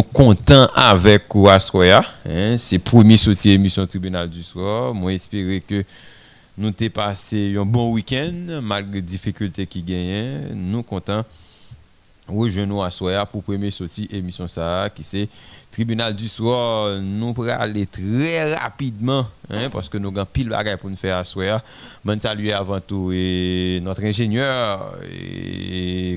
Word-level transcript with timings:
nous 0.00 0.04
comptons 0.04 0.66
avec 0.74 1.34
Ouassoya. 1.34 2.02
Hein, 2.26 2.56
c'est 2.56 2.78
premier 2.78 3.18
sortie 3.18 3.50
émission 3.50 3.84
Tribunal 3.84 4.30
du 4.30 4.42
soir. 4.42 4.94
Moi, 4.94 5.12
espérer 5.12 5.60
que 5.60 5.84
nous 6.56 6.68
avons 6.68 6.88
passé 6.88 7.54
un 7.58 7.66
bon 7.66 7.92
week-end 7.92 8.60
malgré 8.62 8.94
les 8.94 9.02
difficultés 9.02 9.66
qui 9.66 9.82
gagnent. 9.82 10.54
Nous 10.54 10.82
comptons 10.82 11.22
rejoindre 12.26 12.76
Ouassoya 12.76 13.26
pour 13.26 13.42
premier 13.42 13.70
sortie 13.70 14.08
émission 14.10 14.48
ça 14.48 14.88
qui 14.94 15.02
c'est 15.02 15.28
tribunal 15.70 16.14
du 16.14 16.28
soir, 16.28 16.98
nous 16.98 17.34
pourrons 17.34 17.50
aller 17.50 17.86
très 17.86 18.54
rapidement, 18.54 19.26
hein, 19.50 19.68
parce 19.70 19.88
que 19.88 19.98
nous 19.98 20.08
avons 20.08 20.26
pile 20.32 20.48
de 20.48 20.76
pour 20.76 20.88
nous 20.88 20.96
faire 20.96 21.18
à 21.18 21.24
soir. 21.24 21.60
Bonne 22.02 22.20
salut 22.20 22.50
avant 22.52 22.80
tout 22.80 23.10
et 23.12 23.80
notre 23.82 24.02
ingénieur 24.02 24.94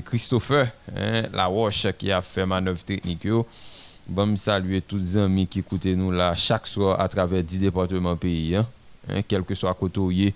Christopher, 0.06 0.68
hein, 0.96 1.24
la 1.34 1.46
Roche 1.46 1.86
qui 1.98 2.10
a 2.10 2.22
fait 2.22 2.46
manœuvre 2.46 2.82
technique. 2.82 3.26
Bon, 4.06 4.36
saluer 4.36 4.82
tous 4.82 4.98
les 4.98 5.16
amis 5.16 5.46
qui 5.46 5.60
écoutent 5.60 5.86
nous 5.86 6.10
là 6.10 6.34
chaque 6.36 6.66
soir 6.66 7.00
à 7.00 7.08
travers 7.08 7.42
10 7.42 7.58
départements 7.58 8.16
pays. 8.16 8.54
Hein? 8.54 8.66
Hein? 9.08 9.22
Quel 9.26 9.42
que 9.44 9.54
soit 9.54 9.72
côté 9.72 10.34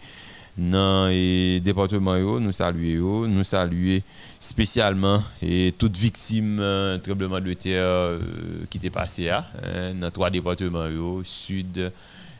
dans 0.56 1.08
le 1.08 1.60
département, 1.60 2.16
yo, 2.16 2.40
nous 2.40 2.50
saluons. 2.50 3.28
Nous 3.28 3.44
saluons 3.44 4.00
spécialement 4.40 5.22
et 5.42 5.74
toutes 5.76 5.98
victimes 5.98 6.58
euh, 6.60 6.96
tremblement 6.96 7.40
de 7.40 7.52
terre 7.52 7.84
euh, 7.84 8.18
qui 8.70 8.78
était 8.78 8.88
passé 8.88 9.28
hein? 9.28 9.44
dans 10.00 10.10
trois 10.10 10.30
départements, 10.30 10.88
yo, 10.88 11.22
sud, 11.22 11.92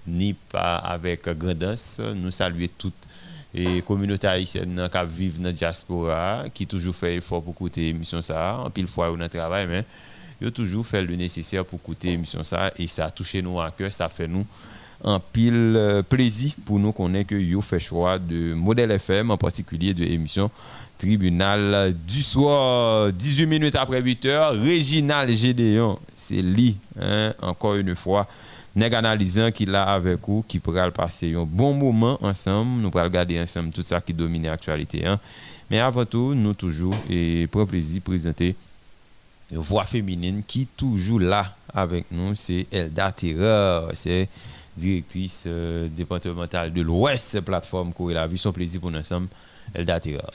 nip 0.07 0.39
euh, 0.55 0.79
avec 0.83 1.29
Grandance. 1.29 2.01
Nous 2.17 2.31
saluons 2.31 2.69
toutes 2.79 3.07
et 3.55 3.83
communauté 3.83 4.27
haïtienne 4.27 4.89
qui 4.91 4.99
vivent 5.15 5.41
dans 5.41 5.49
la 5.49 5.53
diaspora, 5.53 6.45
qui 6.55 6.67
toujours 6.67 6.95
fait 6.95 7.17
effort 7.17 7.43
pour 7.43 7.53
écouter 7.53 7.93
l'émission 7.93 8.23
ça, 8.23 8.57
en 8.65 8.71
pile 8.71 8.87
fois 8.87 9.13
on 9.13 9.29
travail, 9.29 9.67
mais 9.67 9.85
ils 10.41 10.49
ont 10.49 10.51
toujours 10.51 10.87
fait 10.87 11.03
le 11.03 11.17
nécessaire 11.17 11.65
pour 11.65 11.79
écouter 11.79 12.11
l'émission 12.11 12.43
ça 12.45 12.73
et 12.79 12.87
ça 12.87 13.07
a 13.07 13.11
touché 13.11 13.43
nous 13.43 13.61
à 13.61 13.71
cœur, 13.71 13.93
ça 13.93 14.09
fait 14.09 14.29
nous 14.29 14.47
un 15.05 15.21
pile 15.21 15.75
euh, 15.77 16.03
plaisir 16.03 16.53
pour 16.65 16.79
nous 16.79 16.93
qu'on 16.93 17.15
ait 17.15 17.25
que 17.25 17.55
vous 17.55 17.63
fait 17.63 17.79
choix 17.79 18.19
de 18.19 18.55
modèle 18.55 18.91
FM, 18.91 19.31
en 19.31 19.37
particulier 19.37 19.95
de 19.95 20.05
l'émission 20.05 20.51
Tribunal 20.99 21.95
du 22.07 22.23
soir. 22.23 23.13
18 23.13 23.47
minutes 23.47 23.77
après 23.77 24.03
8 24.03 24.27
heures, 24.27 24.53
Réginal 24.53 25.33
Gédéon, 25.33 25.97
c'est 26.13 26.43
lui, 26.43 26.77
hein, 27.01 27.33
encore 27.41 27.77
une 27.77 27.95
fois, 27.95 28.27
nèg 28.75 28.95
analysant 28.95 29.53
qui 29.53 29.65
là 29.65 29.85
avec 29.85 30.19
vous, 30.27 30.45
qui 30.47 30.59
pourra 30.59 30.91
passer 30.91 31.35
un 31.37 31.45
bon 31.45 31.73
moment 31.73 32.19
ensemble. 32.21 32.83
Nous 32.83 32.91
pourrons 32.91 33.05
regarder 33.05 33.41
ensemble 33.41 33.71
tout 33.71 33.83
ça 33.83 34.01
qui 34.01 34.13
domine 34.13 34.43
l'actualité. 34.43 35.07
Hein. 35.07 35.21
Mais 35.71 35.79
avant 35.79 36.05
tout, 36.05 36.35
nous 36.35 36.55
toujours, 36.55 36.97
et 37.09 37.47
pour 37.47 37.69
plaisir, 37.69 38.03
présenter 38.03 38.57
voix 39.53 39.85
féminine 39.85 40.43
qui 40.47 40.63
est 40.63 40.77
toujours 40.77 41.21
là 41.21 41.55
avec 41.73 42.07
nous, 42.11 42.35
c'est 42.35 42.67
Elda 42.71 43.13
Terreur. 43.13 43.91
C'est 43.95 44.29
directrice 44.77 45.45
euh, 45.47 45.89
départementale 45.89 46.73
de 46.73 46.83
l'Ouest, 46.83 47.41
plateforme 47.41 47.93
Courir 47.93 48.17
la 48.17 48.27
vie. 48.27 48.39
Son 48.39 48.53
plaisir 48.53 48.81
pour 48.81 48.91
nous 48.91 48.99
ensemble, 48.99 49.29
Elda 49.75 50.01
Tira. 50.01 50.31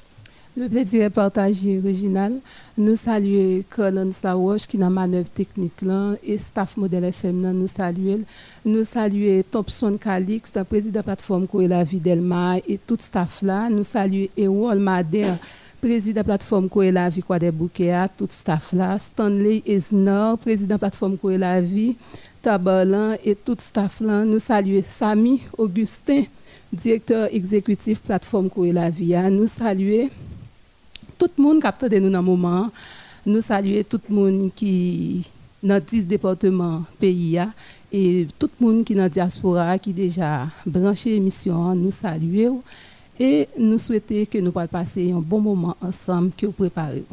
Le 0.55 0.69
plaisir 0.69 1.01
est 1.03 1.09
partagé, 1.09 1.79
Réginal. 1.79 2.33
Nous 2.77 2.95
saluons 2.95 3.63
Conan 3.71 4.11
Sawosh 4.11 4.67
qui 4.67 4.77
est 4.77 4.79
dans 4.79 4.91
manœuvre 4.91 5.29
technique 5.29 5.81
là, 5.81 6.13
et 6.21 6.37
staff 6.37 6.77
modèle 6.77 7.05
FM. 7.05 7.53
nous 7.53 7.65
saluons. 7.65 8.21
Nous 8.63 8.83
saluons 8.83 9.43
Thompson 9.49 9.97
Calix, 9.99 10.51
le 10.55 10.63
président 10.63 10.91
de 10.91 10.97
la 10.97 11.03
plateforme 11.03 11.47
Courir 11.47 11.69
la 11.69 11.83
vie 11.83 11.99
d'Elma 11.99 12.57
et 12.67 12.77
tout 12.77 12.97
staff 12.99 13.41
là. 13.41 13.67
Nous 13.67 13.83
saluons 13.83 14.27
Ewol 14.37 14.77
Mader 14.77 15.33
président 15.83 16.13
de 16.13 16.17
la 16.19 16.23
plateforme 16.23 16.69
Courir 16.69 16.93
la 16.93 17.09
vie 17.09 17.21
Quoi 17.21 17.39
des 17.39 17.51
tout 18.17 18.27
staff 18.29 18.71
là. 18.71 18.97
Stanley 18.97 19.61
Esnor, 19.65 20.37
président 20.37 20.67
de 20.67 20.71
la 20.71 20.77
plateforme 20.79 21.17
Courir 21.17 21.39
la 21.39 21.59
vie. 21.59 21.97
Tabalan 22.41 23.15
et 23.25 23.35
tout 23.35 23.57
staff 23.59 23.99
là. 23.99 24.23
Nous 24.23 24.39
saluons 24.39 24.81
Sami 24.81 25.41
Augustin, 25.57 26.23
directeur 26.71 27.27
exécutif 27.33 28.01
plateforme 28.01 28.49
Courir 28.49 28.75
la 28.75 28.89
Vie. 28.89 29.13
Nous 29.29 29.47
saluons 29.47 30.09
tout 31.17 31.29
le 31.37 31.43
monde 31.43 31.61
qui 31.61 31.89
de 31.89 31.99
nous 31.99 32.09
dans 32.09 32.23
moment. 32.23 32.71
Nous 33.25 33.41
saluons 33.41 33.83
tout 33.83 33.99
le 34.09 34.15
monde 34.15 34.51
qui 34.55 35.29
dans 35.61 35.83
10 35.85 36.07
départements 36.07 36.83
pays 36.97 37.41
et 37.91 38.27
tout 38.39 38.49
le 38.61 38.65
monde 38.65 38.85
qui 38.85 38.95
dans 38.95 39.09
diaspora 39.09 39.77
qui 39.79 39.91
déjà 39.91 40.47
branché 40.65 41.09
l'émission. 41.09 41.75
Nous 41.75 41.91
saluons 41.91 42.61
et 43.19 43.47
nous 43.57 43.79
souhaitons 43.79 44.25
que 44.29 44.37
nous 44.39 44.51
puissions 44.51 44.67
passer 44.67 45.11
un 45.11 45.19
bon 45.19 45.41
moment 45.41 45.77
ensemble 45.81 46.31
que 46.37 46.45
vous 46.45 46.51
préparez. 46.51 47.03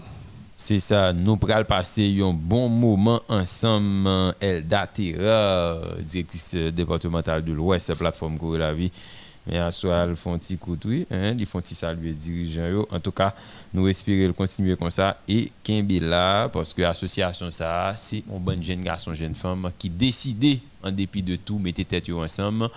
C'est 0.57 0.79
ça, 0.79 1.13
nous 1.15 1.37
pourrons 1.37 1.65
passer 1.65 2.21
un 2.23 2.35
bon 2.35 2.69
moment 2.69 3.23
ensemble. 3.29 4.35
Elda 4.41 4.87
Terra, 4.87 5.81
directrice 6.07 6.55
départementale 6.55 7.43
de 7.43 7.53
l'Ouest, 7.53 7.95
plateforme 7.95 8.37
Courir 8.37 8.61
la 8.61 8.75
vie. 8.75 8.93
Mais 9.47 9.59
à 9.59 9.71
soi, 9.71 10.07
ils 10.09 10.17
font 10.17 10.39
petit 10.39 10.59
coup 10.59 10.77
hein, 11.11 11.35
ils 11.39 11.47
font. 11.47 11.63
En 12.91 13.01
tout 13.01 13.11
cas, 13.11 13.35
nous 13.73 13.89
espérons 13.89 14.35
continuer 14.35 14.77
comme 14.77 14.91
ça. 14.91 15.17
Et 15.27 15.51
Kimbe 15.65 15.93
là, 16.03 16.49
parce 16.51 16.75
que 16.75 16.83
l'association, 16.83 17.51
c'est 17.51 17.65
un 17.65 17.95
bon 18.39 18.63
jeune 18.63 18.83
garçon, 18.83 19.15
jeune 19.15 19.35
femme 19.35 19.71
qui 19.79 19.89
décidé, 19.89 20.61
en 20.83 20.91
dépit 20.91 21.23
de 21.23 21.37
tout, 21.37 21.59
mettre 21.59 21.83
tête 21.85 22.11
ensemble 22.11 22.69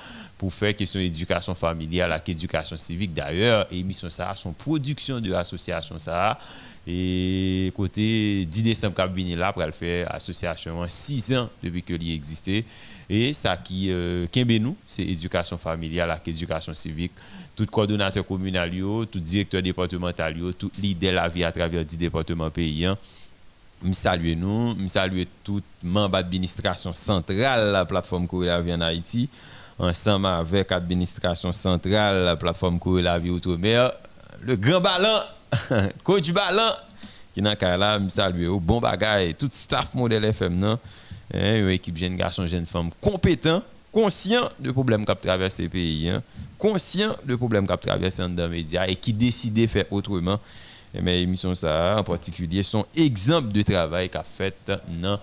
pour 0.43 0.53
faire 0.53 0.75
question 0.75 0.99
éducation 0.99 1.55
familiale, 1.55 2.09
la 2.09 2.21
éducation 2.27 2.75
civique. 2.75 3.13
D'ailleurs, 3.13 3.65
émission 3.71 4.09
ça, 4.09 4.35
son 4.35 4.51
production 4.51 5.21
de 5.21 5.31
l'association, 5.31 5.97
ça 5.97 6.37
et 6.85 7.71
côté 7.73 8.45
10 8.45 8.63
décembre, 8.63 9.07
venu 9.07 9.37
là, 9.37 9.53
pour 9.53 9.63
faire 9.71 10.13
association 10.13 10.83
6 10.85 11.33
ans 11.35 11.49
depuis 11.63 11.81
que 11.81 11.93
l'y 11.93 12.13
existait. 12.13 12.65
Et 13.09 13.31
ça 13.31 13.55
qui, 13.55 13.89
euh, 13.89 14.25
nous, 14.59 14.75
c'est 14.85 15.03
éducation 15.03 15.57
familiale, 15.57 16.19
éducation 16.25 16.73
civique. 16.75 17.13
Tout 17.55 17.65
coordonnateur 17.67 18.27
communal, 18.27 18.69
tout 19.09 19.21
directeur 19.21 19.61
départemental, 19.61 20.35
tout 20.59 20.71
leader 20.77 21.11
de 21.11 21.15
la 21.15 21.29
vie 21.29 21.45
à 21.45 21.53
travers 21.53 21.85
10 21.85 21.97
départements 21.97 22.51
pays. 22.51 22.85
Je 23.85 23.91
salue 23.91 24.35
nous, 24.37 24.75
je 24.79 24.87
salue 24.87 25.23
tout 25.43 25.61
membre 25.83 26.17
d'administration 26.17 26.93
centrale 26.93 27.71
la 27.71 27.85
plateforme 27.85 28.27
Courir 28.27 28.51
la 28.53 28.61
vie 28.61 28.73
en 28.73 28.81
Haïti, 28.81 29.29
ensemble 29.79 30.27
avec 30.27 30.71
l'administration 30.71 31.51
centrale 31.51 32.23
la 32.23 32.35
plateforme 32.35 32.79
Courir 32.79 33.05
la 33.05 33.19
vie 33.19 33.29
Outre-mer, 33.29 33.91
le 34.41 34.55
grand 34.55 34.81
ballon 34.81 35.21
coach 36.03 36.31
Balan, 36.31 36.71
qui 37.33 37.41
n'a 37.41 37.55
qu'à 37.55 37.77
là, 37.77 37.99
me 37.99 38.09
saluer 38.09 38.47
au 38.47 38.59
bon 38.59 38.79
bagage, 38.79 39.35
tout 39.37 39.49
staff 39.51 39.93
modèle 39.93 40.25
FM, 40.25 40.57
non? 40.57 40.79
Hein, 41.33 41.59
une 41.59 41.69
équipe 41.69 41.97
jeune 41.97 42.15
garçon, 42.15 42.45
jeune 42.45 42.65
femme 42.65 42.89
compétent, 43.01 43.61
conscient 43.91 44.49
de 44.59 44.71
problèmes 44.71 45.05
qui 45.05 45.15
traversent 45.15 45.59
le 45.59 45.69
pays, 45.69 46.09
hein, 46.09 46.21
conscient 46.57 47.15
de 47.25 47.35
problèmes 47.35 47.67
qui 47.67 47.77
traversent 47.77 48.19
les 48.19 48.47
médias 48.47 48.87
et 48.87 48.95
qui 48.95 49.13
décide 49.13 49.53
de 49.53 49.67
faire 49.67 49.85
autrement. 49.91 50.39
Et 50.95 51.01
mes 51.01 51.21
émissions, 51.21 51.55
ça, 51.55 51.95
en 51.97 52.03
particulier, 52.03 52.61
sont 52.61 52.85
exemples 52.95 53.51
de 53.51 53.63
travail 53.63 54.09
qu'a 54.09 54.23
fait 54.23 54.55
dans 55.01 55.19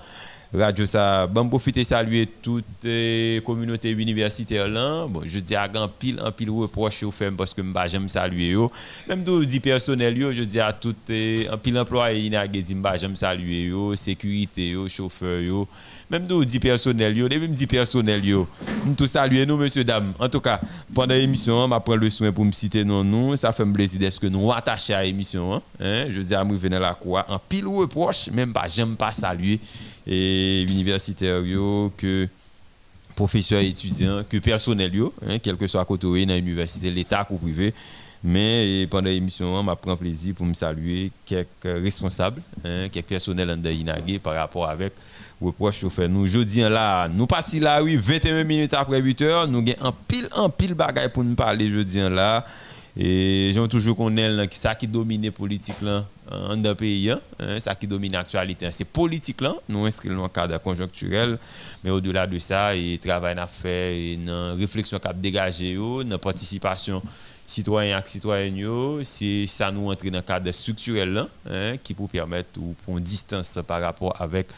Radio 0.53 0.84
ça, 0.84 1.28
bon 1.28 1.49
profiter 1.49 1.84
saluer 1.84 2.27
toute 2.27 2.65
les 2.83 3.41
communauté 3.47 3.91
universitaire 3.91 4.66
là. 4.66 5.06
Bon, 5.09 5.22
je 5.25 5.38
dis 5.38 5.55
à 5.55 5.69
grand 5.69 5.87
pile 5.87 6.21
en 6.21 6.33
pile 6.33 6.50
reproche 6.50 7.05
au 7.05 7.12
fait 7.12 7.31
parce 7.31 7.55
que 7.55 7.62
m'pa 7.62 7.87
j'aime 7.87 8.09
saluer 8.09 8.49
yo. 8.49 8.69
Même 9.09 9.22
tout 9.22 9.44
dit 9.44 9.61
personnel 9.61 10.19
yo, 10.19 10.33
je 10.33 10.43
dis 10.43 10.59
à 10.59 10.72
tout 10.72 10.97
en 11.53 11.56
pile 11.56 11.78
employé 11.78 12.27
ina 12.27 12.49
dit 12.49 12.75
m'pa 12.75 12.97
j'aime 12.97 13.15
saluer 13.15 13.66
yo, 13.66 13.94
sécurité 13.94 14.71
yo, 14.71 14.88
chauffeur 14.88 15.41
yo. 15.41 15.69
Même 16.11 16.27
tout 16.27 16.44
dit 16.44 16.59
personnel 16.59 17.17
yo, 17.17 17.28
même 17.28 17.47
dit 17.53 17.69
personnel 17.69 18.25
yo. 18.25 18.49
Tout 18.97 19.06
saluer 19.06 19.47
nous 19.47 19.56
monsieur 19.56 19.84
dame. 19.84 20.15
En 20.19 20.28
tout 20.28 20.41
cas, 20.41 20.61
pendant 20.93 21.15
l'émission, 21.15 21.69
m'a 21.69 21.78
prend 21.78 21.94
le 21.94 22.11
soin 22.11 22.32
pour 22.32 22.44
me 22.44 22.50
citer 22.50 22.84
non 22.84 23.05
nous, 23.05 23.37
ça 23.37 23.53
fait 23.53 23.65
me 23.65 23.72
plaisir 23.72 24.00
d'être 24.00 24.19
que 24.19 24.27
nous 24.27 24.50
attachés 24.50 24.94
à 24.94 25.05
l'émission 25.05 25.55
hein? 25.55 25.62
hein. 25.78 26.06
Je 26.11 26.21
dis 26.21 26.34
à 26.34 26.43
me 26.43 26.56
venir 26.56 26.81
la 26.81 26.94
quoi 26.94 27.25
en 27.28 27.38
pile 27.38 27.69
reproche, 27.69 28.28
même 28.32 28.53
pas 28.53 28.67
j'aime 28.67 28.97
pas 28.97 29.12
saluer 29.12 29.61
et 30.10 30.62
universitaires, 30.69 31.43
que 31.96 32.29
professeurs 33.14 33.61
et 33.61 33.69
étudiants, 33.69 34.25
que 34.29 34.38
personnel, 34.38 34.93
hein, 35.26 35.38
quel 35.43 35.56
que 35.56 35.67
soit 35.67 35.85
côté 35.85 36.06
dans 36.26 36.35
l'université, 36.35 36.90
l'État 36.90 37.26
ou 37.31 37.37
privé. 37.37 37.73
Mais 38.23 38.87
pendant 38.90 39.08
l'émission, 39.08 39.62
je 39.62 39.75
prends 39.75 39.96
plaisir 39.96 40.35
pour 40.35 40.44
me 40.44 40.52
saluer 40.52 41.11
quelques 41.25 41.46
responsables, 41.64 42.43
hein, 42.64 42.88
quelques 42.90 43.06
personnels 43.06 43.50
en 43.50 44.19
par 44.19 44.35
rapport 44.35 44.69
avec 44.69 44.93
reproche 45.40 45.87
que 45.88 46.06
nous. 46.06 46.26
Jeudi 46.26 46.61
là, 46.61 47.08
nous 47.08 47.26
partons 47.26 47.61
là, 47.61 47.82
oui, 47.82 47.96
21 47.96 48.44
minutes 48.44 48.75
après 48.75 49.00
8 49.00 49.23
heures, 49.23 49.49
nous 49.49 49.61
avons 49.61 49.88
un 49.88 49.93
pile, 50.06 50.29
un 50.37 50.50
pile 50.50 50.75
bagaille 50.75 51.08
pour 51.08 51.25
nous 51.25 51.35
parler 51.35 51.69
jeudi 51.69 51.99
là. 51.99 52.44
Et 52.96 53.50
j'aime 53.54 53.69
toujours 53.69 53.96
qu'on 53.96 54.16
est 54.16 54.52
ça 54.52 54.75
qui 54.75 54.87
domine 54.87 55.31
politique 55.31 55.81
là 55.82 56.04
en 56.31 56.75
pays, 56.75 57.10
hein, 57.10 57.20
ça 57.58 57.75
qui 57.75 57.87
domine 57.87 58.12
l'actualité. 58.12 58.70
C'est 58.70 58.84
politique 58.84 59.40
là, 59.40 59.54
nous 59.69 59.87
inscrivons 59.87 60.16
dans 60.16 60.25
un 60.25 60.28
cadre 60.28 60.58
conjoncturel, 60.58 61.38
mais 61.84 61.90
au-delà 61.90 62.26
de 62.26 62.38
ça, 62.38 62.75
il 62.75 62.98
travail 62.98 63.38
à 63.38 63.46
faire, 63.46 63.92
une 63.92 64.31
réflexion 64.58 64.98
a 65.04 65.12
dégagé, 65.12 65.72
une 65.72 66.19
participation 66.19 67.02
citoyen 67.46 67.98
et 67.98 68.06
citoyenne, 68.06 69.02
c'est 69.02 69.46
ça 69.46 69.72
nous 69.72 69.90
entrer 69.90 70.10
dans 70.10 70.19
un 70.19 70.22
cadre 70.22 70.50
structurel 70.52 71.26
hein, 71.48 71.76
qui 71.82 71.94
peut 71.94 72.06
permettre 72.06 72.60
ou 72.60 72.75
prendre 72.84 73.00
distance 73.00 73.58
par 73.66 73.81
rapport 73.81 74.14
avec 74.20 74.48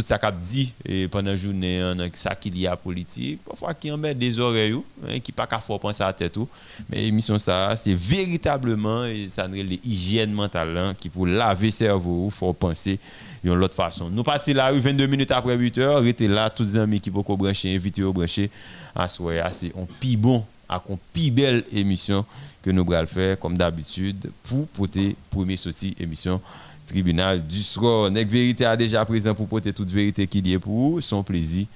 tout 0.00 0.06
ça 0.06 0.16
qu'a 0.16 0.30
dit 0.30 0.72
et 0.84 1.08
pendant 1.08 1.34
journée 1.34 1.80
hein, 1.80 1.96
ça 2.12 2.34
qu'il 2.36 2.56
y 2.56 2.68
a 2.68 2.76
politique 2.76 3.40
parfois 3.44 3.74
qui 3.74 3.90
met 3.90 4.14
des 4.14 4.38
oreilles 4.38 4.76
hein, 5.04 5.18
qui 5.18 5.32
pas 5.32 5.46
qu'à 5.46 5.58
faut 5.58 5.76
penser 5.78 6.04
à 6.04 6.12
tête 6.12 6.32
tout. 6.32 6.46
Mais 6.88 7.02
l'émission 7.02 7.36
ça 7.36 7.74
c'est 7.74 7.94
véritablement 7.94 9.04
et 9.04 9.28
ça 9.28 9.48
l'hygiène 9.48 10.32
mentale 10.32 10.76
hein, 10.76 10.94
qui 10.98 11.08
pour 11.08 11.26
laver 11.26 11.70
cerveau 11.70 12.30
faut 12.30 12.52
penser 12.52 13.00
d'une 13.42 13.60
autre 13.62 13.74
façon. 13.74 14.08
Nous 14.08 14.22
partons 14.22 14.52
là 14.54 14.70
22 14.70 15.06
minutes 15.06 15.32
après 15.32 15.56
8 15.56 15.78
heures 15.78 16.02
restez 16.02 16.28
là 16.28 16.48
tous 16.48 16.62
les 16.62 16.76
amis 16.76 17.00
qui 17.00 17.10
beaucoup 17.10 17.36
brancher 17.36 17.74
inviter 17.74 18.04
au 18.04 18.12
brancher 18.12 18.50
à 18.94 19.08
soir 19.08 19.34
c'est 19.50 19.76
un 19.76 19.86
pi 19.98 20.16
bon 20.16 20.44
à 20.68 20.80
une 20.88 20.98
pi 21.12 21.32
belle 21.32 21.64
émission 21.72 22.24
que 22.62 22.70
nous 22.70 22.86
allons 22.92 23.06
faire 23.06 23.38
comme 23.38 23.58
d'habitude 23.58 24.30
pour 24.44 24.68
porter 24.68 25.16
première 25.30 25.58
sortie 25.58 25.96
émission 25.98 26.40
tribunal 26.88 27.46
du 27.46 27.62
soir. 27.62 28.10
Nek 28.10 28.28
Vérité 28.28 28.64
a 28.64 28.76
déjà 28.76 29.04
présent 29.04 29.34
pour 29.34 29.46
porter 29.46 29.72
toute 29.72 29.90
vérité 29.90 30.26
qu'il 30.26 30.48
y 30.48 30.54
a 30.54 30.58
pour 30.58 30.72
vous. 30.72 31.00
Son 31.00 31.22
plaisir 31.22 31.66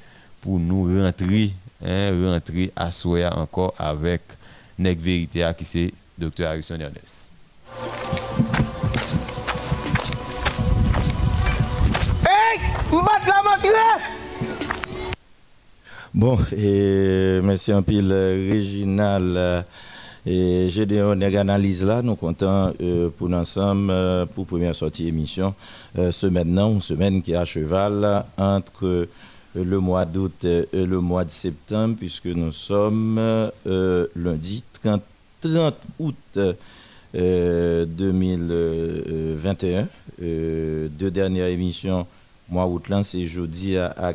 pour 0.41 0.59
nous 0.59 0.85
rentrer, 0.85 1.53
hein, 1.85 2.11
rentrer 2.31 2.73
à 2.75 2.91
soi 2.91 3.31
encore 3.37 3.75
avec 3.79 4.23
Nek 4.79 4.99
Vérité 4.99 5.49
qui 5.57 5.65
c'est 5.65 5.93
Dr. 6.19 6.47
Harrison 6.47 6.79
Ernest. 6.81 7.33
Hey! 12.27 12.61
la 12.91 13.43
Bon, 16.15 16.39
et 16.57 17.41
merci 17.43 17.73
un 17.73 17.83
pile, 17.83 18.13
Réginal. 18.13 19.65
Euh, 20.27 20.67
et 20.67 20.71
j'ai 20.71 20.87
des 20.87 21.01
analyse 21.01 21.85
là, 21.85 22.01
nous 22.03 22.17
comptons 22.17 22.75
euh, 22.81 23.11
pour 23.17 23.29
l'ensemble, 23.29 23.91
euh, 23.91 24.27
pour 24.27 24.47
première 24.47 24.75
sortie 24.75 25.07
émission, 25.09 25.55
euh, 25.99 26.11
ce 26.11 26.27
maintenant, 26.27 26.73
une 26.73 26.81
semaine 26.81 27.23
qui 27.23 27.33
est 27.33 27.37
à 27.37 27.45
cheval 27.45 28.25
entre 28.37 29.07
le 29.55 29.79
mois 29.81 30.07
d'août 30.07 30.45
et 30.45 30.67
le 30.73 31.01
mois 31.01 31.25
de 31.25 31.31
septembre, 31.31 31.97
puisque 31.99 32.27
nous 32.27 32.53
sommes 32.53 33.21
lundi 34.17 34.65
30, 34.83 35.03
30 35.43 35.75
août 35.99 36.39
2021. 37.15 39.87
deux 40.19 41.11
dernières 41.11 41.49
émissions, 41.49 42.07
mois 42.49 42.67
août 42.67 42.85
c'est 43.03 43.25
jeudi 43.25 43.77
à, 43.77 44.15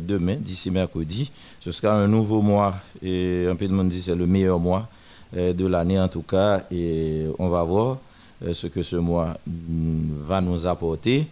demain, 0.00 0.34
d'ici 0.34 0.72
mercredi. 0.72 1.30
Ce 1.60 1.70
sera 1.70 1.94
un 1.94 2.08
nouveau 2.08 2.42
mois, 2.42 2.74
et 3.04 3.46
un 3.48 3.54
peu 3.54 3.68
de 3.68 3.72
monde 3.72 3.90
dit 3.90 4.02
c'est 4.02 4.16
le 4.16 4.26
meilleur 4.26 4.58
mois 4.58 4.80
euh, 4.80 4.95
de 5.34 5.66
l'année 5.66 5.98
en 5.98 6.08
tout 6.08 6.22
cas. 6.22 6.62
Et 6.70 7.26
on 7.38 7.48
va 7.48 7.62
voir 7.62 7.98
euh, 8.44 8.52
ce 8.52 8.66
que 8.66 8.82
ce 8.82 8.96
mois 8.96 9.34
mm, 9.46 10.12
va 10.22 10.42
nous 10.42 10.66
apporter. 10.66 11.26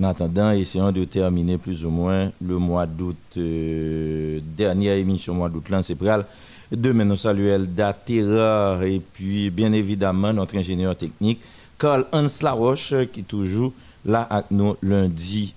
En 0.00 0.04
attendant, 0.04 0.50
essayons 0.52 0.90
de 0.92 1.04
terminer 1.04 1.58
plus 1.58 1.84
ou 1.84 1.90
moins 1.90 2.32
le 2.40 2.58
mois 2.58 2.86
d'août. 2.86 3.16
Euh, 3.36 4.40
dernière 4.56 4.96
émission 4.96 5.34
mois 5.34 5.48
d'août, 5.48 5.68
là, 5.68 5.82
c'est 5.82 5.96
Demain, 6.72 7.04
nous 7.04 7.16
saluons 7.16 7.48
Elda 7.48 7.92
Terreur 7.92 8.84
et 8.84 9.00
puis 9.12 9.50
bien 9.50 9.72
évidemment 9.72 10.32
notre 10.32 10.56
ingénieur 10.56 10.96
technique, 10.96 11.40
Carl 11.76 12.06
Hans 12.12 12.26
Laroche, 12.42 12.94
qui 13.12 13.20
est 13.20 13.24
toujours 13.24 13.72
là 14.04 14.22
avec 14.22 14.52
nous 14.52 14.76
lundi, 14.80 15.52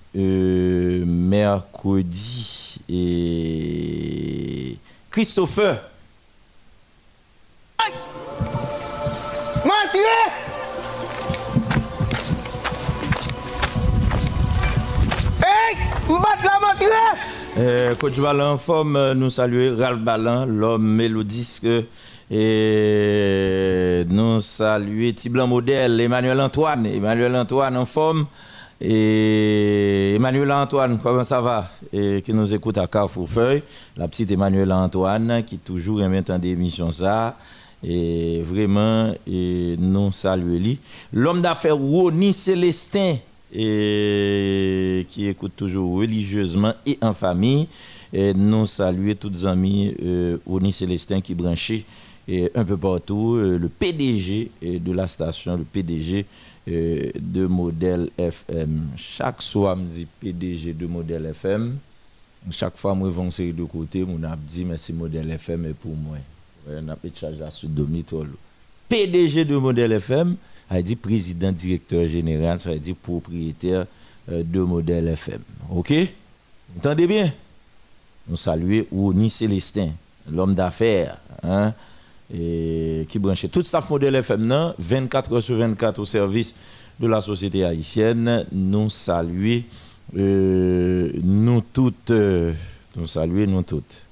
mercredi. 1.05 2.79
Et 2.89 4.75
Christopher, 5.11 5.83
Hey! 15.45 15.77
Mbat 16.09 16.43
la! 16.43 17.13
Euh, 17.57 17.95
Coach 17.95 18.19
forme, 18.57 19.13
nous 19.13 19.29
saluer 19.29 19.69
Ralph 19.69 19.99
Balan, 19.99 20.45
l'homme 20.45 20.87
mélodisque. 20.87 21.67
Et 22.31 24.03
nous 24.09 24.41
saluer 24.41 25.13
Tiblan 25.13 25.47
Modèle, 25.47 25.99
Emmanuel 26.01 26.41
Antoine. 26.41 26.85
Emmanuel 26.87 27.35
Antoine 27.35 27.77
en 27.77 27.85
forme. 27.85 28.25
Et 28.81 30.15
Emmanuel 30.15 30.51
Antoine, 30.51 30.99
comment 31.01 31.23
ça 31.23 31.41
va? 31.41 31.69
Et 31.93 32.21
qui 32.21 32.33
nous 32.33 32.53
écoute 32.53 32.77
à 32.77 32.87
Carrefour 32.87 33.29
Feuille. 33.29 33.61
La 33.97 34.07
petite 34.07 34.31
Emmanuel 34.31 34.71
Antoine 34.71 35.43
qui 35.45 35.57
toujours 35.59 36.01
aime 36.01 36.15
entendre 36.15 36.45
émission 36.45 36.91
ça 36.91 37.37
et 37.83 38.41
vraiment 38.41 39.13
nous 39.27 40.11
saluons 40.11 40.77
l'homme 41.11 41.41
d'affaires 41.41 41.75
Roni 41.77 42.31
Célestin 42.33 43.17
qui 43.51 45.27
écoute 45.27 45.53
toujours 45.55 45.97
religieusement 45.97 46.73
et 46.85 46.97
en 47.01 47.13
famille 47.13 47.67
et 48.13 48.33
nous 48.33 48.65
saluons 48.65 49.15
tous 49.15 49.29
les 49.29 49.45
amis 49.47 49.95
euh, 50.03 50.37
Roni 50.45 50.71
Célestin 50.71 51.19
qui 51.19 51.33
branché 51.33 51.83
et 52.27 52.51
un 52.55 52.63
peu 52.63 52.77
partout 52.77 53.35
euh, 53.35 53.57
le 53.57 53.67
PDG 53.67 54.51
de 54.61 54.91
la 54.93 55.07
station 55.07 55.57
le 55.57 55.63
PDG 55.63 56.25
euh, 56.69 57.11
de 57.19 57.45
modèle 57.47 58.09
FM 58.17 58.83
chaque 58.95 59.41
soir 59.41 59.75
me 59.75 59.85
dit 59.89 60.07
PDG 60.19 60.73
de 60.73 60.85
modèle 60.85 61.25
FM 61.25 61.75
chaque 62.51 62.77
fois 62.77 62.95
moi 62.95 63.09
vais 63.09 63.51
de 63.51 63.63
côté 63.63 64.03
a 64.03 64.35
dit 64.37 64.63
mais 64.63 64.77
c'est 64.77 64.93
modèle 64.93 65.29
FM 65.31 65.73
pour 65.73 65.95
moi 65.95 66.17
on 66.69 66.89
a 66.89 66.95
PDG 68.89 69.45
de 69.45 69.55
Modèle 69.55 69.93
FM, 69.93 70.35
a 70.69 70.81
dit 70.81 70.95
président 70.95 71.51
directeur 71.51 72.07
général, 72.07 72.59
ça 72.59 72.71
veut 72.71 72.79
dire 72.79 72.95
propriétaire 72.95 73.85
euh, 74.31 74.43
de 74.43 74.59
Modèle 74.61 75.07
FM. 75.07 75.41
OK? 75.71 75.91
Vous 75.91 76.77
entendez 76.79 77.07
bien? 77.07 77.31
Nous 78.27 78.37
saluons 78.37 78.85
Ouni 78.91 79.29
Célestin, 79.29 79.89
l'homme 80.29 80.53
d'affaires, 80.55 81.17
hein, 81.41 81.73
qui 82.31 83.19
branche 83.19 83.49
tout 83.51 83.63
ça 83.63 83.81
Modèle 83.89 84.15
FM 84.15 84.73
24 84.77 85.33
heures 85.33 85.41
sur 85.41 85.57
24 85.57 85.99
au 85.99 86.05
service 86.05 86.55
de 86.99 87.07
la 87.07 87.21
société 87.21 87.63
haïtienne. 87.65 88.45
Nous 88.51 88.89
saluons 88.89 89.63
euh, 90.15 91.11
nous 91.23 91.61
toutes, 91.73 92.11
euh, 92.11 92.53
nous 92.95 93.07
saluons 93.07 93.47
nous 93.47 93.63
toutes. 93.63 94.03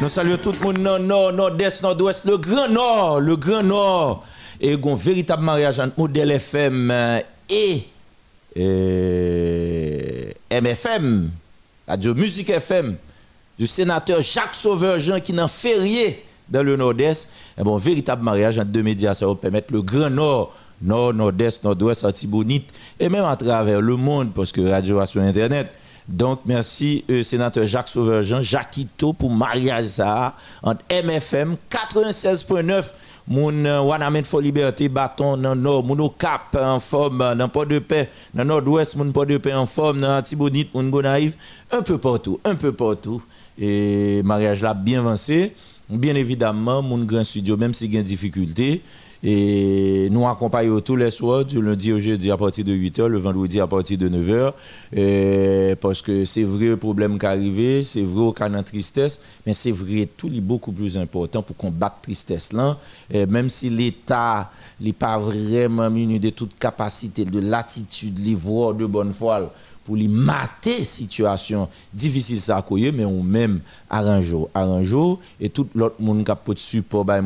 Nous 0.00 0.08
saluons 0.10 0.36
tout 0.36 0.52
le 0.52 0.58
monde 0.58 0.78
nord, 0.78 1.00
nord, 1.00 1.32
nord-est, 1.32 1.82
nord-ouest, 1.82 2.26
le 2.26 2.36
grand 2.36 2.68
nord, 2.68 3.20
le 3.20 3.36
grand 3.36 3.62
nord. 3.62 4.24
Et 4.60 4.74
un 4.74 4.94
véritable 4.94 5.42
mariage 5.42 5.80
entre 5.80 5.94
Modèle 5.96 6.30
FM 6.32 6.92
et, 7.48 7.84
MFM, 10.50 11.30
Radio 11.88 12.14
Musique 12.14 12.50
FM, 12.50 12.96
du 13.58 13.66
sénateur 13.66 14.20
Jacques 14.20 14.54
Sauveur 14.54 14.98
Jean 14.98 15.20
qui 15.20 15.32
n'en 15.32 15.48
fait 15.48 15.78
rien 15.78 16.12
dans 16.48 16.62
le 16.62 16.76
nord-est. 16.76 17.30
Et 17.58 17.62
bon, 17.62 17.78
véritable 17.78 18.22
mariage 18.22 18.58
entre 18.58 18.68
deux 18.68 18.82
médias, 18.82 19.14
ça 19.14 19.26
va 19.26 19.34
permettre 19.34 19.72
le 19.72 19.80
grand 19.80 20.10
nord 20.10 20.54
nord, 20.84 21.14
nord-est, 21.14 21.64
nord-ouest, 21.64 22.04
Antibonite, 22.04 22.68
et 23.00 23.08
même 23.08 23.24
à 23.24 23.36
travers 23.36 23.80
le 23.80 23.96
monde, 23.96 24.32
parce 24.34 24.52
que 24.52 24.60
radio 24.60 25.04
sur 25.06 25.22
Internet. 25.22 25.74
Donc, 26.06 26.40
merci, 26.44 27.02
euh, 27.08 27.22
sénateur 27.22 27.66
Jacques 27.66 27.88
Sauveur-Jean, 27.88 28.42
Jacquito, 28.42 29.14
pour 29.14 29.30
mariage 29.30 29.86
ça, 29.86 30.36
entre 30.62 30.82
MFM 30.90 31.56
96.9, 31.70 32.84
mon 33.26 33.64
euh, 33.64 33.80
Wanamen 33.80 34.22
for 34.22 34.42
Liberté, 34.42 34.90
bâton 34.90 35.38
dans 35.38 35.56
nord, 35.56 35.82
mon 35.82 36.08
Cap 36.10 36.56
en 36.60 36.78
forme, 36.78 37.34
dans 37.34 37.48
Port-de-Paix, 37.48 38.10
dans 38.34 38.44
nord-ouest, 38.44 38.96
mon 38.96 39.10
Port-de-Paix 39.12 39.54
en 39.54 39.64
forme, 39.64 40.02
dans 40.02 40.18
Antibonite, 40.18 40.74
mon 40.74 40.84
Gonaïve, 40.90 41.36
un 41.72 41.80
peu 41.80 41.96
partout, 41.96 42.38
un 42.44 42.54
peu 42.54 42.72
partout. 42.72 43.22
Et 43.58 44.22
mariage 44.24 44.62
là 44.62 44.74
bien 44.74 44.98
avancé. 45.00 45.54
Bien 45.88 46.14
évidemment, 46.14 46.80
mon 46.82 46.98
grand 47.04 47.24
studio, 47.24 47.58
même 47.58 47.74
s'il 47.74 47.92
y 47.92 47.98
a 47.98 48.00
des 48.00 48.08
difficultés, 48.08 48.82
et 49.26 50.08
nous 50.10 50.28
accompagnons 50.28 50.80
tous 50.80 50.96
les 50.96 51.10
soirs, 51.10 51.46
du 51.46 51.62
lundi 51.62 51.94
au 51.94 51.98
jeudi 51.98 52.30
à 52.30 52.36
partir 52.36 52.62
de 52.62 52.74
8h, 52.74 53.06
le 53.06 53.16
vendredi 53.16 53.58
à 53.58 53.66
partir 53.66 53.96
de 53.96 54.10
9h. 54.10 55.76
parce 55.76 56.02
que 56.02 56.26
c'est 56.26 56.42
vrai 56.42 56.66
le 56.66 56.76
problème 56.76 57.18
qui 57.18 57.24
arrivé, 57.24 57.82
c'est 57.82 58.02
vrai 58.02 58.24
au 58.24 58.32
cas 58.32 58.50
de 58.50 58.60
tristesse, 58.60 59.20
mais 59.46 59.54
c'est 59.54 59.72
vrai 59.72 60.06
tout 60.14 60.28
est 60.28 60.42
beaucoup 60.42 60.72
plus 60.72 60.98
important 60.98 61.42
pour 61.42 61.56
combattre 61.56 61.96
la 61.96 62.02
tristesse 62.02 62.52
là. 62.52 62.76
même 63.28 63.48
si 63.48 63.70
l'État 63.70 64.50
n'est 64.78 64.92
pas 64.92 65.18
vraiment 65.18 65.88
muni 65.88 66.20
de 66.20 66.28
toute 66.28 66.58
capacité, 66.58 67.24
de 67.24 67.40
l'attitude, 67.40 68.18
les 68.18 68.34
voies 68.34 68.74
de 68.74 68.84
bonne 68.84 69.14
foi 69.14 69.50
pour 69.84 69.96
les 69.96 70.08
mater 70.08 70.82
situation 70.84 71.68
difficile 71.92 72.40
ça 72.40 72.64
mais 72.94 73.04
on 73.04 73.22
même 73.22 73.60
arranger 73.90 74.44
arranger 74.54 75.16
et 75.40 75.50
tout 75.50 75.68
l'autre 75.74 75.96
monde 76.00 76.24
qui 76.24 76.32
peut 76.44 76.54
support 76.56 77.04
by 77.04 77.20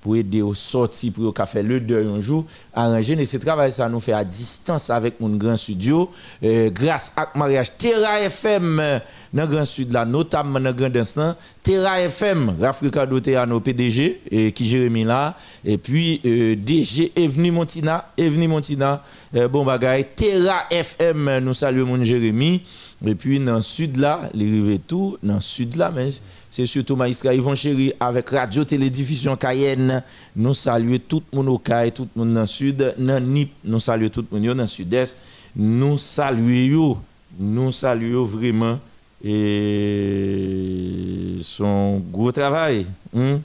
pour 0.00 0.16
aider 0.16 0.42
au 0.42 0.54
sortir 0.54 1.12
pour 1.12 1.34
faire 1.46 1.62
le 1.62 1.80
deuil 1.80 2.06
un 2.06 2.20
jour 2.20 2.44
arranger 2.74 3.12
et 3.20 3.26
ce 3.26 3.36
travail 3.36 3.72
ça 3.72 3.88
nous 3.88 4.00
fait 4.00 4.12
à 4.12 4.24
distance 4.24 4.90
avec 4.90 5.20
mon 5.20 5.30
grand 5.30 5.56
studio 5.56 6.10
grâce 6.42 7.12
à 7.16 7.28
mariage 7.34 7.72
Terra 7.76 8.20
FM 8.20 9.00
dans 9.32 9.46
grand 9.46 9.64
sud 9.64 9.92
là 9.92 10.04
notamment 10.04 10.60
dans 10.60 10.72
grand 10.72 10.96
instant 10.96 11.34
Terra 11.62 12.00
FM, 12.00 12.56
Rafrika 12.58 13.04
Doteano 13.04 13.60
PDG, 13.60 14.22
et 14.30 14.52
qui 14.52 14.66
Jérémy 14.66 15.04
là, 15.04 15.36
et 15.64 15.76
puis 15.76 16.20
euh, 16.24 16.56
DG 16.56 17.12
Evni 17.14 17.50
Montina, 17.50 18.10
Evni 18.16 18.48
Montina, 18.48 19.02
euh, 19.36 19.46
bon 19.46 19.64
bagay, 19.64 20.08
Terra 20.16 20.64
FM, 20.70 21.38
nous 21.40 21.52
saluons 21.52 21.86
mon 21.86 22.02
Jérémy, 22.02 22.62
et 23.04 23.14
puis 23.14 23.38
dans 23.40 23.56
le 23.56 23.60
sud 23.60 23.98
là, 23.98 24.20
les 24.32 24.46
rives 24.46 24.80
tout, 24.86 25.18
dans 25.22 25.34
le 25.34 25.40
sud 25.40 25.76
là, 25.76 25.92
mais 25.94 26.08
c'est 26.50 26.66
surtout 26.66 26.96
Maïstra 26.96 27.32
Yvon 27.32 27.54
Chéri 27.54 27.92
avec 28.00 28.30
Radio 28.30 28.64
Télédiffusion 28.64 29.36
Cayenne. 29.36 30.02
Nous 30.34 30.54
saluons 30.54 30.98
tout 31.08 31.22
le 31.32 31.36
monde 31.38 31.48
au 31.48 31.58
Caille, 31.58 31.92
tout 31.92 32.08
le 32.16 32.24
monde 32.24 32.34
dans 32.34 32.40
le 32.40 32.46
sud, 32.46 32.94
dans 32.98 33.24
NIP, 33.24 33.52
nous 33.64 33.78
saluons 33.78 34.08
tout 34.08 34.24
le 34.32 34.38
monde 34.38 34.56
dans 34.56 34.62
le 34.62 34.66
sud-est. 34.66 35.16
Nous 35.54 35.96
saluons, 35.96 36.98
nous 37.38 37.70
saluons 37.72 38.24
vraiment 38.24 38.78
et 39.22 41.36
son 41.42 41.98
gros 42.10 42.32
travail. 42.32 42.86
hein, 43.16 43.38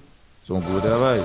Son 0.43 0.59
gros 0.59 0.79
travail. 0.79 1.19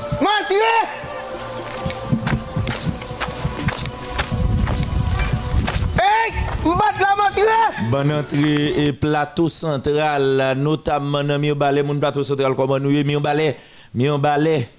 Bonne 7.91 8.13
entrée 8.13 8.87
et 8.87 8.93
plateau 8.93 9.49
central, 9.49 10.55
notamment 10.59 11.25
dans 11.25 11.39
Mio 11.39 11.55
Ballet, 11.55 11.83
mon 11.83 11.99
plateau 11.99 12.23
central, 12.23 12.55
comment 12.55 12.79
nous 12.79 12.91
y 12.91 13.03
Mio 13.03 13.21
Ballet, 13.21 13.57
Mio 13.95 14.21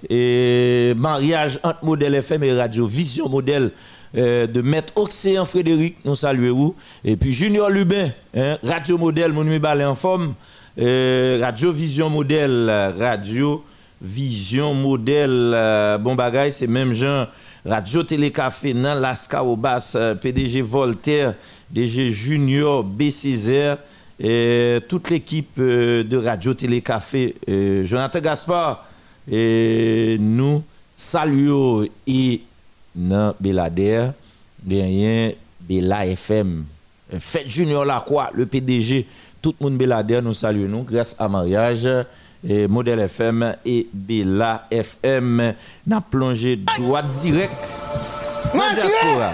et 0.08 0.94
mariage 0.96 1.58
entre 1.62 1.84
modèle 1.84 2.14
FM 2.14 2.44
et 2.44 2.54
radio, 2.54 2.86
vision 2.86 3.28
modèle 3.28 3.70
euh, 4.16 4.46
de 4.46 4.62
Maître 4.62 4.92
Océan 4.96 5.44
Frédéric, 5.44 5.96
nous 6.04 6.14
saluons, 6.14 6.74
et 7.04 7.16
puis 7.16 7.32
Junior 7.32 7.68
Lubin, 7.68 8.10
hein, 8.36 8.58
radio 8.62 8.96
modèle, 8.98 9.32
mon 9.32 9.44
Mio 9.44 9.58
Ballet 9.58 9.84
en 9.84 9.94
forme, 9.94 10.34
euh, 10.78 11.38
radio 11.42 11.72
vision 11.72 12.08
modèle, 12.10 12.70
radio 12.98 13.62
vision 14.02 14.74
modèle, 14.74 15.52
euh, 15.54 15.98
bon 15.98 16.14
bagay, 16.14 16.50
c'est 16.50 16.66
même 16.66 16.92
genre, 16.92 17.28
radio 17.64 18.02
télécafé, 18.02 18.74
nan 18.74 19.00
Lasca 19.00 19.42
euh, 19.44 20.14
PDG 20.16 20.60
Voltaire, 20.60 21.34
DG 21.72 22.12
Junior, 22.12 22.84
B6R, 22.84 23.78
et 24.20 24.78
toute 24.88 25.10
l'équipe 25.10 25.58
euh, 25.58 26.04
de 26.04 26.16
Radio 26.16 26.54
Télé 26.54 26.80
Café, 26.80 27.34
euh, 27.48 27.84
Jonathan 27.84 28.20
Gaspard, 28.20 28.86
et 29.30 30.16
nous 30.20 30.62
saluons 30.94 31.86
et 32.06 32.42
dans 32.94 33.34
Belader, 33.40 34.10
derrière 34.62 35.32
Bela 35.60 36.06
FM. 36.06 36.64
Fête 37.18 37.48
Junior 37.48 37.84
Lacroix, 37.84 38.30
le 38.34 38.46
PDG, 38.46 39.06
tout 39.40 39.54
le 39.60 39.64
monde 39.64 39.78
Belader, 39.78 40.20
nous 40.22 40.34
saluons 40.34 40.68
nous 40.68 40.84
grâce 40.84 41.16
à 41.18 41.28
mariage. 41.28 41.88
Et 42.46 42.66
Modèle 42.66 42.98
FM 42.98 43.54
et 43.64 43.86
Bela 43.92 44.66
FM, 44.70 45.54
n'a 45.86 46.00
plongé 46.00 46.56
droit 46.56 47.02
direct 47.02 47.54
dans 48.52 48.74
diaspora. 48.74 49.32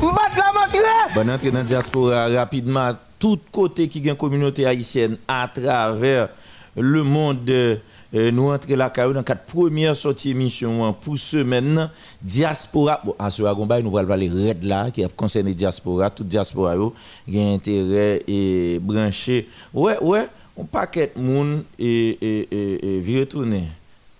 La 0.00 0.52
mentiré 0.52 1.14
Bonne 1.14 1.30
entrée 1.30 1.50
dans 1.50 1.58
la 1.58 1.64
diaspora 1.64 2.28
rapidement. 2.28 2.92
Tout 3.18 3.38
côté 3.50 3.88
qui 3.88 4.06
a 4.06 4.12
une 4.12 4.16
communauté 4.16 4.66
haïtienne 4.66 5.16
à 5.26 5.48
travers 5.52 6.28
le 6.76 7.02
monde. 7.02 7.48
euh, 7.48 8.30
nous 8.30 8.50
entrons 8.50 8.76
la 8.76 8.90
carrière 8.90 9.14
dans 9.14 9.22
quatre 9.22 9.46
premières 9.46 9.96
sorties 9.96 10.30
émissions 10.30 10.92
pour 10.92 11.18
semaine. 11.18 11.90
Diaspora, 12.20 13.00
bon, 13.04 13.14
à 13.18 13.30
ce 13.30 13.42
moment 13.42 13.66
nous 13.82 13.96
allons 13.96 14.08
parler 14.08 14.28
red 14.28 14.64
là, 14.64 14.90
qui 14.90 15.02
concerne 15.16 15.52
diaspora, 15.52 16.10
toute 16.10 16.28
diaspora, 16.28 16.76
yo, 16.76 16.94
a 17.34 17.54
intérêt 17.54 18.22
et 18.28 18.78
branché. 18.80 19.48
Ouais, 19.72 19.98
ouais, 20.00 20.28
on 20.56 20.64
paquet 20.64 21.12
de 21.16 21.22
monde 21.22 21.64
et, 21.78 22.18
et, 22.20 23.00
et. 23.00 23.62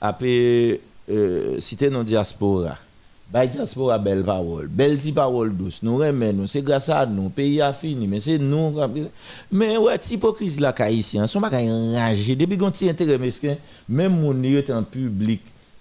Après, 0.00 0.80
euh, 1.10 1.60
citer 1.60 1.90
nos 1.90 2.02
diaspora. 2.02 2.76
Bay 3.28 3.48
diaspora 3.48 3.98
belle 3.98 4.22
parole, 4.22 4.68
belle 4.68 4.96
ti 4.98 5.10
parole 5.10 5.52
douce. 5.56 5.82
Nous 5.82 5.96
remet 5.96 6.32
nous, 6.32 6.46
c'est 6.46 6.62
grâce 6.62 6.88
à 6.88 7.04
nous, 7.04 7.28
pays 7.28 7.60
a 7.60 7.72
fini, 7.72 8.06
mais 8.06 8.20
c'est 8.20 8.38
nous. 8.38 8.72
Mais 9.50 9.76
ouais, 9.76 9.98
hypocrisie 10.10 10.60
la 10.60 10.70
haïtien, 10.70 11.26
son 11.26 11.40
bagay 11.40 11.68
enragé. 11.68 12.36
Depuis 12.36 12.56
qu'on 12.56 12.70
ti 12.70 12.88
intérêt 12.88 13.18
mesquin, 13.18 13.56
même 13.88 14.16
moun 14.16 14.44
yo 14.44 14.60
en 14.72 14.84
public, 14.84 15.40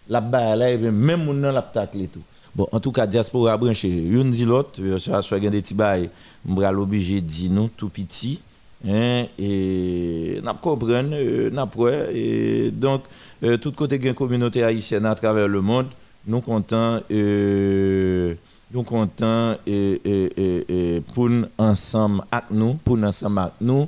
la 0.09 0.21
balle 0.21 0.57
là, 0.57 0.75
même 0.91 1.23
moun 1.23 1.39
nan 1.39 1.53
la 1.53 1.61
tacle 1.61 2.07
tout. 2.11 2.23
Bon, 2.55 2.67
en 2.71 2.79
tout 2.79 2.91
cas, 2.91 3.05
diaspora 3.05 3.55
branché, 3.57 3.89
yon 3.89 4.25
dit 4.25 4.45
l'autre, 4.45 4.81
ça 4.97 5.21
soit 5.21 5.39
des 5.39 5.51
petits 5.51 5.75
bail, 5.75 6.09
m'bral 6.43 6.79
obligé 6.79 7.21
di 7.21 7.51
nous 7.51 7.69
tout 7.69 7.89
petit. 7.89 8.41
Hein, 8.87 9.25
et 9.37 10.39
n'a 10.43 10.53
comprendre, 10.53 11.09
euh, 11.13 11.49
n'a 11.49 11.67
ouais, 11.75 12.09
et 12.15 12.71
donc 12.71 13.03
euh, 13.43 13.57
tout 13.57 13.71
côté 13.71 13.99
gen 13.99 14.13
communauté 14.13 14.63
haïtienne 14.63 15.05
à 15.05 15.15
travers 15.15 15.47
le 15.47 15.61
monde 15.61 15.87
nous 16.27 16.41
comptons 16.41 17.01
euh, 17.11 18.35
nous 18.73 18.83
comptons 18.83 19.25
euh, 19.25 19.57
euh, 19.67 20.29
euh, 20.37 20.63
euh, 20.69 20.99
pour 21.13 21.29
ensemble 21.57 22.23
avec 22.31 22.51
nous 22.51 22.73
pour 22.75 22.97
ensemble 23.03 23.39
avec 23.39 23.53
nous 23.61 23.87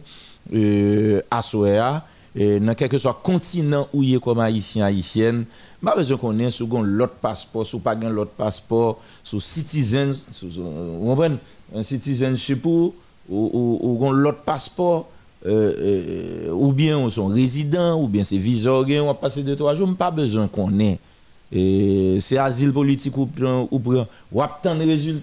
euh, 0.53 1.21
à 1.31 1.41
Soya 1.41 2.05
et 2.35 2.59
dans 2.59 2.75
quel 2.75 2.89
que 2.89 2.97
soit 2.97 3.19
continent 3.23 3.87
où 3.93 4.03
il 4.03 4.15
est 4.15 4.19
comme 4.19 4.39
haïtien 4.39 4.85
haïtienne 4.85 5.45
pas 5.83 5.95
besoin 5.95 6.17
qu'on 6.17 6.37
ait 6.39 6.51
sous 6.51 6.67
l'autre 6.67 7.15
passeport 7.15 7.65
sous 7.65 7.79
pas 7.79 7.95
gain 7.95 8.09
l'autre 8.09 8.31
passeport 8.31 8.99
sous 9.23 9.39
citizen 9.39 10.13
sous 10.13 10.61
un 11.75 11.83
citizenship 11.83 12.65
ou 12.65 12.93
ou, 13.29 13.79
ou, 13.81 14.13
l'autre 14.13 14.43
passeport 14.43 15.09
euh, 15.45 16.47
euh, 16.47 16.51
ou 16.53 16.71
bien 16.71 16.97
on 16.97 17.09
sont 17.09 17.27
résidents 17.27 18.01
ou 18.01 18.07
bien 18.07 18.23
c'est 18.23 18.37
visa 18.37 18.71
on 18.71 19.05
va 19.07 19.13
passer 19.15 19.43
deux 19.43 19.55
trois 19.55 19.75
jours 19.75 19.93
pas 19.95 20.11
besoin 20.11 20.47
qu'on 20.47 20.79
ait 20.79 20.97
et 21.51 22.17
c'est 22.19 22.37
asile 22.37 22.73
politique 22.73 23.17
ou 23.17 23.25
prend 23.25 23.67
ou 23.71 23.79
prend 23.79 24.07
ou 24.31 24.41
obtient 24.41 24.75
des 24.75 25.21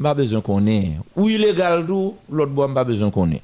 pas 0.00 0.14
besoin 0.14 0.40
qu'on 0.40 0.66
ait. 0.66 0.92
Ou 1.16 1.28
illégal 1.28 1.86
tout 1.86 2.14
l'autre 2.30 2.52
bois 2.52 2.72
pas 2.72 2.84
besoin 2.84 3.10
qu'on 3.10 3.30
ait. 3.30 3.42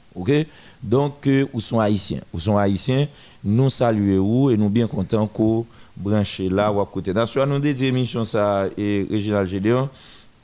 Donc 0.82 1.26
euh, 1.26 1.46
sont 1.58 1.80
haïtiens. 1.80 2.20
Où 2.32 2.38
sont 2.38 2.56
haïtiens 2.56 3.08
nous 3.42 3.70
saluons 3.70 4.50
et 4.50 4.56
nous 4.56 4.70
bien 4.70 4.86
contents 4.86 5.26
qu'on 5.26 5.66
branché 5.96 6.48
là 6.48 6.72
ou 6.72 6.80
à 6.80 6.86
côté. 6.86 7.12
Soit 7.26 7.46
nous 7.46 7.58
dédié 7.58 7.88
émission 7.88 8.24
ça 8.24 8.66
et 8.76 9.06
Réginald 9.10 9.48
Gédéon 9.48 9.88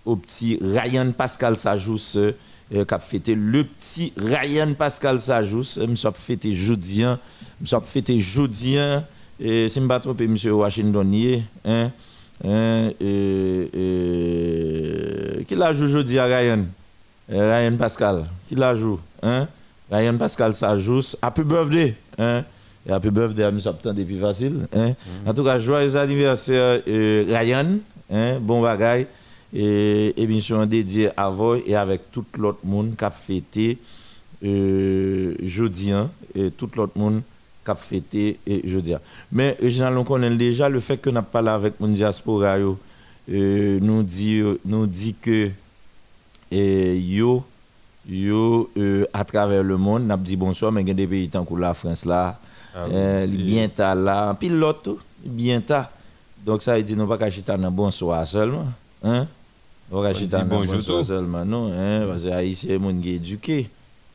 au 0.05 0.17
petit 0.17 0.59
Ryan 0.61 1.12
Pascal 1.12 1.57
Sajous 1.57 2.17
euh, 2.17 2.33
qui 2.71 2.95
a 2.95 2.99
fêté 2.99 3.35
le 3.35 3.65
petit 3.65 4.12
Ryan 4.17 4.75
Pascal 4.75 5.21
Sajous. 5.21 5.79
Me 5.89 5.95
suis 5.95 6.09
fêté 6.15 6.53
jeudi 6.53 7.05
me 7.05 7.67
suis 7.67 7.77
fêté 7.85 8.19
jeudi 8.19 8.77
et 9.40 9.68
si 9.68 9.76
je 9.76 9.80
ne 9.80 9.85
me 9.85 9.88
pas 9.88 10.00
trompé, 10.00 10.25
M. 10.25 10.37
Washington, 10.52 11.12
hier, 11.12 11.40
hein, 11.64 11.90
hein, 12.44 12.90
qui 15.49 15.54
l'a 15.56 15.73
joué 15.73 15.87
aujourd'hui 15.87 16.18
à 16.18 16.26
Ryan? 16.26 16.64
Euh, 17.32 17.59
Ryan 17.59 17.76
Pascal, 17.76 18.25
qui 18.47 18.54
l'a 18.54 18.75
joué? 18.75 18.99
Hein? 19.23 19.49
Ryan 19.90 20.16
Pascal 20.16 20.54
Sajous, 20.54 21.16
happy 21.23 21.42
birthday! 21.42 21.94
Hein? 22.18 22.44
Et 22.87 22.92
happy 22.92 23.11
birthday 23.11 23.44
à 23.44 23.49
M. 23.49 23.61
Septembre 23.61 23.97
depuis 23.97 24.18
facile. 24.18 24.66
Hein? 24.75 24.92
En 25.25 25.32
tout 25.32 25.44
cas, 25.44 25.59
joyeux 25.59 25.97
anniversaire 25.97 26.82
euh, 26.87 27.25
Ryan, 27.28 27.78
hein? 28.12 28.38
bon 28.40 28.61
bagaille, 28.61 29.06
et 29.54 30.20
émission 30.23 30.64
dédiée 30.66 31.11
à 31.16 31.30
vous 31.30 31.54
et 31.66 31.75
avec 31.75 32.11
tout 32.12 32.25
l'autre 32.37 32.61
monde 32.64 32.94
qui 32.97 33.04
a 33.04 33.11
fêté 33.11 33.78
euh, 34.44 35.35
jeudi, 35.42 35.92
hein, 35.92 36.11
et 36.35 36.50
tout 36.50 36.68
l'autre 36.76 36.99
monde 36.99 37.23
cap 37.71 37.79
fêté 37.79 38.39
et 38.47 38.62
je 38.65 38.79
dis 38.81 38.95
mais 39.33 39.57
Réginald 39.61 39.97
on 39.97 40.05
connaît 40.05 40.35
déjà 40.37 40.69
le 40.69 40.81
fait 40.81 40.97
que 40.97 41.11
n'a 41.11 41.23
pas 41.23 41.43
parlé 41.43 41.49
avec 41.50 41.81
mon 41.81 41.89
diaspora 41.89 42.59
yo, 42.59 42.79
euh, 43.31 43.79
nous 43.81 44.03
dit 44.03 44.43
nous 44.65 44.87
dit 44.87 45.15
que 45.15 45.50
et 46.50 46.99
yo 46.99 47.45
yo 48.09 48.71
euh, 48.77 49.07
à 49.12 49.25
travers 49.25 49.62
le 49.62 49.77
monde 49.77 50.07
n'a 50.07 50.17
dit 50.17 50.37
bonsoir 50.37 50.73
mais 50.73 50.83
il 50.83 50.89
y 50.89 50.91
a 50.91 50.95
des 50.95 51.07
pays 51.07 51.29
tant 51.29 51.45
que 51.45 51.55
la 51.55 51.75
France 51.75 52.05
là 52.05 52.39
Ah 52.75 52.87
euh, 52.91 53.27
bien 53.27 53.69
ta 53.69 53.95
là 53.95 54.35
puis 54.39 54.49
l'autre 54.49 54.97
bien 55.25 55.61
ta. 55.61 55.91
Donc 56.45 56.62
ça 56.62 56.79
il 56.79 56.85
dit 56.85 56.97
non 56.97 57.07
pas 57.07 57.19
qu'à 57.19 57.31
chita 57.31 57.57
dans 57.57 57.71
bonsoir 57.71 58.27
seulement 58.27 58.67
hein. 59.05 59.27
On 59.93 60.00
va 60.00 60.12
bonjour 60.45 60.77
bonsoir 60.77 61.05
seulement 61.05 61.45
non 61.45 61.73
hein 61.73 62.07
parce 62.09 62.23
que 62.25 62.29
haïtien 62.29 62.79
monde 62.79 63.00
qui 63.00 63.11
est 63.11 63.17
éduqué 63.17 63.71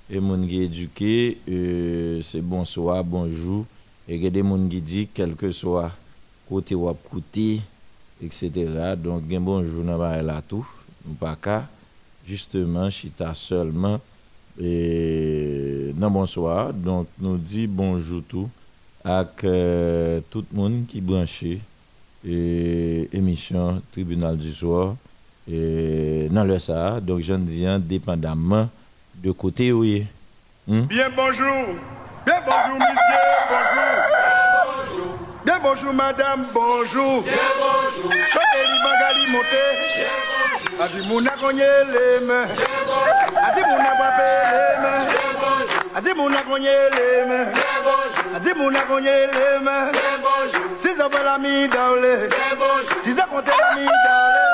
et 0.10 0.20
moun 0.20 0.48
qui 0.48 0.62
éduqué 0.62 1.38
euh, 1.50 2.22
c'est 2.22 2.42
bonsoir 2.42 3.04
bonjour. 3.04 3.66
Et 4.08 4.16
il 4.16 4.24
y 4.24 4.28
a 4.28 4.30
des 4.30 4.44
moun 4.44 4.70
qui 4.70 4.82
dit 4.82 5.10
quel 5.14 5.36
que 5.36 5.52
soit 5.52 5.92
côté 6.48 6.76
ou 6.76 6.92
côté 7.10 7.60
etc 8.22 8.96
donc 8.98 9.24
bonjour 9.24 9.84
ba 9.84 10.22
là 10.22 10.42
tout. 10.48 10.68
Pas 11.20 11.36
qu'à 11.36 11.68
justement 12.26 12.90
chita 12.90 13.34
seulement. 13.34 14.00
Et 14.60 15.92
non 15.98 16.12
bonsoir. 16.12 16.74
Donc 16.74 17.08
nous 17.20 17.38
dit 17.38 17.68
bonjour 17.68 18.22
tout 18.28 18.50
avec 19.04 19.44
euh, 19.44 20.22
tout 20.30 20.46
le 20.52 20.58
monde 20.58 20.86
qui 20.88 21.02
branché 21.02 21.60
et 22.28 23.10
émission 23.12 23.82
tribunal 23.92 24.38
du 24.38 24.54
soir. 24.54 24.96
Et 25.52 26.28
dans 26.32 26.44
le 26.44 26.60
ça 26.60 27.02
donc 27.02 27.22
j'en 27.22 27.40
dis 27.40 27.66
indépendamment 27.66 28.70
de 29.26 29.32
côté, 29.32 29.72
oui. 29.72 30.06
Hmm? 30.68 30.82
Bien 30.82 31.10
bonjour. 31.10 31.66
Bien 32.28 32.42
bonjour, 32.46 32.76
monsieur. 32.76 33.22
Bonjour. 33.50 35.18
Bien 35.44 35.60
bonjour, 35.64 35.94
madame. 35.94 36.46
Bonjour. 36.54 37.24
Bien 37.24 37.34
bonjour. 37.58 38.12
Choteli 38.12 38.78
Magali 38.86 39.26
Monté. 39.32 39.66
Adi 40.84 41.08
mouna 41.08 41.32
konye 41.42 41.66
les 41.92 42.26
mains. 42.28 42.48
Adi 43.48 43.62
mouna 43.62 43.92
wape 44.00 44.30
les 44.54 44.76
mains. 44.84 45.06
Adi 45.96 46.14
mouna 46.16 46.42
konye 46.44 46.76
les 46.96 47.26
mains. 47.26 47.52
Adi 48.36 48.50
mouna 48.56 48.82
konye 48.82 49.10
les 49.10 49.64
mains. 49.64 49.92
Si 50.78 50.90
ça 50.96 51.08
va 51.08 51.24
la 51.24 51.38
mi 51.40 51.68
daole. 51.68 52.30
Si 53.02 53.14
ça 53.14 53.24
compte 53.24 53.48
la 53.48 53.76
mi 53.76 53.86
daole. 53.86 53.94
Si 53.96 54.45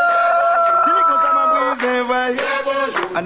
En. 3.14 3.24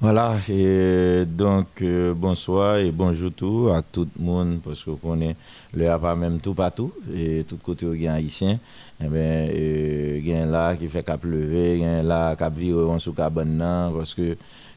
Voilà, 0.00 0.36
et 0.48 1.24
donc 1.26 1.66
euh, 1.80 2.12
bonsoir 2.14 2.78
et 2.78 2.90
bonjour 2.90 3.32
tout 3.32 3.70
à 3.72 3.82
tout 3.82 4.08
le 4.18 4.24
monde 4.24 4.60
parce 4.64 4.82
qu'on 4.84 4.96
connaît 4.96 5.36
le 5.74 5.96
pas 5.98 6.16
même 6.16 6.40
tout 6.40 6.54
partout 6.54 6.92
et 7.14 7.44
tout 7.44 7.56
côté 7.56 7.86
au 7.86 7.94
gain 7.94 8.14
haïtien 8.14 8.58
et 9.00 9.06
ben 9.06 9.48
euh, 9.52 10.20
gain 10.20 10.46
là 10.46 10.74
qui 10.74 10.88
fait 10.88 11.04
cap 11.04 11.22
lever 11.24 11.78
gain 11.78 12.02
là 12.02 12.34
cap 12.36 12.52
virer 12.52 12.98
sous 12.98 13.12
cabane 13.12 13.92
parce 13.96 14.14
que 14.14 14.36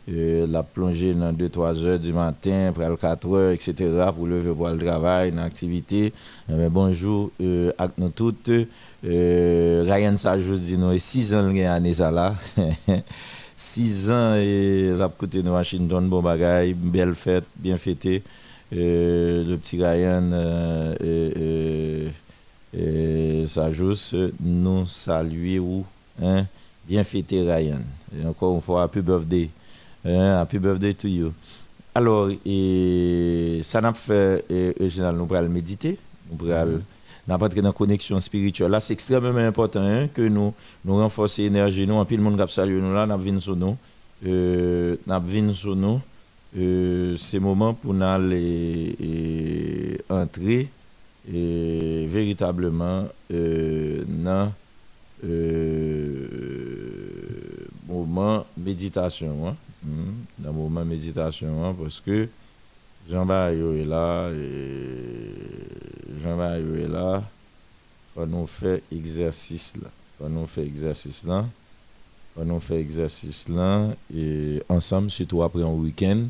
euh, 0.09 0.45
la 0.47 0.63
plongée 0.63 1.13
dans 1.13 1.33
2 1.33 1.50
3 1.50 1.83
heures 1.83 2.00
du 2.00 2.13
matin 2.13 2.67
après 2.69 2.88
4 2.95 3.33
heures 3.35 3.51
etc. 3.51 3.74
pour 4.15 4.27
lever 4.27 4.53
pour 4.53 4.69
le 4.69 4.77
travail 4.77 5.29
une 5.29 5.39
activité 5.39 6.13
Eh 6.50 6.53
ben, 6.53 6.69
bonjour 6.69 7.31
euh, 7.41 7.71
à 7.77 7.88
nous 7.97 8.09
toutes 8.09 8.51
euh, 9.05 9.85
Ryan 9.88 10.17
Sajous 10.17 10.57
dit 10.57 10.77
nous 10.77 10.97
6 10.97 11.35
ans 11.35 11.55
année 11.55 11.93
ça 11.93 12.12
là 12.12 12.33
6 13.55 14.12
ans 14.12 14.35
et 14.35 14.93
la 14.97 15.07
côté 15.07 15.41
de 15.41 15.50
Washington, 15.50 16.07
bon 16.09 16.21
bagaille, 16.21 16.74
belle 16.74 17.13
fête, 17.15 17.45
bien 17.55 17.77
fêtée. 17.77 18.21
Euh, 18.74 19.45
le 19.45 19.57
petit 19.57 19.77
Ryan 19.77 20.29
euh, 20.33 20.95
euh, 21.01 22.09
euh, 22.75 23.45
Sajous, 23.45 24.15
nous 24.41 24.85
saluer 24.88 25.59
ou 25.59 25.85
hein, 26.21 26.45
bien 26.88 27.03
fêté 27.03 27.41
Ryan. 27.41 27.79
Et 28.19 28.25
encore 28.25 28.55
une 28.55 28.62
fois, 28.62 28.83
happy 28.83 29.01
birthday. 29.01 29.50
Hein, 30.05 30.41
happy 30.41 30.59
birthday 30.59 30.93
to 30.93 31.07
you. 31.07 31.33
Alors, 31.93 32.29
et, 32.45 33.62
ça 33.63 33.81
n'a 33.81 33.93
fait, 33.93 34.45
Eugénal, 34.79 35.15
nous 35.15 35.25
pourrons 35.25 35.50
méditer, 35.50 35.97
nous 36.29 36.38
pourrons 36.38 36.81
n'a 37.27 37.38
pas 37.38 37.50
dans 37.50 37.62
la 37.63 37.71
connexion 37.71 38.19
spirituelle. 38.19 38.69
Là, 38.69 38.79
c'est 38.79 38.93
extrêmement 38.93 39.35
important 39.38 39.81
hein, 39.81 40.07
que 40.13 40.21
nous, 40.21 40.53
nous 40.83 40.97
renforcions 40.97 41.43
l'énergie. 41.43 41.88
Nous, 41.88 41.95
en 41.95 42.05
plus, 42.05 42.17
le 42.17 42.24
monde 42.24 42.45
qui 42.45 42.53
salue 42.53 42.79
nous 42.79 42.93
là, 42.93 43.05
nous 43.07 43.17
venons 43.17 43.39
sur 43.39 43.55
nous. 43.55 43.75
Euh, 44.25 44.95
nous 45.07 45.21
venons 45.21 45.53
sur 45.53 45.75
nous. 45.75 46.00
Euh, 46.57 47.15
c'est 47.17 47.38
le 47.38 47.43
moment 47.43 47.74
pour 47.74 47.93
nous 47.93 48.05
aller 48.05 48.95
et, 49.01 49.97
entrer 50.09 50.69
et, 51.33 52.05
véritablement 52.07 53.07
euh, 53.33 54.03
dans 54.07 54.53
euh, 55.25 56.27
moment 57.88 58.45
méditation. 58.57 59.47
Hein, 59.47 59.55
moment 60.55 60.85
méditation, 60.85 61.63
hein, 61.65 61.75
parce 61.79 62.00
que 62.00 62.27
Jean-Baptiste 63.09 63.81
est 63.81 63.85
là, 63.85 64.31
et 64.31 66.21
Jean-Baptiste 66.24 66.85
est 66.85 66.91
là, 66.91 67.24
faut 68.15 68.25
nous 68.25 68.47
faire 68.47 68.79
exercice 68.91 69.75
là. 69.75 69.89
Faut 70.17 70.29
nous 70.29 70.45
faire 70.45 70.63
exercice 70.63 71.25
là. 71.25 71.45
Faut 72.33 72.45
nous 72.45 72.59
faire 72.62 72.77
exercice 72.77 73.50
là 73.50 73.89
et 74.13 74.63
ensemble, 74.69 75.12
surtout 75.12 75.43
après 75.43 75.63
un 75.63 75.74
week-end. 75.74 76.24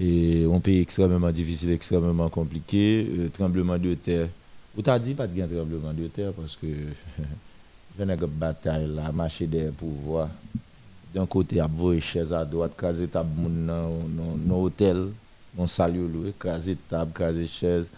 Et 0.00 0.44
un 0.50 0.60
pays 0.60 0.80
extrêmement 0.80 1.30
difficile, 1.30 1.70
extrêmement 1.70 2.28
compliqué, 2.28 3.06
euh, 3.08 3.28
tremblement 3.28 3.78
de 3.78 3.94
terre. 3.94 4.28
Vous 4.74 4.82
t'as 4.82 4.98
dit 4.98 5.14
pas 5.14 5.28
de 5.28 5.36
gain 5.36 5.46
tremblement 5.46 5.92
de 5.92 6.08
terre 6.08 6.32
parce 6.32 6.56
que 6.56 6.66
y 6.66 8.02
a 8.02 8.04
une 8.04 8.26
bataille 8.26 8.88
là, 8.88 9.12
marcher 9.12 9.46
des 9.46 9.66
pouvoirs. 9.66 10.30
D'un 11.14 11.26
côté, 11.26 11.56
il 11.56 11.60
a 11.60 11.68
des 11.68 12.00
chaises 12.00 12.32
à 12.32 12.44
droite, 12.44 12.72
caser 12.76 13.06
table 13.06 13.28
dans 13.66 13.90
nos 14.44 14.64
hôtels 14.64 15.08
on 15.56 15.66
salue 15.66 16.12
loué, 16.12 16.34
craser 16.38 16.76
table, 16.88 17.12
craser 17.12 17.46
chaise. 17.46 17.90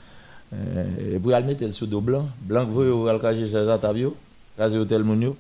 Euh, 0.53 1.15
et 1.15 1.19
pour 1.19 1.33
aller 1.35 1.47
mettre 1.47 1.65
le 1.65 1.87
dos 1.87 2.01
blanc, 2.01 2.29
blanc 2.43 2.65
vous 2.65 2.95
voyez, 2.95 3.19
craser 3.19 3.49
chaise 3.49 3.69
à 3.69 3.79
table, 3.79 4.11
craser 4.57 4.79
hôtel 4.79 5.03
moun 5.03 5.35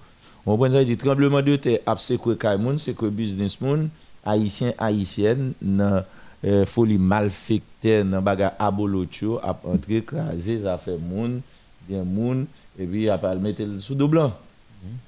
On 0.44 0.56
prend 0.56 0.70
ça 0.70 0.82
dit 0.82 0.96
tremblement 0.96 1.42
de 1.42 1.56
terre, 1.56 1.80
quoi 2.20 2.34
kaimoun, 2.36 2.78
c'est 2.78 2.94
quoi 2.94 3.10
business 3.10 3.60
moun, 3.60 3.88
haïtien 4.24 4.72
haïtienne 4.78 5.52
dans 5.62 6.02
euh, 6.44 6.64
folie 6.64 6.98
malfectée 6.98 8.04
dans 8.04 8.20
bagarre 8.22 8.52
abolotio 8.58 9.38
ap 9.42 9.64
entrer 9.64 10.02
craser 10.02 10.62
ça 10.62 10.76
fait 10.76 10.98
moun, 10.98 11.40
bien 11.88 12.02
moun 12.02 12.46
et 12.78 12.86
puis 12.86 13.08
ap 13.08 13.24
mettre 13.40 13.62
le 13.62 13.94
dos 13.94 14.08
blanc. 14.08 14.32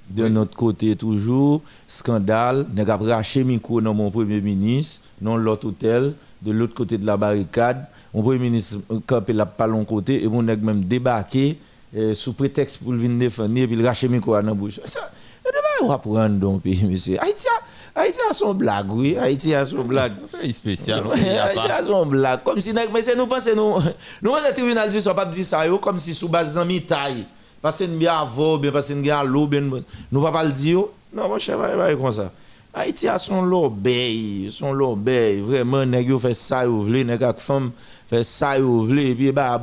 De 0.09 0.27
notre 0.27 0.55
côté, 0.55 0.95
toujours, 0.95 1.61
scandale, 1.87 2.65
nous 2.75 2.89
avons 2.89 3.05
raché 3.05 3.43
micro 3.43 3.79
dans 3.79 3.93
mon 3.93 4.09
premier 4.09 4.41
ministre, 4.41 5.01
dans 5.21 5.37
l'autre 5.37 5.67
hôtel, 5.67 6.13
de 6.41 6.51
l'autre 6.51 6.73
côté 6.73 6.97
de 6.97 7.05
la 7.05 7.15
barricade. 7.15 7.85
Mon 8.13 8.23
premier 8.23 8.39
ministre 8.39 8.79
campé 9.05 9.33
là 9.33 9.45
pas 9.45 9.67
long 9.67 9.85
côté 9.85 10.23
et 10.23 10.27
mon 10.27 10.41
nèg 10.41 10.63
même 10.63 10.83
débarqué 10.83 11.59
eh, 11.93 12.13
sous 12.15 12.33
prétexte 12.33 12.81
pour 12.83 12.93
venir 12.93 13.19
défendre 13.19 13.55
et 13.57 13.67
puis 13.67 13.75
il 13.75 13.85
rache 13.85 14.03
micro 14.05 14.33
dans 14.33 14.41
la 14.41 14.53
bouche. 14.53 14.79
Ça, 14.85 15.11
on 15.81 15.87
va 15.87 15.97
prendre 15.99 16.29
donc 16.29 16.63
pays 16.63 16.83
monsieur. 16.85 17.21
Haïti 17.21 17.45
Haïti 17.95 18.19
a 18.29 18.33
son 18.33 18.53
blague 18.53 18.91
oui, 18.91 19.17
Haïti 19.17 19.53
a 19.53 19.65
son 19.65 19.83
blague. 19.83 20.13
Pays 20.41 20.53
spécial. 20.53 21.03
Haïti 21.11 21.71
a 21.71 21.83
son 21.83 22.05
blague 22.05 22.43
comme 22.43 22.61
si 22.61 22.73
mais 22.73 22.83
nous 23.15 23.27
pensons 23.27 23.55
nous 23.55 23.79
nous 24.21 24.35
le 24.35 24.53
tribunal 24.53 24.91
ça 24.91 25.13
pas 25.13 25.25
dire 25.25 25.45
ça 25.45 25.65
comme 25.81 25.99
si 25.99 26.13
sous 26.13 26.29
base 26.29 26.57
en 26.57 26.65
taille. 26.87 27.25
Parce 27.61 27.79
que 27.79 27.85
nous 27.85 28.07
avant, 28.07 28.57
bien 28.57 28.71
parce 28.71 28.89
que 28.89 28.93
nous 28.93 29.29
l'eau, 29.29 29.47
bien 29.47 29.61
nous 30.11 30.21
va 30.21 30.31
pas 30.31 30.43
le 30.43 30.51
dire. 30.51 30.83
Non, 31.13 31.27
mon 31.27 31.37
cher, 31.37 31.57
va 31.57 31.93
comme 31.95 32.11
ça. 32.11 32.31
Haïti 32.71 33.07
a 33.07 33.17
son 33.17 33.41
l'obéi, 33.41 34.49
son 34.51 34.73
l'obéi, 34.73 35.41
vraiment, 35.41 35.85
nèg 35.85 36.15
fait 36.19 36.35
ça 36.35 36.65
yo 36.65 36.81
vle, 36.83 37.03
femme 37.37 37.71
ça 38.21 38.59
et 38.59 39.15
puis 39.15 39.31
bah 39.31 39.59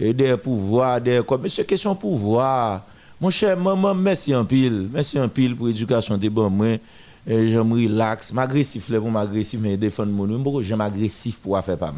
et 0.00 0.14
des 0.14 0.36
pouvoirs, 0.36 1.00
des 1.00 1.20
comme 1.26 1.46
c'est 1.48 1.66
question 1.66 1.94
pouvoir. 1.94 2.82
Mon 3.20 3.28
cher 3.28 3.58
maman, 3.58 3.94
merci 3.94 4.34
en 4.34 4.44
pile, 4.44 4.88
merci 4.90 5.20
en 5.20 5.28
pile 5.28 5.54
pour 5.54 5.68
éducation 5.68 6.16
de 6.16 6.28
bon 6.30 6.48
moi. 6.48 6.78
Je 7.26 7.58
me 7.58 7.74
relax, 7.74 8.32
m'agressif 8.32 8.90
pour 8.98 9.10
m'agressif 9.10 9.60
mais 9.60 9.76
défendre 9.76 10.12
mon 10.12 10.26
nom, 10.26 10.62
j'aime 10.62 10.80
agressif 10.80 11.40
pour 11.40 11.62
faire 11.62 11.76
pas. 11.76 11.92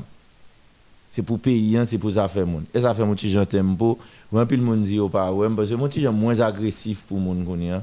C'est 1.13 1.23
pour 1.23 1.41
payer, 1.41 1.79
hein, 1.79 1.85
c'est 1.85 1.99
pour 1.99 2.13
ça 2.13 2.29
faire 2.29 2.47
monde. 2.47 2.65
Et 2.73 2.81
ça 2.81 2.95
fait 2.95 3.05
mon 3.05 3.15
petit 3.15 3.31
gens 3.31 3.45
t'aime 3.45 3.77
pas. 3.77 3.95
Moi 4.31 4.47
pile 4.47 4.63
monde 4.63 4.83
dit 4.83 4.99
pas 5.11 5.33
ouais 5.33 5.49
parce 5.57 5.71
que 5.71 5.75
mon 5.75 5.89
petit 5.89 6.01
gens 6.01 6.13
moins 6.13 6.39
agressif 6.41 7.05
pour 7.09 7.19
mon 7.19 7.45
connait. 7.45 7.81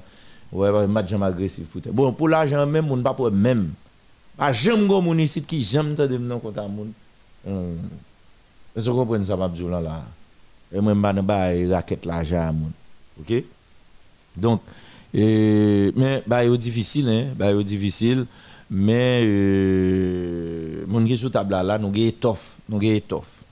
Ouais, 0.52 0.72
bah, 0.72 0.88
match 0.88 1.10
jamais 1.10 1.26
agressif 1.26 1.68
pour 1.68 1.82
Bon, 1.94 2.13
pour 2.13 2.30
l'argent 2.30 2.66
même, 2.66 2.88
mon 2.88 3.02
pas 3.02 3.13
pour 3.13 3.30
même. 3.32 3.72
Pas 4.38 4.54
j'aime 4.54 4.88
go 4.88 5.02
mon 5.02 5.18
ici 5.18 5.42
qui 5.42 5.60
te 5.66 6.08
de 6.08 6.18
non 6.18 6.40
contre 6.40 6.63
mon. 6.70 6.88
Est-ce 8.76 8.86
que 8.86 8.90
vous 8.92 8.98
comprenez 8.98 9.26
ça 9.26 9.36
pas 9.36 9.52
là 9.70 9.82
là? 9.82 10.04
Et 10.72 10.80
moi 10.80 10.94
pas 10.96 11.13
ba 11.22 11.50
raquette 11.70 12.06
l'argent 12.06 12.54
mon. 12.54 12.72
OK? 13.20 13.44
Donc 14.38 14.62
euh, 15.16 15.92
mais 15.96 16.24
bah 16.28 16.44
c'est 16.44 16.58
difficile 16.58 17.10
hein, 17.10 17.34
bah 17.36 17.48
c'est 17.52 17.63
difficile 17.63 18.26
mais 18.70 19.22
euh, 19.24 20.84
mon 20.88 21.04
qui 21.06 21.16
sous 21.18 21.30
table 21.30 21.52
là, 21.52 21.78
nous 21.78 21.90
gagne 21.90 22.08
étoffe, 22.08 22.57
nous 22.70 22.80
gagne 22.80 22.96
étoffe. 22.96 23.44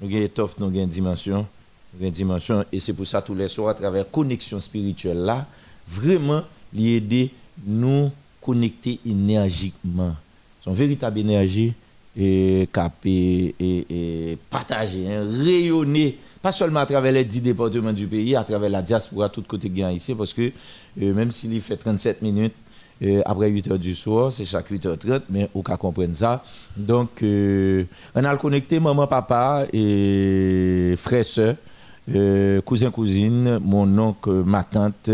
Nous 0.00 0.08
gagne 0.08 0.22
étoffe, 0.22 0.58
nous 0.58 0.70
gagne 0.70 0.88
dimension, 0.88 1.46
nous 1.94 2.00
gagne 2.00 2.12
dimension 2.12 2.64
et 2.72 2.80
c'est 2.80 2.92
pour 2.92 3.06
ça 3.06 3.22
tous 3.22 3.34
les 3.34 3.48
soirs 3.48 3.70
à 3.70 3.74
travers 3.74 4.10
connexion 4.10 4.60
spirituelle 4.60 5.18
là 5.18 5.46
vraiment 5.86 6.42
l'aider 6.72 7.30
nous 7.64 8.10
connecter 8.40 9.00
énergiquement. 9.06 10.14
Son 10.62 10.72
véritable 10.72 11.18
énergie 11.20 11.74
et 12.16 12.68
et, 13.04 13.54
et 13.60 14.38
partager, 14.48 15.12
hein, 15.12 15.26
rayonner, 15.44 16.18
pas 16.40 16.52
seulement 16.52 16.80
à 16.80 16.86
travers 16.86 17.12
les 17.12 17.24
10 17.24 17.42
départements 17.42 17.92
du 17.92 18.06
pays, 18.06 18.34
à 18.34 18.44
travers 18.44 18.70
la 18.70 18.82
diaspora, 18.82 19.28
tout 19.28 19.42
côté 19.42 19.70
ici, 19.92 20.14
parce 20.14 20.32
que 20.32 20.50
euh, 21.02 21.12
même 21.12 21.30
s'il 21.30 21.60
fait 21.60 21.76
37 21.76 22.22
minutes, 22.22 22.54
euh, 23.02 23.22
après 23.24 23.50
8 23.50 23.70
heures 23.70 23.78
du 23.78 23.94
soir, 23.94 24.32
c'est 24.32 24.44
chaque 24.44 24.70
8h30, 24.70 25.22
mais 25.30 25.50
au 25.54 25.62
cas 25.62 25.76
comprendre 25.76 26.14
ça. 26.14 26.42
Donc, 26.76 27.22
euh, 27.22 27.84
on 28.14 28.24
a 28.24 28.36
connecté 28.36 28.80
maman, 28.80 29.06
papa 29.06 29.66
et 29.72 30.94
frère, 30.96 31.24
soeur, 31.24 31.54
cousin, 32.64 32.90
cousine, 32.90 33.58
mon 33.58 33.98
oncle, 33.98 34.42
ma 34.44 34.62
tante, 34.64 35.10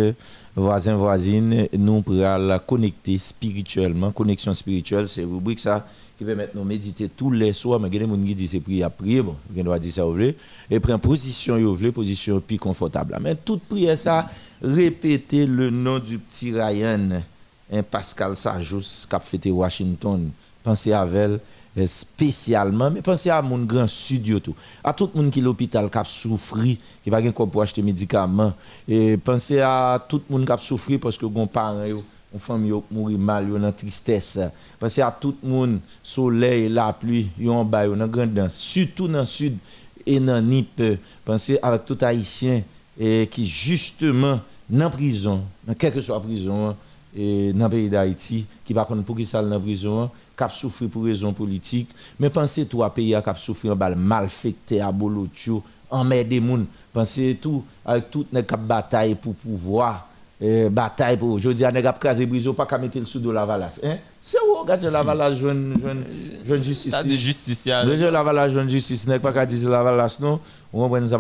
voisins, 0.55 0.97
voisines, 0.97 1.69
nous 1.77 2.03
pourrons 2.03 2.37
la 2.39 2.59
connecter 2.59 3.19
spirituellement. 3.19 4.13
Connexion 4.13 4.55
spirituelle, 4.55 5.09
c'est 5.09 5.25
rubrique 5.25 5.59
ça 5.61 5.87
qui 6.19 6.25
permet 6.25 6.49
de 6.55 6.61
méditer 6.61 7.09
tous 7.09 7.31
les 7.31 7.53
soirs. 7.53 7.81
Mais 7.81 7.89
il 7.89 7.95
y 7.95 7.97
a 7.97 8.07
des 8.07 8.13
gens 8.13 8.25
qui 8.25 8.35
disent 8.35 8.61
prier 8.63 8.83
à 8.83 8.91
prier, 8.91 9.23
bon, 9.23 9.37
il 9.55 9.65
doit 9.65 9.79
dire 9.79 9.93
ça 9.93 10.05
vous 10.05 10.19
et 10.21 10.81
prendre 10.81 11.01
position 11.01 11.57
vous 11.59 11.93
position 11.93 12.41
plus 12.41 12.59
confortable. 12.59 13.17
Mais 13.21 13.35
toute 13.35 13.63
prière 13.63 13.97
ça, 13.97 14.29
répétez 14.63 15.47
le 15.47 15.71
nom 15.71 15.99
du 15.99 16.19
petit 16.19 16.53
Ryan. 16.53 17.23
Hein, 17.73 17.83
Pascal 17.83 18.37
Sajous 18.37 19.07
qui 19.09 19.17
a 19.17 19.21
fêté 19.21 19.51
Washington. 19.51 20.31
Pensez 20.63 20.93
à 20.93 21.07
elle 21.13 21.41
euh, 21.79 21.87
spécialement, 21.87 22.91
mais 22.91 23.01
pensez 23.01 23.31
à 23.31 23.41
mon 23.41 23.65
grand 23.65 23.87
studio 23.87 24.41
tout. 24.41 24.55
À 24.85 24.93
tout 24.93 25.11
le 25.15 25.23
monde 25.23 25.33
qui 25.33 25.41
l'hôpital 25.41 25.89
qui 25.89 25.99
a 25.99 26.05
souffert, 26.05 26.77
qui 27.03 27.11
n'a 27.11 27.33
pas 27.33 27.47
pour 27.47 27.63
acheter 27.63 27.81
médicaments. 27.81 28.53
Et 28.87 29.17
pensez 29.17 29.61
à 29.61 30.05
tout 30.07 30.21
le 30.29 30.37
monde 30.37 30.47
qui 30.47 30.53
a 30.53 30.59
souffert 30.59 31.01
parce 31.01 31.17
que 31.17 31.25
vos 31.25 31.47
parents, 31.47 31.83
une 31.85 32.39
famille 32.39 32.75
mourir 32.91 33.19
mal, 33.19 33.49
dans 33.49 33.59
la 33.59 33.73
tristesse. 33.73 34.39
Pensez 34.79 35.01
à 35.01 35.11
tout 35.11 35.35
le 35.43 35.49
monde, 35.49 35.81
soleil, 36.03 36.69
la 36.69 36.93
pluie, 36.93 37.29
en 37.49 37.65
bas, 37.65 37.87
dans 37.89 38.07
grande 38.07 38.49
surtout 38.49 39.09
dans 39.09 39.21
le 39.21 39.25
sud 39.25 39.57
et 40.05 40.21
dans 40.21 40.43
NIP. 40.43 40.83
Pensez 41.25 41.59
à 41.63 41.79
tout 41.79 41.99
haïtien 42.03 42.63
et 42.99 43.27
qui 43.31 43.47
justement 43.47 44.41
dans 44.69 44.91
prison, 44.91 45.43
dans 45.67 45.75
quelque 45.75 46.01
soit 46.01 46.21
prison 46.21 46.77
et 47.17 47.53
dans 47.53 47.67
le 47.67 47.71
pays 47.71 47.91
d'Haïti 47.91 48.47
qui 48.65 48.73
va 48.73 48.85
pour 48.85 49.17
qui 49.17 49.27
ça 49.27 49.43
dans 49.43 49.61
prison 49.61 50.11
qui 50.37 50.45
a 50.45 50.49
souffert 50.49 50.89
pour 50.89 51.05
raison 51.05 51.33
politique 51.33 51.91
mais 52.19 52.31
pensez 52.31 52.67
tout 52.67 52.83
à 52.83 52.91
pays 52.91 53.09
qui 53.09 53.15
a 53.15 53.35
souffert 53.35 53.77
mal 53.77 53.97
malfecté 53.97 54.81
à 54.81 54.91
bolotio 54.91 55.63
en 55.91 56.05
mer 56.05 56.25
des 56.25 56.41
gens 56.41 56.65
pensez 56.93 57.39
tout 57.41 57.65
avec 57.85 58.11
toute 58.11 58.29
les 58.33 58.43
bataille 58.43 59.15
pour 59.15 59.35
pouvoir 59.35 60.09
eh, 60.41 60.71
bataille 60.71 61.19
pour 61.19 61.33
aujourd'hui 61.33 61.65
on 61.67 61.75
a 61.75 61.93
crasé 61.93 62.27
prison 62.27 62.55
pas 62.55 62.65
qu'à 62.65 62.79
mettre 62.79 62.99
le 62.99 63.05
sous 63.05 63.21
de 63.21 63.31
la 63.31 63.45
valasse 63.45 63.81
hein? 63.85 63.97
C'est 64.21 64.39
où 64.39 64.61
regarde 64.61 64.85
la 64.85 65.03
valasse 65.03 65.37
jeune 65.37 65.75
jeune 65.83 66.05
jeune 66.47 66.63
justice. 66.63 67.05
de 67.05 67.15
justice 67.15 67.67
le 67.67 68.11
la 68.11 68.23
valasse 68.23 68.53
jeune 68.53 68.71
justice 68.71 69.07
n'est 69.07 69.19
pas 69.19 69.33
qu'à 69.33 69.45
dire 69.45 69.69
la 69.69 69.83
valasse 69.83 70.19
non? 70.19 70.41
On 70.73 70.89
va 70.89 71.07
ça 71.07 71.19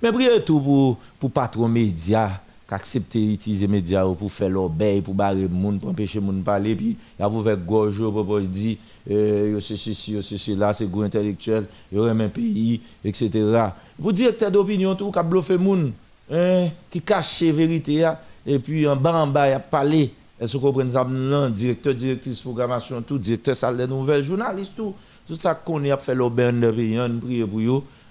mais 0.00 0.12
priez 0.12 0.40
tout 0.44 0.60
pour 0.60 0.98
pour 1.18 1.32
patron 1.32 1.68
média 1.68 2.30
accepter 2.72 3.20
d'utiliser 3.24 3.66
les 3.66 3.72
médias 3.72 4.04
pour 4.04 4.30
faire 4.30 4.48
l'obéi, 4.48 5.00
pour 5.00 5.14
barrer 5.14 5.42
le 5.42 5.48
monde, 5.48 5.80
pour 5.80 5.90
empêcher 5.90 6.20
le 6.20 6.26
monde 6.26 6.38
de 6.38 6.44
parler, 6.44 6.74
puis 6.74 6.96
il 7.18 7.22
y 7.22 7.24
a 7.24 7.28
vous 7.28 7.42
faire 7.42 7.56
gorge 7.56 7.98
pour 7.98 8.40
dire, 8.40 8.76
euh, 9.10 9.60
c'est 9.60 9.76
ceci, 9.76 10.16
c'est 10.22 10.38
cela, 10.38 10.72
c'est 10.72 10.90
gros 10.90 11.02
intellectuel, 11.02 11.66
il 11.90 11.98
y 11.98 12.00
aurait 12.00 12.10
un 12.10 12.28
pays, 12.28 12.80
etc. 13.04 13.30
Vous 13.98 14.12
directeur 14.12 14.50
d'opinion, 14.50 14.94
tout, 14.94 15.10
qui 15.10 15.18
bluffé 15.22 15.54
le 15.54 15.58
monde, 15.58 15.92
hein, 16.30 16.68
qui 16.90 17.00
cache 17.00 17.42
la 17.42 17.52
vérité, 17.52 18.10
et 18.46 18.58
puis 18.58 18.86
en 18.88 18.96
bas, 18.96 19.14
en 19.22 19.26
bas, 19.26 19.48
il 19.48 19.54
a 19.54 19.60
parlé. 19.60 20.12
Est-ce 20.40 20.52
que 20.52 20.58
vous 20.58 20.66
comprenez 20.66 20.90
ça? 20.90 21.06
Directeur, 21.50 21.94
directrice 21.94 22.40
programmation, 22.40 23.02
tout, 23.02 23.18
directeur 23.18 23.54
salle 23.54 23.76
des 23.76 23.86
nouvelles, 23.86 24.24
journaliste, 24.24 24.72
tout. 24.76 24.94
Tout 25.28 25.36
ça 25.36 25.54
qu'on 25.54 25.84
a 25.84 25.96
fait 25.98 26.16
l'aubaine 26.16 26.60
de 26.60 26.70
pays, 26.72 26.98
on 26.98 27.18
prie 27.20 27.44
pour 27.44 27.60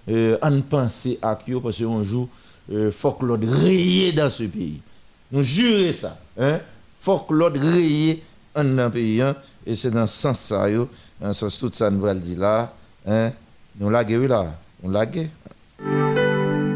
eux, 0.08 0.38
on 0.42 0.62
pense 0.62 1.08
à 1.22 1.38
eux, 1.50 1.60
parce 1.60 1.84
qu'on 1.84 2.04
joue 2.04 2.30
euh, 2.72 2.92
l'ordre 3.22 3.48
rayé 3.48 4.12
dans 4.12 4.30
ce 4.30 4.44
pays. 4.44 4.82
Nous 5.32 5.44
jurons 5.44 5.94
ça. 5.94 6.18
Hein? 6.40 6.60
l'ordre 7.30 7.60
rayé 7.60 8.24
dans 8.56 8.64
le 8.64 8.90
pays. 8.90 9.22
Hein? 9.22 9.36
Et 9.66 9.76
c'est 9.76 9.92
dans 9.92 10.08
ce 10.08 10.22
sens-là, 10.22 10.86
dans 11.20 11.34
sens 11.34 11.58
tout 11.58 11.72
ça, 11.74 11.90
nous 11.90 12.02
va 12.02 12.14
dire 12.14 12.40
là. 12.40 12.74
Hein? 13.08 13.32
Nous 13.80 13.90
laguons 13.90 14.28
là. 14.28 14.54
Nous 14.84 14.92
laguons. 14.92 15.30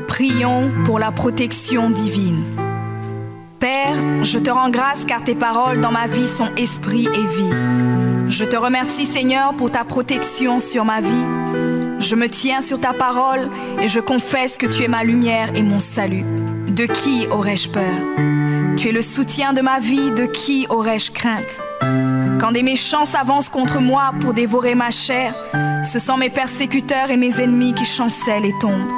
Prions 0.08 0.72
pour 0.86 1.00
la 1.00 1.12
protection 1.12 1.90
divine. 1.90 2.44
Père, 3.60 4.24
je 4.24 4.38
te 4.40 4.50
rends 4.50 4.70
grâce 4.70 5.06
car 5.06 5.24
tes 5.24 5.36
paroles 5.36 5.82
dans 5.82 5.92
ma 5.92 6.08
vie 6.08 6.28
sont 6.28 6.54
esprit 6.56 7.06
et 7.08 7.26
vie. 7.26 8.30
Je 8.30 8.46
te 8.46 8.56
remercie 8.56 9.06
Seigneur 9.06 9.56
pour 9.56 9.72
ta 9.72 9.84
protection 9.84 10.60
sur 10.60 10.86
ma 10.86 11.02
vie. 11.02 11.75
Je 12.00 12.16
me 12.16 12.28
tiens 12.28 12.62
sur 12.62 12.80
ta 12.80 12.94
parole 12.94 13.50
et 13.82 13.88
je 13.88 14.00
confesse 14.00 14.58
que 14.58 14.66
tu 14.66 14.84
es 14.84 14.88
ma 14.88 15.04
lumière 15.04 15.56
et 15.56 15.64
mon 15.64 15.80
salut. 15.80 16.24
De 16.68 16.86
qui 16.86 17.28
aurais-je 17.28 17.70
peur? 17.70 18.76
Tu 18.78 18.90
es 18.90 18.92
le 18.92 19.02
soutien 19.02 19.54
de 19.54 19.62
ma 19.62 19.80
vie, 19.80 20.12
de 20.12 20.26
qui 20.26 20.68
aurais-je 20.70 21.12
crainte? 21.12 21.62
Quand 22.40 22.52
des 22.52 22.64
méchants 22.64 23.06
s'avancent 23.06 23.50
contre 23.50 23.80
moi 23.80 24.12
pour 24.20 24.34
dévorer 24.34 24.76
ma 24.76 24.92
chair, 24.92 25.34
ce 25.84 26.00
sont 26.00 26.18
mes 26.18 26.30
persécuteurs 26.30 27.10
et 27.10 27.18
mes 27.18 27.40
ennemis 27.40 27.74
qui 27.74 27.86
chancellent 27.86 28.46
et 28.46 28.54
tombent. 28.60 28.92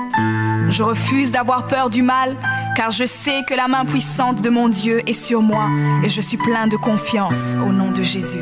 Je 0.69 0.83
refuse 0.83 1.31
d'avoir 1.31 1.67
peur 1.67 1.89
du 1.89 2.01
mal, 2.01 2.35
car 2.75 2.91
je 2.91 3.05
sais 3.05 3.41
que 3.47 3.53
la 3.53 3.67
main 3.67 3.85
puissante 3.85 4.41
de 4.41 4.49
mon 4.49 4.69
Dieu 4.69 5.01
est 5.07 5.13
sur 5.13 5.41
moi 5.41 5.69
et 6.03 6.09
je 6.09 6.21
suis 6.21 6.37
plein 6.37 6.67
de 6.67 6.75
confiance 6.75 7.55
au 7.65 7.71
nom 7.71 7.91
de 7.91 8.01
Jésus. 8.01 8.41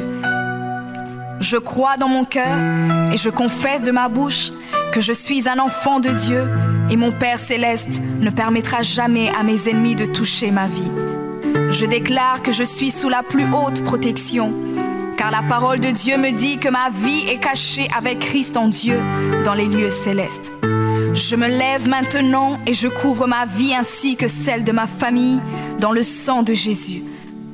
Je 1.47 1.57
crois 1.57 1.95
dans 1.95 2.07
mon 2.07 2.25
cœur 2.25 2.57
et 3.13 3.17
je 3.17 3.29
confesse 3.29 3.83
de 3.83 3.91
ma 3.91 4.09
bouche 4.09 4.49
que 4.91 4.99
je 4.99 5.13
suis 5.13 5.47
un 5.47 5.59
enfant 5.59 5.99
de 5.99 6.09
Dieu 6.09 6.49
et 6.89 6.97
mon 6.97 7.11
Père 7.11 7.37
céleste 7.37 8.01
ne 8.19 8.31
permettra 8.31 8.81
jamais 8.81 9.29
à 9.29 9.43
mes 9.43 9.69
ennemis 9.69 9.93
de 9.93 10.05
toucher 10.05 10.49
ma 10.49 10.65
vie. 10.65 10.89
Je 11.69 11.85
déclare 11.85 12.41
que 12.41 12.51
je 12.51 12.63
suis 12.63 12.89
sous 12.89 13.09
la 13.09 13.21
plus 13.21 13.45
haute 13.53 13.83
protection, 13.83 14.51
car 15.17 15.29
la 15.29 15.43
parole 15.47 15.79
de 15.79 15.91
Dieu 15.91 16.17
me 16.17 16.31
dit 16.31 16.57
que 16.57 16.69
ma 16.69 16.89
vie 16.89 17.29
est 17.29 17.37
cachée 17.37 17.89
avec 17.95 18.21
Christ 18.21 18.57
en 18.57 18.67
Dieu 18.67 18.97
dans 19.43 19.53
les 19.53 19.67
lieux 19.67 19.91
célestes. 19.91 20.51
Je 21.13 21.35
me 21.35 21.47
lève 21.47 21.87
maintenant 21.87 22.57
et 22.65 22.73
je 22.73 22.87
couvre 22.87 23.27
ma 23.27 23.45
vie 23.45 23.75
ainsi 23.75 24.15
que 24.15 24.27
celle 24.27 24.63
de 24.63 24.71
ma 24.71 24.87
famille 24.87 25.39
dans 25.79 25.91
le 25.91 26.01
sang 26.01 26.41
de 26.41 26.55
Jésus. 26.55 27.03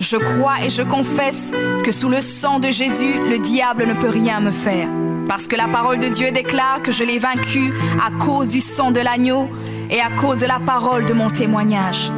Je 0.01 0.17
crois 0.17 0.65
et 0.65 0.69
je 0.69 0.81
confesse 0.81 1.53
que 1.85 1.91
sous 1.91 2.09
le 2.09 2.21
sang 2.21 2.59
de 2.59 2.71
Jésus, 2.71 3.13
le 3.29 3.37
diable 3.37 3.85
ne 3.85 3.93
peut 3.93 4.09
rien 4.09 4.39
me 4.39 4.49
faire. 4.49 4.87
Parce 5.27 5.47
que 5.47 5.55
la 5.55 5.67
parole 5.67 5.99
de 5.99 6.07
Dieu 6.07 6.31
déclare 6.31 6.81
que 6.81 6.91
je 6.91 7.03
l'ai 7.03 7.19
vaincu 7.19 7.71
à 8.03 8.09
cause 8.09 8.49
du 8.49 8.61
sang 8.61 8.89
de 8.89 8.99
l'agneau 8.99 9.47
et 9.91 10.01
à 10.01 10.09
cause 10.09 10.39
de 10.39 10.47
la 10.47 10.59
parole 10.59 11.05
de 11.05 11.13
mon 11.13 11.29
témoignage. 11.29 12.11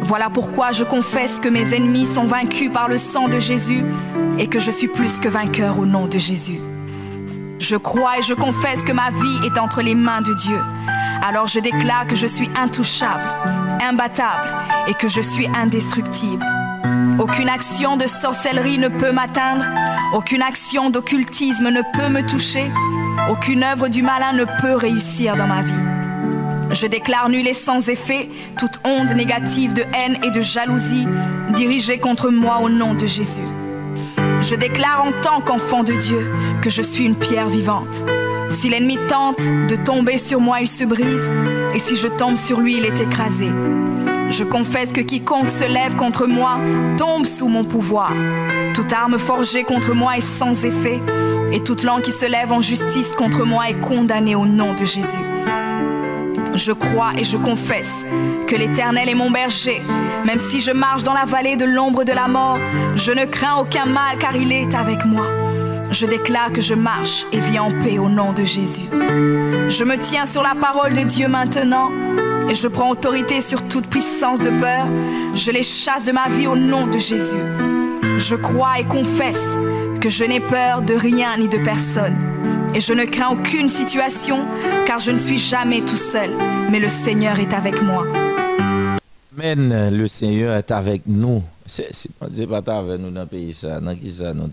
Voilà 0.00 0.30
pourquoi 0.30 0.72
je 0.72 0.84
confesse 0.84 1.38
que 1.38 1.50
mes 1.50 1.74
ennemis 1.74 2.06
sont 2.06 2.24
vaincus 2.24 2.70
par 2.72 2.88
le 2.88 2.96
sang 2.96 3.28
de 3.28 3.38
Jésus 3.38 3.84
et 4.38 4.46
que 4.46 4.58
je 4.58 4.70
suis 4.70 4.88
plus 4.88 5.18
que 5.18 5.28
vainqueur 5.28 5.78
au 5.78 5.84
nom 5.84 6.06
de 6.06 6.16
Jésus. 6.16 6.60
Je 7.58 7.76
crois 7.76 8.20
et 8.20 8.22
je 8.22 8.32
confesse 8.32 8.84
que 8.84 8.92
ma 8.92 9.10
vie 9.10 9.46
est 9.46 9.58
entre 9.58 9.82
les 9.82 9.94
mains 9.94 10.22
de 10.22 10.32
Dieu. 10.32 10.58
Alors 11.22 11.46
je 11.46 11.60
déclare 11.60 12.06
que 12.06 12.16
je 12.16 12.26
suis 12.26 12.48
intouchable, 12.56 13.22
imbattable 13.82 14.48
et 14.88 14.94
que 14.94 15.08
je 15.08 15.20
suis 15.20 15.46
indestructible. 15.54 16.46
Aucune 17.22 17.48
action 17.48 17.96
de 17.96 18.08
sorcellerie 18.08 18.78
ne 18.78 18.88
peut 18.88 19.12
m'atteindre, 19.12 19.64
aucune 20.12 20.42
action 20.42 20.90
d'occultisme 20.90 21.68
ne 21.68 21.80
peut 21.96 22.08
me 22.08 22.26
toucher, 22.26 22.68
aucune 23.30 23.62
œuvre 23.62 23.86
du 23.86 24.02
malin 24.02 24.32
ne 24.32 24.44
peut 24.60 24.74
réussir 24.74 25.36
dans 25.36 25.46
ma 25.46 25.62
vie. 25.62 25.72
Je 26.72 26.84
déclare 26.88 27.28
nul 27.28 27.46
et 27.46 27.54
sans 27.54 27.88
effet 27.88 28.28
toute 28.58 28.80
onde 28.82 29.12
négative 29.12 29.72
de 29.72 29.84
haine 29.94 30.18
et 30.24 30.32
de 30.32 30.40
jalousie 30.40 31.06
dirigée 31.54 31.98
contre 31.98 32.28
moi 32.28 32.58
au 32.60 32.68
nom 32.68 32.92
de 32.94 33.06
Jésus. 33.06 33.46
Je 34.42 34.56
déclare 34.56 35.04
en 35.04 35.12
tant 35.22 35.40
qu'enfant 35.40 35.84
de 35.84 35.92
Dieu 35.92 36.26
que 36.60 36.70
je 36.70 36.82
suis 36.82 37.04
une 37.04 37.14
pierre 37.14 37.48
vivante. 37.48 38.02
Si 38.50 38.68
l'ennemi 38.68 38.98
tente 39.08 39.40
de 39.68 39.76
tomber 39.76 40.18
sur 40.18 40.40
moi, 40.40 40.60
il 40.60 40.68
se 40.68 40.82
brise, 40.82 41.30
et 41.72 41.78
si 41.78 41.94
je 41.94 42.08
tombe 42.08 42.36
sur 42.36 42.60
lui, 42.60 42.78
il 42.78 42.84
est 42.84 42.98
écrasé. 42.98 43.48
Je 44.32 44.44
confesse 44.44 44.94
que 44.94 45.02
quiconque 45.02 45.50
se 45.50 45.64
lève 45.64 45.94
contre 45.96 46.26
moi 46.26 46.58
tombe 46.96 47.26
sous 47.26 47.48
mon 47.48 47.64
pouvoir. 47.64 48.12
Toute 48.74 48.90
arme 48.90 49.18
forgée 49.18 49.62
contre 49.62 49.94
moi 49.94 50.16
est 50.16 50.22
sans 50.22 50.64
effet, 50.64 51.02
et 51.52 51.62
toute 51.62 51.82
langue 51.82 52.00
qui 52.00 52.12
se 52.12 52.24
lève 52.24 52.50
en 52.50 52.62
justice 52.62 53.14
contre 53.14 53.44
moi 53.44 53.68
est 53.68 53.78
condamnée 53.82 54.34
au 54.34 54.46
nom 54.46 54.72
de 54.72 54.86
Jésus. 54.86 55.20
Je 56.54 56.72
crois 56.72 57.12
et 57.18 57.24
je 57.24 57.36
confesse 57.36 58.06
que 58.46 58.56
l'Éternel 58.56 59.10
est 59.10 59.14
mon 59.14 59.30
berger. 59.30 59.82
Même 60.24 60.38
si 60.38 60.62
je 60.62 60.70
marche 60.70 61.02
dans 61.02 61.12
la 61.12 61.26
vallée 61.26 61.56
de 61.56 61.66
l'ombre 61.66 62.04
de 62.04 62.12
la 62.12 62.26
mort, 62.26 62.58
je 62.96 63.12
ne 63.12 63.26
crains 63.26 63.56
aucun 63.60 63.84
mal 63.84 64.16
car 64.18 64.34
il 64.34 64.50
est 64.50 64.74
avec 64.74 65.04
moi. 65.04 65.26
Je 65.90 66.06
déclare 66.06 66.52
que 66.52 66.62
je 66.62 66.72
marche 66.72 67.26
et 67.32 67.38
vis 67.38 67.58
en 67.58 67.70
paix 67.82 67.98
au 67.98 68.08
nom 68.08 68.32
de 68.32 68.44
Jésus. 68.44 68.88
Je 69.68 69.84
me 69.84 69.98
tiens 69.98 70.24
sur 70.24 70.42
la 70.42 70.54
parole 70.54 70.94
de 70.94 71.02
Dieu 71.02 71.28
maintenant 71.28 71.90
et 72.48 72.54
je 72.54 72.68
prends 72.68 72.90
autorité 72.90 73.40
sur 73.40 73.66
toute 73.68 73.86
puissance 73.86 74.38
de 74.40 74.50
peur. 74.60 74.86
Je 75.34 75.50
les 75.50 75.62
chasse 75.62 76.04
de 76.04 76.12
ma 76.12 76.28
vie 76.28 76.46
au 76.46 76.56
nom 76.56 76.86
de 76.86 76.98
Jésus. 76.98 77.36
Je 78.18 78.34
crois 78.34 78.80
et 78.80 78.84
confesse 78.84 79.56
que 80.00 80.08
je 80.08 80.24
n'ai 80.24 80.40
peur 80.40 80.82
de 80.82 80.94
rien 80.94 81.36
ni 81.38 81.48
de 81.48 81.58
personne. 81.58 82.16
Et 82.74 82.80
je 82.80 82.92
ne 82.92 83.04
crains 83.04 83.30
aucune 83.30 83.68
situation, 83.68 84.38
car 84.86 84.98
je 84.98 85.10
ne 85.10 85.18
suis 85.18 85.38
jamais 85.38 85.82
tout 85.82 85.96
seul, 85.96 86.30
mais 86.70 86.80
le 86.80 86.88
Seigneur 86.88 87.38
est 87.38 87.52
avec 87.52 87.82
moi. 87.82 88.04
Amen, 89.38 89.90
le 89.90 90.06
Seigneur 90.06 90.56
est 90.56 90.70
avec 90.70 91.02
nous. 91.06 91.42
C'est 91.66 92.16
pas 92.16 92.26
avec 92.56 93.00
nous 93.00 93.10
dans 93.10 93.22
le 93.22 93.26
pays, 93.26 93.52
ça, 93.52 93.80
dans 93.80 93.94
qui 93.94 94.10
ça 94.10 94.34
nous 94.34 94.48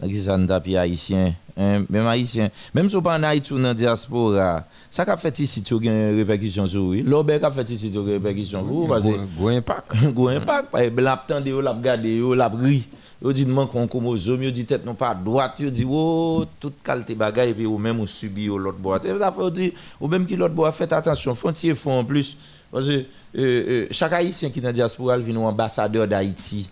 nous 0.00 0.46
tapis 0.46 0.76
haïtien, 0.76 1.32
hein? 1.56 1.84
même 1.88 2.06
haïtien, 2.06 2.50
même 2.74 2.88
si 2.88 2.96
on 2.96 3.02
pas 3.02 3.18
en 3.18 3.22
Haïti 3.22 3.52
ou 3.52 3.56
dans 3.56 3.62
la 3.68 3.74
diaspora. 3.74 4.64
Ça 4.90 5.02
a 5.02 5.16
fait 5.16 5.38
ici, 5.40 5.62
tu 5.62 5.74
une 5.74 6.16
répercussion 6.16 6.66
sur 6.66 6.90
lui. 6.90 7.02
L'Aubert 7.02 7.44
a 7.44 7.50
fait 7.50 7.68
ici, 7.70 7.90
tu 7.90 7.98
une 7.98 8.10
répercussion 8.10 8.62
sur 8.62 9.10
lui. 9.10 9.26
Gros 9.36 9.48
impact. 9.48 10.12
Gros 10.12 10.28
impact. 10.28 10.74
L'a 10.98 11.24
tendé, 11.26 11.52
l'a 11.62 11.72
regardé, 11.72 12.20
l'a 12.34 12.48
ri. 12.48 12.86
Yo 13.22 13.32
dit 13.32 13.46
man 13.48 13.66
kon 13.66 13.88
chromosome, 13.88 14.42
yo 14.44 14.50
dit 14.50 14.66
tête 14.66 14.84
non 14.84 14.94
pas 14.94 15.14
droite, 15.14 15.60
yo 15.60 15.70
dit 15.70 15.86
oh 15.88 16.44
toute 16.60 16.82
qualité 16.82 17.14
bagaille 17.14 17.54
puis 17.54 17.64
ou 17.64 17.78
même 17.78 17.98
ou 17.98 18.06
subi 18.06 18.44
l'autre 18.44 18.76
boîte. 18.76 19.06
Et 19.06 19.18
ça 19.18 19.32
dire 19.50 19.72
ou 19.98 20.06
même 20.08 20.26
qui 20.26 20.36
l'autre 20.36 20.54
boîte 20.54 20.74
faites 20.74 20.92
attention, 20.92 21.34
frontier 21.34 21.74
font 21.74 22.00
en 22.00 22.04
plus 22.04 22.36
parce 22.70 22.86
que 22.88 22.92
euh, 22.92 23.04
euh, 23.38 23.86
chaque 23.90 24.12
haïtien 24.12 24.50
qui 24.50 24.60
dans 24.60 24.70
diaspora 24.70 25.16
vient 25.16 25.36
ambassadeur 25.36 26.06
d'Haïti. 26.06 26.68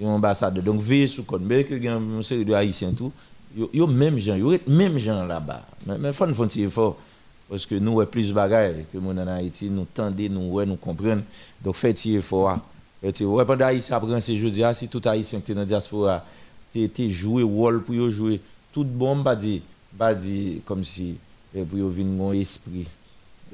Yon 0.00 0.10
ambassadeur. 0.10 0.62
Donc, 0.62 0.80
veillez 0.80 1.06
sur. 1.06 1.24
Mais 1.40 1.64
que 1.64 1.74
il 1.74 1.84
y 1.84 1.88
a 1.88 1.96
une 1.96 2.22
série 2.22 2.44
de 2.44 2.52
Haïtiens 2.52 2.92
tout, 2.92 3.12
yo, 3.56 3.86
même 3.86 4.18
gens, 4.18 4.36
yo 4.36 4.54
même 4.66 4.98
gens 4.98 5.24
là-bas. 5.24 5.62
Mais, 5.86 5.98
mais 5.98 6.12
faut 6.12 6.26
nous 6.26 6.34
faire 6.34 6.64
effort. 6.64 6.96
Parce 7.48 7.64
que 7.64 7.76
nous, 7.76 7.92
ouais 7.92 8.06
plus 8.06 8.28
de 8.28 8.34
bagages 8.34 8.74
que 8.92 8.98
nous 8.98 9.10
en 9.10 9.26
Haïti, 9.28 9.70
nous 9.70 9.86
tendez, 9.94 10.28
nous, 10.28 10.50
ouais, 10.50 10.66
nous 10.66 10.76
comprenons. 10.76 11.22
Donc, 11.62 11.76
faites 11.76 12.04
effort. 12.06 12.58
Faites 13.00 13.20
ouais, 13.20 13.44
pendant 13.44 13.66
Haïtien 13.66 13.96
après 13.96 14.20
ces 14.20 14.36
jours, 14.36 14.50
ah, 14.64 14.74
si 14.74 14.88
tout 14.88 15.00
Haïtien 15.04 15.40
qui 15.40 15.52
est 15.52 15.54
dans 15.54 15.60
la 15.60 15.66
diaspora, 15.66 16.24
t'es 16.72 17.08
joué 17.08 17.42
rôle 17.42 17.82
pour 17.82 18.10
jouer, 18.10 18.40
tout 18.72 18.84
bon, 18.84 19.16
bah 19.16 19.36
dit, 19.36 19.62
bah 19.92 20.12
dit, 20.12 20.60
comme 20.64 20.82
si, 20.82 21.16
eh, 21.54 21.62
pour 21.62 21.78
venir 21.88 22.24
un 22.24 22.32
esprit 22.32 22.86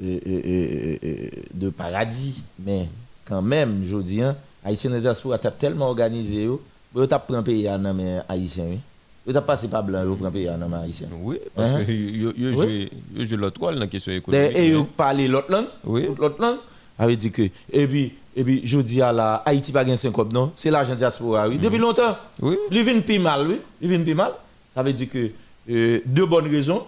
euh, 0.01 0.19
euh, 0.25 1.29
de 1.53 1.69
paradis. 1.69 2.43
Mais 2.59 2.89
quand 3.25 3.41
même, 3.41 3.83
je 3.85 3.97
dis, 3.97 4.21
hein, 4.21 4.35
Haïtien 4.65 4.89
la 4.91 4.99
diaspora, 4.99 5.37
t'as 5.37 5.51
tellement 5.51 5.89
organisé, 5.89 6.43
yo, 6.43 6.61
yo 6.95 7.05
t'as 7.07 7.19
pris 7.19 7.35
un 7.35 7.43
pays 7.43 7.69
en 7.69 7.79
main 7.79 8.23
Haïtien, 8.29 8.65
oui. 8.69 8.79
Yo 9.27 9.33
t'as 9.33 9.41
passé 9.41 9.67
par 9.67 9.83
blanc, 9.83 10.03
yo 10.03 10.15
pris 10.15 10.25
un 10.25 10.31
pays 10.31 10.49
en 10.49 10.57
main 10.57 10.81
Haïtien. 10.83 11.07
Oui, 11.21 11.37
parce 11.55 11.71
Hein? 11.71 11.83
que 11.85 11.91
yo 11.91 12.31
yo 12.37 12.51
Oui. 12.61 12.89
yo 13.15 13.37
l'autre 13.37 13.59
rôle 13.61 13.73
dans 13.75 13.79
la 13.81 13.87
question 13.87 14.11
économique. 14.13 14.55
Et 14.55 14.73
vous 14.73 14.85
parlez 14.85 15.27
l'autre 15.27 15.51
langue 15.51 15.67
Oui. 15.83 16.07
L'autre 16.17 16.41
langue 16.41 16.57
avait 16.97 17.15
dit 17.17 17.31
que. 17.31 17.43
Et 17.71 17.87
puis, 17.87 18.13
et 18.35 18.43
puis 18.43 18.61
je 18.63 18.79
dis 18.79 19.01
à 19.01 19.11
la 19.11 19.35
Haïti 19.45 19.71
pas 19.71 19.83
gain 19.83 19.95
5 19.95 20.15
non? 20.33 20.51
C'est 20.55 20.71
l'argent 20.71 20.95
diaspora, 20.95 21.47
oui. 21.49 21.57
Depuis 21.59 21.77
longtemps. 21.77 22.15
Oui. 22.41 22.55
Il 22.71 22.83
vient 22.83 22.99
plus 23.01 23.19
mal, 23.19 23.47
oui. 23.47 23.59
Il 23.81 23.89
vient 23.89 24.01
plus 24.01 24.15
mal. 24.15 24.31
Ça 24.73 24.81
veut 24.83 24.93
dire 24.93 25.09
que 25.09 25.29
euh, 25.69 25.99
deux 26.05 26.25
bonnes 26.25 26.47
raisons. 26.49 26.83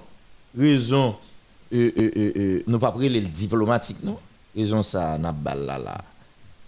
Raison, 0.57 1.15
euh, 1.73 1.91
euh, 1.97 2.11
euh, 2.15 2.31
euh, 2.37 2.63
nous 2.65 2.79
pas 2.79 2.91
pris 2.91 3.09
les 3.09 3.19
diplomatiques, 3.19 4.01
non 4.03 4.17
Raison, 4.55 4.81
ça, 4.81 5.17
n'a 5.17 5.33
pas 5.33 5.53
là, 5.53 5.77
là. 5.77 5.97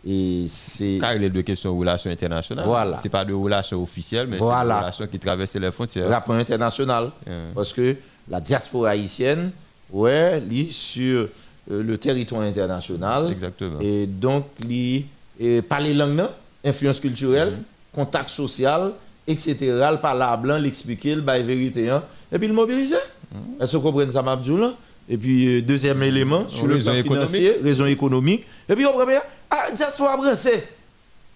Et 0.10 0.46
c'est. 0.48 0.98
Car 1.02 1.15
il 1.15 1.24
est 1.24 1.30
de 1.30 1.41
questions 1.41 1.74
de 1.74 1.80
relations 1.80 2.10
internationales. 2.10 2.65
Voilà. 2.65 2.96
C'est 2.98 3.10
pas 3.10 3.26
de 3.26 3.34
relations 3.34 3.82
officielles, 3.82 4.28
mais 4.28 4.38
Voilà. 4.38 4.62
c'est 4.62 4.67
des 4.67 4.80
relations 4.80 5.08
qui 5.08 5.20
traversent 5.20 5.56
les 5.56 5.72
frontières. 5.72 6.10
rapport 6.10 6.36
international. 6.36 7.12
Euh. 7.28 7.52
Parce 7.54 7.74
que 7.74 7.96
la 8.30 8.39
diaspora 8.39 8.91
haïtienne, 8.91 9.52
ouais, 9.91 10.39
lit 10.39 10.72
sur 10.72 11.28
euh, 11.70 11.84
le 11.84 11.98
territoire 11.98 12.43
international. 12.43 13.32
Exactement. 13.32 13.80
Et 13.82 14.06
donc, 14.08 14.46
li 14.65 15.06
et 15.39 15.62
parler 15.62 15.93
langue, 15.93 16.24
influence 16.63 17.00
culturelle, 17.02 17.52
Mhm. 17.52 17.63
contact 17.93 18.30
social, 18.30 18.93
etc. 19.28 19.56
Le 19.91 19.98
parler 20.00 20.24
à 20.24 20.38
blanc, 20.38 20.58
l'expliquer, 20.58 21.15
le 21.15 21.22
bail 21.22 21.43
vérité, 21.43 21.89
hein, 21.89 22.02
et 22.32 22.39
puis 22.39 22.48
le 22.48 22.54
mobiliser. 22.54 22.96
Mhm. 23.32 23.62
Est-ce 23.62 23.74
que 23.74 23.78
vous 23.78 23.84
comprenez 23.84 24.12
ça, 24.12 24.22
Mabdou? 24.22 24.72
Et 25.10 25.17
puis, 25.17 25.48
euh, 25.48 25.62
deuxième 25.62 26.04
élément, 26.04 26.50
sur 26.50 26.67
le 26.67 26.80
plan 26.80 27.02
financier, 27.02 27.56
raison 27.63 27.86
économique. 27.86 28.46
Et 28.67 28.76
puis, 28.76 28.86
on 28.86 29.06
bien, 29.06 29.22
ah, 29.50 29.72
diaspora 29.74 30.17
français. 30.17 30.67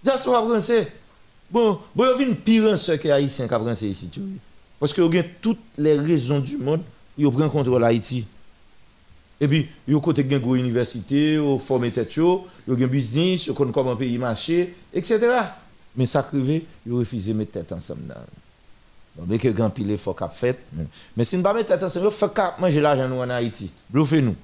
Diaspora 0.03 0.41
français. 0.41 0.91
Bon, 1.49 1.79
bon, 1.95 2.05
il 2.15 2.21
y 2.21 2.23
a 2.23 2.27
une 2.27 2.35
pire 2.35 2.77
ce 2.77 2.93
que 2.93 3.07
haïtien 3.09 3.47
qui 3.47 3.53
a 3.53 3.59
français 3.59 3.87
ici. 3.87 4.09
Parce 4.79 4.93
que 4.93 5.01
vous 5.01 5.07
avez 5.07 5.29
toutes 5.41 5.59
les 5.77 5.95
raisons 5.95 6.39
du 6.39 6.57
monde 6.57 6.81
pour 7.21 7.31
prendre 7.31 7.51
contrôle 7.51 7.83
Haïti. 7.83 8.25
Et 9.39 9.47
puis, 9.47 9.67
il 9.87 9.93
y 9.93 9.97
a 9.97 9.99
côté 9.99 10.23
une 10.23 10.55
université, 10.55 11.37
vous 11.37 11.57
formez 11.57 11.91
tête, 11.91 12.15
vous 12.17 12.45
avez 12.67 12.83
un 12.83 12.87
business, 12.87 13.47
vous 13.47 13.53
connaissez 13.53 13.73
comment 13.73 13.95
pays 13.95 14.17
marcher, 14.17 14.75
etc. 14.93 15.19
Mais 15.95 16.05
ça 16.05 16.27
vous 16.31 16.97
refusez 16.97 17.33
de 17.33 17.37
mettre 17.37 17.51
tête 17.53 17.71
ensemble. 17.71 18.13
Dans- 19.21 19.25
Bon, 19.25 19.31
mais 19.31 19.37
que 19.37 19.47
grand 19.49 19.69
pile 19.69 19.97
faut 19.97 20.13
qu'a 20.13 20.29
fait. 20.29 20.59
Mais 21.15 21.23
si 21.23 21.35
nous 21.35 21.41
ne 21.41 21.43
pas 21.43 21.53
mettre 21.53 21.67
tête 21.69 21.83
ensemble, 21.83 22.07
il 22.07 22.11
faut 22.11 22.27
qu'a 22.29 22.55
manger 22.59 22.81
l'argent 22.81 23.07
nous 23.07 23.19
en 23.19 23.29
Haïti. 23.29 23.71
Bluffez 23.89 24.21
nous. 24.21 24.35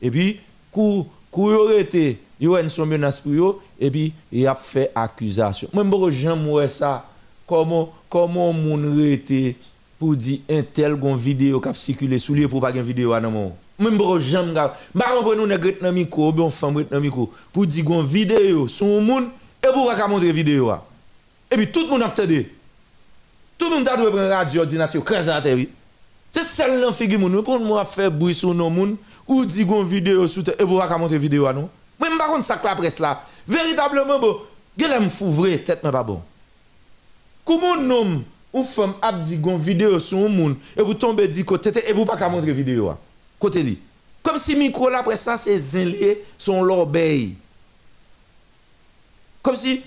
Et 0.00 0.10
puis, 0.10 0.40
kou, 0.72 1.06
yo 1.36 1.66
rete, 1.68 2.18
yo 2.40 2.56
en 2.56 2.68
son 2.68 2.86
menace 2.86 3.20
pour 3.20 3.32
yo, 3.32 3.62
et 3.80 3.90
puis, 3.90 4.12
il 4.32 4.46
a 4.46 4.54
fait 4.54 4.90
accusation. 4.94 5.68
Moi, 5.72 5.84
je 6.10 6.16
j'aime 6.16 6.48
ouais 6.48 6.68
ça. 6.68 7.04
Comment, 7.46 7.92
comment 8.08 8.52
moun 8.52 8.84
rete 9.00 9.56
pour 9.98 10.14
dire 10.14 10.40
un 10.50 10.62
tel 10.62 10.94
gon 10.94 11.14
vidéo 11.14 11.60
qui 11.60 11.68
a 11.68 11.74
circulé 11.74 12.18
sous 12.18 12.34
lui 12.34 12.46
pour 12.46 12.60
pas 12.60 12.70
une 12.70 12.82
vidéo 12.82 13.12
à 13.12 13.20
non 13.20 13.52
Même 13.78 13.98
je 13.98 14.20
j'aime 14.20 14.54
gars. 14.54 14.76
Ba 14.94 15.06
on 15.24 15.34
nous 15.34 15.46
nèg 15.46 15.80
dans 15.80 15.92
micro, 15.92 16.28
ou 16.28 16.32
gon 16.32 18.02
vidéo 18.02 18.68
son 18.68 19.00
moun 19.00 19.30
montrer 20.08 20.32
vidéo 20.32 20.70
a. 20.70 20.84
Tout 23.58 23.68
le 23.68 23.76
monde 23.76 23.88
a 23.88 23.96
dû 23.96 24.04
prendre 24.04 24.28
radio 24.28 24.60
ordinateur 24.60 25.04
crèse 25.04 25.28
à 25.28 25.42
terre. 25.42 25.58
C'est 26.30 26.44
celle 26.44 26.80
là 26.80 26.92
figure 26.92 27.18
moun 27.18 27.42
pour 27.42 27.58
moi 27.58 27.84
faire 27.84 28.10
bruit 28.10 28.34
sur 28.34 28.54
nos 28.54 28.70
moun 28.70 28.96
ou 29.26 29.44
dit 29.44 29.64
gon 29.64 29.82
vidéo 29.82 30.28
terre 30.28 30.54
et 30.58 30.64
pour 30.64 30.78
pas 30.78 30.96
montrer 30.96 31.18
vidéo 31.18 31.46
à 31.46 31.52
nous. 31.52 31.68
Même 32.00 32.16
par 32.16 32.28
contre 32.28 32.44
ça 32.44 32.60
la 32.62 32.76
presse 32.76 33.00
là, 33.00 33.22
véritablement 33.46 34.20
bon, 34.20 34.38
gèlem 34.76 35.10
fou 35.10 35.32
vrai 35.32 35.58
tête 35.58 35.82
mais 35.82 35.90
pas 35.90 36.04
bon. 36.04 36.22
Comment 37.44 37.72
homme 37.72 38.22
ou 38.52 38.62
femme 38.62 38.94
a 39.02 39.12
dit 39.12 39.40
vidéo 39.58 39.98
sur 39.98 40.18
un 40.18 40.28
moun 40.28 40.56
et 40.76 40.82
vous 40.82 40.94
tombez 40.94 41.26
dit 41.26 41.44
côté 41.44 41.72
et 41.88 41.92
vous 41.92 42.04
pas 42.04 42.28
montrer 42.28 42.52
vidéo 42.52 42.90
a. 42.90 42.98
Côté 43.38 43.62
li. 43.62 43.78
Comme 44.22 44.38
si 44.38 44.54
micro 44.54 44.88
là 44.88 44.98
après 44.98 45.16
ça 45.16 45.36
c'est 45.36 45.58
son. 46.38 46.92
Comme 49.42 49.56
si 49.56 49.82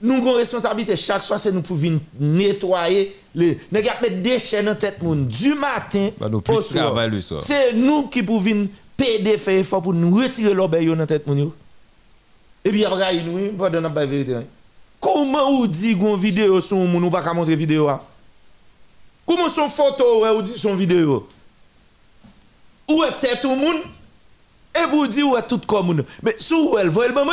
nous 0.00 0.14
avons 0.14 0.32
une 0.32 0.36
responsabilité 0.36 0.94
chaque 0.94 1.24
soir, 1.24 1.40
c'est 1.40 1.52
nous 1.52 1.62
pour 1.62 1.76
venir 1.76 2.00
nettoyer 2.20 3.16
les. 3.34 3.58
Nous 3.72 3.78
avons 3.78 3.88
mettre 4.02 4.22
des 4.22 4.38
chaînes 4.38 4.66
dans 4.66 4.72
la 4.72 4.76
tête 4.76 5.02
moun 5.02 5.26
du 5.26 5.54
matin. 5.54 6.10
Bah, 6.18 6.28
nous 6.28 6.40
plus 6.40 6.60
soir. 6.62 6.86
travail 6.86 7.10
le 7.10 7.20
soir. 7.20 7.42
C'est 7.42 7.72
nous 7.72 8.08
qui 8.08 8.22
pouvons 8.22 8.68
péder, 8.96 9.38
faire 9.38 9.58
effort 9.58 9.82
pour 9.82 9.94
nous 9.94 10.14
retirer 10.16 10.52
l'obéi 10.52 10.86
dans 10.86 10.94
la 10.96 11.06
tête 11.06 11.26
moun 11.26 11.38
yo. 11.38 11.54
Et 12.64 12.70
puis 12.70 12.84
après, 12.84 13.22
nous, 13.22 13.52
pendant 13.52 13.80
la 13.80 13.88
vérité. 14.06 14.34
hein. 14.34 14.44
Comment 15.00 15.50
ou 15.50 15.66
dit 15.66 15.92
une 15.92 16.16
vidéo 16.16 16.60
sur 16.60 16.76
moun 16.78 17.04
ou 17.04 17.10
pas 17.10 17.32
montrer 17.32 17.54
vidéo 17.54 17.88
a? 17.88 18.02
Comment 19.24 19.48
son 19.48 19.68
photo 19.68 20.26
ou 20.26 20.42
dit 20.42 20.58
son 20.58 20.74
vidéo? 20.74 21.28
Où 22.90 23.02
est 23.04 23.18
tête 23.20 23.44
au 23.44 23.56
moun? 23.56 23.76
Et 24.74 24.84
vous 24.90 25.06
dites 25.06 25.24
où 25.24 25.36
est 25.36 25.46
tout 25.46 25.60
comme 25.66 25.86
moun? 25.86 26.04
Mais 26.22 26.34
sous 26.38 26.76
elle, 26.78 26.88
voyez 26.88 27.08
le 27.08 27.14
maman? 27.14 27.32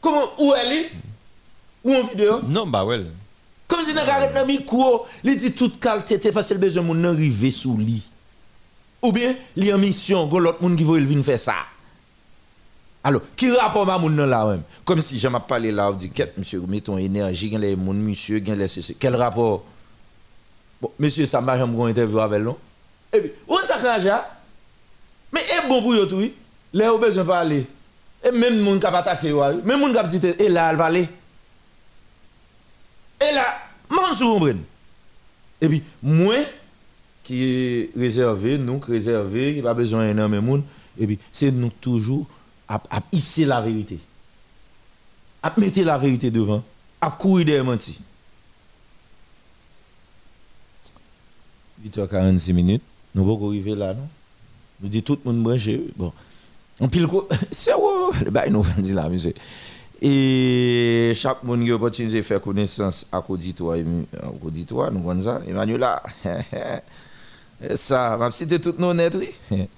Comment 0.00 0.30
où 0.38 0.54
elle 0.54 0.72
est? 0.72 0.90
Ou 1.84 1.94
en 1.94 2.02
vidéo? 2.04 2.40
Non, 2.42 2.66
bah 2.66 2.84
ouais. 2.84 3.04
Comme 3.68 3.84
si 3.84 3.94
dans 3.94 4.02
arrête 4.02 4.34
dans 4.34 4.46
micro, 4.46 5.06
il 5.22 5.36
dit 5.36 5.52
toute 5.52 5.78
qualité 5.78 6.32
parce 6.32 6.48
que 6.48 6.54
le 6.54 6.60
besoin 6.60 6.82
moun 6.82 7.04
arriver 7.04 7.50
sous 7.50 7.76
lui. 7.76 8.02
Ou 9.02 9.12
bien, 9.12 9.34
il 9.56 9.64
y 9.64 9.72
a 9.72 9.76
une 9.76 9.80
mission, 9.80 10.26
gon 10.26 10.40
l'autre 10.40 10.60
moun 10.60 10.76
qui 10.76 10.84
veut 10.84 11.00
venir 11.00 11.24
faire 11.24 11.38
ça. 11.38 11.54
Alors, 13.02 13.22
qui 13.34 13.50
rapport 13.52 13.86
ma 13.86 13.96
moun 13.96 14.16
là 14.16 14.44
même? 14.46 14.62
Comme 14.84 15.00
si 15.00 15.18
je 15.18 15.28
m'a 15.28 15.40
parlé 15.40 15.72
là, 15.72 15.90
on 15.90 15.94
dit 15.94 16.10
monsieur, 16.36 16.60
met 16.66 16.80
ton 16.80 16.98
énergie, 16.98 17.56
les 17.56 17.76
moun 17.76 17.96
monsieur, 17.96 18.40
les 18.40 18.68
ceci. 18.68 18.96
Quel 18.98 19.16
rapport? 19.16 19.64
Bon, 20.82 20.90
monsieur 20.98 21.24
ça 21.24 21.40
m'a 21.40 21.56
jamais 21.56 21.90
interview 21.90 22.18
avec 22.18 22.42
non 22.42 22.58
Et 23.12 23.20
puis, 23.20 23.32
on 23.48 23.56
quand 23.56 24.24
Mais 25.32 25.40
est 25.40 25.68
bon 25.68 25.80
pour 25.80 25.94
yo 25.94 26.06
tout, 26.06 26.16
oui. 26.16 26.34
Là, 26.72 26.92
on 26.92 26.98
besoin 26.98 27.22
de 27.22 27.28
parler. 27.28 27.66
Et 28.22 28.30
même 28.30 28.60
moun 28.60 28.78
a 28.84 28.88
attaqué, 28.96 29.32
même 29.64 29.80
moun 29.80 29.96
a 29.96 30.02
dit, 30.04 30.20
et 30.26 30.48
là, 30.48 30.70
elle 30.70 30.76
parler. 30.76 31.08
Et 33.20 33.34
là, 33.34 33.44
mon. 33.88 34.58
Et 35.62 35.68
puis, 35.68 35.82
moi, 36.02 36.36
qui 37.24 37.90
réservé, 37.96 38.58
nous 38.58 38.78
réservé, 38.78 39.56
n'a 39.56 39.62
pas 39.62 39.74
besoin 39.74 40.12
d'un 40.14 40.28
monde, 40.40 40.62
et 40.98 41.06
puis, 41.06 41.18
c'est 41.32 41.50
nous 41.50 41.70
toujours 41.70 42.26
à, 42.68 42.80
à 42.90 43.00
hisser 43.12 43.46
la 43.46 43.60
vérité. 43.60 43.98
À 45.42 45.52
mettre 45.56 45.80
la 45.80 45.96
vérité 45.96 46.30
devant, 46.30 46.62
à 47.00 47.10
courir 47.10 47.46
des 47.46 47.62
mentis. 47.62 48.00
8h46 51.86 52.52
minutes, 52.52 52.82
nous 53.14 53.22
allons 53.22 53.48
arriver 53.48 53.74
là, 53.74 53.94
non? 53.94 54.08
Nous 54.82 54.88
dit 54.88 55.02
tout 55.02 55.18
le 55.24 55.32
monde 55.32 55.42
branché. 55.42 55.82
Bon. 55.96 56.12
On 56.80 56.88
pile 56.88 57.06
quoi? 57.06 57.28
C'est 57.50 57.74
où? 57.74 58.10
Le 58.24 58.30
bail 58.30 58.50
nous 58.50 58.64
dit 58.78 58.94
là, 58.94 59.08
monsieur. 59.08 59.34
Et 60.02 61.12
chaque 61.14 61.42
monde 61.42 61.62
qui 61.62 61.70
a 61.70 61.74
opportunité 61.74 62.18
de 62.18 62.22
faire 62.22 62.40
connaissance 62.40 63.06
à 63.12 63.22
l'auditoire, 63.28 63.76
l'auditoire, 64.42 64.90
nous 64.90 65.00
connaissons 65.00 65.38
ça. 65.38 65.42
Emmanuela, 65.46 66.02
ça, 67.74 68.16
m'a 68.16 68.30
cité 68.30 68.58
tout 68.58 68.74
nos 68.78 68.94
net, 68.94 69.14
oui. 69.14 69.28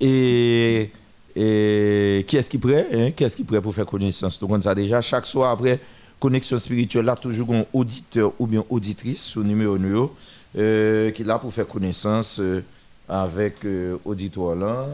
Et, 0.00 0.90
et 1.36 2.24
qui 2.26 2.36
est-ce 2.36 2.50
qui 2.50 2.56
est 2.56 2.60
prêt? 2.60 2.86
Hein? 2.92 3.10
Qui 3.12 3.22
est-ce 3.22 3.36
qui 3.36 3.42
est 3.42 3.44
prêt 3.44 3.60
pour 3.60 3.72
faire 3.72 3.86
connaissance? 3.86 4.42
Nous 4.42 4.48
connaissons 4.48 4.68
ça 4.70 4.74
déjà. 4.74 5.00
Chaque 5.00 5.24
soir 5.24 5.52
après, 5.52 5.78
connexion 6.18 6.58
spirituelle, 6.58 7.04
là, 7.04 7.14
toujours 7.14 7.54
un 7.54 7.64
auditeur 7.72 8.32
ou 8.40 8.48
bien 8.48 8.64
auditrice 8.68 9.22
sous 9.22 9.44
numéro 9.44 9.78
numéro 9.78 10.12
euh, 10.58 11.10
qui 11.12 11.22
est 11.22 11.24
là 11.24 11.38
pour 11.38 11.52
faire 11.52 11.66
connaissance 11.66 12.38
euh, 12.40 12.62
avec 13.08 13.64
euh, 13.64 13.96
auditoire 14.04 14.56
là. 14.56 14.86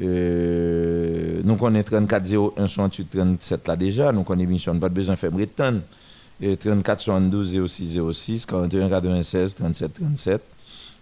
Euh, 0.00 1.40
nous 1.42 1.56
connaissons 1.56 1.86
34 1.86 2.54
01 2.58 2.66
68 2.66 3.10
37 3.10 3.68
là 3.68 3.76
déjà. 3.76 4.12
Nous 4.12 4.22
connaissons 4.22 4.48
l'émission, 4.48 4.78
pas 4.78 4.88
besoin 4.88 5.14
de 5.14 5.18
faire 5.18 5.32
Breton. 5.32 5.80
Et 6.40 6.56
34 6.56 7.00
72 7.00 7.66
06 7.66 7.98
06 8.12 8.46
41 8.46 8.88
96 8.90 9.54
37 9.54 9.94
37 9.94 10.42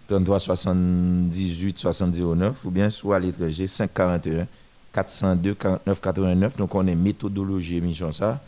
33 0.07 0.39
78 0.39 1.79
70 1.79 2.21
9 2.21 2.65
ou 2.65 2.71
bien 2.71 2.89
soit 2.89 3.17
à 3.17 3.19
l'étranger 3.19 3.67
5 3.67 3.93
41 3.93 4.47
402 4.93 5.55
49 5.55 6.01
89. 6.01 6.55
Donc, 6.55 6.73
on 6.75 6.87
est 6.87 6.95
méthodologie 6.95 7.77
émission 7.77 8.11
ça. 8.13 8.41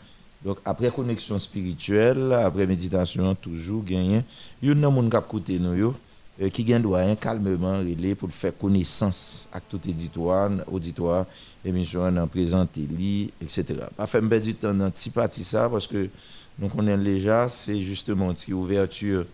Donc, 0.44 0.58
après 0.64 0.90
connexion 0.90 1.38
spirituelle, 1.38 2.32
après 2.32 2.66
méditation, 2.66 3.34
toujours 3.34 3.84
gagné. 3.84 4.22
Il 4.62 4.68
y 4.68 4.72
a 4.72 4.74
des 4.74 4.80
gens 4.80 5.10
qui 5.10 5.16
écoutent 5.16 5.50
nous, 5.60 5.94
euh, 6.40 6.48
qui 6.50 6.64
gagnent 6.64 6.82
doyen 6.82 7.16
calmement 7.16 7.78
relais 7.78 8.14
pour 8.14 8.30
faire 8.30 8.56
connaissance 8.56 9.48
à 9.52 9.60
tout 9.60 9.80
auditoire, 9.88 10.50
auditoire, 10.70 11.26
émission, 11.64 12.04
en 12.04 12.26
présenter, 12.26 12.82
li, 12.82 13.32
etc. 13.40 13.64
Pas 13.96 14.06
faire 14.06 14.22
du 14.22 14.54
temps 14.54 14.74
dans 14.74 14.90
petit 14.90 15.44
ça 15.44 15.68
parce 15.68 15.86
que 15.86 16.08
nous 16.58 16.68
connaissons 16.68 17.02
déjà, 17.02 17.48
c'est 17.48 17.80
justement 17.80 18.32
une 18.32 18.54
ouverture 18.54 19.24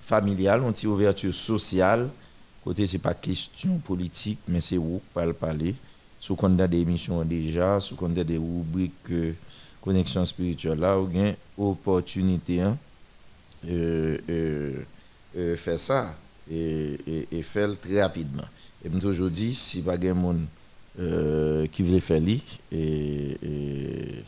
familiale, 0.00 0.62
une 0.62 0.88
ouverture 0.90 1.34
sociale. 1.34 2.08
Côté, 2.64 2.86
ce 2.86 2.94
n'est 2.94 3.02
pas 3.02 3.14
question 3.14 3.78
politique, 3.78 4.38
mais 4.48 4.60
c'est 4.60 4.78
où 4.78 5.00
pour 5.12 5.34
parler. 5.34 5.74
Sous 6.20 6.34
compte 6.34 6.56
des 6.56 6.78
émissions 6.78 7.24
déjà, 7.24 7.78
sous 7.78 7.94
compte 7.94 8.14
des 8.14 8.36
rubriques 8.36 8.92
euh, 9.12 9.32
connexion 9.80 10.24
spirituelle 10.24 10.80
là, 10.80 10.98
ou 11.00 11.08
une 11.14 11.34
opportunité 11.56 12.60
hein, 12.60 12.76
euh, 13.68 14.18
euh, 15.36 15.56
faire 15.56 15.78
ça 15.78 16.16
et, 16.50 16.98
et, 17.06 17.28
et 17.32 17.42
faire 17.42 17.78
très 17.78 18.00
rapidement. 18.02 18.44
Et 18.84 18.88
je 18.92 18.98
toujours 18.98 19.30
dit, 19.30 19.54
si 19.54 19.82
pas 19.82 19.96
de 19.96 20.12
monde 20.12 20.46
euh, 20.98 21.66
qui 21.66 21.82
veut 21.82 22.00
faire 22.00 22.20
li, 22.20 22.42
et, 22.72 23.36
et, 23.42 24.24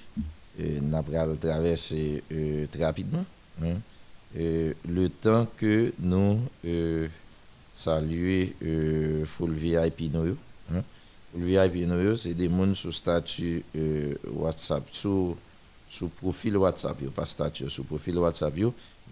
et 0.59 0.81
n'a 0.81 1.03
le 1.27 1.37
traverser 1.37 2.23
euh, 2.33 2.67
très 2.71 2.85
rapidement. 2.85 3.25
hein. 3.63 3.75
Le 4.35 5.09
temps 5.09 5.47
que 5.57 5.93
nous 5.99 6.39
euh, 6.65 7.09
saluer 7.73 8.55
euh, 8.65 9.25
full 9.25 9.53
VIP 9.53 10.13
nous, 10.13 10.37
hein. 10.73 10.83
Full 11.33 11.43
VIP 11.43 11.87
nous, 11.87 12.17
c'est 12.17 12.35
des 12.35 12.49
gens 12.49 12.75
sur 12.75 12.95
statut 12.95 13.65
euh, 13.77 14.15
WhatsApp, 14.35 14.85
sur 14.93 15.37
sur 15.89 16.09
profil 16.11 16.57
WhatsApp, 16.57 17.03
yo, 17.03 17.11
pas 17.11 17.27
statut, 17.27 17.69
sur 17.69 17.85
profil 17.85 18.17
WhatsApp, 18.19 18.55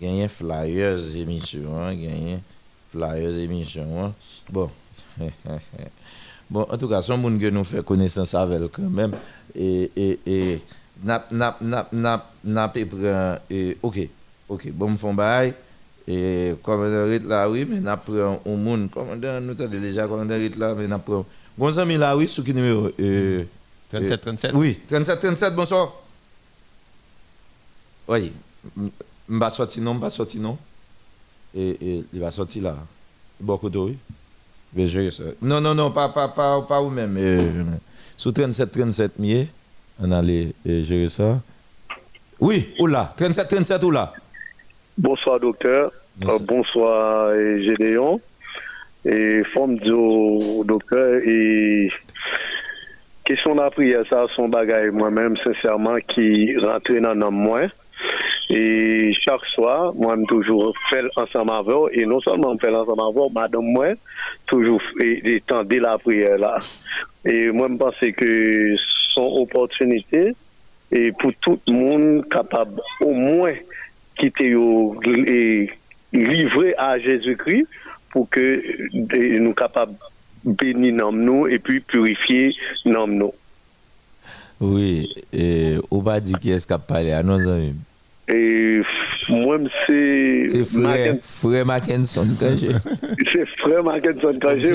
gagné 0.00 0.28
flyers 0.28 1.16
émission, 1.16 1.76
hein, 1.76 1.92
gagné 1.92 2.38
flyers 2.90 3.38
émission. 3.38 3.87
hein. 4.05 4.14
Bon. 4.51 4.70
bon, 6.51 6.66
en 6.68 6.77
tout 6.79 6.88
cas, 6.88 7.03
son 7.03 7.18
monde 7.18 7.38
que 7.40 7.51
nous 7.51 7.64
fait 7.64 7.85
connaissance 7.85 8.35
avec 8.35 8.61
quand 8.72 8.83
même. 8.90 9.12
Et, 9.55 9.90
et, 9.96 10.20
et, 10.27 10.62
nap, 11.05 11.31
nap, 11.33 11.61
nap, 11.61 11.92
nap, 11.92 12.27
nap, 12.44 12.77
et 12.77 12.87
et, 13.51 13.79
ok, 13.83 14.09
ok, 14.48 14.72
bon, 14.72 14.96
font 14.96 15.14
bail. 15.14 15.55
Et 16.11 16.55
commandant 16.62 17.05
Rit 17.05 17.18
là, 17.27 17.51
oui, 17.51 17.66
mais 17.68 17.81
n'a 17.81 17.98
prend 17.98 18.40
un 18.46 18.57
monde. 18.57 18.90
Commandant, 18.90 19.40
nous 19.42 19.53
t'avons 19.55 19.79
déjà 19.79 20.09
commandant 20.09 20.35
Rit 20.37 20.55
là, 20.57 20.74
mais 20.74 20.87
n'a 20.87 20.98
prend. 20.98 21.27
Bon, 21.57 21.77
ami 21.79 21.96
là, 21.98 22.16
oui, 22.16 22.27
sous 22.27 22.42
qui 22.42 22.55
numéro? 22.55 22.88
Euh, 22.98 23.44
37, 23.90 24.20
37. 24.20 24.55
oui, 24.55 24.79
37, 24.88 25.20
37, 25.20 25.55
bonsoir. 25.55 25.92
Oui, 28.07 28.33
m- 28.77 28.90
m 29.29 29.38
va 29.38 29.51
sortir 29.51 29.83
non, 29.83 29.92
m 29.94 30.01
va 30.01 30.09
sortir 30.09 30.40
non. 30.40 30.57
Et, 31.58 32.04
il 32.12 32.20
va 32.20 32.30
sortir 32.30 32.62
là. 32.62 32.76
Beaucoup 33.40 33.68
de 33.68 33.78
oui. 33.78 33.96
Mais 34.74 34.86
je. 34.86 35.10
Non, 35.42 35.60
non, 35.60 35.74
non, 35.74 35.90
pas, 35.90 36.08
pas, 36.08 36.28
pas, 36.28 36.62
pas 36.62 36.80
vous 36.80 36.90
même. 36.90 37.16
Euh, 37.18 37.64
sous 38.16 38.30
37, 38.32 38.70
37 38.70 39.18
mieux, 39.18 39.46
on 40.00 40.10
allait 40.12 40.52
gérer 40.64 41.08
ça. 41.08 41.40
Oui, 42.40 42.68
oula, 42.78 43.12
37, 43.16 43.48
37, 43.48 43.82
oula. 43.84 44.12
Bonsoir 44.96 45.40
docteur, 45.40 45.92
Bonsoir. 46.16 46.36
Euh, 46.36 46.44
bonsoir 46.46 47.34
Gédéon, 47.62 48.20
et 49.04 49.42
forme 49.54 49.76
du 49.78 50.64
docteur, 50.64 51.20
et 51.24 51.90
question 53.24 53.54
de 53.54 53.60
la 53.60 53.70
prière, 53.70 54.04
ça? 54.08 54.26
Son 54.34 54.48
bagage 54.48 54.90
moi-même, 54.90 55.36
sincèrement, 55.38 55.96
qui 56.08 56.56
rentre 56.58 56.92
dans 57.00 57.14
l'homme 57.14 57.34
moi. 57.34 57.62
Et 58.50 59.12
chaque 59.20 59.44
soir, 59.54 59.94
moi, 59.94 60.16
je 60.18 60.24
toujours 60.24 60.74
fait 60.88 61.04
ensemble 61.16 61.52
avec 61.52 61.68
eux, 61.68 61.88
et 61.92 62.06
non 62.06 62.20
seulement 62.20 62.54
je 62.54 62.66
fais 62.66 62.74
ensemble 62.74 63.02
avec 63.02 63.16
eux, 63.16 63.32
madame 63.32 63.64
moi, 63.64 63.88
toujours 64.46 64.80
et, 65.00 65.34
et 65.34 65.40
tendez 65.40 65.78
la 65.78 65.98
prière. 65.98 66.58
Et 67.24 67.50
moi, 67.50 67.68
je 67.70 67.76
pense 67.76 67.94
que 68.16 68.74
son 69.14 69.42
opportunité, 69.42 70.34
et 70.90 71.12
pour 71.12 71.32
tout 71.42 71.61
le 71.68 71.72
monde 71.74 72.28
capable 72.30 72.80
au 73.00 73.12
moins 73.12 73.52
quitter 74.18 74.56
et 75.26 75.70
livré 76.12 76.74
à 76.78 76.98
Jésus-Christ 76.98 77.66
pour 78.11 78.28
que 78.30 78.62
nous 79.38 79.52
capables 79.52 79.94
bénir 80.44 81.12
nous 81.12 81.46
et 81.46 81.58
puis 81.58 81.80
purifier 81.80 82.54
nous. 82.87 83.32
Oui, 84.61 85.14
et 85.32 85.76
on 85.90 86.00
va 86.00 86.18
dire 86.18 86.38
qui 86.38 86.50
est-ce 86.50 86.66
qui 86.66 86.72
a 86.72 86.78
parlé 86.78 87.12
à 87.12 87.22
nos 87.22 87.46
amis? 87.48 87.74
E 88.28 88.82
mwen 89.28 89.70
se... 89.86 90.00
Se 90.52 90.64
Fré 91.24 91.64
Mackenson 91.64 92.28
Kajé. 92.40 92.74
Se 93.32 93.46
Fré 93.56 93.80
Mackenson 93.82 94.36
Kajé. 94.42 94.74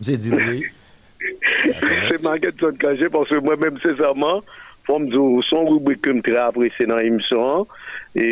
Mse 0.00 0.16
Dilri. 0.20 0.66
Se 2.08 2.22
Mackenson 2.22 2.76
Kajé, 2.80 3.08
pwase 3.12 3.40
mwen 3.40 3.60
mèm 3.60 3.80
sezèrman, 3.84 4.44
fòm 4.88 5.08
djou 5.08 5.40
son 5.48 5.68
rubrik 5.68 6.02
kèm 6.04 6.20
tre 6.24 6.36
aprese 6.42 6.84
nan 6.88 7.00
emisyon, 7.04 7.64
e 8.12 8.28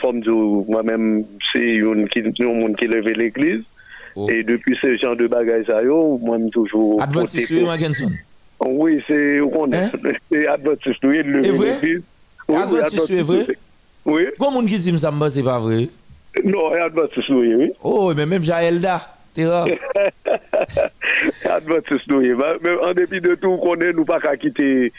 fòm 0.00 0.22
djou 0.24 0.64
mwen 0.68 0.88
mèm 0.88 1.08
se 1.50 1.64
yon 1.80 2.06
moun 2.08 2.76
ki 2.78 2.88
leve 2.88 3.16
l'eglise, 3.18 3.64
e 4.32 4.40
depi 4.48 4.76
se 4.80 4.96
jan 4.96 5.18
de 5.20 5.28
bagay 5.30 5.64
sa 5.68 5.82
yo, 5.84 6.16
mwen 6.24 6.48
toujou... 6.54 6.98
Adventistou 7.04 7.68
Mackenson. 7.68 8.16
Oui, 8.64 8.98
se... 9.06 9.40
Adventistou, 10.56 11.12
yon 11.12 11.36
leve 11.36 11.58
l'eglise. 11.58 12.06
Adventiste, 12.48 13.06
c'est 13.06 13.22
vrai? 13.22 13.46
Oui, 14.04 14.26
Comment 14.38 14.58
on 14.58 14.62
dit 14.62 14.76
que 14.92 14.98
ça 14.98 15.10
me 15.10 15.28
c'est 15.28 15.42
pas 15.42 15.58
vrai? 15.58 15.88
non, 16.44 16.72
Adventiste, 16.72 17.28
oui, 17.30 17.54
oui. 17.54 17.72
Oh, 17.82 18.12
mais 18.16 18.26
même 18.26 18.42
Jaelda, 18.42 19.00
t'es 19.34 19.46
rare. 19.46 19.66
Adventiste, 21.44 22.10
oui. 22.10 22.32
Mais 22.62 22.70
en 22.82 22.94
dépit 22.94 23.20
de 23.20 23.34
tout, 23.34 23.56
qu'on 23.58 23.76
est, 23.76 23.92
nous 23.92 24.04
pas 24.04 24.20
qu'à 24.20 24.36
quitter 24.36 24.92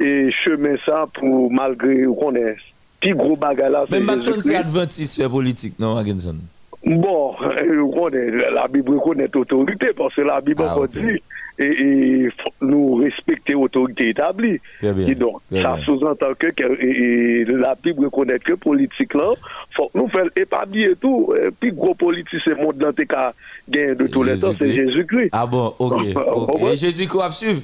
et 0.00 0.30
chemin 0.44 0.76
ça 0.84 1.06
pour 1.14 1.52
malgré 1.52 2.04
qu'on 2.04 2.34
est 2.34 2.56
petit 3.00 3.12
gros 3.12 3.36
bagarre 3.36 3.70
là. 3.70 3.84
Même 3.90 4.04
maintenant, 4.04 4.40
c'est. 4.40 4.56
Adventiste 4.56 5.20
fait 5.20 5.28
politique, 5.28 5.78
non, 5.78 5.94
Mackinson? 5.94 6.38
Bon, 6.86 7.34
euh, 7.42 7.80
on 7.82 8.08
la 8.08 8.68
Bible 8.68 8.92
reconnaît 8.94 9.34
autorité 9.34 9.88
parce 9.96 10.14
que 10.14 10.20
la 10.20 10.40
Bible 10.40 10.62
Ah, 10.64 10.76
dit 10.88 11.20
et, 11.58 12.28
nous 12.60 12.96
respecter 12.96 13.54
l'autorité 13.54 14.10
établie. 14.10 14.60
Bien, 14.80 14.94
Et 15.08 15.14
donc, 15.14 15.40
ça 15.50 15.78
sous-entend 15.84 16.34
que, 16.38 16.46
et- 16.80 17.44
la 17.46 17.74
Bible 17.82 18.04
reconnaît 18.04 18.38
que 18.38 18.52
politique 18.52 19.14
là, 19.14 19.32
faut 19.74 19.88
que 19.88 19.98
nous 19.98 20.08
faire 20.08 20.26
établir 20.36 20.90
tout. 21.00 21.34
Et 21.42 21.48
puis 21.58 21.72
gros 21.72 21.94
politicien 21.94 22.54
monde 22.54 22.76
dans 22.76 22.92
tes 22.92 23.06
cas 23.06 23.32
gain 23.68 23.94
de 23.94 24.06
tous 24.06 24.22
les 24.22 24.38
temps, 24.38 24.52
c'est 24.58 24.68
Jésus-Christ. 24.70 24.92
Jésus-Christ. 24.92 25.30
Ah 25.32 25.46
bon, 25.46 25.74
ok, 25.78 26.02
ok. 26.34 26.60
Ouais. 26.62 26.72
Et 26.74 26.76
Jésus 26.76 27.08
quoi 27.08 27.30
suivre? 27.32 27.62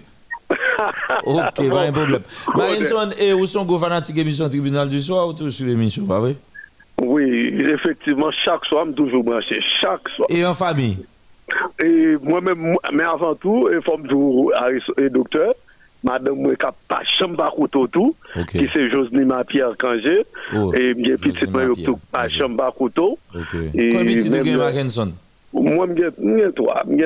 Ok, 1.25 1.69
pas 1.71 1.83
un 1.83 1.93
problème. 1.93 2.23
Mackinson, 2.57 3.11
et 3.21 3.33
où 3.33 3.47
sont 3.47 3.65
vos 3.65 3.79
fanatiques 3.79 4.19
émission 4.19 4.49
tribunal 4.49 4.89
du 4.89 5.01
soir 5.01 5.29
ou 5.29 5.33
tout 5.33 5.51
sur 5.51 5.65
l'émission, 5.67 6.05
pas 6.07 6.19
vrai? 6.19 6.35
Oui, 7.01 7.55
effectivement, 7.59 8.31
chaque 8.45 8.65
soir, 8.67 8.85
je 8.85 8.91
suis 8.93 8.97
toujours 8.97 9.25
branché. 9.25 9.61
Chaque 9.81 10.09
soir. 10.15 10.29
Et 10.31 10.45
en 10.45 10.55
famille? 10.55 10.99
Et 11.83 12.17
moi-même, 12.23 12.59
moi- 12.59 12.81
mais 12.93 13.03
avant 13.03 13.35
tout, 13.35 13.69
il 13.73 13.83
faut 13.83 13.99
me 13.99 14.07
dire, 14.07 14.15
et 14.99 15.11
docteur, 15.11 15.53
madame, 16.05 16.37
moi, 16.37 16.55
qui 16.55 16.67
pas 16.89 17.03
chambre 17.19 17.43
à 17.45 17.51
tout, 17.51 18.15
qui 18.61 18.69
c'est 18.73 18.91
Josnima 18.91 19.45
Pierre 19.45 19.75
Kangé, 19.79 20.25
Oh, 20.57 20.73
et 20.75 20.95
bien, 20.95 21.17
petit, 21.17 21.39
Josnima 21.41 21.67
moi, 21.67 21.75
qui 21.75 21.83
pas 22.11 22.29
chambre 22.29 22.65
à 22.65 22.71
couteau. 22.71 23.19
Et 23.75 23.91
de 23.93 24.05
petit 24.05 24.31
gagne 24.31 24.55
euh, 24.55 24.59
Mackinson? 24.59 25.13
Moi, 25.53 25.87
je 25.97 26.05
je 26.05 26.45
suis 26.45 26.55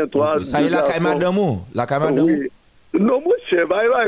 toi. 0.06 0.36
Ok. 0.36 0.44
Ça 0.44 0.60
y 0.62 0.66
est, 0.66 0.70
la 0.70 0.82
caille 0.82 1.00
madame? 1.00 1.38
La 1.74 1.86
caille 1.86 2.00
madame. 2.00 2.26
Non, 2.98 3.20
moi, 3.20 3.34
je 3.48 3.56
sais 3.56 3.66
pas, 3.66 3.84
il 3.84 3.88
va. 3.88 4.04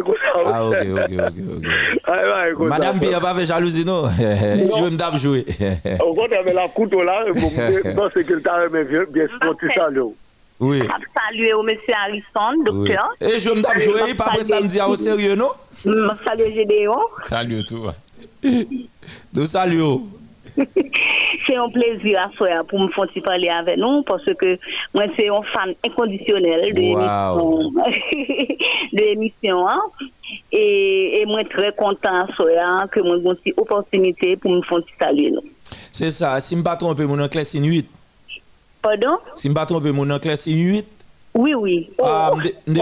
Ah, 0.47 0.67
ok, 0.67 0.77
ok, 0.93 1.12
ok, 1.12 1.35
ok. 1.57 1.67
Ah, 2.07 2.49
il 2.49 2.67
Madame. 2.67 3.01
Pierre 3.01 3.21
pas 3.21 3.35
fait 3.35 3.47
jalousie, 3.47 3.85
non? 3.85 4.07
Je 4.19 4.85
vais 4.85 4.91
me 4.91 4.97
taper 4.97 5.19
jouer. 5.19 5.45
Au 6.05 6.15
fond, 6.15 6.25
avec 6.25 6.55
la 6.55 6.69
couteau 6.69 7.03
là, 7.03 7.25
bon, 7.27 7.35
je 7.35 7.95
pense 7.95 8.12
que 8.12 8.33
le 8.33 8.43
temps 8.43 8.61
est 8.62 9.07
bien, 9.12 9.27
sportif, 9.37 9.69
ça, 9.75 9.91
là. 9.91 10.03
Oui. 10.61 10.83
Saluer 11.15 11.53
au 11.53 11.62
monsieur 11.62 11.95
Harrison, 11.95 12.59
oui. 12.59 12.65
docteur. 12.65 13.15
Et 13.21 13.39
je 13.39 13.51
me 13.51 13.62
taper 13.62 13.81
jouer, 13.81 14.15
pas 14.15 14.27
après 14.27 14.45
samedi 14.45 14.81
au 14.81 14.97
sérieux, 14.97 15.37
non? 15.37 15.51
Salut 15.75 16.53
Gédéon. 16.55 16.99
Salut 17.25 17.65
tout. 17.65 17.85
Nous 19.35 19.47
saluons. 19.47 20.09
Se 21.47 21.55
yon 21.55 21.73
plezi 21.73 22.15
a 22.19 22.27
soya 22.37 22.63
pou 22.69 22.81
m 22.83 22.91
fonti 22.95 23.23
pale 23.25 23.49
ave 23.53 23.77
nou, 23.81 24.03
pwase 24.09 24.35
ke 24.39 24.57
mwen 24.97 25.13
se 25.17 25.29
yon 25.29 25.47
fan 25.53 25.75
inkondisyonel 25.87 26.67
de 28.93 29.05
emisyon 29.15 29.63
an, 29.71 29.85
e 30.53 31.23
mwen 31.29 31.49
tre 31.53 31.71
kontan 31.79 32.29
soya 32.37 32.89
ke 32.93 33.05
mwen 33.07 33.23
gonti 33.25 33.55
oposimite 33.57 34.35
pou 34.43 34.53
m 34.57 34.65
fonti 34.69 34.93
pale 35.01 35.31
nou. 35.37 35.55
Se 35.95 36.11
sa, 36.15 36.37
si 36.45 36.59
m 36.59 36.65
baton 36.67 36.97
pe 36.99 37.09
moun 37.09 37.25
an 37.25 37.33
kles 37.33 37.55
inuit? 37.59 37.89
Pardon? 38.85 39.19
Si 39.39 39.51
m 39.51 39.57
baton 39.57 39.83
pe 39.85 39.95
moun 39.95 40.13
an 40.15 40.23
kles 40.23 40.47
inuit? 40.51 40.95
Oui, 41.39 41.55
oui. 41.55 41.91
Ah, 42.03 42.31
oh. 42.33 42.41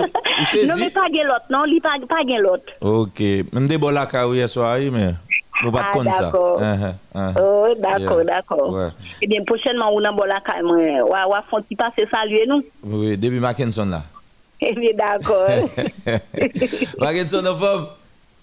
Non 0.67 0.77
me 0.79 0.89
pa 0.93 1.07
gen 1.13 1.27
lot, 1.29 1.45
non, 1.51 1.67
li 1.69 1.81
pa 1.81 1.97
gen 2.29 2.43
lot. 2.45 2.63
Ok, 2.81 3.21
m 3.53 3.67
de 3.69 3.79
bol 3.81 3.97
akawye 4.01 4.47
soya 4.49 4.77
yi 4.81 4.93
men? 4.95 5.17
Nous 5.65 5.73
pas 5.73 5.87
comme 5.93 6.11
ça. 6.11 6.33
d'accord. 7.81 8.25
D'accord. 8.25 8.91
Eh 9.23 9.27
bien, 9.27 9.43
prochainement, 9.45 9.91
on 9.93 10.05
a 10.05 10.13
bon 10.13 10.25
la 10.25 10.41
caille, 10.41 10.63
moi. 10.63 10.77
Wa, 11.09 11.29
wa, 11.29 11.45
font 11.51 11.63
petit 11.63 11.77
passer 11.77 12.07
saluer 12.11 12.47
nous. 12.47 12.63
Oui, 12.85 13.17
depuis 13.17 13.41
Mackinson 13.41 13.87
là. 13.87 14.03
Eh 14.61 14.75
bien, 14.75 14.91
d'accord. 14.97 15.49
Mackinson 16.99 17.45
en 17.47 17.55
forme. 17.55 17.87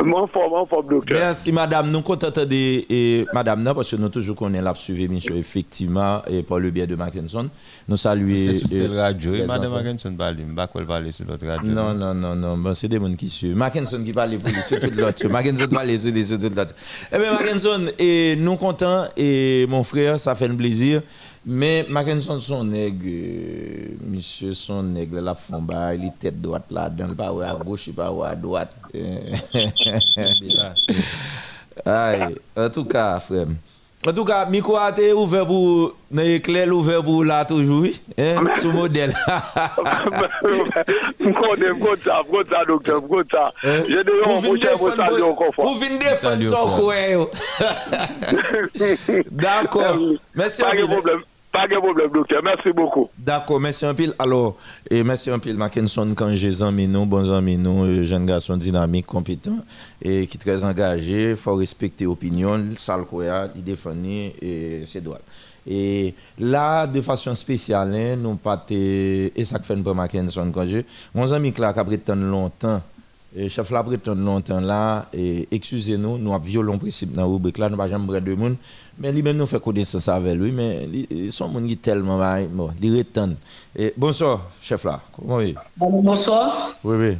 Mon 0.03 0.27
forme, 0.27 0.51
mon 0.51 0.65
forme, 0.65 0.87
docteur. 0.89 1.17
Merci 1.19 1.51
madame, 1.51 1.89
nous 1.89 2.01
contents 2.01 2.29
de 2.29 2.45
et 2.91 3.25
madame 3.33 3.63
parce 3.63 3.91
que 3.91 3.95
nous 3.95 4.09
toujours 4.09 4.35
connaît 4.35 4.61
la 4.61 4.73
suivre 4.73 5.01
émission 5.03 5.35
effectivement 5.35 6.21
et 6.27 6.43
par 6.43 6.59
le 6.59 6.71
biais 6.71 6.87
de 6.87 6.95
Mackinson. 6.95 7.47
Nous 7.87 7.97
saluer 7.97 8.53
C'est 8.53 8.67
sur 8.67 8.95
radio. 8.95 9.33
les 9.33 9.41
Et 9.41 9.45
Madame. 9.45 9.73
Mackinson 9.73 10.13
parle. 10.15 10.37
Je 10.37 10.43
ne 10.43 10.65
quoi 10.67 10.85
parler 10.85 11.11
sur 11.11 11.25
l'autre 11.25 11.45
radio. 11.45 11.69
Non, 11.71 11.93
non, 11.93 12.13
non, 12.13 12.33
non. 12.35 12.57
Bon, 12.57 12.73
c'est 12.73 12.87
des 12.87 12.97
gens 12.97 13.13
qui 13.13 13.29
suivent. 13.29 13.57
Mackinson 13.57 14.01
qui 14.03 14.13
parle 14.13 14.37
pour 14.39 14.49
c'est 14.63 14.79
tout 14.79 14.95
l'autre. 14.95 15.27
Mackinson 15.29 15.67
parle 15.67 15.97
sur 15.99 16.11
lui, 16.11 16.23
c'est 16.23 16.37
tout 16.37 16.49
l'autre. 16.55 16.73
Eh 17.11 17.17
bien, 17.17 17.33
Mackinson, 17.33 17.87
et 17.99 18.35
nous 18.37 18.55
contents, 18.55 19.05
et 19.17 19.65
mon 19.67 19.83
frère, 19.83 20.17
ça 20.19 20.33
fait 20.35 20.47
un 20.47 20.55
plaisir. 20.55 21.01
Mais 21.45 21.85
Mackinson, 21.89 22.39
son 22.39 22.63
nègre, 22.63 23.03
euh, 23.05 23.89
monsieur, 24.07 24.53
son 24.53 24.81
nègre, 24.83 25.19
la 25.19 25.35
fond 25.35 25.61
bas, 25.61 25.93
il 25.93 26.05
est 26.05 26.13
tête 26.17 26.41
droite 26.41 26.71
là, 26.71 26.89
dans 26.89 27.07
le 27.07 27.15
pas 27.15 27.27
à 27.27 27.55
gauche, 27.55 27.87
il 27.87 27.93
pas 27.93 28.13
à 28.25 28.33
droite. 28.35 28.73
Aïe, 31.85 32.35
en 32.55 32.69
tout 32.69 32.85
cas, 32.85 33.19
frère. 33.19 33.47
En 34.05 34.11
tout 34.11 34.25
cas, 34.25 34.45
micro 34.45 34.75
a 34.75 34.89
été 34.89 35.13
ouvert 35.13 35.45
pour, 35.45 35.95
l'éclair 36.11 36.67
ouvert 36.73 37.01
pour 37.01 37.23
là 37.23 37.45
toujours, 37.45 37.83
oui, 37.83 38.01
hein, 38.17 38.43
sous 38.55 38.71
modèle. 38.71 39.13
Je 41.19 41.29
connais, 41.31 41.67
je 41.67 41.95
ça, 42.01 42.21
je 42.29 42.51
ça, 42.51 42.65
docteur, 42.67 43.01
je 43.09 43.23
ça. 43.31 43.53
J'ai 43.63 44.03
des 44.03 44.11
gens 44.11 44.23
Pour 44.23 44.41
qui 44.41 44.47
venir 44.51 44.81
ont 44.81 44.87
défendre 44.89 45.53
pour 45.55 45.75
venir 45.77 45.99
défendre 45.99 46.43
son 46.43 46.67
coin. 46.81 47.27
D'accord. 49.31 49.97
Merci 50.35 50.61
Pas 50.63 50.67
un 50.67 50.71
de 50.71 50.77
pile. 50.81 50.87
problème, 50.87 51.21
pas 51.53 51.67
de 51.67 51.75
problème, 51.75 52.09
docteur. 52.11 52.41
Merci 52.43 52.71
beaucoup. 52.73 53.09
D'accord, 53.17 53.59
merci 53.59 53.85
un 53.85 53.93
pile. 53.93 54.13
Alors, 54.17 54.57
et 54.89 55.03
merci 55.03 55.29
un 55.29 55.37
pile 55.37 55.55
Mackinson 55.55 56.11
quand 56.17 56.33
j'ai 56.33 56.63
amis 56.63 56.87
nous, 56.87 57.05
bons 57.05 57.31
amis 57.31 57.57
nous, 57.57 57.85
euh, 57.85 58.03
jeune 58.03 58.25
garçon 58.25 58.57
dynamique, 58.57 59.05
compétent 59.05 59.59
et 60.01 60.25
qui 60.25 60.39
très 60.39 60.65
engagé, 60.65 61.35
faut 61.35 61.53
respecter 61.53 62.05
l'opinion, 62.05 62.59
ça 62.75 62.97
le 62.97 63.03
croit, 63.03 63.49
il 63.55 63.63
défend 63.63 63.93
et 64.03 64.83
c'est 64.87 65.01
droit. 65.01 65.19
Et 65.67 66.15
là, 66.39 66.87
de 66.87 66.99
façon 67.01 67.35
spéciale, 67.35 67.93
hein, 67.95 68.15
nous 68.17 68.35
pas 68.35 68.65
et 68.69 69.31
ça 69.43 69.59
fait 69.59 69.75
pour 69.77 69.93
Mackinson 69.93 70.51
quand 70.51 70.67
je, 70.67 70.79
mon 71.13 71.31
ami 71.31 71.53
Clark 71.53 71.77
a 71.77 71.85
prétendu 71.85 72.23
longtemps 72.23 72.81
et 73.35 73.49
chef 73.49 73.71
là 73.71 73.83
prétend 73.83 74.15
longtemps 74.15 74.61
là 74.61 75.07
et 75.13 75.47
excusez-nous 75.51 76.17
nous 76.17 76.33
avons 76.33 76.43
violé 76.43 76.71
le 76.71 76.77
principe 76.77 77.13
dans 77.13 77.21
la 77.21 77.27
rubrique 77.27 77.57
là 77.57 77.69
nous 77.69 77.77
pas 77.77 77.87
jamais 77.87 78.21
de 78.21 78.35
monde 78.35 78.55
mais 78.99 79.11
lui 79.11 79.21
même 79.23 79.37
nous 79.37 79.45
fait 79.45 79.61
connaissance 79.61 80.07
avec 80.09 80.35
lui 80.35 80.51
mais 80.51 80.85
li- 80.85 81.07
li- 81.09 81.31
son 81.31 81.47
monde 81.49 81.67
qui 81.67 81.77
tellement 81.77 82.17
bah, 82.17 82.39
bon 82.49 82.69
il 82.81 82.97
retend 82.97 83.29
et 83.75 83.93
bonsoir 83.97 84.49
chef 84.61 84.83
là. 84.83 85.01
Comment 85.15 85.39
Bonsoir. 85.77 86.75
oui 86.83 86.95
oui. 86.97 87.17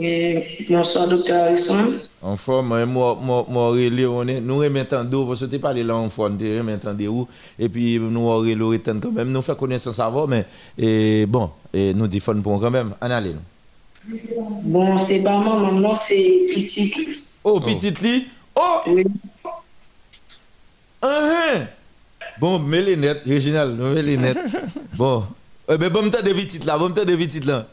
Et 0.00 0.66
bonsoir, 0.68 1.06
docteur 1.06 1.44
Harrison. 1.44 1.76
en 2.20 2.36
forme 2.36 2.84
moi 2.86 3.14
moi 3.14 3.46
moi 3.48 3.70
on 3.70 4.26
est 4.28 4.40
nous 4.40 4.58
remettons 4.58 5.04
d'eau 5.04 5.26
parce 5.26 5.40
que 5.40 5.44
tu 5.46 5.58
parlé 5.60 5.84
là 5.84 5.94
en 5.94 6.08
forme 6.08 6.36
tu 6.36 6.58
remettons 6.58 6.92
de 6.92 7.06
où 7.06 7.28
et 7.58 7.68
puis 7.68 7.98
nous 7.98 8.42
le 8.42 8.64
retend 8.66 8.98
quand 9.00 9.12
même 9.12 9.30
nous 9.30 9.42
fait 9.42 9.56
connaissance 9.56 10.00
avant 10.00 10.26
mais 10.26 10.44
et 10.76 11.24
bon 11.26 11.50
et 11.72 11.94
nous 11.94 12.08
fun 12.20 12.40
pour 12.40 12.60
quand 12.60 12.70
même. 12.70 12.94
En 13.00 13.10
allez 13.10 13.32
nous 13.34 14.18
Bon, 14.64 14.96
c'est 14.98 15.20
pas 15.20 15.36
moi, 15.38 15.58
maintenant 15.60 15.96
c'est 15.96 16.14
petit. 16.54 16.92
oh 17.44 17.60
petite 17.60 18.00
lit 18.02 18.26
oh! 18.54 18.78
Oui. 18.88 19.04
Ah, 21.06 21.54
hein. 21.54 21.66
Bon, 22.38 22.58
mets 22.58 22.82
les 22.82 22.96
nettes, 22.96 23.22
Réginal, 23.26 23.74
mets 23.74 24.02
les 24.02 24.16
nettes. 24.16 24.38
bon. 24.94 25.24
Eh 25.68 25.78
ben, 25.78 25.88
bon, 25.88 26.02
m't'a 26.02 26.22
des 26.22 26.34
petites 26.34 26.64
là, 26.64 26.76
bon, 26.78 26.88
m't'a 26.88 27.04
des 27.04 27.16
petites 27.16 27.44
là. 27.44 27.66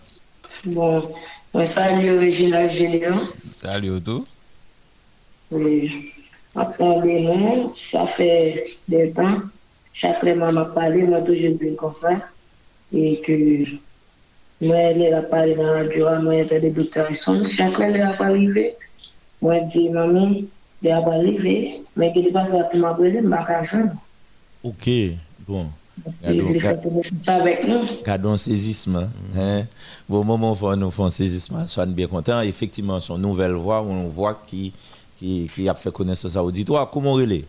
Bon, 0.65 1.11
moi, 1.53 1.65
salut 1.65 2.17
Réginal 2.19 2.69
Général. 2.71 3.19
Salut, 3.51 3.91
Otto. 3.91 4.23
Oui. 5.51 6.11
Après 6.55 7.01
les 7.03 7.21
noms, 7.21 7.73
ça 7.75 8.05
fait 8.07 8.65
des 8.87 9.11
temps. 9.11 9.41
Chaque 9.93 10.19
fois 10.19 10.51
m'a 10.51 10.65
parlé, 10.65 11.03
moi 11.03 11.21
toujours 11.21 11.57
dit 11.59 11.75
comme 11.75 11.93
ça. 11.99 12.19
Et 12.93 13.19
que 13.21 13.65
moi, 14.61 14.77
elle 14.77 15.13
a 15.13 15.21
parlé 15.23 15.55
dans 15.55 15.63
la 15.63 15.73
radio, 15.83 16.05
moi, 16.21 16.35
elle 16.35 16.61
des 16.61 16.69
docteurs 16.69 17.05
Harrison. 17.05 17.43
Chaque 17.47 17.73
fois, 17.73 17.85
elle 17.85 18.01
a 18.01 18.13
pas 18.13 18.25
arrivé. 18.25 18.75
Moi, 19.41 19.57
je 19.63 19.79
dis, 19.79 19.89
maman, 19.89 20.31
elle 20.83 20.91
a 20.91 21.01
pas 21.01 21.13
arrivé. 21.13 21.83
Mais 21.95 22.11
qu'elle 22.11 22.23
n'est 22.23 22.31
pas 22.31 22.45
fait 22.45 22.69
pour 22.71 22.79
m'appeler, 22.79 23.11
je 23.11 23.17
ne 23.17 23.23
vais 23.23 23.29
pas 23.29 23.93
Ok, 24.63 24.89
bon. 25.47 25.67
Il 26.27 26.59
Gardons, 28.05 28.37
saisissement. 28.37 29.07
Hein. 29.37 29.63
Bon, 30.09 30.23
moment 30.23 30.53
où 30.59 30.75
nous 30.75 30.89
faisons 30.91 31.09
saisissement, 31.09 31.67
soyons 31.67 31.91
bien 31.91 32.07
contents. 32.07 32.41
Effectivement, 32.41 32.99
son 32.99 33.17
nouvelle 33.17 33.53
voix, 33.53 33.81
on 33.83 34.07
voit 34.07 34.41
qui, 34.47 34.73
qui, 35.19 35.49
qui 35.53 35.69
a 35.69 35.73
fait 35.73 35.91
connaissance 35.91 36.35
à 36.35 36.39
l'auditoire. 36.39 36.89
Comment 36.89 37.13
relève 37.13 37.43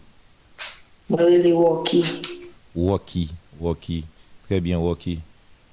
Moi, 1.08 1.20
elle 1.22 1.46
est 1.46 1.52
walkie. 1.52 2.04
Waki, 2.74 3.30
Waki, 3.60 4.04
très 4.44 4.60
bien 4.60 4.78
Waki. 4.78 5.20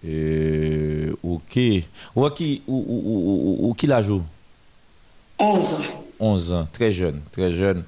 Euh, 0.05 1.13
ok. 1.23 1.59
Waki, 2.15 2.61
ou, 2.67 2.85
ou, 2.87 3.01
ou, 3.05 3.69
ou 3.69 3.73
qui 3.73 3.87
la 3.87 4.01
joue? 4.01 4.21
11 5.39 5.73
ans. 5.73 5.77
11 6.21 6.53
ans, 6.53 6.67
très 6.71 6.91
jeune, 6.91 7.19
très 7.31 7.51
jeune, 7.51 7.83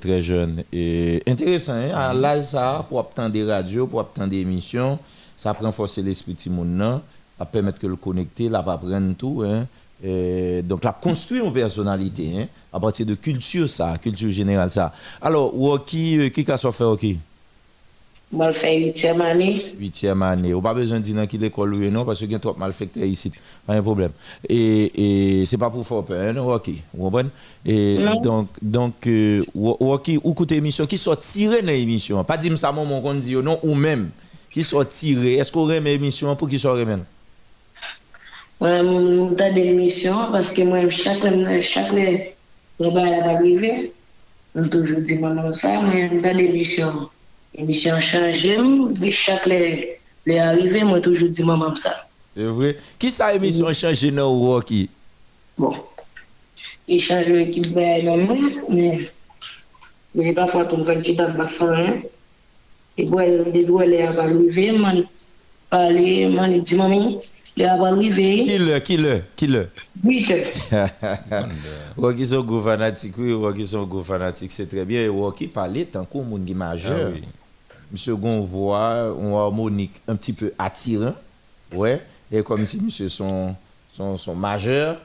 très 0.00 0.22
jeune. 0.22 0.62
Et 0.72 1.22
intéressant, 1.26 1.72
hein? 1.72 1.90
à 1.94 2.12
l'âge 2.14 2.44
ça, 2.44 2.84
pour 2.88 2.98
obtenir 2.98 3.30
des 3.30 3.44
radios, 3.44 3.86
pour 3.86 4.00
obtenir 4.00 4.28
des 4.28 4.38
émissions, 4.38 4.98
ça 5.36 5.52
prend 5.54 5.72
forcer 5.72 6.02
l'esprit 6.02 6.34
de 6.34 6.40
ça 7.36 7.44
permet 7.44 7.72
que 7.72 7.86
le 7.86 7.96
connecter, 7.96 8.48
là, 8.48 8.62
pas 8.62 8.78
prendre 8.78 9.14
tout. 9.14 9.42
Hein? 9.44 9.66
Et 10.02 10.62
donc, 10.62 10.84
la 10.84 10.92
construire 10.92 11.46
une 11.46 11.52
personnalité, 11.52 12.32
hein? 12.38 12.46
à 12.72 12.78
partir 12.78 13.06
de 13.06 13.14
culture, 13.14 13.68
ça, 13.68 13.96
culture 13.98 14.30
générale, 14.30 14.70
ça. 14.70 14.92
Alors, 15.20 15.52
euh, 15.54 15.78
qui 16.28 16.50
a 16.50 16.56
fait 16.58 16.84
OK? 16.84 17.06
Je 18.36 18.50
fais 18.50 18.92
8e 18.92 19.20
année. 19.20 19.74
Huitième 19.78 20.22
année. 20.22 20.52
On 20.54 20.60
pas 20.60 20.74
besoin 20.74 20.98
de 20.98 21.04
dire 21.04 21.14
dans 21.14 21.26
qui 21.26 21.38
l'école 21.38 21.74
ou 21.74 21.90
non, 21.90 22.04
parce 22.04 22.18
qu'il 22.18 22.30
y 22.30 22.34
a 22.34 22.38
trop 22.38 22.54
malfectés 22.54 23.06
ici. 23.06 23.30
Pas 23.66 23.74
un 23.74 23.82
problème. 23.82 24.10
Et, 24.48 25.40
et 25.40 25.46
c'est 25.46 25.56
pas 25.58 25.70
pour 25.70 25.86
faire 25.86 26.02
peur, 26.02 26.34
hein, 26.36 26.40
ok. 26.40 26.70
Vous 26.94 27.04
comprenez? 27.04 27.28
Et 27.64 27.98
Non. 27.98 28.20
donc, 28.20 28.48
donc 28.60 29.06
euh, 29.06 29.42
ou 29.54 29.96
écoute 30.04 30.52
émission, 30.52 30.86
qui 30.86 30.98
sont 30.98 31.14
tirés 31.16 31.62
dans 31.62 31.68
l'émission. 31.68 32.22
Pas 32.24 32.36
dire 32.36 32.56
ça, 32.58 32.72
mon 32.72 33.00
qu'on 33.00 33.14
dit 33.14 33.34
non, 33.36 33.58
ou 33.62 33.74
même, 33.74 34.10
qui 34.50 34.62
sont 34.64 34.84
tirés. 34.84 35.34
Est-ce 35.34 35.52
qu'on 35.52 35.64
remet 35.64 35.92
l'émission 35.92 36.34
pour 36.36 36.48
qui 36.48 36.58
sont 36.58 36.72
remet? 36.72 36.98
Moi, 38.60 38.78
je 38.78 39.34
donne 39.34 39.54
des 39.54 39.60
émissions 39.60 40.30
parce 40.32 40.52
que 40.52 40.62
moi, 40.62 40.88
chaque 40.90 41.22
chaque 41.62 41.92
le 41.92 42.90
bail 42.90 43.20
va 43.20 43.30
arriver. 43.36 43.92
Je 44.54 44.62
toujours 44.62 45.00
maman 45.20 45.52
ça, 45.52 45.80
moi, 45.82 45.92
je 46.12 46.20
donne 46.20 46.38
des 47.54 47.62
émissions. 47.62 47.96
Émission 47.96 48.00
changée, 48.00 48.58
mais 49.00 49.10
chaque 49.10 49.46
les 49.46 49.98
les 50.26 50.38
arrivé, 50.38 50.82
moi, 50.84 51.00
toujours 51.00 51.28
dis 51.28 51.44
maman 51.44 51.74
ça. 51.76 52.06
C'est 52.36 52.44
vrai? 52.44 52.76
Qui 52.98 53.10
ça 53.10 53.34
émission 53.34 53.72
changé 53.72 54.10
dans 54.10 54.32
Rocky? 54.32 54.88
Bon. 55.58 55.74
Il 56.88 57.00
change 57.00 57.26
l'équipe 57.26 57.72
bail 57.72 58.04
non, 58.04 58.36
mais 58.68 59.10
mais 60.14 60.32
parfois, 60.32 60.64
ton 60.66 60.84
candidat 60.84 61.28
va 61.28 61.48
faire 61.48 61.70
rien. 61.70 62.02
Et 62.96 63.04
bon, 63.04 63.50
des 63.50 63.64
doigts, 63.64 63.86
les 63.86 64.06
va 64.06 64.22
arriver, 64.22 64.72
moi, 64.72 64.92
parler, 65.68 66.28
moi, 66.28 66.48
je 66.48 66.60
dis 66.60 66.76
maman, 66.76 67.20
les 67.56 67.64
va 67.64 67.86
arriver. 67.86 68.42
Qui 68.44 68.58
le, 68.58 68.78
qui 68.78 68.96
le, 68.96 69.22
qui 69.34 69.46
le? 69.48 69.68
8 70.04 70.30
heures. 70.30 70.52
Rocky 71.96 72.26
sont 72.26 72.42
gros 72.42 72.60
fanatiques, 72.60 73.14
oui, 73.18 73.32
Rocky 73.32 73.66
sont 73.66 73.84
gros 73.84 74.02
fanatiques, 74.02 74.52
c'est 74.52 74.68
très 74.68 74.84
bien. 74.84 75.00
Et 75.00 75.08
Rocky 75.08 75.48
parlait 75.48 75.84
tant 75.84 76.04
qu'on 76.04 76.22
monde 76.22 76.44
qui 76.44 76.52
est 76.52 76.54
majeur. 76.54 77.08
Ah 77.08 77.10
oui. 77.12 77.22
Monsieur 77.94 78.16
Gon 78.16 78.40
voit 78.40 79.14
une 79.22 79.32
harmonique 79.32 79.92
un 80.08 80.16
petit 80.16 80.32
peu 80.32 80.52
attirant, 80.58 81.14
ouais, 81.72 82.02
et 82.32 82.42
comme 82.42 82.66
si 82.66 82.82
monsieur 82.82 83.08
sont, 83.08 83.54
sont 83.92 84.34
majeurs, 84.34 84.96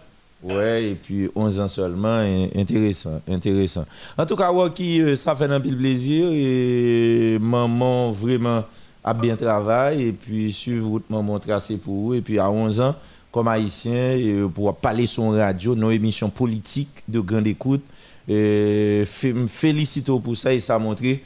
ouais, 0.42 0.86
et 0.86 0.96
puis 0.96 1.30
11 1.36 1.60
ans 1.60 1.68
seulement, 1.68 2.18
intéressant, 2.56 3.22
intéressant. 3.30 3.86
En 4.18 4.26
tout 4.26 4.36
cas, 4.36 4.48
Rocky, 4.50 5.02
euh, 5.02 5.16
ça 5.16 5.36
fait 5.36 5.46
un 5.46 5.60
de 5.60 5.76
plaisir, 5.76 6.30
et 6.32 7.38
maman 7.40 8.10
vraiment 8.10 8.64
a 9.04 9.14
bien 9.14 9.36
travaillé, 9.36 10.08
et 10.08 10.12
puis 10.12 10.52
suivre 10.52 10.90
votre 10.90 11.06
maman 11.12 11.38
tracé 11.38 11.78
pour 11.78 11.94
vous, 11.94 12.14
et 12.16 12.22
puis 12.22 12.40
à 12.40 12.50
11 12.50 12.82
ans, 12.82 12.96
comme 13.32 13.50
haïtien, 13.50 14.14
et 14.16 14.34
pour 14.52 14.76
parler 14.78 15.06
sur 15.06 15.32
radio, 15.32 15.76
nos 15.76 15.92
émissions 15.92 16.32
politiques 16.32 17.04
de 17.08 17.20
grande 17.20 17.46
écoute, 17.46 17.84
et 18.28 19.04
fé- 19.06 19.36
félicite 19.48 20.08
pour 20.08 20.36
ça, 20.36 20.52
et 20.52 20.60
ça 20.60 20.74
a 20.74 20.80
montré 20.80 21.12
euh, 21.12 21.18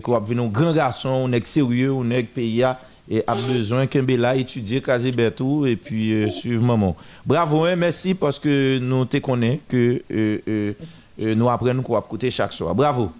qu'on 0.00 0.16
a 0.16 0.20
vu 0.20 0.38
un 0.38 0.46
grand 0.46 0.72
garçon, 0.72 1.08
on 1.24 1.32
est 1.32 1.46
sérieux, 1.46 1.92
on 1.92 2.08
est 2.10 2.22
pays, 2.22 2.64
et 3.10 3.24
a 3.26 3.34
besoin 3.34 3.86
qu'un 3.86 4.06
là 4.16 4.36
étudier 4.36 4.80
Kazi 4.80 5.10
Bertou 5.10 5.66
et 5.66 5.74
puis 5.76 6.12
euh, 6.12 6.30
suivre 6.30 6.62
maman. 6.64 6.96
Bravo, 7.26 7.64
hein, 7.64 7.74
merci 7.76 8.14
parce 8.14 8.38
que 8.38 8.78
nous 8.78 9.04
te 9.04 9.16
connaissons 9.18 9.58
que 9.68 10.02
euh, 10.12 10.38
euh, 10.48 10.72
euh, 11.20 11.34
nous 11.34 11.48
apprenons 11.50 11.82
quoi 11.82 12.00
côté 12.08 12.30
chaque 12.30 12.52
soir. 12.52 12.74
Bravo. 12.74 13.10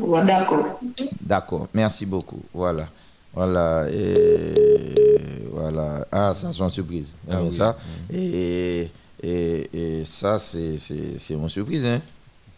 Ouais, 0.00 0.24
D'accord. 0.24 0.80
D'accord, 1.20 1.68
merci 1.74 2.06
beaucoup. 2.06 2.42
Voilà. 2.54 2.86
Voilà. 3.34 3.86
Et, 3.90 5.18
voilà. 5.52 6.06
Ah, 6.10 6.32
ça, 6.34 6.50
c'est 6.52 6.62
une 6.62 6.70
surprise. 6.70 7.16
Ah 7.30 7.42
oui. 7.42 7.52
ça? 7.52 7.76
Et, 8.12 8.88
et, 9.22 9.68
et 9.72 10.04
ça, 10.04 10.38
c'est 10.38 10.78
c'est- 10.78 11.18
c'est 11.18 11.34
une 11.34 11.48
surprise. 11.48 11.84
Hein? 11.86 12.00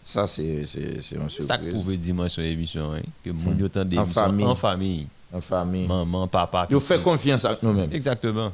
Ça, 0.07 0.27
c'est 0.27 0.45
une 0.45 1.01
surprise. 1.31 1.47
Ça 1.47 1.57
prouve 1.57 1.97
dimanche 1.97 2.39
émission, 2.39 2.93
hein, 2.93 3.01
que 3.25 3.31
mon 3.31 3.57
yo 3.57 3.69
tande 3.69 3.95
En 3.95 4.03
émission 4.03 4.23
famille. 4.23 4.45
en 4.45 4.55
famille. 4.55 5.07
En 5.33 5.41
famille. 5.41 5.87
Maman, 5.87 6.29
papa. 6.29 6.67
Ils 6.69 6.77
petit. 6.77 6.87
fait 6.87 7.03
confiance 7.03 7.45
à 7.47 7.57
nous-mêmes. 7.63 7.91
Exactement. 7.91 8.53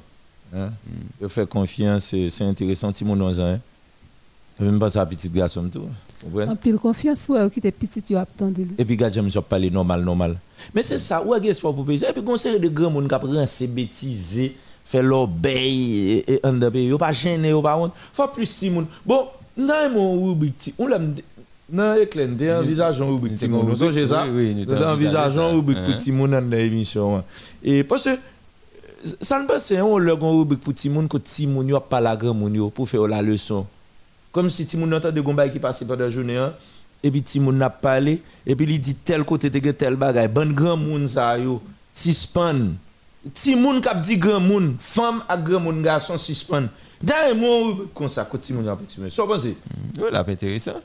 Hein? 0.54 0.70
Ils 1.20 1.28
fait 1.28 1.48
confiance, 1.48 2.04
c'est 2.04 2.30
c'est 2.30 2.44
intéressant. 2.44 2.92
Petit 2.92 3.04
mon 3.04 3.20
ans, 3.20 3.38
hein? 3.40 3.58
Même 4.60 4.78
pas 4.78 4.90
ça 4.90 5.04
petit 5.06 5.28
garçon 5.28 5.68
tout. 5.68 5.88
En 6.36 6.54
pile 6.54 6.76
confiance, 6.76 7.28
ouais, 7.30 7.48
qui 7.50 7.60
était 7.60 7.72
petit, 7.72 8.02
tu 8.02 8.14
as 8.14 8.20
attendu. 8.20 8.68
Et 8.76 8.84
puis, 8.84 8.96
gars, 8.96 9.10
j'aime 9.10 9.30
parler 9.48 9.70
normal, 9.70 10.04
normal. 10.04 10.36
Mais 10.74 10.82
c'est 10.82 10.98
ça, 10.98 11.24
où 11.24 11.34
est-ce 11.34 11.60
qu'il 11.60 11.74
pour 11.74 11.84
payer? 11.84 12.08
Et 12.08 12.12
puis, 12.12 12.22
conseil 12.22 12.60
de 12.60 12.68
grand 12.68 12.90
monde 12.90 13.08
qui 13.08 13.14
a 13.14 13.18
rincé, 13.18 13.66
bêtisé, 13.66 14.54
fait 14.84 15.02
l'obéi 15.02 16.10
et 16.10 16.34
et 16.34 16.40
en 16.46 16.52
dehors, 16.52 16.76
yo 16.76 16.98
pas 16.98 17.12
gêné, 17.12 17.48
yo 17.48 17.62
pas 17.62 17.78
honte. 17.78 17.92
Faut 18.12 18.28
plus 18.28 18.44
si 18.46 18.68
moun. 18.68 18.86
Bon, 19.06 19.28
dans 19.56 19.90
mon 19.92 20.26
rubrique, 20.26 20.74
on 20.78 20.86
l'aime 20.86 21.14
non 21.72 21.94
éclair, 21.94 22.28
des 22.28 22.52
envisageons 22.52 23.08
rubrique 23.08 23.34
petit 23.34 23.48
moun. 23.48 23.66
Vous 23.66 23.76
songez 23.76 24.06
ça? 24.06 24.26
Oui, 24.26 24.54
nous 24.54 24.64
Nous 24.64 24.82
envisageons 24.82 25.48
ça. 25.48 25.54
rubrique 25.54 25.84
petit 25.84 26.12
moun 26.12 26.30
dans 26.30 26.50
l'émission. 26.50 27.22
Et 27.62 27.84
parce 27.84 28.04
que 28.04 28.10
ça 29.20 29.40
ne 29.40 29.46
passe 29.46 29.68
pas, 29.68 29.82
on 29.82 29.98
leur 29.98 30.18
gon 30.18 30.38
rubrique 30.38 30.60
pour 30.60 30.74
petit 30.74 30.88
moun 30.88 31.08
que 31.08 31.46
moun 31.46 31.68
yo 31.68 31.80
pas 31.80 32.00
la 32.00 32.16
grand 32.16 32.34
moun 32.34 32.54
yo 32.54 32.70
pour 32.70 32.88
faire 32.88 33.06
la 33.06 33.22
leçon. 33.22 33.66
Comme 34.32 34.50
si 34.50 34.64
petit 34.64 34.76
moun 34.76 34.92
entend 34.92 35.12
de 35.12 35.20
gombay 35.20 35.50
qui 35.50 35.58
passe 35.58 35.84
pendant 35.84 36.04
la 36.04 36.10
journée 36.10 36.36
hein, 36.36 36.52
et 37.02 37.10
puis 37.10 37.22
petit 37.22 37.40
moun 37.40 37.56
n'a 37.56 37.70
parlé 37.70 38.22
et 38.46 38.54
puis 38.54 38.66
il 38.66 38.78
dit 38.78 38.94
tel 38.94 39.24
côté 39.24 39.50
te 39.50 39.70
tel 39.70 39.96
bagay, 39.96 40.28
bon 40.28 40.52
grand 40.52 40.76
moun 40.76 41.06
ça 41.06 41.38
yo, 41.38 41.62
suspend. 41.92 42.74
Ti 43.34 43.54
moun 43.54 43.80
k'ap 43.80 44.00
dit 44.00 44.16
grand 44.16 44.40
moun, 44.40 44.76
femme 44.78 45.22
à 45.28 45.36
grand 45.36 45.60
moun 45.60 45.82
garçon 45.82 46.16
suspend. 46.16 46.68
Mon 47.36 47.64
rubrique 47.64 47.94
comme 47.94 48.08
ça 48.08 48.24
que 48.24 48.36
petit 48.36 48.52
moun 48.52 48.68
a 48.68 48.76
petit 48.76 49.00
moun. 49.00 49.10
So 49.10 49.26
pensez 49.26 49.56
Oui, 49.98 50.08
là, 50.12 50.22
pas 50.22 50.32
intéressant. 50.32 50.80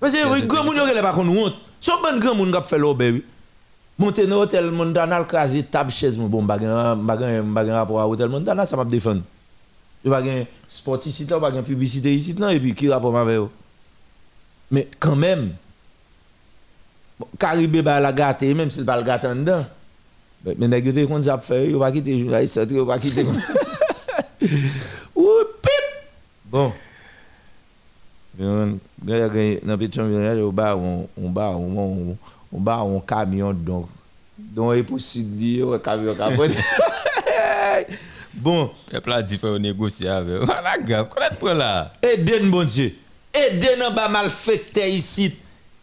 Parce 0.00 0.14
que 0.14 0.28
oui, 0.30 0.46
grand 0.46 0.64
moun 0.64 0.76
yo 0.76 0.84
rele 0.84 1.02
pa 1.02 1.12
kon 1.12 1.28
honte. 1.28 1.56
So 1.80 2.00
ban 2.02 2.18
grand 2.18 2.34
moun 2.34 2.52
k'ap 2.52 2.64
fait 2.64 2.78
l'obé 2.78 3.10
oui. 3.10 3.24
Monter 3.98 4.28
dans 4.28 4.36
hôtel 4.36 4.70
Mondana 4.70 5.24
craser 5.24 5.64
table 5.64 5.90
chaise 5.90 6.16
bon 6.16 6.42
bagan 6.42 6.96
bagan 6.96 7.74
rapport 7.74 8.00
à 8.00 8.08
hôtel 8.08 8.28
Mondana 8.28 8.64
ça 8.64 8.76
m'a 8.76 8.84
défendre. 8.84 9.22
Il 10.04 10.10
pas 10.10 10.22
gain 10.22 10.44
sport 10.68 11.00
ici 11.04 11.26
là, 11.26 11.40
pas 11.40 11.50
gain 11.50 11.62
publicité 11.62 12.14
ici 12.14 12.36
et 12.50 12.60
puis 12.60 12.74
qui 12.74 12.88
rapport 12.88 13.16
avec 13.18 13.38
eux. 13.38 13.48
Mais 14.70 14.88
quand 15.00 15.16
même 15.16 15.54
Caribé 17.38 17.82
ba 17.82 17.98
la 17.98 18.12
gâter 18.12 18.54
même 18.54 18.70
s'il 18.70 18.84
pas 18.84 18.96
le 18.96 19.02
gâter 19.02 19.26
en 19.26 19.34
dedans. 19.34 19.64
Mais 20.44 20.68
nèg 20.68 20.86
yo 20.86 20.92
te 20.94 21.04
kon 21.04 21.22
ça 21.22 21.38
faire, 21.38 21.64
yo 21.64 21.80
pas 21.80 21.90
quitter 21.90 22.18
journaliste, 22.18 22.70
yo 22.70 22.86
pas 22.86 22.98
quitter. 22.98 23.26
Ou 25.16 25.28
pip. 25.60 25.86
Bon. 26.44 26.72
Dans 28.38 28.66
le 29.04 29.76
petit 29.76 29.96
championnat, 29.96 30.34
on 30.36 30.52
bat 30.52 30.76
on 30.76 31.08
on 31.16 31.30
bat 31.30 31.50
on 31.56 32.16
on 32.52 32.60
bat 32.60 32.78
un 32.78 33.00
camion 33.00 33.52
donc 33.52 33.88
donc 34.38 34.72
il 34.74 34.80
est 34.80 34.82
possible 34.84 35.32
de 35.32 35.36
dire 35.36 35.72
un 35.72 35.78
camion 35.78 36.14
capote. 36.14 36.52
Bon, 38.34 38.70
Et 38.92 39.36
faut 39.36 39.58
négocier 39.58 40.08
avec. 40.08 40.42
Voilà, 40.42 40.78
gars, 40.78 41.04
connaître 41.04 41.36
pour 41.36 41.48
là. 41.48 41.90
aidez-nous, 42.02 42.50
bon 42.50 42.64
Dieu. 42.64 42.94
Aidez-nous 43.34 43.84
en 43.86 43.92
bas 43.92 44.08
malfectés 44.08 44.90
ici. 44.90 45.34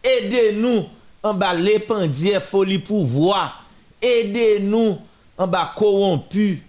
Aidez-nous 0.02 0.86
en 1.22 1.34
bas 1.34 1.54
l'épandier 1.54 2.40
folie 2.40 2.78
pouvoir. 2.78 3.64
Aidez-nous 4.00 4.98
en 5.36 5.46
bas 5.46 5.72
corrompu. 5.76 6.62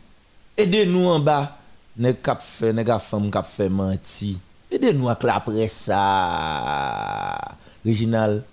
Aidez-nous 0.58 1.08
en 1.08 1.20
bas 1.20 1.54
nèg 1.98 2.20
k'ap 2.22 2.44
fait 2.46 2.74
nèg 2.78 2.90
a 2.94 3.00
femme 3.00 3.32
k'ap 3.32 3.48
fait 3.50 3.70
menti. 3.70 4.38
Aidez-nous 4.72 5.08
avec 5.10 5.24
la 5.24 5.40
presse 5.40 5.74
ça. 5.74 7.38
Réginal, 7.86 8.44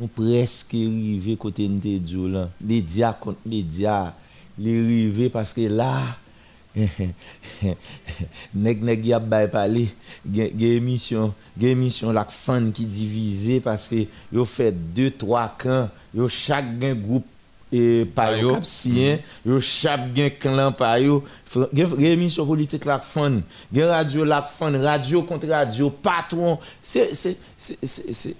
nous 0.00 0.08
presque 0.08 0.74
arrivé 0.74 1.36
côté 1.36 1.68
dit 1.68 2.00
là. 2.28 2.48
Média 2.60 3.12
contre 3.12 3.40
média. 3.44 4.14
Les 4.58 4.78
arrivé 4.78 5.28
parce 5.28 5.52
que 5.52 5.62
là 5.62 6.00
nèg 8.54 8.80
nèg 8.80 9.04
y 9.04 9.12
a 9.12 9.18
bay 9.20 9.48
parler 9.52 9.90
gen 10.24 10.56
gen 10.56 12.14
la 12.14 12.24
fan 12.24 12.72
qui 12.72 12.86
divisé 12.86 13.60
parce 13.60 13.88
que 13.88 14.06
yo 14.32 14.46
fait 14.46 14.72
deux 14.72 15.10
trois 15.10 15.54
camps 15.58 15.90
yo 16.14 16.28
chaque 16.30 16.78
groupe 17.02 17.26
et 17.72 18.04
pa 18.14 18.36
yo 18.36 18.54
k'ap 18.54 18.64
sien 18.68 19.18
yo 19.46 19.58
chaque 19.60 20.12
gen 20.14 20.30
clan 20.38 20.72
pa 20.72 20.98
yo 21.00 21.22
gen 21.72 22.04
émission 22.12 22.46
politique 22.46 22.84
la 22.84 22.98
fan 23.00 23.40
gen 23.72 23.88
radio 23.88 24.24
la 24.24 24.42
fan 24.42 24.76
radio 24.76 25.22
contre 25.22 25.48
radio 25.48 25.90
patron 25.90 26.58
c'est 26.82 27.14
c'est 27.14 27.36
c'est 27.56 28.36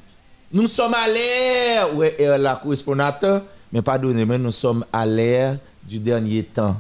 nous 0.52 0.66
sommes 0.66 0.94
à 0.94 1.08
l'ère 1.08 1.96
ouais 1.96 2.16
la 2.38 2.56
correspondateur 2.56 3.42
mais 3.72 3.80
pardonnez 3.82 4.26
mais 4.26 4.38
nous 4.38 4.52
sommes 4.52 4.84
à 4.92 5.06
l'ère 5.06 5.56
du 5.82 5.98
dernier 5.98 6.44
temps 6.44 6.76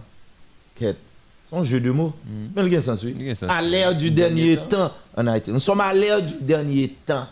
Quête. 0.74 0.96
C'est 1.48 1.56
un 1.56 1.64
jeu 1.64 1.80
de 1.80 1.90
mots. 1.90 2.12
Mais 2.56 2.64
il 2.64 2.72
y 2.72 2.76
a 2.76 2.80
sens, 2.80 3.02
oui. 3.02 3.14
À 3.48 3.60
l'ère 3.60 3.94
du 3.94 4.10
dernier 4.10 4.56
temps 4.56 4.90
en 5.16 5.26
Haïti. 5.26 5.52
Nous 5.52 5.60
sommes 5.60 5.80
à 5.80 5.92
l'ère 5.92 6.22
du 6.22 6.34
dernier 6.40 6.94
temps. 7.04 7.26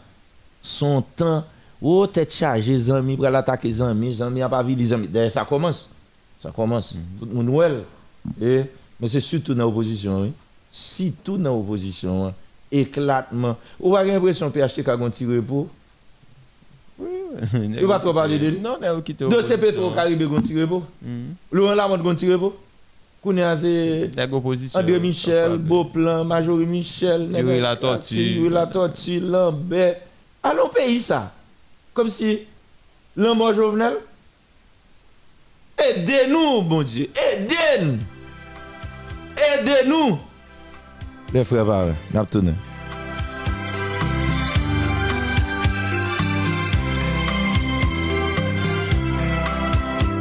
Son 0.61 1.01
temps, 1.01 1.45
oh, 1.83 2.07
tête 2.07 2.33
chargée, 2.33 2.91
amis, 2.91 3.17
pour 3.17 3.25
l'attaquer 3.29 3.69
les 3.69 3.83
amis, 3.83 4.11
les 4.11 4.23
amis, 4.23 4.41
pas 4.49 4.63
vu 4.63 4.75
les 4.75 4.93
amis. 4.93 5.09
D'ailleurs, 5.09 5.31
ça 5.31 5.45
commence. 5.45 5.91
Ça 6.39 6.51
commence. 6.51 6.99
Tout 7.19 7.27
le 7.27 7.43
monde. 7.43 7.83
Et, 8.41 8.63
mais 8.99 9.09
c'est 9.09 9.21
surtout 9.21 9.55
dans 9.55 9.65
l'opposition, 9.65 10.23
oui. 10.23 10.33
Surtout 10.71 11.37
dans 11.37 11.57
l'opposition. 11.57 12.27
hein. 12.27 12.35
Éclatement. 12.73 13.57
Vous 13.79 13.97
avez 13.97 14.13
l'impression 14.13 14.51
que 14.51 14.59
PHTK 14.61 14.89
a 14.89 14.93
un 14.95 15.11
petit 15.11 15.27
repos? 15.27 15.69
Il 17.55 17.87
va 17.87 17.99
trop 17.99 18.13
parler 18.13 18.39
de 18.39 18.51
lui. 18.51 18.61
Non, 18.61 18.77
non, 18.81 19.01
quitte 19.01 19.23
De 19.23 19.41
ces 19.41 19.59
pétro 19.59 19.91
Caribé 19.91 20.25
a 20.25 20.29
un 20.29 20.41
petit 20.41 20.61
repos. 20.61 20.83
Laurent 21.51 21.75
Lamont 21.75 21.95
a 21.95 22.11
un 22.11 22.15
petit 22.15 22.31
repos. 22.31 22.55
André 23.23 24.99
Michel, 25.01 25.59
Beauplan, 25.59 26.25
Majorie 26.25 26.67
Michel, 26.67 27.31
Yuri 27.31 27.61
La 27.61 27.77
Tortue. 27.77 28.15
Yuri 28.17 28.49
La 28.51 28.67
Tortue, 28.67 29.21
Lambert. 29.21 29.97
Allons 30.43 30.69
pays 30.69 31.01
ça. 31.01 31.33
Comme 31.95 32.09
si 32.09 32.47
Lambert 33.17 33.55
Jovenel. 33.55 33.95
Aidez-nous, 35.79 36.63
bon 36.63 36.83
Dieu. 36.83 37.11
Aidez-nous. 37.33 37.99
Aidez-nous. 39.37 40.19
Les 41.33 41.45
frères. 41.45 41.65
N'a. 42.13 42.25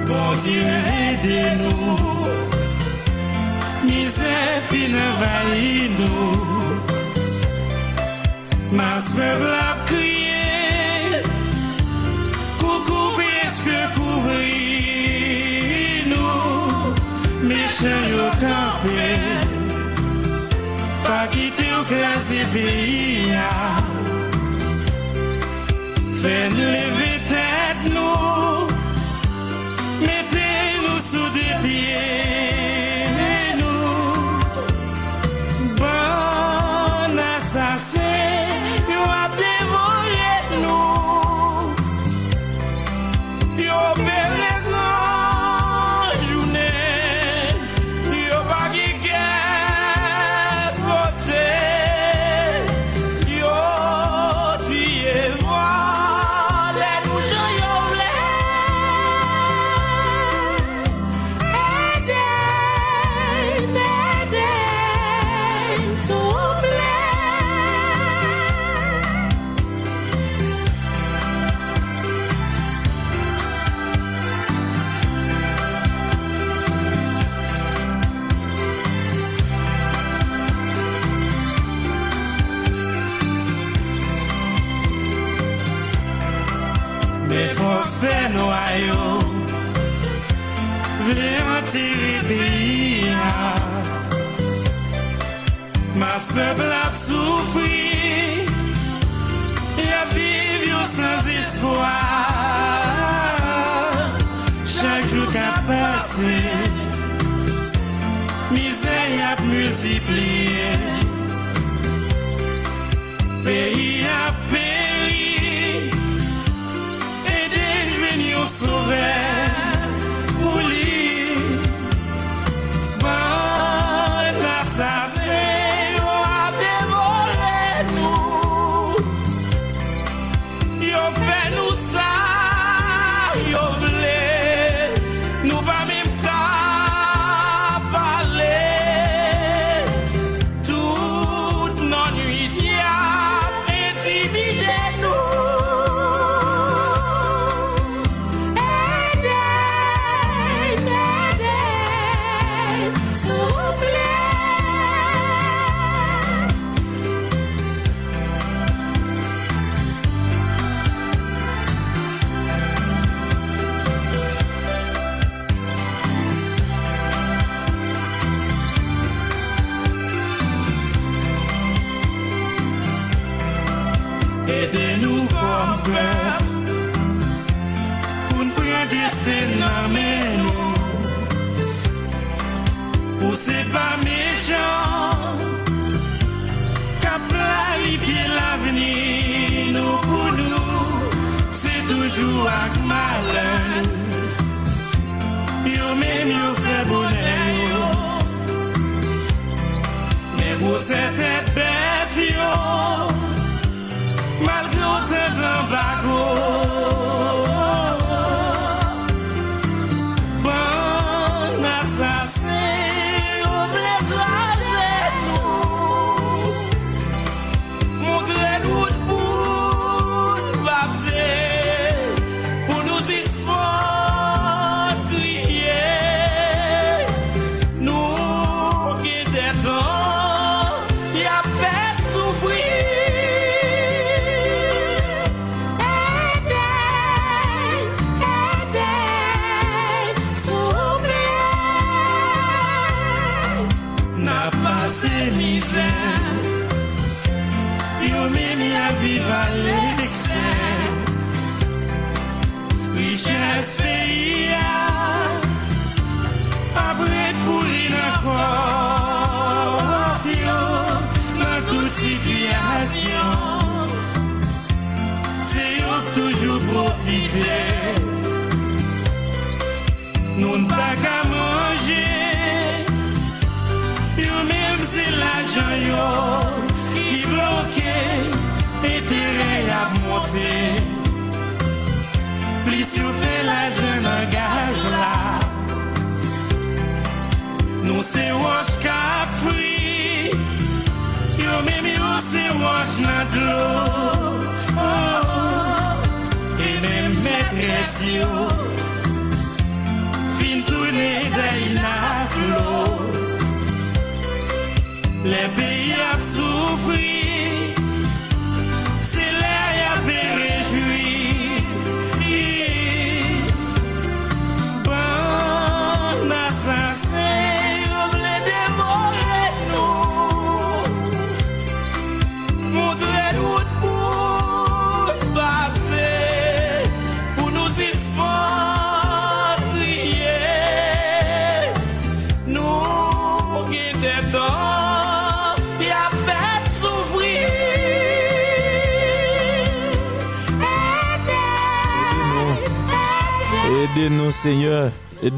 Bon 0.07 0.35
Dieu, 0.43 0.63
aidez-nous. 1.11 1.99
Misère 3.85 4.61
fin 4.63 4.93
envahit 4.93 5.91
nous. 5.99 6.49
Mas 8.71 9.11
peuple 9.11 9.53
a 9.53 9.85
crié. 9.85 10.28
Pou 12.69 12.83
kouvri 12.85 13.37
ske 13.49 13.77
kouvri 13.95 14.57
nou, 16.05 16.91
Mèche 17.49 17.93
yo 18.11 18.27
kampe, 18.41 19.07
Pa 21.01 21.17
gite 21.33 21.65
yo 21.65 21.79
krasi 21.89 22.41
peyi 22.53 23.31
ya, 23.31 23.49
Fèn 26.21 26.61
leve 26.61 27.09
tèt 27.31 27.89
nou, 27.95 28.69
Mète 30.05 30.45
nou 30.85 31.01
sou 31.09 31.25
de 31.39 31.49
piye, 31.65 32.05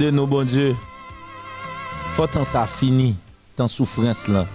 de 0.10 0.26
bon 0.26 0.46
Dieu. 0.46 0.76
Faut 2.14 2.26
tant 2.26 2.44
ça 2.44 2.66
fini, 2.66 3.16
tant 3.56 3.68
souffrance 3.68 4.28
là. 4.28 4.48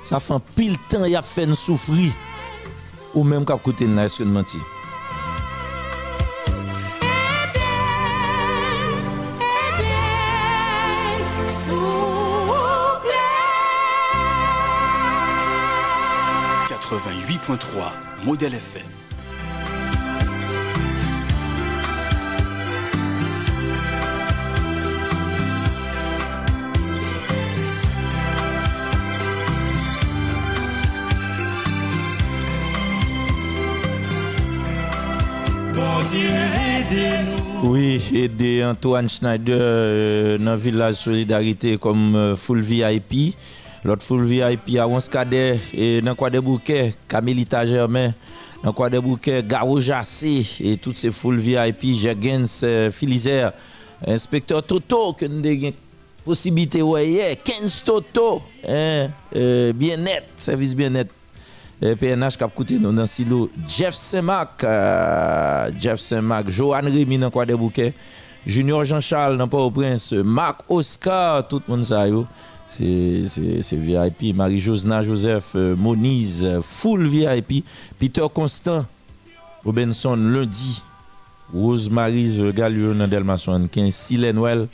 Ça 0.00 0.20
fait 0.20 0.40
pile 0.56 0.78
temps 0.88 1.04
y 1.04 1.16
a 1.16 1.22
fait 1.22 1.46
nous 1.46 1.54
souffrir. 1.54 2.12
Ou 3.14 3.24
même 3.24 3.44
qu'à 3.44 3.58
côté 3.58 3.86
là, 3.86 4.04
est-ce 4.04 4.18
que 4.18 4.24
nous 4.24 4.32
modèle 18.24 18.54
FM. 18.54 19.07
Oui, 37.64 38.00
aider 38.14 38.64
Antoine 38.64 39.08
Schneider 39.08 39.56
euh, 39.58 40.38
dans 40.38 40.52
le 40.52 40.58
village 40.58 40.94
Solidarité 40.94 41.76
comme 41.76 42.14
euh, 42.14 42.36
full 42.36 42.60
VIP. 42.60 43.36
L'autre 43.84 44.02
full 44.02 44.24
VIP 44.24 44.78
à 44.78 44.88
Onskade 44.88 45.34
et 45.34 46.00
dans 46.00 46.14
quoi 46.14 46.30
des 46.30 46.40
bouquets, 46.40 46.94
Camilita 47.06 47.64
Germain, 47.64 48.12
dans 48.62 48.72
quoi 48.72 48.90
des 48.90 49.00
bouquets, 49.00 49.42
Garo 49.42 49.80
Jassé 49.80 50.46
et 50.60 50.76
toutes 50.76 50.96
ces 50.96 51.10
full 51.10 51.36
VIP, 51.36 51.96
Jagens, 51.96 52.60
euh, 52.64 52.90
inspecteur 54.06 54.62
Toto, 54.62 55.12
que 55.12 55.26
nous 55.26 55.46
avons 55.46 55.72
possibilité, 56.24 56.82
ouais, 56.82 57.38
15 57.42 57.84
Toto, 57.84 58.42
hein, 58.68 59.08
euh, 59.34 59.72
bien 59.72 59.96
net, 59.96 60.24
service 60.36 60.74
bien 60.76 60.90
net. 60.90 61.08
Eh, 61.78 61.94
PNH 61.94 62.38
kap 62.40 62.54
koute 62.58 62.80
nou 62.82 62.90
nan 62.90 63.06
silo 63.06 63.46
Jeff 63.62 63.94
Semak 63.94 64.64
uh, 64.66 65.68
Jeff 65.78 66.02
Semak, 66.02 66.50
Johan 66.50 66.90
Remy 66.90 67.20
nan 67.22 67.30
kwa 67.30 67.44
de 67.46 67.54
bouke 67.54 67.92
Junior 68.42 68.82
Jean-Charles 68.88 69.38
nan 69.38 69.50
Port-au-Prince 69.50 70.18
Marc 70.24 70.64
Oscar, 70.68 71.46
tout 71.46 71.62
moun 71.68 71.84
sa 71.86 72.08
yo 72.10 72.26
c'est 72.68 73.76
VIP. 73.76 74.34
Marie-Josna 74.34 75.02
Joseph 75.02 75.52
euh, 75.54 75.74
Moniz, 75.74 76.44
euh, 76.44 76.60
full 76.60 77.06
VIP. 77.06 77.64
Peter 77.98 78.26
Constant, 78.32 78.84
Robinson, 79.64 80.16
lundi. 80.16 80.82
Rose 81.52 81.88
Marise 81.88 82.52
Gallion, 82.52 83.08
Delmason, 83.08 83.68
15. 83.72 83.94
Silenwell, 83.94 84.68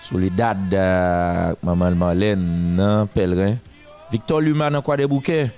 Soledad, 0.00 0.72
euh, 0.72 1.54
Maman 1.62 1.90
Marlène, 1.90 3.06
Pellerin. 3.12 3.56
Victor 4.10 4.40
Luman, 4.40 4.74
en 4.74 4.80
quoi 4.80 4.96
des 4.96 5.06
bouquets? 5.06 5.50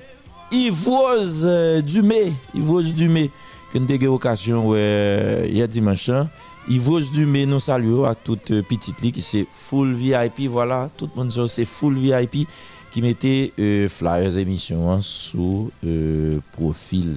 Yves 0.53 0.87
Rose 0.89 1.43
euh, 1.45 1.81
Dumé, 1.83 2.33
Yves 2.55 2.71
Rose 2.71 2.95
Dumé, 2.95 3.31
que 3.73 3.79
nous 3.79 3.93
avons 3.93 4.15
occasion 4.15 4.69
ouais, 4.69 5.49
hier 5.51 5.67
dimanche. 5.69 6.09
hein. 6.09 6.29
Yves 6.69 6.89
Rose 6.89 7.11
Dumé, 7.13 7.47
nous 7.47 7.61
saluons 7.61 8.05
à 8.05 8.15
toute 8.15 8.51
euh, 8.51 8.63
petite 8.63 9.01
ligue 9.03 9.15
qui 9.15 9.23
c'est 9.23 9.47
full 9.51 9.93
VIP, 9.93 10.49
voilà, 10.49 10.89
tout 10.97 11.09
le 11.15 11.21
monde 11.23 11.47
c'est 11.49 11.65
full 11.65 11.97
VIP 11.97 12.49
qui 12.91 13.03
mettait 13.03 13.53
euh, 13.59 13.89
flyers 13.89 14.39
émission 14.39 14.91
hein, 14.91 15.01
sous 15.03 15.71
euh, 15.85 16.39
profil 16.53 17.17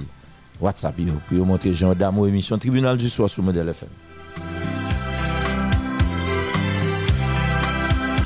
WhatsApp 0.60 0.96
pour 1.28 1.46
montrer 1.46 1.72
Jean 1.72 1.94
Damo 1.94 2.26
émission 2.26 2.58
Tribunal 2.58 2.98
du 2.98 3.08
soir 3.08 3.30
sur 3.30 3.42
Modèle 3.42 3.68
FM. 3.68 3.88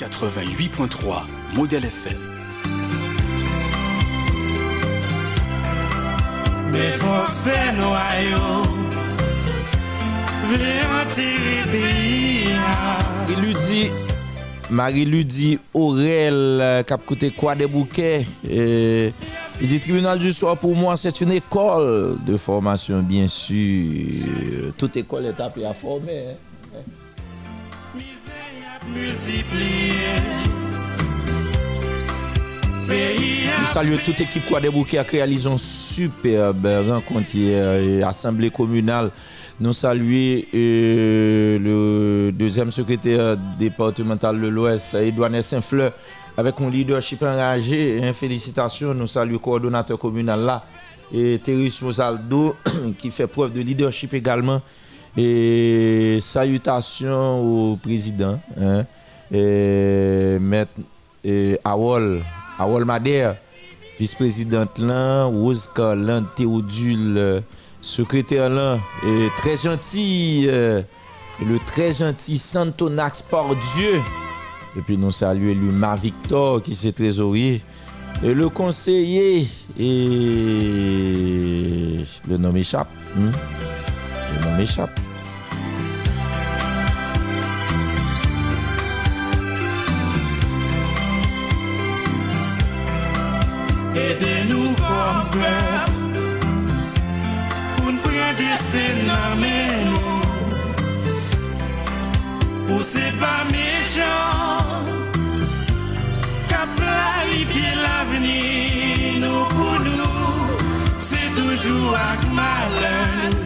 88.3 0.01 1.23
Modèle 1.55 1.85
FM. 1.85 2.34
Be 6.75 6.87
fos 6.99 7.37
fe 7.45 7.59
nou 7.77 7.95
a 7.95 8.09
yo. 8.27 8.47
Ve 10.51 10.73
anteri 10.99 11.61
peyi 11.71 12.49
ya 12.51 12.97
Iludi 13.31 13.85
Mariludi 14.71 15.59
Aurel 15.75 16.41
euh, 16.61 16.83
kap 16.83 17.05
koute 17.07 17.31
kwa 17.37 17.55
de 17.55 17.67
bouke 17.71 18.27
euh, 18.51 19.11
Il 19.61 19.69
dit 19.69 19.79
tribunal 19.81 20.19
du 20.19 20.33
soir 20.33 20.57
pour 20.57 20.75
moi 20.75 20.97
c'est 20.97 21.21
une 21.21 21.31
école 21.33 22.19
de 22.27 22.37
formation 22.37 23.03
bien 23.03 23.29
sûr. 23.29 24.73
Toute 24.77 24.97
école 24.97 25.27
est 25.27 25.41
appelée 25.41 25.67
à 25.67 25.73
former 25.75 26.35
Mise 27.95 28.27
y 28.35 28.65
ap 28.75 28.83
multiplier 28.93 30.64
Je 32.87 33.65
salue 33.67 33.97
toute 34.05 34.21
équipe 34.21 34.45
quoi 34.47 34.61
des 34.61 34.69
bouquets 34.69 35.03
qui 35.09 35.19
une 35.19 35.59
superbe 35.59 36.69
rencontre 36.89 37.37
et 37.37 38.03
assemblée 38.03 38.51
communale. 38.51 39.11
Nous 39.59 39.73
saluons 39.73 40.43
euh, 40.55 41.59
le 41.59 42.33
deuxième 42.33 42.71
secrétaire 42.71 43.37
départemental 43.59 44.41
de 44.41 44.49
l'Ouest, 44.49 44.95
Edouard 44.95 45.31
Saint-Fleur, 45.43 45.93
avec 46.37 46.61
un 46.61 46.69
leadership 46.69 47.23
enragé. 47.23 48.13
Félicitations, 48.13 48.93
nous 48.93 49.07
saluons 49.07 49.33
le 49.33 49.39
coordonnateur 49.39 49.99
communal 49.99 50.41
là, 50.41 50.65
et 51.13 51.39
Thérèse 51.39 51.81
Mosaldo, 51.81 52.57
qui 52.99 53.11
fait 53.11 53.27
preuve 53.27 53.53
de 53.53 53.61
leadership 53.61 54.13
également. 54.13 54.61
Et 55.17 56.19
salutations 56.21 57.73
au 57.73 57.77
président, 57.77 58.39
hein, 58.61 58.85
et 59.33 60.39
maître 60.41 60.73
et 61.25 61.59
Awol, 61.65 62.23
Awol 62.59 62.85
Madère, 62.85 63.37
vice-présidente 63.99 64.79
là, 64.79 65.25
Rose 65.25 65.69
Carlan, 65.75 66.23
Théodule, 66.37 67.15
euh, 67.17 67.41
secrétaire 67.81 68.49
là, 68.49 68.79
et 69.07 69.29
très 69.37 69.57
gentil, 69.57 70.47
euh, 70.49 70.83
le 71.45 71.59
très 71.59 71.93
gentil 71.93 72.39
Santonax 72.39 73.23
par 73.23 73.47
Dieu. 73.77 74.01
Et 74.77 74.83
puis 74.83 74.97
nous 74.97 75.11
saluons 75.11 75.55
l'Uma 75.55 75.95
Victor 75.97 76.63
qui 76.63 76.75
c'est 76.75 76.93
trésorier. 76.93 77.61
Et 78.23 78.33
le 78.33 78.49
conseiller, 78.49 79.47
et 79.79 79.85
le 82.29 82.37
nom 82.37 82.55
échappe. 82.55 82.89
hein. 83.17 83.33
Le 84.33 84.51
nom 84.51 84.59
échappe. 84.61 84.99
Ede-nou 93.95 94.75
kom 94.75 95.27
grab 95.31 95.91
Poun 97.77 97.99
pren 98.03 98.35
desten 98.41 98.97
nan 99.07 99.39
men 99.39 99.85
nou 99.93 100.19
Ou 102.75 102.81
se 102.83 103.05
pa 103.21 103.37
mejan 103.53 104.91
Ka 106.51 106.65
planifiye 106.75 107.77
l'aveni 107.85 109.23
nou 109.23 109.47
pou 109.55 109.79
nou 109.87 110.59
Se 110.99 111.23
toujou 111.39 111.95
ak 111.95 112.27
malen 112.35 113.39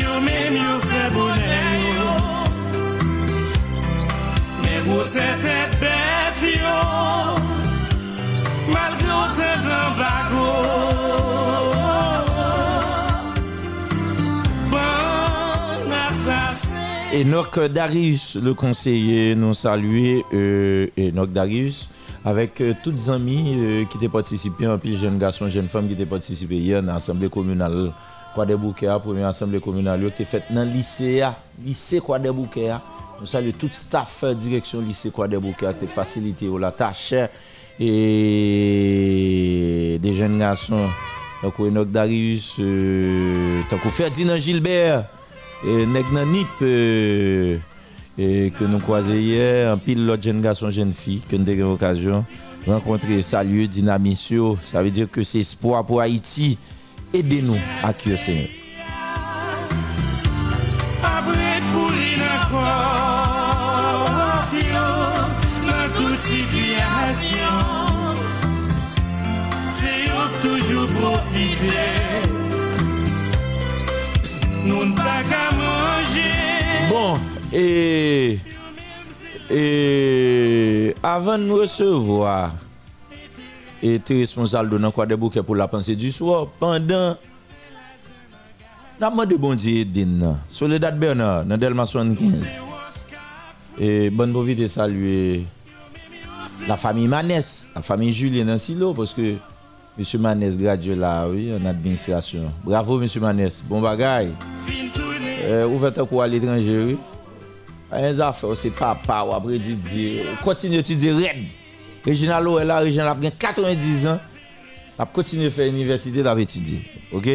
Yo 0.00 0.16
men 0.24 0.56
yo 0.62 0.80
fe 0.88 1.04
bonen 1.18 1.86
yo 1.90 2.16
Men 4.64 4.92
ou 4.96 5.04
se 5.12 5.28
te 5.44 5.60
pef 5.76 6.48
yo 6.56 7.41
malgré 8.72 9.08
autant 9.08 9.58
d'embargo. 9.62 10.46
Bon 14.70 15.92
assassin. 16.10 17.14
Enoch 17.14 17.60
Darius, 17.60 18.36
le 18.36 18.54
conseiller, 18.54 19.34
nous 19.34 19.54
saluer 19.54 20.24
euh, 20.32 20.86
Enoch 20.96 21.30
Darius. 21.30 21.90
Avèk 22.24 22.60
euh, 22.60 22.74
tout 22.84 22.94
zami 22.94 23.56
euh, 23.56 23.84
ki 23.90 23.98
te 23.98 24.06
patisipi 24.06 24.68
an, 24.70 24.78
pil 24.78 24.94
jen 25.00 25.16
gason, 25.18 25.48
jen 25.50 25.66
fam 25.70 25.88
ki 25.90 25.96
te 25.98 26.04
patisipi 26.06 26.60
yon 26.68 26.86
asemble 26.94 27.26
komunal 27.34 27.88
kwa 28.36 28.46
debouke 28.46 28.86
a, 28.86 29.00
pou 29.02 29.16
mè 29.16 29.24
asemble 29.26 29.58
komunal 29.64 30.04
yo, 30.06 30.12
te 30.14 30.22
fèt 30.28 30.52
nan 30.54 30.70
lise 30.70 31.16
a, 31.26 31.32
lise 31.66 31.98
kwa 32.06 32.20
debouke 32.22 32.68
a. 32.70 32.78
Nou 33.16 33.26
salye 33.26 33.50
tout 33.58 33.74
staff 33.74 34.20
direksyon 34.38 34.86
lise 34.86 35.10
kwa 35.14 35.26
debouke 35.30 35.66
a, 35.66 35.74
te 35.74 35.90
fasilite 35.90 36.46
yo 36.46 36.62
la 36.62 36.70
tache. 36.70 37.26
et 37.84 37.98
des 40.00 40.14
jeunes 40.14 40.38
garçons, 40.38 40.88
donc 41.42 41.58
Enoch 41.58 41.90
Darius, 41.90 42.56
euh, 42.60 43.60
tant 43.68 43.78
Ferdinand 43.78 44.36
Gilbert, 44.36 45.06
et 45.66 45.86
Negnanip, 45.86 46.46
euh, 46.62 47.56
et 48.18 48.22
euh, 48.22 48.46
euh, 48.46 48.50
que 48.50 48.64
nous 48.64 48.78
croisons 48.78 49.14
hier, 49.14 49.72
un 49.72 49.78
pile 49.78 50.06
l'autre 50.06 50.22
jeune 50.22 50.40
garçon, 50.40 50.70
jeune 50.70 50.92
fille, 50.92 51.22
que 51.28 51.34
nous 51.36 51.42
avons 51.42 51.52
eu 51.52 51.62
l'occasion 51.62 52.24
de 52.66 52.72
rencontrer, 52.72 53.20
saluer, 53.22 53.66
dynamisio, 53.66 54.56
ça 54.62 54.82
veut 54.82 54.90
dire 54.90 55.10
que 55.10 55.22
c'est 55.24 55.40
espoir 55.40 55.84
pour 55.84 56.00
Haïti, 56.00 56.58
aidez-nous 57.12 57.58
à 57.82 57.92
Seigneur. 57.92 58.61
Bon, 76.88 77.18
et, 77.52 78.38
et 79.50 80.94
avant 81.02 81.38
de 81.38 81.44
nous 81.44 81.56
recevoir, 81.56 82.52
et 83.82 83.98
tu 83.98 84.18
responsable 84.18 84.80
de 84.80 84.88
quoi 84.90 85.06
des 85.06 85.16
pour 85.42 85.56
la 85.56 85.68
pensée 85.68 85.96
du 85.96 86.12
soir, 86.12 86.48
pendant. 86.58 87.16
N'a 89.00 89.10
demandé 89.10 89.36
bon 89.36 89.54
Dieu 89.54 89.84
Soledad 90.48 90.98
Bernard 90.98 91.44
dans 91.44 91.56
Delma 91.56 91.86
75. 91.86 92.64
Et 93.80 94.10
bonne 94.10 94.32
bonne 94.32 94.68
saluer 94.68 95.44
la 96.68 96.76
famille 96.76 97.08
Manès, 97.08 97.66
la 97.74 97.82
famille 97.82 98.12
Julien 98.12 98.58
Silo 98.58 98.94
parce 98.94 99.12
que 99.12 99.34
M. 99.98 100.20
Manès 100.20 100.56
gradué 100.56 100.94
là 100.94 101.26
oui 101.28 101.52
en 101.54 101.64
administration. 101.66 102.50
Bravo 102.64 103.00
M. 103.00 103.08
Manès, 103.20 103.62
bon 103.66 103.80
bagaille. 103.80 104.32
Euh, 105.44 105.66
ouvert 105.66 105.92
quoi 106.08 106.24
à 106.24 106.28
l'étranger, 106.28 106.84
oui. 106.86 106.98
Un 107.90 108.18
affaire, 108.20 108.56
c'est 108.56 108.70
papa 108.70 109.24
ou 109.28 109.34
après 109.34 109.58
Didier. 109.58 110.22
Continue 110.42 110.76
à 110.76 110.80
étudier 110.80 111.12
Red. 111.12 111.44
Réginal 112.04 112.46
est 112.60 112.64
là, 112.64 112.78
Réginal 112.78 113.08
a 113.08 113.30
90 113.30 114.06
ans. 114.06 114.18
A 114.98 115.04
continué 115.04 115.46
à 115.46 115.50
faire 115.50 115.66
l'université, 115.66 116.24
à 116.26 116.38
étudier. 116.38 116.80
OK? 117.12 117.28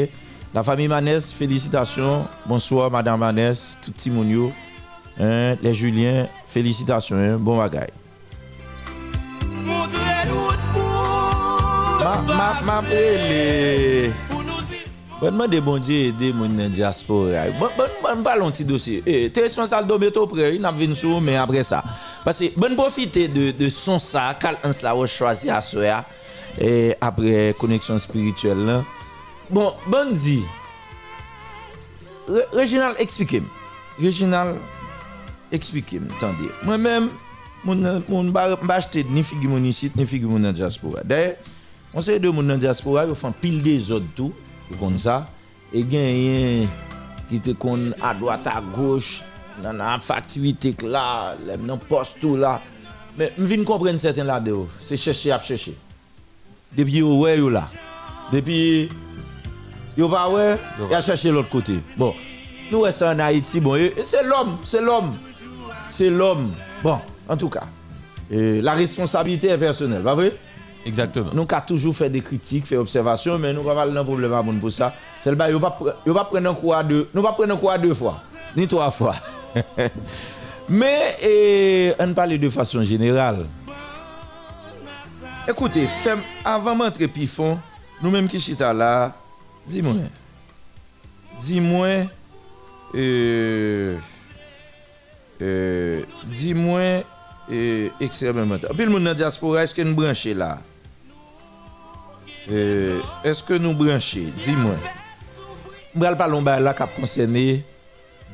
La 0.54 0.64
famille 0.64 0.88
Manès, 0.88 1.32
félicitations. 1.32 2.26
Bonsoir, 2.46 2.90
Madame 2.90 3.20
Manès, 3.20 3.78
tout 3.84 3.92
petit 3.92 4.10
monde. 4.10 4.52
Hein, 5.20 5.56
les 5.62 5.74
Juliens, 5.74 6.28
félicitations. 6.48 7.18
hein. 7.18 7.38
Bon 7.38 7.58
bagaille. 7.58 7.92
Map 12.08 12.86
ele 12.92 14.14
Bonman 15.20 15.50
de 15.52 15.60
bon 15.60 15.82
diye 15.82 16.12
ede 16.14 16.30
moun 16.32 16.54
nan 16.56 16.72
diaspora 16.72 17.42
Bonman 17.60 18.22
balon 18.24 18.54
ti 18.56 18.64
dosye 18.68 19.02
Te 19.34 19.44
responsal 19.44 19.84
do 19.90 19.98
beto 20.00 20.24
pre 20.32 20.54
Yon 20.54 20.70
ap 20.70 20.78
vin 20.80 20.96
sou 20.96 21.20
men 21.24 21.40
apre 21.42 21.66
sa 21.68 21.82
Pase 22.24 22.54
bon 22.56 22.78
profite 22.80 23.26
de 23.34 23.70
son 23.74 24.00
sa 24.00 24.30
Kal 24.40 24.56
ans 24.64 24.80
la 24.86 24.94
wos 24.96 25.12
chwazi 25.12 25.52
aswe 25.52 25.92
Apre 27.04 27.52
koneksyon 27.60 28.00
spirituel 28.00 28.64
lan 28.70 28.88
Bon, 29.50 29.76
bon 29.92 30.16
di 30.16 30.40
Reginald 32.56 33.04
eksplikem 33.04 33.52
Reginald 34.00 34.56
eksplikem 35.52 36.08
Tande, 36.24 36.48
mwen 36.64 36.88
men 36.88 37.12
Moun 37.68 38.32
ba 38.32 38.48
achete 38.78 39.04
ni 39.12 39.28
figi 39.28 39.52
moun 39.52 39.68
isit 39.68 40.00
Ni 40.00 40.08
figi 40.08 40.30
moun 40.30 40.48
nan 40.48 40.56
diaspora 40.56 41.04
Deye 41.04 41.36
on 41.98 42.02
sait 42.02 42.20
de 42.20 42.30
mon 42.30 42.44
dans 42.44 42.58
diaspora, 42.58 43.08
ils 43.08 43.16
font 43.16 43.32
pile 43.32 43.64
des 43.64 43.92
autres 43.92 44.06
tout, 44.16 44.32
comme 44.80 45.00
ça. 45.00 45.28
Et 45.74 45.84
gagne 45.84 46.68
qui 47.28 47.40
te 47.40 47.50
kon 47.52 47.92
à 48.00 48.14
droite 48.14 48.46
à 48.46 48.62
gauche 48.62 49.24
dans 49.64 49.74
la 49.74 49.98
activité 50.10 50.74
que 50.74 50.86
là, 50.86 51.36
les 51.48 51.58
dans 51.58 51.76
poste 51.78 52.20
tout 52.22 52.38
là. 52.38 52.62
Mais 53.18 53.34
je 53.36 53.44
viens 53.44 53.64
comprendre 53.64 53.98
certains 53.98 54.26
là 54.26 54.40
dedans. 54.40 54.68
C'est 54.80 54.96
chercher 54.96 55.32
à 55.32 55.40
chercher. 55.40 55.76
Depuis 56.78 56.98
yo 56.98 57.18
ouais 57.18 57.38
là? 57.50 57.68
Depuis 58.32 58.90
yo 59.98 60.08
pas 60.08 60.30
ouais, 60.30 60.60
il 60.88 60.94
a 60.94 61.02
cherché 61.02 61.32
l'autre 61.32 61.50
côté. 61.50 61.80
Bon, 61.98 62.14
nous 62.72 62.82
ouais 62.82 62.92
ça 62.92 63.12
en 63.12 63.18
Haïti? 63.18 63.60
Bon, 63.60 63.76
c'est 64.04 64.22
l'homme, 64.22 64.58
c'est 64.64 64.82
l'homme. 64.82 65.16
C'est 65.90 66.12
l'homme. 66.12 66.52
Bon, 66.84 67.00
en 67.28 67.36
tout 67.36 67.50
cas, 67.50 67.64
la 68.30 68.74
responsabilité 68.74 69.48
est 69.48 69.58
personnelle, 69.58 70.04
pas 70.04 70.14
vrai? 70.14 70.34
Exactement. 70.88 71.32
Nous 71.34 71.46
avons 71.50 71.62
toujours 71.68 71.96
fait 71.96 72.10
des 72.10 72.22
critiques, 72.22 72.66
fait 72.66 72.78
observations, 72.78 73.38
mais 73.38 73.54
nous 73.54 73.64
n'avons 73.64 73.76
pas 73.76 73.88
de 73.88 74.28
problème 74.28 74.60
pour 74.60 74.72
ça. 74.72 74.94
C'est 75.20 75.30
le 75.30 75.36
nous 75.36 75.54
ne 75.54 75.58
pas 75.60 75.72
prendre 75.72 75.96
pas 76.16 77.34
prendre 77.34 77.70
un 77.70 77.78
deux 77.78 77.94
fois, 77.94 78.24
ni 78.56 78.68
trois 78.68 78.90
fois. 78.90 79.16
mais 80.70 81.16
eh, 81.22 81.94
on 82.00 82.14
parle 82.14 82.38
de 82.38 82.50
façon 82.50 82.82
générale. 82.84 83.46
Écoutez, 85.50 85.88
avant 86.44 86.76
d'entrer 86.76 87.08
pifon, 87.08 87.58
nous-mêmes 88.02 88.28
qui 88.28 88.40
chita 88.40 88.74
là, 88.74 89.14
dis-moi, 89.66 89.94
dis-moi, 91.40 91.88
euh, 92.96 93.98
euh, 95.42 96.02
dis-moi, 96.26 97.04
euh, 97.52 97.90
extrêmement. 98.00 98.58
Puis 98.58 98.86
le 98.86 98.90
monde 98.90 99.04
dans 99.04 99.10
la 99.10 99.14
diaspora, 99.14 99.64
est-ce 99.64 99.74
que 99.76 99.82
nous 99.82 99.96
branchons 99.96 100.36
là? 100.36 100.60
Est-ce 102.50 103.44
que 103.44 103.54
nous 103.54 103.74
branchons? 103.74 104.32
Dis-moi. 104.44 104.76
Je 105.96 106.00
vais 106.00 106.16
parler 106.16 106.40
de 106.40 106.64
là 106.64 106.74
qui 106.74 106.84
concerné 107.00 107.64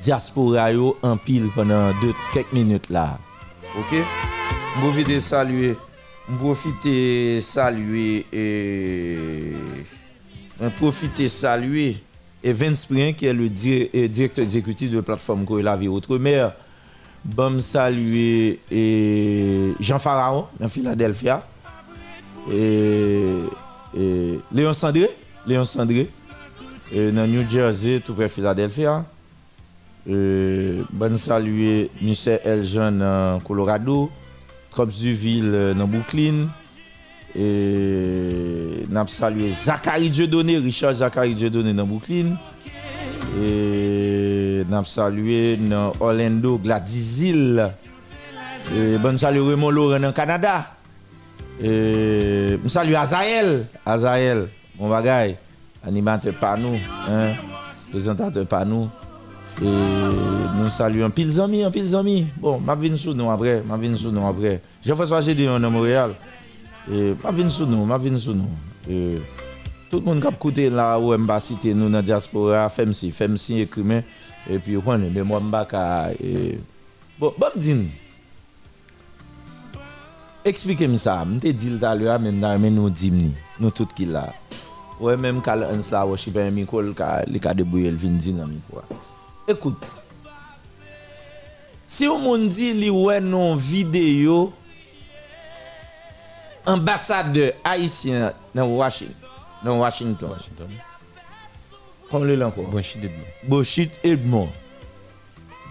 diaspora 0.01 0.69
en 1.01 1.17
pile 1.17 1.49
pendant 1.55 1.91
deux, 2.01 2.13
quelques 2.33 2.51
minutes 2.51 2.89
là. 2.89 3.17
Ok? 3.79 3.95
Je 4.75 4.81
profite 4.81 5.19
saluer. 5.19 5.75
Je 6.29 6.35
profite 6.35 7.41
saluer. 7.41 8.25
Et... 8.33 9.53
Je 10.61 11.27
saluer 11.27 11.97
Evan 12.43 12.75
Spring, 12.75 13.15
qui 13.15 13.25
est 13.25 13.33
le 13.33 13.45
euh, 13.45 14.07
directeur 14.07 14.43
exécutif 14.43 14.91
de 14.91 14.97
la 14.97 15.03
plateforme 15.03 15.45
Corée 15.45 15.63
Vie 15.77 15.87
Outre-mer. 15.87 16.53
Bon 17.23 17.61
saluer 17.61 18.59
et 18.69 19.71
Jean 19.79 19.97
Pharaon 19.97 20.47
dans 20.59 20.67
Philadelphia. 20.67 21.45
Et, 22.51 23.39
E, 23.95 24.39
Leon 24.51 24.73
Sandré, 24.73 25.09
Leon 25.45 25.65
Sandré, 25.65 26.09
e, 26.93 27.11
nan 27.11 27.29
New 27.29 27.49
Jersey, 27.49 28.01
tout 28.01 28.13
près 28.13 28.29
Philadelphia. 28.29 29.05
E, 30.07 30.83
ban 30.91 31.17
salue 31.17 31.87
Michel 32.01 32.41
Eljean 32.43 32.91
nan 32.99 33.39
Colorado, 33.45 34.09
Krops 34.71 34.99
Duville 34.99 35.53
euh, 35.53 35.73
nan 35.73 35.87
Brooklyn. 35.87 36.49
E 37.35 38.83
nap 38.93 39.09
salue 39.09 39.49
Zakari 39.49 40.11
Djedone, 40.13 40.57
Richard 40.61 40.99
Zakari 40.99 41.35
Djedone 41.35 41.73
nan 41.73 41.87
Brooklyn. 41.87 42.35
E 43.39 44.63
nap 44.69 44.85
salue 44.85 45.57
nan 45.61 45.93
Orlando 45.99 46.57
Gladizil. 46.57 47.71
E 48.73 48.97
ban 49.01 49.17
salue 49.17 49.47
Raymond 49.47 49.71
Laurent 49.71 49.99
nan 50.03 50.13
Kanada. 50.13 50.65
Euh, 51.61 52.57
salue 52.67 52.95
Azael. 52.95 53.65
Azael, 53.85 54.47
mon 54.79 54.89
bagay, 54.89 55.37
Animateur 55.85 56.33
par 56.35 56.57
nous. 56.57 56.77
Hein? 57.09 57.33
Présentateur 57.91 58.45
par 58.45 58.65
nous. 58.65 58.89
Et 59.61 59.65
nous 59.65 60.69
saluons 60.69 61.09
pile 61.11 61.39
amis, 61.39 61.63
pile 61.71 61.95
amis. 61.95 62.27
Bon, 62.37 62.59
ma 62.59 62.73
viens 62.75 62.95
sous 62.97 63.13
nous 63.13 63.29
après, 63.29 63.61
ma 63.67 63.77
viens 63.77 63.95
sous 63.95 64.11
nous 64.11 64.25
après. 64.25 64.61
Jean-François 64.83 65.21
Gédé, 65.21 65.47
on 65.47 65.57
est 65.63 65.69
Montréal. 65.69 66.11
Et 66.91 67.13
ma 67.23 67.31
viens 67.31 67.49
sous 67.49 67.65
nous, 67.65 67.85
ma 67.85 67.97
viens 67.97 68.17
sous 68.17 68.33
nous. 68.33 68.49
Et, 68.89 69.17
tout 69.91 69.99
le 69.99 70.05
monde 70.05 70.21
qui 70.21 70.25
a 70.27 70.31
écouté 70.31 70.69
là 70.71 70.97
où 70.97 71.13
on 71.13 71.19
va 71.19 71.39
citer 71.39 71.75
nous 71.75 71.85
dans 71.85 71.97
la 71.97 72.01
diaspora, 72.01 72.67
femme 72.67 72.93
si, 72.93 73.11
femme 73.11 73.37
si, 73.37 73.59
écrimain. 73.59 74.01
Et 74.49 74.57
puis, 74.57 74.75
on 74.83 74.95
est, 74.95 75.09
mais 75.13 75.21
moi, 75.21 75.39
je 75.39 75.47
m'a 75.47 75.67
Bon, 77.19 77.31
bon, 77.37 77.47
dis-nous. 77.55 77.89
Expliquez-moi 80.45 80.97
ça. 80.97 81.25
Je 81.33 81.39
t'ai 81.39 81.53
dit 81.53 81.77
tout 81.77 81.85
à 81.85 81.95
l'heure, 81.95 82.19
même 82.19 82.39
dans 82.39 82.59
nous 82.59 82.89
dimni, 82.89 83.33
nous 83.59 83.71
tous 83.71 83.87
qui 83.95 84.05
là. 84.05 84.33
Ouais, 84.99 85.17
même 85.17 85.41
quand 85.41 85.57
on 85.57 85.81
s'la 85.81 86.05
worship 86.05 86.37
un 86.37 86.51
micro, 86.51 86.81
le 86.81 86.93
cas 86.93 87.25
de 87.25 87.63
bouiller 87.63 87.91
le 87.91 87.97
vin 87.97 88.09
dit 88.09 88.33
dans 88.33 88.47
micro. 88.47 88.81
Écoute. 89.47 89.85
Si 91.85 92.07
on 92.07 92.37
dit 92.37 92.73
li 92.73 92.89
ouais 92.89 93.19
non 93.19 93.55
vidéo 93.55 94.53
ambassadeur 96.65 97.53
haïtien 97.63 98.33
dans 98.55 98.65
Washington, 98.65 99.15
dans 99.63 99.77
Washington. 99.79 100.29
Washington. 100.31 100.67
Comme 102.09 102.25
le 102.25 102.45
encore. 102.45 102.65
Branchit 102.65 103.89
Edmond. 104.03 104.47
Edmond. 104.47 104.49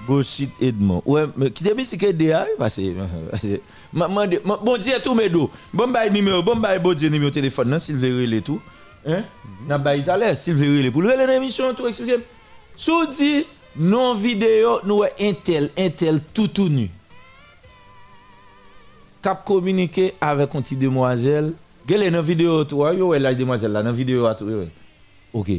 Boshit 0.07 0.51
Edmond. 0.61 1.03
Ouais, 1.07 1.25
mais 1.37 1.51
qui 1.51 1.65
te 1.65 1.75
dit 1.75 1.85
c'est 1.85 1.97
que 1.97 2.11
DA 2.11 2.47
parce 2.59 2.77
que 2.77 3.61
bon 3.93 4.77
Dieu 4.79 4.93
tout 5.03 5.15
mes 5.15 5.29
dos. 5.29 5.51
Bon 5.73 5.89
bail 5.89 6.11
numéro, 6.11 6.43
bon 6.43 6.57
bail 6.57 6.81
bon 6.81 6.95
Dieu 6.95 7.09
numéro 7.09 7.31
téléphone 7.31 7.71
nan 7.71 7.79
Sylvie 7.79 8.37
et 8.37 8.43
tout. 8.43 8.61
Hein? 9.07 9.23
N'a 9.67 9.79
bail 9.79 10.03
tout 10.05 10.11
à 10.11 10.17
l'heure 10.17 10.37
Sylvie 10.37 10.91
pour 10.91 11.03
le 11.03 11.27
l'émission 11.27 11.73
tout 11.75 11.87
expliquer. 11.87 12.19
Sou 12.77 13.07
dit 13.07 13.45
non 13.77 14.15
vidéo 14.15 14.81
nous 14.85 15.05
intel 15.21 15.71
intel 15.79 16.21
tout 16.35 16.49
tout 16.49 16.69
nu. 16.69 16.91
Cap 19.23 19.45
communiquer 19.45 20.15
avec 20.21 20.55
une 20.55 20.63
petite 20.63 20.79
demoiselle. 20.79 21.53
Gele 21.89 22.11
dans 22.11 22.23
vidéo 22.23 22.65
toi 22.65 22.93
yo 22.95 23.13
la 23.15 23.35
demoiselle 23.35 23.73
là 23.73 23.83
dans 23.83 23.93
vidéo 23.93 24.27
à. 24.27 24.37
OK. 25.33 25.51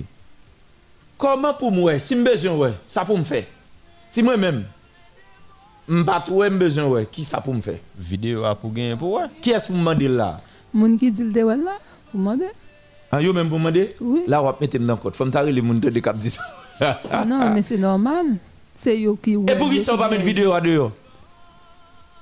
Comment 1.18 1.54
pour 1.54 1.72
moi, 1.72 2.00
si 2.00 2.16
je 2.16 2.22
besoin, 2.22 2.56
ouais, 2.56 2.74
ça 2.86 3.06
pour 3.06 3.18
me 3.18 3.24
faire 3.24 3.46
Si 4.14 4.22
moi-même, 4.22 4.66
je 5.90 5.96
n'ai 5.96 6.04
pas 6.06 6.24
besoin, 6.52 6.86
ouais, 6.86 7.08
qui 7.12 7.24
ça 7.26 7.42
pour 7.42 7.52
me 7.56 7.62
faire 7.62 7.80
Vidéo 7.98 8.44
pour 8.62 8.72
gagner 8.72 8.96
pour 8.96 9.14
ouais. 9.14 9.24
Qui 9.42 9.50
est-ce 9.50 9.66
pour 9.66 9.76
me 9.76 9.80
demander 9.80 10.08
là 10.08 10.38
Moun 10.72 11.00
qui 11.00 11.12
dit 11.12 11.24
le 11.24 11.32
là, 11.32 11.80
vous 12.14 12.20
demandez 12.20 12.46
Ah, 13.12 13.20
yo 13.20 13.34
même 13.34 13.50
pour 13.50 13.58
me 13.58 13.72
demander 13.72 13.90
Oui. 14.00 14.22
Là, 14.28 14.40
on 14.40 14.46
va 14.46 14.56
mettre 14.62 14.78
dans 14.78 14.94
le 14.94 15.00
code. 15.00 15.16
Faut 15.16 15.26
me 15.26 15.32
tarder 15.32 15.52
les 15.52 15.62
gens 15.62 15.74
de 15.74 16.00
cap 16.00 16.16
10. 16.16 16.40
Non, 17.26 17.50
mais 17.50 17.64
c'est 17.64 17.80
normal. 17.80 18.38
C'est 18.76 19.00
yo 19.00 19.16
qui 19.16 19.34
Et 19.34 19.56
pour 19.56 19.72
qui 19.72 19.80
ça, 19.80 19.96
on 19.96 19.98
va 19.98 20.08
mettre 20.08 20.24
vidéo 20.24 20.54
à 20.54 20.62
dehors 20.62 20.92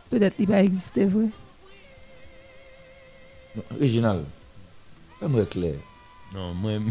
Peut-être 0.09 0.37
qu'il 0.37 0.47
va 0.47 0.63
exister 0.63 1.07
vrai. 1.07 1.27
Original. 3.77 4.23
Ça 5.19 5.27
me 5.27 5.43
clair. 5.43 5.73
Non, 6.31 6.53
mwen 6.55 6.85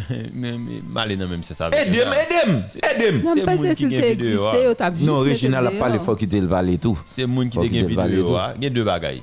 malen 0.93 1.23
nan 1.23 1.31
menm 1.31 1.45
se 1.47 1.55
sa 1.57 1.71
vek. 1.73 1.89
Edem, 1.89 2.11
edem, 2.13 2.57
edem. 2.91 3.21
Nan 3.25 3.39
pese 3.49 3.73
si 3.79 3.89
te 3.89 4.03
eksiste 4.11 4.65
yo 4.67 4.75
tab 4.77 4.99
jist. 4.99 5.09
Non, 5.09 5.23
Regina 5.25 5.63
la 5.65 5.73
pale 5.81 6.01
fok 6.03 6.21
ki 6.21 6.29
te 6.29 6.43
lvale 6.45 6.75
tou. 6.83 7.01
Se 7.09 7.25
moun 7.25 7.49
ki 7.49 7.63
te 7.63 7.71
gen 7.73 7.89
video 7.89 8.35
a, 8.37 8.51
ah, 8.51 8.59
gen 8.61 8.75
dwe 8.75 8.85
bagay. 8.85 9.23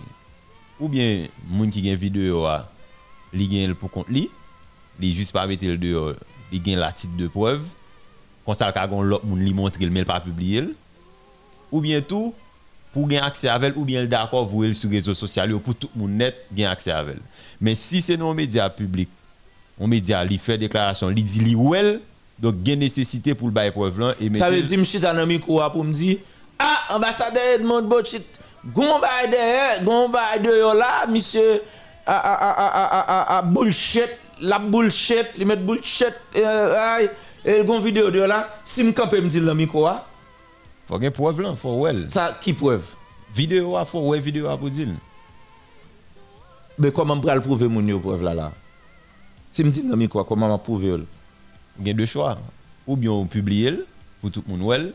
Ou 0.80 0.90
bien 0.90 1.28
moun 1.52 1.70
ki 1.74 1.84
gen 1.86 2.00
video 2.02 2.48
a, 2.50 2.64
li 3.30 3.46
gen 3.52 3.70
l 3.70 3.78
pou 3.78 3.94
kont 3.94 4.10
li, 4.10 4.26
li 4.98 5.12
jist 5.14 5.36
pa 5.36 5.46
mette 5.50 5.70
l 5.70 5.78
de 5.82 5.94
yo, 5.94 6.08
li 6.50 6.62
gen 6.66 6.82
la 6.82 6.90
tit 6.98 7.14
de 7.20 7.30
preuve, 7.34 7.70
konstal 8.48 8.74
kagon 8.74 9.06
lop 9.06 9.26
moun 9.28 9.44
li 9.46 9.54
montre 9.54 9.86
l 9.86 9.94
men 9.94 10.08
pa 10.08 10.18
publie 10.24 10.66
l. 10.66 10.72
Ou 11.70 11.84
bien 11.84 12.02
tou, 12.02 12.34
pou 12.96 13.06
gen 13.12 13.22
akse 13.22 13.46
avel, 13.54 13.78
ou 13.78 13.86
bien 13.86 14.02
l 14.02 14.10
dakor 14.10 14.50
vou 14.50 14.66
el 14.66 14.74
sou 14.74 14.90
rezo 14.90 15.14
sosyal 15.14 15.54
yo, 15.54 15.62
pou 15.62 15.78
tout 15.78 15.94
moun 15.94 16.18
net 16.18 16.42
gen 16.50 16.72
akse 16.72 16.90
avel. 16.90 17.22
Men 17.62 17.78
si 17.78 18.02
se 18.02 18.18
non 18.18 18.34
media 18.34 18.66
publik, 18.74 19.14
on 19.80 19.88
média 19.88 20.24
li 20.24 20.38
fait 20.38 20.58
déclaration, 20.58 21.10
li 21.10 21.24
dit 21.24 21.56
elle 21.76 22.02
donc 22.40 22.56
il 22.64 22.70
y 22.70 22.74
a 22.74 22.76
nécessité 22.76 23.34
pour 23.34 23.48
le 23.48 23.54
bail 23.54 23.72
preuve 23.72 24.00
là 24.00 24.14
et 24.22 24.34
Ça 24.34 24.52
veut 24.52 24.62
dire, 24.62 24.86
suis 24.86 25.00
dans 25.00 25.16
un 25.16 25.26
micro 25.26 25.62
pour 25.72 25.84
me 25.84 25.92
dire, 25.92 26.18
ah, 26.60 26.96
ambassadeur 26.96 27.42
Edmond 27.56 27.84
Botchit, 27.84 28.26
gon 28.66 29.00
bail 29.00 29.30
derrière, 29.30 29.84
gon 29.84 30.10
bail 30.10 30.42
dehors 30.44 30.76
là, 30.76 31.08
monsieur, 31.10 31.62
ah, 32.06 32.22
ah, 32.24 32.38
ah, 32.40 32.56
ah, 32.58 32.90
ah, 32.92 33.06
ah, 33.08 33.26
ah, 33.38 33.42
bullshit, 33.42 34.10
la 34.42 34.60
bullshit, 34.60 35.28
il 35.38 35.48
met 35.48 35.56
bullshit, 35.56 36.14
euh, 36.36 36.76
aïe, 36.78 37.10
et 37.44 37.64
gon 37.64 37.80
vidéo 37.80 38.12
dehors 38.12 38.28
là, 38.28 38.56
si 38.64 38.84
me 38.84 38.92
campe 38.92 39.14
me 39.14 39.30
dit 39.30 39.40
dans 39.40 39.48
le 39.48 39.56
micro, 39.56 39.88
ah, 39.88 40.06
faut 40.88 40.96
gagner 41.00 41.10
preuve 41.10 41.42
là, 41.42 41.56
faut 41.56 41.78
ouais. 41.78 42.08
ça, 42.08 42.38
qui 42.40 42.54
preuve? 42.54 42.84
Vidéo 43.34 43.76
a 43.76 43.86
faut 43.86 44.00
ouais 44.08 44.20
vidéo 44.20 44.48
a 44.48 44.58
pour 44.58 44.70
dire. 44.70 44.88
Mais 46.80 46.92
comment 46.92 47.16
me 47.16 47.34
le 47.34 47.42
prouver 47.42 47.68
mon 47.68 48.00
preuve 48.00 48.24
là 48.24 48.34
là? 48.34 48.52
Si 49.58 49.64
me 49.64 49.72
dit 49.72 49.82
dans 49.82 49.90
le 49.90 49.96
micro, 49.96 50.24
comment 50.24 50.48
m'a 50.48 50.60
prouver? 50.60 50.98
le? 50.98 51.06
Il 51.82 51.88
y 51.88 51.90
a 51.90 51.94
deux 51.96 52.06
choix. 52.06 52.38
Ou 52.86 52.96
bien 52.96 53.10
on 53.10 53.26
publie 53.26 53.64
le, 53.72 53.88
pour 54.22 54.30
tout 54.30 54.44
le 54.48 54.56
monde 54.56 54.92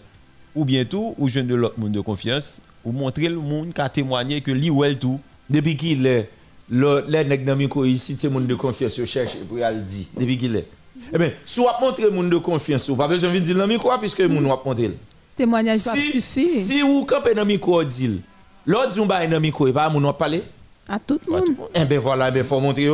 ou 0.55 0.65
bien 0.65 0.85
tout, 0.85 1.17
ou 1.19 1.29
jeune 1.29 1.49
de 1.49 1.57
l'autre 1.57 1.81
monde 1.81 1.91
de 1.91 2.01
confiance, 2.01 2.61
ou 2.85 2.93
montrer 2.93 3.29
le 3.29 3.41
monde 3.41 3.75
qui 3.75 3.81
a 3.81 3.89
témoigné 3.89 4.41
que 4.41 4.53
li 4.53 4.71
well 4.71 5.01
tout. 5.01 5.19
Depuis 5.51 5.77
qu'il 5.77 6.07
est, 6.07 6.31
le, 6.71 7.05
les 7.09 7.25
nègres 7.25 7.45
dans 7.45 7.55
le 7.55 7.59
micro 7.59 7.85
ici, 7.85 8.15
c'est 8.17 8.29
monde 8.29 8.47
de 8.47 8.55
confiance, 8.55 8.95
je 8.97 9.05
cherche 9.05 9.35
pour 9.49 9.59
aller 9.59 9.81
dire. 9.81 10.07
Depuis 10.17 10.39
qu'il 10.39 10.55
est. 10.55 10.69
Eh 11.13 11.19
bien, 11.19 11.33
si 11.45 11.59
on 11.59 11.65
montre 11.85 12.09
monde 12.13 12.31
de 12.31 12.37
confiance, 12.37 12.89
on 12.89 12.95
pas 12.95 13.09
besoin 13.09 13.35
de 13.35 13.41
dire 13.41 13.57
dans 13.57 13.67
le 13.67 13.73
micro, 13.73 13.91
puisque 13.99 14.21
le 14.21 14.29
monde 14.29 14.45
va 14.45 14.63
montrer. 14.65 14.87
le. 14.87 14.95
Témoignage 15.35 15.79
Si, 15.79 16.23
suffire 16.23 16.45
si 16.45 16.83
vous 16.83 17.05
campez 17.05 17.35
dans 17.35 17.43
le 17.43 17.49
micro, 17.49 17.83
dit, 17.83 18.23
l'autre 18.65 18.91
dit, 18.91 19.01
on 19.01 19.07
va 19.07 19.27
dans 19.27 19.33
le 19.33 19.41
micro, 19.41 19.67
et 19.67 19.73
pas 19.73 19.91
mon 19.91 20.01
va 20.03 20.13
parler. 20.13 20.45
à 20.89 21.01
tout 21.01 21.19
le 21.27 21.33
monde. 21.33 21.47
Eh 21.75 21.85
bien 21.85 21.99
voilà, 21.99 22.31
il 22.33 22.45
faut 22.45 22.61
montrer. 22.61 22.89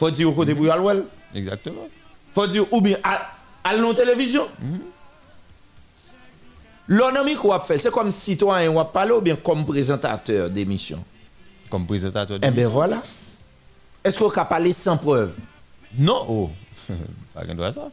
Faut 0.00 0.10
dire 0.10 0.30
au 0.30 0.32
côté 0.32 0.54
pour 0.54 0.72
aller. 0.72 1.02
Exactement. 1.34 1.86
faut 2.34 2.46
dire, 2.46 2.64
ou 2.72 2.80
bien, 2.80 2.96
à, 3.04 3.76
la 3.76 3.94
télévision. 3.94 4.48
Dans 6.88 7.10
le 7.10 7.22
micro, 7.22 7.50
va 7.50 7.60
faire, 7.60 7.78
c'est 7.78 7.90
comme 7.90 8.10
citoyen, 8.10 8.70
on 8.70 8.76
va 8.76 8.86
parler, 8.86 9.12
ou 9.12 9.20
bien 9.20 9.36
comme 9.36 9.66
présentateur 9.66 10.48
d'émission. 10.48 11.04
Comme 11.68 11.86
présentateur 11.86 12.40
de 12.40 12.46
Eh 12.46 12.50
bien 12.50 12.66
voilà. 12.66 13.02
Est-ce 14.02 14.18
qu'on 14.18 14.30
peut 14.30 14.40
parler 14.48 14.72
sans 14.72 14.96
preuve? 14.96 15.34
Non, 15.98 16.24
oh. 16.26 16.50
pas 17.34 17.44
qu'on 17.44 17.54
doit 17.54 17.70
ça. 17.70 17.90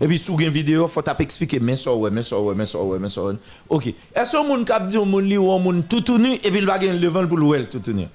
Et 0.00 0.08
puis, 0.08 0.18
sous 0.18 0.36
une 0.40 0.48
vidéo, 0.48 0.88
il 0.88 0.90
faut 0.90 1.04
expliquer, 1.20 1.60
mais 1.60 1.76
ça, 1.76 1.94
ouais, 1.94 2.10
mais 2.10 2.24
ça, 2.24 2.36
ouais, 2.40 2.54
mais 2.56 2.66
ça, 2.66 2.82
ouais, 2.82 2.98
mais 2.98 3.08
ça, 3.08 3.22
ouais. 3.22 3.34
Ok. 3.68 3.94
Est-ce 4.12 4.32
que 4.32 4.44
moun 4.44 4.64
kap 4.64 4.88
di 4.88 4.98
ou 4.98 5.04
moun 5.04 5.24
li 5.24 5.38
ou 5.38 5.52
un 5.52 5.60
moun 5.60 5.84
tout 5.84 6.18
nu, 6.18 6.34
et 6.34 6.50
puis 6.50 6.58
il 6.58 6.66
va 6.66 6.80
gagner 6.80 6.98
le 6.98 7.08
vent 7.08 7.28
pour 7.28 7.38
l'ouel 7.38 7.68
tout 7.68 7.92
nu? 7.92 8.08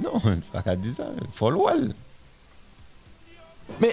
Non, 0.00 0.16
fwa 0.20 0.62
ka 0.64 0.76
di 0.78 0.92
sa, 0.94 1.10
fol 1.36 1.58
wal. 1.60 1.90
Men, 3.82 3.92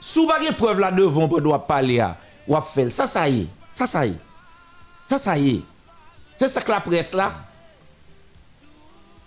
sou 0.00 0.28
bagye 0.28 0.52
preuve 0.58 0.82
la 0.82 0.92
devon 0.94 1.30
pou 1.30 1.42
do 1.44 1.54
ap 1.56 1.68
pale 1.70 1.96
ya, 1.96 2.12
wap 2.50 2.68
fel, 2.68 2.92
sa 2.94 3.08
sa 3.10 3.26
ye, 3.30 3.46
sa 3.76 3.88
sa 3.88 4.04
ye, 4.08 4.16
sa 5.08 5.20
sa 5.20 5.36
ye. 5.40 5.60
Se 6.40 6.48
sa 6.48 6.62
k 6.64 6.72
la 6.72 6.80
pres 6.80 7.12
la. 7.18 7.28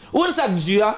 Ou 0.09 0.23
an 0.25 0.33
sa 0.33 0.47
k 0.49 0.57
di 0.57 0.79
ya, 0.79 0.95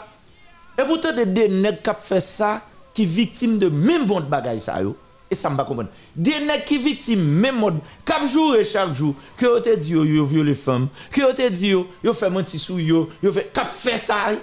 e 0.76 0.84
pou 0.84 0.99
te 1.03 1.11
de 1.16 1.26
denek 1.28 1.82
kap 1.84 1.99
fe 1.99 2.22
sa 2.24 2.57
ki 2.95 3.03
viktim 3.07 3.57
de 3.59 3.68
men 3.68 4.05
bond 4.07 4.30
bagay 4.32 4.61
sa 4.63 4.80
yo. 4.84 4.93
E 5.28 5.36
sa 5.36 5.51
mba 5.51 5.66
kompon. 5.68 5.89
Denek 6.16 6.63
ki 6.70 6.80
viktim 6.80 7.24
men 7.43 7.57
mod, 7.59 7.82
kap 8.07 8.24
jour 8.30 8.55
e 8.55 8.63
chak 8.68 8.93
jour, 8.95 9.16
ke 9.36 9.47
yo 9.47 9.59
te 9.63 9.76
di 9.80 9.91
yo 9.95 10.05
yo 10.07 10.24
vyo 10.30 10.45
le 10.47 10.55
fem, 10.55 10.88
ke 11.11 11.24
yo 11.24 11.34
te 11.36 11.49
di 11.51 11.74
yo 11.74 11.84
yo 12.05 12.16
fe 12.16 12.32
manti 12.32 12.61
sou 12.61 12.80
yo, 12.80 13.09
yo 13.24 13.34
fe 13.36 13.47
kap 13.51 13.68
fe 13.68 13.97
sa 13.99 14.22
yo. 14.32 14.39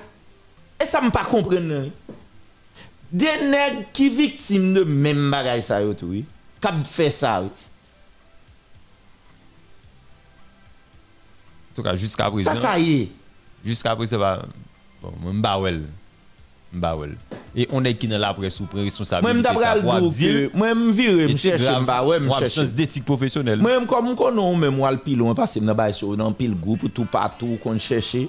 E 0.83 0.87
sa 0.91 1.01
m 1.05 1.13
pa 1.15 1.23
kompren 1.31 1.69
nan. 1.71 1.91
De 3.13 3.35
neg 3.47 3.85
ki 3.95 4.09
viktim 4.11 4.73
de 4.75 4.83
men 4.89 5.29
bagay 5.31 5.63
sa 5.63 5.79
yo 5.85 5.95
tou. 5.95 6.25
Kab 6.63 6.83
fe 6.89 7.07
sa 7.15 7.39
yo. 7.45 7.53
En 11.73 11.75
tout 11.75 11.83
cas, 11.83 11.95
jusqu'à 11.95 12.31
présent. 12.31 12.53
Ça, 12.53 12.61
ça 12.61 12.79
y 12.79 13.01
est. 13.01 13.09
Jusqu'à 13.65 13.97
présent, 13.97 14.19
bah, 14.19 14.43
bon, 15.01 15.33
m'bawel. 15.33 15.85
M'bawel. 16.71 17.17
Et 17.57 17.67
on 17.73 17.83
est 17.83 17.95
qui 17.95 18.07
dans 18.09 18.19
la 18.19 18.35
presse 18.35 18.57
sous 18.57 18.69
responsabilité. 18.75 19.33
Moi, 19.33 19.55
m'dabral 19.55 20.11
dire. 20.11 20.51
Moi, 20.53 20.75
m'vire, 20.75 21.29
m'cherche, 21.31 21.63
m'bawel, 21.81 22.25
m'cherche. 22.25 22.43
absence 22.43 22.75
d'éthique 22.75 23.07
professionnelle. 23.07 23.59
Moi, 23.63 23.87
comme 23.87 24.09
on 24.09 24.15
connaît, 24.15 24.57
même 24.57 24.77
moi, 24.77 24.93
le 24.93 24.99
pilon, 24.99 25.35
parce 25.35 25.55
que 25.55 25.61
m'dabal 25.61 25.95
sur 25.95 26.13
un 26.21 26.33
pile 26.33 26.55
groupe, 26.55 26.93
tout 26.93 27.07
partout, 27.07 27.59
qu'on 27.63 27.79
cherchait. 27.79 28.29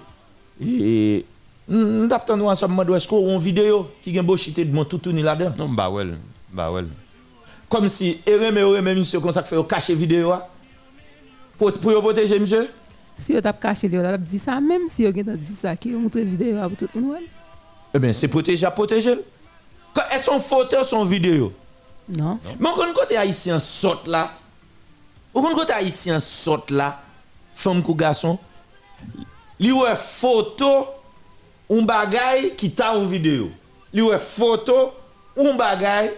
Et 0.65 1.25
Je 1.69 2.07
t'attends 2.07 2.39
ensemble, 2.41 2.95
est-ce 2.95 3.07
qu'on 3.07 3.29
a 3.29 3.33
une 3.33 3.39
vidéo 3.39 3.89
qui 4.03 4.17
a 4.17 4.21
beau 4.21 4.35
chiter 4.35 4.65
de 4.65 4.73
mon 4.75 4.83
tout 4.85 4.97
tourné 4.97 5.21
là-dedans? 5.21 5.53
Non, 5.57 5.67
m'ba 5.69 5.89
well. 5.89 6.17
M'ba 6.51 6.71
well. 6.71 6.87
Comme 7.69 7.87
si, 7.87 8.19
et 8.25 8.31
Erem, 8.31 8.81
monsieur, 8.81 9.19
comme 9.19 9.31
ça, 9.31 9.43
fait 9.43 9.55
cacher 9.67 9.95
vidéo. 9.95 10.31
hein. 10.33 10.43
Pour, 11.57 11.71
pour 11.73 11.93
protéger, 12.01 12.37
monsieur? 12.39 12.69
Si 13.15 13.31
vous 13.31 13.37
avez 13.39 13.57
caché, 13.59 13.87
vous 13.87 13.95
avez 13.97 14.17
dit 14.17 14.39
ça 14.39 14.59
même. 14.59 14.87
Si 14.87 15.03
vous 15.03 15.09
avez 15.09 15.37
dit 15.37 15.53
ça, 15.55 15.75
qui 15.75 15.91
vous 15.91 15.99
montre 15.99 16.19
vidéo 16.19 16.57
pour 16.67 16.77
tout 16.77 16.89
le 16.95 17.01
monde. 17.01 17.11
ouais. 17.13 17.23
Eh 17.93 17.99
bien, 17.99 18.11
c'est 18.11 18.27
protéger 18.27 18.65
à 18.65 18.71
protéger. 18.71 19.15
Quand- 19.93 20.01
Est-ce 20.13 20.25
son 20.25 20.39
photo, 20.39 20.83
son 20.83 21.05
vidéo? 21.05 21.53
Non. 22.09 22.39
Mais 22.59 22.67
on 22.69 22.73
connaît 22.73 22.93
côté 22.93 23.15
haïtien 23.15 23.59
saute 23.59 24.07
là. 24.07 24.31
On 25.33 25.41
connaît 25.41 25.55
côté 25.55 25.73
haïtien 25.73 26.19
saute 26.19 26.71
là. 26.71 27.01
Femme 27.55 27.81
ou 27.87 27.95
garçon. 27.95 28.37
Li 29.59 29.71
ouais 29.71 29.95
photo 29.95 30.87
un 31.73 31.81
bagay 31.81 32.53
qui 32.55 32.71
t'a 32.71 32.95
en 32.95 33.05
vidéo. 33.05 33.49
Li 33.93 34.01
ouais 34.01 34.17
photo 34.17 34.91
un 35.37 35.55
bagay 35.55 36.13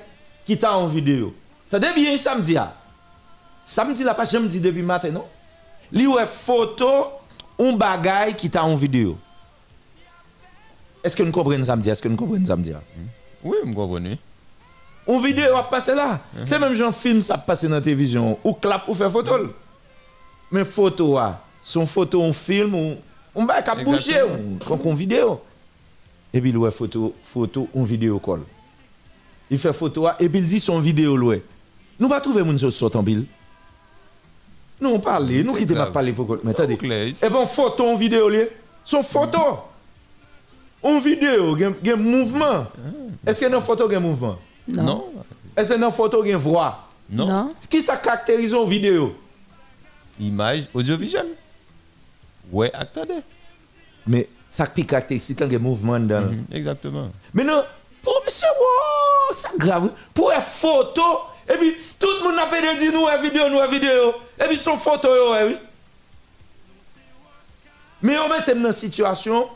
qui 0.45 0.57
t'a 0.57 0.77
en 0.77 0.87
vidéo. 0.87 1.33
T'as 1.69 1.79
bien 1.79 2.17
samedi 2.17 2.57
ah. 2.57 2.73
Samedi 3.63 4.03
là 4.03 4.13
pas 4.13 4.25
jamais 4.25 4.47
dit 4.47 4.59
depuis 4.59 4.83
matin 4.83 5.11
non? 5.11 5.25
Li 5.91 6.07
ouais 6.07 6.25
photo 6.25 6.87
un 7.59 7.73
bagay 7.73 8.33
qui 8.35 8.49
t'a 8.49 8.63
en 8.63 8.75
vidéo. 8.75 9.17
Est-ce 11.03 11.15
que 11.15 11.23
nous 11.23 11.31
comprenons 11.31 11.63
samedi? 11.63 11.89
Est-ce 11.89 12.01
que 12.01 12.07
nous 12.07 12.15
comprenons 12.15 12.45
samedi? 12.45 12.73
ah? 12.73 12.81
Oui, 13.43 13.57
je 13.63 13.71
comprends. 13.71 13.93
oui. 13.93 14.17
Une 15.07 15.23
vidéo 15.23 15.53
va 15.53 15.63
passer 15.63 15.93
là. 15.93 16.19
Mhm. 16.35 16.45
C'est 16.45 16.59
même 16.59 16.73
genre 16.73 16.93
film 16.93 17.21
ça 17.21 17.37
passe 17.37 17.63
dans 17.65 17.75
la 17.75 17.81
télévision. 17.81 18.39
Ou 18.43 18.53
clap 18.53 18.87
ou 18.87 18.93
faire 18.93 19.11
photo. 19.11 19.37
Mhm. 19.37 19.51
Mais 20.51 20.63
photo, 20.63 21.17
ah, 21.17 21.39
son 21.63 21.85
photo, 21.85 22.21
on 22.21 22.33
film, 22.33 22.75
on, 22.75 22.97
on 23.35 23.45
va 23.45 23.61
cap 23.61 23.83
bouger, 23.83 24.21
on, 24.69 24.93
vidéo. 24.93 25.41
Et 26.33 26.41
puis 26.41 26.49
il 26.49 26.57
ouais 26.57 26.71
photo, 26.71 27.13
photo, 27.23 27.67
on 27.73 27.83
vidéo 27.83 28.19
call. 28.19 28.41
Il 29.49 29.57
fait 29.57 29.73
photo 29.73 30.07
ah, 30.07 30.15
et 30.19 30.29
puis 30.29 30.39
il 30.39 30.45
dit 30.45 30.59
son 30.59 30.79
vidéo 30.79 31.15
loué. 31.15 31.43
Nous 31.99 32.09
pas 32.09 32.21
trouver 32.21 32.57
sur 32.57 32.71
sort 32.71 32.95
en 32.95 33.03
pile. 33.03 33.25
Nous 34.81 34.89
on 34.89 34.99
parle, 34.99 35.27
nous 35.27 35.53
qui 35.53 35.65
pas 35.65 35.85
parler 35.87 36.13
pour 36.13 36.37
mais 36.43 36.51
attendez. 36.51 36.77
Et 37.21 37.29
bon 37.29 37.45
photo 37.45 37.87
en 37.87 37.95
vidéo 37.95 38.29
lié. 38.29 38.49
Son 38.83 39.03
photo. 39.03 39.39
En 40.83 40.99
vidéo, 40.99 41.57
gen 41.57 41.73
gen 41.83 41.99
mouvement. 41.99 42.67
Est-ce 43.25 43.41
que 43.41 43.51
dans 43.51 43.61
photo 43.61 43.89
gen 43.89 44.01
mouvement? 44.01 44.37
Non. 44.67 44.83
Non. 44.83 45.05
Est-ce 45.55 45.73
que 45.73 45.79
dans 45.79 45.91
photo 45.91 46.23
gen 46.23 46.35
voix? 46.37 46.87
Non. 47.09 47.27
Non. 47.27 47.53
Qui 47.69 47.81
ça 47.81 47.97
caractérise 47.97 48.53
en 48.53 48.65
vidéo? 48.65 49.15
Image 50.19 50.67
audiovisuelle. 50.73 51.35
Ouais, 52.55 52.71
attendez. 52.73 53.19
Mais 54.07 54.29
ça 54.49 54.65
qui 54.67 54.85
caractérise 54.85 55.35
quand 55.37 55.49
gen 55.51 55.59
mouvement 55.61 55.99
dans. 55.99 56.21
Mhm, 56.31 56.45
Exactement. 56.53 57.11
Mais 57.33 57.43
non, 57.43 57.61
pour 58.01 58.21
monsieur, 58.25 58.47
wow, 58.57 59.33
c'est 59.33 59.57
grave. 59.57 59.89
Pour 60.13 60.31
une 60.31 60.39
photo, 60.39 61.01
et 61.53 61.57
puis 61.57 61.75
tout 61.99 62.07
le 62.19 62.29
monde 62.29 62.39
a 62.39 62.45
pas 62.45 62.61
dit 62.61 62.89
nous 62.93 63.07
une 63.09 63.21
vidéo, 63.21 63.49
nous 63.49 63.59
une 63.61 63.69
vidéo. 63.69 64.13
Et 64.41 64.45
puis 64.47 64.55
son 64.55 64.77
photo, 64.77 65.09
eh 65.37 65.43
oui. 65.47 65.57
Mais 68.01 68.17
on 68.19 68.29
met 68.29 68.53
dans 68.55 68.67
une 68.67 68.71
situation, 68.71 69.49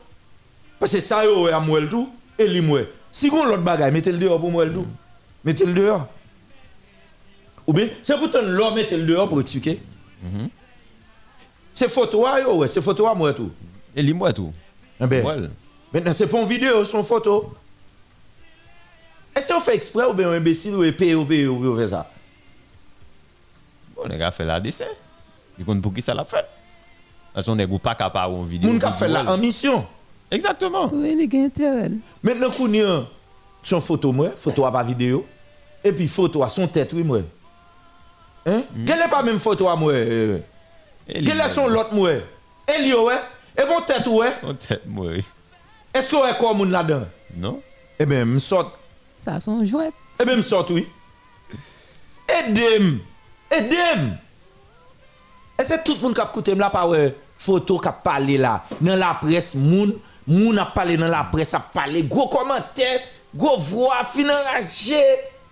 parce 0.78 0.92
que 0.92 1.00
ça, 1.00 1.24
yo, 1.24 1.48
à 1.48 1.60
moi 1.62 1.80
tout, 1.90 2.10
et 2.38 2.48
li 2.50 2.60
moi. 2.60 2.82
Si 3.14 3.30
on 3.32 3.46
l'autre 3.46 3.62
bagaille, 3.64 3.94
mettez 3.94 4.12
le 4.12 4.18
dehors 4.18 4.42
pour 4.42 4.52
moi 4.52 4.66
tout. 4.68 4.88
Mettez 5.46 5.66
le 5.66 5.74
dehors. 5.74 6.06
Ou 7.66 7.72
bien, 7.72 7.88
c'est 8.04 8.18
pourtant 8.18 8.42
l'homme 8.42 8.76
mettez 8.76 8.98
le 8.98 9.06
dehors 9.06 9.30
pour 9.30 9.40
expliquer. 9.40 9.80
C'est 11.80 11.88
photo, 11.88 12.26
ah, 12.26 12.42
yo, 12.42 12.58
ouais, 12.58 12.68
c'est 12.68 12.82
photo 12.82 13.08
à 13.08 13.16
moi 13.16 13.34
tout. 13.34 13.52
Et 13.96 14.02
lis-moi 14.02 14.34
tout. 14.34 14.52
Eh 15.00 15.08
ben, 15.08 15.26
Well. 15.26 15.50
Maintenant, 15.94 16.12
c'est 16.12 16.28
pas 16.28 16.38
une 16.38 16.46
vidéo, 16.46 16.84
c'est 16.84 16.98
une 16.98 17.06
photo. 17.06 17.54
Est-ce 19.34 19.54
qu'on 19.54 19.62
fait 19.62 19.76
exprès 19.76 20.04
ou 20.04 20.12
bien 20.12 20.28
un 20.30 20.34
imbécile 20.34 20.76
ou 20.76 20.84
épée 20.84 21.16
ou 21.16 21.24
bien 21.24 21.48
ou 21.48 21.58
bien 21.58 21.82
fait 21.82 21.88
ça? 21.88 22.12
Bon, 23.96 24.02
les 24.10 24.18
gars 24.18 24.30
fait 24.30 24.44
la 24.44 24.60
dessin. 24.60 24.92
Ils 25.58 25.64
comptent 25.64 25.82
pour 25.82 25.94
qui 25.94 26.02
ça 26.02 26.14
l'a 26.14 26.26
fait? 26.26 26.46
Parce 27.34 27.46
qu'on 27.46 27.56
n'est 27.56 27.66
pas 27.66 27.96
capable 27.96 28.34
en 28.34 28.44
vidéo. 28.44 28.72
Moun 28.72 28.78
qui 28.78 28.92
fait 28.92 29.08
la 29.08 29.32
en 29.32 29.38
mission. 29.38 29.86
Exactement. 30.30 30.90
Oui, 30.92 31.16
il 31.18 31.34
y 31.34 31.42
a 31.42 31.46
intérêt. 31.46 31.92
Maintenant, 32.22 32.52
qu'on 32.52 32.74
y 32.74 32.82
a 32.82 33.06
son 33.64 33.80
photo, 33.80 34.12
moi, 34.12 34.32
photo 34.36 34.66
à 34.66 34.72
pas 34.74 34.84
vidéo. 34.84 35.26
Et 35.82 35.94
puis, 35.94 36.10
photo 36.10 36.44
à 36.44 36.50
son 36.50 36.68
tête, 36.68 36.92
oui, 36.92 37.06
moi. 37.06 37.20
Hein? 38.46 38.64
Quelle 38.86 39.00
est 39.00 39.10
pas 39.10 39.24
même 39.24 39.40
photo 39.40 39.70
à 39.70 39.78
moi? 39.78 39.94
euh? 39.94 40.40
Quelle 41.14 41.42
est 41.42 41.50
son 41.50 41.68
l'autre 41.68 41.94
moi? 41.94 42.12
Elio, 42.68 43.08
ouais? 43.08 43.20
Et 43.58 43.66
mon 43.66 43.82
tête, 43.82 44.06
ouais? 44.08 44.36
Mon 44.44 44.54
tête, 44.54 44.84
moi. 44.86 45.08
oui. 45.08 45.24
Est-ce 45.94 46.12
qu'on 46.16 46.26
est 46.26 46.38
comme 46.38 46.58
moun 46.58 46.72
là-dedans? 46.72 47.06
Non? 47.36 47.62
Eh 47.98 48.06
bien, 48.06 48.26
me 48.26 48.40
sort. 48.40 48.72
Ça 49.18 49.40
son 49.40 49.64
jouet. 49.64 49.92
Eh 50.20 50.26
bien, 50.26 50.36
me 50.36 50.42
sort, 50.42 50.68
oui. 50.70 50.88
Aidez-moi. 52.28 53.00
Aidez-moi. 53.52 54.16
Et 55.60 55.64
c'est 55.64 55.84
tout 55.84 55.96
le 55.96 56.02
monde 56.02 56.16
qui 56.16 56.22
a 56.22 56.26
écouté 56.26 56.56
là 56.56 56.70
par 56.70 56.88
ouais, 56.88 57.14
photo 57.36 57.80
qui 57.80 57.88
a 57.88 57.92
parlé 57.92 58.38
là. 58.38 58.64
Dans 58.80 58.96
la 58.96 59.14
presse, 59.16 59.56
moun, 59.56 59.94
moun 60.26 60.58
a 60.58 60.66
parlé 60.66 60.96
dans 60.96 61.08
la 61.08 61.26
presse, 61.26 61.54
a 61.54 61.60
parlé, 61.60 62.04
gros 62.04 62.30
commentaires, 62.30 63.02
gros 63.36 63.58
voix, 63.58 64.04
fin 64.06 64.30
enragé. 64.30 65.04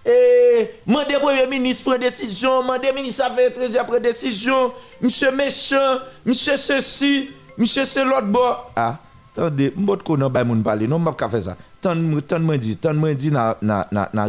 Eh, 0.10 0.70
mandé 0.86 1.16
premier 1.20 1.46
ministre 1.48 1.90
prend 1.90 2.00
décision, 2.00 2.64
mandé 2.64 2.94
ministre 2.94 3.26
affaires 3.26 3.50
étrangères 3.50 3.86
prend 3.86 4.00
décision, 4.00 4.72
monsieur 5.02 5.32
méchant, 5.34 5.98
monsieur 6.26 6.56
ceci, 6.56 7.30
monsieur 7.58 7.84
c'est 7.84 8.06
l'autre 8.06 8.28
bord. 8.28 8.72
Ah, 8.78 9.00
attendez, 9.36 9.74
m'bot 9.76 10.00
ko 10.08 10.16
nan 10.16 10.32
bay 10.32 10.46
moun 10.48 10.64
parler, 10.64 10.88
non 10.88 10.98
m'a 11.00 11.12
pas 11.12 11.28
faire 11.28 11.42
ça. 11.42 11.58
Tant 11.82 11.94
tant 12.26 12.40
dit, 12.56 12.78
tant 12.78 12.94
dit 12.94 13.32
na 13.32 13.58
na 13.62 13.86
na 13.92 14.10
na. 14.14 14.28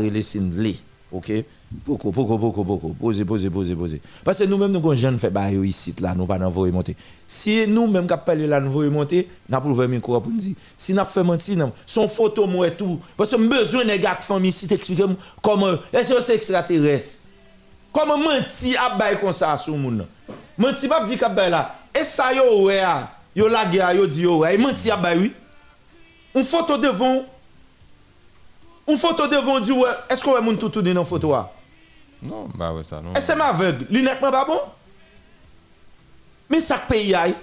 OK? 1.12 1.31
Poko, 1.84 2.10
poko, 2.10 2.38
poko, 2.38 2.64
poko. 2.64 2.94
Posez, 2.98 3.26
posez, 3.26 3.50
posez, 3.50 3.74
posez. 3.74 4.00
Parce 4.24 4.38
que 4.38 4.44
nous-mêmes, 4.44 4.72
nous, 4.72 4.94
jeunes 4.96 5.18
fait 5.18 5.30
bail 5.30 5.58
ici, 5.66 5.94
là, 6.00 6.14
nous 6.14 6.24
pas 6.24 6.38
d'envoyer 6.38 6.72
monter. 6.72 6.96
Si 7.26 7.66
nous-mêmes, 7.68 8.06
qui 8.06 8.14
parlé 8.24 8.46
là, 8.46 8.58
nous 8.58 8.70
voyons 8.70 8.90
monter, 8.90 9.28
nous 9.46 9.56
avons 9.56 9.70
ouvert 9.70 9.86
micro 9.86 10.18
pour 10.18 10.32
nous 10.32 10.38
dire. 10.38 10.54
Si 10.78 10.94
nous 10.94 11.04
fait 11.04 11.22
mentir, 11.22 11.58
non, 11.58 11.72
son 11.84 12.08
photo, 12.08 12.46
moi, 12.46 12.70
tout. 12.70 12.98
Parce 13.18 13.30
que 13.30 13.36
nous 13.36 13.50
besoin 13.50 13.84
de 13.84 13.96
gars 13.96 14.14
qui 14.14 14.24
famille 14.24 14.48
ici, 14.48 14.66
t'expliquer 14.66 15.04
comment, 15.42 15.74
est-ce 15.92 16.14
que 16.14 16.22
c'est 16.22 16.36
extraterrestre? 16.36 17.18
Comment 17.92 18.16
mentir 18.16 18.82
à 18.82 18.96
bail 18.96 19.20
comme 19.20 19.32
ça 19.32 19.58
sur 19.58 19.74
le 19.74 19.80
monde? 19.80 20.06
Mentir 20.56 20.88
pas 20.88 21.04
dire 21.04 21.18
qu'à 21.18 21.48
là. 21.50 21.74
Et 21.98 22.02
ça, 22.02 22.32
yo, 22.32 22.64
ouais, 22.64 22.80
ah. 22.80 23.10
yo 23.36 23.46
la 23.46 23.66
guerre, 23.66 23.92
yo 23.92 24.06
dit, 24.06 24.22
yo, 24.22 24.38
ouais. 24.38 24.56
Mentir 24.56 24.94
à 24.94 24.96
bail, 24.96 25.18
oui. 25.18 25.32
Une 26.34 26.44
photo 26.44 26.78
devant, 26.78 27.24
une 28.86 28.96
photo 28.96 29.26
devant, 29.26 29.60
dit, 29.60 29.72
ouais, 29.72 29.90
est-ce 30.08 30.24
qu'on 30.24 30.32
va 30.32 30.40
moun 30.40 30.56
tout 30.56 30.70
dans 30.70 30.94
la 30.94 31.04
photo, 31.04 31.32
là? 31.32 31.50
Non, 32.22 32.48
ba 32.54 32.72
we 32.74 32.82
sa 32.82 33.00
non. 33.00 33.14
E 33.14 33.22
se 33.22 33.36
ma 33.38 33.52
veg, 33.54 33.84
li 33.92 34.02
netman 34.02 34.32
ba 34.34 34.44
bon? 34.48 34.62
Men 36.50 36.62
sak 36.64 36.88
pe 36.90 36.98
yay, 36.98 37.34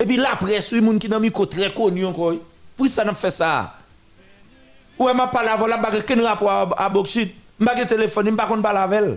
e 0.00 0.06
pi 0.08 0.16
la 0.18 0.34
pres 0.40 0.72
ou 0.74 0.82
moun 0.84 0.98
ki 1.00 1.10
nan 1.12 1.22
mi 1.22 1.30
ko 1.34 1.46
tre 1.48 1.70
koni 1.74 2.02
yon 2.02 2.16
koy. 2.16 2.40
Pou 2.78 2.90
sa 2.90 3.04
nan 3.06 3.18
fe 3.18 3.30
sa? 3.34 3.50
Ou 4.98 5.08
e 5.08 5.14
ma 5.16 5.28
pala 5.32 5.56
vola 5.60 5.78
bagè 5.80 6.02
ken 6.08 6.22
rapwa 6.24 6.62
a 6.74 6.88
bokshit, 6.92 7.36
mbagè 7.60 7.86
telefoni 7.88 8.34
mbakon 8.34 8.64
balavel. 8.64 9.14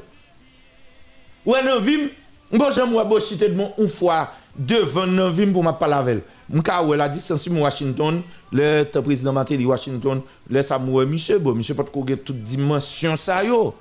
Ou 1.43 1.57
e 1.57 1.63
nan 1.65 1.81
vim, 1.83 2.07
mbo 2.53 2.69
jem 2.75 2.93
wè 2.99 3.05
bokshit 3.07 3.41
edmon 3.49 3.73
ou 3.77 3.89
fwa, 3.91 4.27
devan 4.53 5.15
nan 5.17 5.33
vim 5.33 5.55
pou 5.55 5.65
ma 5.65 5.73
palavel. 5.79 6.21
Mka 6.53 6.81
wè 6.85 6.99
la 6.99 7.09
distansi 7.09 7.49
mou 7.49 7.65
Washington, 7.65 8.21
le 8.53 8.83
te 8.85 9.01
prezident 9.01 9.33
matè 9.33 9.57
di 9.57 9.65
Washington, 9.65 10.21
le 10.53 10.61
sa 10.61 10.77
mou 10.77 11.01
wè 11.01 11.07
miche, 11.09 11.39
bo 11.41 11.55
miche 11.57 11.73
pat 11.75 11.89
kogue 11.89 12.19
tout 12.21 12.37
dimensyon 12.37 13.17
sa 13.17 13.41
yo. 13.47 13.71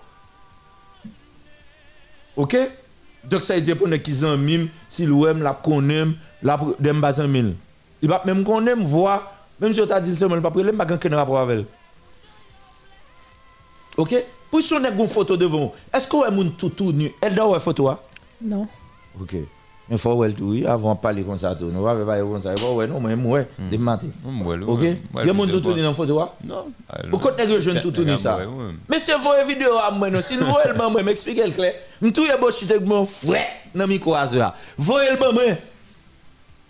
OK? 2.37 2.57
Donc 3.24 3.43
ça 3.45 3.55
veut 3.55 3.61
dire 3.61 3.76
pour 3.76 3.89
nous 3.89 3.99
qui 3.99 4.14
sont 4.14 4.37
mime, 4.37 4.68
si 4.89 5.07
l'ouem 5.07 5.43
la 5.43 5.55
connaît, 5.55 6.07
la 6.43 6.59
dem 6.78 7.01
bazan 7.01 7.28
mille. 7.28 7.55
Il 8.01 8.09
va 8.09 8.22
même 8.24 8.45
connaître 8.45 8.83
voir 8.83 9.33
même 9.61 9.72
si 9.72 9.80
on 9.80 9.87
t'a 9.87 10.01
dit 10.01 10.14
seulement 10.14 10.41
pas 10.41 10.51
prendre 10.51 10.72
pas 10.72 10.93
aucun 10.93 11.16
rapport 11.16 11.39
avec 11.39 11.61
elle. 11.61 11.66
OK? 13.97 14.14
Pour 14.51 14.61
si 14.61 14.74
on 14.74 14.85
a 14.85 14.91
une 14.91 15.09
photo 15.09 15.37
devant, 15.37 15.72
est-ce 15.93 16.09
qu'on 16.09 16.22
a 16.22 16.30
moun 16.30 16.53
tout 16.53 16.70
tout 16.70 16.93
nu 16.93 17.11
Elle 17.20 17.35
doit 17.35 17.55
une 17.55 17.61
photo 17.61 17.89
hein? 17.89 17.99
Non. 18.41 18.66
OK. 19.20 19.37
Il 19.91 19.99
faut 19.99 20.14
voir 20.14 20.30
tout 20.37 20.55
avant 20.66 20.95
de 20.95 21.01
parler 21.01 21.22
comme 21.22 21.37
ça 21.37 21.55
tout. 21.55 21.70
On 21.76 21.80
va 21.83 21.95
pas 21.95 22.18
comme 22.20 22.41
ça. 22.41 22.55
Ouais 22.55 22.87
non 22.87 23.01
mais 23.01 23.16
moi 23.16 23.41
des 23.59 23.78
matin. 23.78 24.07
OK? 24.66 24.80
Il 24.83 25.26
y 25.26 25.28
a 25.28 25.33
moun 25.33 25.51
tout 25.51 25.74
nu 25.74 25.83
dans 25.83 25.93
photo 25.93 26.20
hein? 26.20 26.30
Non. 26.45 26.66
Pourquoi 27.11 27.33
tu 27.33 27.61
jeune 27.61 27.80
tout 27.80 27.91
tout 27.91 28.05
nu 28.05 28.16
ça 28.16 28.39
Mais 28.89 28.99
c'est 28.99 29.16
vos 29.16 29.45
vidéo 29.47 29.72
à 29.76 29.91
moi 29.91 30.09
non, 30.09 30.20
si 30.20 30.37
vous 30.37 30.47
voyez 30.47 30.72
moi 30.76 31.03
m'explique 31.03 31.45
le 31.45 31.51
clair. 31.51 31.74
M'tou 32.01 32.22
a 32.33 32.37
bochite 32.37 32.70
avec 32.70 32.87
mon 32.87 33.05
frère 33.05 33.47
dans 33.74 33.87
micro 33.87 34.14
azua. 34.14 34.55
Voyez 34.78 35.11
le 35.11 35.33
moi. 35.33 35.43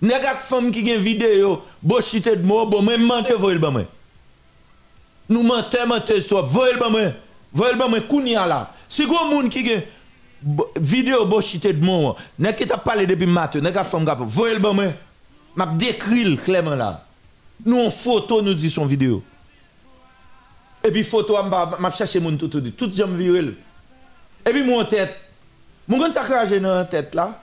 Nèg 0.02 0.24
ak 0.26 0.40
femme 0.42 0.72
qui 0.72 0.82
gen 0.84 0.98
vidéo, 0.98 1.62
bochite 1.80 2.28
de 2.28 2.42
moi, 2.42 2.66
bon 2.66 2.82
moi 2.82 2.98
menteur 2.98 3.38
voyez 3.38 3.56
le 3.56 3.70
moi. 3.70 3.82
Nous 5.28 5.44
menteur 5.44 5.86
menteur 5.86 6.20
soit 6.20 6.42
voyez 6.42 6.74
le 6.74 6.90
moi. 6.90 7.00
Voyez 7.52 7.74
le 7.74 7.88
moi 7.88 8.00
kounya 8.00 8.46
là. 8.48 8.72
Si 8.88 9.06
gros 9.06 9.42
qui 9.48 9.64
gen 9.64 9.80
vidéo 10.80 11.24
bochite 11.26 11.66
de 11.66 11.84
moi, 11.84 12.16
nèg 12.38 12.54
qui 12.54 12.66
t'a 12.66 12.78
parlé 12.78 13.06
depuis 13.06 13.26
matin, 13.26 13.60
nèg 13.60 13.76
ak 13.76 13.86
femme 13.86 14.04
gap, 14.04 14.20
voyez 14.20 14.54
le 14.54 14.60
bon 14.60 14.74
moi. 14.74 14.92
M'a 15.54 15.66
décrit 15.66 16.36
clairement 16.38 16.74
là. 16.74 17.04
Nous 17.64 17.78
en 17.78 17.90
photo 17.90 18.40
nous 18.40 18.54
dit 18.54 18.70
son 18.70 18.86
vidéo. 18.86 19.22
Et 20.82 20.90
puis 20.90 21.04
photo 21.04 21.36
m'a 21.42 21.90
chercher 21.90 22.20
moun 22.20 22.38
tout 22.38 22.48
tout 22.48 22.62
tout 22.70 22.90
j'aime 22.92 23.14
viril. 23.14 23.54
Et 24.46 24.50
puis 24.50 24.64
mon 24.64 24.82
tête. 24.84 25.14
Mon 25.86 25.98
gon 25.98 26.10
ça 26.10 26.22
crache 26.22 26.50
dans 26.52 26.84
tête 26.88 27.14
là. 27.14 27.38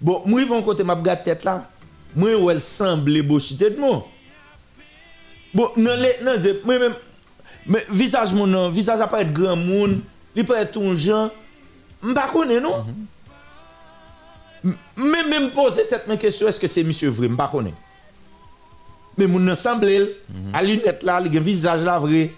Bon, 0.00 0.22
moi 0.26 0.42
ils 0.42 0.46
vont 0.46 0.62
côté 0.62 0.84
m'a 0.84 0.94
regarde 0.94 1.22
tête 1.22 1.44
là. 1.44 1.66
Moi 2.14 2.34
où 2.36 2.50
elle 2.50 2.60
semble 2.60 3.22
bochité 3.22 3.70
de 3.70 3.80
moi. 3.80 4.06
Bon, 5.54 5.70
non 5.78 5.92
les 5.96 6.22
non 6.22 6.34
moi 6.64 6.78
même 6.78 6.94
mais 7.64 7.86
visage 7.88 8.34
mon 8.34 8.68
visage 8.68 9.00
a 9.00 9.20
être 9.20 9.32
grand 9.32 9.56
monde, 9.56 10.00
il 10.34 10.44
peut 10.44 10.56
être 10.56 10.78
un. 10.78 11.30
M'pa 12.02 12.28
connaît 12.32 12.60
non. 12.60 12.84
M- 14.64 14.76
Mais 14.96 15.24
même 15.24 15.50
poser 15.50 15.86
tête 15.86 16.06
mes 16.08 16.18
question 16.18 16.48
est-ce 16.48 16.60
que 16.60 16.66
c'est 16.66 16.82
monsieur 16.84 17.10
vrai, 17.10 17.28
m'pa 17.28 17.48
connaît. 17.50 17.74
Mais 19.18 19.26
mon 19.26 19.46
ensemble 19.48 19.86
à 20.52 20.62
lunette 20.62 21.02
là, 21.02 21.20
il 21.24 21.34
a 21.36 21.40
un 21.40 21.42
visage 21.42 21.82
là 21.82 21.98
vrai. 21.98 22.32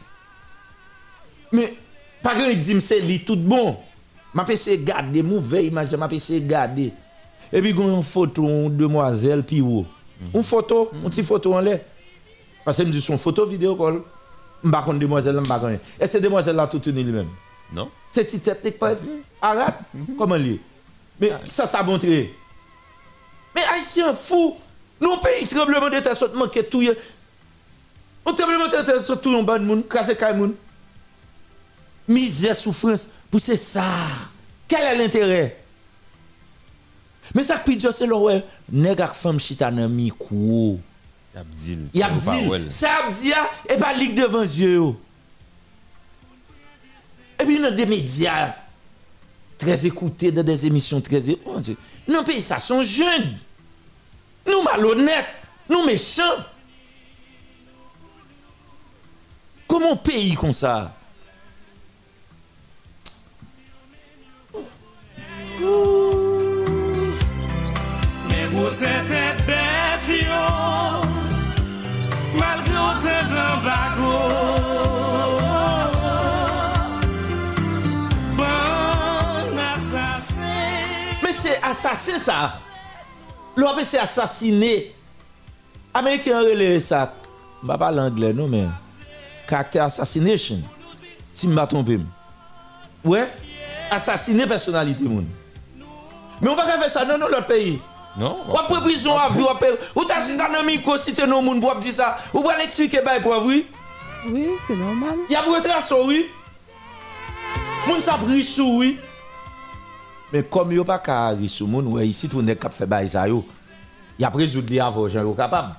Mais 1.53 1.73
par 2.23 2.33
exemple, 2.35 2.53
il 2.53 2.61
dit 2.61 2.81
c'est 2.81 3.01
lui 3.01 3.25
tout 3.25 3.37
bon. 3.37 3.77
M'a 4.35 4.45
de 4.77 4.85
garder 4.85 5.23
mauvais 5.23 5.67
image, 5.67 5.93
m'a 5.95 6.07
de 6.41 6.47
garder. 6.47 6.93
Et 7.53 7.61
puis 7.63 7.73
une 7.97 8.03
photo 8.03 8.43
une 8.47 8.77
demoiselle 8.77 9.43
puis 9.43 9.61
où? 9.61 9.85
Une 10.35 10.43
photo, 10.43 10.91
une 10.93 11.09
petite 11.09 11.25
photo 11.27 11.55
en 11.55 11.61
l'air. 11.61 11.81
Parce 12.65 12.77
que 12.77 12.83
me 12.85 12.93
dit 12.93 13.01
son 13.01 13.17
photo 13.19 13.47
vidéo 13.47 13.75
call. 13.77 14.01
M'pa 14.63 14.83
demoiselle, 14.99 15.37
m'pa. 15.41 15.61
Et 16.01 16.07
c'est 16.07 16.21
demoiselle 16.21 16.57
là 16.57 16.67
tout 16.67 16.83
unie 16.89 17.03
lui-même. 17.03 17.29
Non? 17.73 17.91
C'est 18.11 18.25
petite 18.25 18.45
technique 18.45 18.79
pas 18.79 18.95
arabe? 19.43 19.75
Comment 20.17 20.37
lui 20.37 20.61
Mais 21.21 21.33
ça 21.49 21.67
ça 21.67 21.81
a 21.81 21.83
montré. 21.83 22.35
Mais 23.55 23.63
haïtien 23.73 24.15
fou. 24.15 24.57
Nous 25.01 25.17
pays 25.19 25.47
tremblement 25.47 25.89
de 25.91 26.01
terre 26.01 26.17
saute 26.17 26.35
manquer 26.35 26.65
tout. 26.65 26.83
On 28.25 28.35
tremblement 28.35 28.67
de 28.67 28.83
terre 28.83 29.21
tout 29.21 29.35
en 29.35 29.43
bas 29.43 29.59
de 29.59 29.65
monde, 29.65 29.87
kay 29.89 30.35
moun. 30.35 30.55
Misère, 32.09 32.57
souffrance, 32.57 33.09
pour 33.31 33.39
c'est 33.39 33.57
ça. 33.57 33.85
Quel 34.67 34.81
est 34.81 34.97
l'intérêt? 34.97 35.63
Mais 37.35 37.43
ça 37.43 37.59
qui 37.59 37.77
dit 37.77 37.87
c'est 37.93 38.07
le 38.07 38.17
ouais, 38.17 38.43
nèg 38.73 39.03
ak 39.05 39.13
femme 39.15 39.39
chita 39.39 39.71
nan 39.71 39.93
micro. 39.93 40.79
Abdil. 41.37 41.89
Y 41.93 42.03
a 42.03 42.11
dit, 42.11 42.71
ça 42.71 42.89
a 43.05 43.11
dit 43.11 43.33
et 43.69 43.77
pas 43.77 43.93
ligue 43.93 44.17
devant 44.17 44.41
yeux. 44.41 44.95
Et 47.41 47.45
puis 47.45 47.59
dans 47.61 47.75
des 47.75 47.87
médias 47.87 48.55
très 49.59 49.87
écoutés, 49.87 50.31
dans 50.33 50.43
des 50.43 50.67
émissions 50.67 51.01
très 51.01 51.31
é- 51.31 51.39
oh. 51.45 51.61
Non, 52.09 52.25
pays 52.25 52.41
ça 52.41 52.59
sont 52.59 52.83
jeunes. 52.83 53.37
Nous 54.47 54.63
malhonnêtes, 54.63 55.27
nous 55.69 55.85
méchants. 55.85 56.45
Comment 59.67 59.97
pays 59.97 60.35
comme 60.35 60.53
ça? 60.53 60.95
Malgré 72.35 72.79
assassin 81.69 82.19
ça. 82.19 82.55
L'on 83.57 83.75
c'est 83.83 83.99
assassiné. 83.99 84.95
Américain 85.95 86.41
relève 86.41 86.81
ça. 86.81 87.13
Je 87.61 87.67
ne 87.67 87.77
parle 87.77 87.79
pas 87.79 87.91
l'anglais, 87.91 88.33
non, 88.33 88.47
mais. 88.47 88.67
Caractère 89.49 89.85
assassination. 89.85 90.61
Si 91.33 91.47
je 91.47 91.53
ne 91.53 91.61
me 91.61 91.67
trompe 91.67 91.87
pas. 91.87 93.09
Ouais. 93.09 93.29
Assassiner 93.91 94.47
personnalité, 94.47 95.05
moun. 95.05 95.27
Mais 96.41 96.49
on 96.49 96.55
va 96.55 96.65
pas 96.65 96.79
faire 96.79 96.91
ça 96.91 97.05
dans 97.05 97.19
notre 97.19 97.47
pays. 97.47 97.81
Non. 98.17 98.39
Ou 98.49 98.57
après 98.57 98.81
prison 98.81 99.17
à 99.17 99.29
vie, 99.31 99.43
ou 99.95 100.05
t'as 100.05 100.21
si 100.21 100.37
t'as 100.37 100.59
un 100.59 100.63
micro, 100.63 100.97
si 100.97 101.13
t'es 101.13 101.27
non 101.27 101.43
moun, 101.43 101.61
pour 101.61 101.75
dire 101.77 101.93
ça. 101.93 102.17
Ou 102.35 102.41
pour 102.41 102.53
l'expliquer, 102.59 103.01
bah, 103.05 103.19
pour 103.21 103.45
oui. 103.45 103.67
Oui, 104.27 104.51
c'est 104.65 104.77
normal. 104.77 105.17
Il 105.29 105.33
y 105.33 105.37
a 105.37 105.43
pour 105.43 105.55
retracer, 105.55 105.95
oui. 106.05 106.27
Moun 107.87 108.01
sa 108.01 108.15
riche, 108.15 108.59
oui. 108.59 108.99
Mais 110.33 110.43
comme 110.43 110.73
yo 110.73 110.85
pas 110.85 110.99
ka 110.99 111.29
risou 111.29 111.67
moun, 111.67 111.87
ouais, 111.87 112.07
ici 112.07 112.29
tout 112.29 112.43
nek 112.43 112.61
kap 112.61 112.73
fait 112.73 112.87
bail 112.87 113.09
ça 113.09 113.27
yo. 113.27 113.45
Y 114.19 114.25
a 114.25 114.29
résoudre 114.29 114.71
li 114.71 114.79
avant 114.79 115.09
yo 115.09 115.33
capable. 115.33 115.75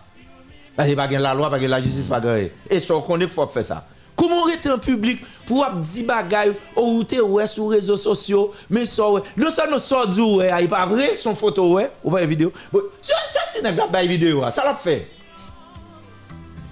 Parce 0.75 0.89
que 0.89 0.95
pas 0.95 1.07
la 1.07 1.33
loi, 1.33 1.49
pas 1.49 1.59
la 1.59 1.81
justice, 1.81 2.07
pas 2.07 2.21
gen. 2.21 2.49
Et 2.69 2.79
ça 2.79 2.93
connaît 3.05 3.27
faut 3.27 3.45
faire 3.45 3.65
ça. 3.65 3.85
Comment 4.15 4.43
rester 4.43 4.71
en 4.71 4.77
public 4.77 5.23
pour 5.45 5.63
ap 5.63 5.79
di 5.79 6.03
bagay 6.03 6.51
ou 6.75 7.03
te 7.03 7.21
ouais 7.21 7.47
sur 7.47 7.69
réseaux 7.69 7.95
sociaux, 7.95 8.51
mais 8.69 8.85
ça 8.85 9.09
ouais. 9.09 9.21
Non 9.37 9.51
ça 9.51 9.67
non 9.67 9.77
sort 9.77 10.07
du 10.07 10.21
ouais, 10.21 10.51
il 10.61 10.67
pas 10.67 10.85
vrai 10.85 11.15
son 11.15 11.35
photo 11.35 11.75
ouais, 11.75 11.91
ou 12.03 12.11
pas 12.11 12.25
vidéo. 12.25 12.51
Bon, 12.73 12.81
ça 13.01 13.13
c'est 13.51 13.61
la 13.61 13.71
bail 13.87 14.07
vidéo, 14.07 14.43
ça 14.51 14.65
l'a 14.65 14.73
fait. 14.73 15.07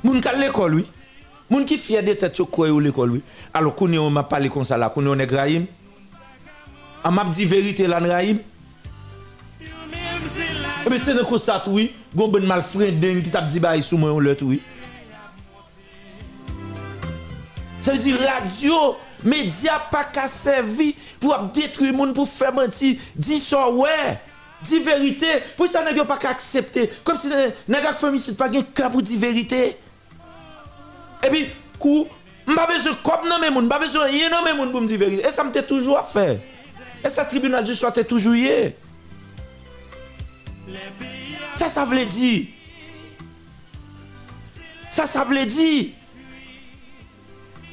Moun 0.04 0.20
ka 0.20 0.34
l'école 0.34 0.76
oui. 0.76 0.86
Moun 1.50 1.64
qui 1.64 1.78
fier 1.78 2.04
de 2.04 2.14
tête 2.14 2.42
quoi 2.44 2.70
l'école 2.82 3.12
oui. 3.12 3.22
Alors 3.54 3.76
qu'on 3.76 3.94
on 3.94 4.10
m'a 4.10 4.24
parlé 4.24 4.50
comme 4.50 4.64
ça 4.64 4.78
là, 4.78 4.90
qu'on 4.90 5.06
on 5.06 5.20
est 5.20 5.32
Rahim. 5.32 5.66
A 7.04 7.12
map 7.14 7.32
di 7.34 7.46
verite 7.46 7.88
lan 7.90 8.08
raib. 8.10 8.42
Ebe 10.88 11.00
se 11.02 11.16
nan 11.16 11.28
kosat 11.28 11.68
wè. 11.72 11.90
Gon 12.16 12.32
ben 12.34 12.48
mal 12.50 12.64
fren 12.66 13.00
den 13.02 13.22
ki 13.26 13.34
tap 13.34 13.50
di 13.52 13.62
bayi 13.64 13.86
sou 13.86 14.00
mwen 14.02 14.16
yon 14.16 14.28
lot 14.30 14.46
wè. 14.48 14.60
Sa 17.82 17.94
vè 17.94 18.00
di 18.04 18.16
radyo. 18.18 18.80
Medya 19.28 19.80
pa 19.92 20.04
ka 20.14 20.28
servi 20.30 20.92
pou 21.18 21.34
ap 21.34 21.48
detri 21.56 21.90
moun 21.96 22.14
pou 22.18 22.30
fè 22.30 22.52
menti. 22.56 22.96
Di 23.16 23.40
son 23.42 23.82
wè. 23.84 24.18
Di 24.66 24.82
verite. 24.86 25.32
Pou 25.58 25.70
sa 25.70 25.84
nan 25.86 25.98
yo 25.98 26.06
pa 26.10 26.20
ka 26.22 26.34
aksepte. 26.36 26.88
Kom 27.08 27.18
si 27.20 27.32
nan 27.32 27.84
gak 27.84 28.00
fèmisit 28.02 28.38
pa 28.40 28.50
gen 28.52 28.66
ka 28.74 28.92
pou 28.94 29.06
di 29.06 29.20
verite. 29.22 29.64
Ebi 31.26 31.48
kou. 31.82 32.08
Mba 32.48 32.64
bezon 32.70 32.96
kop 33.04 33.26
nan 33.28 33.42
men 33.44 33.52
moun. 33.52 33.66
Mba 33.68 33.82
bezon 33.82 34.08
yen 34.14 34.32
nan 34.32 34.46
men 34.46 34.56
moun 34.56 34.72
pou 34.72 34.84
mdi 34.84 34.98
verite. 35.00 35.26
E 35.28 35.32
sa 35.36 35.44
mte 35.44 35.66
toujou 35.68 35.98
a 36.00 36.04
fè. 36.08 36.38
E 37.04 37.10
sa 37.10 37.26
tribunal 37.26 37.64
di 37.64 37.76
swa 37.78 37.92
te 37.94 38.04
toujou 38.04 38.34
ye. 38.34 38.74
Sa 41.58 41.70
sa 41.70 41.86
vle 41.86 42.06
di. 42.06 42.50
Sa 44.90 45.06
sa 45.10 45.24
vle 45.26 45.46
di. 45.46 45.94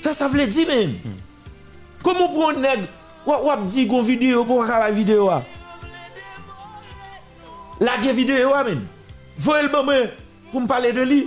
Sa 0.04 0.12
sa 0.12 0.28
vle 0.28 0.46
di 0.48 0.64
men. 0.68 0.92
Hmm. 1.00 1.18
Komo 2.04 2.28
pou 2.32 2.50
an 2.50 2.60
neg 2.60 2.84
wap 3.24 3.64
di 3.64 3.86
kon 3.88 4.04
video 4.04 4.44
pou 4.44 4.60
wak 4.60 4.72
avay 4.76 4.92
video 4.92 5.30
a? 5.32 5.40
Ah. 5.40 5.44
Lage 7.80 8.12
video 8.12 8.52
a 8.52 8.60
ah, 8.60 8.64
men. 8.68 8.84
Voye 9.40 9.64
l 9.64 9.72
mame 9.72 9.98
pou 10.52 10.60
m 10.62 10.68
pale 10.70 10.92
de 10.94 11.04
li. 11.08 11.22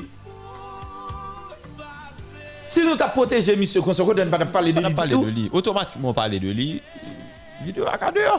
Si 2.68 2.84
nou 2.84 2.99
ta 2.99 3.07
proteje 3.11 3.56
misyo 3.57 3.82
konso 3.82 4.06
koden 4.06 4.30
pa 4.32 4.40
ta 4.41 4.48
pale 4.52 4.74
de 4.76 4.84
li 4.84 4.94
di 4.94 5.10
tou. 5.10 5.26
Otomatikman 5.57 6.15
pale 6.15 6.40
de 6.44 6.53
li. 6.53 6.69
Jide 7.65 7.81
waka 7.81 8.11
deyo. 8.11 8.38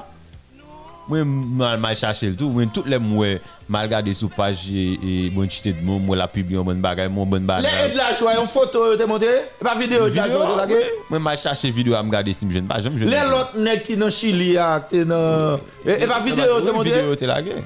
Mwen 1.08 1.24
mwen 1.24 1.96
chache 1.96 2.28
l 2.28 2.36
tou. 2.36 2.52
Mwen 2.52 2.68
tout 2.68 2.86
le 2.86 2.98
mwen 3.00 3.38
mal 3.68 3.88
gade 3.88 4.12
sou 4.16 4.28
page 4.28 4.68
e, 4.76 4.84
e 5.00 5.14
mwen 5.32 5.48
chite 5.48 5.72
d 5.72 5.80
mwen 5.84 6.02
mwen 6.04 6.20
la 6.20 6.28
pub 6.28 6.50
yon 6.52 6.66
mwen 6.68 6.82
bagay 6.84 7.08
mwen 7.08 7.30
mwen 7.32 7.48
bagay. 7.48 7.64
Le 7.64 7.86
e 7.86 7.94
d 7.94 7.96
la 7.96 8.10
jwa 8.12 8.34
yon 8.36 8.50
foto 8.50 8.84
te 9.00 9.08
monte? 9.08 9.30
E 9.30 9.64
pa 9.64 9.72
video 9.78 10.10
d 10.10 10.20
la 10.20 10.28
jwa 10.28 10.50
yon 10.50 10.60
lage? 10.60 10.82
Mwen 11.08 11.24
mwen 11.24 11.40
chache 11.40 11.72
video 11.72 11.96
a 11.96 12.04
m 12.04 12.12
gade 12.12 12.34
si 12.36 12.44
m 12.44 12.52
jen 12.52 12.68
pa. 12.68 12.80
Le 12.84 13.24
lot 13.32 13.56
nek 13.56 13.86
ki 13.88 13.96
nan 14.00 14.12
Chili 14.12 14.52
ak 14.60 14.92
te 14.92 15.02
nan... 15.08 15.64
E, 15.80 15.96
e 15.96 16.10
pa 16.10 16.20
video 16.24 16.60
te 16.60 16.76
monte? 16.76 16.92
Video 16.92 17.16
te 17.16 17.30
lage. 17.30 17.56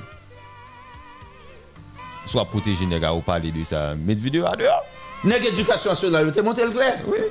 Swa 2.31 2.47
proteji 2.47 2.87
nega 2.87 3.11
ou 3.11 3.27
pale 3.27 3.51
de 3.51 3.67
sa. 3.67 3.91
Met 3.99 4.23
video 4.23 4.47
a 4.47 4.55
deyo. 4.57 4.79
Nek 5.27 5.51
edukasyon 5.51 5.99
sou 5.99 6.15
la 6.15 6.23
yo 6.23 6.31
te 6.35 6.47
monte 6.47 6.63
l 6.63 6.71
kler? 6.75 7.03
Oui. 7.11 7.27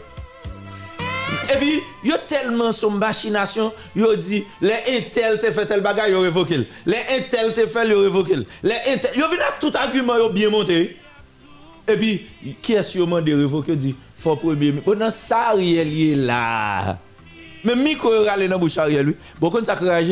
Et 1.49 1.57
puis, 1.57 1.81
il 2.03 2.09
y 2.09 2.13
a 2.13 2.18
tellement 2.18 2.72
son 2.72 2.91
machination, 2.91 3.73
il 3.95 4.05
dit, 4.18 4.43
les 4.61 4.73
intels 4.97 5.39
te 5.39 5.51
fait 5.51 5.65
tel 5.65 5.81
bagage, 5.81 6.09
ils 6.09 6.15
révoqué. 6.15 6.68
Les 6.85 6.97
intels 7.18 7.53
te 7.53 7.65
fait, 7.65 7.88
ils 7.88 7.93
révoqué. 7.93 8.35
Les 8.63 8.76
intels, 8.88 9.11
ils 9.15 9.22
vient 9.22 9.45
tout 9.59 9.72
argument, 9.76 10.13
ils 10.18 10.34
bien 10.34 10.49
monté. 10.49 10.97
Et 11.88 11.95
puis, 11.95 12.26
qui 12.61 12.73
est-ce 12.73 12.91
sûrement 12.91 13.22
de 13.22 13.34
révoquer, 13.34 13.76
dit, 13.76 13.95
faut 14.18 14.35
premier. 14.35 14.72
Bon, 14.72 14.97
non, 14.97 15.09
ça, 15.09 15.49
Ariel 15.49 15.88
est 15.88 16.15
là. 16.15 16.97
Mais 17.63 17.76
micro 17.76 18.09
râle 18.23 18.47
dans 18.47 18.59
bouche 18.59 18.77
Ariel, 18.77 19.05
lui. 19.05 19.15
Bon, 19.39 19.49
quand 19.49 19.63
ça 19.65 19.76
crage, 19.76 20.11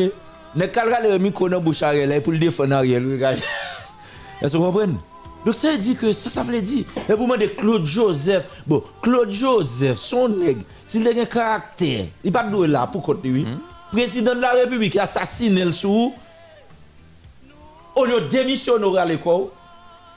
ne 0.54 0.66
calera 0.66 1.00
le 1.00 1.18
micro 1.18 1.48
dans 1.48 1.60
bouche 1.60 1.82
Ariel, 1.82 2.22
pour 2.22 2.32
le 2.32 2.38
défendre 2.38 2.74
Ariel, 2.74 3.04
Est-ce 4.42 4.52
que 4.52 4.56
vous 4.56 4.64
comprenez? 4.64 4.94
Donc 5.44 5.54
ça 5.54 5.72
veut 5.72 5.78
dire 5.78 5.96
que 5.96 6.12
ça, 6.12 6.28
ça 6.28 6.42
veut 6.42 6.60
dire. 6.60 6.84
Et 7.08 7.14
pour 7.14 7.26
moi, 7.26 7.38
de 7.38 7.46
Claude 7.46 7.84
Joseph, 7.84 8.44
bon, 8.66 8.82
Claude 9.00 9.32
Joseph, 9.32 9.96
son 9.96 10.28
nègre, 10.28 10.62
s'il 10.86 11.06
a 11.06 11.10
un 11.10 11.24
caractère, 11.24 12.06
il 12.22 12.32
pas 12.32 12.44
de 12.44 12.64
là 12.64 12.86
pour 12.86 13.02
côté 13.02 13.28
lui. 13.28 13.46
Président 13.90 14.34
de 14.34 14.40
la 14.40 14.52
République 14.52 14.96
a 14.96 15.02
assassiné 15.02 15.64
le 15.64 15.72
sous. 15.72 16.14
On 17.96 18.04
a 18.04 18.20
démissionné 18.30 18.98
à 18.98 19.04
l'école, 19.04 19.46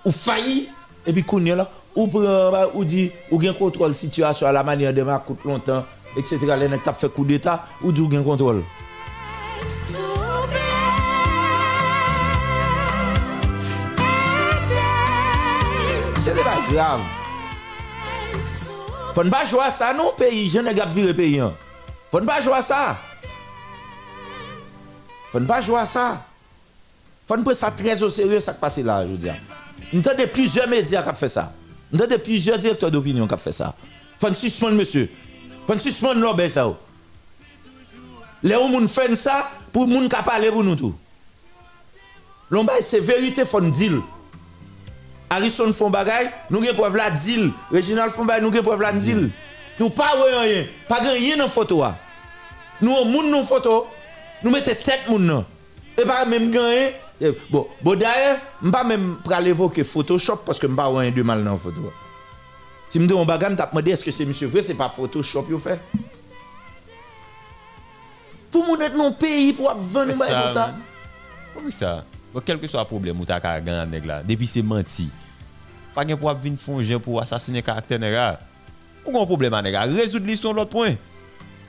ou 0.06 0.12
failli, 0.12 0.70
et 1.06 1.14
puis 1.14 1.24
qu'on 1.24 1.40
là, 1.40 1.70
ou 1.96 2.08
prend, 2.08 2.52
ou 2.76 2.86
dit, 2.86 3.10
ou 3.32 3.40
gain 3.40 3.54
contrôle 3.54 3.96
situation 3.96 4.48
à 4.48 4.52
la 4.52 4.64
manière 4.64 4.94
de 4.94 5.02
ma 5.02 5.18
coûte 5.20 5.44
longtemps, 5.44 5.84
etc. 6.16 6.38
Les 6.60 6.70
nègres 6.70 6.94
fait 6.94 7.10
coup 7.12 7.26
d'état, 7.26 7.66
ou 7.82 7.92
dit 7.92 8.02
ou 8.02 8.08
gain 8.08 8.24
contrôle. 8.24 8.64
Grave. 16.72 17.02
Faut 19.14 19.24
pas 19.24 19.46
jouer 19.46 19.64
à 19.64 19.70
ça, 19.70 19.94
non, 19.94 20.14
pays. 20.18 20.50
Je 20.50 20.60
n'ai 20.60 20.74
pas 20.74 20.86
viré 20.86 21.14
pays. 21.14 21.42
Faut 22.10 22.22
pas 22.22 22.42
jouer 22.42 22.54
à 22.54 22.62
ça. 22.62 22.98
Faut 25.32 25.40
pas 25.40 25.62
jouer 25.62 25.80
à 25.80 25.86
ça. 25.86 26.26
Faut 27.28 27.38
pas 27.38 27.54
ça 27.54 27.72
très 27.72 28.02
au 28.04 28.10
sérieux, 28.10 28.40
ça 28.40 28.54
qui 28.54 28.60
passe 28.60 28.78
là, 28.80 29.06
je 29.06 29.12
veux 29.12 29.18
dire. 29.18 29.36
Nous 29.92 30.02
avons 30.08 30.28
plusieurs 30.32 30.68
médias 30.68 31.04
qui 31.04 31.10
ont 31.10 31.16
fait 31.16 31.30
ça. 31.30 31.54
Nous 31.92 32.02
avons 32.02 32.20
plusieurs 32.20 32.58
directeurs 32.58 32.92
d'opinion 32.92 33.28
qui 33.28 33.34
ont 33.34 33.38
fait 33.38 33.52
ça. 33.52 33.74
Faut 34.20 34.34
suspendre, 34.34 34.74
monsieur. 34.76 35.10
Faut 35.68 35.78
suspendre 35.78 36.26
Robert 36.26 36.50
ça. 36.50 36.68
Les 38.42 38.56
gens 38.56 38.88
font 38.88 39.16
ça 39.16 39.50
pour 39.72 39.86
les 39.86 39.94
gens 39.94 40.08
qui 40.08 40.24
parlent 40.24 40.52
pour 40.52 40.64
nous 40.64 40.76
tout. 40.76 40.96
L'on 42.50 42.66
c'est 42.82 43.00
vérité, 43.00 43.46
faut 43.46 43.62
dire. 43.62 44.02
Harrison 45.34 45.72
font 45.74 45.90
bagay, 45.90 46.32
nous 46.50 46.64
avons 46.64 46.74
preuve 46.74 46.98
la 46.98 47.10
deal. 47.10 47.52
Reginald 47.72 48.12
font 48.12 48.26
bagay, 48.26 48.42
nous 48.42 48.50
avons 48.50 48.64
preuve 48.64 48.82
la 48.82 48.94
deal. 48.94 49.32
Nous 49.80 49.90
pas 49.90 50.12
rien, 50.14 50.66
pas 50.88 51.00
rien 51.00 51.38
dans 51.38 51.48
photo. 51.48 51.84
Nous 52.82 53.06
moun 53.06 53.32
dans 53.32 53.44
photo, 53.44 53.88
nous 54.44 54.52
mettons 54.52 54.72
tête 54.72 55.08
moun 55.08 55.26
nan. 55.26 55.46
Et 55.98 56.04
pas 56.04 56.26
même 56.26 56.52
gagner. 56.52 56.94
Bon, 57.50 57.68
bon 57.82 57.98
d'ailleurs, 57.98 58.38
je 58.64 58.70
pas 58.70 58.84
même 58.84 59.18
pour 59.24 59.34
évoquer 59.34 59.84
Photoshop 59.84 60.38
parce 60.46 60.60
que 60.60 60.68
je 60.68 60.74
pas 60.74 60.88
rien 60.88 61.12
de 61.12 61.24
mal 61.24 61.44
dans 61.44 61.58
photo. 61.58 61.82
Si 62.90 63.00
me 63.00 63.08
dis 63.08 63.14
on 63.14 63.26
bagay, 63.26 63.50
me 63.50 63.56
demandé 63.56 63.92
est-ce 63.92 64.04
que 64.04 64.12
c'est 64.12 64.26
monsieur 64.26 64.48
vrai, 64.48 64.62
c'est 64.62 64.74
pas 64.74 64.90
Photoshop 64.90 65.46
yo 65.50 65.58
fait? 65.58 65.80
Pour 68.52 68.66
mon 68.66 68.80
être 68.80 68.96
non 68.96 69.14
pays 69.14 69.54
pour 69.54 69.74
vendre 69.74 70.12
comme 70.12 70.50
ça. 70.50 70.74
Oui 71.64 71.72
ça? 71.72 72.04
Quel 72.42 72.60
que 72.60 72.68
soit 72.68 72.82
le 72.82 72.88
problème 72.88 73.20
ou 73.22 73.26
ta 73.26 73.40
gagner 73.40 74.02
là, 74.02 74.24
depuis 74.24 74.48
c'est 74.48 74.62
menti 74.62 75.10
pas 75.94 76.04
de 76.04 76.16
pour 76.16 76.34
venir 76.34 76.58
fonger 76.58 76.98
pour 76.98 77.22
assassiner 77.22 77.62
caractère 77.62 78.00
nègre. 78.00 78.40
Ou 79.06 79.20
un 79.20 79.26
problème 79.26 79.54
nègre, 79.62 79.82
résoudre 79.82 80.26
l'histoire 80.26 80.54
l'autre 80.54 80.72
point. 80.72 80.96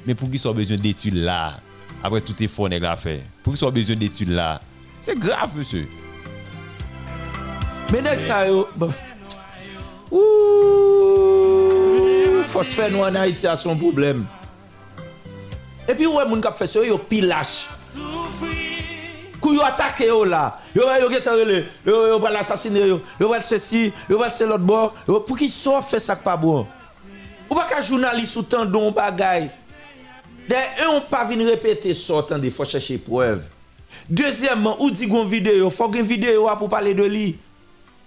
Mais 0.06 0.14
pour 0.14 0.30
qui 0.30 0.38
soit 0.38 0.52
besoin 0.52 0.76
d'études 0.76 1.16
là 1.16 1.58
après 2.02 2.20
tout 2.20 2.34
effort 2.42 2.68
nègre 2.68 2.88
a 2.90 2.96
fait. 2.96 3.22
Pour 3.42 3.52
qui 3.52 3.58
soit 3.58 3.70
besoin 3.70 3.96
d'études 3.96 4.30
là. 4.30 4.60
C'est 5.00 5.18
grave 5.18 5.56
monsieur. 5.56 5.86
Mais 7.92 8.00
nègre 8.00 8.20
ça 8.20 8.48
yo 8.48 8.66
Ouh, 10.10 10.20
phosphore 12.44 12.90
nous 12.90 13.00
en 13.00 13.14
Haïti 13.14 13.46
a 13.46 13.56
son 13.56 13.76
problème. 13.76 14.26
Et 15.88 15.94
puis 15.94 16.06
ouais 16.06 16.26
moun 16.26 16.40
k'ap 16.40 16.54
fait 16.54 16.66
ça 16.66 16.82
yo 16.84 16.96
pilache. 16.96 17.68
kou 19.44 19.52
yo 19.52 19.64
atake 19.64 20.08
yo 20.08 20.24
la. 20.24 20.58
Yo 20.74 20.86
va 20.88 20.96
yo 20.98 21.10
getarele, 21.12 21.66
yo 21.84 22.06
yo 22.08 22.18
va 22.18 22.30
l'assassiner 22.32 22.88
yo, 22.88 23.00
yo 23.20 23.28
va 23.28 23.42
ceci, 23.44 23.92
yo 24.08 24.18
va 24.18 24.30
c'est 24.30 24.46
l'autre 24.46 24.64
bord, 24.64 24.94
pour 25.26 25.36
qui 25.36 25.48
soit 25.48 25.82
fait 25.82 26.00
ça 26.00 26.16
pas 26.16 26.36
bon. 26.36 26.66
Ou 27.50 27.54
pas 27.54 27.66
qu'un 27.66 27.82
journaliste 27.82 28.36
ou 28.36 28.42
tant 28.42 28.64
don 28.64 28.90
bagay. 28.90 29.50
Des 30.48 30.54
eux 30.54 30.88
on 30.90 31.00
pas 31.02 31.24
venir 31.24 31.46
répéter 31.46 31.92
sortant 31.92 32.38
des 32.38 32.50
faut 32.50 32.64
chercher 32.64 32.98
preuve. 32.98 33.46
Deuxièmement, 34.08 34.80
ou 34.82 34.90
dit 34.90 35.06
gon 35.06 35.24
vidéo, 35.24 35.68
faut 35.70 35.88
gon 35.88 36.02
vidéo 36.02 36.48
pour 36.58 36.68
parler 36.68 36.94
de 36.94 37.04
lui. 37.04 37.38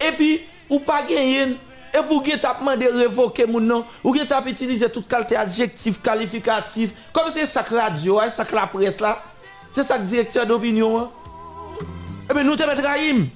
Et 0.05 0.11
puis 0.11 0.41
ou 0.69 0.79
pas 0.79 1.03
gagner 1.03 1.55
et 1.93 2.03
pour 2.03 2.21
qui 2.21 2.37
t'a 2.37 2.53
demandé 2.53 2.87
révoquer 2.87 3.45
mon 3.45 3.61
nom, 3.61 3.85
ou 4.03 4.11
qui 4.11 4.25
t'a 4.27 4.43
utilisé 4.45 4.89
toute 4.89 5.07
qualité 5.07 5.35
adjectif 5.35 6.01
qualificatif, 6.01 6.91
comme 7.13 7.29
c'est 7.29 7.45
ça 7.45 7.63
que 7.63 7.73
radio, 7.73 8.19
c'est 8.25 8.29
ça 8.31 8.45
que 8.45 8.55
la 8.55 8.67
presse 8.67 8.99
là, 8.99 9.21
c'est 9.71 9.83
ça 9.83 9.97
que 9.97 10.03
directeur 10.03 10.45
d'opinion. 10.45 11.09
eh 12.29 12.33
bien 12.33 12.43
nous 12.43 12.55
te 12.55 12.63
trahim. 12.81 13.29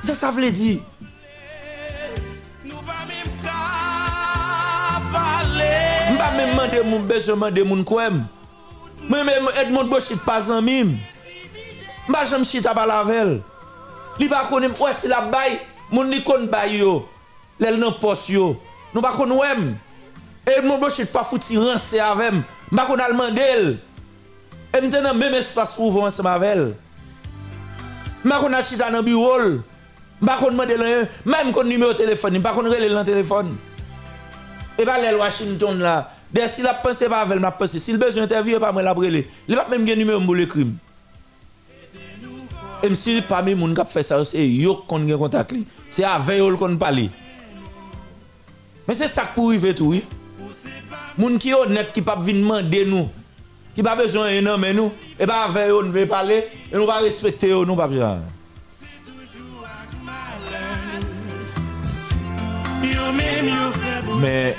Ça, 0.00 0.14
ça 0.14 0.30
veut 0.30 0.50
dire. 0.50 0.80
Je 2.64 2.70
pas 6.18 6.30
même 6.32 6.50
demander 6.50 6.82
mon 6.84 7.00
besoin, 7.00 7.34
demander 7.36 7.64
mon 7.64 7.84
quoi. 7.84 8.10
Moi-même, 9.08 9.48
Edmond 9.60 9.84
Boschit, 9.84 10.16
pas 10.16 10.52
un 10.52 10.60
mime. 10.60 10.98
Je 12.06 12.12
ne 12.12 12.26
jamais 12.26 12.44
chita 12.44 12.74
pas 12.74 12.86
la 12.86 13.02
velle. 13.02 13.40
Il 14.18 14.28
ne 14.28 14.48
connaît 14.50 14.68
pas 14.68 14.92
si 14.92 15.08
la 15.08 15.22
baille, 15.22 15.58
mon 15.90 16.10
icône 16.10 16.48
baille 16.48 16.78
yo. 16.78 17.08
L'elle 17.58 17.78
n'en 17.78 17.92
poste 17.92 18.28
yo. 18.28 18.60
Nous 18.94 19.00
ne 19.00 19.06
connaissons 19.06 19.38
pas. 20.44 20.52
Edmond 20.52 20.78
Boschit, 20.78 21.06
pas 21.06 21.24
foutu 21.24 21.58
rancé 21.58 21.98
avec. 21.98 22.32
Je 22.70 22.76
ne 22.76 22.86
connais 22.86 23.16
pas 23.16 23.30
E 24.74 24.80
mte 24.82 24.98
nan 25.04 25.14
mèm 25.14 25.36
espas 25.38 25.76
pou 25.78 25.92
vwen 25.94 26.10
se 26.10 26.24
mavel. 26.26 26.72
Mwen 28.24 28.40
kon 28.42 28.56
achita 28.58 28.88
nan 28.90 29.04
biwol. 29.06 29.60
Mwen 30.18 30.40
kon 30.40 30.56
mwen 30.58 30.70
delan 30.70 30.90
yon. 30.90 31.12
Mwen 31.28 31.52
kon 31.54 31.70
nime 31.70 31.86
o 31.86 31.94
telefon. 31.94 32.34
Mwen 32.40 32.56
kon 32.56 32.70
rele 32.72 32.88
lan 32.90 33.06
telefon. 33.06 33.52
E 34.74 34.82
pa 34.82 34.98
lèl 34.98 35.20
Washington 35.20 35.78
la. 35.84 36.00
Dè 36.34 36.48
si 36.50 36.64
la 36.66 36.74
pense 36.82 37.06
pa 37.06 37.22
mavel, 37.22 37.38
mwen 37.44 37.54
pense. 37.60 37.78
Si 37.78 37.94
l 37.94 38.02
bezou 38.02 38.24
interview, 38.24 38.58
pa 38.58 38.72
mwen 38.74 38.88
la 38.88 38.96
brele. 38.98 39.22
Li 39.46 39.60
pa 39.60 39.68
mèm 39.70 39.86
gen 39.86 40.02
nime 40.02 40.18
o 40.18 40.24
mbou 40.24 40.34
le 40.34 40.48
krim. 40.50 40.74
E 42.82 42.90
msi 42.90 43.20
pa 43.28 43.44
mè 43.46 43.54
moun 43.54 43.78
kap 43.78 43.92
fè 43.92 44.02
sa 44.02 44.18
yo. 44.18 44.26
Se 44.26 44.42
yo 44.42 44.80
kon 44.90 45.06
gen 45.06 45.22
kontak 45.22 45.54
li. 45.54 45.62
Se 45.86 46.02
avè 46.08 46.40
yo 46.40 46.50
l 46.50 46.58
kon 46.58 46.74
pali. 46.82 47.06
Mè 48.88 48.98
se 48.98 49.06
sak 49.06 49.36
pou 49.38 49.54
y 49.54 49.62
ve 49.62 49.70
tou. 49.78 49.94
Moun 51.14 51.38
ki 51.38 51.54
yo 51.54 51.62
net 51.70 51.94
ki 51.94 52.02
pap 52.02 52.26
vinman 52.26 52.66
de 52.66 52.82
nou. 52.90 53.06
qui 53.74 53.82
pas 53.82 53.96
besoin 53.96 54.30
d'un 54.30 54.46
homme, 54.46 54.66
nous, 54.72 54.92
et 55.18 55.26
pas 55.26 55.44
avec 55.44 55.68
eux, 55.68 55.82
nous 55.82 55.90
voulons 55.90 56.06
parler, 56.06 56.46
et 56.72 56.76
nous 56.76 56.86
pas 56.86 57.00
respecter 57.00 57.50
eux, 57.50 57.64
nous 57.64 57.74
pas 57.74 57.88
besoin. 57.88 58.20
Mais, 64.20 64.56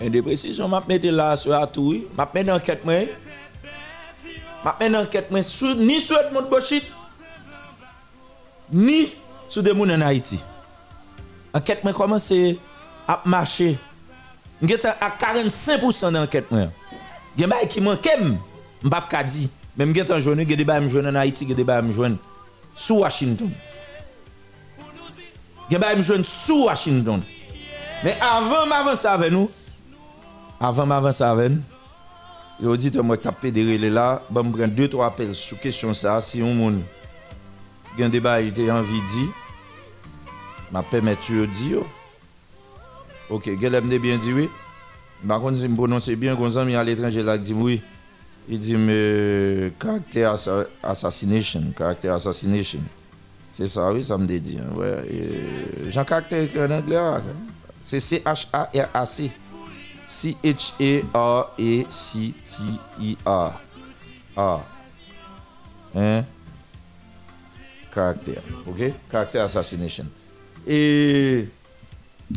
une 0.00 0.08
déprécision, 0.08 0.66
je 0.68 0.74
vais 0.74 0.94
mettre 0.94 1.08
là 1.14 1.36
sur 1.36 1.50
la 1.50 1.66
tour, 1.66 1.92
je 1.92 1.98
vais 1.98 2.24
mettre 2.34 2.54
enquête, 2.54 2.80
je 2.84 2.90
vais 2.90 3.08
mettre 4.80 4.98
enquête, 4.98 5.30
ni 5.30 6.00
sur 6.00 6.18
le 6.18 6.30
monde 6.32 6.48
Bochit, 6.48 6.82
ni 8.72 9.12
sur 9.48 9.62
des 9.62 9.70
gens 9.70 9.80
en 9.80 10.00
Haïti. 10.00 10.42
Enquête, 11.52 11.80
je 11.84 11.90
commence 11.92 12.32
à 13.06 13.20
marcher. 13.26 13.78
Je 14.62 14.74
à 14.88 15.10
45% 15.10 16.12
d'enquête. 16.12 16.46
Il 17.36 17.42
y 17.42 17.44
a 17.44 17.66
qui 17.66 17.80
manquent. 17.80 18.08
Mbap 18.84 19.08
ka 19.08 19.22
di, 19.24 19.46
men 19.78 19.88
mgen 19.88 20.04
tan 20.08 20.20
jwenni, 20.20 20.44
gen 20.44 20.60
deba 20.60 20.76
mjwen 20.84 21.08
an 21.08 21.16
Haiti, 21.16 21.46
gen 21.48 21.56
deba 21.56 21.80
mjwen 21.82 22.18
sou 22.76 23.00
Washington. 23.00 23.52
Gen 25.70 25.78
deba 25.78 25.94
mjwen 25.96 26.26
sou 26.28 26.66
Washington. 26.68 27.24
Men 28.04 28.20
avan 28.20 28.68
m 28.68 28.74
avan 28.76 28.98
sa 29.00 29.14
ven 29.16 29.32
nou, 29.32 29.48
avan 30.60 30.90
m 30.90 30.92
avan 30.98 31.16
sa 31.16 31.30
ven, 31.38 31.56
yo 32.60 32.74
dit 32.76 32.92
te 32.92 33.00
mwen 33.00 33.22
tape 33.24 33.48
derele 33.56 33.88
la, 33.88 34.18
ban 34.28 34.44
m 34.44 34.52
pren 34.52 34.76
2-3 34.76 35.00
apel 35.06 35.32
sou 35.32 35.56
kesyon 35.62 35.96
sa, 35.96 36.18
si 36.20 36.42
yon 36.42 36.52
moun 36.58 36.82
gen 37.96 38.12
deba 38.12 38.36
ite 38.44 38.68
anvi 38.68 39.00
di, 39.14 39.24
ma 40.74 40.84
pemet 40.84 41.32
yo 41.32 41.48
di 41.48 41.72
yo. 41.78 41.86
Ok, 43.32 43.48
gen 43.56 43.72
lemne 43.72 43.96
bien 44.02 44.20
di 44.20 44.36
we, 44.36 44.46
bakon 45.24 45.56
si 45.56 45.72
m 45.72 45.80
prononse 45.80 46.12
bien 46.20 46.36
kon 46.36 46.52
zan 46.52 46.68
mi 46.68 46.76
al 46.76 46.92
etranje 46.92 47.24
la 47.24 47.40
di 47.40 47.56
mwi, 47.56 47.80
oui. 48.48 48.54
I 48.54 48.58
di 48.58 48.74
m 48.74 49.70
karakter 49.78 50.34
assassination, 50.82 51.72
karakter 51.76 52.12
assassination. 52.12 52.80
Se 53.52 53.66
sa 53.66 53.92
oui, 53.92 54.04
sa 54.04 54.16
m 54.18 54.26
de 54.26 54.38
di. 54.38 54.58
Jan 55.90 56.04
karakter 56.04 56.50
en 56.58 56.70
anglè, 56.70 56.98
c'est 57.82 58.00
C-H-A-R-A-C. 58.00 59.30
C-H-A-R-A-C-T-I-A. 60.06 61.10
A. 64.36 64.60
Hein? 65.94 66.24
Caractère. 67.94 68.42
OK? 68.66 68.92
Caractère 69.08 69.44
assassination. 69.44 70.06
Et 70.66 71.48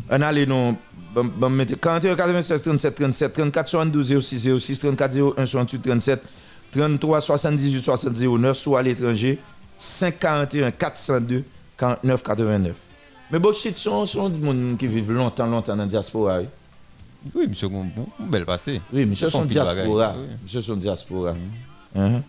on 0.09 0.21
allait 0.21 0.45
non. 0.45 0.75
41 1.81 2.15
96 2.15 2.61
37 2.61 2.95
37 2.95 3.33
34 3.33 3.69
72 3.69 4.19
06 4.19 4.59
06 4.59 4.79
34 4.79 5.17
01 5.37 5.45
68 5.45 5.81
37 5.81 6.21
33 6.71 7.21
78 7.21 7.83
70 7.83 8.27
09 8.27 8.57
soit 8.57 8.79
à 8.79 8.83
l'étranger 8.83 9.39
541 9.77 10.71
402 10.71 11.43
49 11.77 12.23
89. 12.23 12.75
Mais 13.31 13.39
bon, 13.39 13.53
shit, 13.53 13.77
sont 13.77 14.03
des 14.29 14.45
gens 14.45 14.75
qui 14.77 14.87
vivent 14.87 15.11
longtemps, 15.11 15.47
longtemps 15.47 15.75
dans 15.75 15.83
la 15.83 15.87
diaspora. 15.87 16.39
Oui, 17.35 17.47
monsieur, 17.47 17.67
un 17.67 18.25
bel 18.25 18.45
passé. 18.45 18.81
Oui, 18.93 19.05
monsieur, 19.05 19.29
sont 19.29 19.45
diaspora. 19.45 20.15
Monsieur, 20.43 20.61
sont 20.61 20.75
diaspora. 20.75 21.33
Mm 21.95 22.19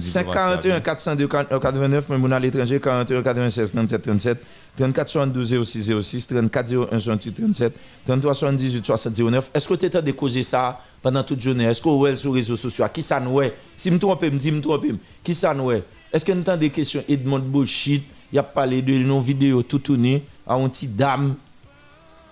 5 0.00 0.30
41 0.30 0.80
402 0.80 1.26
89, 1.26 2.08
même 2.08 2.32
à 2.32 2.40
l'étranger, 2.40 2.80
41 2.80 3.22
96 3.22 3.72
37 3.72 4.02
37, 4.02 4.38
34 4.76 5.10
72 5.10 5.64
06 5.64 5.92
06, 6.02 6.26
34 6.26 6.72
01 6.92 6.98
68 6.98 7.34
37, 7.34 7.72
33 8.06 8.34
78 8.34 8.86
60 8.86 9.18
09. 9.18 9.50
Est-ce 9.54 9.68
que 9.68 9.74
tu 9.74 9.86
es 9.86 10.02
de 10.02 10.12
causer 10.12 10.42
ça 10.42 10.80
pendant 11.02 11.22
toute 11.22 11.40
journée? 11.40 11.64
Est-ce 11.64 11.82
que 11.82 11.88
vous 11.88 12.06
êtes 12.06 12.16
sur 12.16 12.34
les 12.34 12.40
réseaux 12.40 12.56
sociaux 12.56 12.86
Qui 12.92 13.02
ça 13.02 13.20
nous 13.20 13.40
est? 13.42 13.54
Si 13.76 13.88
je 13.88 13.94
me 13.94 13.98
trompe, 13.98 14.20
je 14.22 14.30
me 14.30 14.38
dis, 14.38 14.48
je 14.48 14.54
me 14.54 14.60
trompe. 14.60 14.86
Qui 15.22 15.34
ça 15.34 15.52
nous 15.54 15.70
est? 15.72 15.82
Est-ce 16.12 16.24
que 16.24 16.32
nous 16.32 16.42
avons 16.46 16.58
des 16.58 16.70
questions 16.70 17.04
Edmond 17.08 17.40
Bullshit, 17.40 18.02
il 18.32 18.36
y 18.36 18.38
a 18.38 18.42
parlé 18.42 18.82
de 18.82 18.94
nos 18.98 19.20
vidéos 19.20 19.62
tout 19.62 19.78
tourné 19.78 20.24
à 20.46 20.56
une 20.56 20.70
petite 20.70 20.96
dame. 20.96 21.34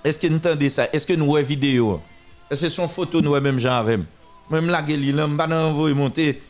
Est-ce 0.04 0.18
que 0.18 0.26
nous 0.28 0.36
entendez 0.36 0.68
ça? 0.68 0.88
Est-ce 0.92 1.06
que 1.06 1.12
nous 1.12 1.36
avons 1.36 1.46
vidéo? 1.46 2.00
Est-ce 2.50 2.62
que 2.62 2.68
son 2.68 2.88
photo 2.88 3.20
nous 3.20 3.38
même 3.40 3.58
gens 3.58 3.78
avec? 3.78 4.00
Même 4.50 4.68
la 4.68 4.80
gueule, 4.80 5.02
je 5.02 5.10
ne 5.10 5.92
monter. 5.94 6.40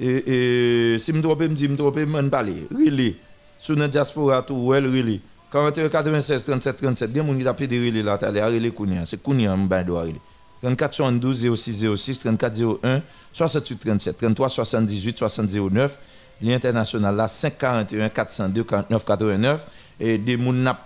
Et, 0.00 0.94
et 0.94 0.98
si 0.98 1.12
me 1.12 1.20
trompe, 1.22 1.40
me 1.40 1.48
dis 1.48 1.68
me 1.68 1.76
trompe, 1.76 1.96
me 1.96 2.28
parle. 2.28 2.52
Really. 2.74 3.16
Sur 3.58 3.76
notre 3.76 3.90
diaspora 3.90 4.42
tout, 4.42 4.54
well, 4.54 4.86
really. 4.86 5.20
41 5.50 5.88
96 5.88 6.44
37 6.44 6.76
37, 6.76 7.10
il 7.10 7.16
y 7.16 7.20
a 7.20 7.22
des 7.22 7.30
gens 7.30 7.38
qui 7.38 7.44
tapent 7.44 7.62
des 7.64 7.78
relais 7.78 8.02
là, 8.02 8.18
les 8.30 8.42
relais 8.42 8.70
Kounia. 8.70 9.06
C'est 9.06 9.22
Kounia, 9.22 9.56
je 9.56 9.82
dois 9.82 10.02
relais. 10.02 10.14
34 10.62 10.94
72 10.94 11.54
06 11.56 11.86
06 11.96 12.18
34 12.18 12.78
01 12.82 13.02
68 13.32 13.76
37 13.78 14.18
33 14.18 14.48
78 14.48 15.18
60 15.18 15.50
09 15.72 15.98
l'international 16.42 17.14
là 17.14 17.28
541 17.28 18.08
402 18.08 18.64
49 18.64 19.04
89 19.04 19.66
et 20.00 20.18
des 20.18 20.36
moun 20.36 20.62
n'a 20.62 20.78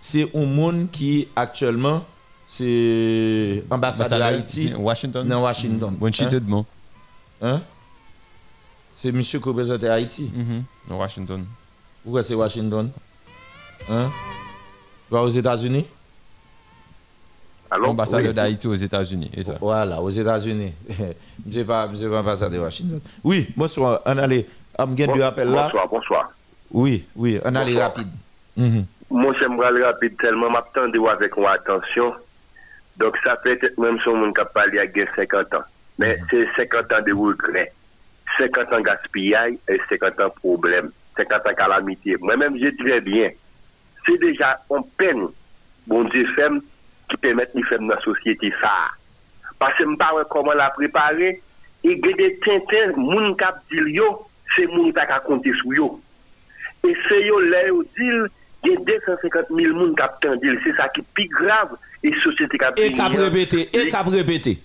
c'est 0.00 0.28
un 0.34 0.44
monde 0.44 0.90
qui 0.90 1.28
actuellement 1.34 2.04
c'est 2.46 3.64
ambassadeur 3.70 4.18
d'Haïti 4.18 4.72
Washington. 4.76 5.32
Washington 5.32 6.40
de 6.40 6.40
bon. 6.40 6.66
Hein? 7.40 7.62
C'est 8.96 9.12
monsieur 9.12 9.38
qui 9.40 9.48
représente 9.48 9.84
Haïti. 9.84 10.30
Dans 10.88 10.98
Washington. 10.98 11.44
Pourquoi 12.02 12.22
c'est 12.22 12.34
Washington? 12.34 12.90
Hein? 13.90 14.10
Pas 15.10 15.22
aux 15.22 15.28
États-Unis? 15.28 15.86
Ambassadeur 17.70 18.28
Oui. 18.28 18.34
d'Haïti 18.34 18.66
aux 18.68 18.74
États-Unis. 18.74 19.30
Et 19.36 19.42
ça. 19.42 19.56
Voilà, 19.60 20.00
aux 20.00 20.10
États-Unis. 20.10 20.72
Je 21.50 21.58
ne 21.58 21.64
pas, 21.64 21.88
monsieur 21.88 22.08
pas 22.08 22.20
ambassadeur 22.20 22.60
de 22.60 22.64
Washington. 22.64 23.00
Oui, 23.24 23.48
bonsoir. 23.56 24.00
On 24.06 24.16
allait. 24.18 24.46
On 24.78 24.84
a 24.84 24.86
deux 24.86 25.22
appels 25.22 25.48
là. 25.48 25.64
Bonsoir, 25.64 25.88
bonsoir. 25.88 26.30
Oui, 26.70 27.04
oui, 27.16 27.40
on 27.44 27.54
allait 27.54 27.80
rapide. 27.80 28.08
Mhm. 28.56 28.84
Moi, 29.10 29.34
j'aimerais 29.40 29.72
le 29.72 29.84
rapide 29.84 30.16
tellement, 30.18 30.50
m'attendais 30.50 30.98
avec 31.08 31.36
moi 31.36 31.52
attention. 31.52 32.14
Donc, 32.96 33.16
ça 33.24 33.36
peut 33.36 33.52
être 33.52 33.76
même 33.78 33.98
si 34.00 34.08
on 34.08 34.30
a 34.30 34.44
parlé 34.44 34.78
à 34.78 34.86
50 35.16 35.54
ans. 35.54 35.58
Mais 35.98 36.16
c'est 36.30 36.46
50 36.56 36.92
ans 36.92 37.02
de 37.04 37.12
regret, 37.12 37.72
50 38.38 38.74
an 38.74 38.84
gaspillay, 38.86 39.58
50 39.68 40.20
an 40.24 40.36
problem, 40.40 40.92
50 41.16 41.48
an 41.50 41.58
kalamite. 41.58 42.18
Mwen 42.22 42.40
menm 42.40 42.58
je 42.60 42.72
dire 42.80 43.00
bien, 43.04 43.34
se 44.04 44.16
deja 44.22 44.54
an 44.74 44.84
pen 44.98 45.26
bon 45.88 46.08
di 46.12 46.24
fem 46.34 46.60
ki 47.10 47.18
pemet 47.22 47.54
ni 47.54 47.64
fem 47.68 47.86
nan 47.88 48.00
sosyete 48.04 48.50
sa. 48.60 48.74
Pase 49.60 49.86
mpa 49.88 50.12
wè 50.18 50.24
koman 50.32 50.58
la 50.58 50.70
prepare, 50.74 51.34
e 51.84 51.96
gede 52.02 52.30
tinten 52.44 52.96
moun 52.98 53.34
kap 53.40 53.60
dil 53.72 53.90
yo, 53.94 54.08
se 54.56 54.66
moun 54.72 54.92
tak 54.96 55.12
akonte 55.14 55.52
sou 55.60 55.76
yo. 55.76 55.90
E 56.84 56.92
se 57.06 57.20
yo 57.24 57.38
lè 57.44 57.66
yo 57.68 57.84
dil, 57.96 58.26
gen 58.64 58.84
250.000 58.88 59.76
moun 59.76 59.94
kap 59.98 60.18
ten 60.24 60.40
dil, 60.42 60.58
se 60.64 60.74
sa 60.78 60.88
ki 60.92 61.04
pi 61.16 61.28
grav, 61.32 61.76
e 62.04 62.12
sosyete 62.24 62.60
kap... 62.60 62.80
E 62.80 62.90
kap 62.96 63.14
rebete, 63.16 63.66
e 63.70 63.86
kap 63.92 64.08
rebete, 64.12 64.56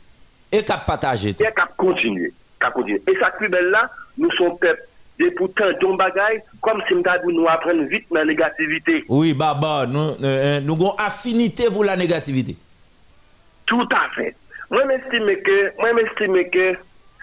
e 0.50 0.64
kap 0.66 0.88
pataje. 0.88 1.36
E 1.36 1.56
kap 1.56 1.76
kontinye. 1.80 2.32
Cap 2.60 2.73
continuer. 2.73 3.02
Et 3.07 3.18
ça 3.19 3.31
plus 3.31 3.49
belle 3.49 3.69
là, 3.69 3.90
nous 4.18 4.31
sommes 4.31 4.57
peuple. 4.57 4.81
Et 5.19 5.31
pourtant, 5.31 5.65
ton 5.81 5.95
bagage, 5.95 6.40
comme 6.61 6.81
si 6.88 6.94
nous 6.94 7.31
nous 7.31 7.48
apprendre 7.48 7.84
vite 7.84 8.06
dans 8.10 8.19
la 8.19 8.26
négativité. 8.26 9.03
Oui, 9.10 9.34
baba, 9.34 9.86
nous, 9.86 10.15
euh, 10.23 10.61
nous 10.61 10.76
avons 10.76 10.91
affinité 10.98 11.65
pour 11.69 11.84
la 11.84 11.98
négativité. 11.98 12.56
Tout 13.65 13.88
à 13.91 14.10
fait. 14.15 14.36
Moi, 14.72 14.84
j'estime 14.90 15.26
que, 15.44 15.77
moi, 15.77 15.90
j'estime 16.02 16.49
que 16.49 16.77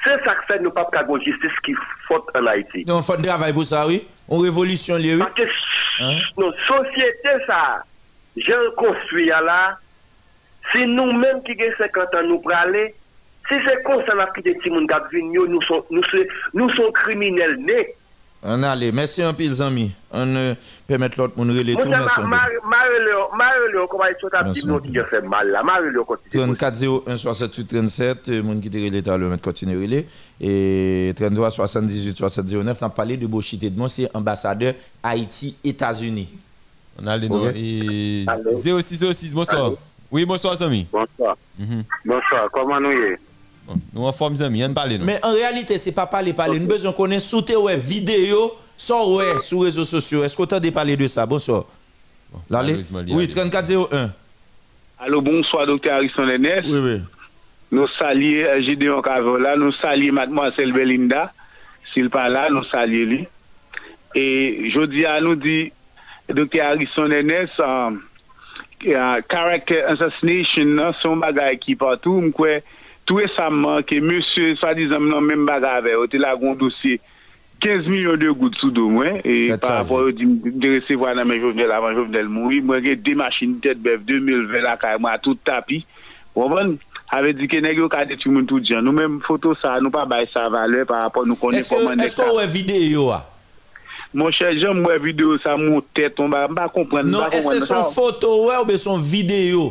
c'est 0.04 0.24
ça 0.24 0.34
que 0.34 0.44
fait 0.46 0.60
nous 0.60 0.70
pas 0.70 0.88
de 0.92 1.22
justice 1.24 1.58
qui 1.64 1.74
faut 2.06 2.24
en 2.34 2.46
Haïti. 2.46 2.84
Donc, 2.84 3.02
il 3.02 3.06
faut 3.06 3.20
travailler 3.20 3.54
pour 3.54 3.64
ça, 3.64 3.86
oui. 3.86 4.06
On 4.28 4.38
révolution, 4.38 4.96
lié, 4.96 5.14
oui. 5.14 5.20
Parce 5.20 5.32
que 5.32 6.40
notre 6.40 6.58
société, 6.66 7.28
ça, 7.46 7.82
j'ai 8.36 8.52
construit 8.76 9.26
là, 9.26 9.78
c'est 10.72 10.86
nous-mêmes 10.86 11.42
qui 11.42 11.52
avons 11.52 11.72
50 11.78 12.14
ans 12.14 12.22
nous 12.24 12.40
pour 12.40 12.52
aller, 12.52 12.94
Si 13.48 13.55
c'est 13.64 13.82
comme 13.85 14.02
ça, 14.06 14.14
n'a 14.14 14.27
quitté 14.35 14.56
Timoun 14.62 14.86
Gabvinio, 14.86 15.47
nous 15.47 15.62
sommes 15.62 15.82
nous 15.90 16.02
nous 16.55 16.68
criminels 16.93 17.56
nés. 17.59 17.94
On 18.48 18.62
allez, 18.62 18.93
merci 18.93 19.23
un 19.23 19.32
pile, 19.35 19.60
amis. 19.62 19.90
On 20.12 20.36
euh, 20.36 20.55
permet 20.86 21.09
l'autre 21.16 21.35
monde 21.36 21.48
de 21.48 21.73
Moi, 21.73 21.82
tout. 21.82 21.90
ça, 21.90 21.98
Merci. 21.98 22.20
un 22.20 22.27
ma- 22.27 22.39
pile. 22.47 22.59
ma- 22.62 22.68
Marie-Léon, 22.77 23.27
Marie-Léon, 23.36 23.86
comment 23.89 24.05
il 24.05 24.36
a 24.36 24.43
Merci 24.44 24.60
dit 24.60 24.68
non, 24.68 24.78
qui 24.78 24.98
a 24.98 25.05
fait 25.05 25.23
mal 25.23 25.48
là. 25.51 25.62
Marie-Léon, 25.64 26.05
continue. 26.05 26.31
34 26.44 26.77
01 27.09 27.16
68 27.16 27.66
37, 27.66 28.28
euh, 28.28 28.43
moun 28.43 28.60
qui 28.60 28.70
te 28.70 28.77
relé 28.77 29.02
tout 29.02 29.10
à 29.10 29.16
l'heure, 29.16 29.31
mais 29.31 29.39
continue 29.39 29.77
relé. 29.77 30.06
Et 30.40 31.12
33 31.16 31.51
78 31.51 32.16
69, 32.16 32.78
on 32.82 32.86
a 32.86 32.90
parlé 32.90 33.16
de 33.16 33.27
Bochité 33.27 33.70
de 33.70 33.78
moi, 33.78 33.89
c'est 33.89 34.09
ambassadeur 34.14 34.74
Haïti, 35.02 35.56
États-Unis. 35.64 36.28
On 37.02 37.06
a 37.06 37.16
les 37.16 37.27
Ok. 37.28 37.32
noms. 37.32 37.52
Et 37.55 38.24
Allô? 38.28 38.52
0606, 38.52 39.35
bonsoir. 39.35 39.73
Oui, 40.10 40.24
bonsoir, 40.24 40.55
Zami. 40.55 40.86
Bonsoir. 40.93 41.36
Mhm. 41.59 41.82
Bonsoir, 42.05 42.48
comment 42.52 42.78
nous 42.81 42.93
y 42.93 42.97
est? 43.12 43.18
Nous 43.93 44.05
en 44.05 44.12
forme 44.12 44.40
amis, 44.43 44.64
on 44.64 44.72
parle 44.72 44.98
Mais 44.98 45.18
en 45.24 45.32
réalité, 45.32 45.78
c'est 45.78 45.93
pas 45.93 46.06
parler 46.06 46.32
parler, 46.32 46.59
nous 46.59 46.68
besoin 46.68 46.93
connaître 46.93 47.22
sous 47.22 47.43
tes 47.43 47.55
vidéo, 47.76 48.52
sans 48.76 49.16
ouais 49.16 49.40
sur 49.40 49.62
réseaux 49.62 49.84
sociaux. 49.84 50.22
Est-ce 50.24 50.36
que 50.36 50.44
tu 50.44 50.55
as 50.55 50.72
parler 50.72 50.97
de 50.97 51.06
ça 51.06 51.26
Bonsoir. 51.26 51.64
Bon, 52.32 52.40
oui, 53.10 53.28
3401. 53.28 54.10
Allô, 54.98 55.20
bonsoir 55.20 55.66
docteur 55.66 55.97
Harrison 55.97 56.24
Lennes. 56.24 56.62
Oui, 56.64 56.78
oui. 56.78 57.01
Nous 57.70 57.86
saluons 57.98 58.47
euh, 58.48 58.62
Gideon 58.62 59.02
Cavola, 59.02 59.56
nous 59.56 59.72
saluons 59.72 60.14
mademoiselle 60.14 60.72
Belinda 60.72 61.32
s'il 61.93 62.10
pas 62.10 62.28
là, 62.28 62.48
nous 62.51 62.64
saluons 62.64 63.06
lui. 63.09 63.28
Et 64.14 64.70
je 64.72 64.80
dis 64.86 65.05
à 65.05 65.20
nous 65.20 65.34
dit 65.34 65.72
docteur 66.28 66.68
Harrison 66.68 67.05
Lennes 67.05 67.48
um, 67.59 68.02
uh, 68.84 68.94
euh, 68.94 69.20
character 69.30 69.82
assassination, 69.82 70.93
son 71.02 71.16
bagage 71.16 71.59
qui 71.59 71.74
partout, 71.74 72.20
m'koué 72.20 72.62
Tou 73.06 73.22
esamman 73.22 73.84
ke 73.86 74.00
monsye 74.02 74.56
sa 74.58 74.72
dizan 74.74 75.04
nan 75.06 75.22
men 75.22 75.44
baga 75.46 75.76
ave, 75.78 75.94
o 75.94 76.08
te 76.10 76.18
la 76.18 76.34
goun 76.34 76.58
dosye 76.58 76.98
15 77.62 77.86
milyon 77.88 78.18
de 78.20 78.32
gout 78.34 78.56
sou 78.60 78.72
do 78.74 78.88
mwen, 78.90 79.20
e 79.22 79.54
par 79.62 79.78
rapport 79.78 80.10
di 80.12 80.72
resevo 80.72 81.06
nan 81.14 81.28
men 81.30 81.38
jovnel 81.40 81.70
avan 81.72 81.94
jovnel 81.96 82.26
moui, 82.28 82.58
mwen 82.66 82.82
gen 82.84 83.04
de 83.06 83.14
machin 83.16 83.54
tet 83.62 83.78
bev 83.80 84.02
2020 84.08 84.66
la 84.66 84.74
kay 84.82 84.98
mwen 84.98 85.14
a 85.14 85.22
tout 85.22 85.38
tapi, 85.46 85.84
wabon 86.34 86.74
ave 87.14 87.30
di 87.38 87.46
ke 87.48 87.62
negyo 87.62 87.86
ka 87.88 88.02
deti 88.10 88.26
moun 88.28 88.50
tout 88.50 88.66
diyan. 88.66 88.82
Nou 88.82 88.92
men 88.96 89.20
foto 89.24 89.54
sa, 89.62 89.78
nou 89.78 89.94
pa 89.94 90.02
bay 90.10 90.26
sa 90.34 90.48
vale 90.52 90.82
par 90.90 91.06
rapport 91.06 91.30
nou 91.30 91.38
konen 91.38 91.62
koman 91.62 91.94
dek 92.02 92.10
sa. 92.10 92.26
Esko 92.26 92.36
wè 92.40 92.50
videyo 92.50 93.08
a? 93.14 93.22
Mon 94.16 94.34
chè, 94.34 94.50
jèm 94.58 94.82
wè 94.82 94.98
videyo 95.06 95.38
sa 95.46 95.54
moun 95.60 95.86
tet, 95.94 96.18
mwen 96.18 96.58
ba 96.58 96.66
kompren. 96.74 97.06
Non, 97.06 97.30
esè 97.30 97.62
son 97.62 97.86
foto 97.94 98.50
wè 98.50 98.58
ou 98.58 98.66
be 98.66 98.82
son 98.82 98.98
videyo? 98.98 99.70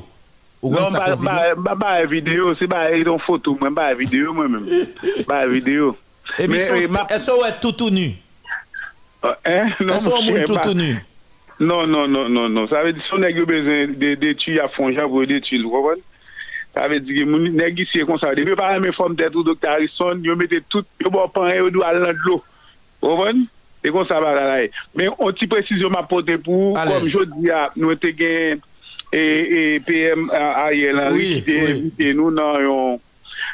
Non, 0.64 1.76
ba 1.78 2.02
e 2.02 2.08
video, 2.08 2.56
se 2.56 2.68
ba 2.68 2.90
e 2.90 3.04
yon 3.04 3.20
foto 3.20 3.56
mwen, 3.60 3.74
ba 3.76 3.92
e 3.92 3.96
video 3.96 4.34
mwen 4.34 4.50
men. 4.50 4.88
Ba 5.30 5.44
e 5.46 5.50
video. 5.50 5.96
E 6.40 6.48
bi 6.48 6.58
e 6.58 6.88
e 7.16 7.20
sou 7.20 7.46
e 7.46 7.52
toutou 7.62 7.92
nu? 7.92 8.08
Eh, 9.24 9.36
eh, 9.44 9.66
non, 9.80 9.96
e 9.96 10.00
sou 10.00 10.22
moun 10.22 10.38
e 10.38 10.46
toutou 10.46 10.74
nu? 10.74 10.96
Non, 11.60 11.88
non, 11.88 12.08
non, 12.08 12.30
non, 12.30 12.50
non. 12.50 12.68
Sa 12.68 12.84
ve 12.84 12.96
di 12.96 13.04
sou 13.06 13.20
neg 13.22 13.38
yo 13.38 13.46
bezen 13.46 13.94
de 14.00 14.34
tu 14.40 14.56
ya 14.58 14.68
fonjan 14.74 15.10
pou 15.12 15.28
de 15.28 15.40
tu 15.44 15.60
lwavon. 15.62 16.02
Sa 16.74 16.90
ve 16.92 17.00
di 17.00 17.24
moun 17.28 17.52
neg 17.56 17.78
yi 17.80 17.86
se 17.92 18.06
konsa. 18.08 18.34
Debe 18.36 18.58
pa 18.58 18.74
reme 18.74 18.92
fom 18.96 19.14
det 19.16 19.36
ou 19.36 19.46
doktor 19.46 19.76
Harrison, 19.76 20.24
yo 20.26 20.36
mette 20.36 20.64
tout, 20.70 20.88
yo 21.00 21.14
bo 21.14 21.28
pan 21.30 21.52
e 21.54 21.60
yo 21.62 21.70
do 21.70 21.86
al 21.86 22.02
land 22.04 22.26
lo. 22.26 22.42
Lwavon? 23.04 23.46
E 23.86 23.94
konsa 23.94 24.18
ba 24.24 24.34
la 24.34 24.48
la 24.50 24.62
e. 24.66 24.72
Men, 24.98 25.14
on 25.22 25.36
ti 25.38 25.48
presisyon 25.52 25.94
ma 25.94 26.04
pote 26.10 26.40
pou, 26.42 26.74
kom 26.74 27.12
jodi 27.12 27.52
ya, 27.52 27.68
nou 27.78 27.94
te 28.00 28.16
gen... 28.18 28.64
et, 29.16 29.76
et 29.76 29.80
PM 29.80 30.30
Ariel 30.32 31.00
Henry 31.00 31.44
oui, 31.48 31.94
qui 31.98 32.14
nous 32.14 32.32
dans 32.32 33.00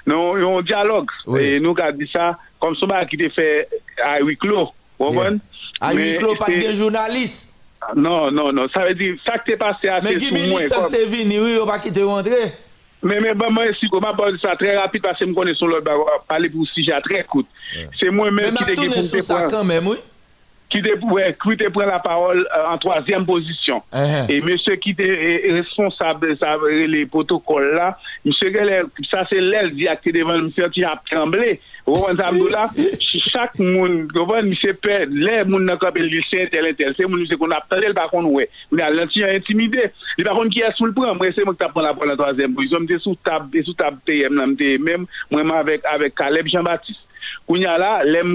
un 0.08 0.62
dialogue. 0.62 1.10
Oui. 1.28 1.44
Et 1.44 1.60
nous 1.60 1.76
avons 1.78 1.98
dit 1.98 2.10
ça 2.12 2.38
comme 2.60 2.76
ce 2.76 2.86
qui 3.08 3.16
était 3.16 3.30
fait 3.30 3.68
à 4.04 4.20
huis 4.22 4.38
clos. 4.38 4.70
À 5.80 5.94
huis 5.94 6.16
clos, 6.18 6.36
pas 6.36 6.48
de 6.48 6.74
journaliste. 6.74 7.54
Non, 7.96 8.32
non, 8.32 8.54
non. 8.54 8.68
Ça 8.74 8.86
veut 8.86 8.94
dire, 8.94 9.16
ça 9.26 9.40
qui 9.40 9.52
est 9.52 9.58
passé 9.58 9.88
à 9.88 10.02
Mais 10.02 10.16
qui 10.16 10.32
militant 10.34 10.88
t'es 10.90 11.06
venu, 11.06 11.40
oui, 11.40 11.58
ou 11.58 11.66
pas 11.66 11.80
qui 11.80 11.92
t'es 11.92 12.04
rentré? 12.04 12.54
Mais, 13.04 13.20
mais, 13.20 13.34
bah, 13.34 13.48
moi, 13.50 13.64
si, 13.80 13.88
comment 13.90 14.14
parler 14.14 14.38
ça 14.40 14.56
très 14.56 14.78
rapide 14.78 15.02
parce 15.02 15.18
que 15.18 15.26
je 15.26 15.30
me 15.32 15.34
connais 15.34 15.56
sur 15.56 15.68
l'autre, 15.68 15.90
parler 16.28 16.50
pour 16.50 16.68
si 16.68 16.84
j'ai 16.84 16.94
très 17.04 17.24
court. 17.24 17.46
C'est 18.00 18.12
moi-même 18.12 18.54
qui 18.54 18.66
t'ai 18.66 18.76
dit. 18.76 18.88
Mais, 18.88 18.96
mais, 18.98 19.22
ça 19.22 19.48
quand 19.50 19.64
même, 19.64 19.88
oui. 19.88 19.98
Qui 20.72 20.82
te, 20.82 21.06
ouais, 21.06 21.36
qui 21.42 21.70
prend 21.70 21.86
la 21.86 22.00
parole 22.00 22.48
en 22.68 22.78
troisième 22.78 23.26
position. 23.26 23.84
Uh-huh. 23.94 24.32
Et 24.32 24.42
monsieur 24.42 24.76
qui 24.76 24.92
était 24.92 25.44
responsable 25.52 26.38
de 26.38 26.86
les 26.86 27.06
protocoles 27.06 27.76
là, 27.76 27.98
monsieur, 28.26 28.52
ça 29.12 29.26
c'est 29.30 29.42
l'aile 29.42 29.72
dit 29.72 29.88
acté 29.88 30.12
devant 30.12 30.34
le 30.34 30.44
monsieur 30.44 30.70
qui 30.70 30.84
a 30.84 31.00
tremblé. 31.12 31.60
Abdoula? 31.88 32.70
Chaque 33.00 33.60
monde, 33.60 34.12
monsieur 34.44 34.74
perd, 34.74 35.12
les 35.12 35.44
monde 35.44 35.64
n'a 35.64 35.78
pas 35.78 35.92
lycée, 35.96 36.48
tel, 36.52 36.74
tel, 36.76 36.94
c'est 36.96 37.06
mon 37.06 37.18
monsieur 37.18 37.38
qu'on 37.38 37.52
a 37.52 37.62
le 37.72 37.94
par 37.94 38.10
contre, 38.10 38.30
ouais. 38.30 38.50
On 38.72 38.78
a 38.78 39.36
intimidé. 39.36 39.92
Le 40.18 40.24
par 40.24 40.36
contre, 40.36 40.50
qui 40.50 40.62
est 40.62 40.72
sous 40.78 40.86
le 40.86 40.94
prend, 40.94 41.16
moi, 41.16 41.28
c'est 41.36 41.44
moi 41.44 41.54
qui 41.54 41.60
t'apprends 41.60 41.82
la 41.82 41.94
parole 41.94 42.12
en 42.12 42.16
troisième 42.16 42.54
position, 42.54 42.78
j'étais 42.82 43.00
sous 43.00 43.16
table, 43.16 43.50
sous 43.64 43.74
table 43.74 43.98
là, 44.08 44.48
m'étais 44.48 44.78
même, 44.78 45.06
moi, 45.30 45.58
avec, 45.58 45.82
avec 45.86 46.16
Caleb 46.16 46.48
Jean-Baptiste. 46.48 47.00
Kounya 47.52 47.76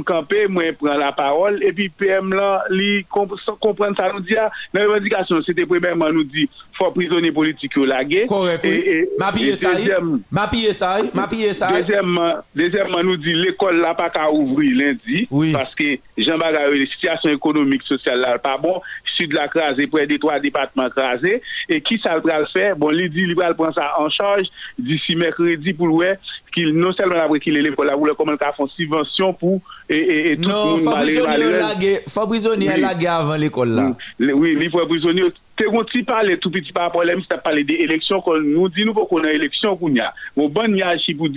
campé, 0.04 0.46
moi 0.46 0.64
prend 0.78 0.94
la 0.94 1.10
parole, 1.10 1.62
et 1.62 1.72
puis 1.72 1.88
PM 1.88 2.34
là, 2.34 2.62
li 2.68 3.04
comp- 3.10 3.32
comprendre 3.60 3.96
ça 3.96 4.12
nous 4.12 4.20
dit, 4.20 4.36
ah, 4.36 4.50
dans 4.74 4.82
revendication, 4.82 5.40
c'était 5.42 5.64
premièrement 5.64 6.10
nous 6.12 6.24
dit, 6.24 6.48
faut 6.76 6.90
prisonnier 6.90 7.32
politique 7.32 7.74
lagué. 7.76 8.26
Correct, 8.28 8.60
oui. 8.64 9.04
M'a 9.18 9.32
pillé 9.32 9.56
ça, 9.56 9.70
oui. 9.74 10.20
M'a 10.30 10.46
pillé 10.48 10.72
ça, 10.74 10.98
oui. 11.00 11.10
M'a 11.14 11.26
pillé 11.26 11.52
ça, 11.54 11.68
oui. 11.72 11.80
Deuxièmement, 11.80 12.34
deuxièmement, 12.54 13.02
nous 13.02 13.16
dit 13.16 13.32
l'école 13.32 13.78
là 13.80 13.94
pas 13.94 14.10
qu'à 14.10 14.30
ouvrir 14.30 14.76
lundi 14.76 15.26
parce 15.52 15.74
que 15.74 15.96
Jean 16.18 16.36
Bagaille, 16.36 16.78
la 16.80 16.86
situation 16.86 17.30
économique, 17.30 17.82
sociale 17.84 18.20
là 18.20 18.38
pas 18.38 18.58
bon, 18.58 18.82
sud 19.16 19.32
la 19.32 19.48
crasé, 19.48 19.86
près 19.86 20.06
des 20.06 20.18
trois 20.18 20.38
départements 20.38 20.90
crasés, 20.90 21.42
et 21.68 21.80
qui 21.80 21.98
ça 21.98 22.18
va 22.18 22.40
le 22.40 22.46
faire? 22.46 22.76
Bon, 22.76 22.90
il 22.90 23.34
va 23.34 23.52
prendre 23.54 23.74
ça 23.74 23.92
en 23.98 24.08
charge 24.10 24.46
d'ici 24.78 25.16
mercredi 25.16 25.72
pour 25.72 25.92
ouais, 25.94 26.18
qu'il, 26.54 26.72
non 26.72 26.92
seulement 26.92 27.20
après 27.24 27.40
qu'il 27.40 27.56
est 27.56 27.62
l'école 27.62 27.86
là, 27.86 27.94
comment 28.16 28.32
il 28.32 28.38
fait 28.38 28.62
une 28.62 28.68
subvention 28.68 29.32
pour, 29.32 29.60
et, 29.88 29.96
et, 29.96 30.32
et 30.32 30.36
tout 30.36 30.48
Non, 30.48 30.76
le 30.76 30.82
monde. 30.82 30.94
Fabrizio 32.08 32.52
est 32.54 32.58
Oui. 32.74 32.80
lagué 32.80 33.06
avant 33.06 33.36
l'école 33.36 33.70
là. 33.70 33.96
Le- 34.18 34.32
Oui, 34.34 34.56
il 34.60 34.70
faut 34.70 34.84
prisonnier. 34.86 35.22
Te 35.56 35.64
kon 35.64 35.84
ti 35.84 36.02
parler 36.02 36.36
tout 36.36 36.50
petit 36.50 36.70
par 36.70 36.84
rapport 36.84 37.00
à 37.00 37.04
l'EMS, 37.06 37.22
t'as 37.26 37.38
parlé 37.38 37.64
des 37.64 37.76
élections 37.76 38.20
qu'on 38.20 38.38
nous 38.38 38.68
dit 38.68 38.84
nous 38.84 38.92
pour 38.92 39.08
qu'on 39.08 39.24
a 39.24 39.30
élection 39.32 39.74
qu'on 39.74 39.88
y 39.88 40.00
a. 40.00 40.12
Bon, 40.36 40.50
bon, 40.50 40.74
y 40.76 40.82
a 40.82 40.98
chi 40.98 41.14
pour 41.14 41.30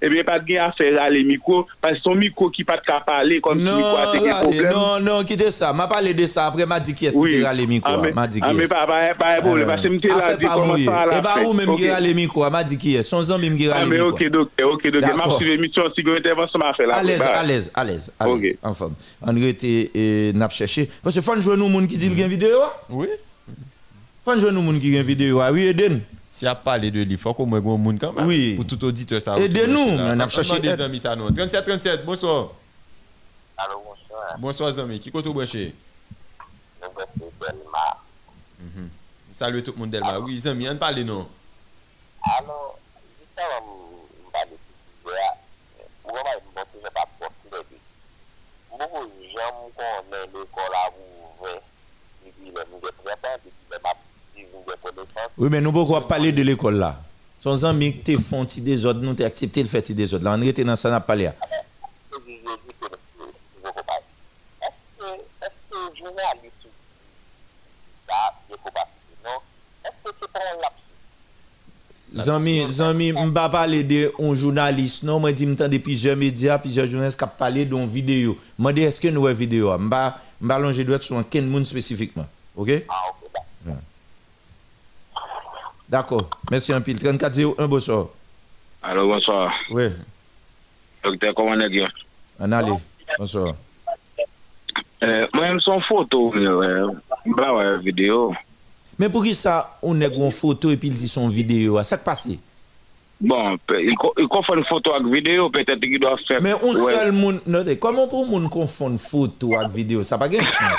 ebe 0.00 0.22
pat 0.24 0.44
gen 0.48 0.62
afer 0.64 0.98
ale 0.98 1.20
mikro, 1.28 1.66
pas 1.80 1.98
son 2.02 2.16
mikro 2.18 2.48
ki 2.52 2.64
pat 2.68 2.82
ka 2.86 2.98
pale 3.04 3.40
kon 3.44 3.58
non, 3.60 3.76
si 3.76 3.82
mikro 3.82 3.98
ate 4.00 4.22
gen 4.24 4.38
problem. 4.40 4.70
Non, 4.72 5.04
non, 5.04 5.26
kite 5.28 5.50
sa, 5.54 5.72
ma 5.76 5.86
pale 5.90 6.14
de 6.16 6.26
sa 6.30 6.46
apre 6.50 6.66
ma 6.68 6.80
di 6.80 6.94
ki 6.96 7.10
eski 7.10 7.34
te 7.34 7.40
rale 7.44 7.66
mikro, 7.70 7.96
ma 8.16 8.26
di 8.26 8.40
ki 8.40 8.46
eski. 8.46 8.56
Ame 8.56 8.68
pa, 8.70 8.82
pa, 8.88 9.00
pa, 9.18 9.32
pa, 9.44 9.54
pa, 9.70 9.78
se 9.82 9.92
mte 9.92 10.12
la 10.12 10.34
di 10.40 10.48
koman 10.48 10.84
sa 10.84 11.06
la 11.06 11.14
fe. 11.14 11.20
E 11.20 11.24
ba 11.28 11.34
ou 11.44 11.56
men 11.56 11.72
mge 11.72 11.90
rale 11.92 12.14
mikro, 12.18 12.44
ma 12.52 12.62
di 12.66 12.78
ki 12.80 12.94
eski, 13.00 13.10
son 13.10 13.26
zan 13.28 13.42
men 13.44 13.56
mge 13.56 13.72
rale 13.72 13.88
mikro. 13.90 14.10
Ame, 14.10 14.14
ok, 14.14 14.22
doke, 14.36 14.68
ok, 14.74 14.86
doke, 14.98 15.16
ma 15.20 15.32
ptive 15.34 15.58
misyon 15.64 15.90
si 15.96 16.06
gwen 16.06 16.24
te 16.24 16.32
avansan 16.32 16.64
ma 16.64 16.70
fe 16.78 16.88
la. 16.88 17.00
Alez, 17.04 17.26
alez, 17.30 17.70
alez, 17.74 18.10
alez, 18.18 18.54
an 18.64 18.78
fom. 18.78 18.94
An 19.24 19.42
gwen 19.42 19.58
te 19.60 19.74
nap 20.36 20.54
cheshe. 20.56 20.86
Pwese 21.04 21.24
fan 21.26 21.44
jwen 21.44 21.60
nou 21.60 21.72
moun 21.72 21.90
ki 21.90 22.00
dil 22.00 22.16
gen 22.18 22.32
videyo? 22.32 22.64
Oui. 22.88 23.12
Fan 24.24 24.40
jwen 24.40 24.56
nou 24.56 24.64
moun 24.64 24.80
ki 24.80 24.94
gen 24.96 25.06
videyo, 25.06 25.44
a, 25.44 25.52
oui, 25.52 25.68
eden. 25.74 26.00
Oui. 26.00 26.16
Si 26.32 26.46
a 26.46 26.54
parlé 26.54 26.92
de 26.92 27.02
lui, 27.02 27.16
faut 27.18 27.34
qu'on 27.34 27.44
un 27.74 27.76
monde 27.76 27.98
quand 28.00 28.12
même. 28.12 28.24
Oui. 28.24 28.54
Pour 28.54 28.64
tout 28.64 28.82
auditeur 28.84 29.20
ça. 29.20 29.36
Aidez-nous, 29.36 29.80
on 29.98 30.20
a 30.20 30.28
cherché 30.28 30.60
des 30.60 30.80
amis 30.80 31.00
ça 31.00 31.16
non. 31.16 31.32
37 31.32 31.64
37, 31.64 32.04
bonsoir. 32.04 32.50
Allô, 33.56 33.82
bonsoir. 33.84 34.38
Bonsoir 34.38 34.78
amis, 34.78 35.00
qui 35.00 35.10
côté 35.10 35.28
branché 35.28 35.74
Mhm. 38.60 38.90
Salut 39.34 39.62
tout 39.62 39.72
le 39.72 39.78
monde 39.78 39.90
Delma. 39.90 40.20
Oui, 40.20 40.46
amis, 40.46 40.68
on 40.68 40.76
parle 40.76 41.00
non. 41.00 41.28
Alors, 42.38 42.78
je 43.36 43.42
vais 43.42 44.46
dire, 45.04 45.32
pour 46.02 46.12
moi, 46.12 46.22
je 46.26 46.78
ne 46.78 46.82
vais 46.82 46.90
pas. 46.90 47.08
Beaucoup 48.70 49.06
de 49.06 49.24
gens 49.24 49.70
connaissent 49.76 50.28
l'école 50.32 50.74
à 50.74 50.90
et 52.24 52.30
puis 52.30 52.46
les 52.46 52.52
maps, 52.52 52.64
ils 54.36 54.46
ont 54.54 54.60
des 54.66 54.76
connaissances. 54.82 55.09
Oui, 55.38 55.48
mais 55.50 55.60
nous 55.60 55.72
pouvons 55.72 56.00
parler 56.02 56.32
de 56.32 56.42
l'école 56.42 56.76
là? 56.76 57.00
Son 57.40 57.64
ami 57.64 57.94
qui 57.94 58.16
te 58.16 58.20
font 58.20 58.46
des 58.58 58.84
ordres, 58.84 59.00
nous 59.02 59.14
t'es 59.14 59.24
accepté 59.24 59.62
le 59.62 59.68
fait 59.68 59.90
des 59.92 60.12
ordres. 60.12 60.26
Là, 60.26 60.36
on 60.38 60.42
était 60.42 60.62
dans 60.62 60.76
ça 60.76 61.00
pas 61.00 61.16
un 70.40 70.60
lapsus? 70.60 70.80
Zami, 72.14 72.66
zami, 72.68 73.12
m'pa 73.12 73.48
parler 73.48 73.84
de 73.84 74.12
un 74.18 74.34
journaliste, 74.34 75.04
non, 75.04 75.20
moi 75.20 75.32
dit 75.32 75.46
m'tende 75.46 75.78
plusieurs 75.78 76.16
médias, 76.16 76.58
plusieurs 76.58 76.86
journalistes 76.86 77.18
qui 77.18 77.24
parlé 77.38 77.64
d'une 77.64 77.86
vidéo. 77.86 78.36
Moi 78.58 78.72
dis 78.72 78.82
est-ce 78.82 79.00
que 79.00 79.08
nous 79.08 79.26
avons 79.26 79.38
vidéo? 79.38 79.78
M'pa 79.78 80.18
m'pa 80.40 80.58
longer 80.58 80.84
doit 80.84 81.00
sur 81.00 81.16
un 81.16 81.22
quel 81.22 81.46
monde 81.46 81.64
spécifiquement. 81.64 82.26
OK? 82.56 82.70
Ah, 82.88 82.94
ok. 83.10 83.19
D'accord. 85.90 86.30
Merci 86.52 86.72
un 86.72 86.80
pile. 86.80 87.00
3401, 87.00 87.66
bonsoir. 87.66 88.06
Allô, 88.80 89.08
bonsoir. 89.08 89.52
Oui. 89.72 89.88
Docteur, 91.02 91.34
comment 91.34 91.50
on 91.50 91.60
est 91.60 91.68
bien? 91.68 91.86
On 92.38 92.52
allez. 92.52 92.72
Bonsoir. 93.18 93.54
Euh, 95.02 95.26
moi, 95.34 95.46
j'aime 95.46 95.60
son 95.60 95.80
photo, 95.80 96.32
euh, 96.36 96.92
bah 97.26 97.54
ouais, 97.54 97.78
vidéo. 97.78 98.32
Mais 98.98 99.08
pour 99.08 99.24
qui 99.24 99.34
ça, 99.34 99.78
on 99.82 100.00
est 100.00 100.14
une 100.14 100.30
photo 100.30 100.70
et 100.70 100.76
puis 100.76 100.88
il 100.88 100.94
dit 100.94 101.08
son 101.08 101.26
vidéo? 101.26 101.82
Ça 101.82 101.96
qui 101.96 102.04
passe? 102.04 102.28
Bon, 103.20 103.58
pe- 103.66 103.82
il 103.82 103.94
co- 103.96 104.14
il 104.18 104.26
confond 104.28 104.54
une 104.56 104.64
photo 104.64 104.94
avec 104.94 105.06
vidéo, 105.12 105.50
peut-être 105.50 105.78
qu'il 105.80 105.98
doit 106.00 106.16
faire. 106.26 106.40
Mais 106.40 106.54
Ouais. 106.54 106.72
seul 106.74 107.12
monde, 107.12 107.40
comment 107.78 108.08
pour 108.08 108.26
moun 108.26 108.48
confondre 108.48 108.98
photo 108.98 109.54
avec 109.56 109.70
vidéo, 109.72 110.02
ça 110.02 110.16
n'a 110.16 110.20
pas 110.20 110.28
de 110.28 110.36
sens. 110.42 110.78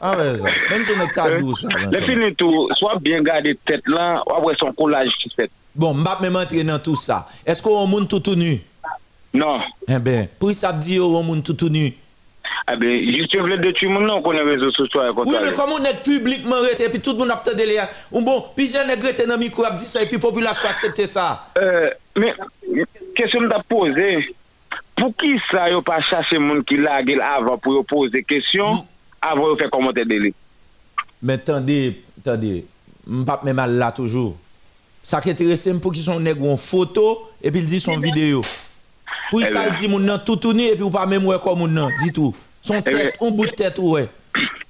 Ah 0.00 0.16
ouais, 0.18 0.36
ça. 0.38 0.48
Même 0.70 0.82
si 0.82 0.90
on 0.96 1.00
est 1.00 1.12
cadeau, 1.12 1.52
ça. 1.54 1.68
Le 1.90 1.98
film 2.02 2.34
tout, 2.34 2.68
soit 2.76 2.96
bien 3.00 3.22
garder 3.22 3.56
tête 3.64 3.82
là, 3.86 4.22
ou 4.26 4.32
après 4.34 4.56
son 4.58 4.72
collage 4.72 5.12
qui 5.22 5.30
fait. 5.30 5.50
Bon, 5.74 5.94
m'bap 5.94 6.20
même 6.20 6.34
entrer 6.36 6.64
dans 6.64 6.80
tout 6.80 6.96
ça. 6.96 7.28
Est-ce 7.46 7.62
qu'on 7.62 7.78
a 7.78 7.82
un 7.84 7.86
monde 7.86 8.08
tout 8.08 8.18
tout 8.20 8.34
nu? 8.34 8.60
Non. 9.32 9.60
Eh 9.88 9.98
ben, 10.00 10.26
pour 10.40 10.50
ça 10.52 10.72
dit 10.72 10.98
on 10.98 11.16
a 11.16 11.20
un 11.20 11.22
monde 11.22 11.44
tout 11.44 11.54
tout 11.54 11.68
nu. 11.68 11.94
Ah, 12.64 12.74
Ebe, 12.74 12.86
jistiv 13.10 13.46
le 13.50 13.56
detu 13.58 13.88
moun 13.90 14.04
nan 14.06 14.22
konen 14.22 14.46
rezo 14.46 14.70
sosyo 14.76 15.02
a 15.02 15.12
konta. 15.14 15.32
Oui, 15.32 15.40
men 15.42 15.54
koman 15.56 15.82
nek 15.82 16.02
publikman 16.06 16.62
rete, 16.62 16.86
epi 16.86 17.00
tout 17.02 17.18
moun 17.18 17.32
apte 17.34 17.56
dele 17.58 17.74
ya. 17.74 17.88
Un 18.14 18.22
bon, 18.22 18.44
pi 18.54 18.68
jen 18.70 18.86
nek 18.86 19.02
rete 19.02 19.26
nan 19.26 19.40
mikou 19.40 19.66
ap 19.66 19.74
di 19.80 19.86
sa, 19.88 20.04
epi 20.04 20.20
populasyon 20.22 20.70
aksepte 20.70 21.08
sa. 21.10 21.26
Euh, 21.58 21.88
men, 22.14 22.38
kesyon 23.18 23.48
da 23.50 23.58
pose, 23.66 24.06
pou 24.98 25.10
ki 25.18 25.32
sa 25.48 25.66
yo 25.72 25.80
pa 25.82 25.98
chache 26.06 26.38
moun 26.38 26.62
ki 26.68 26.78
lage 26.84 27.16
l 27.18 27.24
avan 27.26 27.58
pou 27.58 27.74
yo 27.74 27.82
pose 27.88 28.22
kesyon, 28.30 28.84
avan 29.18 29.50
yo 29.50 29.58
fe 29.58 29.66
komote 29.72 30.06
dele. 30.06 30.30
Men 31.18 31.42
tande, 31.42 31.80
tande, 32.22 32.60
mpap 33.02 33.42
men 33.48 33.58
mal 33.58 33.74
la 33.82 33.90
toujou. 33.96 34.36
Sa 35.02 35.18
ki 35.18 35.34
enterese 35.34 35.74
m 35.74 35.82
pou 35.82 35.90
ki 35.90 36.06
son 36.06 36.22
nek 36.22 36.38
eh 36.38 36.38
eh 36.38 36.46
ou 36.46 36.54
an 36.54 36.62
foto, 36.62 37.26
epi 37.42 37.58
l 37.58 37.66
di 37.66 37.82
son 37.82 37.98
video. 37.98 38.46
Pou 39.32 39.42
y 39.42 39.50
sa 39.50 39.66
l 39.66 39.74
di 39.74 39.90
moun 39.90 40.06
nan 40.06 40.22
toutouni, 40.22 40.70
epi 40.76 40.86
ou 40.86 40.94
pa 40.94 41.08
men 41.10 41.24
mwen 41.26 41.42
kon 41.42 41.58
moun 41.58 41.74
nan, 41.74 41.90
di 41.98 42.14
tou. 42.14 42.30
Son 42.62 42.82
tèt, 42.82 43.18
on 43.20 43.32
bout 43.34 43.50
tèt 43.58 43.78
ouè. 43.82 44.06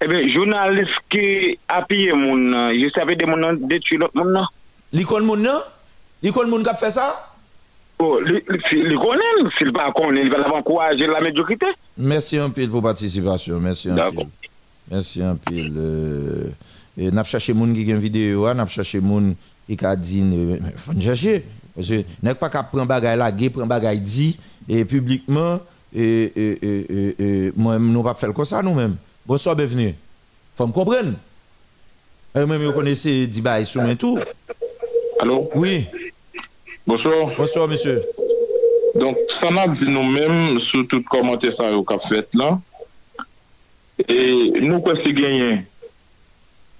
Ebe, 0.02 0.24
jounalist 0.32 0.96
ki 1.12 1.58
apiye 1.70 2.14
moun 2.16 2.48
nan, 2.50 2.72
jist 2.74 2.96
api 2.98 3.14
de 3.20 3.28
moun 3.28 3.44
nan, 3.44 3.60
detu 3.70 4.00
lot 4.00 4.14
moun 4.18 4.32
nan. 4.34 4.48
Li 4.96 5.04
kon 5.08 5.28
moun 5.28 5.44
nan? 5.44 5.60
Li 6.24 6.32
kon 6.34 6.50
moun 6.50 6.64
kap 6.66 6.80
fè 6.80 6.90
sa? 6.96 7.10
Oh, 8.02 8.18
li, 8.18 8.40
li, 8.40 8.80
li 8.88 8.98
konen, 8.98 9.46
si 9.54 9.68
li 9.68 9.74
pa 9.74 9.90
konen, 9.94 10.24
li 10.24 10.32
va 10.32 10.40
lavan 10.42 10.64
kouaje 10.66 11.06
la 11.06 11.20
mediokrite. 11.22 11.70
Mersi 12.02 12.40
anpil 12.42 12.70
pou 12.72 12.82
patisipasyon, 12.82 13.62
mersi 13.62 13.92
anpil. 13.94 14.30
Mersi 14.90 15.22
anpil. 15.22 15.68
Euh, 15.78 16.72
e, 16.96 17.12
nap 17.14 17.30
chache 17.30 17.54
moun 17.54 17.76
ki 17.76 17.86
gen 17.92 18.02
videyo, 18.02 18.48
nap 18.58 18.72
chache 18.72 18.98
moun 19.04 19.36
ki 19.68 19.78
ka 19.78 19.94
din, 20.00 20.32
e, 20.34 20.72
fon 20.82 20.98
chache. 20.98 21.42
Nèk 22.24 22.40
pa 22.40 22.50
ka 22.52 22.64
pren 22.72 22.88
bagay 22.90 23.14
la, 23.20 23.30
ge 23.30 23.52
pren 23.54 23.70
bagay 23.70 24.02
di, 24.02 24.32
e 24.66 24.82
publikman, 24.88 25.62
E, 25.94 26.32
e, 26.34 26.58
e, 26.62 27.14
et 27.18 27.52
moi-même, 27.54 27.92
nous 27.92 28.02
pas 28.02 28.14
faire 28.14 28.32
comme 28.32 28.44
ça 28.46 28.62
nous-mêmes. 28.62 28.96
Bonsoir, 29.26 29.54
bienvenue. 29.54 29.94
Faut 30.54 30.66
me 30.66 30.72
comprendre. 30.72 31.12
Moi-même, 32.34 32.64
vous 32.64 32.72
connaissez 32.72 33.26
Dibaï 33.26 33.66
sur 33.66 33.82
un 33.82 33.94
tout. 33.94 34.18
Allô? 35.20 35.50
Oui. 35.54 35.86
Bonsoir. 36.86 37.30
Bonsoir, 37.36 37.68
monsieur. 37.68 38.02
Donc, 38.94 39.16
ça 39.28 39.50
m'a 39.50 39.68
dit 39.68 39.88
nous-mêmes, 39.88 40.58
sur 40.58 40.86
tout 40.88 41.02
commentaire 41.02 41.52
ça 41.52 41.70
qu'a 41.86 41.98
fait 41.98 42.28
là. 42.34 42.58
Et 44.08 44.50
nous, 44.60 44.80
quoi, 44.80 44.94
c'est 45.04 45.12
gagné? 45.12 45.66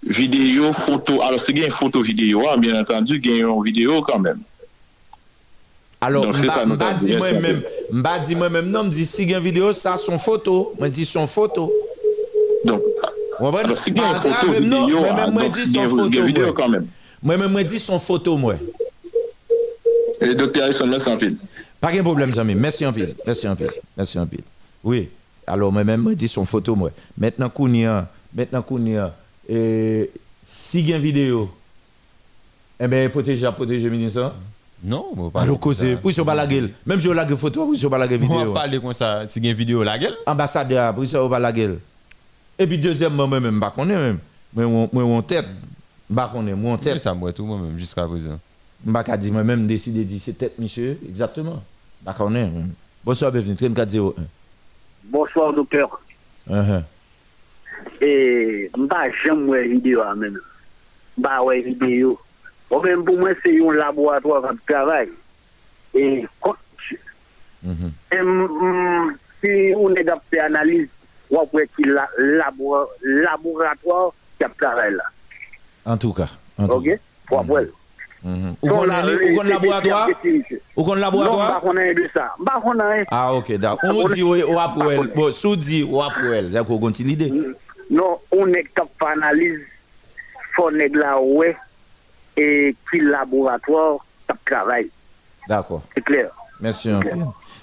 Vidéo, 0.04 0.72
photo. 0.72 1.22
Alors, 1.22 1.40
c'est 1.40 1.52
gagné 1.52 1.70
photo, 1.70 2.00
vidéo, 2.00 2.48
hein, 2.48 2.56
bien 2.56 2.80
entendu, 2.80 3.20
gagné 3.20 3.44
en 3.44 3.60
vidéo 3.60 4.02
quand 4.02 4.18
même. 4.18 4.40
Alors, 6.02 6.26
m'a 6.26 6.66
m'a 6.66 6.94
dit 6.94 7.16
moi-même, 7.16 7.62
m'a 7.92 8.18
dit 8.18 8.34
moi-même, 8.34 8.66
non, 8.66 8.84
me 8.84 8.90
dit 8.90 9.06
si 9.06 9.22
une 9.22 9.38
vidéo, 9.38 9.72
ça 9.72 9.96
son 9.96 10.18
photo. 10.18 10.74
Moi 10.78 10.88
dit 10.88 11.06
son 11.06 11.28
photo. 11.28 11.72
Donc, 12.64 12.82
alors, 13.38 13.78
si 13.78 13.90
une 13.90 13.98
photo, 13.98 14.52
vidéo, 14.52 14.98
moi 14.98 15.08
ah, 15.10 15.26
même 15.26 15.32
moi 15.32 15.48
dit 15.48 15.64
son 15.64 15.88
photo. 15.88 16.24
vidéo 16.24 16.52
quand 16.52 16.68
même. 16.68 16.86
Moi 17.22 17.36
même 17.36 17.52
moi 17.52 17.62
dit 17.62 17.78
son 17.78 18.00
photo 18.00 18.36
moi. 18.36 18.56
Et 20.20 20.26
le 20.26 20.34
docteur 20.34 20.64
Harrison, 20.64 20.86
merci 20.86 21.08
en 21.08 21.16
pile. 21.16 21.36
Pas 21.80 21.92
de 21.92 22.00
problème, 22.00 22.32
Zami. 22.32 22.54
Merci 22.54 22.84
en 22.84 22.92
pile. 22.92 23.14
Merci 23.26 23.48
en 23.48 23.56
pile. 23.56 23.70
Merci 23.96 24.18
en 24.18 24.26
pile. 24.26 24.42
Oui. 24.84 25.08
Alors, 25.46 25.72
moi-même, 25.72 26.00
moi, 26.00 26.14
dis 26.14 26.28
son 26.28 26.44
photo, 26.44 26.76
moi. 26.76 26.90
Maintenant, 27.18 27.50
Kounia, 27.50 28.08
maintenant, 28.32 28.62
Kounia, 28.62 29.16
euh, 29.50 30.06
si 30.42 30.80
il 30.80 30.90
y 30.90 30.92
a 30.92 30.96
une 30.96 31.02
vidéo, 31.02 31.50
eh 32.78 32.86
bien, 32.86 33.08
protéger, 33.08 33.50
protéger, 33.52 33.90
ministre. 33.90 34.32
Non, 34.82 35.06
moi, 35.14 35.30
pas. 35.30 35.42
Alors, 35.42 35.60
causer, 35.60 35.96
pour 35.96 36.12
sur 36.12 36.24
pas 36.24 36.34
la 36.34 36.46
gueule. 36.46 36.70
Même 36.86 37.00
si 37.00 37.08
on 37.08 37.12
la 37.12 37.24
gueule 37.24 37.36
photo, 37.36 37.66
pour 37.66 37.76
sur 37.76 37.88
pas 37.90 37.98
la 37.98 38.08
gueule 38.08 38.20
On 38.22 38.26
vidéo. 38.26 38.52
va 38.52 38.60
parler 38.62 38.80
comme 38.80 38.92
ça, 38.92 39.26
si 39.26 39.38
une 39.38 39.52
vidéo 39.52 39.82
la 39.82 39.98
gueule. 39.98 40.14
Ambassadeur, 40.26 40.92
pour 40.94 41.06
sur 41.06 41.28
pas 41.30 41.38
la 41.38 41.52
gueule. 41.52 41.78
Et 42.58 42.66
puis, 42.66 42.78
deuxièmement, 42.78 43.26
moi-même, 43.28 43.60
je 43.76 43.80
ne 43.82 43.86
même. 43.86 44.18
Moi, 44.54 44.64
on- 44.66 44.90
moi, 44.92 45.04
on 45.04 45.22
tête. 45.22 45.46
Je 46.10 46.14
ne 46.14 46.26
connais 46.32 46.54
moi, 46.54 46.72
on 46.72 46.76
tête. 46.78 46.98
ça, 46.98 47.14
moi, 47.14 47.32
tout 47.32 47.44
moi-même, 47.46 47.78
jusqu'à 47.78 48.06
présent? 48.06 48.38
Je 48.84 48.90
ne 48.90 49.16
dis 49.16 49.30
moi-même, 49.30 49.66
décider 49.66 50.00
de 50.00 50.08
dire 50.08 50.20
c'est 50.20 50.32
tête, 50.34 50.58
monsieur. 50.58 50.98
Exactement. 51.08 51.62
Je 52.04 52.10
ne 52.10 52.16
connais. 52.16 52.50
Bonsoir, 53.04 53.30
bienvenue. 53.30 53.54
3401. 53.56 54.12
Bonsoir, 55.04 55.52
docteur. 55.52 56.00
Uh-huh. 56.50 56.82
Et 58.00 58.70
mba 58.76 58.96
j'aime 59.24 59.48
ouais 59.48 59.66
vidéo 59.68 60.00
à 60.00 60.14
même. 60.14 60.38
Mba 61.18 61.42
ouais 61.44 61.60
vidéo. 61.62 62.18
Ou 62.72 62.80
men 62.80 63.02
pou 63.04 63.20
mwen 63.20 63.36
se 63.42 63.52
yon 63.52 63.76
laboratoi 63.76 64.40
kap 64.46 64.60
travay. 64.68 65.10
E 65.92 66.24
konti. 66.40 66.96
Mhm. 67.68 67.90
E 68.08 68.20
si 69.42 69.50
yon 69.74 69.98
e 70.00 70.04
gap 70.08 70.22
se 70.32 70.40
analize, 70.40 70.88
wap 71.30 71.52
wè 71.52 71.66
ki 71.76 71.84
laboratoi 73.20 74.10
kap 74.40 74.56
travay 74.56 74.94
la. 74.96 75.04
En 75.84 76.00
tout 76.00 76.16
ka. 76.16 76.30
Ok? 76.64 76.94
Wap 77.30 77.50
wè 77.52 77.64
lò. 77.66 77.74
Ou 78.22 78.70
kon 78.70 78.86
laboratoi? 78.88 80.14
Ou 80.76 80.84
kon 80.86 80.96
e, 80.96 81.00
e, 81.00 81.02
laboratoi? 81.02 81.42
Non, 81.42 81.52
bakon 81.58 81.82
an 81.82 81.92
de 81.98 82.06
sa. 82.14 82.30
Bakon 82.38 82.80
an. 82.80 83.04
Ah, 83.10 83.34
ok, 83.36 83.52
dak. 83.60 83.84
On 83.84 84.14
di 84.14 84.24
wap 84.24 84.78
wè 84.80 84.94
lò. 84.96 85.04
Bon, 85.18 85.34
sou 85.36 85.60
di 85.60 85.82
wap 85.84 86.16
wè 86.24 86.40
lò. 86.46 86.54
Zak 86.56 86.72
wè 86.72 86.80
konti 86.86 87.04
l'ide? 87.04 87.28
Non, 87.92 88.16
on 88.32 88.56
e 88.56 88.64
kap 88.72 89.04
analize, 89.10 89.60
fon 90.56 90.80
e 90.80 90.88
gla 90.88 91.18
wè, 91.20 91.52
et 92.36 92.74
qui 92.90 93.00
laboratoire 93.00 93.98
qui 94.28 94.36
travaille. 94.44 94.88
D'accord. 95.48 95.82
C'est 95.94 96.02
clair. 96.04 96.30
Merci 96.60 96.90
un 96.90 97.00
peu. 97.00 97.16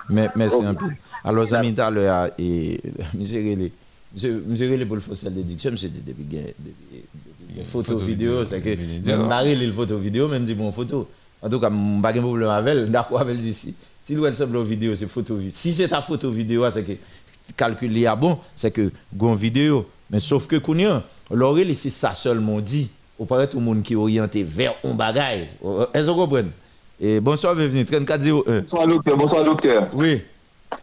Me- 0.10 0.28
Merci 0.36 0.64
un 0.66 0.74
peu. 0.74 0.88
Alors, 1.24 1.46
Zami, 1.46 1.74
tout 1.74 1.82
à 1.82 1.90
l'heure, 1.90 2.30
et 2.38 2.80
monsieur 3.18 3.42
Relé 4.72 4.86
pour 4.86 4.96
le 4.96 5.02
faux 5.02 5.14
d'édition, 5.30 5.72
monsieur 5.72 5.90
dit 5.90 6.02
depuis 6.02 6.26
qu'il 6.26 6.40
y 6.40 6.42
a- 6.42 6.48
depuis- 6.48 6.56
depuis 6.60 7.48
qu'il 7.48 7.58
y 7.58 7.62
a 7.62 7.64
photo 7.64 7.98
vidéo, 7.98 8.44
c'est 8.46 8.60
que 8.62 8.76
même 9.08 9.28
marié 9.28 9.56
le 9.56 9.72
photo 9.72 9.98
vidéo, 9.98 10.28
même 10.28 10.44
dit 10.46 10.56
bon 10.56 10.72
photo. 10.72 11.08
En 11.42 11.50
tout 11.50 11.60
cas, 11.60 11.70
je 11.70 11.76
n'ai 11.76 12.02
pas 12.02 12.12
de 12.12 12.20
problème 12.20 12.50
avec 12.50 12.74
elle, 12.76 12.92
d'accord 12.92 13.22
avec 13.22 13.36
elle 13.38 13.42
d'ici. 13.42 13.76
Si 14.02 14.16
le 14.16 14.34
semble 14.34 14.62
vidéo, 14.64 14.96
c'est 14.96 15.08
photo 15.08 15.36
vidéo. 15.36 15.52
Si 15.54 15.74
c'est 15.74 15.88
ta 15.88 16.02
photo 16.02 16.30
vidéo, 16.32 16.70
c'est 16.72 16.84
que 16.84 16.94
calculer 17.56 18.08
à 18.08 18.16
bon, 18.16 18.40
c'est 18.56 18.72
que 18.72 18.92
gon 19.14 19.34
vidéo. 19.36 19.88
Mais 20.10 20.20
sauf 20.20 20.48
que 20.48 20.56
Kounia, 20.58 21.04
l'oreille, 21.32 21.76
c'est 21.76 21.90
ça 21.92 22.14
seulement 22.14 22.60
dit. 22.60 22.90
Au 23.20 23.26
paraît 23.26 23.48
tout 23.48 23.60
le 23.60 23.66
monde 23.66 23.84
qui 23.84 23.94
est 23.94 23.98
orienté 23.98 24.44
vers 24.44 24.74
un 24.86 24.94
bagage. 24.94 25.48
Est-ce 25.94 26.08
que 26.08 26.12
vous 26.12 26.22
comprenez? 26.22 26.48
Et 27.02 27.20
bonsoir, 27.20 27.54
bienvenue, 27.54 27.84
3401. 27.84 28.62
Bonsoir, 28.62 28.88
docteur. 28.88 29.18
Bonsoir, 29.18 29.44
docteur. 29.44 29.88
Oui. 29.94 30.22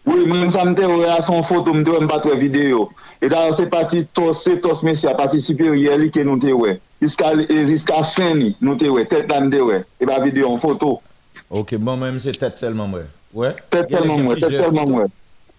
Oui, 0.04 0.26
moi, 0.26 0.50
ça 0.52 0.66
me 0.66 1.08
à 1.08 1.22
son 1.22 1.42
photo, 1.42 1.72
me 1.72 1.82
me 1.82 2.06
battre 2.06 2.36
vidéo. 2.36 2.90
Et 3.22 3.30
d'ailleurs, 3.30 3.56
c'est 3.56 3.70
parti, 3.70 4.06
c'est 4.44 5.06
à 5.06 5.14
partie 5.14 5.40
supérieure, 5.40 5.96
li, 5.96 6.10
que 6.10 6.20
nous 6.20 6.38
te 6.38 6.48
ouais. 6.48 6.78
Jusqu'à, 7.00 7.32
jusqu'à 7.64 8.02
nous 8.60 8.76
te 8.76 8.84
ouais. 8.84 9.06
Tête 9.06 9.30
là, 9.30 9.40
dit, 9.40 9.60
ouais. 9.60 9.84
Et 9.98 10.04
bah, 10.04 10.20
vidéo 10.22 10.50
en 10.50 10.58
photo. 10.58 11.00
Ok, 11.48 11.74
bon, 11.76 11.96
même 11.96 12.18
c'est 12.18 12.32
tête 12.32 12.58
seulement, 12.58 12.86
moi. 12.86 13.00
Ouais. 13.32 13.54
Tête 13.70 13.88
seulement, 13.90 14.18
moi. 14.18 14.34
Tête 14.34 14.50
seulement, 14.50 14.86
moi. 14.86 15.06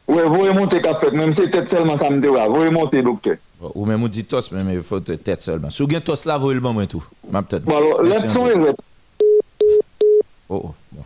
Ouais, 0.08 0.24
vous 0.24 0.42
remontez 0.42 0.80
qu'a 0.80 1.00
fait, 1.00 1.10
même 1.10 1.34
si 1.34 1.50
tête 1.50 1.70
seulement, 1.70 1.98
ça 1.98 2.12
me 2.12 2.22
dit, 2.22 2.28
ouais. 2.28 2.48
Vous 2.48 2.60
remontez, 2.60 3.02
docteur. 3.02 3.38
Ou 3.60 3.86
même 3.86 4.04
on 4.04 4.08
dit 4.08 4.24
tos, 4.24 4.52
mais 4.52 4.76
il 4.76 4.84
faut 4.84 5.00
tête 5.00 5.42
seulement. 5.42 5.70
Si 5.70 5.82
vous 5.82 5.90
avez 5.90 6.04
tos 6.04 6.26
là, 6.26 6.38
vous 6.38 6.52
le 6.52 6.60
bon, 6.60 6.86
tout. 6.86 7.04
Ma 7.32 7.42
tête. 7.42 7.64
Bon, 7.64 7.78
alors, 7.78 8.02
ouais. 8.02 8.76
Oh, 10.50 10.62
oh, 10.66 10.74
bon. 10.92 11.04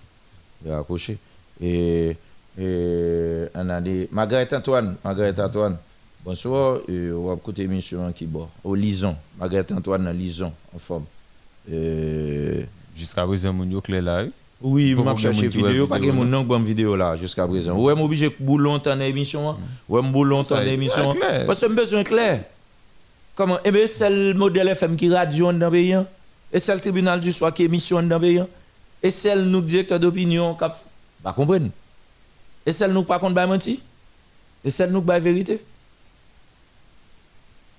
Il 0.66 0.72
a 0.72 0.80
accroché. 0.80 1.18
Et, 1.62 2.16
et 2.60 3.46
on 3.56 3.70
a 3.70 3.80
dit, 3.80 4.08
Margaret 4.12 4.54
Antoine, 4.54 4.96
Margaret 5.04 5.40
Antoine, 5.40 5.78
bonsoir, 6.26 6.80
et 6.90 7.12
on 7.12 7.28
va 7.28 7.36
écouter 7.36 7.62
l'émission 7.64 8.12
qui 8.12 8.26
boit. 8.26 8.50
Au 8.64 8.76
Lison, 8.76 9.16
Margaret 9.40 9.72
Antoine, 9.72 10.08
à 10.08 10.14
Lison, 10.14 10.52
en 10.76 10.80
forme. 10.80 11.06
Jusqu'à 12.96 13.26
présent, 13.26 13.54
mon 13.54 13.64
yo 13.64 13.80
clair 13.80 14.02
là. 14.02 14.26
Oui, 14.64 14.84
Pas 14.84 14.90
je 14.92 14.96
vais 14.96 15.04
problème, 15.04 15.18
chercher 15.34 15.58
mon 15.60 15.68
vidéo, 15.68 15.88
pas 15.88 16.00
que 16.00 16.06
mon 16.12 16.24
nom 16.26 16.44
bonne 16.44 16.64
vidéo 16.64 16.96
là 16.96 17.16
jusqu'à 17.18 17.48
présent. 17.48 17.76
Ouais, 17.76 17.96
moi 17.96 18.06
obligé 18.06 18.30
de 18.30 18.36
bouler 18.40 18.66
longtemps 18.66 18.92
dans 18.92 19.00
l'émission. 19.00 19.50
hein. 19.50 19.58
Ouais, 19.90 20.02
l'émission. 20.64 21.10
ouais, 21.10 21.16
clair. 21.18 21.46
Parce 21.48 21.62
que 21.62 21.68
j'ai 21.68 21.74
besoin 21.74 22.04
clair. 22.04 22.44
Comment? 23.34 23.58
Eh 23.66 23.72
bien, 23.72 23.88
c'est 23.88 24.10
le 24.10 24.34
modèle 24.34 24.68
FM 24.68 24.96
qui 24.96 25.12
radio 25.12 25.52
dans 25.52 25.58
le 25.66 25.72
pays. 25.72 25.96
Et 26.54 26.60
c'est 26.60 26.76
le 26.76 26.80
tribunal 26.82 27.20
du 27.22 27.32
soir 27.32 27.54
qui 27.54 27.64
émission 27.64 28.02
dans 28.04 28.16
le 28.18 28.22
pays. 28.22 28.40
hein. 28.40 28.48
Et 29.02 29.10
c'est 29.10 29.36
le 29.36 29.44
nous 29.46 29.62
directeur 29.62 30.00
d'opinion 30.00 30.54
qui 30.54 30.66
pas 31.24 31.34
comprendre. 31.34 31.70
Et 32.66 32.72
c'est 32.74 32.88
le 32.88 32.94
nous 32.94 33.04
pas 33.04 33.18
contre 33.18 33.34
ba 33.34 33.48
menti. 33.48 33.80
Et 34.64 34.70
c'est 34.70 34.86
le 34.86 34.92
nous 34.94 35.02
ba 35.02 35.18
vérité. 35.20 35.60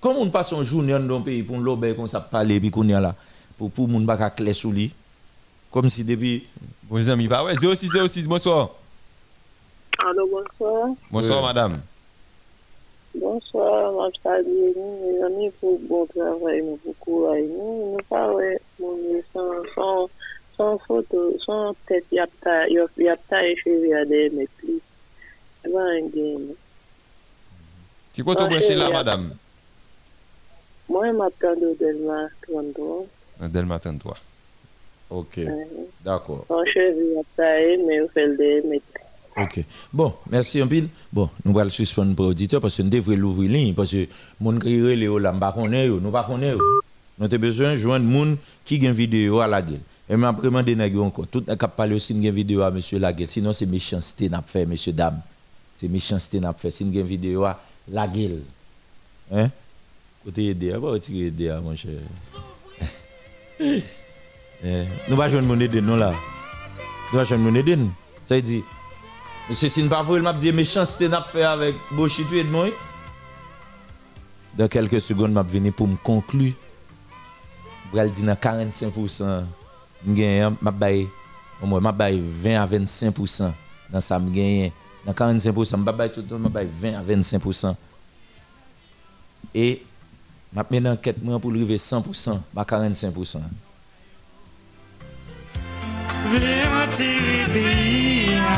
Comment 0.01 0.19
on 0.19 0.29
passe 0.29 0.51
un 0.51 0.63
journée 0.63 0.91
dans 0.91 1.17
le 1.19 1.23
pays 1.23 1.43
pour 1.43 1.55
nous 1.57 1.63
l'obéir 1.63 1.95
comme 1.95 2.09
ça 2.09 2.19
parler 2.19 2.59
puis 2.59 2.69
qu'on 2.71 2.89
a 2.89 2.99
là 2.99 3.15
pour 3.57 3.71
pour 3.71 3.87
moun 3.87 4.05
pas 4.05 4.29
clair 4.31 4.53
sous 4.53 4.71
lui 4.71 4.91
comme 5.73 5.89
si 5.89 6.03
depuis 6.03 6.47
Bon, 6.83 6.97
les 6.97 7.09
amis, 7.09 7.27
bah 7.27 7.43
ouais, 7.43 7.55
0606, 7.55 8.27
bonsoir. 8.27 8.69
Allô, 9.97 10.27
bonsoir. 10.27 10.89
Bonsoir, 11.09 11.41
madame. 11.41 11.81
Bonsoir, 13.15 14.09
salue 14.21 14.73
nous, 14.75 14.99
mes 15.01 15.23
amis, 15.23 15.51
pour 15.59 15.79
bon 15.79 16.05
travail, 16.05 16.61
nous, 16.61 16.77
pour 16.77 16.95
courage. 16.99 17.43
Nous, 17.49 17.97
nous 17.97 18.33
ouais, 18.35 18.59
mon 18.79 18.97
sans, 19.33 19.63
sans, 19.73 20.09
sans 20.57 20.77
photo, 20.79 21.35
sans 21.43 21.73
tête, 21.87 22.05
y 22.11 22.19
a 22.19 22.27
pas, 22.43 22.67
y 22.67 22.77
a, 23.07 23.17
pas 23.17 23.43
échoué 23.45 23.95
à 23.95 24.05
des 24.05 24.29
mais 24.31 24.47
plus. 24.57 24.79
C'est 25.63 25.71
pas 25.71 25.81
un 25.81 26.01
game. 26.01 26.53
Tu 28.13 28.23
Moi, 28.23 28.35
branché 28.35 28.75
là, 28.75 28.89
madame? 28.91 29.33
Moi, 30.89 31.07
je 31.07 31.13
m'attends 31.13 31.55
de 31.55 31.75
Delma 31.79 32.27
33. 32.47 33.05
Delma 33.49 33.79
33. 33.79 34.17
OK. 35.13 35.39
D'accord. 36.03 36.45
Sans 36.47 36.65
cheveux, 36.65 37.13
y 37.13 37.19
a 37.19 37.23
pas, 37.35 37.83
mais 37.87 38.01
on 38.01 38.07
fait 38.07 38.25
le 38.25 38.37
des 38.37 38.61
mais 38.67 38.81
OK. 39.35 39.63
Bon, 39.91 40.13
merci 40.29 40.61
un 40.61 40.67
pile. 40.67 40.87
Bon, 41.11 41.29
nous 41.43 41.57
allons 41.57 41.69
suspendre 41.69 42.15
pour 42.15 42.27
auditeur 42.27 42.61
parce 42.61 42.77
que 42.77 42.83
nous 42.83 42.89
devons 42.89 43.15
l'ouvrir 43.15 43.51
ligne 43.51 43.73
parce 43.73 43.91
que 43.91 44.07
mon 44.39 44.57
crier 44.57 44.95
les 44.95 45.07
là 45.19 45.33
pas 45.33 45.51
connaît 45.51 45.87
nous 45.87 46.11
pas 46.11 46.23
connaît. 46.23 46.53
Nous 46.53 47.25
avons 47.25 47.37
besoin 47.37 47.71
de 47.71 47.77
joindre 47.77 48.05
moun 48.05 48.37
qui 48.65 48.77
gagne 48.77 48.93
vidéo 48.93 49.39
à 49.39 49.47
la 49.47 49.61
gueule. 49.61 49.79
Et 50.09 50.17
m'a 50.17 50.33
demandé 50.33 50.75
encore 50.97 51.27
tout 51.27 51.43
n'a 51.47 51.55
cap 51.55 51.75
parler 51.75 51.95
aussi 51.95 52.13
gagne 52.13 52.33
vidéo 52.33 52.61
à 52.61 52.69
monsieur 52.69 52.99
la 52.99 53.11
gueule 53.11 53.27
sinon 53.27 53.53
c'est 53.53 53.65
méchanceté 53.65 54.29
n'a 54.29 54.43
fait 54.43 54.67
monsieur 54.67 54.93
dame. 54.93 55.19
C'est 55.75 55.87
méchanceté 55.87 56.39
n'a 56.39 56.53
fait 56.53 56.69
si 56.69 56.85
gagne 56.85 57.03
vidéo 57.03 57.43
à 57.43 57.59
la 57.87 58.07
gueule. 58.07 58.41
Hein? 59.31 59.49
Côté 60.23 60.49
aider, 60.49 60.71
pas 60.73 60.79
retirer 60.79 61.27
aider 61.27 61.57
mon 61.63 61.75
cher. 61.75 61.91
Eh, 64.65 64.85
nous 65.09 65.15
va 65.17 65.27
joindre 65.27 65.47
mon 65.47 65.59
aider 65.59 65.81
non 65.81 65.97
là. 65.97 66.13
Nous 67.11 67.17
va 67.17 67.23
joindre 67.25 67.43
mon 67.43 67.55
aider. 67.55 67.77
Ça 68.25 68.35
veut 68.35 68.41
dire 68.41 68.63
Monsieur 69.49 69.67
si 69.67 69.83
pas 69.83 70.05
il 70.09 70.21
m'a 70.21 70.31
dit 70.31 70.53
méchanceté 70.53 71.09
n'a 71.09 71.21
fait 71.21 71.43
avec 71.43 71.75
Bochitou 71.91 72.35
et 72.35 72.43
moi. 72.45 72.67
Dans 74.57 74.67
quelques 74.69 75.01
secondes, 75.01 75.33
m'a 75.33 75.41
venir 75.41 75.73
pour 75.73 75.87
me 75.87 75.97
conclure. 75.97 76.53
Bral 77.91 78.09
dit 78.09 78.23
dans 78.23 78.33
45% 78.33 79.43
m'gagne 80.05 80.55
m'a 80.61 80.71
bail 80.71 81.07
au 81.61 81.67
m'a 81.67 81.91
bail 81.91 82.21
20 82.23 82.61
à 82.61 82.65
25% 82.67 83.51
dans 83.91 84.01
ça 84.01 84.17
m'gagne 84.17 84.71
dans 85.05 85.13
45% 85.13 85.77
m'a 85.77 85.91
bail 85.91 86.11
tout 86.11 86.21
le 86.21 86.27
temps 86.27 86.39
m'a 86.39 86.49
bail 86.49 86.67
20 86.69 86.93
à 86.95 87.03
25% 87.03 87.75
et 89.53 89.83
m'a 90.51 90.63
dans 90.63 90.91
enquête 90.91 91.17
pour 91.23 91.51
arriver 91.51 91.77
100% 91.77 92.39
pas 92.53 92.63
45%. 92.63 93.37
vle 96.33 96.53
anteri 96.81 97.39
peyi 97.53 98.33
ya 98.33 98.57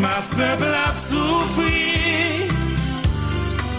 Mas 0.00 0.30
pepl 0.38 0.74
ap 0.86 0.96
soufri 0.96 2.46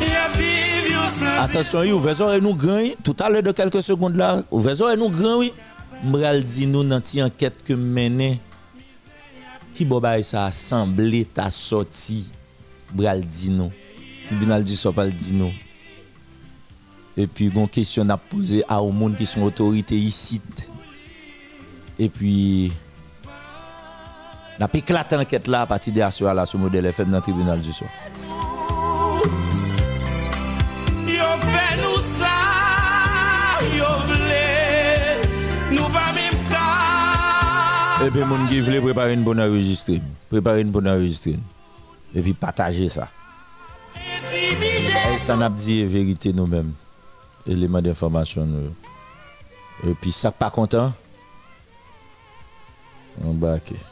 Ya 0.03 0.27
viv 0.35 0.91
yo 0.91 1.03
sa 1.15 1.45
Atensyon 1.45 1.87
yi, 1.87 1.95
ouvezor 1.95 2.35
e 2.35 2.43
nou 2.43 2.57
gran 2.59 2.83
yi 2.83 2.95
Tout 3.05 3.23
alè 3.25 3.43
de 3.45 3.53
kelke 3.55 3.81
sekonde 3.85 4.19
la 4.19 4.33
Ouvezor 4.51 4.93
e 4.93 4.99
nou 4.99 5.13
gran 5.13 5.41
yi 5.45 5.51
Mral 6.01 6.43
di 6.43 6.67
nou 6.69 6.83
nan 6.87 7.03
ti 7.05 7.21
anket 7.23 7.61
ke 7.65 7.77
mene 7.79 8.33
Ki 9.71 9.87
bobay 9.87 10.25
sa 10.27 10.47
asemble 10.49 11.23
ta 11.31 11.47
soti 11.53 12.23
Mral 12.91 13.23
di 13.23 13.53
nou 13.55 13.71
Tribunal 14.27 14.65
di 14.67 14.75
sopal 14.77 15.13
di 15.15 15.37
nou 15.37 15.53
E 17.19 17.27
pi 17.27 17.49
gon 17.53 17.69
kesyon 17.71 18.11
ap 18.13 18.23
pose 18.31 18.61
a 18.67 18.81
ou 18.83 18.91
moun 18.95 19.15
ki 19.19 19.27
son 19.27 19.47
otorite 19.47 19.97
yisit 19.97 20.70
Et 22.01 22.09
puis 22.09 22.73
n'a 24.59 24.67
pas 24.67 24.79
éclaté 24.79 25.15
enquête 25.15 25.45
là 25.45 25.61
à 25.61 25.65
partir 25.67 25.93
de 25.93 26.11
ce 26.11 26.23
là 26.23 26.47
sur 26.47 26.57
modèle 26.57 26.87
FM 26.87 27.11
dans 27.11 27.17
le 27.17 27.21
tribunal 27.21 27.61
du 27.61 27.71
soir. 27.71 27.91
Et 38.03 38.09
puis, 38.09 38.23
mon 38.23 38.47
qui 38.47 38.59
voulait 38.61 38.81
préparer 38.81 39.13
une 39.13 39.23
bonne 39.23 39.39
enregistrée. 39.39 40.01
Préparer 40.27 40.61
une 40.61 40.71
bonne 40.71 40.87
enregistrée. 40.87 41.37
Et 42.15 42.21
puis, 42.23 42.33
partager 42.33 42.89
ça. 42.89 43.09
Et 45.13 45.19
ça 45.19 45.35
n'a 45.35 45.51
pas 45.51 45.55
dit 45.55 45.83
la 45.83 45.87
vérité 45.87 46.33
nous-mêmes. 46.33 46.73
Élément 47.45 47.79
d'information. 47.79 48.43
nous. 48.43 48.73
Et 49.87 49.93
puis, 49.93 50.11
ça 50.11 50.31
pas 50.31 50.49
content. 50.49 50.93
On 53.19 53.33
va 53.33 53.55
ok. 53.55 53.90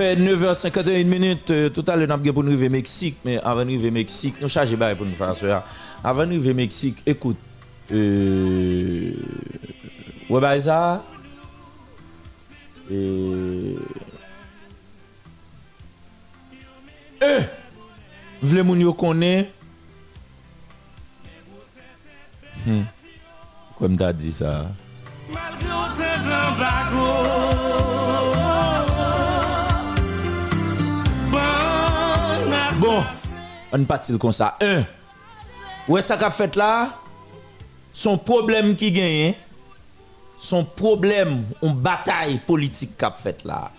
Fait 0.00 0.16
9h51 0.16 1.04
minutes. 1.04 1.50
euh, 1.50 1.68
Tout 1.68 1.84
à 1.86 1.94
l'heure, 1.96 2.08
nous 2.18 2.28
avons 2.28 2.46
arriver 2.46 2.66
au 2.68 2.70
Mexique. 2.70 3.18
Mais 3.24 3.38
avant 3.38 3.56
de 3.56 3.70
arriver 3.70 3.88
au 3.88 3.92
Mexique, 3.92 4.40
nous 4.40 4.48
chargeons 4.48 4.76
pas 4.78 4.94
pour 4.94 5.04
nous 5.06 5.14
faire 5.14 5.36
ça. 5.36 5.64
Avant 6.02 6.22
de 6.26 6.30
arriver 6.30 6.52
au 6.52 6.54
Mexique, 6.54 7.02
écoute. 7.06 7.36
Euh, 7.92 9.12
ouais, 10.30 10.40
bah, 10.40 10.58
ça. 10.60 11.02
Et. 12.90 13.76
Eh! 17.22 17.40
Vle 18.42 18.62
moun 18.64 18.80
yo 18.80 18.94
connaît. 18.94 19.50
Hmm. 22.64 22.84
Comme 23.76 23.98
t'as 23.98 24.14
dit 24.14 24.32
ça. 24.32 24.64
Bon, 32.78 33.02
on 33.72 33.84
partit 33.84 34.16
comme 34.18 34.32
ça. 34.32 34.56
Un, 34.62 34.84
ouais, 35.88 36.02
ça 36.02 36.16
qu'a 36.16 36.30
fait 36.30 36.54
là, 36.56 36.90
son 37.92 38.16
problème 38.16 38.76
qui 38.76 38.92
gagne, 38.92 39.34
son 40.38 40.64
problème, 40.64 41.44
une 41.62 41.74
bataille 41.74 42.38
politique 42.38 42.96
qu'a 42.96 43.10
fait 43.10 43.44
là. 43.44 43.70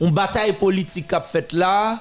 Une 0.00 0.10
bataille 0.10 0.54
politique 0.54 1.08
qu'a 1.08 1.20
fait 1.20 1.52
là, 1.52 1.98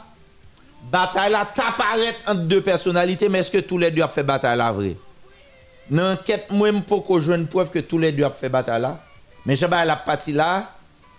bataille 0.91 1.31
là, 1.31 1.45
t'apparaît 1.53 2.15
entre 2.27 2.41
deux 2.41 2.61
personnalités, 2.61 3.29
mais 3.29 3.39
est-ce 3.39 3.51
que 3.51 3.59
tous 3.59 3.77
les 3.77 3.91
deux 3.91 4.03
ont 4.03 4.07
fait 4.07 4.23
bataille 4.23 4.57
là, 4.57 4.71
vrai? 4.71 4.95
Dans 5.89 6.11
l'enquête, 6.11 6.49
moi, 6.49 6.69
pour 6.87 7.05
que 7.05 7.35
une 7.35 7.47
preuve 7.47 7.69
que 7.69 7.79
tous 7.79 7.99
les 7.99 8.11
deux 8.11 8.23
ont 8.23 8.31
fait 8.31 8.49
bataille 8.49 8.81
là. 8.81 8.99
Mais 9.45 9.55
je 9.55 9.65
la 9.65 9.95
partie 9.97 10.31
là, 10.31 10.71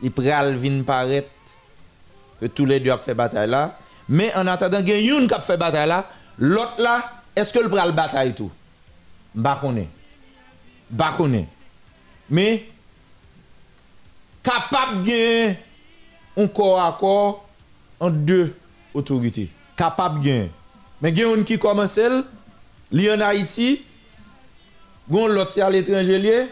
il 0.03 0.11
pral 0.11 0.57
vin 0.57 0.83
paraître 0.83 1.29
que 2.41 2.47
tous 2.47 2.65
les 2.67 2.81
deux 2.81 2.93
ont 2.93 2.99
fait 2.99 3.15
bataille 3.15 3.49
là. 3.49 3.79
Mais 4.09 4.35
en 4.35 4.47
attendant, 4.47 4.81
il 4.81 4.89
y 4.89 4.93
a 4.93 5.19
une 5.19 5.27
qui 5.27 5.35
a 5.35 5.41
fait 5.41 5.57
bataille 5.57 5.89
là. 5.89 6.09
L'autre 6.39 6.75
là, 6.79 7.03
est-ce 7.35 7.53
que 7.53 7.61
le 7.61 7.69
pral 7.69 7.93
bataille 7.93 8.35
tout? 8.35 8.51
Bah 9.35 9.59
connais. 9.61 9.89
Bah 10.91 11.15
connais. 11.17 11.49
Mais 12.31 12.67
capable 14.43 15.03
de 15.03 15.09
gagner 15.09 15.59
un 16.37 16.47
corps 16.47 16.83
à 16.83 16.97
corps 16.99 17.49
en 18.01 18.11
deux 18.11 18.55
autorités. 18.93 19.49
Capable 19.77 20.21
de 20.21 20.27
gagner. 20.27 20.51
Mais 21.01 21.11
il 21.11 21.19
y 21.19 21.25
a 21.25 21.35
une 21.35 21.45
qui 21.45 21.59
commence, 21.59 21.99
li 22.91 23.11
en 23.11 23.21
Haïti, 23.21 23.83
gon 25.11 25.27
l'autre 25.27 25.61
à 25.61 25.71
l'étranger 25.71 26.49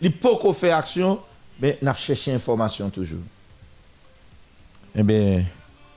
il 0.00 0.12
peut 0.12 0.36
qu'on 0.40 0.52
fait 0.52 0.70
action, 0.70 1.20
mais 1.60 1.78
n'a 1.80 1.94
cherché 1.94 2.32
information 2.32 2.90
toujours. 2.90 3.20
Eh 4.98 5.02
bien, 5.02 5.44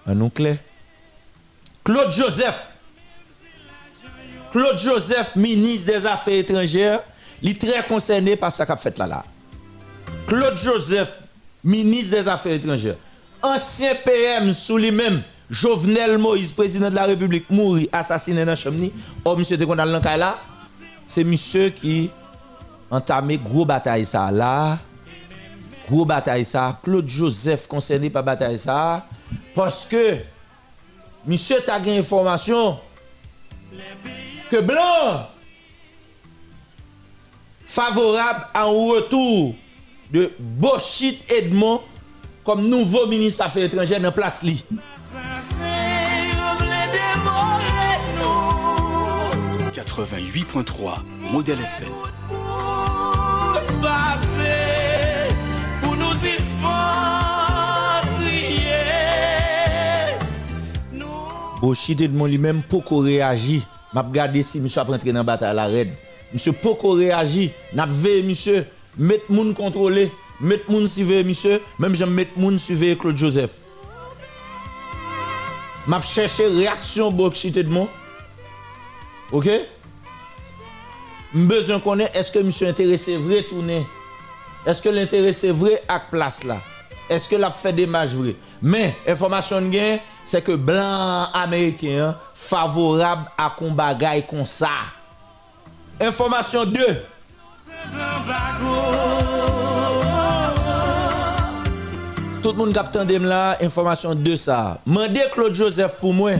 un 0.06 0.30
clair. 0.30 0.58
Claude 1.86 2.12
Joseph. 2.12 2.70
Claude 4.52 4.78
Joseph, 4.78 5.36
ministre 5.36 5.94
des 5.94 6.06
Affaires 6.06 6.40
étrangères, 6.40 7.02
il 7.42 7.52
est 7.52 7.62
très 7.62 7.84
concerné 7.84 8.36
par 8.36 8.52
ce 8.52 8.64
qu'a 8.64 8.76
fait 8.76 8.98
là. 8.98 9.24
Claude 10.28 10.58
Joseph, 10.58 11.20
ministre 11.64 12.18
des 12.18 12.28
Affaires 12.28 12.54
étrangères, 12.54 12.98
ancien 13.42 13.94
PM 14.04 14.54
sous 14.54 14.78
lui-même, 14.78 15.22
Jovenel 15.50 16.18
Moïse, 16.18 16.52
président 16.52 16.90
de 16.90 16.96
la 16.96 17.06
République, 17.06 17.50
mouri, 17.50 17.88
assassiné 17.92 18.44
dans 18.44 18.56
Chamni, 18.56 18.92
oh 19.24 19.36
monsieur 19.36 19.58
te 19.58 19.64
qu'on 19.64 19.78
a 19.78 19.86
là, 20.18 20.38
c'est 21.06 21.24
monsieur 21.24 21.70
qui 21.70 22.10
entamé 22.92 23.38
gros 23.38 23.66
bataille 23.66 24.06
ça 24.06 24.32
là, 24.32 24.78
gros 25.90 26.06
bataille 26.06 26.46
ça, 26.46 26.78
Claude 26.84 27.10
Joseph 27.10 27.68
concerné 27.68 28.10
par 28.10 28.24
bataille 28.24 28.60
ça, 28.60 29.06
parce 29.56 29.86
que 29.86 30.18
monsieur 31.26 31.60
t'a 31.62 31.80
gagné 31.80 32.00
information 32.00 32.80
que 34.50 34.62
Blanc 34.62 35.28
favorable 37.66 38.46
à 38.54 38.64
un 38.64 38.66
retour 38.66 39.56
de 40.12 40.32
Bochit 40.40 41.20
Edmond 41.30 41.82
comme 42.44 42.66
nouveau 42.66 43.06
ministre 43.08 43.44
des 43.44 43.48
Affaires 43.48 43.64
étrangères 43.66 44.02
dans 44.02 44.12
place 44.12 44.44
li. 44.44 44.64
88.3 49.72 51.00
Modèle 51.32 51.60
FM. 51.60 51.90
Bochit 61.62 61.98
Edmond 62.00 62.26
lui-même 62.26 62.62
beaucoup 62.70 63.00
réagi. 63.00 63.66
M'a 63.94 64.02
regardé 64.02 64.44
si 64.44 64.60
monsieur 64.62 64.82
a 64.82 64.84
rentré 64.84 65.12
dans 65.12 65.24
bataille 65.24 65.56
la 65.56 65.66
raide. 65.66 65.94
Monsieur 66.34 66.54
beaucoup 66.64 66.92
réagi. 66.92 67.52
N'a 67.74 67.86
veillé 67.86 68.24
monsieur 68.24 68.66
mettre 68.98 69.26
moun 69.30 69.54
contrôler, 69.54 70.12
mettre 70.40 70.70
moun 70.70 70.88
suivre 70.88 71.24
monsieur, 71.26 71.62
même 71.78 71.96
j'aime 71.96 72.12
mettre 72.12 72.38
moun 72.38 72.58
suivre 72.58 72.98
Claude 72.98 73.18
Joseph. 73.18 73.52
M'a 75.88 76.00
cherché 76.02 76.48
réaction 76.48 77.12
Bochit 77.12 77.58
Edmond. 77.58 77.88
OK? 79.32 79.50
Besoin 81.34 81.80
connaître 81.80 82.16
est-ce 82.16 82.32
que 82.32 82.40
monsieur 82.40 82.68
intéressé 82.68 83.18
vrai 83.18 83.44
tourner 83.44 83.86
Est-ce 84.66 84.82
que 84.82 84.90
l'intéressé 84.90 85.52
vrai 85.52 85.84
à 85.88 86.00
place 86.00 86.44
là? 86.44 86.62
Est-ce 87.10 87.30
que 87.30 87.36
l'a 87.36 87.52
fait 87.52 87.74
des 87.74 87.86
vrai 87.86 88.36
Mais 88.62 88.96
information 89.08 89.62
gain 89.68 90.00
c'est 90.30 90.44
que 90.44 90.52
blanc 90.52 91.26
américain 91.34 92.16
favorable 92.36 93.26
à 93.36 93.50
combat 93.50 93.96
gaille 93.96 94.28
comme 94.28 94.46
ça. 94.46 94.70
Information 96.00 96.66
2. 96.66 96.82
Tout 102.44 102.54
moun 102.54 102.70
kap 102.78 102.94
tendem 102.94 103.26
la, 103.26 103.58
informasyon 103.66 104.22
de 104.22 104.38
sa. 104.38 104.78
Mande 104.86 105.26
Claude 105.34 105.58
Joseph 105.58 105.98
pou 105.98 106.14
mwen. 106.14 106.38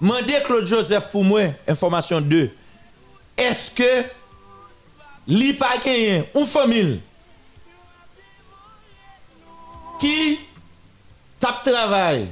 Mande 0.00 0.40
Claude 0.48 0.64
Joseph 0.66 1.12
pou 1.12 1.28
mwen, 1.28 1.52
informasyon 1.68 2.24
de. 2.24 2.46
Eske 3.36 3.92
li 5.28 5.52
pa 5.60 5.74
genyen 5.84 6.24
un 6.32 6.48
famil 6.48 6.96
ki 10.00 10.47
tap 11.38 11.62
travail 11.62 12.28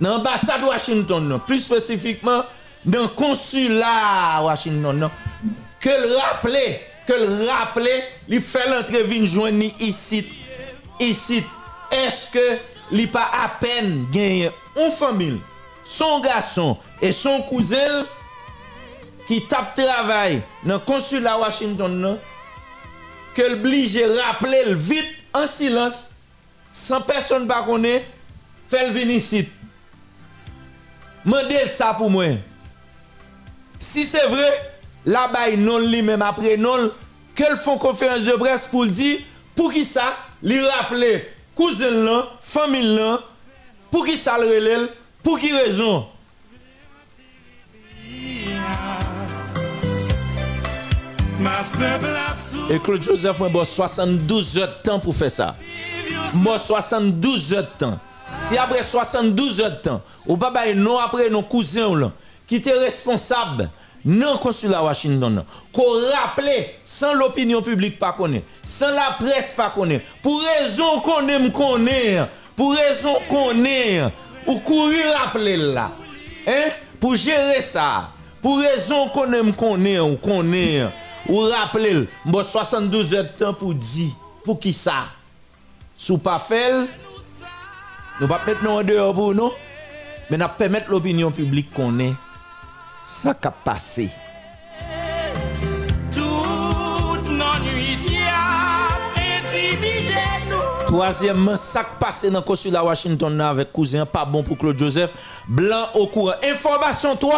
dans 0.00 0.18
l'ambassade 0.18 0.62
Washington, 0.64 1.28
non, 1.28 1.38
plus 1.38 1.60
spécifiquement 1.60 2.44
dans 2.84 3.02
le 3.02 3.08
consulat 3.08 4.42
Washington, 4.42 4.98
non, 4.98 5.10
que 5.80 5.88
le 5.88 6.16
rappeler, 6.16 6.80
que 7.06 7.12
le 7.12 7.50
rappeler, 7.50 8.02
il 8.28 8.40
fait 8.40 8.68
l'entrevue 8.68 9.26
joindre 9.26 9.64
ici, 9.80 10.28
ici. 11.00 11.44
Est-ce 11.90 12.32
que 12.32 12.58
li 12.90 13.06
pas 13.06 13.30
à 13.32 13.48
peine 13.60 14.06
gagné 14.10 14.50
une 14.76 14.90
famille, 14.90 15.40
son 15.84 16.20
garçon 16.20 16.76
et 17.00 17.12
son 17.12 17.42
cousin 17.42 18.04
qui 19.26 19.46
tape 19.46 19.74
travail 19.74 20.42
dans 20.64 20.74
le 20.74 20.80
consulat 20.80 21.38
Washington, 21.38 21.96
non, 21.98 22.18
que 23.34 23.54
obligé 23.54 24.06
rappeler 24.06 24.74
vite 24.74 25.14
en 25.32 25.46
silence. 25.46 26.13
san 26.74 27.04
person 27.06 27.46
pa 27.46 27.60
konen, 27.66 28.02
fel 28.70 28.90
vini 28.94 29.20
sit. 29.22 29.52
Mende 31.24 31.62
sa 31.72 31.92
pou 31.96 32.10
mwen. 32.12 32.40
Si 33.78 34.04
se 34.08 34.20
vre, 34.32 34.48
la 35.06 35.26
bay 35.32 35.58
non 35.60 35.86
li 35.88 36.02
men 36.04 36.22
apre 36.24 36.56
non, 36.60 36.90
ke 37.36 37.46
l 37.50 37.56
fon 37.60 37.78
konferans 37.80 38.26
de 38.26 38.34
bres 38.40 38.66
pou 38.70 38.86
l 38.86 38.92
di, 38.92 39.16
pou 39.54 39.70
ki 39.72 39.84
sa 39.86 40.10
li 40.44 40.58
rappele 40.66 41.22
kouzen 41.54 42.02
lan, 42.04 42.26
famil 42.42 42.90
lan, 42.96 43.22
pou 43.92 44.04
ki 44.06 44.18
sa 44.18 44.36
l 44.40 44.48
relel, 44.50 44.88
pou 45.24 45.38
ki 45.40 45.52
rezon. 45.54 46.10
E 52.70 52.78
Claude 52.80 53.04
Joseph 53.04 53.38
mwen 53.40 53.52
bo 53.52 53.64
72 53.68 54.54
jet 54.56 54.80
tan 54.86 55.00
pou 55.02 55.12
fe 55.12 55.28
sa. 55.32 55.52
Mò 56.40 56.58
72 56.58 57.52
otan. 57.58 57.98
Si 58.42 58.58
apre 58.58 58.82
72 58.82 59.60
otan, 59.62 60.00
ou 60.26 60.36
pa 60.40 60.50
baye 60.54 60.74
nou 60.76 60.98
apre 61.02 61.28
nou 61.32 61.46
kouzen 61.50 61.86
ou 61.86 61.98
lan, 61.98 62.14
ki 62.50 62.60
te 62.64 62.74
responsab 62.80 63.62
nan 64.04 64.38
konsulat 64.42 64.84
Washington 64.84 65.38
nan, 65.40 65.52
ko 65.74 65.86
rappele 66.10 66.56
san 66.88 67.14
l'opinyon 67.18 67.64
publik 67.64 67.96
pa 68.00 68.12
konen, 68.16 68.44
san 68.66 68.92
la 68.96 69.12
pres 69.20 69.54
pa 69.58 69.70
konen, 69.74 70.02
pou 70.24 70.42
rezon 70.42 71.00
konen 71.06 71.46
m 71.46 71.54
konen, 71.54 72.26
pou 72.58 72.74
rezon 72.76 73.22
konen, 73.30 74.10
ou 74.48 74.58
kouri 74.66 75.04
rappele 75.14 75.56
la. 75.76 75.88
Hein? 76.44 76.74
Pou 77.00 77.16
jere 77.20 77.60
sa, 77.64 78.10
pou 78.42 78.60
rezon 78.64 79.08
konen 79.14 79.50
m 79.50 79.56
konen 79.56 80.02
ou 80.04 80.20
konen, 80.20 80.90
ou 81.30 81.46
rappele, 81.54 82.08
mbo 82.26 82.42
72 82.44 83.14
otan 83.22 83.54
pou 83.60 83.76
di, 83.78 84.10
pou 84.42 84.58
ki 84.60 84.74
sa? 84.74 85.04
Sou 86.04 86.20
pa 86.20 86.34
fel, 86.36 86.82
nou 88.18 88.28
pa 88.28 88.36
pet 88.44 88.60
nou 88.60 88.76
an 88.76 88.84
deyo 88.84 89.06
pou 89.16 89.32
nou, 89.32 89.54
men 90.28 90.42
ap 90.44 90.58
pemet 90.60 90.90
l'opinyon 90.92 91.32
publik 91.32 91.70
konen 91.72 92.12
sa 93.00 93.32
ka 93.32 93.48
pase. 93.64 94.10
Troisièmement, 100.86 101.56
ça 101.56 101.82
qui 101.82 101.90
passe 101.98 102.26
dans 102.26 102.40
le 102.40 102.44
consulat 102.44 102.84
Washington 102.84 103.40
avec 103.40 103.72
cousin, 103.72 104.04
pas 104.04 104.26
bon 104.26 104.42
pour 104.42 104.58
Claude 104.58 104.78
Joseph, 104.78 105.12
blanc 105.48 105.86
au 105.94 106.06
courant. 106.06 106.34
Information 106.44 107.16
3. 107.16 107.32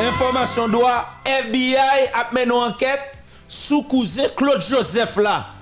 Information 0.00 0.70
3, 0.70 1.06
FBI 1.26 1.76
a 2.14 2.32
mené 2.32 2.46
une 2.46 2.52
enquête 2.52 3.02
sous 3.46 3.82
cousin 3.82 4.24
Claude 4.34 4.62
Joseph 4.62 5.16
là. 5.18 5.53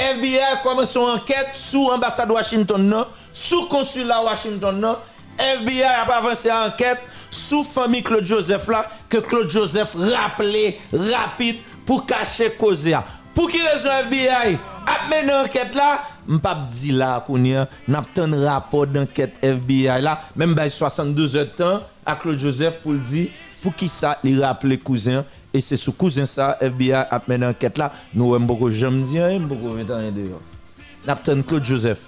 FBI 0.00 0.38
a 0.38 0.56
commencé 0.56 0.98
une 0.98 1.10
enquête 1.10 1.50
sous 1.52 1.88
l'ambassade 1.90 2.30
Washington 2.30 2.82
non, 2.82 3.06
sous 3.32 3.66
consulat 3.66 4.22
Washington 4.22 4.80
non. 4.80 4.96
FBI 5.38 5.82
a 5.82 6.02
avancé 6.16 6.50
une 6.50 6.70
enquête 6.70 7.00
sous 7.30 7.62
famille 7.62 8.02
Claude 8.02 8.24
Joseph 8.24 8.66
là 8.68 8.86
que 9.08 9.18
Claude 9.18 9.48
Joseph 9.48 9.94
rappelé 9.94 10.78
rapide 10.92 11.56
pour 11.86 12.06
cacher 12.06 12.50
cause 12.58 12.90
Pour 13.34 13.48
qui 13.48 13.60
raison 13.60 13.90
FBI 14.08 14.58
a 14.86 15.08
mené 15.08 15.32
enquête 15.32 15.74
là? 15.74 16.02
Pas 16.42 16.66
dit 16.70 16.92
là 16.92 17.22
kounya 17.26 17.68
a 17.92 18.20
un 18.20 18.46
rapport 18.46 18.86
d'enquête 18.86 19.34
FBI 19.42 20.00
là. 20.00 20.20
Même 20.36 20.56
72 20.68 21.36
heures 21.36 21.44
de 21.44 21.50
temps 21.50 21.80
à 22.06 22.14
Claude 22.16 22.38
Joseph 22.38 22.80
pour 22.80 22.92
le 22.92 22.98
dire 22.98 23.28
pour 23.62 23.74
qui 23.74 23.88
ça 23.88 24.18
il 24.24 24.42
rappelé 24.42 24.78
cousin 24.78 25.24
E 25.50 25.58
se 25.58 25.74
sou 25.74 25.90
kouzen 25.98 26.28
sa, 26.30 26.52
FBI 26.62 26.94
ap 27.10 27.26
men 27.26 27.42
anket 27.48 27.78
la, 27.80 27.88
nou 28.14 28.30
wè 28.30 28.38
mboko 28.38 28.68
jom 28.70 29.00
diyan, 29.02 29.34
e 29.34 29.40
mboko 29.42 29.74
wè 29.74 29.86
tan 29.88 30.04
yon 30.04 30.12
e 30.12 30.14
deyo. 30.14 30.38
Napten 31.08 31.42
Claude 31.42 31.66
Joseph. 31.66 32.06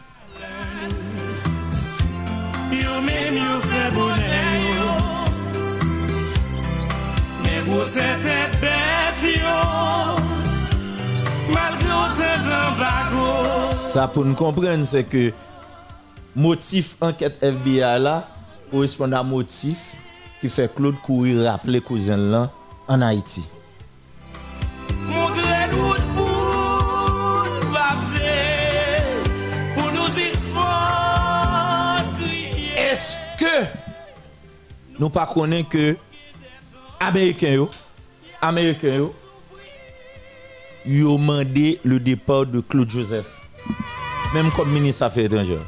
Sa 13.73 14.07
pou 14.07 14.23
nou 14.23 14.39
kompren 14.39 14.87
se 14.87 15.03
ke 15.03 15.33
motif 16.39 16.95
anket 17.03 17.43
FBI 17.43 17.99
la, 18.07 18.21
ou 18.71 18.87
espon 18.87 19.11
da 19.11 19.27
motif 19.27 19.91
ki 20.39 20.49
fe 20.49 20.71
Claude 20.71 21.03
Kouy 21.03 21.41
rappele 21.43 21.83
kouzen 21.83 22.31
lan 22.31 22.53
en 22.89 23.03
Haïti. 23.03 23.49
Est-ce 32.77 33.17
que 33.39 33.67
nous 34.99 35.11
pas 35.11 35.27
connaissons 35.27 35.69
que 35.69 35.97
Américains 37.01 37.53
yo, 37.53 37.71
Américains 38.41 39.09
ils 40.85 41.07
ont 41.07 41.17
demandé 41.17 41.79
le 41.85 42.01
départ 42.01 42.45
de 42.47 42.61
Claude 42.61 42.91
Joseph, 42.91 43.27
même 44.35 44.51
comme 44.53 44.71
ministre 44.71 45.01
des 45.01 45.07
Affaires 45.07 45.25
étrangères? 45.25 45.67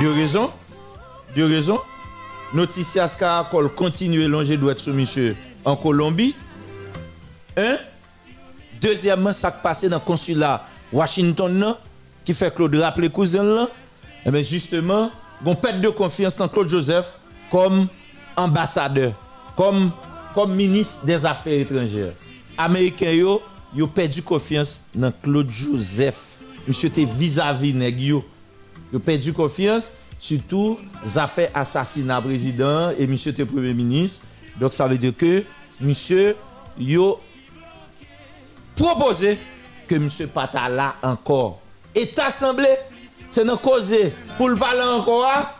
Deux 0.00 0.12
raisons. 0.12 0.50
Deux 1.34 1.46
raisons. 1.46 1.80
Noticias 2.54 3.16
Caracol 3.18 3.68
continue 3.74 4.24
à 4.24 4.28
longer 4.28 4.56
doit 4.56 4.76
sur 4.78 4.94
monsieur 4.94 5.36
en 5.68 5.76
Colombie. 5.76 6.34
Un. 7.56 7.76
Deuxièmement, 8.80 9.32
ça 9.32 9.50
qui 9.50 9.62
passé 9.62 9.88
dans 9.88 9.98
le 9.98 10.04
consulat 10.04 10.64
Washington 10.92 11.74
qui 12.24 12.32
fait 12.32 12.54
Claude 12.54 12.74
rappeler 12.76 13.10
cousin 13.10 13.42
là. 13.42 13.68
Eh 14.24 14.30
bien 14.30 14.42
justement, 14.42 15.10
on 15.44 15.54
perte 15.54 15.80
de 15.80 15.88
confiance 15.88 16.36
dans 16.36 16.48
Claude 16.48 16.68
Joseph 16.68 17.16
comme 17.50 17.88
ambassadeur, 18.36 19.12
comme, 19.56 19.90
comme 20.34 20.54
ministre 20.54 21.04
des 21.04 21.26
Affaires 21.26 21.60
étrangères. 21.60 22.12
Américains 22.56 23.10
yo, 23.10 23.42
yo 23.74 23.86
perdu 23.86 24.22
confiance 24.22 24.84
dans 24.94 25.12
Claude 25.22 25.50
Joseph. 25.50 26.16
Monsieur 26.66 26.88
était 26.88 27.04
vis-à-vis 27.04 27.74
nèg 27.74 28.00
yo. 28.00 28.24
Yo 28.92 28.98
perdu 28.98 29.32
confiance 29.32 29.94
surtout 30.18 30.78
affaires 31.16 31.50
assassinat 31.54 32.20
président 32.20 32.90
et 32.90 33.06
monsieur 33.06 33.32
était 33.32 33.44
premier 33.44 33.74
ministre. 33.74 34.24
Donc 34.60 34.72
ça 34.72 34.86
veut 34.86 34.98
dire 34.98 35.16
que 35.16 35.44
monsieur 35.80 36.36
yo 36.78 37.20
proposé 38.74 39.38
que 39.86 39.94
monsieur 39.96 40.26
Pata 40.26 40.68
là 40.68 40.96
encore. 41.02 41.60
Et 41.94 42.10
assemblée, 42.18 42.76
c'est 43.30 43.44
nous 43.44 43.56
causer 43.56 44.12
pour 44.36 44.48
le 44.48 44.56
parler 44.56 44.82
encore. 44.82 45.50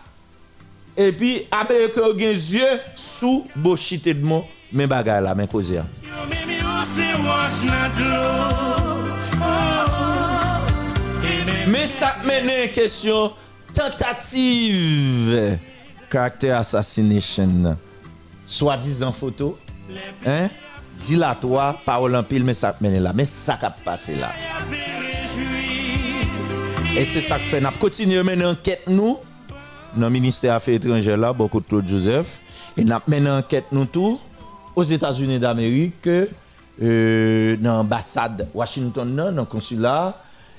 Et 0.96 1.12
puis 1.12 1.46
après 1.50 1.90
que 1.90 2.00
vous 2.00 2.18
yeux 2.18 2.80
sous 2.94 3.46
bochité 3.56 4.14
de 4.14 4.24
mots, 4.24 4.44
mais 4.72 4.86
bagay 4.86 5.20
là, 5.20 5.34
mais 5.34 5.46
causer. 5.46 5.80
Mais 11.68 11.86
ça 11.86 12.16
mène 12.24 12.44
une 12.44 12.70
question 12.72 13.32
tentative 13.74 15.58
caractère 16.10 16.58
assassination. 16.58 17.76
Soi-disant 18.46 19.12
photo 19.12 19.58
Hein? 20.24 20.50
Di 20.98 21.16
la 21.18 21.34
toa, 21.38 21.70
parol 21.84 22.18
anpil 22.18 22.44
men 22.46 22.56
sak 22.58 22.80
mene 22.82 23.00
la. 23.02 23.14
Men 23.16 23.28
sak 23.28 23.64
ap 23.68 23.78
pase 23.84 24.16
la. 24.18 24.32
E 26.98 27.04
se 27.06 27.22
sak 27.22 27.44
fe 27.46 27.60
nap 27.62 27.78
kontinye 27.82 28.24
men 28.26 28.42
anket 28.48 28.88
nou. 28.90 29.18
Nan 29.98 30.12
Ministè 30.12 30.50
Afè 30.52 30.76
Etranger 30.76 31.18
la, 31.20 31.32
bokot 31.36 31.66
Claude 31.68 31.88
Joseph. 31.88 32.38
E 32.78 32.84
nap 32.86 33.06
men 33.10 33.30
anket 33.30 33.70
nou 33.74 33.88
tou. 33.90 34.18
Os 34.78 34.90
Etats-Unis 34.94 35.40
d'Amerik. 35.42 36.10
Euh, 36.78 37.56
nan 37.58 37.80
ambassade 37.82 38.46
Washington 38.54 39.08
non, 39.10 39.30
nan, 39.30 39.42
nan 39.42 39.48
konsula. 39.50 40.14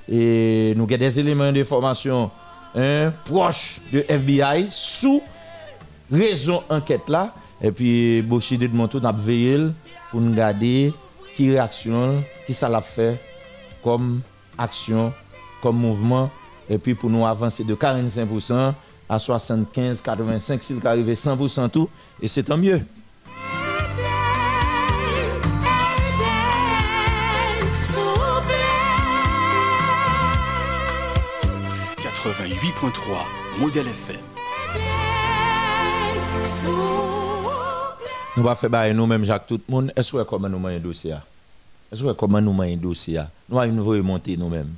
E 0.09 0.73
nou 0.79 0.89
gen 0.89 1.03
des 1.03 1.19
elemen 1.21 1.53
de 1.55 1.65
formasyon 1.67 2.31
proche 3.25 3.81
de 3.89 4.03
FBI 4.07 4.67
sou 4.73 5.19
rezon 6.13 6.63
anket 6.73 7.11
la. 7.11 7.27
Et 7.61 7.71
puis, 7.71 8.21
Bochide 8.21 8.61
de 8.61 8.75
Monto, 8.75 8.99
nous 8.99 9.07
avons 9.07 9.17
veillé 9.17 9.59
pour 10.11 10.21
nous 10.21 10.33
garder 10.33 10.93
qui 11.35 11.51
réaction, 11.51 12.23
qui 12.45 12.53
ça 12.53 12.69
l'a 12.69 12.81
fait 12.81 13.19
comme 13.83 14.21
action, 14.57 15.13
comme 15.61 15.77
mouvement. 15.77 16.29
Et 16.69 16.77
puis, 16.77 16.95
pour 16.95 17.09
nous 17.09 17.25
avancer 17.25 17.63
de 17.63 17.75
45% 17.75 18.73
à 19.09 19.17
75%, 19.17 20.01
85, 20.01 20.63
s'il 20.63 20.87
arrive 20.87 21.09
100% 21.09 21.69
tout. 21.69 21.89
Et 22.21 22.27
c'est 22.27 22.43
tant 22.43 22.57
mieux. 22.57 22.81
88.3 32.19 33.59
Modèle 33.59 33.87
FM. 33.87 34.17
Nous 38.37 38.43
va 38.43 38.55
faire 38.55 38.69
bailler 38.69 38.93
nous-mêmes, 38.93 39.23
Jacques, 39.23 39.47
tout 39.47 39.59
le 39.67 39.71
monde. 39.73 39.93
Est-ce 39.95 40.11
que 40.11 40.23
comment 40.23 40.49
nous 40.49 40.65
un 40.67 40.79
dossier 40.79 41.15
Est-ce 41.91 42.03
que 42.03 42.11
comment 42.13 42.39
nous 42.39 42.61
un 42.61 42.75
dossier 42.75 43.21
Nous 43.47 43.59
avons 43.59 43.71
une 43.71 43.81
voie 43.81 44.01
monter 44.01 44.37
nous-mêmes. 44.37 44.73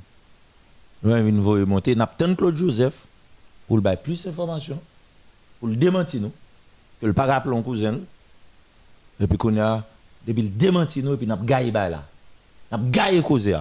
Nous 1.02 1.12
avons 1.12 1.28
une 1.28 1.40
voie 1.40 1.64
monter. 1.66 1.94
Nous 1.94 2.02
avons 2.02 2.34
Claude 2.34 2.56
Joseph 2.56 3.06
pour 3.68 3.80
bailler 3.80 3.98
plus 3.98 4.24
d'informations, 4.24 4.80
pour 5.58 5.68
le 5.68 5.76
démentir 5.76 6.22
nous, 6.22 6.32
que 7.00 7.06
le 7.06 7.12
pas 7.12 7.42
un 7.44 7.62
cousin. 7.62 7.98
Et 9.20 9.26
puis 9.26 9.38
qu'on 9.38 9.56
a, 9.58 9.84
depuis 10.26 10.42
le 10.42 10.48
démentir 10.48 11.04
nous, 11.04 11.14
et 11.14 11.16
puis 11.16 11.26
nous 11.26 11.34
avons 11.34 11.44
gagné 11.44 11.70
là. 11.70 11.88
Nous 12.70 12.78
avons 12.78 12.88
gagné 12.88 13.22
cause. 13.22 13.48
Nous 13.48 13.54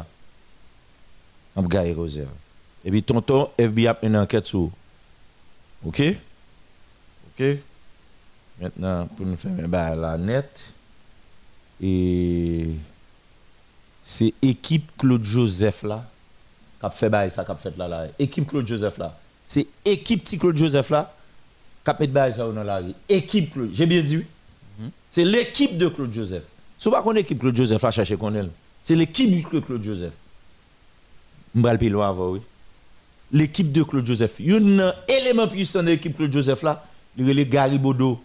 avons 1.55 1.67
gagné 1.67 1.93
cause. 1.93 2.21
Et 2.83 2.89
puis 2.89 3.03
tonton, 3.03 3.49
FBI 3.57 3.87
a 3.87 3.97
une 4.01 4.17
enquête 4.17 4.45
sur. 4.45 4.69
OK? 5.85 6.01
OK? 7.39 7.43
Maintenant, 8.61 9.07
pour 9.07 9.25
nous 9.25 9.35
faire 9.35 9.67
ben, 9.67 9.95
la 9.95 10.17
net, 10.19 10.71
et 11.81 12.67
c'est 14.03 14.33
équipe 14.41 14.91
Claude 14.97 15.25
Joseph 15.25 15.81
là, 15.81 16.07
qui 16.79 16.85
a 16.85 16.89
fait 16.91 17.29
ça, 17.29 17.43
qui 17.43 17.51
a 17.51 17.55
fait 17.55 17.75
là, 17.75 17.87
là. 17.87 18.07
Équipe 18.19 18.47
Claude 18.47 18.67
Joseph 18.67 18.99
là. 18.99 19.17
C'est 19.47 19.65
équipe 19.83 20.23
petit 20.23 20.37
Claude 20.37 20.55
Joseph 20.55 20.91
là, 20.91 21.11
qui 21.83 21.89
a 21.89 21.93
bail 22.07 22.33
ça 22.33 22.47
dans 22.51 22.63
la 22.63 22.77
rue. 22.77 22.93
Équipe 23.09 23.51
Claude, 23.51 23.71
j'ai 23.73 23.87
bien 23.87 24.01
dit 24.03 24.17
oui? 24.17 24.25
C'est 25.09 25.25
l'équipe 25.25 25.77
de 25.77 25.87
Claude 25.87 26.13
Joseph. 26.13 26.43
Si 26.77 26.87
vous 26.87 26.95
ne 26.95 27.01
connaissez 27.01 27.23
l'équipe 27.23 27.39
Claude 27.39 27.55
Joseph, 27.55 27.81
là, 27.81 27.91
cherchez 27.91 28.15
qu'on 28.15 28.33
est. 28.35 28.47
C'est 28.83 28.95
l'équipe 28.95 29.29
de 29.29 29.59
Claude 29.59 29.83
Joseph. 29.83 30.13
Je 31.55 31.61
vais 31.61 31.77
le 31.77 31.89
loin 31.89 32.09
avant, 32.09 32.29
oui. 32.29 32.41
L'équipe 33.31 33.71
de 33.71 33.81
Claude 33.83 34.05
Joseph. 34.05 34.35
Il 34.39 34.51
y 34.51 34.53
a 34.53 34.87
un 34.87 34.93
élément 35.07 35.47
puissant 35.47 35.81
de 35.81 35.87
l'équipe 35.87 36.15
Claude 36.15 36.31
Joseph 36.31 36.61
là, 36.61 36.83
il 37.17 37.39
est 37.39 37.45
Garibodo. 37.45 38.23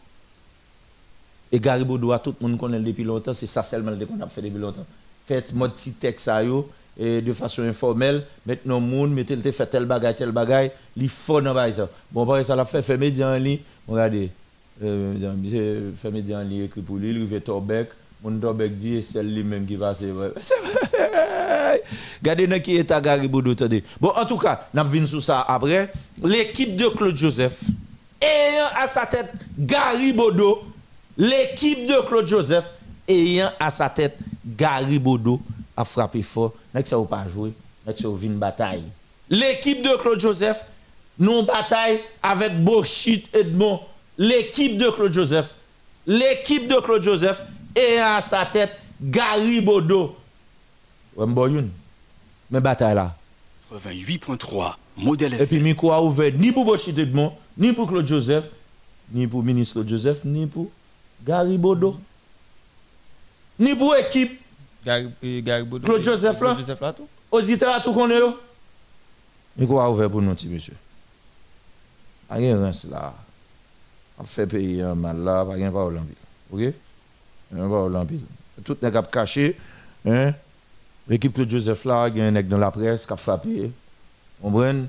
Et 1.56 1.58
Garibodo, 1.58 2.14
tout 2.18 2.34
le 2.38 2.48
monde 2.48 2.58
connaît 2.58 2.80
depuis 2.80 3.02
longtemps, 3.02 3.32
c'est 3.32 3.46
ça 3.46 3.62
seulement 3.62 3.92
qu'on 3.92 4.22
a 4.22 4.28
fait 4.28 4.42
depuis 4.42 4.58
longtemps. 4.58 4.84
Faites 5.24 5.54
mon 5.54 5.70
petit 5.70 5.94
texte 5.94 6.28
à 6.28 6.44
yo, 6.44 6.68
et 6.98 7.22
de 7.22 7.32
façon 7.32 7.62
informelle, 7.62 8.24
maintenant 8.44 8.78
monde, 8.78 9.14
mettez 9.14 9.34
le 9.36 9.50
fait 9.50 9.64
tel 9.64 9.86
bagage, 9.86 10.16
tel 10.16 10.32
bagage, 10.32 10.72
il 10.98 11.08
faut 11.08 11.40
dans 11.40 11.54
ça. 11.72 11.88
Bon, 12.12 12.26
par 12.26 12.44
ça 12.44 12.54
l'a 12.54 12.66
fait, 12.66 12.82
fait 12.82 12.98
média 12.98 13.30
en 13.30 13.36
ligne, 13.36 13.60
regardez, 13.88 14.28
euh, 14.84 15.90
fait 15.96 16.10
média 16.10 16.40
en 16.40 16.42
ligne, 16.42 16.64
écrit 16.64 16.82
pour 16.82 16.96
lui, 16.96 17.08
il 17.08 17.26
fait 17.26 17.40
Torbeck, 17.40 17.88
mon 18.22 18.38
Torbeck 18.38 18.76
dit, 18.76 19.02
c'est 19.02 19.22
lui-même 19.22 19.64
qui 19.64 19.76
va 19.76 19.94
se. 19.94 20.04
Regardez 22.22 22.60
qui 22.60 22.76
est 22.76 22.90
à 22.90 23.00
Garibodo, 23.00 23.52
attendez. 23.52 23.82
Bon, 23.98 24.10
en 24.14 24.26
tout 24.26 24.36
cas, 24.36 24.68
nous 24.74 24.84
venons 24.84 25.06
sur 25.06 25.22
ça 25.22 25.40
après. 25.40 25.90
L'équipe 26.22 26.76
de 26.76 26.84
Claude 26.88 27.16
Joseph, 27.16 27.62
ayant 28.20 28.66
à 28.78 28.86
sa 28.86 29.06
tête 29.06 29.32
Garibodo, 29.58 30.75
l'équipe 31.16 31.86
de 31.86 32.06
Claude 32.06 32.26
Joseph, 32.26 32.70
ayant 33.08 33.50
à 33.58 33.70
sa 33.70 33.88
tête 33.88 34.18
Garibodo, 34.44 35.40
a 35.76 35.84
frappé 35.84 36.22
fort. 36.22 36.54
N'est-ce 36.74 36.84
que 36.84 36.88
ça 36.90 37.08
pas 37.08 37.26
joué? 37.28 37.52
N'est-ce 37.86 38.02
que 38.02 38.18
ça 38.18 38.24
une 38.24 38.38
bataille? 38.38 38.84
L'équipe 39.28 39.82
de 39.82 39.96
Claude 39.96 40.20
Joseph, 40.20 40.66
nous 41.18 41.42
bataille 41.42 42.00
avec 42.22 42.62
Bochit 42.62 43.24
Edmond. 43.32 43.80
L'équipe 44.18 44.78
de 44.78 44.88
Claude 44.90 45.12
Joseph, 45.12 45.54
l'équipe 46.06 46.68
de 46.68 46.76
Claude 46.76 47.02
Joseph, 47.02 47.42
ayant 47.74 48.16
à 48.16 48.20
sa 48.20 48.46
tête 48.46 48.72
Garibodo. 49.02 50.16
Ouais, 51.16 51.26
m'boyoun. 51.26 51.68
Mais 52.50 52.60
bataille 52.60 52.94
là. 52.94 53.14
88.3 53.72 54.74
Modèle 54.98 55.34
Et 55.40 55.46
puis, 55.46 55.60
micro 55.60 55.92
a 55.92 56.00
ouvert 56.02 56.32
ni 56.34 56.52
pour 56.52 56.64
Bochit 56.64 56.98
Edmond, 56.98 57.32
ni 57.58 57.72
pour 57.72 57.88
Claude 57.88 58.06
Joseph, 58.06 58.46
ni 59.12 59.26
pour 59.26 59.42
ministre 59.42 59.74
Claude 59.74 59.88
Joseph, 59.88 60.24
ni 60.24 60.46
pour 60.46 60.70
Garibodo. 61.24 61.98
Ni 63.58 63.74
pour 63.74 63.96
équipe. 63.96 64.40
Garibodo. 64.84 65.84
Claude 65.84 66.02
Joseph 66.02 66.34
là. 66.34 66.38
Claude 66.38 66.58
Joseph 66.58 66.80
là 66.80 66.92
tout. 66.92 67.08
Auditeur 67.30 67.74
à 67.74 67.80
tout 67.80 67.92
qu'on 67.92 68.10
est 68.10 68.18
yo. 68.18 68.38
Micro 69.56 69.80
a 69.80 69.90
ouvert 69.90 70.10
pour 70.10 70.22
nous, 70.22 70.34
petit 70.34 70.48
monsieur? 70.48 70.74
Pas 72.28 72.36
rien 72.36 72.56
là. 72.58 73.14
On 74.18 74.24
fait 74.24 74.46
payer 74.46 74.82
un 74.82 74.94
mal 74.94 75.18
là, 75.18 75.44
pas 75.44 75.52
rien. 75.52 75.70
OK? 75.70 76.60
Pas 77.50 77.56
rien 77.56 77.68
parole 77.68 77.96
en 77.96 78.06
pile. 78.06 78.20
Tout 78.64 78.76
n'est 78.80 78.90
pas 78.90 79.02
caché. 79.02 79.56
Hein? 80.06 80.32
L'équipe 81.08 81.32
Claude 81.32 81.50
Joseph 81.50 81.84
là, 81.84 82.08
il 82.08 82.18
y 82.18 82.20
a 82.20 82.24
un 82.24 82.30
nègre 82.30 82.48
dans 82.48 82.58
la 82.58 82.70
presse 82.70 83.06
qui 83.06 83.12
a 83.12 83.16
frappé. 83.16 83.70
On 84.42 84.50
brenne, 84.50 84.88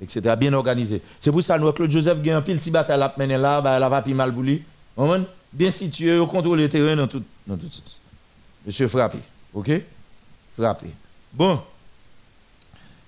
etc. 0.00 0.34
Bien 0.38 0.52
organisé. 0.52 1.02
C'est 1.20 1.30
pour 1.30 1.42
ça 1.42 1.58
que 1.58 1.70
Claude 1.72 1.90
Joseph 1.90 2.18
il 2.20 2.26
y 2.26 2.30
a 2.30 2.36
un 2.36 2.42
pile 2.42 2.58
petit 2.58 2.70
bataille 2.70 3.00
à 3.00 3.14
mener 3.16 3.36
là, 3.36 3.60
bah, 3.60 3.78
la 3.78 3.88
va 3.88 4.02
plus 4.02 4.14
mal 4.14 4.32
pour 4.32 4.42
lui. 4.42 4.62
On? 4.96 5.24
Bien 5.56 5.70
situé, 5.70 6.18
au 6.18 6.26
contrôle 6.26 6.58
le 6.60 6.68
terrain 6.68 6.94
dans 6.94 7.06
tout, 7.06 7.22
dans 7.46 7.56
tout 7.56 7.70
sens. 7.70 7.98
Monsieur 8.66 8.88
frappé. 8.88 9.18
OK? 9.54 9.70
Frappé. 10.54 10.88
Bon. 11.32 11.58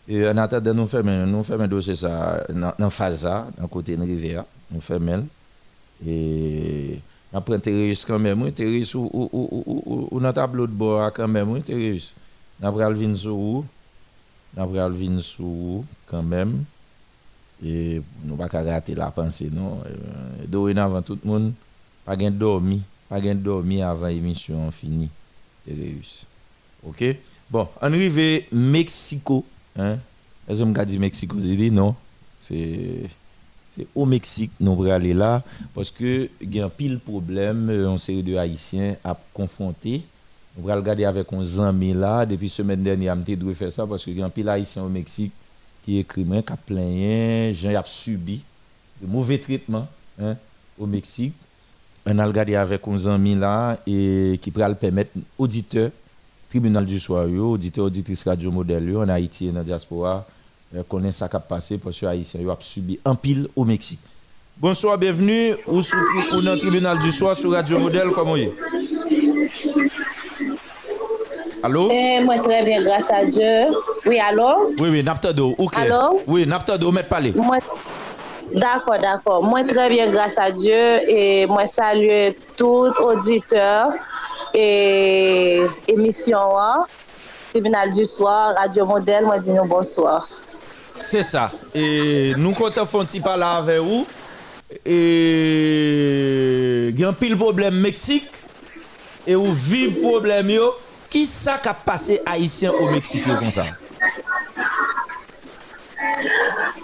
Et 0.09 0.27
en 0.27 0.35
attendant, 0.39 0.73
nous 0.73 0.87
faisons 0.87 1.27
nous 1.27 1.45
un 1.47 1.69
dossier 1.69 1.95
ça 1.95 2.43
dans 2.49 2.89
phase 2.89 3.21
ça, 3.21 3.49
dans 3.59 3.69
côté 3.69 3.99
de 3.99 4.03
rivière, 4.03 4.45
nous 4.71 4.81
faisons 4.81 5.27
et 6.07 7.01
après 7.35 7.59
terroriste 7.59 8.07
quand 8.07 8.19
même, 8.19 8.51
terroriste 8.53 8.95
ou 8.95 9.11
ou 9.13 9.29
ou 9.31 9.63
ou 9.67 10.09
ou 10.11 10.21
dans 10.21 10.33
tableau 10.33 10.67
de 10.67 10.73
bord 10.73 11.13
quand 11.13 11.29
même, 11.29 11.61
terroriste. 11.63 12.15
N'a 12.61 12.73
pral 12.73 12.95
vin 12.95 13.15
sur 13.15 13.37
ou. 13.37 13.67
N'a 14.57 14.67
pral 14.67 14.93
vin 14.93 15.21
sur 15.21 15.45
ou 15.45 15.85
quand 16.07 16.23
même. 16.23 16.65
Et 17.63 18.01
nous 18.25 18.37
pas 18.37 18.49
qu'à 18.49 18.63
rater 18.63 18.95
la 18.95 19.11
pensée 19.11 19.51
non? 19.53 19.83
Euh, 19.85 20.47
Dorénavant 20.47 21.03
tout 21.03 21.19
le 21.23 21.29
monde 21.29 21.53
pas 22.09 22.17
gain 22.17 22.31
dormi, 22.31 22.81
pas 23.07 23.21
gain 23.21 23.35
dormi 23.35 23.83
avant 23.83 24.07
l'émission 24.07 24.71
finie. 24.71 25.11
OK? 26.83 27.05
Bon, 27.51 27.69
on 27.83 27.93
arrive 27.93 28.47
Mexico, 28.51 29.45
hein? 29.77 29.99
Est-ce 30.49 30.63
que 30.63 30.85
dit 30.85 30.99
Mexico, 30.99 31.37
non? 31.71 31.95
C'est 32.39 33.11
au 33.95 34.07
Mexique 34.07 34.53
nous 34.59 34.73
allons 34.73 34.91
aller 34.91 35.13
là 35.13 35.43
parce 35.75 35.91
que 35.91 36.31
il 36.41 36.57
y 36.57 36.61
a 36.61 36.65
un 36.65 36.69
pile 36.71 36.99
problème 36.99 37.69
euh, 37.71 37.89
on 37.89 37.99
série 37.99 38.25
de 38.25 38.35
haïtiens 38.35 38.97
à 39.05 39.17
confronter 39.33 40.03
nous 40.57 40.69
allons 40.69 40.81
regarder 40.81 41.05
avec 41.05 41.33
uns 41.33 41.59
amis 41.61 41.93
là 41.93 42.27
depuis 42.27 42.49
semaine 42.49 42.83
dernière 42.83 43.15
on 43.15 43.21
dû 43.21 43.55
faire 43.55 43.71
ça 43.71 43.87
parce 43.87 44.05
que 44.05 44.11
y 44.11 44.21
a 44.21 44.25
un 44.25 44.31
pile 44.31 44.49
haïtien 44.49 44.83
au 44.83 44.89
Mexique 44.89 45.33
qui 45.85 45.99
écrit 45.99 46.25
qui 46.25 46.53
a 46.53 46.57
plaigné 46.57 47.55
gens 47.55 47.73
a 47.73 47.85
subi 47.85 48.41
de 49.01 49.07
mauvais 49.07 49.39
traitements 49.39 49.87
hein, 50.21 50.37
au 50.77 50.87
Mexique 50.87 51.35
on 52.11 52.19
a 52.19 52.27
regardé 52.27 52.55
avec 52.57 52.87
uns 52.89 53.07
amis 53.07 53.35
là 53.35 53.77
et 53.87 54.39
qui 54.41 54.51
pourra 54.51 54.75
permettre 54.75 55.11
auditeurs 55.37 55.91
tribunal 56.49 56.87
du 56.87 56.99
soir 56.99 57.27
auditeurs 57.29 57.85
auditrices 57.85 58.25
radio 58.25 58.51
modèle 58.51 58.97
en 58.97 59.09
Haïti 59.09 59.49
et 59.49 59.51
dans 59.51 59.59
la 59.59 59.65
diaspora 59.65 60.27
euh, 60.75 60.83
connaît 60.89 61.13
ça 61.13 61.29
qui 61.29 61.37
a 61.37 61.41
passé 61.41 61.77
parce 61.79 61.99
que 61.99 62.07
les 62.07 62.13
Haïtiens 62.13 62.41
ont 62.47 62.57
subi 62.61 62.99
un 63.05 63.15
pile 63.15 63.49
au 63.57 63.65
Mexique. 63.65 64.01
Bonsoir, 64.57 64.99
bienvenue 64.99 65.55
ou, 65.67 65.81
dans 66.43 66.53
le 66.53 66.59
tribunal 66.59 66.99
du 66.99 67.13
soir 67.13 67.37
sur 67.37 67.53
Radio 67.53 67.79
Modèle, 67.79 68.09
comment 68.15 68.37
est 68.37 68.53
Allô? 71.63 71.91
Eh, 71.91 72.23
Moi, 72.25 72.39
très 72.39 72.65
bien, 72.65 72.83
grâce 72.83 73.11
à 73.11 73.25
Dieu. 73.25 73.77
Oui, 74.07 74.19
allô? 74.19 74.75
Oui, 74.81 74.89
oui, 74.91 75.03
Naptado, 75.03 75.55
ok. 75.59 75.75
Allô? 75.77 76.21
Oui, 76.27 76.47
Naptado, 76.47 76.91
mettez 76.93 77.09
parler. 77.09 77.33
Moi... 77.35 77.59
D'akor, 78.55 78.97
d'akor. 79.03 79.43
Mwen 79.45 79.67
trebyen 79.69 80.13
grasa 80.13 80.49
Diyo 80.55 81.01
e 81.05 81.47
mwen 81.51 81.67
salye 81.69 82.37
tout 82.57 82.97
auditeur 83.03 83.93
e 84.57 85.67
emisyon 85.93 86.57
an. 86.57 86.87
Tribunal 87.53 87.91
du 87.93 88.05
Soir, 88.09 88.55
Radio 88.57 88.87
Model, 88.89 89.25
mwen 89.29 89.41
di 89.45 89.53
nou 89.57 89.69
bonsoir. 89.69 90.29
Se 90.97 91.23
sa. 91.27 91.51
E 91.77 92.35
nou 92.41 92.55
konta 92.57 92.85
fonti 92.89 93.21
pala 93.25 93.51
ave 93.61 93.79
ou. 93.85 94.07
E 94.85 94.99
gen 96.97 97.17
pil 97.21 97.37
problem 97.41 97.81
Meksik. 97.85 98.29
E 99.29 99.37
ou 99.37 99.53
viv 99.53 100.01
problem 100.01 100.55
yo. 100.57 100.73
Ki 101.13 101.25
sa 101.29 101.57
ka 101.61 101.73
pase 101.73 102.21
Haitien 102.29 102.73
ou 102.73 102.89
Meksik 102.93 103.29
yo 103.29 103.37
kon 103.41 103.53
sa? 103.53 103.69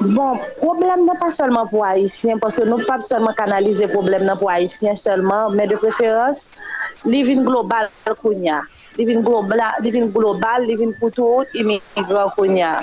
Bon, 0.05 0.37
problem 0.61 1.07
nan 1.09 1.17
pa 1.17 1.31
solman 1.33 1.69
pou 1.71 1.81
Haitien, 1.81 2.37
poske 2.43 2.67
nou 2.69 2.85
pa 2.85 2.99
solman 3.01 3.33
kanalize 3.39 3.87
problem 3.89 4.27
nan 4.29 4.37
pou 4.37 4.51
Haitien 4.53 4.99
solman, 5.01 5.55
men 5.57 5.71
de 5.71 5.79
preferans, 5.81 6.43
li 7.09 7.23
vin 7.25 7.41
global 7.47 7.89
kounya. 8.21 8.59
Li 8.99 9.07
vin 9.09 9.23
global, 9.25 10.67
li 10.69 10.77
vin 10.77 10.93
koutou, 11.01 11.47
imigran 11.57 12.35
kounya. 12.37 12.75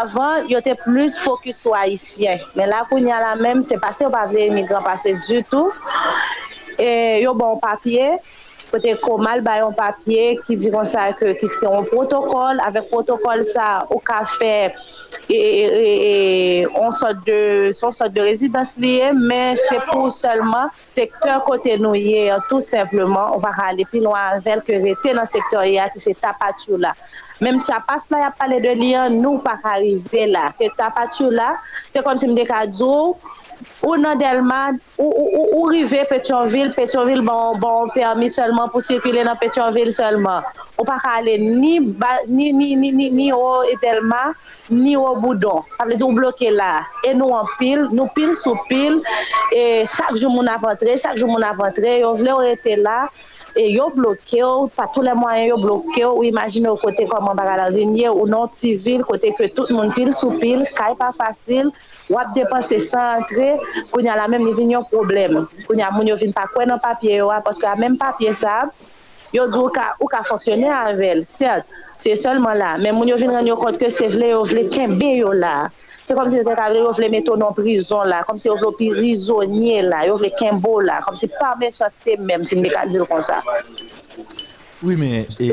Avan, 0.00 0.48
yo 0.50 0.58
te 0.64 0.74
plus 0.82 1.20
fokus 1.22 1.62
sou 1.62 1.78
Haitien, 1.78 2.42
men 2.58 2.72
la 2.74 2.82
kounya 2.90 3.22
la 3.22 3.36
men, 3.38 3.62
se 3.62 3.78
pase 3.78 4.08
yo 4.08 4.10
pa 4.10 4.26
vle 4.26 4.48
imigran 4.50 4.82
pase 4.82 5.14
du 5.28 5.44
tout. 5.52 5.70
E, 6.74 6.90
yo 7.22 7.38
bon 7.38 7.62
papye, 7.62 8.16
kote 8.72 8.98
komal 9.04 9.46
bayon 9.46 9.78
papye, 9.78 10.34
ki 10.42 10.58
diron 10.58 10.90
sa 10.90 11.12
ke 11.14 11.38
ki 11.38 11.54
se 11.54 11.62
yon 11.70 11.86
protokol, 11.86 12.58
avek 12.66 12.90
protokol 12.90 13.46
sa 13.46 13.76
ou 13.92 14.02
ka 14.02 14.24
feb, 14.40 14.74
et, 15.30 16.66
on 16.74 16.90
sort 16.90 17.14
de 17.26 17.70
son 17.72 17.90
sort 17.90 18.10
de 18.10 18.20
résidence 18.20 18.76
liée, 18.76 19.10
mais 19.14 19.54
c'est 19.56 19.80
pour 19.90 20.10
seulement 20.10 20.68
secteur 20.84 21.44
côté 21.44 21.78
nous 21.78 21.94
tout 22.48 22.60
simplement. 22.60 23.32
On 23.34 23.38
va 23.38 23.50
aller 23.64 23.84
plus 23.84 24.00
loin 24.00 24.18
avec 24.32 24.64
que 24.64 24.72
était 24.72 25.12
dans 25.14 25.20
le 25.20 25.26
secteur 25.26 25.62
qui 25.62 25.78
c'est 25.96 26.18
tapatu 26.20 26.76
là. 26.78 26.94
Même 27.40 27.60
Chapas 27.62 28.06
là, 28.10 28.18
il 28.18 28.24
a 28.24 28.30
parlé 28.36 28.60
de 28.60 28.80
lien, 28.80 29.08
nous 29.10 29.38
pas 29.38 29.54
arriver 29.62 30.26
là. 30.26 30.52
C'est 30.58 30.74
tapatu 30.76 31.30
là, 31.30 31.54
c'est 31.88 32.02
comme 32.02 32.16
si 32.16 32.26
me 32.26 32.34
ou 33.82 33.96
nan 33.96 34.18
Delman, 34.18 34.78
ou, 34.98 35.06
ou, 35.06 35.28
ou, 35.38 35.60
ou 35.60 35.68
rive 35.70 36.04
Petionville, 36.08 36.72
Petionville 36.74 37.22
bon, 37.22 37.56
bon 37.58 37.88
permis 37.94 38.28
seulement 38.28 38.68
pou 38.68 38.80
sirkule 38.80 39.22
nan 39.24 39.38
Petionville 39.38 39.92
seulement. 39.92 40.42
Ou 40.78 40.86
pa 40.86 40.98
ka 41.02 41.18
ale 41.20 41.36
ni, 41.38 41.78
ba, 41.80 42.18
ni, 42.26 42.52
ni, 42.52 42.74
ni 42.76 43.32
ou 43.32 43.78
Delman, 43.82 44.34
ni 44.70 44.96
ou 44.96 45.14
Boudon. 45.20 45.62
Able 45.78 45.96
di 45.96 46.04
ou 46.04 46.12
bloke 46.12 46.50
la. 46.54 46.82
E 47.06 47.14
nou 47.14 47.36
an 47.38 47.46
pil, 47.58 47.86
nou 47.94 48.10
pil 48.14 48.34
sou 48.34 48.58
pil, 48.68 49.00
e 49.54 49.84
chak 49.86 50.18
jou 50.18 50.30
moun 50.32 50.50
avantre, 50.50 50.98
chak 50.98 51.18
jou 51.18 51.30
moun 51.30 51.46
avantre, 51.46 51.98
yo 52.02 52.14
vle 52.18 52.34
ou 52.34 52.46
ete 52.46 52.76
la, 52.82 53.06
e 53.58 53.68
yo 53.72 53.88
bloke 53.94 54.42
ou, 54.44 54.68
pa 54.74 54.88
tou 54.94 55.06
le 55.06 55.14
mwanyen 55.18 55.52
yo 55.52 55.60
bloke 55.62 56.02
ou, 56.02 56.18
ou 56.18 56.26
imagine 56.26 56.70
ou 56.70 56.80
kote 56.82 57.06
koman 57.10 57.38
baga 57.38 57.56
la 57.62 57.70
linye, 57.74 58.10
ou 58.10 58.26
non 58.26 58.50
ti 58.52 58.74
vil, 58.76 59.06
kote 59.06 59.32
ke 59.38 59.50
tout 59.54 59.70
moun 59.74 59.94
pil 59.94 60.12
sou 60.14 60.34
pil, 60.42 60.66
kay 60.78 60.98
pa 60.98 61.10
fasil, 61.14 61.72
wap 62.12 62.34
depanse 62.36 62.78
san 62.82 63.18
antre, 63.20 63.54
koun 63.92 64.08
ya 64.08 64.16
la 64.18 64.28
menm 64.30 64.46
ni 64.46 64.54
vin 64.56 64.72
yon 64.76 64.86
problem. 64.90 65.42
Koun 65.66 65.82
ya 65.82 65.90
moun 65.94 66.08
yo 66.08 66.16
vin 66.20 66.32
pa 66.36 66.46
kwen 66.52 66.70
nan 66.72 66.80
papye 66.82 67.18
yo, 67.20 67.28
ah, 67.34 67.42
paske 67.44 67.68
a 67.68 67.74
menm 67.78 67.98
papye 68.00 68.32
sa, 68.36 68.62
yo 69.34 69.48
di 69.52 69.60
ou 69.60 69.72
ka, 69.72 69.92
ka 70.10 70.22
foksyone 70.26 70.70
anvel, 70.72 71.20
cert, 71.26 71.68
se 72.00 72.14
solman 72.16 72.56
la, 72.58 72.76
men 72.80 72.96
moun 72.96 73.10
yo 73.10 73.18
vin 73.20 73.34
ren 73.34 73.46
yo 73.48 73.58
kont 73.60 73.76
ke 73.80 73.90
se 73.92 74.08
vle 74.12 74.32
yo 74.32 74.42
vle 74.48 74.64
kenbe 74.72 75.12
yo 75.18 75.34
la. 75.36 75.68
Se 76.08 76.16
kom 76.16 76.30
se 76.32 76.40
te 76.40 76.54
kavle 76.56 76.80
yo 76.80 76.92
vle 76.96 77.10
meto 77.12 77.34
nan 77.36 77.52
prizon 77.52 78.08
la, 78.08 78.22
kom 78.24 78.38
se 78.40 78.48
yo 78.48 78.56
vle 78.56 78.72
prizonye 78.78 79.82
la, 79.84 80.06
yo 80.08 80.16
vle 80.16 80.32
kenbo 80.38 80.78
la, 80.80 81.02
kom 81.04 81.18
se 81.20 81.28
pa 81.34 81.52
men 81.60 81.74
chaste 81.74 82.16
menm, 82.22 82.46
si 82.46 82.56
mbe 82.56 82.72
ka 82.72 82.86
dil 82.88 83.04
kon 83.10 83.20
sa. 83.20 83.42
Oui 84.80 84.96
men, 84.96 85.26
eh, 85.42 85.52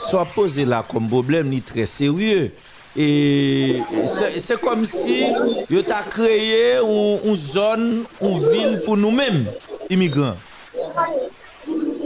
so 0.00 0.18
a 0.18 0.24
pose 0.26 0.64
la 0.66 0.80
kom 0.88 1.06
problem 1.12 1.52
ni 1.52 1.60
tre 1.62 1.84
serye, 1.86 2.48
Et 2.96 3.82
c'est 4.06 4.60
comme 4.60 4.84
si 4.84 5.24
yo 5.68 5.82
t'a 5.82 6.02
créé 6.02 6.78
une 6.78 7.36
zone, 7.36 8.04
une 8.20 8.38
ville 8.50 8.82
pour 8.84 8.96
nous-mêmes, 8.96 9.46
immigrants. 9.90 10.36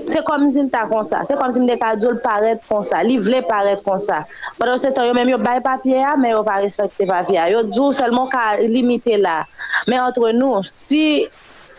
Se 0.09 0.23
kom 0.25 0.47
zin 0.49 0.71
ta 0.73 0.87
kon 0.89 1.05
sa, 1.05 1.21
se 1.29 1.37
kom 1.37 1.51
zin 1.53 1.67
dekajol 1.69 2.19
paret 2.25 2.63
kon 2.69 2.85
sa, 2.87 3.03
li 3.05 3.19
vle 3.21 3.43
paret 3.49 3.83
kon 3.85 3.99
sa. 4.01 4.23
Padon 4.57 4.81
se 4.81 4.89
tan 4.97 5.09
yo 5.09 5.17
menm 5.17 5.29
yo 5.29 5.39
bay 5.43 5.61
papye 5.65 5.99
ya, 6.01 6.15
men 6.17 6.33
yo 6.33 6.43
pa 6.47 6.59
respekte 6.63 7.05
papye 7.09 7.37
ya. 7.37 7.49
Yo 7.53 7.65
djou 7.69 7.93
selman 7.93 8.31
ka 8.33 8.55
limite 8.63 9.19
la. 9.21 9.43
Men 9.91 10.07
entre 10.07 10.33
nou, 10.37 10.63
si 10.65 11.29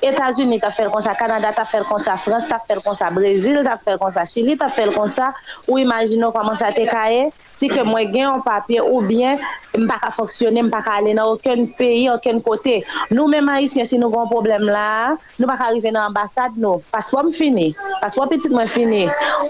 Etats-Unis 0.06 0.62
ta 0.64 0.72
fèl 0.72 0.90
kon 0.94 1.04
sa, 1.04 1.14
Kanada 1.18 1.52
ta 1.56 1.66
fèl 1.68 1.84
kon 1.88 2.00
sa, 2.02 2.16
Frans 2.20 2.48
ta 2.50 2.60
fèl 2.64 2.80
kon 2.86 2.96
sa, 2.98 3.10
Brazil 3.14 3.62
ta 3.68 3.76
fèl 3.80 4.00
kon 4.02 4.12
sa, 4.16 4.26
Chili 4.30 4.56
ta 4.60 4.70
fèl 4.72 4.94
kon 4.96 5.10
sa, 5.12 5.30
ou 5.68 5.80
imagino 5.82 6.32
koman 6.36 6.58
sa 6.60 6.72
te 6.76 6.86
kae, 6.90 7.28
si 7.60 7.68
ke 7.72 7.84
mwen 7.84 8.12
gen 8.14 8.26
yon 8.28 8.44
papye 8.46 8.80
ou 8.84 9.04
bien 9.04 9.40
mpa 9.76 10.00
ka 10.02 10.12
foksyone, 10.16 10.64
mpa 10.70 10.82
ka 10.86 10.98
ale 11.00 11.14
nan 11.16 11.28
okon 11.36 11.68
peyi, 11.78 12.08
okon 12.14 12.40
kote. 12.46 12.80
Nou 13.12 13.28
menman 13.32 13.64
isyen 13.66 13.88
si 13.90 14.00
nou 14.02 14.14
kon 14.14 14.30
problem 14.32 14.68
la, 14.72 15.16
nou 15.38 15.50
pa 15.50 15.60
ka 15.60 15.72
rive 15.76 15.92
nan 15.92 16.10
ambasad 16.10 16.56
nou, 16.56 16.84
paswa 16.94 17.26
m 17.28 17.34
fini, 17.36 17.72
paswa 18.04 18.30
petit 18.32 18.54
mwen 18.56 18.70
fini. 18.72 19.06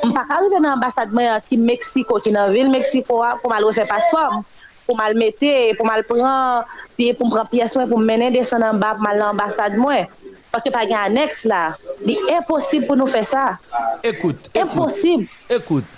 Mpa 0.09 0.25
ka 0.29 0.41
rive 0.45 0.61
nan 0.61 0.77
ambasad 0.77 1.13
mwen 1.13 1.37
ki 1.49 1.61
Meksiko, 1.61 2.17
ki 2.23 2.33
nan 2.33 2.49
ah, 2.49 2.55
vil 2.55 2.73
Meksiko 2.73 3.21
pou 3.43 3.53
mal 3.53 3.69
refe 3.69 3.85
paswa 3.89 4.29
m. 4.39 4.47
pou 4.89 4.97
mal 4.97 5.13
mette, 5.13 5.53
pou 5.77 5.85
mal 5.85 6.01
pran, 6.09 6.65
piye 6.97 7.13
pou 7.13 7.29
m 7.29 7.33
pran 7.35 7.45
piyes 7.51 7.77
mwen, 7.77 7.85
pou 7.91 8.01
m 8.01 8.09
menen 8.09 8.33
desen 8.33 8.65
an 8.65 8.81
bab 8.81 8.97
mal 9.05 9.21
l'ambassade 9.21 9.77
mwen. 9.77 10.09
Paske 10.49 10.71
pa 10.73 10.81
gen 10.89 10.97
aneks 10.97 11.43
la, 11.49 11.69
li 12.01 12.15
imposib 12.33 12.87
pou 12.89 12.97
nou 12.97 13.09
fe 13.09 13.21
sa. 13.27 13.53
Ekout, 14.05 14.49
ekout, 14.57 15.29
ekout. 15.53 15.95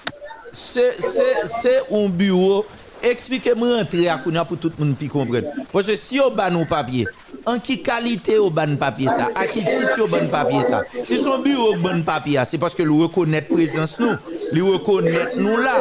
Se, 0.52 0.84
se, 1.00 1.28
se 1.48 1.72
un 1.96 2.12
bureau, 2.12 2.66
eksplike 3.08 3.54
mwen 3.56 3.78
rentre 3.78 4.10
akouna 4.12 4.44
pou 4.50 4.60
tout 4.60 4.76
moun 4.82 4.92
pi 5.00 5.08
kompren. 5.12 5.48
Pwese 5.72 5.96
si 6.00 6.20
yo 6.20 6.28
ban 6.36 6.52
nou 6.52 6.68
papye, 6.68 7.08
an 7.48 7.62
ki 7.64 7.78
kalite 7.86 8.36
yo 8.36 8.50
ban 8.52 8.76
papye 8.82 9.08
sa, 9.14 9.30
a 9.40 9.48
ki 9.48 9.64
tit 9.64 9.96
yo 10.02 10.10
ban 10.12 10.28
papye 10.34 10.60
sa. 10.68 10.84
Si 11.00 11.22
son 11.22 11.46
bureau 11.46 11.80
ban 11.80 12.04
papye 12.08 12.42
sa, 12.42 12.48
se 12.50 12.60
paske 12.60 12.84
li 12.84 12.98
rekonnet 13.06 13.48
prezans 13.52 13.96
nou, 14.04 14.20
li 14.52 14.66
rekonnet 14.68 15.40
nou 15.40 15.64
la. 15.64 15.78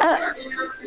A... 0.00 0.08
Uh. 0.08 0.81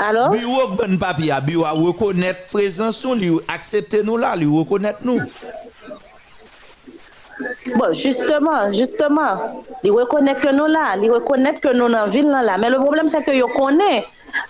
Alors? 0.00 0.30
Bureau 0.30 0.68
bon 0.68 0.98
papier, 0.98 1.32
bureau 1.46 1.86
reconnaître 1.86 2.48
présence 2.50 3.04
nous, 3.04 3.14
lui 3.14 3.38
accepter 3.48 4.02
nous 4.02 4.16
là, 4.16 4.36
lui 4.36 4.46
reconnaître 4.46 5.00
nous. 5.02 5.20
Bon, 7.76 7.92
justement, 7.92 8.72
justement, 8.72 9.64
il 9.82 9.90
reconnaît 9.92 10.34
que 10.34 10.52
nous 10.52 10.66
là, 10.66 10.96
il 11.02 11.10
reconnaît 11.10 11.58
que 11.58 11.68
nous 11.68 11.80
dans 11.80 11.88
la 11.88 12.06
ville 12.06 12.28
là, 12.28 12.56
mais 12.58 12.70
le 12.70 12.76
problème 12.76 13.08
c'est 13.08 13.22
que 13.22 13.32
yo 13.32 13.48
connaît 13.48 14.04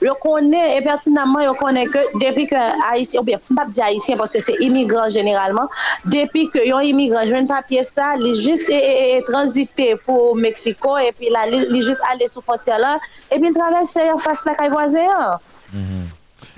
Yo 0.05 0.15
konen, 0.23 0.73
e 0.77 0.81
pertinanman 0.85 1.47
yo 1.47 1.55
konen 1.59 1.89
ke 1.93 2.03
depi 2.23 2.47
ke 2.51 2.63
Haitien, 2.83 3.21
ou 3.21 3.27
bien 3.27 3.41
pap 3.57 3.71
di 3.73 3.85
Haitien 3.85 4.19
paske 4.21 4.43
se 4.43 4.57
imigran 4.65 5.13
generalman, 5.15 5.71
depi 6.13 6.47
ke 6.53 6.67
yon 6.69 6.85
imigran 6.91 7.29
jwen 7.31 7.49
papye 7.51 7.85
sa, 7.87 8.15
li 8.21 8.35
jis 8.35 8.69
e, 8.69 8.77
e, 8.77 8.93
e, 9.05 9.07
e 9.19 9.25
transite 9.29 9.93
pou 10.05 10.35
Meksiko, 10.39 10.97
e 11.01 11.13
pi 11.17 11.33
la 11.33 11.47
li, 11.51 11.65
li 11.71 11.83
jis 11.85 12.03
ale 12.11 12.29
sou 12.31 12.45
fontia 12.45 12.81
la, 12.83 12.97
e 13.31 13.39
pi 13.39 13.51
l 13.51 13.57
travesse 13.57 14.05
yon 14.09 14.23
fase 14.23 14.51
la 14.51 14.59
kayboaze 14.59 15.07
yon. 15.07 15.51
Mm 15.73 15.87
-hmm. 15.87 16.07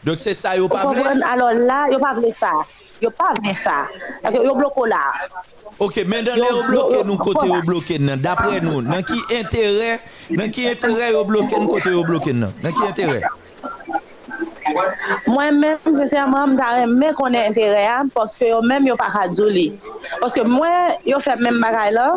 Dok 0.04 0.18
se 0.18 0.32
sa 0.34 0.54
yo 0.56 0.68
pa 0.70 0.86
vle? 0.86 1.18
Alon 1.26 1.66
la, 1.66 1.86
yo 1.92 1.98
pa 1.98 2.14
vle 2.14 2.30
sa. 2.32 2.52
Yo 3.02 3.10
pa 3.10 3.32
vle 3.38 3.54
sa. 3.54 3.86
Yo 4.34 4.54
bloko 4.54 4.86
la. 4.86 5.02
Ok, 5.78 6.02
men 6.10 6.24
dan 6.26 6.40
le 6.40 6.46
yo 6.50 6.62
bloke 6.66 7.02
nou 7.06 7.16
kote 7.22 7.46
yo 7.46 7.60
bloke 7.62 7.98
nan, 8.02 8.18
dapre 8.18 8.58
nou, 8.64 8.82
nan 8.82 9.04
ki 9.06 9.18
entere, 9.36 9.92
nan 10.34 10.50
ki 10.50 10.66
entere 10.72 11.12
yo 11.14 11.20
bloke 11.28 11.54
nou 11.54 11.70
kote 11.70 11.92
yo 11.94 12.02
bloke 12.06 12.34
nan, 12.34 12.56
nan 12.64 12.74
ki 12.74 12.88
entere? 12.88 13.20
Mwen 15.28 15.60
men, 15.62 15.78
se 15.86 15.92
seseyman, 16.00 16.50
mwen 16.50 16.58
tarè 16.58 16.82
men 16.90 17.14
konen 17.16 17.46
entere 17.52 17.84
an, 17.92 18.10
poske 18.10 18.50
yo 18.50 18.58
men 18.66 18.90
yo 18.90 18.96
pa 18.98 19.06
kadzou 19.14 19.46
li. 19.54 19.68
Poske 20.18 20.42
mwen 20.50 20.98
yo 21.08 21.22
fe 21.22 21.38
men 21.38 21.62
bagay 21.62 21.94
la, 21.94 22.08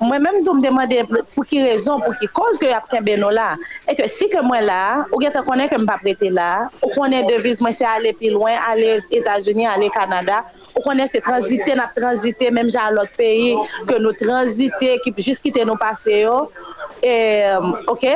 mwen 0.00 0.22
men 0.22 0.40
tou 0.46 0.54
m 0.56 0.62
demande 0.62 1.02
pou 1.34 1.42
ki 1.48 1.64
rezon, 1.66 2.00
pou 2.06 2.14
ki 2.22 2.30
koz 2.38 2.62
ke 2.62 2.70
yo 2.70 2.78
apken 2.78 3.10
nou 3.18 3.34
la. 3.34 3.52
E 3.90 3.96
ke 3.98 4.06
si 4.06 4.30
ke 4.30 4.46
mwen 4.46 4.62
la, 4.70 4.80
ou 5.10 5.18
gen 5.22 5.34
te 5.34 5.42
konen 5.46 5.66
ke 5.66 5.80
m 5.80 5.90
pa 5.90 5.98
prete 6.00 6.30
la, 6.30 6.68
ou 6.80 6.94
konen 6.94 7.26
deviz 7.26 7.58
mwen 7.64 7.74
se 7.74 7.88
ale 7.88 8.14
pi 8.14 8.30
lwen, 8.30 8.62
ale 8.70 9.00
Etasuni, 9.10 9.66
ale 9.66 9.90
Kanada, 9.90 10.44
Ou 10.72 10.82
konen 10.84 11.08
se 11.10 11.20
transite, 11.24 11.74
nap 11.76 11.92
transite, 11.96 12.48
menm 12.54 12.70
jan 12.72 12.94
lot 12.96 13.10
peyi, 13.18 13.52
ke 13.88 13.98
nou 14.00 14.16
transite, 14.16 14.96
ki 15.04 15.12
jist 15.18 15.44
kite 15.44 15.66
nou 15.68 15.76
pase 15.80 16.22
yo. 16.22 16.36
E, 17.04 17.14
ok, 17.92 18.06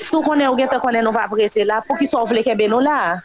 sou 0.00 0.24
konen 0.26 0.48
ou 0.50 0.58
gen 0.58 0.70
te 0.72 0.80
konen 0.82 1.06
nou 1.06 1.14
va 1.14 1.28
prete 1.30 1.66
la, 1.68 1.82
pou 1.86 1.98
ki 2.00 2.08
sou 2.10 2.26
vle 2.30 2.42
kebe 2.46 2.68
nou 2.72 2.82
la. 2.82 3.18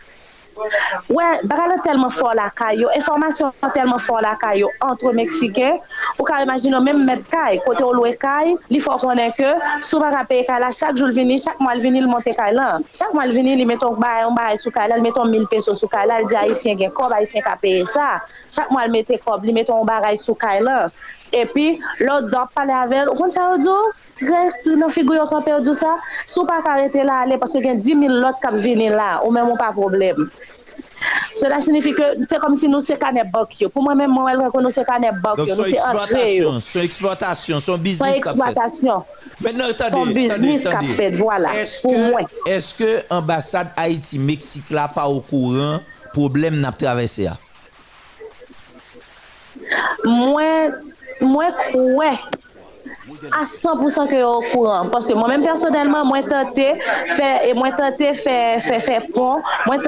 Ouè, 1.11 1.27
bagala 1.49 1.77
telman 1.85 2.11
fò 2.13 2.31
la 2.37 2.49
kayo, 2.55 2.89
informasyon 2.95 3.51
telman 3.75 3.99
fò 3.99 4.19
la 4.23 4.35
kayo 4.41 4.69
antre 4.87 5.13
Meksike, 5.17 5.69
ou 6.17 6.25
ka 6.27 6.41
imagino 6.45 6.81
menm 6.83 7.05
met 7.05 7.23
kay, 7.31 7.59
kote 7.65 7.83
ou 7.85 7.95
lwe 7.97 8.13
kay, 8.21 8.55
li 8.71 8.81
fò 8.83 8.97
konen 9.01 9.33
ke, 9.37 9.53
sou 9.83 10.01
baka 10.03 10.23
peye 10.29 10.45
kay 10.47 10.61
la, 10.63 10.71
chak 10.75 10.97
joul 10.99 11.13
vini, 11.15 11.39
chak 11.41 11.59
mwal 11.63 11.81
vini 11.83 12.03
l 12.03 12.09
monte 12.11 12.33
kay 12.37 12.53
lan. 12.55 12.85
Chak 12.97 13.13
mwal 13.17 13.33
vini 13.35 13.55
li 13.59 13.65
meton 13.65 13.97
baye, 14.01 14.25
on 14.27 14.37
baye 14.37 14.59
sou 14.61 14.73
kay 14.73 14.89
la, 14.91 14.99
li 14.99 15.07
meton 15.09 15.31
mil 15.31 15.47
peso 15.51 15.75
sou 15.77 15.89
kay 15.91 16.07
la, 16.09 16.21
li 16.21 16.29
di 16.31 16.37
a 16.39 16.45
isyen 16.49 16.77
gen 16.79 16.93
kob, 16.97 17.13
a 17.15 17.21
isyen 17.25 17.45
ka 17.45 17.57
peye 17.61 17.85
sa. 17.89 18.19
Chak 18.51 18.71
mwal 18.71 18.91
mette 18.93 19.19
kob, 19.25 19.43
li 19.47 19.55
meton 19.55 19.85
baye 19.87 20.15
sou 20.19 20.37
kay 20.39 20.61
la. 20.63 20.85
E 21.31 21.45
pi, 21.47 21.77
lò 22.03 22.19
dop 22.27 22.49
pale 22.57 22.73
avel, 22.75 23.07
ou 23.07 23.15
kon 23.15 23.31
sa 23.31 23.51
yo 23.53 23.59
djou? 23.63 23.91
Tre 24.19 24.75
nan 24.75 24.91
figou 24.91 25.15
yo 25.15 25.23
kan 25.29 25.41
perdi 25.45 25.71
sa, 25.73 25.93
sou 26.27 26.43
pa 26.45 26.57
karete 26.61 27.05
la 27.07 27.21
ale, 27.23 27.37
paske 27.39 27.61
gen 27.63 27.79
10.000 27.79 28.19
lot 28.21 28.35
kap 28.43 28.57
vini 28.59 28.89
la, 28.91 29.21
ou 29.23 29.31
men 29.31 29.47
moun 29.47 29.57
pa 29.57 29.71
problem. 29.73 30.19
Cela 31.39 31.61
signifi 31.63 31.93
ke, 31.97 32.09
se 32.29 32.39
kom 32.43 32.55
si 32.59 32.69
nou 32.71 32.83
se 32.83 32.97
kane 32.99 33.23
bok 33.33 33.55
yo. 33.61 33.71
Pou 33.73 33.85
mwen 33.85 33.99
men 34.03 34.11
mwen 34.11 34.33
el 34.35 34.43
rekon 34.45 34.65
nou 34.65 34.73
se 34.73 34.83
kane 34.87 35.11
bok 35.23 35.41
yo, 35.43 35.55
nou 35.57 35.69
se 35.69 35.79
antre 35.89 36.23
yo. 36.35 36.55
Son 36.63 36.85
eksploatasyon, 36.85 37.63
son 37.63 37.81
biznis 37.81 38.21
kap 38.23 38.35
fet. 38.35 38.35
Son 38.35 38.97
eksploatasyon, 39.01 39.91
son 39.95 40.13
biznis 40.15 40.67
kap 40.67 40.85
fet, 40.97 41.17
voilà, 41.19 41.55
pou 41.85 41.95
mwen. 42.09 42.29
Eske 42.51 43.01
ambasade 43.13 43.73
Haiti-Meksik 43.79 44.73
la 44.75 44.87
pa 44.91 45.07
ou 53.21 53.29
kouran, 53.29 53.29
problem 53.29 53.29
nap 53.29 53.29
travese 53.29 53.29
ya? 53.29 53.29
Mwen, 53.29 53.29
mwen 53.29 53.29
kouwe. 53.29 53.31
A 53.31 53.45
100% 53.45 54.09
ke 54.09 54.17
yo 54.19 54.41
kouran 54.51 54.89
Paske 54.89 55.13
mwen 55.15 55.29
men 55.29 55.43
personelman 55.45 56.07
mwen 56.07 56.23
tante 56.29 56.67
Mwen 57.55 57.73
tante 57.77 58.13
fe 58.15 58.99
pon 59.13 59.41
Mwen 59.65 59.79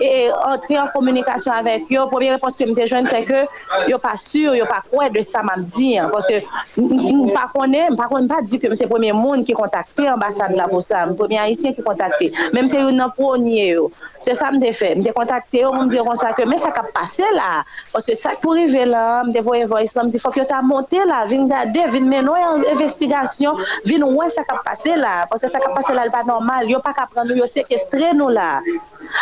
et 0.00 0.30
entrer 0.46 0.78
en 0.78 0.88
communication 0.88 1.52
avec 1.52 1.82
eux. 1.92 2.06
Première 2.10 2.34
réponse 2.34 2.56
que 2.56 2.66
je 2.66 2.72
me 2.72 2.86
joindre, 2.86 3.08
c'est 3.08 3.24
que 3.24 3.46
je 3.88 3.94
pas 3.96 4.16
sûr, 4.16 4.54
je 4.54 4.64
pas 4.64 4.82
quoi 4.90 5.08
de 5.08 5.20
ça 5.20 5.42
m'a 5.42 5.54
dit. 5.58 5.98
Parce 6.10 6.26
que 6.26 6.34
je 6.76 7.32
pas 7.32 7.50
connais, 7.54 7.86
je 7.88 7.92
ne 7.92 8.28
pas 8.28 8.42
dire 8.42 8.60
que 8.60 8.74
c'est 8.74 8.84
le 8.84 8.90
premier 8.90 9.12
monde 9.12 9.44
qui 9.44 9.52
contacté 9.52 10.04
l'ambassade 10.04 10.54
là 10.56 10.68
pour 10.68 10.82
ça, 10.82 11.06
le 11.06 11.14
premier 11.14 11.38
haïtien 11.38 11.72
qui 11.72 11.82
contacté. 11.82 12.32
Même 12.52 12.66
si 12.66 12.74
c'est 12.74 12.80
un 12.80 13.08
premier, 13.08 13.76
c'est 14.20 14.34
ça 14.34 14.48
que 14.50 14.56
j'ai 14.60 14.72
fait. 14.72 14.96
J'ai 15.02 15.12
contacté, 15.12 15.60
ils 15.60 15.78
me 15.78 15.88
diront 15.88 16.14
ça 16.14 16.32
que, 16.32 16.46
mais 16.46 16.56
ça 16.56 16.68
a 16.68 16.82
passé 16.82 17.24
là. 17.32 17.64
Parce 17.92 18.06
que 18.06 18.14
ça 18.14 18.30
pour 18.40 18.52
arriver 18.52 18.84
là, 18.84 19.22
je 19.34 19.40
voyais 19.40 19.64
voix, 19.64 19.80
je 19.80 19.98
me 20.00 20.08
dis, 20.08 20.18
faut 20.18 20.30
que 20.30 20.40
tu 20.40 20.52
as 20.52 20.62
monté 20.62 20.98
là, 21.06 21.24
viens 21.26 21.44
regarder, 21.44 21.82
viens 21.88 22.00
mener 22.00 22.18
une 22.18 22.64
investigation, 22.72 23.52
viens 23.84 24.02
ouais 24.02 24.28
ça 24.28 24.42
a 24.48 24.62
passé 24.68 24.96
là. 24.96 25.26
Parce 25.28 25.42
que 25.42 25.48
ça 25.48 25.58
a 25.64 25.68
passé 25.70 25.92
là, 25.92 26.02
c'est 26.04 26.10
pas 26.10 26.24
normal. 26.24 26.66
Ils 26.68 26.78
pas 26.78 26.92
qu'à 26.92 27.06
prendre, 27.06 27.30
ils 27.34 27.48
séquestrer 27.48 28.12
nous 28.14 28.28
là. 28.28 28.60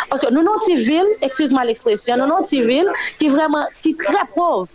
Parce 0.09 0.21
que 0.21 0.31
nous, 0.31 0.41
nous 0.41 0.59
ti 0.65 0.77
vil, 0.79 1.11
eksuzman 1.25 1.69
ekspresyon, 1.73 2.21
nou 2.21 2.29
nou 2.29 2.47
ti 2.47 2.61
vil 2.65 2.89
ki 3.19 3.29
vreman, 3.33 3.69
ki 3.83 3.95
tre 4.01 4.23
pov. 4.35 4.71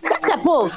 Tre 0.00 0.16
tre 0.24 0.36
pov. 0.40 0.76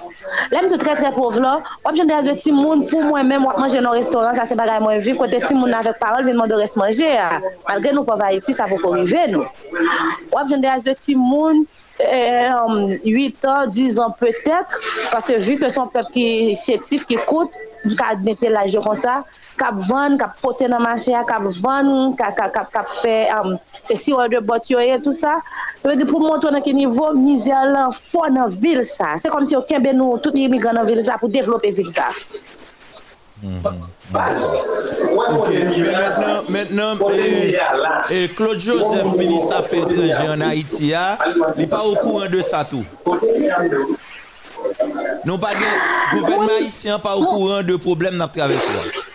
Lèm 0.52 0.68
di 0.68 0.78
tre 0.82 0.96
tre 1.00 1.14
pov 1.16 1.38
la, 1.40 1.54
wap 1.86 1.96
jen 1.96 2.10
de 2.10 2.16
aze 2.16 2.34
ti 2.44 2.52
moun 2.56 2.84
pou 2.90 3.04
mwen 3.06 3.30
men 3.30 3.46
wap 3.46 3.60
manje 3.62 3.80
nan 3.80 3.96
restoran, 3.96 4.36
sa 4.36 4.48
se 4.50 4.58
bagay 4.60 4.82
mwen 4.84 5.00
viv, 5.04 5.20
kote 5.22 5.40
ti 5.46 5.56
moun 5.56 5.76
avek 5.78 6.00
parol 6.02 6.26
vin 6.26 6.34
vinman 6.34 6.52
de 6.52 6.58
res 6.60 6.76
manje 6.80 7.08
ya. 7.08 7.30
Malgre 7.68 7.94
nou 7.96 8.08
pov 8.08 8.24
a 8.24 8.32
Haiti, 8.32 8.56
sa 8.56 8.68
pou 8.72 8.82
korive 8.84 9.24
nou. 9.32 9.48
Wap 10.34 10.52
jen 10.52 10.64
de 10.64 10.72
aze 10.72 10.96
ti 11.00 11.16
moun, 11.20 11.64
eh, 12.04 12.52
8 13.08 13.48
an, 13.48 13.72
10 13.72 14.02
an 14.04 14.18
peut-etre, 14.20 14.82
paske 15.14 15.40
vi 15.48 15.56
ke 15.62 15.72
son 15.72 15.88
pep 15.94 16.12
ki 16.12 16.28
chetif, 16.66 17.08
ki 17.08 17.22
koute, 17.30 17.56
ka 18.00 18.12
admete 18.18 18.52
la 18.52 18.68
je 18.68 18.84
kon 18.84 18.96
sa, 18.96 19.22
kap 19.60 19.78
van, 19.90 20.18
kap 20.20 20.38
pote 20.42 20.68
nan 20.70 20.84
manche 20.84 21.12
ya, 21.14 21.24
kap 21.28 21.46
van, 21.62 22.14
kap, 22.20 22.36
kap, 22.38 22.54
kap, 22.56 22.72
kap 22.74 22.90
fe, 22.90 23.28
um, 23.38 23.58
se 23.82 23.98
si 24.00 24.14
ou 24.16 24.28
de 24.32 24.42
bot 24.44 24.70
yo 24.72 24.82
ye, 24.84 25.00
tout 25.04 25.16
sa, 25.16 25.38
yo 25.84 25.96
di 26.00 26.08
pou 26.10 26.22
mwoto 26.24 26.52
nan 26.54 26.64
ki 26.66 26.76
nivou, 26.78 27.14
mizè 27.18 27.64
lan 27.72 27.94
fò 27.96 28.30
nan 28.34 28.52
vil 28.64 28.84
sa. 28.88 29.16
Se 29.22 29.32
kom 29.34 29.46
si 29.48 29.58
yo 29.58 29.64
kenbe 29.68 29.94
nou, 29.96 30.20
tout 30.24 30.36
ni 30.36 30.48
imigran 30.50 30.78
nan 30.80 30.90
vil 30.90 31.02
sa 31.06 31.20
pou 31.22 31.32
devlopè 31.32 31.74
vil 31.76 31.92
sa. 31.92 32.10
Mm 33.44 33.60
-hmm. 33.60 34.04
Ok, 34.14 35.50
mm-hmm. 35.50 36.52
maintenant, 36.52 36.96
maintenant 36.96 37.10
eh, 37.12 37.60
eh, 38.10 38.28
Claude 38.30 38.60
Joseph, 38.60 39.16
ministre 39.18 39.58
affaires 39.58 39.90
étrangères 39.90 40.36
en 40.38 40.42
Haïti, 40.42 40.94
ah, 40.94 41.18
n'est 41.58 41.68
pas 41.68 41.84
au 41.84 41.96
courant 41.96 42.30
de 42.30 42.42
ça 42.42 42.64
tout. 42.64 42.86
Non, 45.26 45.38
pas 45.38 45.52
de 45.52 46.18
gouvernement 46.20 46.52
haïtien, 46.60 47.00
pas 47.00 47.16
au 47.16 47.26
courant 47.26 47.64
de 47.64 47.76
problème 47.76 48.18
dans 48.18 48.26
le 48.26 48.32
traversée. 48.32 49.13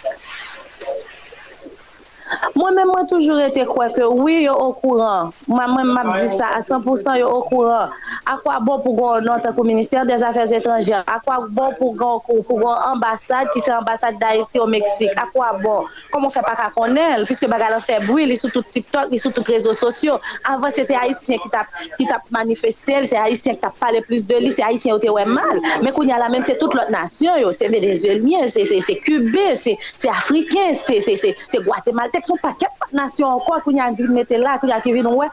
Mwen 2.59 2.75
men 2.75 2.89
mwen 2.91 3.07
toujou 3.07 3.37
rete 3.39 3.63
kwe 3.69 3.87
ke 3.95 4.03
oui 4.03 4.41
yo 4.43 4.55
okouran. 4.59 5.29
Mwen 5.47 5.71
mwen 5.71 5.93
map 5.95 6.09
di 6.17 6.27
sa 6.33 6.49
a 6.57 6.61
100% 6.65 7.21
yo 7.21 7.29
okouran. 7.37 7.93
Akwa 8.27 8.57
bon 8.67 8.81
pou 8.83 8.97
gwa 8.97 9.21
nan 9.23 9.39
takou 9.45 9.63
Ministèr 9.63 10.03
des 10.09 10.25
Affaires 10.27 10.51
Étrangères. 10.53 11.05
Akwa 11.07 11.37
bon 11.47 11.77
pou 11.79 11.95
gwa 11.95 12.73
ambassade 12.91 13.53
ki 13.55 13.63
se 13.63 13.71
ambassade 13.71 14.19
d'Haïti 14.19 14.59
ou 14.59 14.67
Meksik. 14.67 15.15
Akwa 15.23 15.53
bon. 15.63 15.87
Koman 16.11 16.33
fe 16.35 16.43
pa 16.43 16.57
ka 16.59 16.67
konel? 16.75 17.23
Piske 17.31 17.47
bagalan 17.47 17.85
fe 17.85 18.01
bril, 18.09 18.33
li 18.33 18.41
sou 18.41 18.51
tout 18.51 18.67
TikTok, 18.67 19.13
li 19.15 19.23
sou 19.23 19.31
tout 19.37 19.47
rezo 19.55 19.77
sosyo. 19.77 20.19
Avan 20.51 20.75
se 20.75 20.83
te 20.89 20.99
Haïtien 20.99 21.39
ki 21.39 22.09
tap 22.11 22.27
manifestel, 22.35 23.07
se 23.07 23.21
Haïtien 23.23 23.55
ki 23.55 23.63
tap 23.69 23.79
pale 23.79 24.03
plus 24.09 24.27
de 24.27 24.43
li, 24.43 24.51
se 24.51 24.67
Haïtien 24.67 24.97
ou 24.97 25.05
te 25.05 25.15
wè 25.15 25.29
mal. 25.31 25.63
Men 25.85 25.95
koun 25.95 26.11
ya 26.11 26.19
la 26.19 26.33
men 26.35 26.43
se 26.43 26.59
tout 26.59 26.75
lot 26.75 26.91
nasyon 26.91 27.39
yo. 27.45 27.55
Se 27.55 27.71
Venezuelien, 27.71 28.51
se 28.51 28.99
Kubè, 29.07 29.53
se 29.55 30.11
Afriken, 30.11 30.75
se 30.75 31.63
Guatemaltec, 31.63 32.27
son 32.27 32.43
pa. 32.43 32.48
paket 32.49 32.73
patnasyon 32.81 33.45
kwa 33.45 33.61
kou 33.61 33.77
nyan 33.77 33.97
di 33.97 34.09
mette 34.09 34.41
la, 34.41 34.59
kou 34.59 34.71
nyan 34.71 34.83
ki 34.85 34.97
vin 34.97 35.09
wè, 35.13 35.29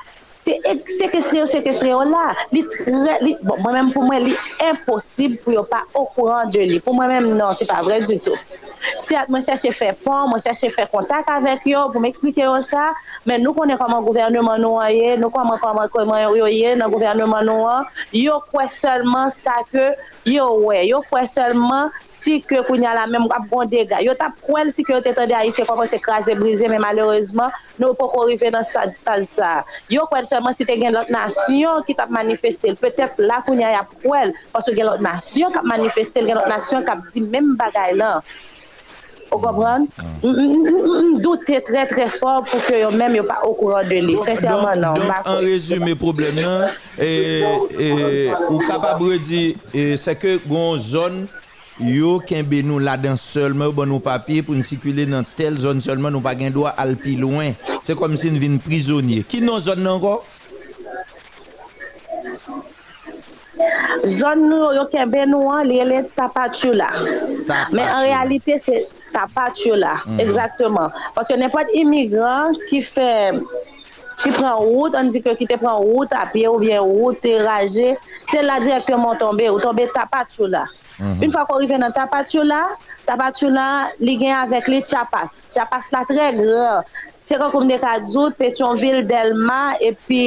se 0.46 0.58
sekestre 0.78 1.40
yo, 1.40 1.48
sekestre 1.50 1.90
yo 1.90 2.04
la, 2.10 2.28
li 2.54 2.62
tre, 2.70 3.16
li, 3.24 3.34
bon, 3.42 3.62
mwen 3.64 3.78
mèm 3.78 3.92
pou 3.96 4.06
mwen 4.06 4.28
li 4.28 4.36
imposib 4.68 5.40
pou 5.46 5.56
yo 5.56 5.64
pa 5.70 5.86
okouran 5.96 6.52
de 6.54 6.66
li, 6.74 6.80
pou 6.84 6.94
mwen 6.98 7.14
mèm 7.14 7.32
non, 7.40 7.56
se 7.56 7.68
pa 7.70 7.82
vre 7.86 8.02
du 8.06 8.20
tout. 8.20 8.56
Si 9.02 9.16
at 9.18 9.32
mwen 9.32 9.42
chache 9.46 9.72
fè 9.74 9.94
pon, 10.04 10.28
mwen 10.30 10.44
chache 10.44 10.70
fè 10.74 10.86
kontak 10.92 11.32
avèk 11.32 11.66
yo, 11.72 11.86
pou 11.94 12.04
mwen 12.04 12.12
eksplike 12.14 12.44
yo 12.44 12.58
sa, 12.66 12.92
men 13.30 13.42
nou 13.46 13.56
konen 13.58 13.80
koman 13.82 14.04
gouvernement 14.06 14.62
nou 14.62 14.82
an 14.84 14.92
ye, 14.94 15.16
nou 15.22 15.34
konen 15.34 15.62
koman 15.64 15.90
koman 15.94 16.26
yo 16.38 16.50
ye 16.52 16.76
nan 16.78 16.92
gouvernement 16.94 17.48
nou 17.48 17.70
an, 17.72 17.90
yo 18.14 18.42
kwen 18.52 18.70
selman 18.72 19.34
sa 19.34 19.62
ke 19.72 19.94
yo 20.26 20.46
wè, 20.66 20.82
yo 20.90 21.02
fwe 21.06 21.22
selman 21.30 21.92
si 22.10 22.40
ke 22.50 22.64
kounya 22.68 22.96
la 22.98 23.06
mèm 23.10 23.28
wap 23.30 23.46
bon 23.52 23.70
dega. 23.70 24.02
Yo 24.04 24.16
tap 24.18 24.34
kwen 24.46 24.72
si 24.74 24.84
ke 24.86 24.96
yo 24.96 25.02
te 25.06 25.14
tende 25.14 25.36
a 25.38 25.44
yise 25.46 25.66
kwa 25.68 25.78
kon 25.78 25.90
se 25.90 26.00
krasè, 26.02 26.36
brise, 26.40 26.66
men 26.72 26.82
malorezman 26.84 27.54
nou 27.82 27.94
pou 27.98 28.10
kon 28.14 28.26
rive 28.30 28.50
nan 28.54 28.66
sa 28.66 28.88
distaz 28.90 29.30
sa. 29.38 29.52
Yo 29.94 30.08
kwen 30.10 30.26
selman 30.26 30.58
si 30.58 30.66
te 30.66 30.78
gen 30.82 30.98
lot 30.98 31.12
nasyon 31.14 31.86
ki 31.86 31.98
tap 32.00 32.10
manifestel. 32.14 32.78
Petèp 32.82 33.22
la 33.22 33.42
kounya 33.46 33.76
ya 33.78 33.86
kwen, 34.02 34.34
pasou 34.56 34.74
gen 34.76 34.90
lot 34.90 35.06
nasyon 35.06 35.54
kap 35.54 35.68
manifestel, 35.70 36.26
gen 36.26 36.42
lot 36.42 36.50
nasyon 36.50 36.86
kap 36.90 37.06
di 37.14 37.24
mèm 37.24 37.54
bagay 37.62 37.94
lan. 38.02 38.18
Ou 39.36 39.42
kompran? 39.44 39.88
Doutè 41.24 41.60
trè 41.68 41.84
trè 41.90 42.08
fòr 42.14 42.44
pou 42.48 42.64
ke 42.64 42.80
yo 42.80 42.92
mèm 42.96 43.18
yo 43.20 43.26
pa 43.28 43.42
okouran 43.48 43.88
de 43.90 44.00
li. 44.06 44.16
Sènsèrman 44.22 44.80
nan. 44.80 45.00
Donk 45.02 45.32
an 45.32 45.42
rezume 45.44 45.96
problem 46.00 46.40
nan, 46.40 46.68
ou 48.48 48.62
kapabre 48.64 49.20
di, 49.20 49.42
se 50.00 50.16
ke 50.20 50.38
goun 50.46 50.80
zon 50.80 51.26
yo 51.84 52.16
kenbe 52.24 52.62
nou 52.64 52.80
la 52.80 52.96
dan 52.96 53.20
solman 53.20 53.68
ou 53.68 53.76
ban 53.76 53.92
nou 53.92 54.00
papye 54.04 54.46
pou 54.46 54.56
nsikule 54.56 55.04
nan 55.12 55.28
tel 55.36 55.60
zon 55.60 55.84
solman 55.84 56.16
nou 56.16 56.24
pa 56.24 56.32
gen 56.40 56.56
do 56.56 56.64
al 56.72 56.96
pi 57.02 57.18
loin. 57.20 57.52
Se 57.84 57.98
kom 58.00 58.16
si 58.20 58.32
nou 58.32 58.40
vin 58.40 58.56
prizonye. 58.64 59.26
Ki 59.28 59.44
nou 59.44 59.60
zon 59.60 59.84
nan 59.84 60.00
kon? 60.04 60.24
Zon 64.06 64.48
nou 64.48 64.72
yo 64.78 64.86
kenbe 64.94 65.26
nou 65.28 65.52
an 65.52 65.66
li 65.68 65.82
elè 65.84 66.06
tapatchou 66.16 66.78
la. 66.78 66.94
Tapatchou. 66.94 67.76
Men 67.76 67.90
an 67.90 68.06
realite 68.06 68.62
se... 68.62 68.86
ta 69.16 69.26
pat 69.32 69.58
yo 69.66 69.76
la, 69.80 69.96
mm 69.96 70.04
-hmm. 70.06 70.22
exactement. 70.26 70.90
Paske 71.16 71.38
ne 71.40 71.48
pat 71.50 71.68
imigran 71.82 72.56
ki 72.70 72.80
fe, 72.94 73.12
ki 74.22 74.30
pren 74.38 74.56
route, 74.60 74.96
an 75.00 75.10
di 75.14 75.22
ke 75.24 75.36
ki 75.40 75.48
te 75.52 75.58
pren 75.62 75.78
route 75.90 76.16
apye 76.24 76.48
ou 76.48 76.60
bien 76.60 76.80
route 76.80 77.32
raje, 77.48 77.96
se 78.32 78.40
la 78.50 78.60
direktman 78.60 79.18
tombe, 79.18 79.46
ou 79.50 79.60
tombe 79.60 79.88
ta 79.94 80.06
pat 80.06 80.28
yo 80.40 80.48
la. 80.48 80.66
Mm 81.00 81.06
-hmm. 81.06 81.24
Un 81.26 81.32
fwa 81.32 81.46
kon 81.48 81.60
rive 81.60 81.78
nan 81.78 81.92
ta 81.92 82.06
pat 82.08 82.28
yo 82.36 82.44
la, 82.44 82.62
ta 83.06 83.16
pat 83.22 83.42
yo 83.42 83.50
la 83.50 83.68
li 84.00 84.18
gen 84.20 84.36
avèk 84.44 84.68
li 84.68 84.80
Chiapas. 84.90 85.44
Chiapas 85.52 85.86
la 85.92 86.02
tre 86.12 86.32
gre, 86.40 86.84
se 87.26 87.38
kon 87.38 87.52
kon 87.52 87.68
de 87.68 87.78
Kadzout, 87.78 88.34
Petionville, 88.38 89.04
Delma, 89.08 89.76
epi 89.80 90.24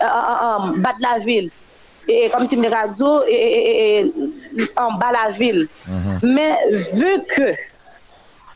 uh, 0.00 0.04
uh, 0.04 0.38
um, 0.48 0.64
euh, 0.70 0.80
Badlaville. 0.82 1.50
E, 2.08 2.26
et, 2.26 2.30
comme 2.30 2.44
si 2.44 2.56
mes 2.56 2.68
radios 2.68 3.22
e, 3.28 4.04
e, 4.04 4.70
en 4.76 4.92
bas 4.92 5.12
la 5.12 5.30
ville. 5.30 5.68
Mm 5.86 5.92
-hmm. 5.92 6.34
Mais 6.34 6.56
vu 6.94 7.12
que 7.34 7.54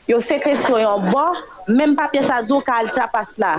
yo 0.08 0.20
séquestré 0.20 0.84
en 0.84 1.00
bas, 1.00 1.32
même 1.68 1.94
papier 1.96 2.22
ça 2.22 2.42
dit 2.42 2.52
qu'elle 2.66 2.92
chapasse 2.92 3.38
là. 3.38 3.54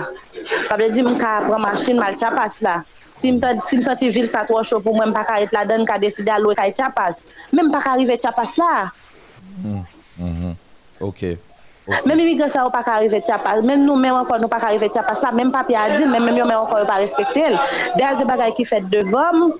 Ça 0.68 0.76
veut 0.76 0.90
dire 0.90 1.04
que 1.04 1.10
je 1.10 1.46
prends 1.46 1.58
machine, 1.58 1.98
mal 1.98 2.16
chapasse 2.16 2.60
là. 2.60 2.84
Si 3.14 3.32
me 3.32 3.40
si 3.60 3.82
senti 3.82 4.08
ville 4.08 4.26
ça 4.26 4.44
trop 4.44 4.62
chaud 4.62 4.80
pour 4.80 4.94
moi, 4.94 5.06
je 5.06 5.12
pas 5.12 5.40
être 5.42 5.52
là 5.52 5.64
dedans 5.64 5.84
qu'à 5.84 5.98
décider 5.98 6.30
à 6.30 6.38
l'eau 6.38 6.54
qu'elle 6.54 6.74
chapasse. 6.74 7.26
Même 7.52 7.70
pas 7.70 7.82
arriver 7.92 8.16
chapasse 8.24 8.56
là. 8.56 8.92
Mm 9.64 9.82
-hmm. 10.18 10.54
OK. 11.00 11.22
Okay. 11.90 12.06
Même 12.06 12.20
immigrants 12.20 12.48
ça 12.48 12.68
pas 12.70 12.82
arriver 12.86 13.20
Chiapas, 13.20 13.62
même 13.62 13.84
nous 13.84 13.96
même 13.96 14.14
encore 14.14 14.38
nous 14.38 14.48
pas 14.48 14.62
arriver 14.62 14.88
Chiapas 14.90 15.22
là, 15.22 15.32
même 15.32 15.50
papier 15.50 15.76
à 15.76 15.90
dire, 15.90 16.06
même 16.06 16.24
même 16.24 16.36
yo 16.36 16.44
même 16.46 16.58
encore 16.58 16.86
pas 16.86 16.94
respecter. 16.94 17.50
Des 17.96 18.24
bagages 18.24 18.54
qui 18.54 18.64
fait 18.64 18.82
devant 18.88 19.52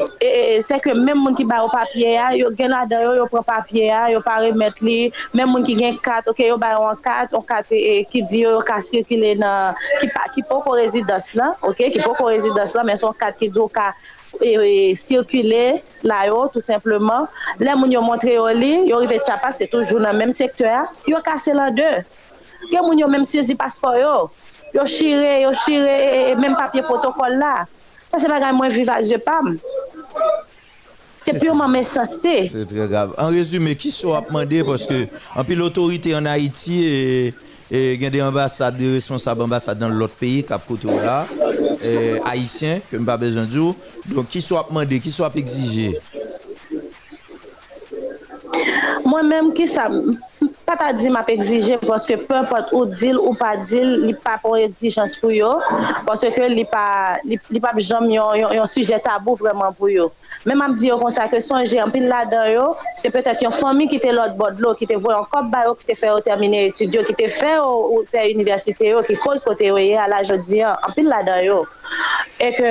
E, 0.00 0.26
e, 0.26 0.56
e, 0.56 0.60
se 0.64 0.78
ke 0.80 0.94
men 0.96 1.18
moun 1.20 1.34
ki 1.36 1.44
bay 1.48 1.60
ou 1.60 1.70
papye 1.72 2.14
ya, 2.14 2.30
yo 2.36 2.48
gen 2.56 2.72
la 2.72 2.86
dayo, 2.88 3.12
yo 3.18 3.26
pren 3.28 3.44
papye 3.44 3.88
ya, 3.90 4.06
yo 4.12 4.22
pa 4.24 4.38
remet 4.40 4.80
li, 4.84 5.10
men 5.36 5.48
moun 5.50 5.64
ki 5.66 5.74
gen 5.76 5.98
kat, 6.00 6.28
ok, 6.30 6.40
yo 6.48 6.56
bay 6.60 6.76
ou 6.78 6.88
an 6.88 7.00
kat, 7.04 7.34
an 7.36 7.44
kat 7.44 7.74
e, 7.76 8.00
ki 8.08 8.22
di 8.30 8.40
yo, 8.44 8.54
yo 8.56 8.62
ka 8.64 8.78
sirkile 8.84 9.34
nan, 9.40 9.76
ki, 10.00 10.08
pa, 10.14 10.24
ki 10.32 10.44
pou 10.48 10.64
kon 10.64 10.78
rezidans 10.80 11.30
la, 11.36 11.50
ok, 11.68 11.82
ki 11.92 12.00
pou 12.04 12.16
kon 12.16 12.32
rezidans 12.32 12.76
la, 12.78 12.84
men 12.88 13.00
son 13.00 13.12
kat 13.18 13.36
ki 13.40 13.50
di 13.52 13.60
yo 13.60 13.66
ka 13.72 13.90
e, 14.40 14.54
e 14.54 14.72
sirkile 14.96 15.82
la 16.06 16.22
yo, 16.30 16.46
tout 16.48 16.64
simplement, 16.64 17.28
le 17.60 17.76
moun 17.76 17.92
yo 17.92 18.00
montre 18.04 18.38
yo 18.38 18.46
li, 18.56 18.72
yo 18.88 19.02
rive 19.04 19.20
tchapa, 19.20 19.52
se 19.52 19.68
toujou 19.68 20.00
nan 20.00 20.16
menm 20.16 20.32
sektor, 20.32 20.88
yo 21.08 21.20
kase 21.26 21.52
la 21.56 21.68
de, 21.74 21.90
gen 22.70 22.86
moun 22.86 23.00
yo 23.00 23.10
menm 23.12 23.26
sezi 23.26 23.58
paspo 23.58 23.92
yo, 24.00 24.14
yo 24.72 24.86
chire, 24.88 25.42
yo 25.44 25.52
chire, 25.66 26.32
menm 26.40 26.56
papye 26.56 26.86
protokol 26.88 27.36
la, 27.36 27.52
Sa 28.10 28.18
se 28.18 28.26
bagay 28.30 28.52
mwen 28.56 28.72
vivaje 28.74 29.18
pam. 29.22 29.54
Se 31.20 31.34
purman 31.36 31.70
mesansite. 31.70 32.48
Se 32.50 32.64
tre 32.66 32.88
grave. 32.90 33.14
An 33.20 33.30
rezume, 33.34 33.76
ki 33.78 33.92
sou 33.94 34.16
ap 34.16 34.32
mande, 34.34 34.62
poske 34.66 35.04
anpi 35.38 35.58
l'autorite 35.58 36.14
an 36.16 36.26
Haiti 36.30 36.80
e 37.70 37.80
gen 38.00 38.10
de 38.10 38.22
ambasade, 38.24 38.80
de 38.80 38.88
responsable 38.96 39.44
ambasade 39.46 39.84
nan 39.84 39.94
l'ot 39.94 40.16
peyi, 40.18 40.40
kap 40.48 40.64
koto 40.66 40.90
la, 41.04 41.20
Haitien, 42.26 42.80
ke 42.90 42.98
mba 42.98 43.14
bezan 43.20 43.46
djou, 43.50 43.76
don 44.10 44.26
ki 44.26 44.42
sou 44.42 44.58
ap 44.58 44.72
mande, 44.74 44.98
ki 45.04 45.12
sou 45.14 45.28
ap 45.28 45.36
exige? 45.38 45.92
Mwen 49.06 49.30
menm 49.30 49.54
ki 49.54 49.68
sa... 49.70 49.86
pat 50.70 50.82
a 50.86 50.90
di 50.94 51.10
m 51.10 51.18
ap 51.18 51.30
exije 51.32 51.80
pwoske 51.82 52.14
pe 52.28 52.40
pot 52.46 52.70
ou 52.76 52.86
dil 52.86 53.18
ou 53.18 53.34
pa 53.34 53.56
dil 53.58 53.88
li 54.06 54.14
pa 54.14 54.36
pou 54.38 54.54
exijans 54.54 55.16
pou 55.18 55.34
yo 55.34 55.56
pwoske 56.06 56.46
li 56.52 56.62
pa 56.70 57.18
li, 57.26 57.38
li 57.50 57.60
pa 57.62 57.72
jom 57.82 58.06
yon, 58.06 58.38
yon, 58.38 58.54
yon 58.54 58.68
suje 58.70 58.98
tabou 59.02 59.34
vreman 59.40 59.74
pou 59.74 59.90
yo. 59.90 60.10
Men 60.46 60.62
ap 60.62 60.76
di 60.78 60.86
yo 60.88 60.96
konsa 61.00 61.26
ke 61.32 61.40
sonje 61.42 61.80
an 61.82 61.90
pil 61.90 62.06
la 62.08 62.22
dan 62.30 62.46
yo 62.52 62.70
se 63.00 63.10
petet 63.10 63.42
yon 63.42 63.52
fomi 63.52 63.88
ki 63.90 63.98
te 64.04 64.14
lot 64.14 64.38
bod 64.38 64.62
lo 64.62 64.72
ki 64.78 64.86
te 64.86 64.96
voyon 65.02 65.26
kop 65.32 65.50
ba 65.50 65.66
yo 65.66 65.74
ki 65.80 65.90
te 65.90 65.98
fe 65.98 66.12
yo 66.12 66.22
termine 66.24 66.62
etudyo 66.70 67.02
ki 67.08 67.18
te 67.18 67.26
fe 67.34 67.56
yo 67.58 67.66
ou 67.90 68.06
fe 68.12 68.28
universite 68.30 68.92
yo 68.92 69.02
ki 69.02 69.18
koz 69.24 69.42
kote 69.44 69.66
yo 69.72 69.80
ye 69.82 69.98
ala 69.98 70.22
jodi 70.22 70.62
an 70.62 70.78
an 70.86 70.94
pil 70.94 71.10
la 71.10 71.24
dan 71.26 71.42
yo. 71.44 71.64
E 72.38 72.54
ke 72.56 72.70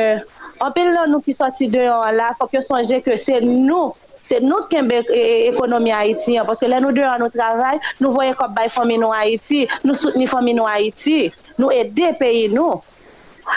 an 0.63 0.71
pil 0.75 0.93
la 0.95 1.03
nou 1.11 1.19
ki 1.25 1.35
soti 1.35 1.67
de 1.75 1.83
yo 1.89 1.99
an 2.07 2.15
la 2.15 2.31
fok 2.39 2.55
yo 2.55 2.63
sonje 2.63 3.03
ke 3.03 3.19
se 3.19 3.43
nou 3.43 3.91
se 4.29 4.39
nou 4.45 4.67
kembe 4.69 5.01
e, 5.01 5.17
e, 5.17 5.23
ekonomi 5.49 5.93
Haiti, 5.95 6.37
paske 6.45 6.69
lè 6.69 6.79
nou 6.83 6.93
dè 6.95 7.07
an 7.09 7.23
nou 7.23 7.33
travay, 7.33 7.81
nou 7.99 8.13
voye 8.13 8.35
kop 8.37 8.53
bay 8.57 8.69
fomi 8.71 8.99
nou 9.01 9.15
Haiti, 9.15 9.65
nou 9.83 9.97
soutni 9.97 10.29
fomi 10.29 10.53
nou 10.57 10.69
Haiti, 10.69 11.31
nou 11.57 11.73
edè 11.73 12.13
peyi 12.19 12.47
nou. 12.53 12.83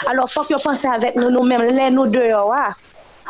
Alors 0.09 0.31
fòk 0.33 0.49
yo 0.53 0.57
panse 0.63 0.89
avèk 0.89 1.19
nou 1.19 1.29
nou 1.33 1.45
mèm 1.45 1.69
lè 1.77 1.91
nou 1.93 2.09
dè 2.09 2.31
yo 2.31 2.47
wè. 2.49 2.65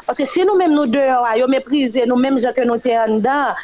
Paske 0.03 0.25
si 0.27 0.43
nou 0.43 0.59
mèm 0.59 0.73
nou 0.75 0.87
dè 0.91 1.03
yo 1.09 1.19
wè, 1.23 1.33
yo 1.39 1.49
meprize 1.51 2.05
nou 2.07 2.19
mèm 2.19 2.39
jè 2.43 2.53
ke 2.55 2.63
nou 2.67 2.79
tè 2.81 2.95
an 3.01 3.19
dan, 3.23 3.59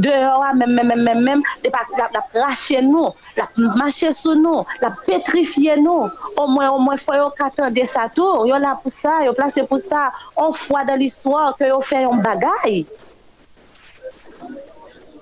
dè 0.00 0.16
yo 0.22 0.32
wè 0.40 0.54
mèm 0.60 0.72
mèm 0.78 0.90
mèm 0.92 1.04
mèm 1.08 1.20
mèm, 1.28 1.44
dè 1.64 1.72
pa 1.72 1.84
la 2.00 2.24
prache 2.32 2.80
nou, 2.84 3.12
la 3.36 3.46
mache 3.80 4.12
sou 4.16 4.36
nou, 4.40 4.64
la 4.80 4.92
petrifiye 5.06 5.76
nou. 5.80 6.08
Ou 6.34 6.48
mwen, 6.48 6.72
ou 6.72 6.80
mwen 6.84 7.00
fwa 7.00 7.20
yo 7.20 7.28
katan 7.36 7.76
de 7.76 7.84
sa 7.88 8.08
tou, 8.16 8.48
yo 8.48 8.60
la 8.60 8.74
pou 8.80 8.92
sa, 8.92 9.20
yo 9.26 9.36
plase 9.36 9.64
pou 9.68 9.80
sa, 9.80 10.08
on 10.40 10.56
fwa 10.56 10.84
dan 10.88 11.00
l'histoire 11.00 11.54
ke 11.60 11.68
yo 11.68 11.80
fè 11.84 12.04
yon 12.06 12.24
bagay. 12.24 12.82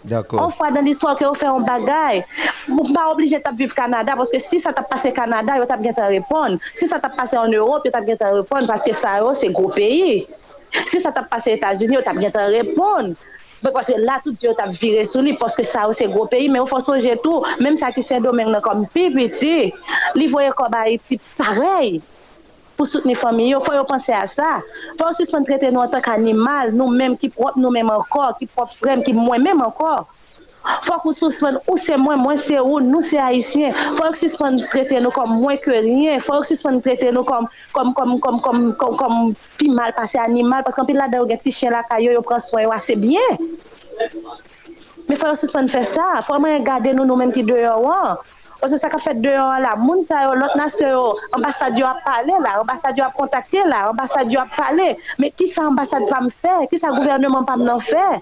Ou 0.06 0.50
fwa 0.54 0.70
dan 0.70 0.86
l'histoire 0.86 1.18
ki 1.18 1.26
ou 1.26 1.36
fè 1.36 1.48
an 1.50 1.64
bagay, 1.66 2.20
mou 2.70 2.86
pa 2.94 3.08
oblige 3.10 3.40
tap 3.42 3.56
viv 3.58 3.74
Kanada, 3.76 4.14
paske 4.18 4.38
si 4.40 4.60
sa 4.62 4.70
tap 4.72 4.86
pase 4.90 5.10
Kanada, 5.16 5.58
yo 5.58 5.66
tap 5.66 5.82
gen 5.82 5.96
tan 5.96 6.12
repon. 6.12 6.56
Si 6.78 6.86
sa 6.86 7.00
tap 7.02 7.16
pase 7.18 7.34
an 7.36 7.52
Europe, 7.52 7.88
yo 7.88 7.92
tap 7.94 8.06
gen 8.06 8.20
tan 8.20 8.36
repon, 8.38 8.68
paske 8.70 8.94
sa 8.94 9.18
yo 9.18 9.32
oh, 9.32 9.36
se 9.36 9.50
gro 9.50 9.66
peyi. 9.74 10.22
Si 10.86 11.02
sa 11.02 11.10
tap 11.10 11.26
pase 11.32 11.56
Etats-Unis, 11.58 11.98
yo 11.98 12.04
tap 12.06 12.20
gen 12.22 12.32
tan 12.34 12.46
repon. 12.54 13.12
Paske 13.64 13.98
la 13.98 14.20
tout 14.22 14.38
yo 14.44 14.54
tap 14.56 14.70
vire 14.78 15.02
sou 15.08 15.24
li, 15.26 15.34
paske 15.36 15.66
sa 15.66 15.88
yo 15.88 15.92
oh, 15.92 15.98
se 15.98 16.06
gro 16.12 16.28
peyi, 16.30 16.46
men 16.46 16.62
ou 16.62 16.70
fwa 16.70 16.78
soje 16.84 17.18
tou, 17.24 17.42
menm 17.58 17.76
sa 17.76 17.90
ki 17.92 18.04
se 18.06 18.22
domen 18.22 18.54
nan 18.54 18.62
kom 18.64 18.86
pi 18.94 19.08
piti, 19.12 19.72
li 20.14 20.30
voye 20.30 20.54
koba 20.56 20.86
eti 20.94 21.18
parey. 21.40 21.98
pou 22.78 22.86
soutene 22.86 23.16
fami 23.18 23.48
yo, 23.50 23.58
fò 23.64 23.74
yo 23.74 23.82
panse 23.88 24.14
a 24.14 24.22
sa. 24.30 24.60
Fò 24.98 25.10
yo 25.10 25.16
suspon 25.18 25.46
trete 25.46 25.72
nou 25.74 25.82
an 25.82 25.90
tak 25.90 26.06
animal, 26.12 26.70
nou 26.70 26.94
menm 26.94 27.18
ki 27.18 27.32
prop 27.34 27.58
nou 27.58 27.74
menm 27.74 27.90
ankor, 27.90 28.36
ki 28.38 28.46
prop 28.54 28.70
frem, 28.78 29.02
ki 29.02 29.16
mwen 29.16 29.42
menm 29.42 29.64
ankor. 29.66 30.06
Fò 30.86 31.00
yo 31.02 31.14
suspon 31.16 31.58
ou 31.64 31.74
se 31.80 31.96
mwen, 31.98 32.22
mwen 32.22 32.38
se 32.38 32.60
ou, 32.62 32.78
nou 32.84 33.02
se 33.02 33.18
haisyen. 33.18 33.74
Fò 33.98 34.06
yo 34.06 34.14
suspon 34.22 34.60
trete 34.70 35.02
nou 35.02 35.10
kom 35.14 35.34
mwen 35.40 35.58
ke 35.64 35.82
riyen, 35.82 36.22
fò 36.22 36.38
yo 36.38 36.46
suspon 36.46 36.78
trete 36.84 37.10
nou 37.14 37.26
kom, 37.26 37.50
kom, 37.74 37.92
kom, 38.22 38.40
kom 38.78 39.34
pi 39.58 39.72
mal 39.74 39.92
pase 39.98 40.22
animal, 40.22 40.62
paske 40.66 40.84
an 40.84 40.88
pi 40.88 40.96
la 40.98 41.10
da 41.10 41.24
ou 41.24 41.30
gen 41.30 41.42
ti 41.42 41.54
chen 41.54 41.74
la 41.74 41.82
kayo, 41.90 42.14
yo 42.14 42.22
pran 42.22 42.42
soyo 42.42 42.70
ase 42.76 42.94
bien. 43.00 43.42
Me 45.10 45.18
fò 45.18 45.32
yo 45.32 45.38
suspon 45.40 45.66
fè 45.72 45.82
sa, 45.82 46.18
fò 46.22 46.38
yo 46.38 46.46
mwen 46.46 46.66
gade 46.66 46.94
nou 46.94 47.08
nou 47.08 47.18
menm 47.18 47.34
ki 47.34 47.42
deyo 47.48 47.80
an. 47.90 48.18
Parce 48.60 48.72
que 48.72 48.78
ça 48.78 48.88
a 48.92 48.98
fait 48.98 49.14
deux 49.14 49.30
ans 49.30 49.58
là, 49.58 49.76
moun 49.76 50.02
sa 50.02 50.34
l'autre 50.34 50.56
nation, 50.56 51.14
ambassadeur 51.32 51.90
a 51.90 51.96
parlé 52.04 52.32
là, 52.42 52.60
ambassadeur 52.60 53.06
a 53.06 53.10
contacté 53.10 53.58
là, 53.64 53.90
ambassadeur 53.90 54.42
a 54.42 54.46
parlé. 54.62 54.96
Mais 55.18 55.30
qui 55.30 55.46
ça 55.46 55.62
ambassade 55.62 56.02
va 56.10 56.20
me 56.20 56.28
faire? 56.28 56.60
Qui 56.68 56.76
ça 56.76 56.88
gouvernement 56.88 57.44
pas 57.44 57.56
me 57.56 57.78
faire? 57.78 58.20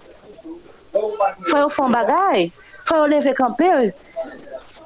Faut 0.93 1.69
faire 1.71 1.89
bagay. 1.89 2.53
Faut 2.85 3.07
lever 3.07 3.35
camper. 3.35 3.95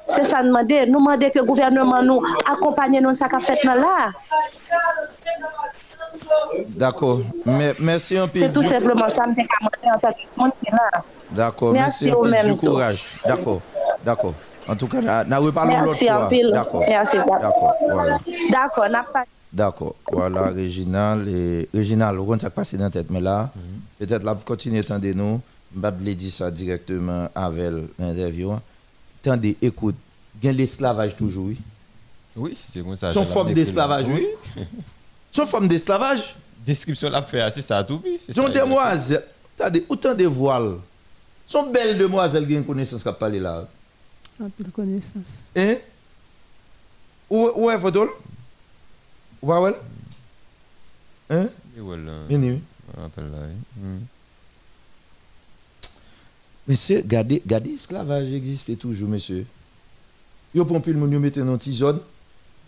C'est 0.07 0.23
ça 0.23 0.41
demander. 0.41 0.85
Nous 0.85 0.99
demander 0.99 1.31
que 1.31 1.39
le 1.39 1.45
gouvernement 1.45 2.01
nous 2.01 2.21
accompagne 2.49 2.99
nous 3.01 3.13
ça 3.13 3.27
qu'a 3.27 3.39
fait 3.39 3.61
là. 3.63 4.11
D'accord. 6.69 7.19
Merci 7.79 8.17
un 8.17 8.27
peu. 8.27 8.39
C'est 8.39 8.53
tout 8.53 8.63
simplement 8.63 9.09
ça 9.09 9.25
me 9.27 9.33
en. 10.37 10.49
D'accord. 11.31 11.73
Merci, 11.73 12.09
un 12.09 12.15
peu 12.15 12.47
du 12.49 12.55
courage. 12.55 13.17
D'accord. 13.25 13.61
D'accord. 14.03 14.33
En 14.67 14.75
tout 14.75 14.87
cas, 14.87 15.23
nous 15.23 15.41
reparlons 15.41 15.81
l'autre 15.81 15.97
fois. 15.97 16.29
D'accord. 16.51 16.83
Merci. 16.87 17.17
D'accord. 17.17 17.75
Voilà. 17.81 18.17
D'accord. 18.51 18.85
D'accord. 19.51 19.95
Voilà, 20.11 20.47
Réginal. 20.47 21.27
Et... 21.27 21.69
Réginal, 21.73 22.15
vous 22.17 22.39
ça 22.39 22.49
passe 22.49 22.75
dans 22.75 22.83
la 22.83 22.89
tête, 22.89 23.07
mais 23.09 23.21
là, 23.21 23.51
peut-être 23.99 24.23
là, 24.23 24.33
vous 24.33 24.45
continuez 24.45 24.79
à 24.79 24.81
attendre 24.81 25.07
nous. 25.13 25.41
Je 25.73 25.89
vais 26.03 26.15
dire 26.15 26.31
ça 26.31 26.51
directement 26.51 27.29
avec 27.33 27.71
l'interview. 27.97 28.53
Attendez, 29.23 29.57
écoute, 29.61 29.95
il 30.41 30.45
y 30.47 30.49
a 30.49 30.51
l'esclavage 30.51 31.15
toujours, 31.15 31.47
oui. 31.47 31.57
Oui, 32.35 32.51
c'est 32.53 32.81
comme 32.81 32.95
ça. 32.95 33.11
Son 33.11 33.23
forme 33.25 33.53
d'esclavage, 33.53 34.05
oui. 34.07 34.25
Son 35.31 35.45
forme 35.45 35.67
d'esclavage. 35.67 36.35
Description 36.65 37.09
la 37.09 37.21
fait, 37.21 37.49
c'est 37.49 37.61
ça 37.61 37.83
tout. 37.83 38.01
Son 38.31 38.47
demoiselles, 38.47 39.23
attendez, 39.59 39.85
autant 39.89 40.13
de 40.13 40.25
voiles. 40.25 40.75
Son 41.47 41.63
belle 41.63 41.97
demoiselle 41.97 42.47
qui 42.47 42.55
a 42.55 42.57
une 42.57 42.65
connaissance 42.65 43.03
qui 43.03 43.09
parlé 43.19 43.39
là. 43.39 43.67
Un 44.43 44.49
peu 44.49 44.63
de 44.63 44.71
connaissance. 44.71 45.51
Hein? 45.55 45.75
Où, 47.29 47.51
où 47.55 47.69
est 47.69 47.77
votre 47.77 48.09
Où 49.41 49.53
est 49.53 49.75
Hein? 51.29 51.47
Et 51.77 51.79
voilà. 51.79 52.11
Vini. 52.27 52.59
Appelle 52.97 53.29
là. 53.31 53.37
Monsieur, 56.67 57.01
gardez, 57.05 57.41
gardez, 57.45 57.71
esclavage 57.71 58.33
existe 58.33 58.77
toujours, 58.77 59.09
monsieur. 59.09 59.45
Yo 60.53 60.65
pile 60.65 60.97
moun 60.97 61.11
yo 61.11 61.19
mette 61.19 61.39
dans 61.39 61.57
petit 61.57 61.73
zone 61.73 61.99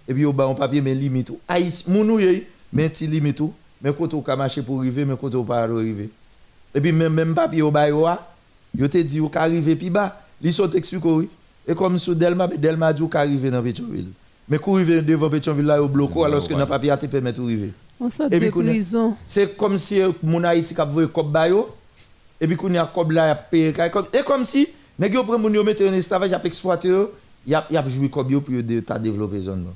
et 0.08 0.14
puis 0.14 0.24
yo 0.24 0.32
ba 0.32 0.46
un 0.46 0.54
papier 0.54 0.80
mais 0.80 0.96
limite. 0.96 1.34
Haïti, 1.48 1.90
moun 1.90 2.10
ou 2.10 2.20
yé, 2.20 2.48
mais 2.72 2.90
ti 2.90 3.08
limite 3.08 3.42
ou, 3.42 3.54
mais 3.82 3.94
quand 3.94 4.14
on 4.14 4.22
ka 4.22 4.38
marcher 4.38 4.62
pour 4.62 4.80
arriver, 4.80 5.04
mais 5.04 5.16
quand 5.20 5.34
on 5.36 5.44
pas 5.44 5.64
arriver. 5.64 6.10
Et 6.74 6.80
puis 6.80 6.94
même 6.94 7.14
même 7.14 7.36
papier 7.36 7.62
au 7.62 7.72
ba 7.72 7.90
yo 7.90 8.06
a, 8.06 8.26
yo 8.78 8.88
te 8.88 9.00
dit 9.00 9.20
ou 9.20 9.28
ka 9.28 9.42
arriver 9.42 9.76
pi 9.76 9.90
bas, 9.90 10.22
li 10.42 10.54
sont 10.54 10.70
expliqué 10.72 11.08
oui. 11.10 11.30
Et 11.68 11.74
comme 11.76 11.98
sous 11.98 12.16
Delma, 12.16 12.48
Delma 12.48 12.92
dit 12.92 13.04
arriver 13.14 13.50
dans 13.50 13.62
Pétionville. 13.64 14.12
Mais 14.50 14.58
qu'on 14.58 14.76
arrive 14.76 15.06
devant 15.06 15.30
Pétionville 15.30 15.66
là 15.66 15.82
au 15.82 15.88
bloco 15.88 16.24
alors 16.24 16.46
que 16.46 16.54
dans 16.54 16.66
papier 16.66 16.92
a 16.92 16.98
te 16.98 17.06
permettre 17.06 17.40
de 17.40 17.46
arriver. 17.46 17.72
On 18.00 18.10
sort 18.10 18.30
de 18.30 18.36
a- 18.36 18.52
prison. 18.52 19.16
C'est 19.26 19.56
comme 19.56 19.78
si 19.78 20.02
euh, 20.02 20.12
mon 20.22 20.44
Haïti 20.44 20.76
k'ap 20.76 20.90
voye 20.92 21.08
kob 21.08 21.32
ba 21.32 21.48
yo, 21.48 21.70
et 22.42 22.48
puis 22.48 22.58
qu'on 22.58 22.74
y 22.74 22.78
a 22.78 22.86
kob 22.86 23.12
là 23.12 23.28
y 23.28 23.32
a 23.32 23.36
payé. 23.36 23.74
Et 24.14 24.24
comme 24.26 24.44
si 24.44 24.68
yo 25.00 25.24
prend 25.24 25.40
moun 25.40 25.54
yo 25.54 25.64
mette 25.64 25.82
en 25.82 25.94
esclavage 25.94 26.34
a 26.34 26.42
yo, 26.84 27.12
y 27.48 27.54
a 27.54 27.66
y 27.72 27.78
a 27.78 27.88
joué 27.88 28.10
kob 28.10 28.30
yo 28.30 28.42
pour 28.42 28.54
développer 28.62 29.40
zone. 29.42 29.68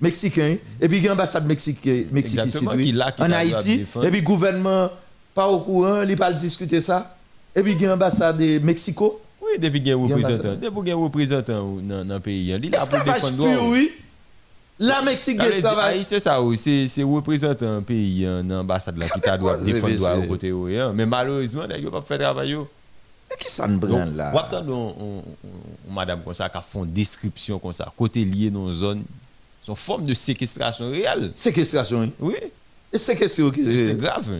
Mexicain 0.00 0.56
et 0.80 0.88
puis 0.88 0.98
il 0.98 1.04
y 1.04 1.08
a 1.08 1.12
ambassade 1.12 1.46
Mexique 1.46 1.88
Mexique 2.12 2.38
ici 2.38 2.48
Exactement, 2.48 2.72
oui, 2.76 2.84
qui 2.84 2.92
là, 2.92 3.12
qui 3.12 3.22
en 3.22 3.30
Haïti 3.30 3.86
et 4.02 4.10
puis 4.10 4.20
gouvernement 4.20 4.90
pas 5.32 5.46
au 5.46 5.60
courant, 5.60 6.02
il 6.02 6.16
pas 6.16 6.32
discuter 6.32 6.80
ça. 6.80 7.14
Et 7.54 7.62
puis 7.62 7.72
il 7.72 7.80
y 7.80 7.86
a 7.86 7.94
ambassade 7.94 8.38
de 8.38 8.58
Mexico. 8.58 9.20
Oui, 9.56 9.60
depuis 9.60 9.80
qu'il 9.80 9.88
y 9.88 9.92
a 9.92 9.96
un 9.96 9.98
a 9.98 10.02
représentant, 10.02 10.34
ambassade. 10.38 10.60
depuis 10.60 10.80
qu'il 10.80 10.88
y 10.88 10.90
a 10.90 10.94
un 10.94 10.98
représentant 10.98 11.76
dans 11.82 12.14
le 12.14 12.20
pays, 12.20 12.46
il 12.48 12.70
là 12.70 12.86
pour 12.86 13.04
défendre. 13.04 13.46
La 14.78 15.00
Mexique 15.00 15.40
Ça 15.54 15.74
ah, 15.78 15.92
C'est 16.04 16.20
ça, 16.20 16.42
oui, 16.42 16.58
c'est 16.58 17.02
représentant 17.02 17.78
un 17.78 17.82
pays 17.82 18.26
hein, 18.26 18.44
dans 18.44 18.58
l'ambassade 18.58 18.98
là 18.98 19.08
qui 19.08 19.20
t'a 19.20 19.38
droit 19.38 19.56
défendre 19.56 20.24
au 20.24 20.26
côté 20.26 20.50
hein. 20.50 20.92
Mais 20.94 21.06
malheureusement, 21.06 21.64
il 21.74 21.84
n'a 21.84 21.90
pas 21.90 22.02
fait 22.02 22.18
travail. 22.18 22.50
yo. 22.50 22.68
Qui 23.38 23.62
ne 23.62 23.76
brûle 23.76 24.14
là? 24.14 24.32
Ou 24.68 25.92
madame 25.92 26.22
comme 26.22 26.34
ça 26.34 26.48
qui 26.48 26.58
font 26.70 26.84
description 26.84 27.58
comme 27.58 27.72
ça, 27.72 27.92
côté 27.96 28.24
lié 28.24 28.50
dans 28.50 28.68
une 28.68 28.74
zone, 28.74 29.02
son 29.62 29.74
forme 29.74 30.04
de 30.04 30.14
séquestration 30.14 30.90
réelle. 30.90 31.32
Séquestration, 31.34 32.00
oui. 32.00 32.12
Oui. 32.20 32.50
Et 32.92 32.98
séquestration 32.98 33.50
C'est 33.54 33.98
grave. 33.98 34.30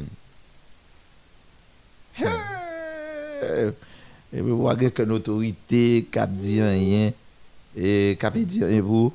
Et 4.32 4.42
puis, 4.42 4.50
vous 4.50 4.68
avez 4.68 4.90
qu'une 4.90 5.12
autorité 5.12 6.06
qui 6.10 6.26
dit 6.28 6.62
rien 6.62 7.12
et 7.76 8.18
qui 8.20 8.46
dit 8.46 8.64
rien. 8.64 8.82
Bon, 8.82 9.12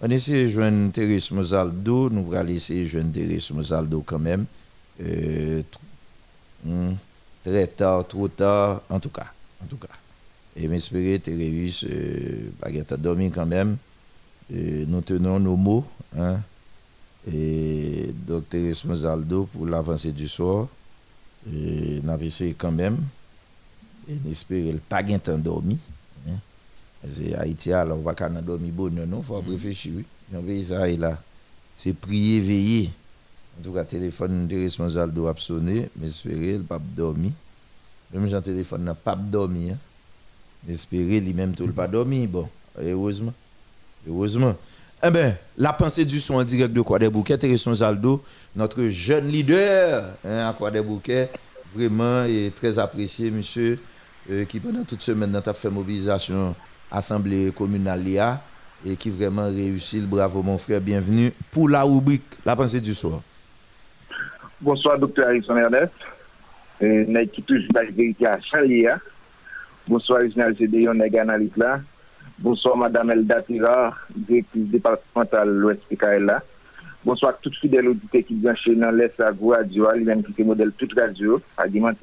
on 0.00 0.10
essaie 0.10 0.44
de 0.44 0.48
joindre 0.48 0.92
Thérèse 0.92 1.30
Mozaldo. 1.30 2.08
Nous 2.10 2.32
allons 2.34 2.50
essayer 2.50 2.84
de 2.84 2.88
joindre 2.88 3.12
Thérèse 3.12 3.50
Mozaldo 3.50 4.02
quand 4.04 4.18
même. 4.18 4.46
Euh, 5.00 5.62
hmm, 6.64 6.92
très 7.42 7.66
tard, 7.66 8.06
trop 8.06 8.28
tard, 8.28 8.82
en 8.88 9.00
tout 9.00 9.10
cas. 9.10 9.32
En 9.62 9.66
tout 9.66 9.76
cas. 9.76 9.88
Et 10.56 10.68
m'espérer, 10.68 11.18
Thérèse, 11.18 11.84
euh, 11.84 12.50
Baguette 12.60 12.92
a 12.92 12.96
dormi 12.96 13.30
quand 13.30 13.46
même. 13.46 13.76
Nous 14.50 15.00
tenons 15.00 15.40
nos 15.40 15.56
mots. 15.56 15.84
Hein? 16.18 16.40
Et 17.32 18.12
donc, 18.26 18.48
Thérèse 18.48 18.84
Mozaldo 18.84 19.44
pour 19.44 19.66
l'avancée 19.66 20.12
du 20.12 20.28
soir. 20.28 20.68
Et 21.52 22.00
n'a 22.02 22.16
quand 22.58 22.72
même. 22.72 22.98
Et 24.08 24.14
n'espérer 24.24 24.72
le 24.72 24.78
pas 24.78 25.02
gain 25.02 25.18
temps 25.18 25.38
dormi. 25.38 25.78
Hein. 26.28 26.36
C'est 27.08 27.34
Haïti, 27.34 27.72
alors 27.72 27.98
on 27.98 28.02
va 28.02 28.14
pas 28.14 28.28
dormir 28.28 28.72
bon, 28.72 28.90
non, 28.90 29.18
il 29.18 29.24
faut 29.24 29.40
réfléchir. 29.40 29.92
Oui. 29.96 30.04
J'en 30.32 30.42
vais 30.42 30.62
ça, 30.62 30.88
et 30.88 30.96
là. 30.96 31.20
C'est 31.74 31.94
prier, 31.94 32.40
veiller. 32.40 32.90
En 33.58 33.62
tout 33.62 33.72
cas, 33.72 33.84
téléphone 33.84 34.46
de 34.46 34.62
responsable 34.62 35.12
doit 35.12 35.34
sonner, 35.36 35.88
mais 35.96 36.08
espérer 36.08 36.58
le 36.58 36.62
pas 36.62 36.78
dormir. 36.78 37.32
Même 38.12 38.32
un 38.32 38.42
téléphone 38.42 38.84
n'a 38.84 38.94
pas 38.94 39.16
dormi. 39.16 39.70
Hein. 39.70 39.78
Espérer 40.68 41.20
lui-même 41.20 41.54
tout 41.54 41.66
le 41.66 41.72
pas 41.72 41.88
dormi. 41.88 42.26
Bon, 42.26 42.48
heureusement. 42.78 43.32
Heureusement. 44.06 44.56
Eh 45.04 45.10
bien, 45.10 45.36
la 45.58 45.72
pensée 45.72 46.04
du 46.04 46.20
son 46.20 46.34
en 46.34 46.44
direct 46.44 46.72
de 46.72 46.80
Quoi 46.80 46.98
des 46.98 47.08
Bouquets, 47.08 47.36
Thérèse 47.36 47.72
Zaldo, 47.72 48.22
notre 48.54 48.86
jeune 48.86 49.26
leader 49.28 50.10
hein, 50.24 50.48
à 50.48 50.52
Quoi 50.52 50.70
des 50.70 50.80
Bouquets, 50.80 51.28
vraiment 51.74 52.24
et 52.24 52.52
très 52.54 52.78
apprécié, 52.78 53.30
monsieur, 53.32 53.80
euh, 54.30 54.44
qui 54.44 54.60
pendant 54.60 54.84
toute 54.84 55.02
semaine 55.02 55.34
a 55.34 55.52
fait 55.52 55.70
mobilisation 55.70 56.54
assemblée 56.90 57.52
communale 57.52 58.02
l'IA, 58.02 58.40
et 58.84 58.96
qui 58.96 59.10
vraiment 59.10 59.46
réussit. 59.46 60.06
Bravo, 60.08 60.42
mon 60.42 60.58
frère, 60.58 60.80
bienvenue 60.80 61.32
pour 61.50 61.68
la 61.68 61.82
rubrique 61.82 62.24
La 62.44 62.56
pensée 62.56 62.80
du 62.80 62.94
soir. 62.94 63.20
Bonsoir, 64.60 64.98
docteur 64.98 65.28
Harrison 65.28 65.56
Ernest. 65.56 65.92
Euh, 66.82 67.26
qui 67.26 67.42
touche 67.42 67.62
la 67.72 67.84
vérité 67.84 68.26
à 68.26 68.40
Chalia. 68.40 68.98
Bonsoir, 69.86 70.20
Reginald 70.20 70.58
Gédéon, 70.58 70.94
nèg 70.94 71.16
analyste 71.16 71.56
là. 71.56 71.80
Bonsoir, 72.38 72.76
Madame 72.76 73.12
Elda 73.12 73.40
Tira, 73.42 73.94
directrice 74.14 74.66
départementale 74.66 75.48
l'Ouest 75.48 75.80
PKL 75.88 76.24
là. 76.24 76.42
Bonsoir, 77.04 77.38
toute 77.40 77.56
fidèle 77.56 77.88
auditeur 77.88 78.22
qui 78.26 78.34
vient 78.34 78.54
chez 78.56 78.74
nous, 78.74 78.90
l'Est 78.90 79.20
à 79.20 79.30
Gou 79.30 79.48
Radio, 79.48 79.92
lui-même 79.92 80.24
qui 80.24 80.32
fait 80.32 80.44
modèle 80.44 80.72
toute 80.72 80.98
radio, 80.98 81.40
à 81.56 81.68
dimanche 81.68 81.96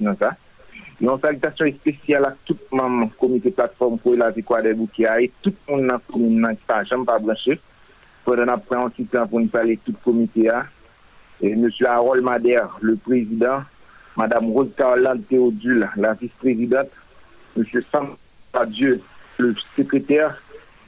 Non 1.00 1.16
salutasyon 1.16 1.70
espesyal 1.72 2.26
ak 2.28 2.42
tout 2.44 2.60
mam 2.76 3.06
komite 3.22 3.54
platform 3.56 3.96
pou 4.04 4.20
la 4.20 4.34
vikwa 4.36 4.60
de 4.66 4.74
Boukia 4.76 5.16
e 5.24 5.30
tout 5.40 5.56
moun 5.70 5.86
nan 5.88 6.02
koumine 6.10 6.42
nan 6.44 6.58
ki 6.60 6.66
pa 6.68 6.82
jam 6.84 7.06
pa 7.08 7.16
branche. 7.24 7.56
Fwa 8.26 8.36
dan 8.36 8.52
ap 8.52 8.66
pran 8.68 8.92
ki 8.92 9.06
plan 9.08 9.30
pou 9.30 9.40
ni 9.40 9.48
pale 9.48 9.78
tout 9.86 9.96
komite 10.04 10.50
a. 10.52 10.66
E 11.40 11.54
M. 11.56 11.70
Harold 11.88 12.22
Mader, 12.22 12.68
le 12.82 12.98
prezident, 12.98 13.64
Mme 14.18 14.52
Rose 14.52 14.76
Caroline 14.76 15.24
Théodule, 15.24 15.90
la 15.96 16.14
vice-prezidente, 16.14 16.92
M. 17.56 17.64
Sam 17.90 18.10
Padieu, 18.52 19.00
le 19.38 19.56
sekretèr, 19.78 20.36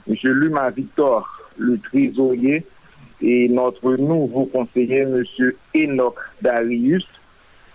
M. 0.09 0.15
Luma 0.23 0.69
Victor, 0.71 1.29
le 1.57 1.79
trésorier, 1.79 2.65
et 3.21 3.47
notre 3.47 3.95
nouveau 3.95 4.43
conseiller, 4.43 5.03
M. 5.07 5.23
Enoch 5.73 6.19
Darius, 6.41 7.07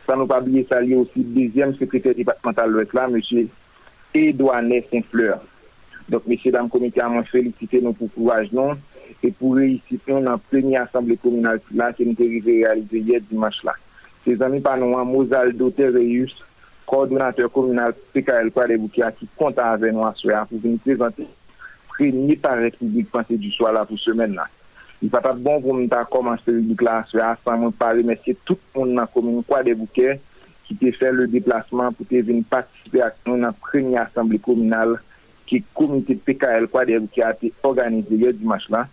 Sa 0.07 0.15
nou 0.15 0.31
pa 0.31 0.39
biye 0.39 0.63
sa 0.71 0.79
liye 0.79 1.01
osi, 1.03 1.25
dezyem 1.35 1.73
sekretèr 1.75 2.15
departemental 2.15 2.71
lwet 2.71 2.93
la, 2.95 3.09
mèche 3.11 3.49
Edouane 4.15 4.79
Saint-Fleur. 4.87 5.41
Donk 6.07 6.29
mèche 6.31 6.53
dam 6.55 6.69
komite 6.71 7.03
a 7.03 7.09
mwen 7.11 7.27
felicite 7.27 7.81
nou 7.83 7.97
pou 7.99 8.13
kouaj 8.15 8.53
nou, 8.55 8.77
e 9.19 9.33
pou 9.35 9.57
reisite 9.59 10.13
nou 10.13 10.23
nan 10.23 10.43
premi 10.53 10.79
asemble 10.79 11.19
kominal 11.23 11.59
la, 11.75 11.91
ke 11.91 12.07
nou 12.07 12.15
te 12.15 12.29
rive 12.31 12.61
realize 12.61 13.03
yè 13.03 13.19
dimanche 13.27 13.67
la. 13.67 13.75
Se 14.23 14.37
zami 14.39 14.63
panou 14.63 14.95
an 14.99 15.11
Mozal 15.11 15.51
Dote 15.59 15.91
Reyus, 15.91 16.37
koordinateur 16.87 17.51
kominal 17.51 17.97
PKL 18.15 18.53
kwa 18.55 18.69
de 18.71 18.79
Boukia, 18.79 19.11
ki 19.11 19.27
konta 19.35 19.73
avè 19.75 19.91
nou 19.91 20.07
aswe 20.07 20.39
a 20.39 20.45
pou 20.47 20.63
veni 20.63 20.79
prezante 20.87 21.27
premi 21.97 22.37
par 22.39 22.61
republik 22.63 23.11
panse 23.11 23.35
du 23.41 23.51
soa 23.55 23.75
la 23.75 23.83
pou 23.89 23.99
semen 23.99 24.39
la. 24.39 24.47
Di 24.97 25.11
patat 25.13 25.37
bon 25.45 25.61
pou 25.61 25.75
mwen 25.77 25.91
ta 25.93 26.07
komanse 26.09 26.55
diklasyon 26.71 27.21
asan 27.27 27.61
mwen 27.61 27.75
pari 27.77 28.05
mesye 28.07 28.33
tout 28.49 28.61
moun 28.73 28.95
nan 28.97 29.09
komin 29.13 29.43
kwa 29.45 29.61
de 29.67 29.75
bouke 29.77 30.15
ki 30.67 30.77
te 30.81 30.93
fè 30.97 31.11
le 31.13 31.27
deplasman 31.29 31.93
pou 31.97 32.09
te 32.09 32.23
vin 32.25 32.41
patisipe 32.49 33.03
ak 33.05 33.19
nou 33.29 33.37
nan 33.43 33.53
premi 33.61 33.99
asambli 34.01 34.41
kominal 34.43 34.97
ki 35.47 35.61
komite 35.77 36.17
PKL 36.25 36.71
kwa 36.73 36.87
de 36.89 36.97
bouke 37.03 37.25
a 37.27 37.35
te 37.37 37.53
organize 37.69 38.21
yo 38.23 38.33
dimash 38.39 38.71
la. 38.73 38.87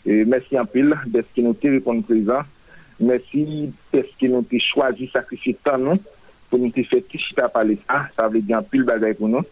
E, 0.00 0.24
mersi 0.24 0.56
anpil 0.56 0.96
deske 1.12 1.44
nou 1.44 1.52
te 1.52 1.74
repon 1.76 2.00
prezant. 2.08 2.48
Mersi 2.96 3.68
deske 3.92 4.32
nou 4.32 4.46
te 4.48 4.62
chwazi 4.64 5.10
sakrifye 5.12 5.58
tan 5.60 5.84
nou 5.84 6.00
pou 6.48 6.56
nou 6.56 6.72
te 6.72 6.86
fè 6.88 7.02
tichita 7.04 7.50
pale 7.52 7.76
sa. 7.84 8.06
Sa 8.16 8.30
vle 8.32 8.40
di 8.40 8.56
anpil 8.56 8.88
bagay 8.88 9.12
pou 9.20 9.28
nou. 9.28 9.44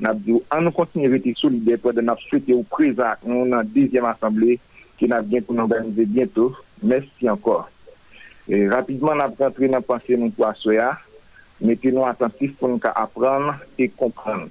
Nap 0.00 0.16
di 0.24 0.32
ou 0.32 0.40
an 0.48 0.64
nou 0.64 0.72
kontinye 0.72 1.12
vete 1.12 1.36
solide 1.36 1.76
pou 1.84 1.92
de 1.92 2.00
nap 2.00 2.24
swete 2.24 2.56
ou 2.56 2.64
prezant 2.72 3.20
nou 3.28 3.44
nan 3.44 3.68
dezyem 3.76 4.08
asambli 4.08 4.56
ki 5.00 5.08
nan 5.08 5.26
gen 5.32 5.46
pou 5.46 5.56
nou 5.56 5.64
organize 5.64 6.04
bientou. 6.12 6.52
Mersi 6.84 7.28
ankor. 7.28 7.66
E, 8.48 8.66
rapidman 8.68 9.20
nan 9.20 9.32
prantre 9.36 9.68
nan 9.72 9.84
panse 9.84 10.16
nou 10.16 10.32
kwa 10.36 10.52
soya, 10.60 10.92
mette 11.60 11.92
nou 11.92 12.08
atantif 12.08 12.54
pou 12.60 12.68
nou 12.68 12.80
ka 12.82 12.92
apran 12.96 13.54
e 13.80 13.88
kompran. 14.00 14.48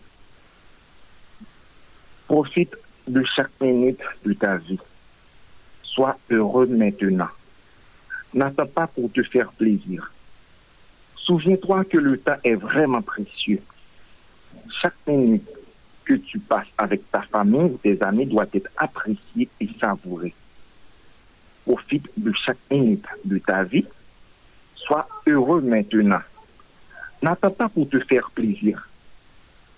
Profite 2.29 2.77
de 3.09 3.23
chak 3.35 3.49
minute 3.61 4.05
de 4.25 4.35
ta 4.37 4.57
vi. 4.57 4.77
Sois 5.83 6.17
heureux 6.29 6.67
maintenant. 6.67 7.33
N'attends 8.33 8.67
pas 8.67 8.85
pour 8.87 9.11
te 9.11 9.23
faire 9.23 9.51
plaisir. 9.53 10.11
Souviens-toi 11.15 11.83
que 11.85 11.97
le 11.97 12.17
temps 12.17 12.37
est 12.43 12.55
vraiment 12.55 13.01
précieux. 13.01 13.61
Chaque 14.81 14.97
minute 15.07 15.49
que 16.09 16.15
tu 16.15 16.39
passes 16.39 16.73
avec 16.75 17.11
ta 17.11 17.21
famille 17.21 17.69
ou 17.71 17.77
tes 17.77 18.01
amis 18.01 18.25
doit 18.25 18.47
être 18.51 18.71
appréciée 18.77 19.47
et 19.59 19.69
savourée. 19.79 20.33
Profite 21.65 22.09
de 22.17 22.33
chaque 22.33 22.57
minute 22.71 23.05
de 23.25 23.37
ta 23.37 23.63
vie. 23.63 23.85
Sois 24.73 25.07
heureux 25.27 25.61
maintenant. 25.61 26.23
N'attends 27.21 27.51
pas 27.51 27.69
pour 27.69 27.87
te 27.87 27.99
faire 27.99 28.31
plaisir. 28.31 28.89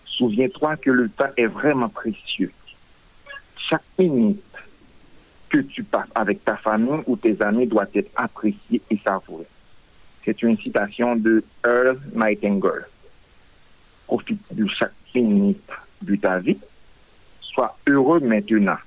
Souviens-toi 0.06 0.78
que 0.78 0.92
le 0.92 1.10
temps 1.10 1.34
est 1.36 1.48
vraiment 1.48 1.90
précieux. 1.90 2.54
Chaque 3.70 3.84
minute 4.00 4.42
que 5.50 5.58
tu 5.58 5.84
passes 5.84 6.08
avec 6.16 6.46
ta 6.46 6.56
famille 6.56 7.04
ou 7.08 7.18
tes 7.18 7.42
amis 7.42 7.68
doit 7.68 7.90
être 7.94 8.12
appréciée 8.16 8.82
et 8.90 8.98
savourée. 9.04 9.48
C'est 10.24 10.42
une 10.44 10.58
citation 10.58 11.18
de 11.18 11.44
Earl 11.66 12.00
Nightingale. 12.16 12.88
profite 14.08 14.42
de 14.52 14.66
chaque 14.68 14.94
minute 15.14 15.60
de 16.02 16.16
ta 16.16 16.40
vie. 16.40 16.58
Sois 17.42 17.78
heureux 17.88 18.20
maintenant. 18.20 18.78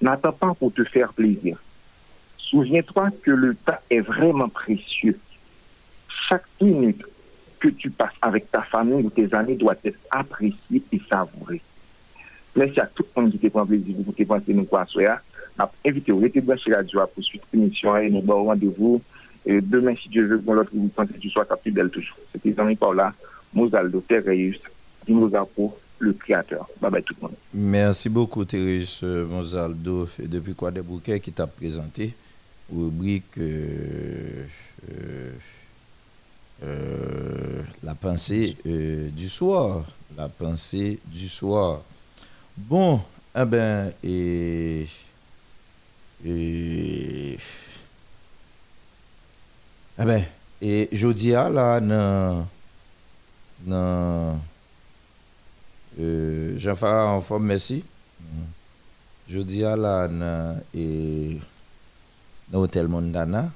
N'attends 0.00 0.32
pas 0.32 0.54
pour 0.54 0.72
te 0.72 0.84
faire 0.84 1.12
plaisir. 1.12 1.58
Souviens-toi 2.38 3.10
que 3.22 3.30
le 3.30 3.54
temps 3.54 3.78
est 3.90 4.00
vraiment 4.00 4.48
précieux. 4.48 5.18
Chaque 6.28 6.44
minute 6.60 7.02
que 7.58 7.68
tu 7.68 7.90
passes 7.90 8.14
avec 8.20 8.50
ta 8.50 8.62
famille 8.62 9.04
ou 9.04 9.10
tes 9.10 9.32
amis 9.34 9.56
doit 9.56 9.76
être 9.84 9.98
appréciée 10.10 10.82
et 10.92 11.00
savourée. 11.08 11.62
Merci 12.54 12.80
à 12.80 12.86
tout 12.86 13.04
le 13.16 13.22
monde 13.22 13.32
qui 13.32 13.38
te 13.38 13.48
prend 13.48 13.66
plaisir 13.66 13.94
pour 14.04 14.26
penser 14.26 14.54
nous 14.54 14.64
quoi 14.64 14.84
soya. 14.86 15.20
N'a 15.58 15.70
invité 15.86 16.12
au 16.12 16.18
rete 16.18 16.38
branché 16.44 16.72
radio 16.72 17.00
à 17.00 17.06
poursuivre 17.06 17.44
l'émission 17.52 17.96
et 17.96 18.10
nous 18.10 18.20
bon 18.20 18.44
rendez-vous 18.44 19.02
demain 19.46 19.94
si 19.96 20.08
Dieu 20.08 20.26
veut 20.26 20.40
pour 20.40 20.54
l'autre 20.54 20.70
vous 20.72 20.88
pensez 20.88 21.14
que 21.14 21.18
tu 21.18 21.30
sois 21.30 21.44
capable 21.44 21.72
d'elle 21.74 21.90
toujours. 21.90 22.16
C'était 22.32 22.54
Jean-Mi 22.54 22.76
Paula, 22.76 23.12
Mozaldo, 23.54 24.00
Terreus, 24.00 24.56
Dinozapo, 25.06 25.76
le 25.98 26.12
créateur. 26.12 26.68
Bye 26.80 26.90
bye 26.90 27.02
tout 27.02 27.14
le 27.20 27.22
monde. 27.28 27.36
Merci 27.54 28.08
beaucoup, 28.08 28.44
Thérèse 28.44 29.02
Monzaldo, 29.02 30.08
et 30.22 30.28
depuis 30.28 30.54
quoi 30.54 30.70
des 30.70 30.82
bouquets 30.82 31.20
qui 31.20 31.32
t'a 31.32 31.46
présenté, 31.46 32.14
rubrique 32.72 33.38
euh, 33.38 34.44
euh, 34.90 35.32
euh, 36.64 37.62
La 37.82 37.94
pensée 37.94 38.56
euh, 38.66 39.08
du 39.10 39.28
soir. 39.28 39.84
La 40.16 40.28
pensée 40.28 40.98
du 41.06 41.28
soir. 41.28 41.82
Bon, 42.56 43.00
eh 43.38 43.44
ben, 43.44 43.92
et. 44.02 44.86
et 46.24 47.38
eh 49.98 50.04
ben, 50.04 50.22
et 50.60 50.88
jeudi 50.92 51.34
à 51.34 51.48
là, 51.50 51.80
dans. 51.80 52.46
dans 53.60 54.38
euh, 55.98 56.58
Jean-Phara 56.58 57.08
en 57.12 57.20
forme, 57.20 57.46
merci. 57.46 57.84
Je 59.28 59.40
dis 59.40 59.64
à 59.64 59.76
la 59.76 60.08
dans 62.48 62.60
l'hôtel 62.60 62.88
Mondana, 62.88 63.50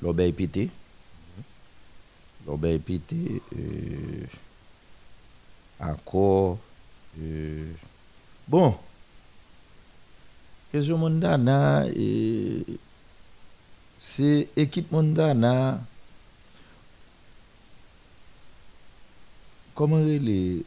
l'obéi 0.00 0.32
pété. 0.32 0.70
L'obéi 2.46 2.78
pété, 2.78 3.42
euh, 3.56 4.26
encore. 5.80 6.58
Euh, 7.20 7.72
bon, 8.46 8.76
question 10.70 10.98
Mondana, 10.98 11.84
et 11.94 12.64
c'est 13.98 14.48
équipe 14.56 14.92
Mondana. 14.92 15.80
Comment 19.78 19.98
les 20.02 20.64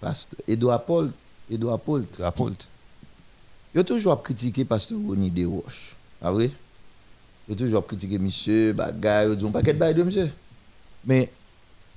pasteur? 0.00 0.40
Edouard 0.48 0.82
Paul 0.86 1.10
Edouard 1.50 1.78
Paul 1.78 2.06
il 3.74 3.80
a 3.80 3.84
toujours 3.84 4.22
critiqué 4.22 4.64
pasteur 4.64 4.96
Rony 5.06 5.30
de 5.30 5.44
Roche 5.44 5.94
ah 6.22 6.32
oui? 6.32 6.50
Il 7.46 7.52
a 7.52 7.56
toujours 7.58 7.86
critiqué 7.86 8.18
monsieur 8.18 8.72
bagaille 8.72 9.36
il 9.38 9.46
un 9.46 9.50
paquet 9.50 9.74
de 9.74 9.92
de 9.92 10.02
monsieur. 10.02 10.30
Mais 11.04 11.30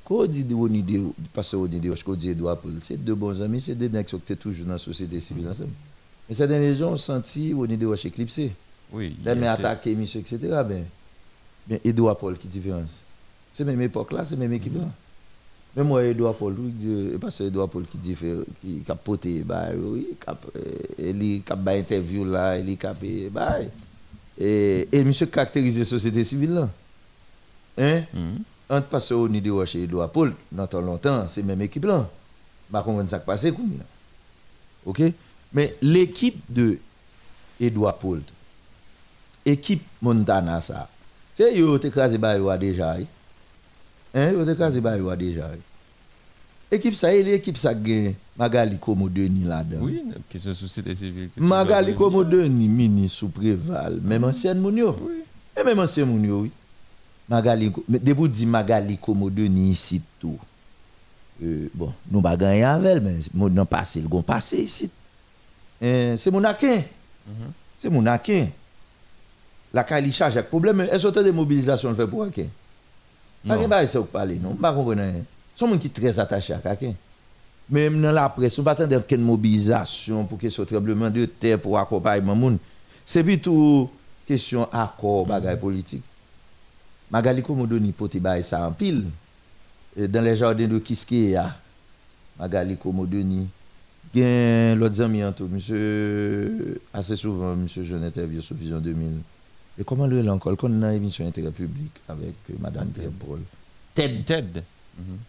quand 0.03 0.15
on 0.15 0.25
dit 0.25 0.43
de 0.43 0.53
Rony 0.53 0.83
de 0.83 1.03
pasteur 1.31 1.61
Rony 1.61 1.79
de 1.79 1.89
Roche 1.89 2.03
quand 2.03 2.11
on 2.11 2.15
dit 2.15 2.31
Edouard 2.31 2.57
Paul? 2.59 2.73
C'est 2.81 2.97
deux 2.97 3.15
bons 3.15 3.41
amis 3.41 3.61
c'est 3.61 3.75
deux 3.75 3.87
nègres 3.87 4.09
qui 4.09 4.11
sont 4.11 4.35
toujours 4.35 4.65
dans 4.65 4.73
la 4.73 4.77
société 4.79 5.21
civile 5.21 5.47
ensemble. 5.47 5.69
Mais 6.27 6.35
certains 6.35 6.73
gens 6.73 6.91
ont 6.91 6.97
senti 6.97 7.53
Rony 7.53 7.77
de 7.77 7.85
Roche 7.85 8.03
éclipsé. 8.03 8.51
Oui. 8.91 9.15
C'est- 9.23 9.29
attaquer 9.47 9.95
monsieur 9.95 10.19
etc 10.19 10.37
ben 10.67 10.83
bien 11.65 11.79
Edouard 11.85 12.17
Paul 12.17 12.37
qui 12.37 12.49
différence? 12.49 12.99
C'est 13.53 13.63
même 13.63 13.81
époque 13.81 14.11
là 14.11 14.25
c'est 14.25 14.35
même 14.35 14.51
équipe 14.51 14.75
là 14.75 14.89
même 15.77 15.87
moi, 15.87 16.03
Edouard 16.03 16.33
Paul, 16.33 16.55
oui, 16.57 16.71
dit- 16.71 17.17
parce 17.21 17.37
que 17.37 17.43
Edouard 17.43 17.69
Paul 17.69 17.85
qui 17.85 17.99
dit 17.99 18.15
qui 18.59 18.79
qui 18.83 18.91
a 18.91 18.95
poté, 18.95 19.43
bah, 19.45 19.67
oui, 19.75 20.07
qui 20.19 20.29
a 20.29 20.35
euh, 20.57 21.13
il 21.13 21.43
a 21.47 21.55
ba 21.55 21.75
interview 21.77 22.25
là, 22.25 22.57
il 22.57 22.77
a 22.83 22.95
eh, 23.03 23.29
bah, 23.29 23.57
et 24.39 24.87
et 24.91 25.03
monsieur 25.03 25.27
caractérisé 25.27 25.85
société 25.85 26.23
civile 26.23 26.53
là. 26.55 26.69
Hein? 27.77 28.01
Entre 28.69 28.87
pasteur 28.87 29.19
au 29.19 29.29
de 29.29 29.51
Roche 29.51 29.75
et 29.75 29.83
Edouard 29.83 30.09
Paul, 30.09 30.33
dans 30.51 30.65
tant 30.67 30.81
longtemps, 30.81 31.27
c'est 31.29 31.43
même 31.43 31.61
équipe 31.61 31.85
là. 31.85 32.09
Bah, 32.69 32.81
comment 32.83 33.07
ça 33.07 33.19
passe 33.19 33.45
là? 33.45 33.51
OK? 34.85 35.01
Mais 35.53 35.75
l'équipe 35.81 36.41
de 36.49 36.79
Edouard 37.59 37.97
Paul, 37.97 38.21
équipe 39.45 39.83
Montana 40.01 40.59
ça. 40.59 40.89
C'est 41.35 41.55
yo 41.55 41.77
te 41.77 41.87
crasé 41.87 42.17
ba 42.17 42.35
yo 42.35 42.55
déjà. 42.57 42.93
hein? 42.93 43.05
Hein, 44.15 44.31
yo 44.31 44.43
te 44.43 44.53
crasé 44.55 44.81
ba 44.81 44.97
yo 44.97 45.15
déjà. 45.15 45.49
Équipe 46.69 46.95
ça, 46.95 47.13
et 47.13 47.23
l'équipe 47.23 47.55
ça 47.55 47.73
gagne 47.73 48.13
Magali 48.37 48.77
Komo 48.77 49.07
Denis 49.07 49.45
là-dedans. 49.45 49.79
Oui, 49.81 50.03
question 50.29 50.53
société 50.53 50.93
civile. 50.93 51.29
Magali 51.37 51.93
toujours 51.93 52.11
Komo 52.11 52.23
Denis, 52.25 52.67
mini 52.67 53.07
sous 53.07 53.29
préval, 53.29 53.99
même 54.01 54.25
ancienne 54.25 54.59
moun 54.59 54.75
yo. 54.75 54.95
Et 55.57 55.63
même 55.63 55.79
ancien 55.79 56.05
moun 56.05 56.23
yo, 56.23 56.41
oui. 56.41 56.51
Magali, 57.29 57.71
mais 57.87 57.99
de 57.99 58.13
vous 58.13 58.27
dire 58.27 58.47
Magali 58.47 58.97
Komo 58.97 59.29
Denis 59.29 59.71
ici 59.71 60.01
tout. 60.19 60.37
Euh, 61.41 61.69
bon, 61.73 61.93
nous 62.11 62.21
pas 62.21 62.35
gagner 62.35 62.63
avec 62.63 62.91
elle, 62.91 63.01
mais 63.01 63.19
mon 63.33 63.49
nan 63.49 63.65
passé, 63.65 64.01
le 64.01 64.07
gon 64.07 64.21
passé 64.21 64.57
ici. 64.57 64.89
Euh, 65.81 66.17
c'est 66.17 66.31
mon 66.31 66.43
akin. 66.43 66.81
C'est 67.77 67.89
mon 67.89 68.05
akin. 68.07 68.47
La 69.73 69.83
Kali 69.83 70.11
charge 70.11 70.35
avec 70.37 70.49
problème, 70.49 70.81
est-ce 70.81 71.07
que 71.07 71.19
des 71.23 71.31
mobilisations 71.31 71.93
fait 71.95 72.07
pour 72.07 72.23
akin? 72.23 72.47
Non. 73.45 73.69
Pas 73.69 73.83
de 73.83 73.87
ça 73.87 74.01
parler, 74.01 74.35
non, 74.35 74.55
pas 74.55 74.73
comprendre. 74.73 75.01
Son 75.57 75.67
monde 75.67 75.79
qui 75.79 75.87
est 75.87 75.89
très 75.89 76.19
attaché 76.19 76.53
à 76.53 76.59
quelqu'un. 76.59 76.93
Même 77.71 77.99
dans 77.99 78.11
la 78.11 78.29
presse, 78.29 78.59
on 78.59 78.63
pas 78.63 78.73
attendre 78.73 79.17
mobilisation 79.17 80.23
pour 80.25 80.37
que 80.37 80.51
ce 80.51 80.61
tremblement 80.61 81.09
de 81.09 81.25
terre 81.25 81.59
pour 81.59 81.79
accompagner 81.79 82.21
moun. 82.21 82.59
C'est 83.03 83.23
plutôt 83.23 83.91
question 84.27 84.71
accord 84.71 85.25
bagaille 85.25 85.59
politique. 85.59 86.03
Magali 87.09 87.41
Komodoni 87.41 87.91
pote 87.91 88.17
bail 88.17 88.43
ça 88.43 88.67
en 88.67 88.71
pile. 88.71 89.05
Dans 89.97 90.23
les 90.23 90.35
jardins 90.35 90.67
de 90.67 90.77
Kiskeya, 90.77 91.57
Magali 92.37 92.77
Komodoni, 92.77 93.47
gen 94.13 94.77
l'autre 94.77 95.01
ami 95.01 95.23
en 95.23 95.33
tout, 95.33 95.47
monsieur, 95.47 96.79
assez 96.93 97.15
souvent, 97.15 97.55
monsieur, 97.55 97.83
je 97.83 97.95
interview 97.95 98.41
sur 98.41 98.55
Vision 98.55 98.77
2000. 98.77 99.09
Et 99.79 99.83
comment 99.83 100.05
le 100.05 100.29
encore, 100.29 100.55
quand 100.55 100.69
on 100.69 100.83
a 100.83 100.91
une 100.91 100.97
émission 100.97 101.27
intérêt 101.27 101.49
public 101.49 101.91
avec 102.07 102.35
euh, 102.51 102.53
Madame 102.59 102.89
Paul. 103.19 103.39
Ted. 103.95 104.23
Ted. 104.23 104.61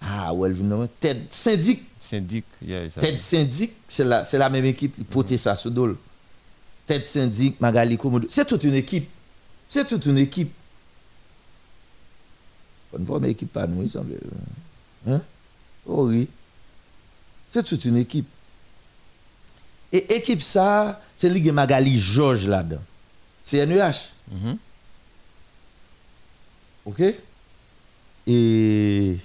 Ah, 0.00 0.32
ouais, 0.34 0.48
elle 0.48 0.54
vient 0.54 0.64
de- 0.78 0.88
Ted 1.00 1.26
syndic. 1.30 1.82
Syndic, 1.98 2.44
yeah, 2.64 2.88
Ted 2.88 3.16
syndic, 3.16 3.72
c'est 3.86 4.04
la, 4.04 4.24
la 4.32 4.48
même 4.50 4.64
équipe 4.64 4.94
qui 4.94 5.04
portait 5.04 5.36
ça 5.36 5.54
sous 5.56 5.70
dol. 5.70 5.96
Ted 6.86 7.04
syndic, 7.04 7.60
Magali 7.60 7.98
Komodo. 7.98 8.26
C'est 8.30 8.46
toute 8.46 8.64
une 8.64 8.74
équipe. 8.74 9.08
C'est 9.68 9.86
toute 9.86 10.06
une 10.06 10.18
équipe. 10.18 10.52
On 12.92 13.02
voit 13.04 13.18
une 13.18 13.26
équipe 13.26 13.52
pas 13.52 13.66
nous, 13.66 13.82
il 13.82 13.90
semble. 13.90 14.18
Hein? 15.06 15.20
Oh 15.86 16.06
oui. 16.08 16.26
C'est 17.50 17.62
toute 17.62 17.84
une 17.84 17.98
équipe. 17.98 18.26
Et 19.92 20.14
équipe 20.16 20.40
ça, 20.40 21.00
c'est 21.16 21.28
Ligue 21.28 21.52
Magali 21.52 21.98
Georges 21.98 22.46
là-dedans. 22.46 22.80
C'est 23.42 23.64
NEH. 23.66 24.10
OK? 26.86 27.02
Et 28.26 29.18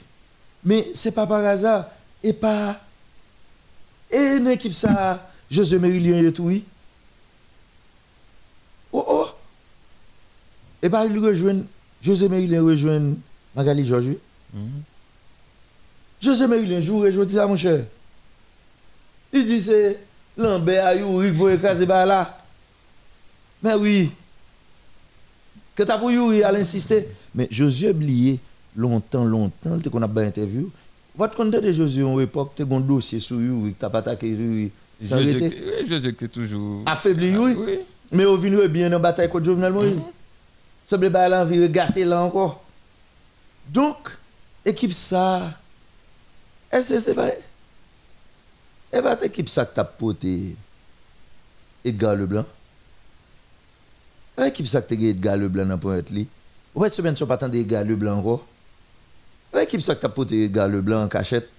mais 0.66 0.88
c'est 0.94 1.14
pas 1.14 1.28
par 1.28 1.44
hasard 1.46 1.90
et 2.24 2.34
pas 2.34 2.80
et 4.12 4.38
une 4.38 4.48
équipe 4.48 4.74
ça 4.74 5.30
José 5.50 5.78
Mérilien 5.80 6.18
et 6.24 6.32
tout 6.32 6.44
oui. 6.44 6.64
Oh 8.92 9.04
oh. 9.08 9.28
Et 10.82 10.90
pas 10.90 11.06
il 11.06 11.18
rejoint 11.20 11.62
José 12.02 12.30
Mérilien 12.30 12.64
rejoint 12.64 13.14
Magali 13.56 13.86
Georges. 13.86 14.06
oui. 14.54 14.62
José 16.22 16.48
Mérilien 16.48 16.80
joue 16.80 17.06
et 17.06 17.12
je 17.12 17.22
dis 17.22 17.40
à 17.40 17.48
mon 17.48 17.58
cher. 17.58 17.84
Il 19.34 19.46
dit 19.46 19.62
c'est 19.62 20.00
Lambert 20.38 20.88
Ayou 20.88 21.24
il 21.24 21.34
faut 21.34 21.50
écraser 21.50 21.86
par 21.86 22.06
là. 22.06 22.40
Mais 23.62 23.74
oui. 23.74 24.12
Que 25.76 25.84
t'as 25.84 25.98
pour 25.98 26.12
Yuri 26.12 26.44
à 26.44 26.52
l'insister. 26.52 27.08
Mais 27.34 27.48
Josué 27.50 27.90
oublié 27.90 28.40
longtemps, 28.76 29.26
longtemps, 29.26 29.78
te 29.80 29.90
qu'on 29.90 30.02
a 30.02 30.08
bien 30.08 30.28
interview. 30.28 30.70
Votre 31.16 31.36
compte 31.36 31.52
de 31.52 31.72
Josué 31.72 32.04
en 32.04 32.20
époque, 32.20 32.54
tu 32.56 32.64
as 32.64 32.66
un 32.66 32.80
dossier 32.80 33.20
sur 33.20 33.40
Yuri, 33.40 33.74
tu 33.74 33.86
n'as 33.86 33.90
pas 33.90 34.00
attaqué 34.00 34.36
oui, 34.36 34.72
José 35.02 36.14
qui 36.14 36.26
est 36.26 36.28
toujours. 36.28 36.84
Affaibli 36.86 37.28
Yuri. 37.28 37.80
Mais 38.12 38.26
au 38.26 38.38
venu 38.38 38.68
bien 38.68 38.90
la 38.90 39.00
bataille 39.00 39.30
contre 39.30 39.46
Jovenel 39.46 39.74
Moïse. 39.74 40.02
Ça 40.86 40.98
me 40.98 41.10
bat 41.10 41.30
l'envie, 41.30 41.68
gâter 41.70 42.06
là 42.06 42.22
encore. 42.22 42.64
Donc, 43.70 44.10
équipe 44.66 44.92
ça, 44.92 45.54
est-ce 46.72 46.94
que 46.94 47.00
c'est 47.00 47.14
vrai? 47.14 47.40
Et 48.92 49.02
bien, 49.02 49.18
équipe 49.18 49.50
ça 49.50 49.66
que 49.66 49.74
t'as 49.74 49.84
poté 49.84 50.56
Edgar 51.84 52.16
Leblanc. 52.16 52.46
L'équipe 54.38 54.68
ça 54.68 54.82
que 54.82 54.94
t'as 54.94 55.02
Edgar 55.02 55.38
Leblanc 55.38 55.66
dans 55.66 55.78
point 55.78 56.02
li. 56.12 56.28
Ouais, 56.76 56.90
semaine 56.90 57.16
sont 57.16 57.26
pas 57.26 57.36
attendre 57.36 57.56
Edgar 57.56 57.84
Leblanc 57.84 58.20
encore. 58.20 58.46
L'équipe 59.54 59.82
ça 59.82 59.96
qui 59.96 60.06
a 60.06 60.10
porté 60.10 60.50
gars 60.50 60.68
le 60.68 60.82
blanc 60.82 61.04
en 61.04 61.08
cachette? 61.08 61.50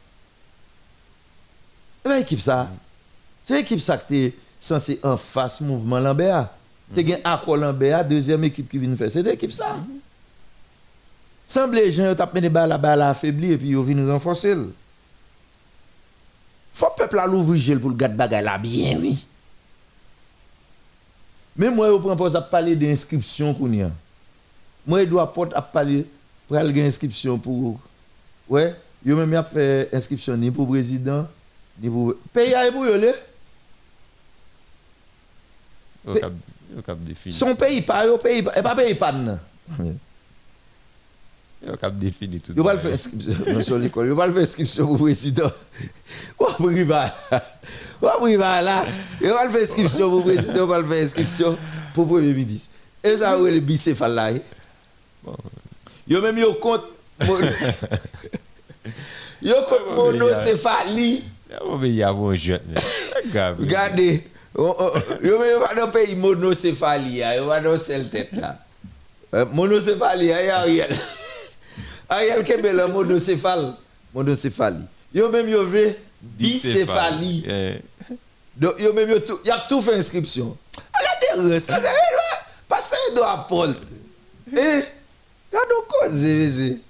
L'équipe 2.05 2.41
ça? 2.41 2.69
C'est 3.45 3.55
l'équipe 3.55 3.81
ça 3.81 3.97
qui 3.99 4.25
est 4.25 4.35
censé 4.59 4.99
en 5.03 5.16
face 5.16 5.61
mouvement 5.61 6.01
Lambert? 6.01 6.49
Tu 6.95 7.12
as 7.12 7.33
Aqua 7.33 7.57
Lambert, 7.57 8.05
deuxième 8.05 8.45
équipe 8.45 8.69
qui 8.69 8.79
vient 8.79 8.95
faire. 8.97 9.11
C'est 9.11 9.23
l'équipe 9.23 9.53
ça. 9.53 9.77
Semble 11.47 11.77
les 11.77 11.91
gens 11.91 12.12
ont 12.12 12.29
mené 12.35 12.49
la 12.49 12.79
balle 12.79 13.03
affaibli 13.03 13.53
et 13.53 13.59
puis 13.59 13.71
ils 13.71 13.83
viennent 13.83 14.11
renforcer. 14.11 14.57
Faut 16.73 16.87
que 16.87 17.03
le 17.03 17.07
peuple 17.07 17.19
à 17.21 17.27
l'ouvrir 17.27 17.81
pour 17.81 17.91
le 17.91 17.97
garder 17.97 18.16
bagay 18.16 18.43
là 18.43 18.59
bien, 18.59 18.99
oui. 18.99 19.25
Mais 21.57 21.71
moi, 21.71 21.89
je 21.89 22.15
pas 22.15 22.37
à 22.37 22.41
parler 22.43 22.75
d'inscription 22.75 23.55
qu'on 23.55 23.73
y 23.73 23.83
a. 23.83 23.91
Moi, 24.87 25.05
je 25.05 25.05
dois 25.05 25.33
pas 25.33 25.62
parler 25.62 26.05
pour 26.47 26.57
aller 26.57 26.87
inscription 26.87 27.39
pour. 27.39 27.81
Ouais, 28.49 28.75
yo 29.05 29.16
même 29.16 29.35
a 29.35 29.43
fait 29.43 29.89
inscription 29.93 30.37
ni 30.37 30.51
pour 30.51 30.69
président, 30.69 31.27
ni 31.81 31.89
pour. 31.89 32.15
Pays 32.33 32.55
à 32.55 32.71
pour 32.71 32.85
yo 32.85 32.97
le? 32.97 33.15
Au 36.07 36.15
cap, 36.15 36.33
au 36.77 36.83
cap 36.83 36.99
défini. 36.99 37.35
Son 37.35 37.55
pays 37.57 37.81
pas, 37.81 38.05
yo 38.07 38.19
pays 38.19 38.43
pas, 38.43 38.62
pas 38.62 38.77
pays 38.77 38.95
pas 38.95 39.12
non. 39.12 39.39
Au 41.66 41.77
cap 41.77 41.97
défini 41.97 42.39
tout. 42.41 42.53
Yo 42.55 42.62
va 42.62 42.75
le 42.75 42.79
faire 42.79 42.93
inscription 42.93 43.62
sur 43.62 43.79
l'école, 43.79 44.09
yo 44.09 44.15
va 44.15 44.27
le 44.27 44.35
faire 44.35 44.43
inscription 44.43 44.87
pour 44.87 44.99
président. 44.99 45.51
Ou 46.39 46.69
va. 46.85 47.16
Ou 48.03 48.37
va 48.37 48.61
là, 48.61 48.85
yo 49.23 49.33
va 49.33 49.47
le 49.47 49.51
faire 49.51 49.62
inscription 49.62 50.11
pour 50.11 50.25
président, 50.25 50.57
yo 50.57 50.66
va 50.66 50.81
le 50.81 50.87
faire 50.87 51.03
inscription 51.03 51.59
pour 51.95 52.07
premier 52.07 52.35
ministre. 52.35 52.69
Et 53.03 53.16
ça 53.16 53.39
où 53.39 53.47
le 53.47 53.61
bicéphale 53.61 54.15
là. 54.15 54.33
eh? 54.33 54.43
Yo 56.06 56.20
même 56.20 56.39
yo 56.39 56.55
compte 56.55 56.85
mon- 57.26 57.39
Yo 59.43 59.55
compte 59.68 59.94
monocéphalie. 59.94 61.24
Mais 61.78 61.89
il 61.89 61.94
y 61.97 62.02
a 62.02 62.12
bon 62.12 62.35
jeune. 62.35 62.60
Regardez, 63.59 64.26
oh, 64.56 64.74
oh, 64.78 64.90
yo 65.22 65.39
même 65.39 65.60
pas 65.60 65.74
dans 65.74 65.90
pays 65.90 66.16
monocéphalie, 66.16 67.22
yo 67.36 67.47
va 67.47 67.60
dans 67.60 67.78
seule 67.78 68.09
tête 68.09 68.31
là. 68.32 68.59
Monocéphalie, 69.52 70.32
Ariel. 70.32 70.94
Ariel 72.09 72.44
Kebel, 72.44 72.76
monocéphale. 72.93 73.74
Monocéphalie. 74.14 74.85
Yo 75.14 75.31
même 75.31 75.48
yo 75.48 75.64
veut 75.64 75.94
bicéphalie. 76.20 77.44
Donc 78.56 78.74
yo 78.78 78.93
même 78.93 79.10
yo 79.10 79.18
tout, 79.20 79.39
y 79.44 79.51
a 79.51 79.64
tout 79.68 79.81
fait 79.81 79.94
inscription. 79.94 80.56
Regardez, 81.35 81.60
ça 81.60 81.81
ça 81.81 81.89
Passez 82.68 82.97
à 83.24 83.47
Paul. 83.48 83.74
Eh, 84.56 84.81
regardez 85.55 86.81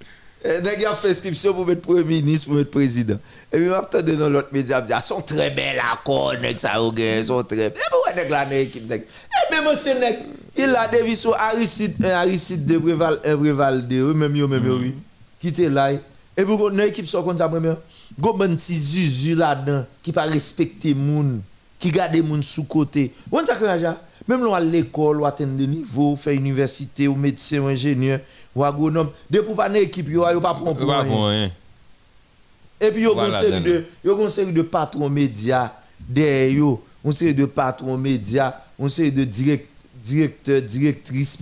Eh, 0.47 0.61
nèg 0.61 0.85
a 0.85 0.95
fait 0.95 1.09
inscription 1.09 1.55
pour 1.55 1.65
mettre 1.65 1.81
premier 1.81 2.05
ministre, 2.05 2.49
pour 2.49 2.57
mettre 2.57 2.71
président. 2.71 3.17
Et 3.51 3.57
puis, 3.57 3.67
m'attendais 3.67 4.13
dans 4.13 4.29
l'autre 4.29 4.51
média, 4.53 4.83
dit, 4.83 4.93
ah, 4.93 5.01
sont 5.01 5.23
très 5.23 5.49
belles 5.49 5.81
accords, 5.91 6.35
nèg 6.35 6.59
ça, 6.59 6.75
gen, 6.95 7.25
sont 7.25 7.43
très 7.45 7.71
belles. 7.71 7.73
Et 8.13 8.17
nèg 8.17 8.29
la, 8.29 8.45
nèg 8.45 8.67
équipe, 8.67 8.87
nèg? 8.87 9.05
Eh, 9.09 9.55
mais 9.55 9.63
monsieur, 9.67 9.99
nèg, 9.99 10.19
il 10.55 10.69
a 10.77 10.87
des 10.89 11.15
sur 11.15 11.35
Aristide, 11.35 11.95
un 12.05 12.11
Aristide 12.11 12.67
de 12.67 12.77
Breval, 12.77 13.19
un 13.25 13.37
Breval 13.37 13.89
de, 13.89 14.03
même 14.13 14.37
yo, 14.37 14.47
même 14.47 14.67
yo, 14.67 14.77
oui. 14.77 14.95
Qui 15.41 15.49
était 15.49 15.71
là. 15.71 15.93
Et 15.93 15.99
puis, 16.37 16.53
une 16.53 16.81
équipe 16.81 17.07
soit 17.07 17.25
comme 17.25 17.39
ça, 17.39 17.49
première. 17.49 17.79
Go, 18.21 18.35
ben, 18.35 18.55
petit 18.55 18.79
zuzu 18.79 19.35
là-dedans, 19.35 19.87
qui 20.03 20.13
pas 20.13 20.25
respecter 20.25 20.93
moun, 20.93 21.41
qui 21.79 21.91
garde 21.91 22.17
moun 22.17 22.43
sous 22.43 22.65
côté. 22.65 23.15
On 23.33 23.43
ça 23.47 23.55
que? 23.55 23.65
Même 24.29 24.45
à 24.53 24.61
l'école, 24.61 25.23
ou 25.23 25.25
atteindre 25.27 25.57
des 25.57 25.67
niveaux, 25.67 26.17
faire 26.17 26.35
université, 26.35 27.09
ou 27.09 27.15
médecin, 27.15 27.61
ou 27.61 27.69
ingénieur, 27.69 28.21
ou 28.55 28.65
agronome. 28.65 29.11
Depuis 29.31 29.55
pas 29.55 29.69
une 29.69 29.77
équipe, 29.77 30.09
yo 30.09 30.23
pas 30.41 30.55
prendre 30.55 30.75
pour 30.75 30.93
hein. 30.93 31.51
Et 32.81 32.91
puis, 32.91 33.03
il 33.03 33.05
y 33.05 33.21
a 33.21 33.25
une 33.25 34.31
série 34.31 34.53
de, 34.53 34.63
patrons 34.63 35.09
médias 35.09 35.73
derrière 36.01 36.51
yo, 36.51 36.83
une 37.05 37.13
série 37.13 37.35
de 37.35 37.47
patrons 37.47 37.97
médias, 37.97 38.55
une 38.79 38.89
série 38.89 39.13
de 39.13 39.25
direct, 39.25 39.69
directeurs, 40.03 40.63
directrices, 40.63 41.39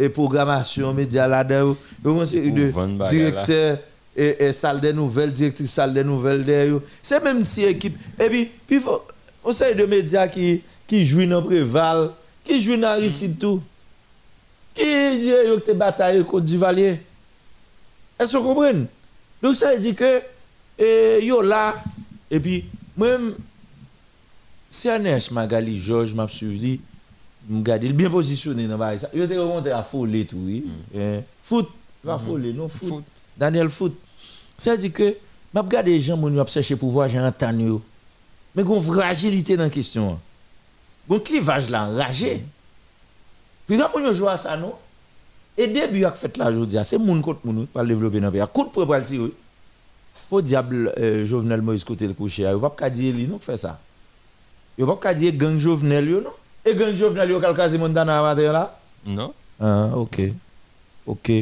et 0.00 0.08
programmation 0.08 0.94
médias 0.94 1.26
là-dedans, 1.26 1.76
une 2.04 2.26
série 2.26 2.52
de 2.52 2.72
directeurs 3.08 3.78
et, 4.16 4.52
salle 4.52 4.80
des 4.80 4.92
nouvelles, 4.92 5.32
salle 5.66 5.94
des 5.94 6.04
nouvelles 6.04 6.44
derrière. 6.44 6.80
C'est 7.02 7.22
même 7.22 7.44
si 7.44 7.64
équipe. 7.64 7.96
Et 8.20 8.28
puis, 8.28 8.50
puis 8.66 8.80
une 9.46 9.52
série 9.52 9.74
de 9.74 9.86
médias 9.86 10.28
qui, 10.28 10.62
qui 10.86 11.04
jouent 11.04 11.26
dans 11.26 11.42
Préval, 11.42 12.10
qui 12.44 12.60
jouent 12.60 12.76
dans 12.76 12.88
Aristide 12.88 13.38
tout, 13.38 13.62
qui 14.78 15.20
dit 15.20 15.28
yo 15.28 15.58
que 15.58 15.64
te 15.66 15.72
bataille 15.72 16.24
contre 16.24 16.44
Duvalier. 16.46 17.00
Est-ce 18.18 18.32
que 18.32 18.38
vous 18.38 18.48
comprenez? 18.48 18.86
Donc 19.42 19.54
ça 19.54 19.72
veut 19.72 19.78
dire 19.78 19.94
que 19.94 20.22
eh, 20.78 21.20
yo 21.24 21.42
là, 21.42 21.74
et 22.30 22.40
puis 22.40 22.64
moi-même, 22.96 23.34
si 24.70 24.88
Anes 24.88 25.18
Magali 25.30 25.78
Georges 25.78 26.14
m'a 26.14 26.28
suivi, 26.28 26.80
est 27.50 27.92
bien 27.92 28.10
positionné 28.10 28.66
dans 28.66 28.76
le 28.76 28.98
ça. 28.98 29.08
Il 29.14 29.22
était 29.22 29.38
remonté 29.38 29.70
à 29.70 29.82
Follet 29.82 30.24
tout, 30.24 30.36
oui. 30.40 30.64
Eh, 30.94 31.20
Foot, 31.42 31.68
pas 32.04 32.18
Mhm. 32.18 32.26
Follet, 32.26 32.52
non, 32.52 32.68
foot. 32.68 33.04
Daniel 33.36 33.68
Foot. 33.68 33.96
Ça 34.56 34.72
veut 34.72 34.78
dire 34.78 34.92
que 34.92 35.16
m'a 35.54 35.62
regardé 35.62 35.92
les 35.92 36.00
gens 36.00 36.18
qui 36.18 36.24
ont 36.26 36.46
cherché 36.46 36.76
pouvoir, 36.76 37.08
j'ai 37.08 37.20
entendu. 37.20 37.64
yo. 37.66 37.82
Mais 38.54 38.62
une 38.62 38.82
fragilité 38.82 39.56
dans 39.56 39.64
la 39.64 39.70
question. 39.70 40.18
A 41.10 41.14
un 41.14 41.18
clivage 41.20 41.70
là, 41.70 41.84
enragé. 41.84 42.44
Puis 43.68 43.78
quand 43.78 43.90
on 43.94 44.12
joue 44.12 44.28
à 44.28 44.36
ça, 44.36 44.56
non? 44.56 44.74
Et 45.56 45.68
début 45.68 46.04
a 46.04 46.12
fait 46.12 46.36
là 46.36 46.48
aujourd'hui, 46.48 46.78
c'est 46.84 46.98
moun 46.98 47.20
contre 47.20 47.40
moun 47.44 47.66
pour 47.66 47.82
le 47.82 47.88
développer 47.88 48.20
dans 48.20 48.26
le 48.28 48.32
pays. 48.32 48.42
Coup 48.52 48.64
de 48.64 48.70
pour 48.70 48.94
le 48.94 49.04
tirer. 49.04 49.32
Au 50.30 50.40
diable 50.40 50.92
euh, 50.98 51.24
Jovenel 51.24 51.62
Moïse 51.62 51.84
côté 51.84 52.06
le 52.06 52.14
coucher, 52.14 52.50
il 52.50 52.70
pas 52.76 52.90
dire 52.90 53.14
lui 53.14 53.26
non 53.26 53.38
faire 53.38 53.58
ça. 53.58 53.80
Il 54.76 54.86
pas 54.86 55.14
dire 55.14 55.32
gang 55.34 55.58
Jovenel 55.58 56.08
non? 56.10 56.30
Et 56.64 56.74
gang 56.74 56.94
Jovenel 56.94 57.30
yo 57.30 57.40
calcaser 57.40 57.76
mon 57.76 57.88
dans 57.88 58.04
la 58.04 58.22
matin 58.22 58.52
là? 58.52 58.80
Non. 59.04 59.34
Ah, 59.60 59.90
OK. 59.96 60.20
OK. 61.06 61.32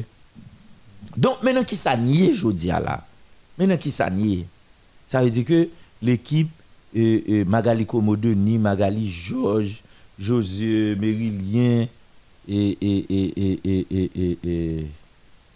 Donc 1.17 1.43
maintenant 1.43 1.65
qui 1.65 1.77
ça 1.77 1.97
nié 1.97 2.33
a 2.73 2.81
là. 2.81 3.05
Maintenant 3.59 3.77
qui 3.77 3.91
ça 3.91 4.11
nié. 4.11 4.47
Ça 5.07 5.23
veut 5.23 5.31
dire 5.31 5.45
que 5.45 5.69
l'équipe 6.03 6.51
euh, 6.97 7.21
euh, 7.29 7.45
Magali 7.45 7.87
Komodoni, 7.87 8.59
Magali 8.59 9.11
Georges, 9.11 9.83
José 10.19 10.97
Mérilien 10.99 11.87
et 12.49 12.79
et 12.81 14.37
et 14.45 14.87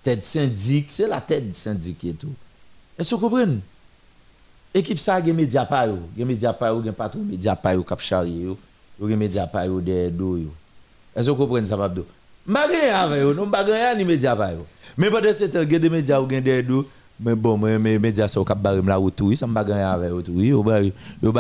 tête 0.03 0.25
syndic, 0.25 0.87
c'est 0.91 1.09
la 1.09 1.21
tête 1.21 1.55
syndic 1.55 2.05
et 2.05 2.13
tout. 2.13 2.33
Est-ce 2.99 3.11
que 3.11 3.15
vous 3.17 3.29
comprenez? 3.29 3.59
Équipe 4.73 4.99
ça 4.99 5.21
pa 5.21 5.87
yo, 5.87 5.99
gen 6.17 6.27
média 6.27 6.53
pa 6.53 6.69
yo, 6.69 6.83
gen 6.83 6.93
patron 6.93 7.25
média 7.25 7.57
pa 7.57 7.75
yo 7.75 7.83
kap 7.83 8.01
charrier 8.01 8.45
yo, 8.45 8.57
yo 9.01 9.09
gen 9.09 9.19
média 9.19 9.47
pa 9.47 9.67
yo 9.67 9.81
derrière 9.81 10.13
do 10.13 10.37
yo. 10.37 10.49
Est-ce 11.17 11.27
que 11.27 11.33
vous 11.33 11.39
comprenez 11.39 11.67
ça 11.67 11.77
Pablo 11.77 12.07
Bagay 12.47 12.89
avec 12.89 13.21
yo, 13.21 13.35
non 13.35 13.49
bagay 13.49 13.97
ni 13.97 14.05
média 14.05 14.37
pa 14.37 14.53
yo. 14.53 14.65
Mais 14.97 15.11
pendant 15.11 15.33
ce 15.33 15.45
temps, 15.47 15.69
gen 15.69 15.79
des 15.79 15.91
médias 15.91 16.21
gen 16.21 16.41
derrière 16.41 16.63
do, 16.63 16.87
mais 17.19 17.35
bon, 17.35 17.59
mes 17.59 17.99
médias 17.99 18.29
sont 18.29 18.45
kap 18.45 18.63
barem 18.63 18.87
la 18.87 18.97
route 18.97 19.21
oui, 19.23 19.37
ça 19.37 19.47
me 19.47 19.53
bagay 19.53 19.73
avec 19.73 20.11
yo 20.11 20.23
tout 20.23 20.33
oui, 20.37 20.47
yo 20.47 20.63
bari 20.63 20.93
yo 21.21 21.33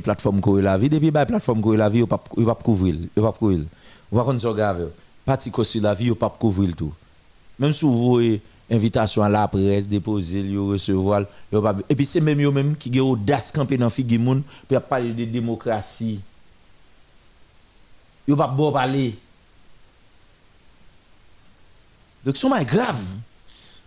plateforme 0.00 0.40
ko 0.40 0.58
la 0.58 0.78
vie, 0.78 0.88
depuis 0.88 1.10
ba 1.10 1.26
plateforme 1.26 1.60
ko 1.60 1.76
la 1.76 1.90
yo 1.90 2.06
pas 2.06 2.22
yo 2.36 2.46
pas 2.46 2.58
yo 3.16 3.22
pas 3.22 3.32
couvrir. 3.32 3.64
Connaître 4.10 4.42
ça 4.42 4.52
grave. 4.52 4.88
Parti 5.24 5.52
sur 5.62 5.82
la 5.82 5.94
vie, 5.94 6.06
yo 6.06 6.14
pas 6.14 6.30
couvrir 6.30 6.74
tout. 6.74 6.92
Même 7.58 7.72
si 7.72 7.84
vous 7.84 8.10
voyez 8.10 8.40
invitation 8.70 9.22
à 9.22 9.28
la 9.28 9.46
presse, 9.48 9.86
déposer, 9.86 10.42
recevoir, 10.56 11.24
et 11.88 11.94
puis 11.94 12.06
c'est 12.06 12.20
même 12.20 12.40
yo 12.40 12.52
même 12.52 12.76
qui 12.76 12.92
gen 12.92 13.02
audace 13.02 13.52
camper 13.52 13.76
dans 13.76 13.90
figi 13.90 14.18
moun 14.18 14.42
pour 14.66 14.80
parler 14.82 15.12
de 15.12 15.24
démocratie. 15.24 16.20
Yo 18.26 18.36
pas 18.36 18.46
bon 18.46 18.72
parler. 18.72 19.14
Donc 22.24 22.36
c'est 22.36 22.64
grave. 22.64 23.02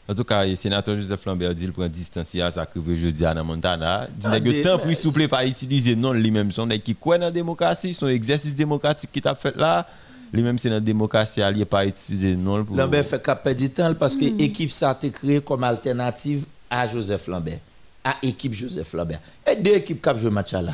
En 0.09 0.15
tout 0.15 0.23
cas, 0.23 0.45
le 0.45 0.55
sénateur 0.55 0.97
Joseph 0.97 1.25
Lambert 1.25 1.55
dit 1.55 1.63
qu'il 1.63 1.71
prend 1.71 1.87
distance 1.87 2.35
à 2.35 2.51
ça 2.51 2.65
que 2.65 2.79
jeudi 2.95 3.23
à 3.23 3.33
Montana. 3.43 4.07
Dit 4.17 4.27
Ah, 4.29 4.39
que 4.39 4.63
temps 4.63 4.79
pour 4.79 4.93
souple 4.95 5.27
pas 5.27 5.45
utiliser 5.45 5.95
non 5.95 6.11
lui-même 6.11 6.51
son 6.51 6.67
qui 6.67 6.95
croit 6.95 7.17
dans 7.17 7.25
la 7.25 7.31
démocratie, 7.31 7.93
son 7.93 8.07
exercice 8.07 8.55
démocratique 8.55 9.11
qui 9.11 9.21
t'a 9.21 9.35
fait 9.35 9.55
là, 9.55 9.87
lui-même 10.33 10.57
c'est 10.57 10.69
dans 10.69 10.75
la 10.75 10.81
démocratie, 10.81 11.41
il 11.55 11.65
pas 11.65 11.85
utiliser 11.85 12.35
non 12.35 12.63
pour 12.63 12.75
Lambert 12.75 13.05
fait 13.05 13.21
cap 13.21 13.43
perdre 13.43 13.59
du 13.59 13.69
temps 13.69 13.93
parce 13.95 14.15
que 14.15 14.25
l'équipe 14.25 14.71
ça 14.71 14.91
a 14.91 14.93
été 14.93 15.09
créée 15.09 15.41
comme 15.41 15.63
alternative 15.63 16.45
à 16.69 16.87
Joseph 16.87 17.27
Lambert, 17.27 17.59
à 18.03 18.15
équipe 18.23 18.53
Joseph 18.53 18.93
Lambert. 18.93 19.19
Et 19.49 19.55
deux 19.55 19.73
équipes 19.75 20.01
qui 20.01 20.09
ont 20.09 20.17
joué 20.17 20.23
le 20.25 20.31
match 20.31 20.53
là. 20.53 20.73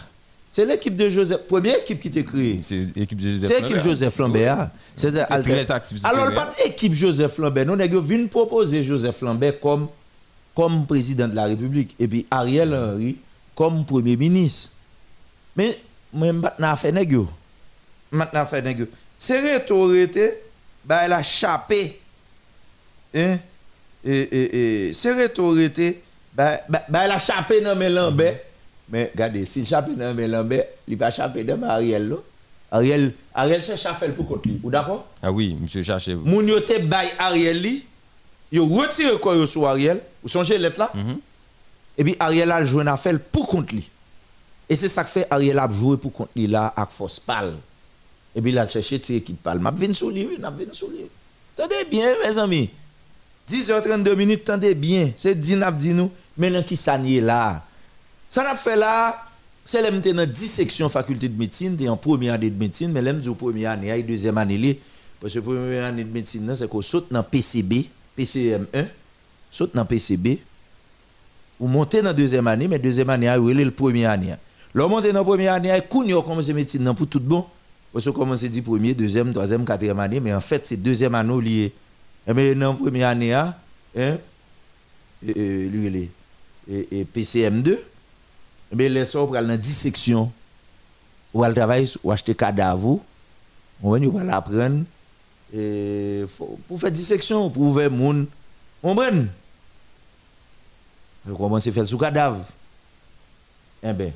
C'est 0.57 0.65
l'équipe 0.65 0.95
de 0.95 1.07
Joseph, 1.07 1.41
première 1.47 1.77
équipe 1.77 1.99
qui 1.99 2.07
était 2.07 2.23
créée. 2.23 2.57
C'est 2.63 2.87
l'équipe 2.95 3.21
de 3.21 3.33
Joseph 3.33 3.49
C'est 3.49 3.59
l'équipe. 3.61 3.77
Joseph 3.77 4.17
Lambert. 4.17 4.69
C'est 4.95 5.11
Très 5.11 5.69
actif 5.69 5.99
sur 5.99 6.07
Alors, 6.07 6.33
pas 6.33 6.51
l'équipe 6.65 6.95
Joseph 6.95 7.37
Lambert. 7.37 7.67
Nous 7.67 7.73
avons 7.79 7.99
venu 8.01 8.27
proposer 8.27 8.83
Joseph 8.83 9.21
Lambert 9.21 9.59
comme, 9.59 9.87
comme 10.55 10.87
président 10.87 11.27
de 11.27 11.35
la 11.35 11.45
République. 11.45 11.95
Et 11.99 12.07
puis 12.07 12.25
Ariel 12.31 12.73
Henry 12.73 13.17
comme 13.53 13.85
premier 13.85 14.17
ministre. 14.17 14.71
Mais, 15.55 15.77
moi, 16.11 16.33
maintenant, 16.33 16.75
fait 16.75 16.91
nèg 16.91 17.15
Maintenant, 18.11 18.45
fait 18.47 18.63
nèg 18.63 18.87
C'est 19.17 19.41
rhétorité, 19.41 20.41
bah, 20.85 21.01
elle 21.03 21.13
a 21.13 21.23
chapé. 21.23 21.99
Hein? 23.15 23.37
et, 24.03 24.11
et, 24.11 24.87
et 24.89 24.93
c'est 24.93 25.25
autorité, 25.25 26.01
bah, 26.33 26.59
bah, 26.69 26.83
bah, 26.87 27.01
elle 27.05 27.11
a 27.11 27.19
chapé 27.19 27.61
dans 27.61 27.75
mes 27.75 27.89
lambert. 27.89 28.39
Mais 28.89 29.11
regardez, 29.13 29.45
si 29.45 29.65
chapé 29.65 29.93
dans 29.95 30.13
mes 30.13 30.27
lambert, 30.27 30.65
il 30.87 30.97
va 30.97 31.11
chapé 31.11 31.43
dans 31.43 31.61
Ariel. 31.63 32.09
là. 32.09 32.15
Ariel, 32.71 33.13
Ariel 33.33 33.63
cherche 33.63 33.85
à 33.85 33.93
faire 33.93 34.13
pour 34.13 34.27
contre 34.27 34.47
lui. 34.47 34.59
Vous 34.61 34.69
d'accord? 34.69 35.05
Ah 35.23 35.31
oui, 35.31 35.55
monsieur 35.59 35.83
cherchez 35.83 36.13
vous. 36.13 36.25
Moun 36.25 36.47
yo 36.47 36.59
te 36.59 36.77
bay 36.81 37.07
Ariel 37.17 37.61
li, 37.61 37.85
yo 38.51 38.65
retire 38.65 39.19
quoi 39.21 39.47
sur 39.47 39.67
Ariel, 39.67 40.01
vous 40.21 40.29
songez 40.29 40.57
lettre 40.57 40.79
là? 40.79 40.91
Mhm. 40.93 41.17
Et 41.97 42.03
puis 42.03 42.15
Ariel 42.19 42.51
a 42.51 42.63
joué 42.65 42.81
une 42.81 42.89
affaire 42.89 43.17
pour 43.31 43.47
contre 43.47 43.73
lui. 43.73 43.89
Et 44.69 44.75
c'est 44.75 44.89
ça 44.89 45.03
que 45.05 45.09
fait 45.09 45.25
Ariel 45.29 45.57
a 45.59 45.69
joué 45.69 45.95
pour 45.97 46.11
contre 46.11 46.31
lui 46.35 46.47
là 46.47 46.73
avec 46.75 46.89
force 46.91 47.19
pâle. 47.21 47.55
Et 48.35 48.41
puis 48.41 48.51
il 48.51 48.57
a 48.57 48.65
cherché 48.67 48.99
tes 48.99 49.15
équipe. 49.15 49.45
M'a 49.45 49.71
venu 49.71 49.93
sur 49.93 50.09
lui, 50.09 50.37
m'a 50.39 50.49
venu 50.49 50.69
sur 50.73 50.89
lui. 50.89 51.05
Tendez 51.55 51.85
bien 51.89 52.13
mes 52.23 52.37
amis. 52.37 52.69
10h32 53.49 54.15
minutes, 54.15 54.43
tendez 54.43 54.75
bien. 54.75 55.11
C'est 55.17 55.33
dit 55.33 55.55
n'a 55.55 55.71
dit 55.71 55.93
nous, 55.93 56.11
maintenant 56.37 56.61
qui 56.63 56.75
est 56.75 57.21
là? 57.21 57.65
Ça 58.29 58.43
n'a 58.43 58.55
fait 58.55 58.75
là, 58.75 59.25
c'est 59.63 59.81
l'aime 59.81 60.01
dans 60.01 60.29
10 60.29 60.47
sections 60.47 60.89
faculté 60.89 61.29
de 61.29 61.37
médecine, 61.37 61.75
t'es 61.77 61.87
en 61.87 61.97
première 61.97 62.33
année 62.33 62.49
de 62.49 62.59
médecine, 62.59 62.91
mais 62.91 63.01
l'aime 63.01 63.21
du 63.21 63.33
première 63.33 63.71
année, 63.71 63.89
et 63.97 64.03
deuxième 64.03 64.37
année. 64.37 64.79
Parce 65.19 65.33
que 65.33 65.39
première 65.39 65.85
année 65.85 66.03
de 66.03 66.11
médecine, 66.11 66.53
c'est 66.55 66.69
qu'on 66.69 66.81
saute 66.81 67.07
dans 67.11 67.23
PCB, 67.23 67.85
PCM1, 68.17 68.85
saute 69.49 69.75
dans 69.75 69.85
PCB, 69.85 70.39
ou 71.59 71.67
monter 71.67 72.01
dans 72.01 72.13
deuxième 72.13 72.47
année, 72.47 72.67
mais 72.67 72.79
deuxième 72.79 73.09
année, 73.09 73.33
ou 73.37 73.47
le 73.47 73.71
première 73.71 74.11
année? 74.11 74.35
Là, 74.75 74.87
monter 74.87 75.11
dans 75.11 75.23
première 75.23 75.53
année, 75.53 75.71
koun 75.89 76.07
yo 76.07 76.21
commence 76.21 76.49
médecine 76.49 76.83
nan 76.83 76.93
pour 76.93 77.07
tout 77.07 77.19
bon? 77.19 77.45
Parce 77.93 78.05
que 78.05 78.09
commence 78.11 78.43
dit 78.43 78.61
premier, 78.61 78.93
deuxième, 78.93 79.31
troisième, 79.33 79.65
quatrième 79.65 79.99
année, 79.99 80.19
mais 80.19 80.33
en 80.33 80.41
fait, 80.41 80.65
c'est 80.65 80.77
deuxième 80.77 81.15
année 81.15 81.41
lié. 81.41 81.73
Mais 82.27 82.53
dans 82.53 82.75
première 82.75 83.07
année, 83.09 83.33
hein, 83.33 83.55
hein, 83.97 84.17
lui, 85.23 86.09
et, 86.69 86.99
et 86.99 87.05
PCM2, 87.05 87.77
mais 88.73 88.89
les 88.89 89.05
sorts 89.05 89.31
dans 89.31 89.57
10 89.59 89.73
sections, 89.73 90.31
ou 91.33 91.43
aller 91.43 91.55
travailler, 91.55 91.89
ou 92.03 92.11
acheter 92.11 92.35
cadavre, 92.35 92.99
on 93.81 93.91
va 93.91 93.99
nous 93.99 94.17
apprendre, 94.29 94.83
et 95.55 96.25
faut- 96.27 96.59
pour 96.67 96.79
faire 96.79 96.91
10 96.91 97.05
sections, 97.05 97.49
pour 97.49 97.63
ouvrir 97.63 97.89
le 97.89 97.95
monde, 97.95 98.25
on 98.83 98.93
prend. 98.95 99.25
On 101.29 101.35
commence 101.35 101.67
à 101.67 101.71
faire 101.71 101.87
sous 101.87 101.97
cadavre. 101.97 102.43
Eh 103.83 103.93
bien, 103.93 104.11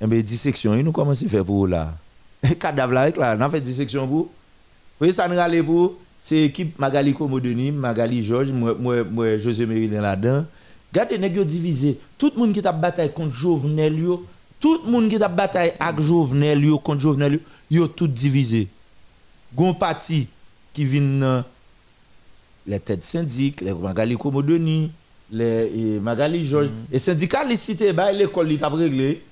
eh 0.00 0.06
bien, 0.06 0.20
dissection, 0.20 0.74
nous 0.82 0.92
commençons 0.92 1.26
à 1.26 1.28
faire 1.28 1.44
pour 1.44 1.66
là. 1.66 1.94
cadavre 2.58 2.92
là, 2.92 3.02
avec 3.02 3.16
là, 3.16 3.36
on 3.38 3.40
a 3.40 3.50
fait 3.50 3.60
dissection 3.60 4.06
pour. 4.06 4.30
Oui, 5.00 5.12
ça 5.12 5.28
nous 5.28 5.38
allait 5.38 5.62
pour. 5.62 5.96
C'est 6.20 6.42
équipe 6.44 6.78
Magali 6.78 7.14
Komodeni, 7.14 7.70
Magali 7.70 8.22
Georges, 8.22 8.50
moi, 8.50 8.74
moi, 8.78 9.04
moi 9.04 9.38
José 9.38 9.66
Méridien 9.66 10.02
là-dedans. 10.02 10.44
Regardez, 10.92 11.18
nèg 11.18 11.36
yo 11.36 11.44
divisé. 11.44 11.98
Tout 12.16 12.32
le 12.34 12.40
monde 12.40 12.52
qui 12.52 12.62
t'a 12.62 12.72
bataille 12.72 13.12
contre 13.12 13.34
Jovenel, 13.34 13.98
yo, 13.98 14.24
tout 14.58 14.80
le 14.84 14.90
monde 14.90 15.08
qui 15.08 15.18
t'a 15.18 15.28
bataille 15.28 15.74
avec 15.78 16.00
Jovenel, 16.00 16.64
yo, 16.64 16.78
contre 16.78 17.00
Jovenel, 17.00 17.40
yo, 17.70 17.82
yo 17.82 17.88
tout 17.88 18.08
divisé. 18.08 18.68
Gon 19.54 19.74
parti 19.74 20.28
qui 20.72 20.84
vient 20.84 21.44
les 22.66 22.80
têtes 22.80 23.04
syndic, 23.04 23.60
les 23.60 23.74
Magali 23.74 24.16
Komodeni, 24.16 24.90
les 25.30 26.00
Magali 26.00 26.44
Georges. 26.44 26.70
Et 26.90 26.98
syndicalistes, 26.98 27.92
bah, 27.92 28.10
l'école, 28.10 28.52
il 28.52 28.58
t'a 28.58 28.68
réglé. 28.68 29.22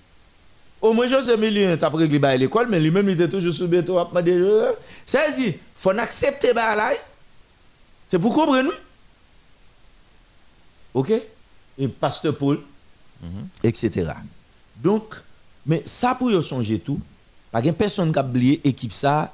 Au 0.87 0.93
moins, 0.93 1.09
José 1.09 1.37
Mélien 1.37 1.77
t'a 1.77 1.89
réglé 1.89 2.19
bah, 2.21 2.37
l'école, 2.37 2.69
mais 2.69 2.79
lui-même, 2.79 3.09
il 3.09 3.21
était 3.21 3.29
toujours 3.29 3.53
sous 3.53 3.67
béton. 3.67 3.99
à 3.99 4.05
demander, 4.05 4.33
euh, 4.33 4.73
Ça 5.05 5.27
veut 5.27 5.35
dire, 5.35 5.55
faut 5.75 5.91
accepter 5.91 6.53
là. 6.53 6.93
C'est 8.07 8.21
pour 8.21 8.33
comprendre. 8.33 8.71
OK? 10.95 11.13
Et 11.79 11.89
Pasteur 11.89 12.39
Paul, 12.39 12.61
etc. 13.65 14.13
Donc, 14.77 15.17
mais 15.67 15.83
ça 15.85 16.15
pour 16.15 16.31
y 16.31 16.41
songer 16.43 16.79
tout, 16.79 17.01
pas 17.51 17.59
a 17.59 17.73
personne 17.73 18.13
qui 18.13 18.19
a 18.19 18.23
oublié 18.23 18.61
équipe 18.63 18.93
ça. 18.93 19.33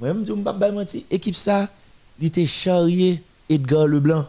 Moi-même, 0.00 0.26
je 0.26 0.32
ne 0.32 0.38
vais 0.38 0.58
pas 0.58 0.72
mentir. 0.72 1.02
Équipe 1.10 1.36
ça, 1.36 1.68
il 2.18 2.26
était 2.26 2.44
charrié 2.46 3.22
Edgar 3.48 3.86
Leblanc. 3.86 4.26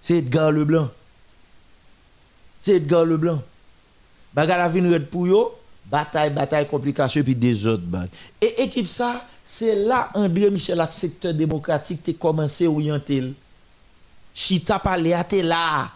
C'est 0.00 0.18
Edgar 0.18 0.52
Leblanc. 0.52 0.90
C'est 2.60 2.76
Edgar 2.76 3.06
Leblanc. 3.06 3.42
Bagarre 4.34 4.58
la 4.58 4.90
red 4.90 5.06
pour 5.06 5.26
yo, 5.26 5.54
bataille, 5.86 6.30
bataille, 6.30 6.66
complication, 6.66 7.22
puis 7.22 7.36
des 7.36 7.66
autres 7.66 7.84
bagages. 7.84 8.08
Et 8.40 8.62
équipe 8.62 8.88
ça, 8.88 9.24
c'est 9.44 9.74
là 9.76 10.10
André 10.14 10.50
Michel, 10.50 10.80
avec 10.80 10.92
secteur 10.92 11.34
démocratique, 11.34 12.02
t'es 12.02 12.14
commencé 12.14 12.66
à 12.66 12.70
orienter. 12.70 13.32
Chita 14.34 14.78
parlé 14.78 15.12
à 15.12 15.22
t'es 15.22 15.42
là. 15.42 15.90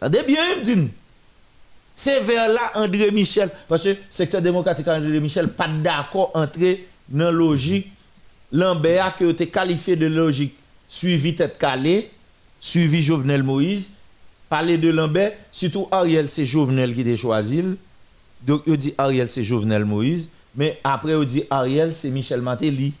Attendez 0.00 0.22
bien, 0.22 0.56
me. 0.76 0.88
C'est 1.94 2.20
vers 2.20 2.48
là 2.48 2.60
André 2.74 3.10
Michel, 3.10 3.50
parce 3.66 3.84
que 3.84 3.96
secteur 4.10 4.42
démocratique 4.42 4.86
André 4.86 5.18
Michel, 5.18 5.48
pas 5.48 5.68
d'accord 5.68 6.30
entrer 6.34 6.86
dans 7.08 7.30
logique 7.30 7.90
Lambert 8.52 9.16
qui 9.16 9.24
été 9.28 9.48
qualifié 9.48 9.96
de 9.96 10.06
logique 10.06 10.54
suivi 10.86 11.34
tête 11.34 11.58
calée, 11.58 12.10
suivi 12.60 13.02
Jovenel 13.02 13.42
Moïse, 13.42 13.90
parler 14.48 14.78
de 14.78 14.90
Lambert, 14.90 15.32
surtout 15.50 15.88
Ariel, 15.90 16.28
c'est 16.28 16.46
Jovenel 16.46 16.94
qui 16.94 17.10
a 17.12 17.16
choisi. 17.16 17.62
Donc, 18.42 18.62
il 18.66 18.76
dit 18.76 18.94
Ariel, 18.98 19.28
c'est 19.28 19.42
Jovenel 19.42 19.84
Moïse, 19.84 20.28
mais 20.54 20.78
après, 20.84 21.12
il 21.12 21.26
dit 21.26 21.44
Ariel, 21.50 21.94
c'est 21.94 22.10
Michel 22.10 22.42
Matéli. 22.42 22.92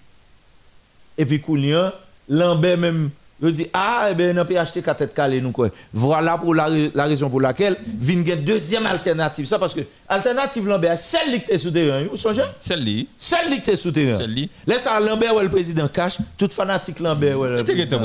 Et 1.18 1.24
puis, 1.24 1.40
Koulian, 1.40 1.92
Lambert 2.28 2.78
même, 2.78 3.10
il 3.42 3.52
dit 3.52 3.66
Ah, 3.72 4.08
eh 4.10 4.14
bien, 4.14 4.36
on 4.36 4.44
peut 4.44 4.58
acheter 4.58 4.82
qu'à 4.82 4.94
tête 4.94 5.14
calée, 5.14 5.40
nous 5.40 5.52
quoi. 5.52 5.68
Voilà 5.92 6.38
pour 6.38 6.54
la, 6.54 6.68
la 6.94 7.04
raison 7.04 7.28
pour 7.30 7.40
laquelle, 7.40 7.76
vient 7.86 8.16
une 8.16 8.44
deuxième 8.44 8.86
alternative. 8.86 9.46
Ça, 9.46 9.58
parce 9.58 9.74
que, 9.74 9.82
alternative 10.08 10.66
Lambert, 10.66 10.98
celle 10.98 11.44
qui 11.44 11.52
est 11.52 11.58
souterrain, 11.58 12.04
vous 12.10 12.16
songez? 12.16 12.42
Celle-là. 12.58 13.04
Celle 13.16 13.62
qui 13.62 13.70
est 13.70 13.76
souterrain. 13.76 14.18
Celle-là. 14.18 14.46
Laisse 14.66 14.86
à 14.86 14.98
Lambert 15.00 15.34
ou 15.36 15.40
le 15.40 15.48
président 15.48 15.86
cash, 15.88 16.18
toute 16.38 16.54
fanatique 16.54 16.98
Lambert 17.00 17.38
ou 17.38 17.44
le 17.44 17.62
tu 17.62 17.64
président 17.64 17.98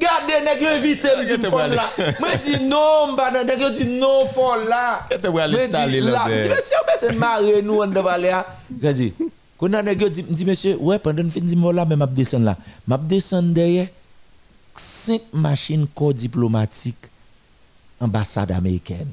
Gardez, 0.00 0.40
nèg 0.42 0.62
yo 0.62 0.68
invité, 0.68 1.08
me 1.18 1.24
dit 1.26 1.46
fond 1.46 1.58
là. 1.58 1.90
Moi 2.18 2.36
dit 2.36 2.58
non, 2.64 3.12
bah 3.14 3.30
nèg 3.30 3.60
yo 3.60 3.68
dit 3.68 3.84
non 3.84 4.24
fond 4.24 4.54
là. 4.66 5.06
Moi 5.30 5.46
dit 5.46 6.00
là, 6.00 6.26
me 6.26 6.40
dit 6.40 6.48
monsieur, 6.48 6.76
monsieur 6.90 7.18
marre 7.18 7.42
nous 7.62 7.82
on 7.82 7.86
devant 7.86 8.08
aller. 8.08 8.34
Je 8.82 8.88
dis 8.88 9.12
quand 9.58 9.68
nèg 9.68 10.00
yo 10.00 10.08
dit 10.08 10.22
dit 10.22 10.46
monsieur, 10.46 10.76
ouais 10.76 10.98
pendant 10.98 11.28
fin 11.28 11.40
dit 11.40 11.54
moi 11.54 11.72
là 11.72 11.84
mais 11.84 11.96
m'a 11.96 12.06
descendre 12.06 12.46
là. 12.46 12.56
M'a 12.86 12.96
descendre 12.96 13.52
derrière 13.52 13.88
cinq 14.74 15.20
machines 15.34 15.86
corps 15.94 16.14
diplomatique 16.14 17.10
ambassade 18.00 18.52
américaine. 18.52 19.10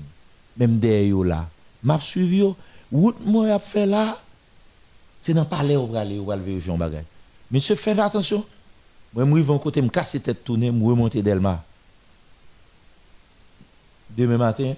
Même 0.56 0.80
derrière 0.80 1.10
yo 1.10 1.24
là. 1.24 1.48
M'a 1.84 2.00
suivi 2.00 2.38
yo. 2.38 2.56
Route 2.94 3.18
moi 3.26 3.54
a 3.54 3.60
fait 3.60 3.86
là. 3.86 4.18
C'est 5.20 5.34
dans 5.34 5.44
palais 5.44 5.76
ou 5.76 5.94
aller 5.98 6.18
ou 6.18 6.32
aller 6.32 6.62
Jean 6.62 6.78
bagay. 6.78 7.04
Monsieur 7.52 7.76
faites 7.76 8.00
attention. 8.00 8.46
Moi, 9.26 9.40
je 9.40 9.44
vais 9.44 9.60
côté, 9.60 9.82
me 9.82 9.90
casser 9.90 10.20
tête 10.20 10.44
tourner, 10.44 10.72
me 10.72 10.86
remonter 10.86 11.24
Delma. 11.24 11.64
Demain 14.16 14.38
matin, 14.38 14.76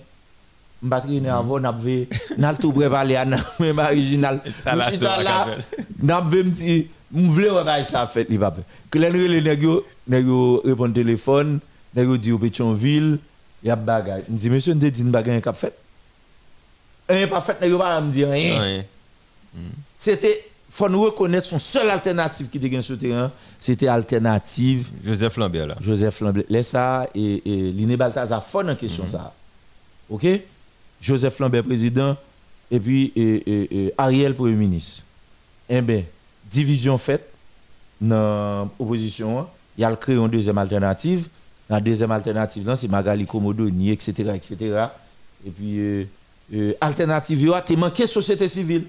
je 0.81 0.87
vais 0.87 0.99
traîner 1.01 1.29
avant, 1.29 1.59
je 1.59 1.85
vais 1.85 2.07
tout 2.59 2.71
préparer 2.71 3.17
à 3.17 3.25
même 3.25 3.79
original. 3.79 4.41
Je 4.45 4.51
suis 4.51 5.03
là, 5.03 5.57
je 6.01 6.29
vais 6.29 6.43
me 6.43 6.49
dire, 6.51 6.85
je 7.13 7.19
veux 7.19 7.49
voir 7.49 7.85
ça 7.85 8.07
fait, 8.07 8.27
il 8.29 8.39
va 8.39 8.51
faire. 8.51 8.63
Que 8.89 8.97
les 8.97 9.11
les 9.27 9.41
nèg 9.41 9.61
yo 10.25 10.61
répondre 10.63 10.93
téléphone, 10.93 11.59
nèg 11.93 12.07
yo 12.07 12.17
dit 12.17 12.31
au 12.31 12.39
Pétionville, 12.39 13.19
il 13.61 13.67
y 13.67 13.71
a 13.71 13.75
bagage. 13.75 14.23
Je 14.29 14.35
dis 14.35 14.49
monsieur, 14.49 14.73
on 14.73 14.75
dit 14.77 14.87
une 14.87 15.11
bagage 15.11 15.41
qu'a 15.41 15.53
fait. 15.53 15.77
Rien 17.09 17.27
pas 17.27 17.41
fait, 17.41 17.59
nèg 17.59 17.71
yo 17.71 17.77
pas 17.77 17.99
me 17.99 18.11
dire 18.11 18.29
rien. 18.29 18.83
C'était 19.97 20.49
faut 20.69 20.87
nous 20.89 21.01
reconnaître 21.01 21.47
son 21.47 21.59
seule 21.59 21.89
alternative 21.89 22.47
qui 22.49 22.57
était 22.57 22.69
sur 22.81 22.93
le 22.93 22.99
terrain, 22.99 23.31
c'était 23.59 23.87
alternative 23.87 24.87
Joseph 25.03 25.35
Lambert 25.37 25.67
là. 25.67 25.75
Joseph 25.81 26.21
Lambert. 26.21 26.43
Laisse 26.49 26.69
ça 26.69 27.07
et, 27.15 27.41
et 27.45 27.71
Liné 27.71 27.97
Balthazar 27.97 28.43
dans 28.63 28.75
question 28.75 29.07
ça. 29.07 29.33
OK? 30.09 30.25
Joseph 31.01 31.39
Lambert 31.39 31.63
président 31.63 32.15
et 32.71 32.79
puis 32.79 33.11
et, 33.15 33.21
et- 33.51 33.85
et 33.85 33.93
Ariel 33.97 34.35
premier 34.35 34.53
ministre. 34.55 35.03
Eh 35.67 35.81
bien, 35.81 36.03
division 36.49 36.97
faite 36.97 37.29
dans 38.01 38.69
l'opposition, 38.79 39.47
il 39.77 39.81
y 39.81 39.83
a 39.85 39.95
créé 39.95 40.15
une 40.15 40.27
deuxième 40.27 40.57
alternative. 40.57 41.27
La 41.69 41.79
deuxième 41.79 42.11
alternative, 42.11 42.63
c'est 42.75 42.87
Magali 42.87 43.25
Komodoni, 43.25 43.91
etc., 43.91 44.31
etc. 44.33 44.85
Et 45.45 45.51
puis, 45.51 45.77
euh, 45.79 46.03
euh, 46.53 46.73
alternative, 46.81 47.39
il 47.41 47.53
a 47.53 47.63
manqué 47.75 48.07
société 48.07 48.47
civile. 48.47 48.85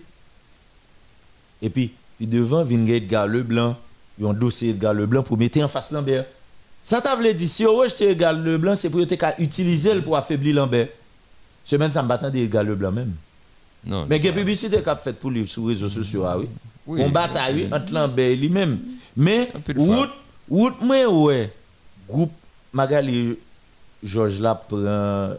Et 1.63 1.71
puis, 1.71 1.93
puis 2.17 2.27
devant, 2.27 2.63
vient 2.65 2.85
Edgar 2.87 3.27
Leblanc, 3.27 3.77
il 4.19 4.25
y 4.25 4.27
a 4.27 4.31
un 4.31 4.35
dossier 4.35 4.71
Edgar 4.71 4.95
Leblanc 4.95 5.23
pour 5.23 5.39
mettre 5.39 5.61
en 5.61 5.69
face 5.69 5.93
Lambert. 5.93 6.25
Ça 6.83 7.01
t'a 7.01 7.15
voulu 7.15 7.33
dire, 7.35 7.49
si 7.49 7.67
on 7.67 7.77
rejet 7.77 8.13
Edgar 8.13 8.33
Leblanc, 8.33 8.77
c'est 8.77 8.91
pour 8.91 9.01
utiliser 9.39 9.95
le 9.95 10.03
pour 10.03 10.17
affaiblir 10.17 10.57
Lambert. 10.57 10.89
Semaine, 11.65 11.93
ça 11.93 12.03
me 12.03 12.09
battant 12.09 12.31
d'Edgar 12.31 12.65
Leblanc 12.65 12.93
même. 12.93 13.13
Non. 13.85 14.07
Mais 14.09 14.19
il 14.19 14.25
y 14.25 14.27
a 14.27 14.31
une 14.31 14.37
publicité 14.37 14.83
qu'a 14.83 14.97
fait 14.97 15.13
pour 15.13 15.31
lui 15.31 15.47
sur 15.47 15.63
les 15.63 15.75
réseaux 15.75 15.89
sociaux, 15.89 16.25
ah 16.25 16.39
oui. 16.39 16.47
Oui. 16.87 17.01
On 17.03 17.11
bataille 17.11 17.67
oui, 17.67 17.69
entre 17.73 17.93
Lambert 17.93 18.31
et 18.31 18.37
lui-même. 18.37 18.79
Mais, 19.17 19.51
route, 19.77 20.11
route, 20.51 20.81
moi, 20.81 21.07
ouais, 21.07 21.53
groupe 22.09 22.33
Magali 22.73 23.37
Georges 24.03 24.41
là 24.41 24.55
prend. 24.55 24.77
euh, 24.79 25.35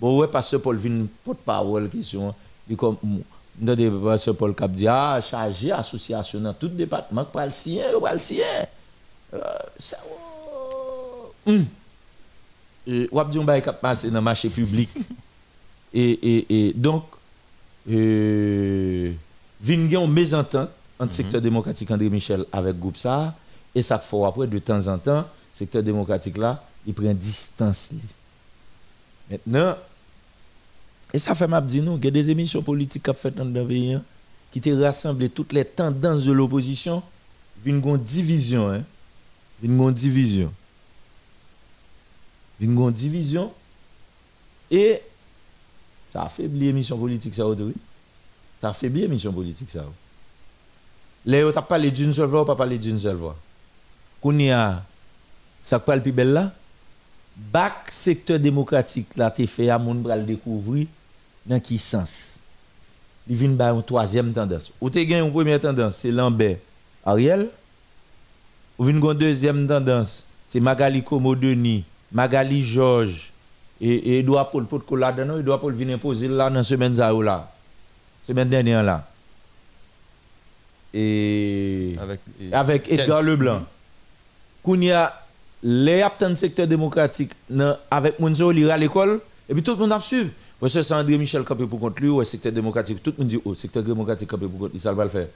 bon, 0.00 0.18
ouais, 0.18 0.28
parce 0.28 0.50
que 0.50 0.56
Paul 0.56 0.76
vient 0.76 1.06
porte-parole, 1.24 1.88
question. 1.88 2.34
Il 2.68 2.76
comme. 2.76 2.96
Dans 3.58 3.74
des 3.74 3.90
pasteur 3.90 4.36
Paul 4.36 4.54
Cap 4.54 4.70
dit, 4.70 4.88
ah, 4.88 5.20
chargé 5.20 5.72
association 5.72 6.40
dans 6.40 6.54
tout 6.54 6.68
département, 6.68 7.24
pas 7.24 7.46
le 7.46 7.52
sien, 7.52 7.84
pas 8.00 8.14
le 8.14 8.18
sien. 8.18 8.44
Euh, 9.34 9.40
ça, 9.78 9.98
oh, 10.10 11.32
hum. 11.46 11.64
Et, 12.86 13.08
ou 13.12 13.24
dit 13.24 13.38
on 13.38 13.44
va 13.44 13.60
cap 13.60 13.80
passer 13.80 14.08
dans 14.08 14.16
le 14.16 14.20
marché 14.22 14.48
public. 14.48 14.90
et, 15.94 16.10
et, 16.10 16.68
et 16.68 16.72
donc, 16.72 17.04
euh, 17.90 19.12
vin 19.60 19.88
gen 19.88 20.04
une 20.04 20.12
mésentente 20.12 20.70
entre 20.98 21.12
secteur 21.12 21.40
démocratique 21.40 21.90
André 21.90 22.08
Michel 22.08 22.44
avec 22.52 22.78
groupe 22.78 22.96
ça 22.96 23.34
et 23.74 23.82
ça 23.82 23.98
fait 23.98 24.24
après 24.24 24.46
de 24.46 24.58
temps 24.60 24.86
en 24.86 24.98
temps 24.98 25.24
secteur 25.52 25.82
démocratique 25.82 26.36
là 26.36 26.62
il 26.86 26.94
prend 26.94 27.12
distance 27.12 27.90
li. 27.90 28.00
maintenant 29.30 29.76
et 31.12 31.18
ça 31.18 31.34
fait 31.34 31.46
m'a 31.46 31.60
dit 31.60 31.80
nous 31.80 31.96
il 31.96 32.04
y 32.04 32.08
a 32.08 32.10
des 32.10 32.30
émissions 32.30 32.62
politiques 32.62 33.04
qui 33.04 33.14
fait 33.14 33.30
dans 33.30 33.44
le 33.44 33.66
pays 33.66 33.94
hein, 33.94 34.02
qui 34.50 34.60
te 34.60 34.70
rassemblé 34.70 35.28
toutes 35.28 35.52
les 35.52 35.64
tendances 35.64 36.24
de 36.24 36.32
l'opposition 36.32 37.02
gon 37.66 37.96
division 37.96 38.70
hein 38.70 38.82
gon 39.62 39.90
division 39.90 40.52
gon 42.60 42.90
division 42.90 43.52
et 44.70 45.00
ça 46.08 46.22
affaiblit 46.22 46.66
l'émission 46.66 46.98
politique 46.98 47.34
ça 47.34 47.46
oui. 47.48 47.74
Ça 48.62 48.68
affaiblit 48.68 49.00
l'émission 49.00 49.32
politique 49.32 49.70
ça. 49.70 49.84
Là, 51.26 51.52
tu 51.52 51.62
parlé 51.62 51.90
d'une 51.90 52.12
seule 52.12 52.28
voix 52.28 52.42
ou 52.42 52.44
pas 52.44 52.54
parlé 52.54 52.78
d'une 52.78 53.00
seule 53.00 53.16
voix? 53.16 53.36
Qu'on 54.20 54.38
y 54.38 54.50
a, 54.50 54.84
ça 55.60 55.80
quoi 55.80 55.96
le 55.96 56.02
plus 56.02 56.12
belle 56.12 56.32
là? 56.32 56.52
Bac 57.36 57.90
secteur 57.90 58.38
démocratique 58.38 59.16
là, 59.16 59.32
t'es 59.32 59.48
fait 59.48 59.68
à 59.68 59.80
mon 59.80 59.96
bral 59.96 60.24
découvrir 60.24 60.86
dans 61.46 61.60
qui 61.60 61.78
sens? 61.78 62.38
Il 63.28 63.36
vient 63.36 63.54
par 63.54 63.74
une 63.74 63.82
troisième 63.82 64.32
tendance. 64.32 64.72
Ou 64.80 64.90
t'es 64.90 65.04
une 65.04 65.30
première 65.30 65.60
tendance, 65.60 65.96
c'est 65.96 66.10
Lambert 66.10 66.56
Ariel. 67.04 67.48
Ou 68.78 68.84
vient 68.84 68.94
une 68.96 69.14
deuxième 69.14 69.66
tendance, 69.66 70.24
c'est 70.48 70.60
Magali 70.60 71.02
Komo 71.04 71.36
Denis, 71.36 71.84
Magali 72.10 72.62
Georges 72.62 73.32
et, 73.80 74.18
Edouard 74.18 74.50
Paul 74.50 74.66
là 74.98 75.12
dedans, 75.12 75.38
Edouard 75.38 75.60
Paul 75.60 75.74
vient 75.74 75.94
imposer 75.94 76.28
là 76.28 76.50
dans 76.50 76.62
semaine 76.62 76.94
ça 76.94 77.12
là. 77.12 77.50
Semaine 78.26 78.48
dernière 78.48 78.82
là. 78.82 79.06
Et 80.94 81.96
Avec, 82.00 82.20
et- 82.40 82.52
avec 82.54 82.92
Edgar 82.92 83.22
Leblanc. 83.22 83.62
Kounia 84.62 85.12
les 85.62 86.02
aptan 86.02 86.34
secteur 86.34 86.66
démocratique 86.66 87.32
avec 87.90 88.18
Mounzo 88.20 88.50
li 88.50 88.70
à 88.70 88.76
l'école 88.76 89.20
et 89.48 89.54
puis 89.54 89.62
tout 89.62 89.72
le 89.72 89.78
monde 89.78 89.92
a 89.92 90.00
suivi. 90.00 90.30
Parce 90.62 90.74
que 90.74 90.82
c'est 90.82 90.94
André 90.94 91.18
Michel 91.18 91.42
campé 91.42 91.66
pour 91.66 91.80
contre 91.80 92.00
lui 92.00 92.08
ou 92.08 92.22
secteur 92.22 92.52
démocratique 92.52 93.02
tout 93.02 93.12
le 93.18 93.24
monde 93.24 93.28
dit 93.28 93.40
oh 93.44 93.52
secteur 93.52 93.82
démocratique 93.82 94.28
campé 94.28 94.46
pour 94.46 94.60
contre 94.60 94.72
lui 94.74 94.78
ça 94.78 94.92
va 94.92 95.02
le 95.02 95.10
faire. 95.10 95.26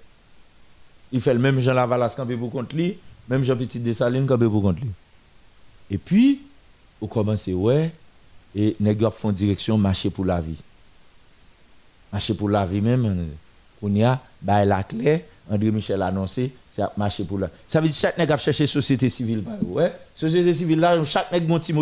Il 1.10 1.20
fait 1.20 1.34
le 1.34 1.40
même 1.40 1.58
Jean 1.58 1.74
Lavalas 1.74 2.14
campé 2.16 2.36
pour 2.36 2.48
contre 2.48 2.76
lui, 2.76 2.96
même 3.28 3.42
Jean 3.42 3.56
Petit 3.56 3.80
Dessalines 3.80 4.24
campé 4.24 4.44
pour 4.44 4.62
contre 4.62 4.82
lui. 4.82 4.90
Et 5.90 5.98
puis 5.98 6.42
on 7.00 7.08
commence 7.08 7.48
ouais 7.48 7.90
et 8.54 8.76
nèg 8.78 9.02
yo 9.02 9.10
font 9.10 9.32
direction 9.32 9.76
marché 9.76 10.10
pour 10.10 10.24
la 10.24 10.40
vie. 10.40 10.62
Marché 12.12 12.32
pour 12.34 12.48
la 12.48 12.64
vie 12.64 12.80
même 12.80 13.26
on 13.82 13.92
y 13.96 14.04
a 14.04 14.22
bah 14.40 14.64
la 14.64 14.84
clé 14.84 15.24
André 15.50 15.72
Michel 15.72 16.02
a 16.02 16.06
annoncé 16.06 16.52
c'est 16.70 16.82
a 16.82 16.92
marché 16.96 17.24
pour 17.24 17.40
la 17.40 17.50
ça 17.66 17.80
veut 17.80 17.88
dire 17.88 17.96
chaque 17.96 18.16
nèg 18.16 18.30
a 18.30 18.36
cherché 18.36 18.64
société 18.64 19.10
civile 19.10 19.40
bah, 19.40 19.58
ouais 19.64 19.92
société 20.14 20.54
civile 20.54 20.78
là 20.78 21.02
chaque 21.02 21.32
nèg 21.32 21.48
mon 21.48 21.58
petit 21.58 21.74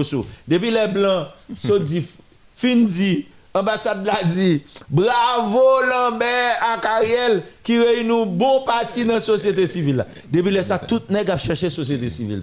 depuis 0.49 0.71
les 0.71 0.89
blancs 0.89 1.27
so 1.55 1.79
dit 1.79 2.07
fin 2.55 2.77
dit 2.77 3.27
ambassade 3.55 4.05
l'a 4.05 4.25
dit 4.25 4.63
bravo 4.91 5.81
Lambert 5.89 6.57
à 6.61 6.79
Cariel 6.79 7.43
qui 7.63 7.79
réunit 7.79 8.27
bon 8.27 8.65
parti 8.65 9.05
dans 9.05 9.15
la 9.15 9.21
société 9.21 9.67
civile. 9.69 10.05
Depuis 10.31 10.63
ça 10.65 10.79
tout 10.79 11.03
nèg 11.09 11.31
a 11.31 11.37
cherché 11.37 11.71
société 11.71 12.11
civile 12.11 12.43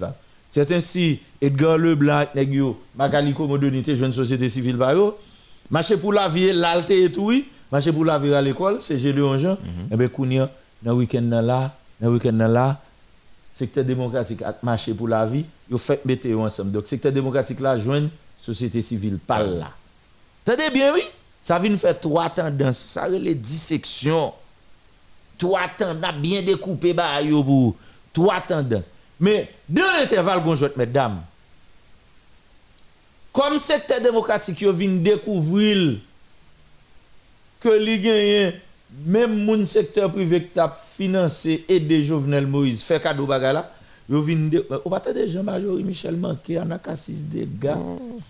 c'est 0.49 0.71
ainsi 0.71 1.19
Edgar 1.41 1.77
Leblanc 1.77 2.25
nèg 2.33 2.53
yo 2.53 2.79
Magali 2.95 3.33
Komodoni 3.33 3.83
te 3.83 3.93
jeune 3.93 4.13
société 4.13 4.47
civile 4.47 4.77
bah 4.77 4.93
marché 5.69 5.97
pour 5.97 6.13
la 6.13 6.29
vie 6.29 6.53
l'alte 6.53 6.91
et 6.91 7.11
tout 7.11 7.33
marché 7.69 7.91
pour 7.91 8.05
la 8.05 8.17
vie 8.17 8.33
à 8.33 8.41
l'école 8.41 8.77
c'est 8.79 8.97
Gédéon 8.97 9.37
Jean. 9.37 9.57
Et 9.91 9.97
ben 9.97 10.07
kounya 10.07 10.49
dans 10.81 10.93
week-end 10.93 11.21
nan 11.21 11.45
là 11.45 11.75
dans 11.99 12.09
week-end 12.09 12.31
nan 12.31 12.53
là 12.53 12.81
secteur 13.51 13.83
démocratique 13.83 14.41
a 14.43 14.55
marché 14.63 14.93
pour 14.93 15.09
la 15.09 15.25
vie. 15.25 15.43
Yo 15.69 15.77
fait 15.77 16.05
mettre 16.05 16.29
ensemble. 16.37 16.71
Donc 16.71 16.87
secteur 16.87 17.11
démocratique 17.11 17.59
là 17.59 17.77
joindre 17.77 18.07
société 18.39 18.81
civile 18.81 19.17
pas 19.17 19.43
là 19.43 19.71
Tendez 20.45 20.69
bien 20.69 20.93
oui. 20.93 21.03
Ça 21.41 21.57
vient 21.59 21.75
faire 21.77 21.99
trois 21.99 22.29
tendances. 22.29 22.77
Ça 22.77 23.07
les 23.07 23.35
dissection 23.35 24.33
trois 25.37 25.67
tendances. 25.67 26.15
Bien 26.15 26.41
découpé 26.41 26.93
ba 26.93 27.21
yo 27.21 27.43
pour 27.43 27.75
trois 28.13 28.41
tendances. 28.41 28.85
Mais 29.19 29.49
dans 29.67 29.83
l'intervalle 29.99 30.41
mesdames. 30.75 31.21
Comme 33.31 33.57
secteur 33.59 34.01
démocratique 34.01 34.61
vient 34.61 34.89
découvrir 34.89 35.99
que 37.61 37.69
li 37.69 37.99
gagne 37.99 38.59
même 39.05 39.45
mon 39.45 39.63
secteur 39.63 40.11
privé 40.11 40.47
qui 40.47 40.59
a 40.59 40.67
financé 40.69 41.63
et 41.69 41.79
des 41.79 42.03
Jovenel 42.03 42.45
Moïse 42.45 42.81
fait 42.83 42.99
cadeau 42.99 43.25
bagala. 43.25 43.61
de 43.61 43.80
ou 44.11 44.89
pas 44.89 44.99
de 44.99 45.25
Jean 45.25 45.43
Majorie 45.43 45.83
Michel 45.83 46.17
manqué 46.17 46.59
en 46.59 46.69
a 46.71 46.77
cassis 46.77 47.23
des 47.23 47.47
gars 47.59 47.79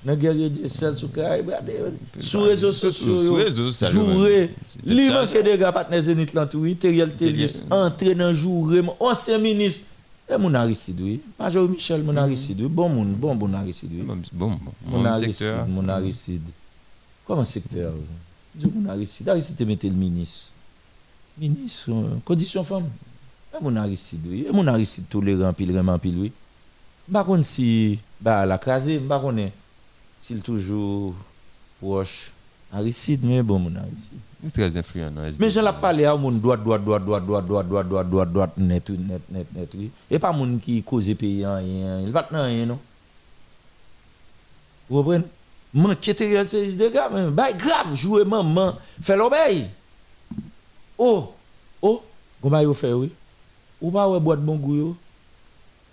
dans 0.06 0.16
guerrier 0.16 0.50
de 0.50 0.68
sel 0.68 0.96
sous 0.96 1.08
Caraïbes 1.08 1.52
sur 2.20 2.44
réseaux 2.44 2.72
sociaux 2.72 3.20
jouer. 3.20 4.52
li 4.86 5.10
manqué 5.10 5.42
des 5.42 5.58
gars 5.58 5.72
partenaire 5.72 6.02
Zénith 6.02 6.34
lan 6.34 6.46
tout 6.46 6.68
Teriel 6.76 7.12
Télis 7.16 7.64
entrer 7.72 8.14
dans 8.16 8.32
jouer 8.34 8.84
ancien 9.00 9.38
ministre. 9.40 9.88
Et 10.30 10.38
mon 10.38 10.54
Aristide 10.54 11.02
oui 11.02 11.20
Majorie 11.40 11.70
Michel 11.70 12.04
mon 12.04 12.16
Aristide 12.16 12.62
oui 12.62 12.68
bon 12.70 12.88
moun 12.88 13.14
bon 13.14 13.36
bon 13.36 13.54
Aristide 13.54 13.92
bon 14.32 14.58
mon 14.86 15.04
Aristide 15.06 15.48
mon 15.68 15.90
Aristide 15.90 16.42
comment 17.26 17.44
secteur 17.44 17.94
dis 18.54 18.72
mon 18.74 18.88
Aristide 18.90 19.28
Aristide 19.30 19.58
te 19.58 19.64
mette 19.64 19.84
le 19.84 19.90
ministre. 19.92 20.52
Ministre 21.38 21.92
euh, 21.92 22.18
condition 22.24 22.64
femme 22.64 22.88
mon 23.60 23.76
Aristide 23.76 24.26
oui 24.28 24.48
mon 24.54 24.68
Aristide 24.68 25.10
tolérant 25.10 25.54
pile 25.54 25.72
vraiment 25.74 26.00
pile 26.00 26.18
oui 26.20 26.32
par 27.12 27.26
contre 27.26 27.44
si 27.46 28.00
bah 28.20 28.46
la 28.46 28.58
crasé 28.58 29.00
par 29.00 29.22
contre 29.22 29.50
s'il 30.22 30.42
toujours 30.42 31.14
proche 31.80 32.32
Aristide 32.72 33.22
mais 33.24 33.44
bon 33.44 33.60
mon 33.60 33.76
Aristide 33.76 34.20
Il 34.44 34.48
est 34.48 34.52
très 34.52 34.78
influent 34.78 35.12
dans 35.12 35.30
mais 35.40 35.50
je 35.50 35.60
l'ai 35.60 35.70
parlé 35.82 36.06
à 36.06 36.16
mon 36.16 36.32
droit 36.32 36.58
droit 36.58 36.80
droit 36.80 37.00
droit 37.00 37.20
droit 37.20 37.42
droit 37.42 37.64
droit 37.64 37.84
droit 37.84 38.04
droit 38.04 38.26
droit 38.26 38.50
net 38.58 38.90
net 38.90 39.22
net 39.30 39.48
net 39.54 39.70
oui 39.76 39.92
et 40.10 40.20
pas 40.20 40.32
mon 40.32 40.58
qui 40.58 40.82
cause 40.84 41.14
pays 41.16 41.46
en 41.46 41.58
rien 41.58 42.00
il 42.02 42.12
va 42.12 42.28
dans 42.32 42.44
rien 42.46 42.66
non 42.66 42.80
vous 44.90 44.98
comprenez 44.98 45.26
manquer 45.74 46.14
de 46.14 46.44
ces 46.46 46.72
dégâts 46.74 47.00
mais 47.14 47.30
bah 47.30 47.52
grave 47.54 47.94
jouer 47.96 48.24
maman 48.26 48.78
fait 49.02 49.16
l'obéi 49.18 49.66
oh 50.98 51.34
oh 51.82 52.04
comment 52.42 52.64
vous 52.64 52.74
fait 52.74 52.94
oui 52.94 53.12
ou 53.82 53.92
pas 53.92 54.08
ouais 54.08 54.20
boîte 54.20 54.42
bon 54.42 54.56
goût 54.56 54.76
yo? 54.76 54.98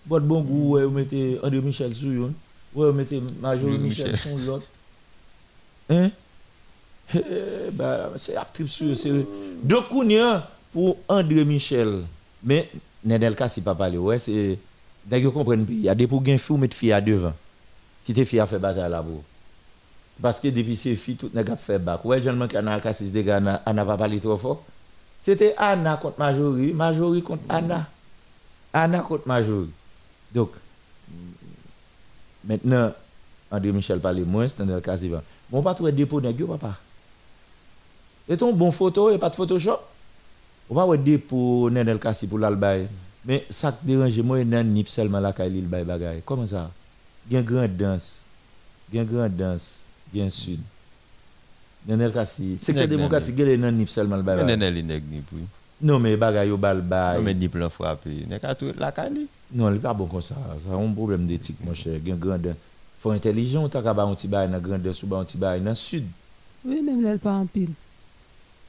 Boîte 0.07 0.25
bon 0.25 0.43
goût 0.43 0.75
ouais 0.75 0.85
vous 0.85 0.91
mettez 0.91 1.39
André 1.43 1.61
Michel 1.61 1.95
sur 1.95 2.13
yon. 2.13 2.33
Ouais 2.75 2.91
vous 2.91 2.93
mettez 2.93 3.23
André 3.43 3.79
Michel 3.79 4.17
sur 4.17 4.39
l'autre 4.39 4.67
hein? 5.91 6.11
Bah, 7.73 8.11
c'est 8.17 8.37
actif 8.37 8.69
sur 8.69 8.95
on 9.93 10.09
y 10.09 10.19
a 10.19 10.51
pour 10.73 10.99
André 11.09 11.45
Michel. 11.45 12.03
Mais 12.43 12.71
Nedel 13.05 13.35
Kassi 13.35 13.63
pas 13.63 13.75
parler 13.75 13.99
ouais 13.99 14.19
c'est 14.19 14.59
d'ailleurs 15.07 15.33
comprendre 15.33 15.65
il 15.69 15.81
y 15.81 15.89
a 15.89 15.95
des 15.95 16.07
pour 16.07 16.23
gain 16.23 16.37
fou 16.37 16.57
mettre 16.57 16.77
fille 16.77 16.93
à 16.93 17.01
devant 17.01 17.33
qui 18.05 18.13
te 18.13 18.23
fille 18.25 18.41
à 18.41 18.47
faire 18.47 18.61
bataille 18.61 18.91
là-bas 18.91 19.09
parce 20.21 20.41
que 20.41 20.49
depuis 20.49 20.77
ces 20.77 20.97
filles 20.97 21.17
tout 21.17 21.31
n'a 21.33 21.45
fait 21.57 21.79
bac. 21.79 22.05
Ouais 22.05 22.21
jeune 22.21 22.37
man 22.37 22.49
qui 22.49 22.57
a 22.57 22.81
Kassis 22.81 23.11
des 23.11 23.25
gars 23.25 23.41
n'a 23.41 23.63
n'a 23.73 23.85
pas 23.85 23.97
parlé 23.97 24.21
trop 24.21 24.37
fort 24.37 24.63
c'était 25.23 25.55
Anna 25.57 25.97
contre 25.97 26.19
Majorie 26.19 26.73
Majorie 26.73 27.23
contre 27.23 27.43
Anna. 27.49 27.89
Anna 28.73 29.01
contre 29.01 29.27
Majorie 29.27 29.71
donc 30.33 30.51
maintenant 32.45 32.93
André 33.51 33.73
Michel 33.73 34.01
parle 34.01 34.21
moins 34.23 34.47
Nedel 34.59 34.81
Kassi 34.81 35.09
va 35.09 35.23
bon 35.51 35.63
pas 35.63 35.75
trouver 35.75 35.93
dépôt 35.93 36.21
papa. 36.21 36.77
Et 38.29 38.37
ton 38.37 38.53
bon 38.53 38.71
photo 38.71 39.11
et 39.11 39.19
pas 39.19 39.31
de 39.31 39.37
Photoshop? 39.37 39.79
On 40.69 40.75
va 40.75 40.83
avoir 40.83 40.99
dépôt 40.99 41.71
Nedel 41.71 41.99
Kassi 41.99 42.27
pour 42.27 42.39
l'albay 42.39 42.87
mais 43.25 43.45
ça 43.51 43.73
qui 43.73 43.87
dérange 43.87 44.19
moi 44.21 44.45
nan 44.45 44.73
nip 44.73 44.89
seulement 44.89 45.21
la 45.21 45.35
li 45.49 45.63
bay 45.63 45.85
bagay 45.85 46.23
comment 46.25 46.47
ça? 46.47 46.71
Gen 47.31 47.43
grand 47.43 47.69
danse. 47.69 48.23
Gen 48.93 49.05
grand 49.05 49.29
danse. 49.29 49.85
Gen 50.15 50.31
sud 50.31 50.61
Nenel 51.89 52.13
Kassi, 52.13 52.59
secteur 52.61 52.87
démocratique, 52.87 53.35
il 53.39 53.49
est 53.49 53.57
nip 53.57 53.89
seulement. 53.89 54.19
Nenel 54.19 54.77
est 54.77 54.83
nip, 54.83 55.25
oui. 55.33 55.41
Non, 55.81 55.99
mais 55.99 56.17
bagage 56.17 56.51
au 56.51 56.59
Non, 56.59 57.23
mais 57.23 57.35
nip 57.35 57.55
l'en 57.55 57.71
frappé. 57.71 58.27
Nègre 58.29 58.49
a 58.49 58.55
tout 58.55 58.73
la 58.77 58.93
cali. 58.93 59.27
Non, 59.53 59.71
il 59.71 59.75
n'est 59.75 59.79
pas 59.79 59.95
bon 59.95 60.07
comme 60.07 60.21
ça. 60.21 60.35
Ça 60.35 60.75
a 60.75 60.77
un 60.77 60.93
problème 60.93 61.25
d'éthique, 61.25 61.57
mon 61.65 61.73
cher. 61.73 61.99
Il 62.05 62.19
grande. 62.19 62.55
faut 62.99 63.11
intelligent, 63.11 63.69
tu 63.71 63.79
as 63.79 63.81
un 63.81 64.15
petit 64.15 64.29
bail 64.29 64.51
dans 64.51 64.59
grande, 64.59 64.93
sous 64.93 65.15
un 65.15 65.25
petit 65.25 65.39
bail 65.39 65.61
dans 65.63 65.71
le 65.71 65.75
sud. 65.75 66.05
Oui, 66.67 66.83
même 66.83 67.01
là, 67.01 67.17
pas 67.17 67.33
en 67.33 67.47
pile. 67.47 67.71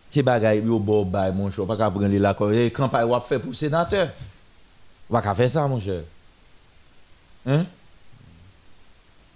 C'est 0.09 0.23
bagage, 0.23 0.63
yo 0.63 0.79
bon 0.79 1.03
bail, 1.03 1.33
mon 1.33 1.49
cher. 1.49 1.65
Pas 1.65 1.75
qu'à 1.75 1.91
prendre 1.91 2.07
la 2.07 2.31
eh, 2.31 2.33
campagne, 2.33 2.69
campagne, 2.71 3.05
on 3.05 3.19
fait 3.19 3.39
pour 3.39 3.53
sénateur. 3.53 4.09
On 5.09 5.19
va 5.19 5.35
faire 5.35 5.49
ça, 5.49 5.67
mon 5.67 5.79
cher. 5.79 6.03
Hein? 7.45 7.65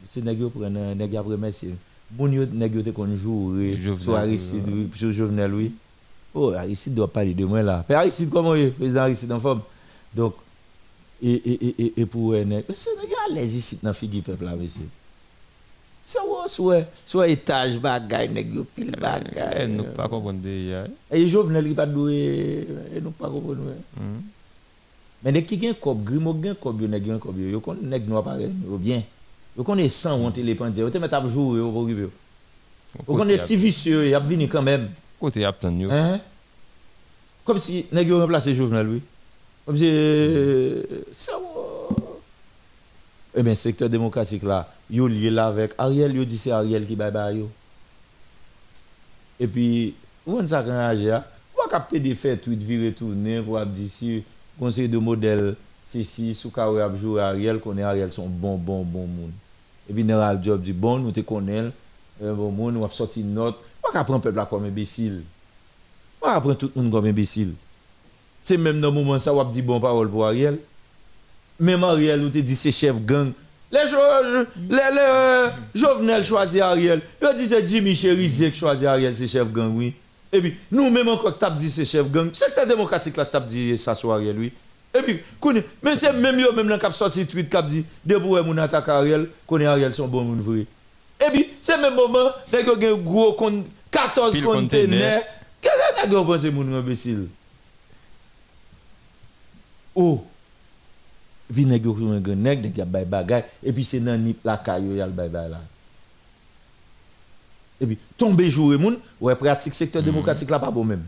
C'est 0.10 0.24
nègre 0.24 0.50
pour 0.50 0.64
un 0.64 0.70
nègre 0.70 1.18
à 1.18 1.22
remercier. 1.22 1.76
Moun 2.14 2.34
yo 2.36 2.46
nèg 2.46 2.76
kon 2.94 3.16
jouer 3.18 3.74
sur 4.00 4.16
Aristide, 4.16 4.94
sur 4.94 5.12
Jovenel 5.12 5.54
oui. 5.54 5.72
Oh, 6.36 6.52
Aristide 6.52 6.94
doit 6.94 7.12
parler 7.12 7.34
de 7.34 7.46
moi 7.46 7.62
là. 7.62 7.84
Mais 7.90 7.96
Aristide 7.96 8.30
comment 8.30 8.54
est? 8.54 8.70
Président 8.70 9.02
Aristide 9.02 9.32
en 9.32 9.40
forme. 9.40 9.62
Donc 10.14 10.36
et 11.22 11.34
et 11.34 11.76
et 11.80 11.94
et 12.02 12.06
pour 12.06 12.34
nèg, 12.34 12.66
c'est 12.74 12.96
nèg 13.02 13.10
à 13.26 13.34
l'aise 13.34 13.56
ici 13.56 13.80
dans 13.82 13.94
figure 13.94 14.24
peuple 14.24 14.46
là 14.46 14.56
monsieur. 14.56 14.86
Ça 16.06 16.20
ouais, 16.20 16.48
soit 16.48 16.84
soit 17.08 17.28
étage 17.30 17.80
bagay 17.80 18.28
nèg 18.28 18.54
yo 18.54 18.66
pile 18.76 18.92
bagay. 18.92 19.68
Nous 19.70 19.86
pas 19.96 20.08
comprendre 20.08 20.42
déjà. 20.42 20.86
Et 21.10 21.28
Jovenel 21.28 21.74
pas 21.74 21.86
doué, 21.86 22.68
et 22.96 23.02
nous 23.02 23.12
pas 23.12 23.30
comprendre. 23.30 23.62
Mais 25.24 25.32
nèg 25.32 25.46
qui 25.46 25.58
gen 25.58 25.74
kob, 25.74 26.04
grimo 26.04 26.36
gen 26.44 26.54
kob 26.60 26.82
yo 26.82 26.88
nèg 26.92 27.06
gen 27.08 27.20
kob 27.24 27.40
yo, 27.40 27.62
kon 27.64 27.78
nèg 27.82 28.06
noir 28.10 28.24
pareil, 28.24 28.52
yo 28.70 28.78
bien. 28.78 29.02
Yo 29.58 29.64
connaît 29.64 29.90
sans 29.90 30.18
monter 30.18 30.42
les 30.42 30.56
pendiers, 30.56 30.82
yo 30.82 30.90
te 30.90 30.98
mettre 30.98 31.16
à 31.16 31.28
jouer 31.28 31.60
au 31.60 31.84
rive. 31.84 32.10
Yo 33.08 33.16
connaît 33.16 33.38
petit 33.38 33.56
vicieux, 33.56 34.08
y 34.08 34.16
a 34.16 34.20
venu 34.20 34.48
quand 34.48 34.64
même. 34.64 34.90
Côté 35.20 35.42
y 35.42 35.46
a 35.46 35.56
yo. 35.62 35.92
Hein? 35.92 36.20
Comme 37.46 37.60
si 37.60 37.86
nèg 37.92 38.08
yo 38.08 38.20
remplacé 38.20 38.56
Jovenel 38.56 38.88
oui. 38.88 39.02
Comme 39.66 39.78
si 39.78 39.86
euh, 39.88 40.84
ça 41.12 41.34
Eh 43.36 43.44
bien, 43.44 43.56
secteur 43.56 43.90
démocratique 43.90 44.44
là, 44.44 44.72
yo 44.90 45.08
lié 45.08 45.30
là 45.30 45.48
avec 45.48 45.74
Ariel, 45.78 46.16
yo 46.16 46.26
dit 46.26 46.38
c'est 46.38 46.52
Ariel 46.52 46.86
qui 46.86 46.96
bye 46.96 47.12
bye 47.12 47.38
yo. 47.38 47.50
Et 49.40 49.48
puis, 49.48 49.94
où 50.26 50.38
on 50.40 50.48
ça 50.48 50.64
quand 50.64 50.72
agir? 50.72 51.24
Ou 51.56 51.68
capter 51.70 52.00
des 52.00 52.16
faits 52.16 52.42
tweet 52.42 52.62
virer 52.62 52.94
tourner 52.94 53.42
pour 53.42 53.64
dire 53.66 53.90
si 53.90 54.24
conseil 54.60 54.90
de 54.90 54.98
modèle 54.98 55.56
si 55.88 56.06
si 56.06 56.34
sous 56.34 56.52
a 56.58 56.96
joué 56.96 57.22
Ariel 57.22 57.60
connaît 57.60 57.84
Ariel 57.84 58.12
son 58.12 58.28
bon 58.28 58.58
bon 58.58 58.84
bon 58.84 59.06
monde. 59.06 59.32
Et 59.90 59.94
puis 59.94 60.02
général 60.02 60.40
job 60.44 60.62
dit 60.62 60.74
bon 60.74 61.00
nous 61.00 61.12
te 61.12 61.20
connaît 61.22 61.66
bon 62.22 62.52
monde 62.52 62.78
on 62.78 62.86
a 62.86 62.90
sorti 62.90 63.22
une 63.22 63.34
note. 63.34 63.58
Pas 63.82 64.04
prendre 64.04 64.22
peuple 64.22 64.38
là 64.38 64.46
comme 64.46 64.66
imbécile. 64.66 65.24
Pas 66.22 66.40
prendre 66.40 66.56
tout 66.56 66.72
le 66.76 66.82
monde 66.82 66.92
comme 66.92 67.06
imbécile. 67.06 67.54
C'est 68.42 68.58
même 68.58 68.80
dans 68.82 68.90
le 68.90 68.94
moment 68.94 69.20
ça 69.20 69.34
on 69.34 69.44
dit 69.44 69.62
bon 69.62 69.80
parole 69.80 70.10
pour 70.10 70.26
Ariel. 70.26 70.60
Même 71.60 71.84
Ariel 71.84 72.22
nous 72.22 72.30
te 72.30 72.38
dit 72.40 72.56
c'est 72.56 72.72
chef 72.72 73.00
gang. 73.02 73.32
Les, 73.72 73.80
les, 74.70 74.78
les 74.78 75.48
Jovenel 75.74 76.24
choisit 76.24 76.62
Ariel. 76.62 77.02
Il 77.22 77.36
dit 77.36 77.48
c'est 77.48 77.66
Jimmy 77.66 77.96
Cherizé 77.96 78.52
qui 78.52 78.60
choisit 78.60 78.86
Ariel, 78.86 79.16
c'est 79.16 79.28
chef 79.28 79.52
gang, 79.52 79.76
oui. 79.76 79.94
Et 80.32 80.42
puis, 80.42 80.56
nous, 80.72 80.90
même 80.90 81.08
encore, 81.08 81.38
tap 81.38 81.56
dit 81.56 81.70
c'est 81.70 81.86
chef 81.86 82.10
gang. 82.10 82.32
Secteur 82.34 82.68
démocratique, 82.68 83.18
là, 83.18 83.26
tap 83.26 83.46
dit 83.46 83.78
ça 83.78 83.96
sur 83.96 84.12
Ariel. 84.12 84.52
Et 84.96 85.02
puis, 85.02 85.20
mais 85.82 85.96
c'est 85.96 86.14
même 86.14 86.40
yo, 86.40 86.54
même 86.54 86.68
dans 86.68 86.78
cap 86.78 86.94
sorti 86.94 87.26
tweet, 87.26 87.50
cap 87.50 87.66
dit, 87.66 87.86
de 88.06 88.16
pour 88.18 88.44
mon 88.44 88.58
attaque 88.60 88.90
Ariel, 88.90 89.28
connaît 89.48 89.66
Ariel 89.66 89.94
son 89.94 90.08
bon 90.08 90.24
moun 90.24 90.40
vrai. 90.40 90.68
Et 91.26 91.32
puis, 91.32 91.50
c'est 91.62 91.78
même 91.80 91.96
moment, 91.96 92.30
dès 92.52 92.64
que 92.64 92.94
un 92.94 92.98
gros 92.98 93.36
14 93.90 94.42
conteneurs, 94.42 95.22
qu'est-ce 95.62 96.04
que 96.04 96.10
tu 96.10 96.16
as 96.16 96.24
pensé, 96.24 96.52
mon 96.52 96.78
imbécile? 96.78 97.28
Oh! 99.96 100.24
Puis, 101.54 101.66
nèg 101.66 101.86
yo 101.86 101.94
un 102.10 102.20
grand 102.20 102.36
nèg, 102.36 102.76
y 102.76 102.82
a 102.82 102.86
bay 102.86 103.06
bagay, 103.06 103.44
et 103.62 103.72
puis 103.72 103.84
c'est 103.84 104.00
dans 104.00 104.18
nip 104.18 104.40
la 104.44 104.58
caillou 104.58 104.96
y 104.96 105.02
a 105.02 105.06
le 105.06 105.12
bay 105.12 105.28
bay 105.28 105.50
là. 105.50 105.60
Et 107.80 107.86
puis, 107.86 107.98
tomber 108.18 108.50
jouer 108.50 108.78
moun, 108.78 108.98
ouais, 109.20 109.36
pratique 109.36 109.76
secteur 109.76 110.02
démocratique 110.02 110.50
là 110.50 110.58
pas 110.58 110.72
bon 110.72 110.84
même. 110.84 111.04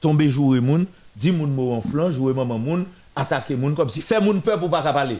Tomber 0.00 0.28
jouer 0.28 0.60
moun, 0.60 0.86
dit 1.16 1.30
moun 1.30 1.50
mot 1.50 1.72
en 1.72 1.80
flanc, 1.80 2.10
jouer 2.10 2.34
maman 2.34 2.58
moun, 2.58 2.84
attaquer 3.14 3.56
moun 3.56 3.74
comme 3.74 3.88
si 3.88 4.00
fait 4.00 4.20
moun 4.20 4.40
peur 4.40 4.58
pour 4.58 4.70
pas 4.70 4.82
parler. 4.82 5.18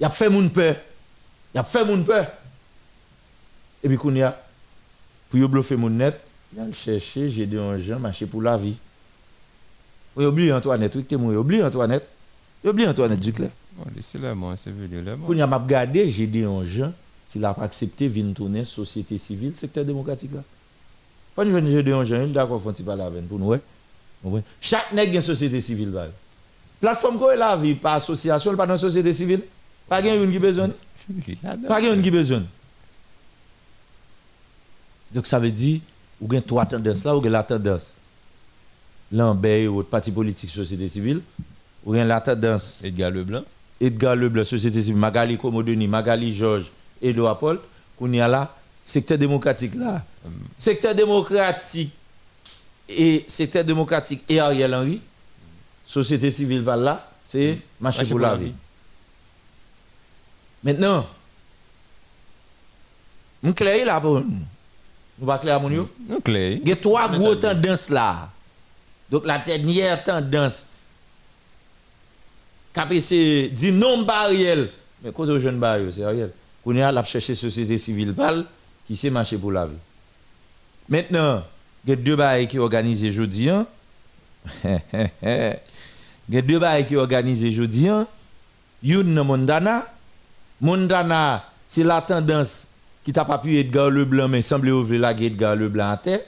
Y 0.00 0.04
a 0.04 0.10
fait 0.10 0.28
moun 0.28 0.50
peur. 0.50 0.76
Y 1.54 1.58
a 1.58 1.64
fait 1.64 1.84
moun 1.84 2.04
peur. 2.04 2.26
Et 3.82 3.88
puis, 3.88 3.96
qu'on 3.96 4.14
y 4.14 4.22
a, 4.22 4.40
pour 5.30 5.48
bluffer 5.48 5.76
moun 5.76 5.96
net, 5.96 6.20
y 6.56 6.60
a 6.60 6.72
cherché, 6.72 7.28
j'ai 7.28 7.46
dit 7.46 7.58
un 7.58 7.78
gens, 7.78 7.98
marcher 7.98 8.26
pour 8.26 8.42
la 8.42 8.56
vie. 8.56 8.76
Oui, 10.16 10.24
oublie 10.24 10.52
Antoinette, 10.52 10.96
oui, 10.96 11.04
t'es 11.04 11.16
oublie 11.16 11.62
Antoinette. 11.62 12.06
Oublie 12.64 12.88
Antoinette 12.88 13.20
Duclerc. 13.20 13.50
Bon, 13.76 13.84
laissez-le 13.94 14.34
moi, 14.34 14.56
c'est 14.56 14.70
venu 14.70 15.00
là. 15.00 15.14
Qu'on 15.24 15.34
y 15.34 15.42
a 15.42 15.46
m'a 15.46 15.58
regardé, 15.58 16.08
j'ai 16.08 16.26
dit 16.26 16.42
un 16.42 16.64
gens, 16.64 16.92
s'il 17.28 17.44
a 17.44 17.50
accepté, 17.50 18.08
vient 18.08 18.32
tourner 18.32 18.64
société 18.64 19.16
civile, 19.16 19.56
secteur 19.56 19.84
démocratique 19.84 20.34
là. 20.34 20.42
Faut 21.36 21.44
nous 21.44 21.52
venir 21.52 21.84
de 21.84 21.92
un 21.92 22.02
gens, 22.02 22.26
d'accord, 22.26 22.60
faut 22.60 22.72
pas 22.72 22.96
la 22.96 23.08
veine 23.10 23.26
pour 23.26 23.38
nous. 23.38 23.56
Chaque 24.60 24.92
nègre 24.92 25.14
une 25.14 25.22
société 25.22 25.60
civile. 25.60 25.90
Bah. 25.90 26.08
Plateforme 26.80 27.18
quoi 27.18 27.34
la 27.34 27.56
vie 27.56 27.74
par 27.74 27.94
association, 27.94 28.54
pas 28.56 28.66
dans 28.66 28.76
société 28.76 29.12
civile. 29.12 29.42
Pas 29.88 30.00
une 30.00 30.30
qui 30.30 30.38
besoin. 30.38 30.70
Pas 31.68 31.80
une 31.80 32.02
qui 32.02 32.10
besoin. 32.10 32.42
Donc 35.12 35.26
ça 35.26 35.38
veut 35.38 35.50
dire, 35.50 35.80
ou 36.20 36.26
avez 36.30 36.42
trois 36.42 36.66
tendances 36.66 37.04
là, 37.04 37.16
ou 37.16 37.20
avez 37.20 37.30
la 37.30 37.42
tendance. 37.42 37.94
Lambert 39.10 39.72
ou 39.72 39.82
parti 39.82 40.12
politique, 40.12 40.50
société 40.50 40.86
civile. 40.88 41.22
Ou 41.84 41.94
avez 41.94 42.04
la 42.04 42.20
tendance. 42.20 42.82
Edgar 42.84 43.10
Leblanc. 43.10 43.42
Edgar 43.80 44.14
Leblanc, 44.14 44.44
société 44.44 44.82
civile. 44.82 44.98
Magali 44.98 45.38
Komodoni, 45.38 45.88
Magali 45.88 46.32
Georges, 46.32 46.70
Edouard 47.00 47.38
Paul. 47.38 47.60
Qu'on 47.98 48.12
y 48.12 48.20
a 48.20 48.28
là, 48.28 48.54
secteur 48.84 49.18
démocratique 49.18 49.74
là. 49.74 50.04
Secteur 50.56 50.94
démocratique 50.94 51.92
et 52.88 53.24
secteur 53.26 53.64
démocratique 53.64 54.22
et 54.28 54.38
Ariel 54.38 54.74
Henry, 54.74 55.00
société 55.88 56.30
civile 56.30 56.62
par 56.62 56.76
là, 56.76 57.10
c'est 57.24 57.58
marché 57.80 58.04
pour 58.04 58.18
la 58.18 58.36
vie. 58.36 58.52
Maintenant, 60.62 61.06
nous 63.42 63.54
clair 63.54 63.86
là 63.86 63.98
pour 64.00 64.20
nous. 64.20 64.42
Nous 65.18 65.26
pas 65.26 65.38
clair 65.38 65.60
mon 65.60 65.70
yo. 65.70 65.88
Nous 66.06 66.20
clair. 66.20 66.58
Il 66.60 66.68
y 66.68 66.72
a 66.72 66.76
trois 66.76 67.08
grosses 67.08 67.40
tendances 67.40 67.88
là. 67.88 68.30
Donc 69.10 69.24
la 69.24 69.38
dernière 69.38 70.02
tendance 70.02 70.66
KPC 72.74 73.50
dit 73.52 73.72
non 73.72 74.06
Ariel, 74.06 74.70
mais 75.02 75.10
quand 75.10 75.24
au 75.24 75.38
jeune 75.38 75.62
Ariel, 75.64 75.90
c'est 75.90 76.04
Ariel. 76.04 76.32
Qu'on 76.62 76.74
y 76.74 76.82
a 76.82 76.92
la 76.92 77.02
chercher 77.02 77.34
société 77.34 77.78
civile 77.78 78.12
pal 78.12 78.44
qui 78.86 78.94
sait 78.94 79.10
marcher 79.10 79.38
pour 79.38 79.52
la 79.52 79.64
vie. 79.64 79.72
Maintenant, 80.88 81.42
il 81.84 81.90
y 81.90 81.92
a 81.94 81.96
deux 81.96 82.16
bails 82.16 82.46
qui 82.46 82.58
organisent 82.58 83.06
aujourd'hui. 83.06 83.48
Il 86.28 86.34
y 86.34 86.38
a 86.38 86.42
deux 86.42 86.58
bails 86.58 86.86
qui 86.86 86.96
organisent 86.96 87.44
aujourd'hui. 87.44 87.88
Une 88.82 89.22
Mondana. 89.22 89.86
Mondana, 90.60 91.44
c'est 91.68 91.84
la 91.84 92.02
tendance 92.02 92.68
qui 93.04 93.12
t'a 93.12 93.24
pas 93.24 93.38
pu 93.38 93.58
Edgar 93.58 93.90
Leblanc, 93.90 94.28
mais 94.28 94.42
semble 94.42 94.68
ouvrir 94.68 95.00
la 95.00 95.12
Edgar 95.12 95.56
Leblanc 95.56 95.90
à 95.90 95.96
terre. 95.96 96.20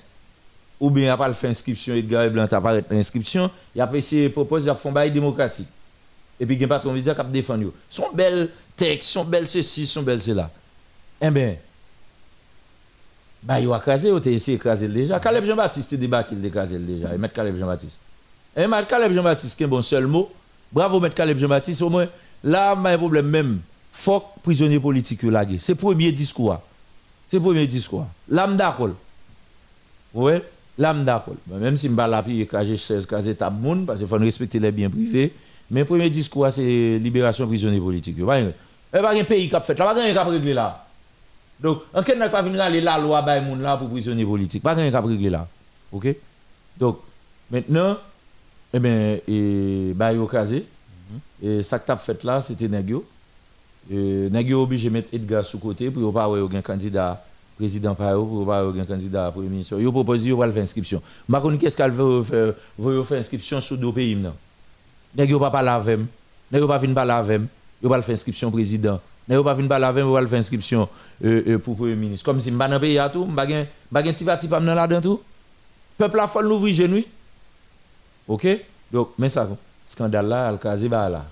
Ou 0.79 0.91
bien, 0.91 1.05
il 1.05 1.11
a 1.11 1.17
pas 1.17 1.33
fait 1.35 1.49
inscription, 1.49 1.95
Edgar 1.95 2.25
Leblanc 2.25 2.47
t'a 2.47 2.61
pas 2.61 2.79
inscription. 2.91 3.51
Il 3.75 3.83
a 3.83 3.91
essayé 3.93 4.29
de 4.29 4.33
proposer 4.33 4.71
un 4.71 4.91
bail 4.91 5.11
démocratique. 5.11 5.69
Et 6.39 6.47
puis, 6.47 6.55
il 6.55 6.59
n'y 6.59 6.65
a 6.65 6.69
pas 6.69 6.79
trop 6.79 6.93
de 6.93 7.11
a 7.11 7.25
défendu. 7.25 7.67
Son 7.89 8.11
bel 8.15 8.49
texte, 8.77 9.11
son 9.11 9.25
bel 9.25 9.47
ceci, 9.47 9.87
son 9.87 10.03
bel 10.03 10.21
cela. 10.21 10.51
Eh 11.21 11.31
bien, 11.31 11.57
bah, 13.43 13.61
il 13.61 13.71
a 13.71 13.77
écrasé, 13.77 14.09
il 14.09 14.15
a 14.15 14.31
essayé 14.31 14.57
d'écraser 14.57 14.89
déjà. 14.89 15.21
Caleb 15.21 15.45
Jean-Baptiste, 15.45 15.93
il 15.93 15.99
débat 15.99 16.25
qu'il 16.25 16.45
écrasé 16.45 16.79
déjà. 16.79 17.15
Et 17.15 17.19
mettre 17.19 17.35
Caleb 17.35 17.59
Jean-Baptiste. 17.59 17.99
Et 18.57 18.67
mettre 18.67 18.89
Caleb 18.89 19.13
Jean-Baptiste, 19.13 19.57
qui 19.57 19.63
est 19.63 19.67
bon 19.67 19.83
seul 19.83 20.07
mot. 20.07 20.31
Bravo, 20.73 21.01
mettre 21.01 21.15
Caleb 21.15 21.39
Jean-Baptiste. 21.39 21.83
Au 21.83 21.91
moins, 21.91 22.07
là, 22.43 22.77
il 22.77 22.83
y 22.83 22.87
a 22.87 22.91
un 22.91 22.99
problème 22.99 23.27
même. 23.27 23.61
Faut 23.93 24.23
prisonnier 24.43 24.79
politique. 24.79 25.21
C'est 25.59 25.73
le 25.73 25.75
premier 25.75 26.13
discours. 26.13 26.61
C'est 27.29 27.37
le 27.37 27.43
premier 27.43 27.67
discours. 27.67 28.07
L'âme 28.29 28.57
d'accord. 28.57 28.91
Oui, 30.15 30.33
l'âme 30.79 31.05
d'accord. 31.05 31.35
Même 31.49 31.77
si 31.77 31.87
je 31.89 31.93
ne 31.93 31.97
la 31.97 32.23
plus 32.23 32.41
écraser 32.41 32.77
16, 32.77 33.05
écraser 33.05 33.35
taboun, 33.35 33.85
parce 33.87 33.99
qu'il 33.99 34.09
faut 34.09 34.17
respecter 34.17 34.59
les 34.59 34.73
biens 34.73 34.91
privés. 34.91 35.33
Mais 35.71 35.81
le 35.81 35.87
premier 35.87 36.11
discours, 36.11 36.49
c'est 36.51 36.99
libération 36.99 37.47
prisonnier 37.47 37.79
politique. 37.79 38.17
Il 38.19 38.25
n'y 38.25 38.31
a 38.31 39.03
pas 39.03 39.15
un 39.15 39.25
pays 39.25 39.49
qui 39.49 39.55
a 39.55 39.61
fait. 39.61 39.73
Il 39.73 39.77
n'y 39.77 39.83
a 39.83 39.95
pas 39.95 40.01
un 40.01 40.11
qui 40.11 40.19
a 40.19 40.25
réglé 40.25 40.55
là. 40.55 40.85
Donc, 41.61 41.83
on 41.95 42.17
n'a 42.17 42.29
pas 42.29 42.43
venir 42.43 42.61
aller 42.61 42.81
la 42.81 42.99
loi 42.99 43.23
moun 43.41 43.61
là 43.61 43.77
pour 43.77 43.89
prisonnier 43.89 44.25
politique. 44.25 44.63
Pas 44.63 44.75
rien 44.75 44.91
qu'à 44.91 45.01
régler 45.01 45.31
là. 45.31 45.47
OK? 45.93 46.09
Donc, 46.79 47.01
maintenant, 47.51 47.99
eh 48.73 48.79
bien, 48.79 49.19
et 49.27 49.93
bah 49.95 50.13
yo 50.13 50.27
casé. 50.27 50.65
Et 51.43 51.63
ça 51.63 51.79
que 51.79 51.91
tu 51.91 51.99
fait 51.99 52.23
là, 52.25 52.41
c'était 52.41 52.69
Nagio. 52.69 53.05
Nagio 53.91 54.63
obligé 54.63 54.89
de 54.89 54.95
mettre 54.95 55.09
Edgar 55.13 55.45
sous 55.45 55.59
côté 55.59 55.91
pour 55.91 56.13
pas 56.13 56.25
avoir 56.25 56.41
un 56.53 56.63
candidat 56.63 57.25
président 57.57 57.95
par 57.95 58.15
pour 58.15 58.41
avoir 58.43 58.75
un 58.75 58.85
candidat 58.85 59.31
premier 59.31 59.49
ministre. 59.49 59.77
Ils 59.79 59.91
proposent 59.91 60.25
de 60.25 60.35
faire 60.35 60.63
inscription. 60.63 61.03
Je 61.29 61.35
ne 61.35 61.41
sais 61.41 61.49
pas 61.51 61.57
qu'est-ce 61.59 61.77
qu'elle 61.77 61.91
veut 61.91 62.23
faire, 62.23 62.55
veut 62.79 63.03
faire 63.03 63.19
inscription 63.19 63.61
sur 63.61 63.77
deux 63.77 63.93
pays. 63.93 64.17
Yo 65.17 65.39
pas 65.41 65.51
parler 65.51 65.69
avec 65.71 65.99
moi. 65.99 66.07
Nèg 66.53 66.61
yo 66.61 66.69
pas 66.69 66.79
venir 66.79 66.95
parler 66.95 67.13
avec 67.13 67.39
moi. 67.41 67.49
Yo 67.83 67.89
pas 67.89 68.03
faire 68.03 68.15
inscription 68.15 68.51
président. 68.51 69.01
Nèg 69.29 69.37
yo 69.37 69.43
pas 69.45 69.55
venir 69.55 69.69
parler 69.69 69.87
avec 69.87 70.05
moi, 70.05 70.21
yo 70.21 70.25
pas 70.25 70.31
faire 70.31 70.39
inscription 70.39 70.89
euh, 71.25 71.43
euh, 71.49 71.59
pour 71.59 71.77
premier 71.77 71.97
ministre. 71.97 72.25
Comme 72.25 72.41
si 72.41 72.51
m'pa 72.53 72.69
dans 72.69 72.79
pays 72.79 72.99
à 72.99 73.09
tout, 73.09 73.29
ti 74.15 74.25
parti 74.25 74.47
pas 74.47 74.61
dans 74.61 74.75
là-dedans 74.75 75.01
tout. 75.01 75.21
Peuple 75.99 76.21
a 76.21 76.27
faut 76.27 76.41
l'ouvrir 76.41 76.75
genou. 76.75 77.03
OK? 78.31 78.47
Donc 78.93 79.11
mais 79.19 79.29
ça 79.29 79.49
scandale 79.87 80.29
là, 80.29 80.47
al 80.47 80.59
kazi 80.59 80.89
ba 80.89 81.09
là. 81.09 81.25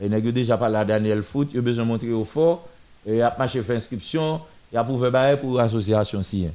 Et 0.00 0.08
yo 0.08 0.30
déjà 0.30 0.56
parlé 0.56 0.76
à 0.76 0.84
Daniel 0.84 1.22
Foot, 1.22 1.52
yo 1.52 1.60
besoin 1.60 1.84
montrer 1.84 2.12
au 2.12 2.24
fort 2.24 2.68
et 3.04 3.20
a 3.20 3.34
marché 3.36 3.60
faire 3.62 3.76
inscription, 3.76 4.40
y 4.72 4.76
a 4.76 4.84
faire 4.84 5.38
pour 5.38 5.58
association 5.58 6.22
sien. 6.22 6.50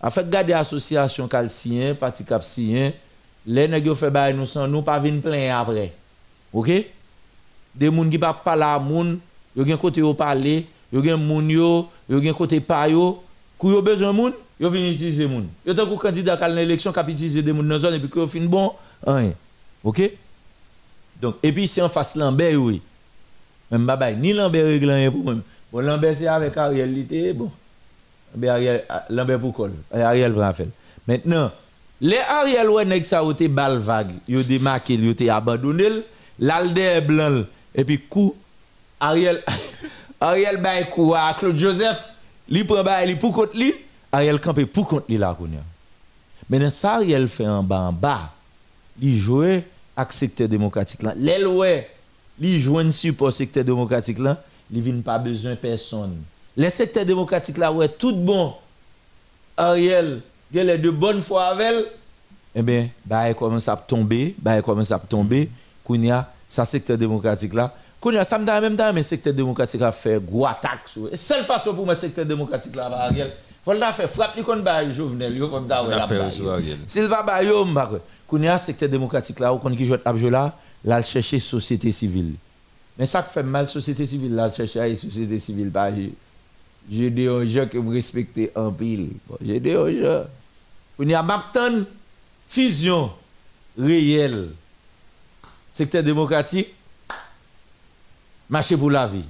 En 0.00 0.10
fait, 0.10 0.28
garder 0.28 0.52
association 0.52 1.28
calcien, 1.28 1.94
parti 1.94 2.24
cap 2.24 2.42
sien, 2.42 2.92
les 3.46 3.68
nèg 3.68 3.86
yo 3.86 3.94
fait 3.94 4.10
bail 4.10 4.34
nous 4.34 4.46
sans 4.46 4.66
nous 4.66 4.82
pas 4.82 4.98
venir 4.98 5.22
plein 5.22 5.56
après. 5.56 5.92
OK? 6.52 6.70
Des 7.74 7.90
moun 7.90 8.10
qui 8.10 8.18
pas 8.18 8.34
parler 8.34 8.64
à 8.64 8.78
moun, 8.80 9.20
yo 9.56 9.64
gen 9.64 9.78
côté 9.78 10.00
yo 10.00 10.12
parler, 10.12 10.66
yo 10.92 11.02
gen 11.04 11.16
moun 11.16 11.48
yo, 11.48 11.88
yo 12.08 12.20
gen 12.20 12.34
côté 12.34 12.58
pa 12.60 12.88
yo, 12.88 13.22
kou 13.56 13.70
yo 13.70 13.82
besoin 13.82 14.12
moun, 14.12 14.34
yo 14.58 14.70
vinn 14.70 14.90
utiliser 14.90 15.28
moun. 15.28 15.46
Yo 15.64 15.74
tant 15.74 15.86
que 15.86 15.94
candidat 15.94 16.34
à 16.34 16.48
l'élection 16.48 16.92
qui 16.92 17.00
utiliser 17.00 17.42
des 17.42 17.52
moun 17.52 17.68
dans 17.68 17.78
zone 17.78 17.94
et 17.94 18.00
puis 18.00 18.08
que 18.08 18.26
fin 18.26 18.40
bon, 18.40 18.72
rien. 19.06 19.32
OK? 19.84 20.02
Donc 21.20 21.36
et 21.42 21.52
puis 21.52 21.66
c'est 21.68 21.82
en 21.82 21.88
face 21.88 22.14
Lambert 22.16 22.54
oui. 22.60 22.80
Même 23.70 23.86
babay 23.86 24.16
ni 24.16 24.32
Lambert 24.32 24.64
règle 24.66 24.90
rien 24.90 25.10
pour 25.10 25.24
moi. 25.24 25.34
Bon 25.72 25.80
Lambert 25.80 26.16
c'est 26.16 26.28
avec 26.28 26.56
Ariel 26.56 26.94
l'été 26.94 27.32
bon. 27.32 27.50
Ariel 28.46 28.84
Lambert 29.10 29.40
pour 29.40 29.54
col. 29.54 29.72
Ariel 29.92 30.32
prend 30.32 30.52
faire. 30.52 30.66
Maintenant 31.06 31.50
les 32.00 32.18
Ariel 32.18 32.68
ouais 32.70 32.84
nèg 32.84 33.04
ça 33.04 33.22
été 33.28 33.48
bal 33.48 33.78
vague, 33.78 34.12
yo 34.28 34.42
démarqué, 34.42 34.94
yo 34.94 35.10
été 35.10 35.30
abandonné, 35.30 36.04
l'alder 36.38 37.00
blanc 37.00 37.42
et 37.74 37.84
puis 37.84 37.98
coup 37.98 38.36
Ariel 39.00 39.42
Ariel 40.20 40.62
bay 40.62 40.88
coup 40.88 41.14
à 41.14 41.34
Claude 41.36 41.58
Joseph, 41.58 42.04
li 42.48 42.62
prend 42.62 42.84
bay 42.84 43.06
li 43.06 43.16
pour 43.16 43.32
contre 43.34 43.56
li, 43.56 43.74
Ariel 44.12 44.40
campé 44.40 44.64
pour 44.64 44.86
contre 44.86 45.06
li 45.08 45.18
là. 45.18 45.36
Maintenant 46.48 46.70
ça 46.70 46.94
Ariel 46.94 47.28
fait 47.28 47.48
en 47.48 47.64
bas 47.64 47.80
en 47.80 47.92
bas, 47.92 48.32
li 49.00 49.18
jouer 49.18 49.64
avec 49.96 50.12
secteur 50.12 50.48
démocratique 50.48 51.02
là. 51.02 51.12
L'el 51.16 51.46
ouais, 51.46 51.88
li 52.38 52.60
joindre 52.60 52.92
support 52.92 53.32
secteur 53.32 53.64
démocratique 53.64 54.18
là, 54.18 54.42
li 54.70 54.80
vinn 54.80 55.02
pas 55.02 55.18
besoin 55.18 55.56
personne. 55.56 56.16
Les 56.56 56.70
secteurs 56.70 57.06
démocratiques 57.06 57.58
là 57.58 57.72
ouais 57.72 57.88
tout 57.88 58.16
bon. 58.16 58.54
Ariel 59.56 60.20
il 60.52 60.70
est 60.70 60.78
de 60.78 60.90
bonne 60.90 61.20
foi 61.20 61.46
avec 61.46 61.66
elle, 61.66 61.84
eh 62.54 62.62
bien, 62.62 62.88
bah, 63.04 63.32
commence 63.34 63.68
à 63.68 63.76
tomber, 63.76 64.34
bah, 64.38 64.60
commence 64.62 64.90
à 64.90 64.98
tomber, 64.98 65.50
kounya, 65.84 66.30
ça 66.48 66.64
secteur 66.64 66.96
démocratique 66.96 67.52
là, 67.52 67.74
kounya, 68.00 68.24
ça 68.24 68.38
me 68.38 68.46
donne 68.46 68.60
même 68.60 68.76
temps, 68.76 68.92
mais 68.92 69.02
secteur 69.02 69.34
démocratique 69.34 69.82
a 69.82 69.92
fait 69.92 70.24
gros 70.24 70.46
attaque 70.46 70.86
sur. 70.86 71.08
Seule 71.14 71.44
façon 71.44 71.74
pour 71.74 71.84
moi, 71.84 71.94
secteur 71.94 72.24
démocratique 72.24 72.74
là, 72.74 72.86
Ariel, 72.86 73.30
faut 73.62 73.72
le 73.72 73.78
faire, 73.78 74.08
frappe 74.08 74.36
lui 74.36 74.42
contre 74.42 74.62
bah, 74.62 74.90
Jovenel, 74.90 75.36
yo 75.36 75.48
comme 75.48 75.68
La 75.68 76.06
faire 76.06 76.32
sur 76.32 76.50
Ariel. 76.50 76.78
S'il 76.86 77.04
va 77.04 77.22
bah, 77.22 77.42
yo, 77.42 77.66
bah, 78.28 78.36
kounya, 78.36 78.58
secteur 78.58 78.88
démocratique 78.88 79.40
là, 79.40 79.56
qu'on 79.60 79.74
qui 79.74 79.84
joue 79.84 79.94
à 79.94 80.12
là, 80.12 80.56
là, 80.84 81.02
société 81.02 81.90
civile. 81.90 82.34
Mais 82.98 83.06
ça 83.06 83.22
qui 83.22 83.32
fait 83.32 83.42
mal, 83.42 83.68
société 83.68 84.06
civile 84.06 84.34
là, 84.34 84.52
chercher 84.52 84.80
à 84.80 84.94
société 84.94 85.38
civile, 85.38 85.70
bah, 85.70 85.90
j'ai 86.90 87.10
des 87.10 87.46
gens 87.46 87.66
que 87.66 87.78
vous 87.78 87.90
respectez 87.90 88.50
en 88.54 88.72
pile. 88.72 89.10
J'ai 89.40 89.60
des 89.60 89.72
gens. 89.72 90.24
On 90.98 91.06
y 91.06 91.14
a 91.14 91.22
maintenant 91.22 91.84
fusion 92.48 93.10
réelle. 93.78 94.50
Secteur 95.70 96.02
démocratique, 96.02 96.72
marché 98.48 98.76
pour 98.76 98.90
la 98.90 99.06
vie. 99.06 99.24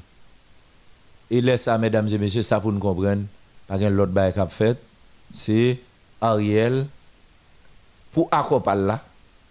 Et 1.31 1.43
laisse 1.43 1.65
ça, 1.65 1.77
mesdames 1.77 2.09
et 2.09 2.17
messieurs, 2.17 2.43
ça 2.43 2.59
pour 2.59 2.73
nous 2.73 2.79
comprendre, 2.79 3.25
pas 3.67 3.77
l'autre 3.77 4.13
bail 4.13 4.33
qu'a 4.33 4.47
fait, 4.47 4.79
c'est 5.31 5.79
Ariel, 6.23 6.87
pour 8.19 8.29
accord 8.33 8.63
là, 8.75 9.01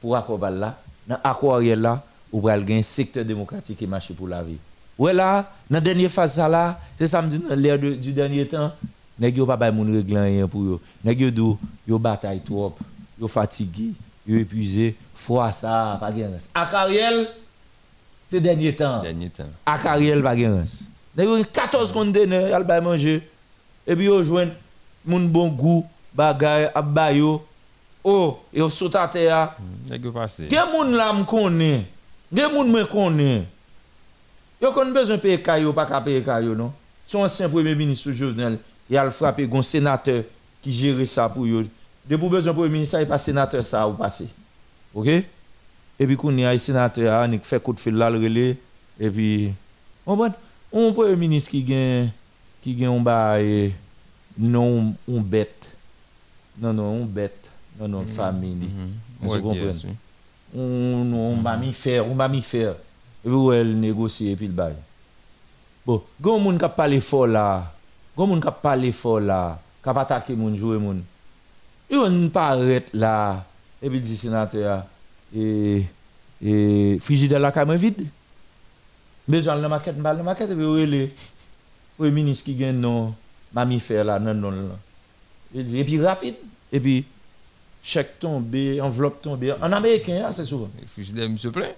pour 0.02 0.18
accord 0.18 0.50
là, 0.50 0.78
dans 1.08 1.18
accord 1.24 1.62
là, 1.62 2.04
ou 2.34 2.42
pour 2.42 2.50
un 2.50 2.82
secteur 2.82 3.24
démocratique 3.24 3.82
et 3.82 3.88
marché 3.88 4.14
pour 4.14 4.28
la 4.28 4.44
vie. 4.44 4.58
Ouais 4.98 5.14
là, 5.14 5.50
dans 5.70 5.78
la 5.78 5.80
dernière 5.80 6.12
phase 6.12 6.38
là, 6.38 6.78
c'est 7.00 7.08
ça 7.08 7.22
me 7.22 7.30
dit 7.30 7.40
dans 7.40 7.56
l'ère 7.56 7.80
du 7.80 8.12
dernier 8.12 8.46
temps, 8.46 8.74
nèg 9.18 9.38
yo 9.38 9.46
pas 9.46 9.56
bay 9.56 9.72
moun 9.72 9.90
règle 9.96 10.18
rien 10.18 10.50
pour 10.50 10.66
yo. 10.66 10.82
Nèg 11.02 11.22
yo 11.22 11.32
dou 11.32 11.58
yo 11.88 11.98
bataille 11.98 12.42
trop, 12.44 12.76
yo 13.18 13.30
fatigué, 13.30 13.94
yo 14.28 14.38
épuisé, 14.38 14.96
foi 15.16 15.50
ça 15.54 15.96
pas 15.98 16.08
reste. 16.08 16.52
À 16.54 16.68
Ariel 16.82 17.26
c'est 18.30 18.42
dernier 18.42 18.76
temps. 18.76 19.02
Dernier 19.02 19.30
temps. 19.30 19.50
À 19.66 19.76
Ariel 19.94 20.22
pas 20.22 20.32
reste. 20.32 20.90
Nèg 21.16 21.26
yo 21.26 21.42
14 21.54 21.94
conteneurs 21.94 22.54
al 22.54 22.66
bay 22.66 22.82
manger 22.82 23.24
et 23.88 23.96
puis 23.96 24.06
yo 24.06 24.22
joindre 24.24 24.52
moun 25.06 25.30
bon 25.30 25.48
goût, 25.48 25.86
bagay 26.14 26.68
bay 26.84 27.20
yo. 27.20 27.46
Oh, 28.10 28.40
yo 28.54 28.70
saute 28.70 28.96
à 28.96 29.06
terre. 29.06 29.58
Nèg 29.90 30.06
yo 30.06 30.14
passé. 30.16 30.48
Gen 30.48 30.70
moun 30.72 30.94
la 30.96 31.10
m 31.12 31.26
connaît. 31.26 31.84
Gen 32.32 32.54
moun 32.54 32.72
me 32.72 32.86
connaît. 32.86 33.44
Yo 34.62 34.72
kon 34.72 34.94
besoin 34.96 35.18
payer 35.18 35.42
kayo 35.44 35.74
pas 35.74 35.86
ka 35.86 36.00
payer 36.00 36.24
kayo 36.24 36.56
non? 36.56 36.72
Son 37.06 37.26
ancien 37.26 37.50
premier 37.50 37.76
ministre 37.76 38.14
Jovenel 38.14 38.60
il 38.90 38.96
a 38.96 39.10
frappé 39.12 39.50
un 39.52 39.62
sénateur 39.62 40.24
qui 40.62 40.72
gère 40.72 41.06
ça 41.06 41.28
pour 41.28 41.44
eux. 41.46 41.68
De 42.08 42.16
pour 42.16 42.30
besoin 42.30 42.54
pour 42.54 42.64
le 42.64 42.70
ministère, 42.70 43.02
il 43.02 43.08
pas 43.08 43.18
sénateur 43.18 43.62
ça 43.62 43.86
ou 43.86 43.92
passé. 43.92 44.30
OK? 44.94 45.08
Et 45.08 45.26
puis 46.00 46.18
il 46.24 46.40
y 46.40 46.46
a 46.46 46.58
sénateur 46.58 47.30
qui 47.30 47.40
fait 47.40 47.62
coup 47.62 47.74
de 47.74 47.80
fil 47.82 47.96
là 47.96 48.10
le 48.10 48.20
relais 48.20 48.56
et 48.98 49.10
puis 49.10 49.52
on 50.06 50.16
bon 50.16 50.32
on 50.72 50.94
premier 50.94 51.18
ministre 51.18 51.52
qui 51.52 51.62
gagne 51.62 52.10
qui 52.62 52.74
gagne 52.74 52.98
un 52.98 53.02
bail 53.02 53.74
non 54.38 54.96
on 55.10 55.20
bête. 55.20 55.76
Non 56.58 56.72
non, 56.72 57.02
on 57.02 57.06
bête. 57.06 57.47
Non 57.80 57.88
non, 57.88 58.06
famille. 58.06 58.70
Vous 59.20 59.42
comprenez? 59.42 59.72
On 60.56 61.14
on 61.14 61.36
mammifère, 61.36 62.08
on 62.08 62.16
mammifère. 62.16 62.76
Et 63.26 63.30
puis 63.30 63.56
elle 63.56 63.80
négocie 63.80 64.30
et 64.30 64.36
puis 64.36 64.48
le 64.48 64.54
bail. 64.54 64.76
Bon, 65.86 66.02
gon 66.22 66.40
moun 66.40 66.58
qui 66.58 66.66
parle 66.76 67.00
fort 67.02 67.28
là. 67.28 67.74
Gon 68.16 68.28
moun 68.28 68.42
kap 68.42 68.62
pale 68.62 68.92
fort 68.92 69.20
là, 69.20 69.60
kap 69.84 69.98
attaquer 69.98 70.36
moun 70.36 70.56
jouer 70.56 70.80
moun. 70.80 71.04
Yo 71.90 72.06
n 72.10 72.30
pa 72.30 72.50
arrête 72.50 72.90
là 72.94 73.46
et 73.82 73.90
puis 73.90 74.00
dit 74.00 74.18
sénateur 74.18 74.86
et 75.36 75.86
et 76.42 76.98
frigidaire 77.00 77.40
la 77.40 77.52
caméra 77.52 77.78
vide. 77.78 78.08
Besoin 79.28 79.56
la 79.56 79.70
maquette 79.70 80.02
la 80.02 80.14
maquette 80.16 80.52
et 80.52 80.56
puis 80.56 81.12
le 82.00 82.12
ministre 82.12 82.46
qui 82.46 82.56
gagne 82.56 82.80
non 82.80 83.14
mammifère 83.54 84.04
là 84.04 84.20
non 84.20 84.34
non 84.34 84.52
là. 84.52 84.78
Et 85.56 85.84
puis 85.84 86.02
rapide 86.02 86.36
et 86.72 86.80
puis 86.80 87.06
chèque 87.88 88.20
tombé, 88.20 88.82
enveloppe 88.82 89.22
tombé 89.22 89.54
en 89.54 89.72
américain 89.72 90.26
assez 90.26 90.44
souvent. 90.44 90.70
Frigidaire 90.88 91.30
monsieur 91.30 91.52
plein. 91.52 91.70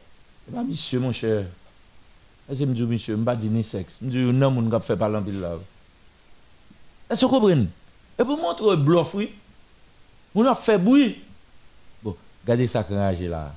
Bah 0.48 0.64
monsieur 0.68 1.00
mon 1.00 1.12
cher. 1.12 1.46
Que 2.48 2.66
me 2.66 2.74
dit 2.74 2.84
monsieur, 2.84 3.16
me 3.16 3.24
pas 3.24 3.36
dire 3.36 3.52
ni 3.52 3.62
sexe. 3.62 4.00
Me 4.02 4.10
dit 4.10 4.18
non 4.18 4.50
moun 4.50 4.72
kap 4.72 4.82
fait 4.82 4.98
parler 4.98 5.18
en 5.18 5.22
pile 5.22 5.40
là. 5.40 5.54
Est-ce 7.12 7.22
que 7.22 7.26
vous 7.28 7.32
comprenez? 7.34 7.68
Et 8.18 8.24
pour 8.24 8.38
montrer 8.38 8.76
bluff, 8.78 9.14
oui, 9.14 9.30
on 10.34 10.44
a 10.46 10.56
fait 10.56 10.80
bruit. 10.80 11.22
Bon, 12.02 12.16
regardez 12.44 12.66
ça 12.66 12.84
qui 12.84 12.94
là. 13.28 13.54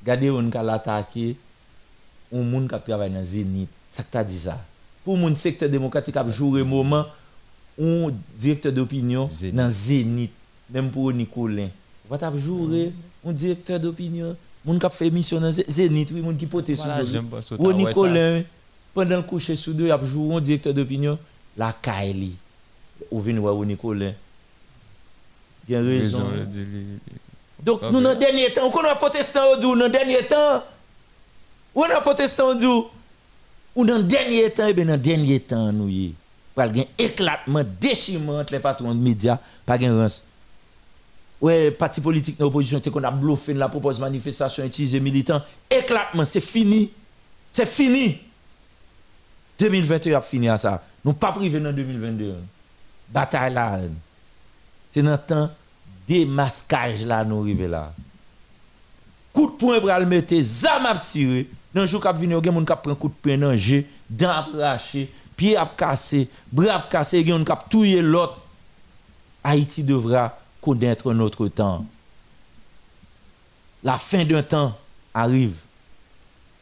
Regardez 0.00 0.30
on 0.30 0.50
a 0.50 0.72
attaqué 0.72 1.36
un 2.32 2.42
monde 2.42 2.70
qui 2.70 2.80
travaille 2.80 3.10
dans 3.10 3.22
Zénith. 3.22 3.68
Ça 3.90 4.02
que 4.02 4.22
dit 4.22 4.38
ça. 4.38 4.58
Pour 5.04 5.18
mon 5.18 5.34
secteur 5.34 5.68
démocratique 5.68 6.16
a 6.16 6.26
joué 6.30 6.62
un 6.62 6.64
moment 6.64 7.04
un 7.78 8.10
directeur 8.38 8.72
d'opinion 8.72 9.28
dans 9.52 9.68
Zénith, 9.68 10.32
même 10.70 10.90
pour 10.90 11.12
Nicolin. 11.12 11.68
On 12.10 12.16
va 12.16 12.36
jouer 12.36 12.92
un 13.24 13.32
directeur 13.32 13.78
d'opinion, 13.78 14.36
moun 14.64 14.80
qui 14.80 14.86
fait 14.90 15.06
émission 15.06 15.40
dans 15.40 15.52
Zénith, 15.52 16.10
oui, 16.12 16.20
moun 16.20 16.36
qui 16.36 16.46
pote 16.46 16.74
sur 16.74 16.86
Ou 17.58 17.72
Nicolin 17.72 18.42
pendant 18.92 19.18
le 19.18 19.22
coucher 19.22 19.54
sous 19.54 19.72
deux, 19.72 19.86
il 19.86 19.92
a 19.92 20.00
joué 20.02 20.34
un 20.34 20.40
directeur 20.40 20.74
d'opinion 20.74 21.16
la 21.56 21.72
Kaili 21.72 22.34
ou 23.10 23.20
vin 23.20 23.36
ou 23.38 23.64
Nicolas. 23.64 24.12
Il 25.68 25.74
y 25.74 25.76
a 25.76 25.82
raison. 25.82 26.22
Donc, 27.62 27.82
nous, 27.82 28.00
dans 28.00 28.10
le 28.10 28.16
dernier 28.16 28.52
temps, 28.52 28.70
on 28.72 28.84
a 28.84 28.96
protestant 28.96 29.52
au 29.52 29.56
dans 29.56 29.74
le 29.74 29.88
dernier 29.88 30.22
temps, 30.24 30.64
on 31.74 31.82
a 31.82 32.00
protestant 32.00 32.56
au 32.56 32.90
ou 33.76 33.84
dans 33.84 33.98
le 33.98 34.02
dernier 34.02 34.50
temps, 34.50 34.66
et 34.66 34.72
bien 34.72 34.86
dans 34.86 34.94
le 34.94 34.98
dernier 34.98 35.38
temps, 35.38 35.72
nous 35.72 35.88
y 35.88 36.14
pour 36.54 36.64
un 36.64 36.72
éclatement, 36.98 37.62
déchirement 37.80 38.40
entre 38.40 38.52
les 38.52 38.58
patrons 38.58 38.94
de 38.94 39.00
médias, 39.00 39.38
pas 39.64 39.78
de 39.78 39.86
rance. 39.86 40.24
Ouais, 41.40 41.70
parti 41.70 42.00
politique 42.02 42.38
dans 42.38 42.46
l'opposition, 42.46 42.80
qu'on 42.80 43.02
a 43.02 43.10
bluffé 43.10 43.54
la 43.54 43.68
proposition 43.68 44.04
manifestation 44.04 44.62
utilisée 44.64 45.00
militant, 45.00 45.40
éclatement, 45.70 46.26
c'est 46.26 46.40
fini. 46.40 46.92
C'est 47.50 47.66
fini. 47.66 48.18
2021 49.58 50.18
a 50.18 50.20
fini 50.20 50.48
à 50.48 50.58
ça. 50.58 50.82
Nous 51.04 51.14
pas 51.14 51.32
privé 51.32 51.58
dans 51.60 51.72
2022. 51.72 52.34
bataille 53.08 53.52
là. 53.52 53.80
C'est 54.90 55.02
dans 55.02 55.12
le 55.12 55.18
temps 55.18 55.50
démasquage 56.06 57.04
là 57.04 57.24
nous 57.24 57.42
arrivons 57.42 57.68
là. 57.68 57.92
Coup 59.32 59.46
de 59.46 59.52
poing 59.52 59.78
pour 59.78 59.88
le 59.88 60.06
mettre, 60.06 60.34
zam 60.40 60.86
à 60.86 60.96
tirer. 60.98 61.48
Dans 61.72 61.82
le 61.82 61.86
jour 61.86 62.00
qui 62.00 62.26
vient, 62.26 62.28
il 62.28 62.32
y 62.32 62.34
a 62.34 62.40
des 62.40 62.50
gens 62.50 62.94
coup 62.96 63.08
de 63.08 63.14
poing 63.14 63.38
dans 63.38 63.52
le 63.52 63.56
jeu, 63.56 63.84
dents 64.08 64.28
arrachées, 64.28 65.10
pieds 65.36 65.56
à 65.56 65.66
casser, 65.66 66.28
bras 66.50 66.84
cassés, 66.90 67.20
il 67.20 67.28
y 67.28 67.32
a 67.32 67.38
des 67.38 67.44
gens 67.44 68.02
l'autre. 68.02 68.40
Haïti 69.42 69.84
devra 69.84 70.36
connaître 70.60 71.12
notre 71.12 71.48
temps. 71.48 71.84
La 73.82 73.98
fin 73.98 74.24
d'un 74.24 74.42
temps 74.42 74.76
arrive. 75.14 75.56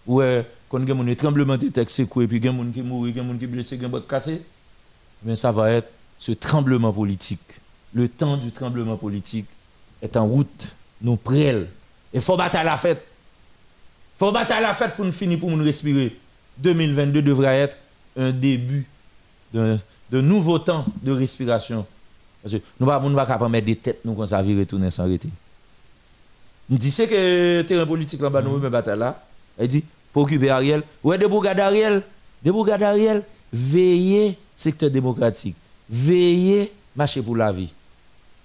Ouais, 0.07 0.47
quand 0.69 0.79
il 0.81 0.89
y 0.89 0.93
a 0.93 0.95
un 0.95 1.15
tremblement 1.15 1.57
de 1.57 1.69
terre 1.69 1.85
et 1.85 2.07
puis 2.07 2.37
il 2.39 2.45
y 2.45 2.49
a 2.49 2.53
gens 2.53 2.71
qui 2.73 2.83
mourent, 2.83 3.09
il 3.09 3.17
y 3.17 3.21
a 3.21 3.23
gens 3.23 3.37
qui 3.37 3.47
blessés, 3.47 3.77
il 3.77 3.83
y 3.83 4.41
mais 5.25 5.35
ça 5.35 5.51
va 5.51 5.73
être 5.73 5.89
ce 6.19 6.33
tremblement 6.33 6.93
politique. 6.93 7.41
Le 7.93 8.09
temps 8.09 8.37
du 8.37 8.53
tremblement 8.53 8.97
politique 8.97 9.47
est 10.01 10.17
en 10.17 10.27
route. 10.27 10.69
Nous 11.01 11.17
prêts. 11.17 11.67
Il 12.13 12.21
faut 12.21 12.37
battre 12.37 12.57
à 12.57 12.65
la 12.65 12.77
fête. 12.77 13.05
Il 14.17 14.19
faut 14.19 14.33
battre 14.33 14.53
à 14.53 14.61
la 14.61 14.75
fête 14.75 14.95
pour 14.95 15.05
nous 15.05 15.13
finir, 15.13 15.39
pour 15.39 15.51
nous 15.51 15.65
respirer. 15.65 16.17
2022 16.59 17.23
devrait 17.23 17.59
être 17.61 17.79
un 18.17 18.31
début 18.31 18.87
d'un 19.53 19.79
de 20.11 20.21
nouveau 20.21 20.59
temps 20.59 20.87
de 21.03 21.13
respiration. 21.13 21.87
Parce 22.43 22.55
que 22.55 22.61
nous 22.79 22.87
ne 22.87 22.99
pouvons 22.99 23.15
pas 23.15 23.49
mettre 23.49 23.67
des 23.67 23.77
têtes 23.77 24.01
nous 24.05 24.15
comme 24.15 24.27
ça, 24.27 24.39
retourner 24.39 24.91
sans 24.91 25.05
arrêter. 25.05 25.29
Nous 26.71 26.79
disons 26.79 27.07
que 27.07 27.59
le 27.59 27.67
terrain 27.67 27.87
politique 27.87 28.21
là-bas, 28.21 28.43
nous 28.43 28.59
même 28.59 28.71
bataille 28.71 28.99
là. 28.99 29.23
Elle 29.57 29.69
dit, 29.69 29.85
pour 30.13 30.25
occuper 30.25 30.51
Ariel, 30.51 30.83
ouais, 31.03 31.19
de 31.19 31.27
bourgades 31.27 31.61
Ariel, 31.61 32.03
de 32.45 32.51
bourgades 32.51 32.83
Ariel, 32.83 33.23
veillez 33.53 34.39
secteur 34.55 34.91
démocratique, 34.91 35.57
veillez 35.89 36.73
marcher 36.95 37.23
pour 37.23 37.37
la 37.37 37.51
vie. 37.51 37.73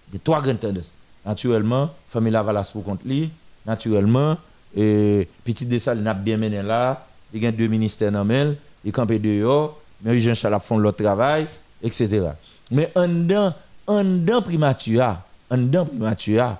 Il 0.09 0.15
y 0.15 0.17
a 0.17 0.22
trois 0.23 0.41
grandes 0.41 0.59
tendances. 0.59 0.91
Naturellement, 1.25 1.89
famille 2.07 2.31
Lavalas 2.31 2.69
pour 2.72 2.83
contre 2.83 3.07
lui. 3.07 3.30
Naturellement, 3.65 4.38
et 4.75 5.27
petit 5.43 5.65
Dessal 5.65 5.99
n'a 5.99 6.13
bien 6.13 6.38
mené 6.38 6.61
là. 6.61 7.05
Il 7.33 7.41
y 7.41 7.47
a 7.47 7.51
deux 7.51 7.67
ministères 7.67 8.11
dans 8.11 8.23
le 8.23 8.55
il 8.85 8.91
campé 8.91 9.19
dehors. 9.19 9.80
Mais 10.03 10.19
Jean 10.19 10.33
Chalap 10.33 10.61
font 10.61 10.77
leur 10.77 10.95
travail, 10.95 11.47
etc. 11.81 12.30
Mais 12.69 12.91
en 12.95 13.07
dedans, 13.07 13.53
en 13.87 14.03
dedans 14.03 14.41
primatura, 14.41 15.25
en 15.49 15.57
dedans 15.57 15.85
primatura, 15.85 16.59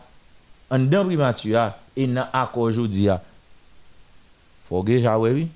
en 0.70 0.80
dedans 0.80 1.06
primatura, 1.06 1.78
et 1.96 2.08
dans 2.08 2.28
l'accord 2.34 2.64
aujourd'hui, 2.64 3.08
faut 4.66 4.84
que 4.84 5.34
oui. 5.34 5.48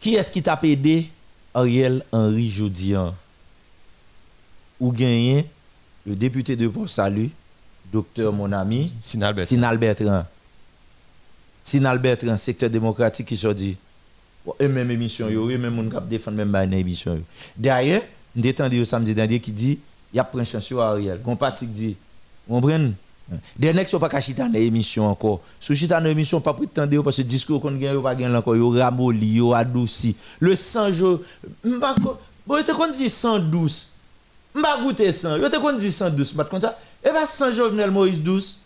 Qui 0.00 0.14
est-ce 0.14 0.30
qui 0.30 0.42
t'a 0.42 0.58
aidé 0.62 1.10
Ariel 1.54 2.04
Henry 2.12 2.50
Jodian? 2.50 3.14
Ou 4.80 4.92
gagné 4.92 5.46
le 6.06 6.14
député 6.14 6.54
de 6.54 6.68
Port-Salut, 6.68 7.30
docteur 7.92 8.32
mon 8.32 8.52
ami, 8.52 8.92
Sinal 9.00 9.34
Bertrand. 9.34 9.48
Sinal 9.48 9.78
Bertrand. 9.78 10.24
Sinal 11.62 11.98
Bertrand, 11.98 12.36
secteur 12.36 12.70
démocratique 12.70 13.26
qui 13.26 13.36
se 13.36 13.48
dit. 13.48 13.76
Et 14.60 14.68
même 14.68 14.90
émission, 14.90 15.28
et 15.28 15.58
même 15.58 15.74
mon 15.74 15.90
cap 15.90 16.08
défendre 16.08 16.36
même 16.36 16.52
dans 16.52 16.72
émission. 16.72 17.20
D'ailleurs, 17.56 18.02
nous 18.36 18.48
entendu 18.48 18.84
samedi 18.84 19.14
dernier 19.14 19.40
qui 19.40 19.52
dit, 19.52 19.78
il 20.12 20.16
y 20.16 20.20
a 20.20 20.24
pris 20.24 20.44
chance 20.44 20.64
sur 20.64 20.80
Ariel. 20.80 21.20
Gon 21.22 21.36
parti 21.36 21.66
qui 21.66 21.72
dit, 21.72 21.96
vous 22.46 22.56
comprenez? 22.56 22.92
Des 23.58 23.74
nèg 23.74 23.86
sont 23.86 23.98
pas 23.98 24.20
chita 24.22 24.48
dans 24.48 24.58
émission 24.58 25.06
encore. 25.06 25.42
Sous 25.60 25.74
chita 25.74 26.00
dans 26.00 26.08
émission 26.08 26.40
pas 26.40 26.54
prétendre 26.54 27.02
parce 27.02 27.18
que 27.18 27.22
discours 27.22 27.60
qu'on 27.60 27.72
gagne 27.72 28.00
pas 28.00 28.14
gagne 28.14 28.34
encore 28.34 28.56
yo 28.56 28.70
ramoli, 28.70 29.34
yo 29.34 29.52
adouci. 29.52 30.16
Le 30.40 30.54
sang 30.54 30.88
m'pa 31.62 31.94
bon 32.46 32.62
te 32.64 32.72
kon 32.72 32.90
dit 32.90 33.10
sang 33.10 33.38
douce. 33.38 33.96
M'pa 34.54 34.78
goûter 34.82 35.12
sang. 35.12 35.36
Yo 35.36 35.50
te 35.50 35.60
kon 35.60 35.74
dit 35.74 35.92
sang 35.92 36.08
douce, 36.08 36.32
pas 36.32 36.44
comme 36.44 36.62
ça. 36.62 36.78
Et 37.04 37.10
ben 37.10 37.26
sang 37.26 37.52
Jovenel 37.52 37.90
Moïse 37.90 38.18
douce. 38.18 38.60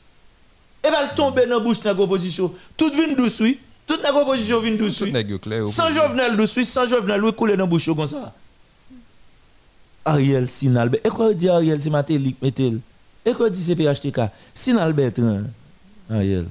Et 0.84 0.91
ben 0.91 1.08
tomber 1.16 1.47
dans 1.47 1.60
bouche 1.60 1.81
dans 1.81 1.99
opposition. 1.99 2.55
Tout 2.76 2.92
vin 2.92 3.15
douce 3.16 3.41
oui. 3.41 3.58
Toute 3.84 4.05
la 4.05 4.15
opposition 4.15 4.60
vin 4.60 4.76
douce 4.76 5.00
oui. 5.00 5.12
Sans 5.66 5.91
Jovenel 5.91 6.36
douce 6.36 6.57
oui, 6.57 6.65
sans 6.65 6.86
Jovenel 6.86 7.24
oui 7.24 7.32
couler 7.32 7.57
dans 7.57 7.66
bouche 7.66 7.86
comme 7.86 8.07
ça. 8.07 8.32
Ariel 10.05 10.49
Sinalbe. 10.49 10.97
Et 11.05 11.09
quoi 11.09 11.33
dit 11.33 11.49
Ariel 11.49 11.81
c'est 11.81 11.91
Matélik 11.91 12.41
metel. 12.43 12.81
Et 13.25 13.33
quoi 13.33 13.49
dit 13.49 13.63
CPHTK 13.63 14.21
Sinal 14.55 14.93
Bertrand. 14.93 15.43
Ariel. 16.11 16.47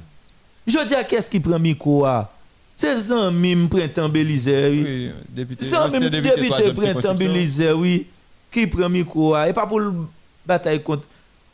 Je 0.66 0.88
dis 0.88 0.96
à 0.96 1.04
qu'est-ce 1.04 1.30
qui 1.30 1.40
prend 1.40 1.60
micro 1.60 2.06
à 2.06 2.32
C'est 2.78 2.98
Zanmim 3.00 3.68
Printemps 3.68 4.10
Belize, 4.10 4.48
oui. 4.48 4.84
Oui, 4.84 5.12
député. 5.30 5.66
Zanmim 5.66 6.10
député 6.10 6.74
Printemps. 6.74 7.16
Belize, 7.16 7.64
oui. 7.76 8.08
Qui 8.50 8.68
prend 8.68 8.90
micro 8.90 9.34
à 9.34 9.50
Et 9.50 9.54
pas 9.54 9.68
pour 9.68 9.80
le 9.80 9.94
bataille 10.46 10.82
contre. 10.82 11.04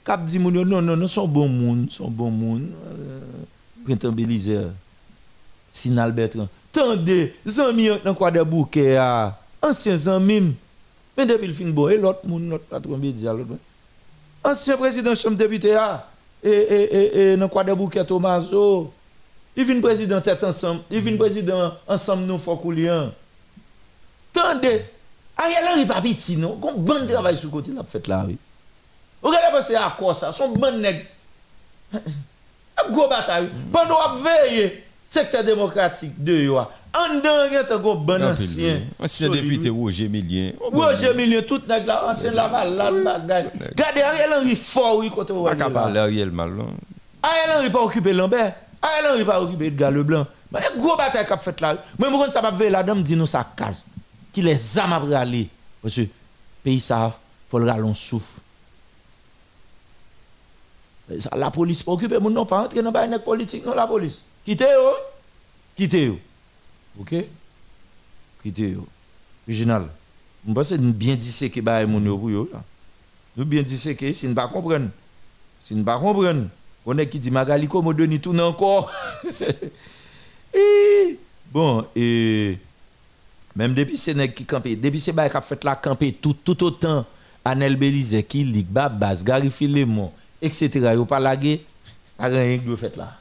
Cap 0.03 0.23
dit 0.23 0.39
non, 0.39 0.63
non, 0.63 0.81
non, 0.81 1.07
son 1.07 1.27
bon 1.27 1.49
moun, 1.49 1.87
son 1.89 2.09
bon 2.09 2.31
moun. 2.31 2.69
Euh, 2.85 3.19
Printemps 3.85 4.11
Belize. 4.11 4.61
Sinal 5.71 6.11
Bertrand. 6.11 6.47
Tendez, 6.71 7.33
Zanmim 7.45 7.97
dans 8.03 8.13
quoi 8.13 8.29
de 8.29 8.41
bouquet 8.43 8.97
à. 8.97 9.39
Ancien 9.61 9.97
Zanmim. 9.97 10.53
Mais 11.17 11.25
depuis 11.25 11.47
le 11.47 11.53
fin 11.53 11.65
bon, 11.65 11.87
l'autre 11.99 12.19
moun, 12.25 12.47
notre 12.47 12.65
patron 12.65 12.97
média, 12.97 13.33
l'autre 13.33 13.57
ancien 14.43 14.77
président 14.77 15.15
chambre 15.15 15.35
député 15.35 15.73
a 15.75 16.07
et 16.43 16.49
et 16.49 16.95
et 16.95 17.31
et 17.33 17.37
dans 17.37 17.49
quoi 17.49 17.63
de 17.63 17.73
bouquet 17.73 18.05
Tomaso 18.05 18.93
il 19.55 19.65
vient 19.65 19.81
président 19.81 20.21
tête 20.21 20.43
ensemble 20.43 20.81
il 20.91 20.99
vient 21.01 21.17
président 21.17 21.73
ensemble 21.87 22.23
nous 22.25 22.37
faut 22.37 22.55
coulian 22.55 23.11
tendez. 24.31 24.85
Ariel 25.37 25.63
Henry 25.71 25.85
pas 25.85 26.01
petit 26.01 26.37
non? 26.37 26.55
Qu'on 26.57 26.73
bon 26.73 27.07
travail 27.07 27.37
sur 27.37 27.51
côté 27.51 27.71
la 27.71 27.83
fait 27.83 28.07
là 28.07 28.23
oui. 28.27 28.37
Regardez 29.21 29.55
penser 29.57 29.75
à 29.75 29.93
quoi 29.97 30.13
ça. 30.13 30.31
Son 30.31 30.49
bon 30.49 30.79
nèg 30.79 31.05
un 31.93 32.89
gros 32.91 33.07
bataille. 33.07 33.49
Pendant 33.71 33.99
à 33.99 34.15
veiller 34.15 34.83
secteur 35.05 35.43
démocratique 35.43 36.23
de 36.23 36.33
yo 36.33 36.57
a. 36.57 36.71
en 36.95 37.15
dedans 37.15 37.45
il 37.47 37.53
y 37.53 37.57
a 37.57 37.73
un 37.73 37.77
bon 37.77 38.23
ancien 38.23 38.81
Ancien 38.99 39.29
député 39.29 39.69
Roger 39.69 40.07
Millien. 40.07 40.51
Roger 40.59 41.13
Million, 41.13 41.41
tout 41.47 41.61
nèg 41.67 41.85
là, 41.85 42.07
ancien 42.09 42.31
Laval, 42.31 42.75
là, 42.75 42.91
bagay. 42.91 43.49
Regardez, 43.69 44.01
Ariel 44.01 44.33
Henry 44.37 44.55
fort, 44.55 44.97
oui, 44.97 45.09
côté 45.09 45.33
Pas 45.33 45.39
Roger. 45.39 45.57
là. 45.57 45.69
parler 45.69 45.99
Ariel 45.99 46.31
Malon. 46.31 46.69
Ariel 47.21 47.57
Henry 47.57 47.69
pas 47.69 47.81
occupé 47.81 48.13
Lambert. 48.13 48.53
Ariel 48.81 49.11
Henry 49.13 49.25
pas 49.25 49.41
occupé 49.41 49.67
Edgar 49.67 49.91
Leblanc. 49.91 50.25
Mais 50.51 50.59
gros 50.77 50.95
bataille 50.95 51.25
qu'a 51.25 51.37
fait 51.37 51.59
là. 51.59 51.77
Moi, 51.99 52.09
je 52.27 52.31
ça 52.31 52.41
va 52.41 52.51
veiller 52.51 52.71
la 52.71 52.83
dame 52.83 53.01
dit 53.01 53.15
nous 53.15 53.25
ça 53.27 53.45
case. 53.55 53.83
Qui 54.31 54.41
les 54.41 54.79
âmes 54.79 54.93
à 54.93 55.19
aller. 55.19 55.49
Parce 55.81 55.95
que 55.95 56.01
pays 56.63 56.79
ça, 56.79 57.17
faut 57.49 57.59
le 57.59 57.69
rallon 57.69 57.93
souffle. 57.93 58.39
La 61.35 61.51
police 61.51 61.83
pas 61.83 61.91
occupé, 61.93 62.19
mon 62.19 62.29
non 62.29 62.45
pas 62.45 62.63
entrer 62.63 62.81
dans 62.81 62.91
la 62.91 63.19
politique, 63.19 63.65
non, 63.65 63.73
la 63.73 63.87
police. 63.87 64.23
Quittez 64.45 64.65
yo. 66.05 66.19
OK? 66.99 67.15
Yo. 68.45 68.87
Original. 69.47 69.87
Je 70.47 70.53
pense 70.53 70.69
que 70.69 70.75
nous 70.75 70.93
bien 70.93 71.15
disséquer 71.15 71.61
bah 71.61 71.85
mon 71.85 71.99
pour 72.17 72.29
yo 72.29 72.49
là. 72.51 72.63
Nous 73.35 73.45
bien 73.45 73.61
disséquer 73.61 74.13
si 74.13 74.27
nous 74.27 74.33
pas 74.33 74.47
comprendre. 74.47 74.89
Si 75.63 75.75
nous 75.75 75.83
pas 75.83 75.99
comprendre, 75.99 76.47
on 76.85 76.97
est 76.97 77.07
qui 77.07 77.19
dit 77.19 77.31
Magali 77.31 77.67
comme 77.67 77.93
donne 77.93 78.17
tout 78.19 78.37
encore? 78.39 78.91
Et, 80.53 81.19
bon 81.51 81.85
et 81.95 82.57
même 83.55 83.73
depuis 83.73 83.97
c'est 83.97 84.13
nèg 84.13 84.33
qui 84.33 84.45
campé, 84.45 84.75
depuis 84.75 84.99
c'est 84.99 85.11
bail 85.11 85.29
qui 85.29 85.37
a 85.37 85.41
fait 85.41 85.61
la 85.63 85.75
camper 85.75 86.13
tout 86.13 86.33
tout 86.33 86.63
autant 86.63 87.05
Anel 87.43 87.75
Belize 87.75 88.23
qui 88.27 88.43
lig 88.45 88.67
Babas, 88.67 89.23
Gary 89.25 89.51
Filemon, 89.51 90.11
etc. 90.41 90.69
Yo 90.95 91.05
pas 91.05 91.19
lagué, 91.19 91.65
a 92.17 92.27
rien 92.27 92.59
que 92.59 92.75
fait 92.75 92.95
là. 92.95 93.19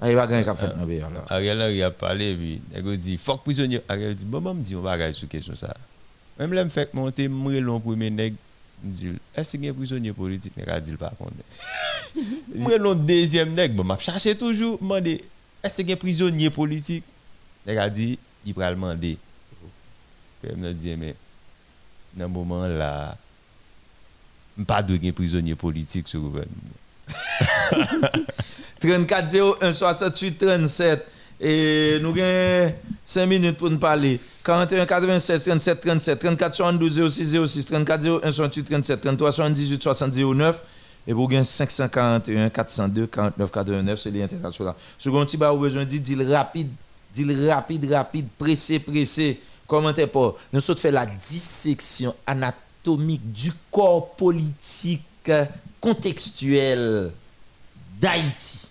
Ah, 0.00 0.08
il 0.08 0.14
va 0.14 0.26
gagner 0.26 0.44
qu'a 0.44 0.54
fait 0.54 0.68
dans 0.68 0.86
pays 0.86 1.00
là. 1.00 1.08
Ariel 1.28 1.60
Henry 1.60 1.82
a 1.82 1.90
parlé, 1.90 2.36
puis 2.36 2.60
il 2.72 2.88
a 2.88 2.96
dit, 2.96 3.16
fuck 3.18 3.42
prisonnier. 3.42 3.80
Ariel 3.88 4.14
dit, 4.14 4.24
bon, 4.24 4.40
me 4.40 4.62
dit, 4.62 4.76
on 4.76 4.80
va 4.80 4.92
regarder 4.92 5.14
sur 5.14 5.28
question 5.28 5.54
ça. 5.56 5.74
Même 6.38 6.52
là, 6.52 6.64
me 6.64 6.70
fait 6.70 6.92
monter, 6.94 7.26
me 7.26 7.58
long 7.58 7.80
premier 7.80 8.10
nèg, 8.10 8.34
me 8.84 8.92
dit, 8.92 9.12
est-ce 9.34 9.52
qu'il 9.52 9.64
y 9.64 9.68
a 9.68 9.72
un 9.72 9.74
prisonnier 9.74 10.12
politique? 10.12 10.56
Nèg 10.56 10.68
a 10.70 10.80
dit, 10.80 10.94
par 10.94 11.16
contre. 11.16 11.32
Me 12.54 12.78
long 12.78 12.94
deuxième 12.94 13.52
nèg, 13.52 13.74
bon, 13.74 13.84
m'a 13.84 13.98
cherché 13.98 14.36
toujours, 14.36 14.82
me 14.82 15.00
dit, 15.00 15.20
est-ce 15.62 15.76
qu'il 15.78 15.88
y 15.88 15.92
a 15.92 15.94
un 15.94 15.98
prisonnier 15.98 16.50
politique? 16.50 17.04
A 17.66 17.90
dit, 17.90 18.18
il 18.46 18.54
va 18.54 18.70
le 18.70 18.76
demander. 18.76 19.18
Puis 20.40 20.54
me 20.56 20.72
dit, 20.72 20.94
mais, 20.96 21.14
dans 22.14 22.26
ce 22.26 22.30
moment 22.30 22.66
là, 22.66 23.16
je 24.56 24.64
pas 24.64 24.82
de 24.82 25.10
prisonnier 25.10 25.54
politique 25.54 26.08
sur 26.08 26.20
le 26.20 26.28
gouvernement. 26.28 26.54
34 28.80 29.58
01 29.60 29.72
68 29.72 30.38
37 30.38 31.06
et 31.40 31.98
nous 32.00 32.10
avons 32.10 32.72
5 33.04 33.26
minutes 33.26 33.56
pour 33.56 33.70
nous 33.70 33.78
parler. 33.78 34.20
41 34.44 34.86
87 34.86 35.44
37 35.44 35.80
37 35.80 36.18
34 36.18 36.54
72 36.56 37.08
06 37.08 37.46
06 37.46 37.66
34 37.66 38.20
01 38.24 38.32
68 38.32 38.64
37 38.64 39.00
33 39.00 39.32
78 39.32 39.82
60 39.82 40.14
09 40.14 40.62
et 41.06 41.14
pour 41.14 41.28
gagner 41.28 41.44
541 41.44 42.50
402 42.50 43.06
49 43.06 43.50
89 43.50 43.98
c'est 43.98 44.10
l'international. 44.10 44.74
Second 44.98 45.24
petit 45.24 45.36
bah 45.36 45.54
besoin 45.54 45.84
de 45.84 45.96
dire 45.96 46.28
rapide. 46.28 46.70
Dire 47.14 47.48
rapide 47.50 47.90
rapide. 47.92 48.28
Pressé 48.38 48.78
pressé. 48.78 49.40
Commentez 49.66 50.06
pas. 50.06 50.34
Nous 50.52 50.60
sommes 50.60 50.76
fait 50.76 50.90
la 50.90 51.06
dissection 51.06 52.14
anatomique 52.26 53.32
du 53.32 53.52
corps 53.70 54.14
politique 54.14 55.02
euh, 55.28 55.44
contextuel 55.80 57.12
d'Haïti. 58.00 58.68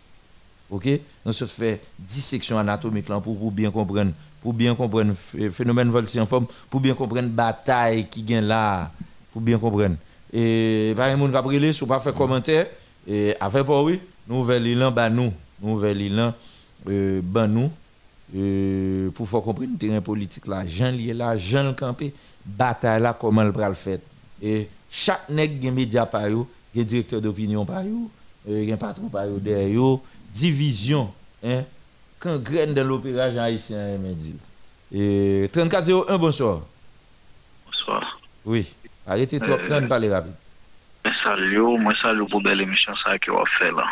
OK? 0.69 0.87
Nous 1.25 1.31
sommes 1.31 1.47
fait 1.47 1.81
dissection 1.97 2.57
anatomique 2.57 3.07
là 3.09 3.19
pour, 3.19 3.37
pour 3.37 3.51
bien 3.51 3.71
comprendre 3.71 4.11
pour 4.41 4.53
bien 4.53 4.75
comprendre 4.75 5.13
le 5.33 5.49
phénomène 5.49 5.91
forme, 6.25 6.47
pour 6.69 6.79
bien 6.79 6.93
comprendre 6.93 7.27
la 7.27 7.27
bataille 7.27 8.07
qui 8.07 8.23
gagne 8.23 8.45
là, 8.45 8.91
pour 9.31 9.41
bien 9.41 9.57
comprendre. 9.57 9.95
Et 10.31 10.93
par 10.95 11.07
exemple, 11.07 11.31
on 11.33 11.65
a 11.65 11.73
si 11.73 11.85
pas 11.85 11.99
faire 11.99 12.13
commentaire, 12.13 12.67
et 13.07 13.35
avec 13.39 13.65
pas 13.65 13.81
oui, 13.81 13.99
nouvelle 14.27 14.67
île 14.67 14.89
bah 14.93 15.09
nous, 15.09 15.33
nouvelle 15.61 16.01
île 16.01 16.33
euh, 16.87 17.21
bah 17.23 17.47
nous, 17.47 17.69
euh, 18.35 19.09
pour 19.11 19.27
faire 19.27 19.41
comprendre 19.41 19.71
le 19.71 19.77
terrain 19.77 20.01
politique 20.01 20.47
là, 20.47 20.65
Jean 20.67 20.91
lié 20.91 21.13
là, 21.13 21.35
Jean 21.35 21.63
le 21.63 21.73
campé, 21.73 22.13
bataille 22.45 23.01
là, 23.01 23.17
comment 23.19 23.43
le 23.43 23.51
le 23.51 23.73
fait. 23.73 24.01
Et 24.41 24.69
chaque 24.89 25.29
nègre 25.29 25.59
qui 25.59 25.71
média 25.71 26.05
par 26.05 26.27
eux, 26.27 26.45
qui 26.73 26.83
directeur 26.85 27.21
d'opinion 27.21 27.65
par 27.65 27.83
eux, 27.83 28.65
qui 28.65 28.73
patron 28.77 29.09
par 29.09 29.25
eux 29.25 29.39
derrière 29.39 29.97
division, 30.33 31.11
hein, 31.43 31.63
quand 32.19 32.37
graine 32.37 32.73
de 32.73 32.81
l'opération 32.81 33.41
haïtien, 33.41 33.97
me 33.97 34.13
dit. 34.13 34.35
Et 34.93 35.49
3401, 35.51 36.17
bonsoir. 36.17 36.61
Bonsoir. 37.65 38.19
Oui. 38.45 38.67
Arrêtez 39.05 39.39
trop, 39.39 39.53
euh, 39.53 39.81
non, 39.81 39.87
parler 39.87 40.09
rapide. 40.11 40.33
Salut, 41.23 41.77
moi 41.79 41.93
salut 42.01 42.25
pour 42.27 42.41
belle 42.41 42.61
émission 42.61 42.93
ça 43.03 43.17
qui 43.17 43.29
va 43.29 43.43
faire 43.57 43.73
là. 43.73 43.85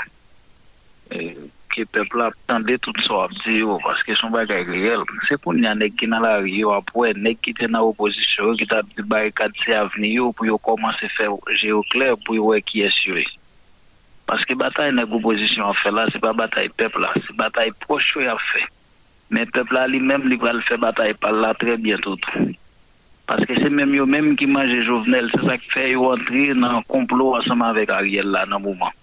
Et 1.12 1.38
ke 1.76 1.84
pepl 1.92 2.22
ap 2.24 2.36
tende 2.48 2.78
tout 2.86 2.98
so 3.04 3.20
ap 3.26 3.34
di 3.44 3.58
yo, 3.60 3.76
paske 3.84 4.16
son 4.16 4.32
bagay 4.32 4.64
reyel. 4.68 5.04
Se 5.28 5.36
pou 5.42 5.56
nyan 5.56 5.82
nek 5.84 5.98
ki 6.00 6.08
nan 6.12 6.24
la 6.24 6.38
riyo 6.44 6.72
ap 6.72 6.94
wè, 6.96 7.12
nek 7.20 7.42
ki 7.44 7.56
te 7.60 7.68
nan 7.68 7.84
oposisyon, 7.90 8.56
ki 8.60 8.68
ta 8.72 8.80
di 8.88 9.04
barikad 9.12 9.56
se 9.64 9.76
avni 9.76 10.14
yo, 10.16 10.32
pou 10.32 10.48
yo 10.48 10.58
komanse 10.64 11.10
fè 11.18 11.28
jè 11.60 11.74
yo 11.74 11.84
kler, 11.92 12.16
pou 12.24 12.40
yo 12.40 12.54
wè 12.54 12.62
ki 12.64 12.86
esye. 12.88 13.26
Paske 14.30 14.58
batay 14.58 14.96
nek 14.96 15.12
oposisyon 15.20 15.68
ap 15.74 15.82
fè 15.84 15.92
la, 15.92 16.08
se 16.14 16.24
pa 16.24 16.32
batay 16.38 16.72
pepl 16.80 17.04
la, 17.04 17.14
se 17.20 17.36
batay 17.38 17.76
proche 17.84 18.24
yo 18.24 18.34
ap 18.38 18.44
fè. 18.54 18.64
Men 19.36 19.52
pepl 19.52 19.76
la 19.76 19.88
li 19.92 20.00
menm 20.00 20.30
li 20.32 20.40
pral 20.40 20.64
fè 20.66 20.80
batay 20.80 21.16
pal 21.20 21.44
la 21.44 21.54
tre 21.60 21.76
bientou 21.82 22.16
tou. 22.24 22.52
Paske 23.28 23.58
se 23.58 23.72
menm 23.74 23.92
yo 23.98 24.06
menm 24.08 24.36
ki 24.40 24.48
manje 24.48 24.84
jovenel, 24.86 25.32
se 25.34 25.42
sa 25.44 25.58
ki 25.60 25.74
fè 25.74 25.90
yo 25.92 26.12
antri 26.14 26.52
nan 26.56 26.86
komplo 26.88 27.34
asama 27.40 27.74
vek 27.76 27.92
Ariel 27.92 28.32
la 28.32 28.46
nan 28.48 28.64
mouman. 28.64 28.94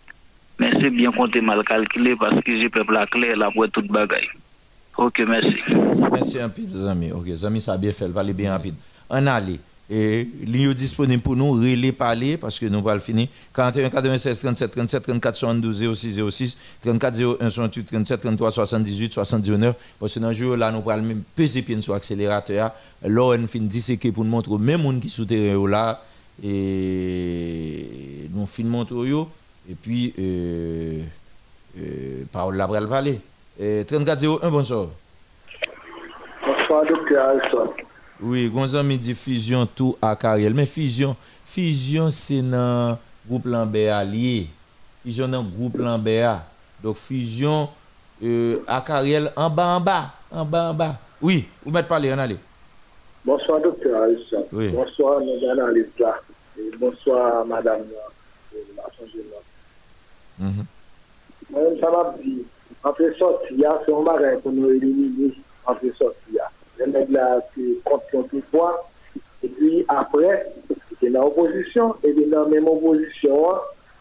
Mais 0.63 0.71
c'est 0.81 0.91
bien 0.91 1.11
compté 1.11 1.41
mal 1.41 1.65
calculé 1.65 2.15
parce 2.15 2.41
que 2.41 2.57
j'ai 2.57 2.69
peuple 2.69 2.93
là 2.93 3.05
clair 3.07 3.37
là 3.37 3.51
pour 3.53 3.69
toute 3.69 3.89
bagaille. 3.89 4.29
Ok, 4.97 5.21
merci. 5.27 5.57
Merci 6.13 6.39
un 6.39 6.49
peu, 6.49 6.63
amis. 6.89 7.11
Ok, 7.11 7.27
amis, 7.43 7.61
ça 7.61 7.73
a 7.73 7.79
bien 7.79 7.91
fait, 7.91 8.07
va 8.07 8.21
aller 8.21 8.33
bien 8.33 8.53
rapide. 8.53 8.77
On 9.11 9.27
allait. 9.27 9.59
Et 9.91 10.29
ligne 10.45 10.73
disponible 10.73 11.21
pour 11.21 11.35
nous, 11.35 11.51
relais 11.51 11.91
parler, 11.91 12.37
parce 12.37 12.61
que 12.61 12.67
nous 12.67 12.89
allons 12.89 13.01
finir. 13.01 13.27
41 13.53 13.91
96 13.91 14.39
37 14.39 14.71
37 14.71 15.03
34 15.03 15.37
72 15.37 15.95
06 15.95 16.21
06 16.31 16.59
34 16.81 17.21
01 17.41 17.51
68 17.51 17.85
37 17.85 18.21
33 18.21 18.53
78 18.53 19.13
79. 19.15 19.75
Parce 19.99 20.15
que 20.15 20.21
dans 20.21 20.29
le 20.29 20.35
jour 20.35 20.57
là, 20.57 20.71
nous 20.71 20.89
allons 20.89 21.03
même 21.03 21.23
peser 21.35 21.63
pied 21.63 21.83
sur 21.83 21.95
l'accélérateur. 21.95 22.71
Là, 23.05 23.23
on 23.23 23.47
finit 23.49 23.67
disséquer 23.67 24.13
pour 24.13 24.25
nous 24.25 24.31
montrer 24.31 24.57
même 24.59 24.83
monde 24.83 25.01
qui 25.01 25.11
sont 25.11 25.27
là. 25.67 26.05
Et 26.43 28.29
nous 28.33 28.47
finissons 28.47 28.71
montrer. 28.71 29.13
Et 29.73 29.75
puis, 29.75 30.13
euh, 30.19 31.01
euh, 31.79 32.25
parole 32.31 32.57
là, 32.57 32.69
parler. 32.69 33.19
34 33.59 34.23
01, 34.45 34.51
bonsoir. 34.51 34.89
Bonsoir, 36.47 36.85
docteur 36.87 37.29
Alson. 37.31 37.73
Oui, 38.21 38.51
Gonzami 38.51 38.99
dit 38.99 39.15
fusion 39.15 39.65
tout 39.65 39.97
à 40.03 40.15
Cariel. 40.15 40.53
Mais 40.53 40.67
fusion, 40.67 41.17
fusion 41.47 42.11
c'est 42.11 42.43
dans 42.43 42.91
le 42.91 42.97
groupe 43.27 43.47
Lambert 43.47 43.97
allié. 43.97 44.47
Fusion 45.03 45.27
dans 45.29 45.43
le 45.43 45.49
groupe 45.49 45.79
Lambert. 45.79 46.43
Donc 46.83 46.97
fusion 46.97 47.71
euh, 48.23 48.59
à 48.67 48.83
Cariel 48.83 49.33
en 49.37 49.49
bas, 49.49 49.77
en 49.77 49.81
bas, 49.81 50.11
en 50.31 50.45
bas, 50.45 50.71
en 50.71 50.75
bas. 50.75 50.97
Oui, 51.23 51.49
vous 51.65 51.71
mettez 51.71 51.89
parler, 51.89 52.13
on 52.13 52.19
allez. 52.19 52.37
Bonsoir, 53.25 53.59
docteur 53.61 54.03
Alissa. 54.03 54.37
Oui. 54.53 54.69
Bonsoir, 54.69 55.21
là. 55.21 56.21
Et 56.59 56.77
bonsoir, 56.77 57.47
madame 57.47 57.81
Moi, 61.51 61.63
ça 61.81 61.91
m'a 61.91 62.15
dit, 62.23 62.43
en 62.85 62.93
fait 62.93 63.15
sortir, 63.15 63.75
c'est 63.85 63.93
un 63.93 64.03
bagage 64.03 64.41
pour 64.41 64.53
nous 64.53 64.71
éliminer 64.71 65.35
en 65.67 65.75
fait 65.75 65.93
sortir 65.93 66.51
les 66.79 66.87
nègres 66.87 67.13
là 67.13 67.41
qui 67.55 67.79
comptent 67.85 68.31
tout 68.31 68.43
fois. 68.51 68.89
Et 69.43 69.49
puis 69.49 69.85
après, 69.89 70.47
c'est 71.01 71.11
dans 71.11 71.23
l'opposition, 71.23 71.95
et 72.05 72.13
dans 72.27 72.45
la 72.45 72.49
même 72.49 72.69
opposition, 72.69 73.55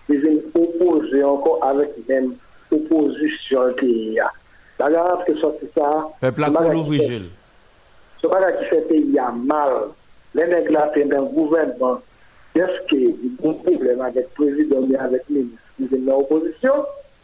ils 0.10 0.42
opposer 0.54 1.24
encore 1.24 1.64
avec 1.64 1.90
même 2.08 2.36
opposition 2.72 3.74
qui 3.80 4.20
a. 4.20 4.32
La 4.80 4.90
garantie 4.90 5.34
que 5.34 5.40
sorti 5.40 5.66
ça. 5.76 6.10
Peuple 6.20 6.44
à 6.44 6.50
l'ouvrir. 6.50 7.22
Ce 8.22 8.28
bagage 8.28 8.60
qui 8.60 8.66
fait 8.66 8.82
pays 8.82 9.20
a 9.20 9.32
mal. 9.32 9.74
Les 10.34 10.48
nègres 10.48 10.72
là, 10.72 10.92
c'est 10.94 11.06
dans 11.06 11.22
le 11.22 11.28
gouvernement. 11.28 12.00
Est-ce 12.56 12.88
qu'il 12.88 13.10
y 13.10 13.46
a 13.46 13.50
un 13.50 13.54
problème 13.54 14.02
avec 15.80 15.88
le 15.88 15.88
président 15.88 15.88
et 15.88 15.88
avec 15.88 15.88
le 15.88 15.88
ministre 15.88 15.88
qui 15.88 15.88
viennent 15.88 16.06
dans 16.06 16.18
l'opposition? 16.20 16.74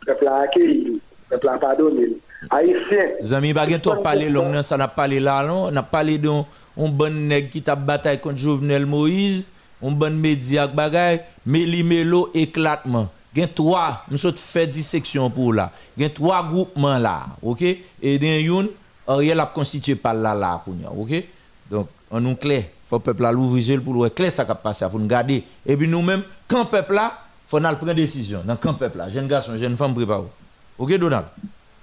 Le 0.02 0.14
peuple 0.14 0.28
a 0.28 0.36
accueilli, 0.42 1.02
le 1.30 1.38
peuple 1.38 1.48
a 1.50 1.58
pardonné. 1.58 2.08
Haïtien. 2.50 3.18
Zami 3.22 3.52
bagen 3.52 3.80
to 3.82 3.96
parler 4.04 4.30
long 4.30 4.52
nan 4.52 4.64
ça 4.64 4.78
n'a 4.78 4.88
parlé 4.88 5.20
là 5.20 5.46
non, 5.46 5.66
on 5.66 5.76
a 5.76 5.82
parlé 5.82 6.18
d'un 6.20 6.46
un 6.78 6.88
bon 6.88 7.28
nèg 7.28 7.50
qui 7.50 7.64
t'a 7.64 7.76
bataille 7.76 8.20
contre 8.20 8.38
Jovenel 8.38 8.86
Moïse, 8.86 9.50
un 9.84 9.92
bon 9.92 10.16
média 10.16 10.68
bagay, 10.68 11.24
Meli 11.46 11.84
Melo 11.84 12.30
éclatement. 12.34 13.10
Gen 13.36 13.48
trois, 13.54 14.04
nous 14.10 14.18
sommes 14.18 14.38
fait 14.38 14.68
dissection 14.68 15.30
pour 15.30 15.54
là. 15.54 15.72
Gen 15.98 16.10
trois 16.12 16.44
groupements 16.44 17.00
là, 17.00 17.26
OK? 17.42 17.64
Et 18.02 18.20
dans 18.20 18.40
youn 18.40 18.70
Ariel 19.08 19.40
a 19.40 19.48
constitué 19.48 19.96
par 19.96 20.14
là 20.14 20.36
là 20.36 20.62
OK? 20.96 21.24
Donc 21.72 21.88
on 22.12 22.20
nous 22.20 22.36
clair, 22.36 22.64
faut 22.86 23.00
peuple 23.00 23.24
là 23.24 23.32
l'ouvrir 23.32 23.82
pour 23.82 24.04
le 24.04 24.12
clair 24.12 24.32
ça 24.32 24.46
qui 24.46 24.52
passer 24.64 24.86
pour 24.90 25.00
nous 25.00 25.08
garder. 25.08 25.44
Et 25.66 25.76
puis 25.76 25.88
nous-mêmes 25.88 26.24
quand 26.48 26.66
peuple 26.66 26.94
là, 26.94 27.14
faut 27.48 27.60
prendre 27.60 27.94
décision 27.94 28.42
dans 28.46 28.58
quand 28.58 28.74
peuple 28.74 28.98
là, 28.98 29.10
jeune 29.10 29.28
garçon, 29.28 29.56
jeune 29.58 29.78
femme 29.78 29.94
préparé. 29.96 30.24
OK 30.78 30.94
Donald? 30.98 31.26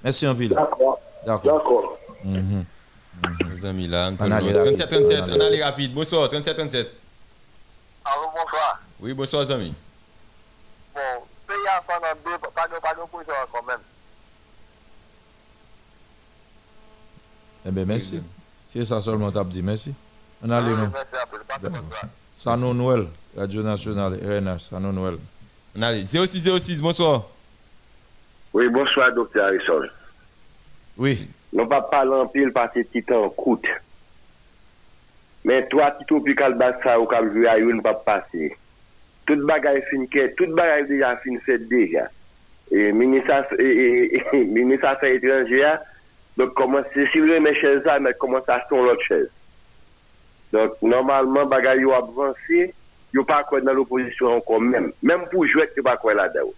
Merci 0.02 0.26
un 0.26 0.34
peu. 0.34 0.46
D'accord. 0.46 1.00
D'accord. 1.26 1.98
Nos 2.24 3.66
amis 3.66 3.88
là, 3.88 4.12
37, 4.18 4.88
37, 4.88 5.24
on 5.30 5.40
allait 5.40 5.64
rapide. 5.64 5.94
Bonsoir, 5.94 6.28
37, 6.28 6.56
37. 6.56 6.90
Allô, 8.04 8.26
bonsoir. 8.34 8.80
Oui, 9.00 9.14
bonsoir, 9.14 9.50
amis. 9.50 9.72
Bon, 10.94 11.00
pays 11.46 11.56
a 11.76 11.80
pendant 11.82 12.20
deux, 12.24 12.38
pas 12.54 12.66
de, 12.68 12.80
pas 12.80 12.94
de 12.94 13.08
position 13.10 13.34
quand 13.52 13.66
même. 13.66 13.80
Eh 17.66 17.70
bien, 17.70 17.84
merci. 17.86 18.22
C'est 18.70 18.84
ça 18.84 19.00
seulement 19.00 19.30
t'as 19.30 19.44
dit 19.44 19.62
merci. 19.62 19.94
On 20.42 20.50
a 20.50 20.60
les 20.60 20.76
noms. 20.76 20.92
Sanon 22.36 22.74
Noël, 22.74 23.06
Radio 23.36 23.62
Nationale, 23.62 24.18
RNH, 24.22 24.60
Sanon 24.70 24.92
Noël. 24.92 25.18
On 25.76 25.82
a 25.82 25.92
0606, 26.02 26.80
bonsoir. 26.80 27.28
Oui, 28.52 28.68
bonsoir, 28.68 29.12
docteur 29.12 29.46
Harrison. 29.46 29.82
Oui. 30.96 31.28
Non 31.54 31.68
pa 31.70 31.80
palan 31.86 32.26
pil 32.34 32.50
pati 32.54 32.82
titan 32.90 33.28
kout. 33.38 33.62
Men 35.46 35.66
to 35.70 35.78
a 35.82 35.92
titon 35.94 36.22
pi 36.26 36.34
kal 36.38 36.56
bak 36.58 36.82
sa 36.82 36.96
ou 36.98 37.06
kam 37.10 37.28
jwe 37.30 37.46
a 37.50 37.56
yon 37.62 37.82
pa 37.82 37.92
pase. 38.06 38.50
Tout 39.26 39.42
bagay 39.46 39.78
fin 39.86 40.02
ke, 40.10 40.28
tout 40.38 40.50
bagay 40.58 40.82
deja 40.90 41.12
fin 41.22 41.38
fet 41.46 41.68
deja. 41.70 42.08
E 42.74 42.90
minisa 42.94 43.44
sa 43.46 45.10
etranje 45.10 45.60
ya, 45.60 45.76
donk 46.38 46.56
komanse, 46.58 47.06
si 47.12 47.22
vle 47.22 47.38
men 47.42 47.54
chèz 47.60 47.86
a, 47.86 48.00
men 48.02 48.18
komanse 48.18 48.50
a 48.50 48.58
son 48.66 48.86
lot 48.88 49.02
chèz. 49.06 49.30
Donk 50.54 50.82
normalman 50.82 51.50
bagay 51.50 51.82
yo 51.86 51.94
avansi, 51.94 52.72
yo 53.14 53.22
pa 53.26 53.40
kwe 53.46 53.62
nan 53.62 53.78
l'oposisyon 53.78 54.40
ankon 54.40 54.68
men. 54.72 54.90
Menm 55.06 55.26
pou 55.30 55.46
jwet 55.48 55.76
yo 55.78 55.86
pa 55.86 55.96
kwe 56.00 56.16
la 56.18 56.28
da 56.34 56.42
ou. 56.44 56.54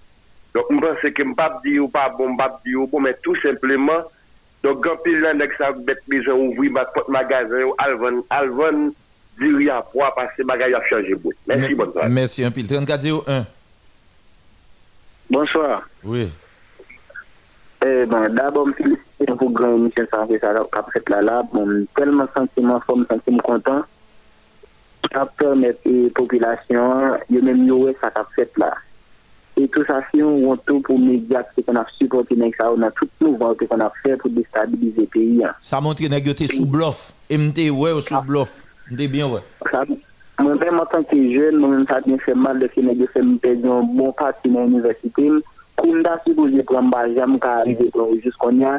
Donk 0.57 0.70
mpense 0.73 1.10
ke 1.12 1.25
mpap 1.28 1.59
di 1.65 1.76
ou 1.83 1.91
pa 1.93 2.07
bon, 2.17 2.33
mpap 2.33 2.62
di 2.65 2.76
ou 2.78 2.89
bon, 2.89 3.05
men 3.05 3.17
tout 3.25 3.36
simplement, 3.43 4.07
donk 4.65 4.81
gampil 4.85 5.20
nan 5.20 5.43
dek 5.43 5.52
sa 5.59 5.73
bet 5.86 6.01
bezan 6.09 6.41
ouvri 6.47 6.70
bat 6.73 6.89
pot 6.97 7.10
magazen 7.12 7.67
ou 7.68 7.76
alvan, 7.85 8.23
alvan 8.33 8.89
diri 9.36 9.68
apwa 9.68 10.09
pase 10.17 10.47
bagay 10.49 10.73
ap 10.78 10.89
chanje 10.89 11.18
bout. 11.20 11.36
Mersi 11.51 11.76
bon 11.76 11.93
zan. 11.93 12.09
Mersi 12.17 12.47
anpil. 12.49 12.70
3401. 12.70 13.44
Bonsoir. 15.28 15.83
Oui. 16.05 16.31
Eh 17.85 18.07
ben, 18.09 18.31
d'abord, 18.33 18.73
mpense 18.73 19.36
pou 19.36 19.52
gran 19.52 19.76
Michel 19.85 20.09
Sarvé 20.09 20.41
sa 20.41 20.55
la 20.57 20.65
kap 20.73 20.89
set 20.94 21.12
la 21.12 21.20
la, 21.20 21.43
bon, 21.52 21.85
telman 21.99 22.33
sentimen 22.33 22.81
fòm, 22.89 23.05
sentimen 23.10 23.44
kontan, 23.44 23.85
ap 25.15 25.33
permet 25.39 25.78
e 25.86 26.09
populasyon, 26.17 27.20
yo 27.33 27.43
menm 27.44 27.67
yo 27.68 27.83
wè 27.85 27.94
sa 28.01 28.10
kap 28.15 28.31
fet 28.35 28.57
la. 28.60 28.73
E 29.57 29.65
tout 29.73 29.89
sa 29.89 30.02
si 30.10 30.20
yon 30.20 30.43
wantou 30.44 30.83
pou 30.85 31.01
medyat 31.01 31.49
se 31.57 31.62
kon 31.65 31.78
ap 31.81 31.89
supporte 31.94 32.36
nek 32.36 32.59
sa 32.59 32.68
ou 32.73 32.81
nan 32.81 32.93
tout 32.99 33.09
nou 33.25 33.39
vante 33.41 33.68
kon 33.70 33.85
ap 33.85 33.94
fet 34.02 34.18
pou 34.20 34.33
destabilize 34.35 35.07
peyi. 35.15 35.47
Sa 35.65 35.81
montre 35.85 36.10
nan 36.12 36.20
yo 36.25 36.35
te 36.36 36.49
sou 36.51 36.68
blof, 36.68 37.10
e 37.33 37.39
mte 37.41 37.70
wè 37.73 37.94
ou 37.97 38.05
sou 38.05 38.18
ah. 38.20 38.26
blof, 38.26 38.52
mte 38.91 39.09
bien 39.12 39.33
wè. 39.33 39.41
Mwen 40.36 40.60
ven 40.60 40.76
mwen 40.76 40.91
tanke 40.93 41.17
jen, 41.17 41.57
mwen 41.57 41.73
mwen 41.73 41.89
tanke 41.89 42.18
fè 42.26 42.36
mal 42.36 42.60
de 42.60 42.68
fè 42.75 42.85
nek 42.85 43.01
yo 43.01 43.09
fè 43.15 43.25
mwen 43.25 43.41
pè 43.41 43.55
diyon 43.62 43.89
bon 43.97 44.12
pati 44.18 44.52
nan 44.52 44.68
universite 44.75 45.25
m, 45.25 45.41
koum 45.81 46.02
da 46.05 46.18
si 46.25 46.36
pou 46.36 46.52
jè 46.52 46.65
pran 46.68 46.93
bajam 46.93 47.39
ka 47.41 47.62
arrive 47.62 47.89
pou 47.94 48.18
jous 48.20 48.36
kon 48.43 48.60
ya, 48.60 48.76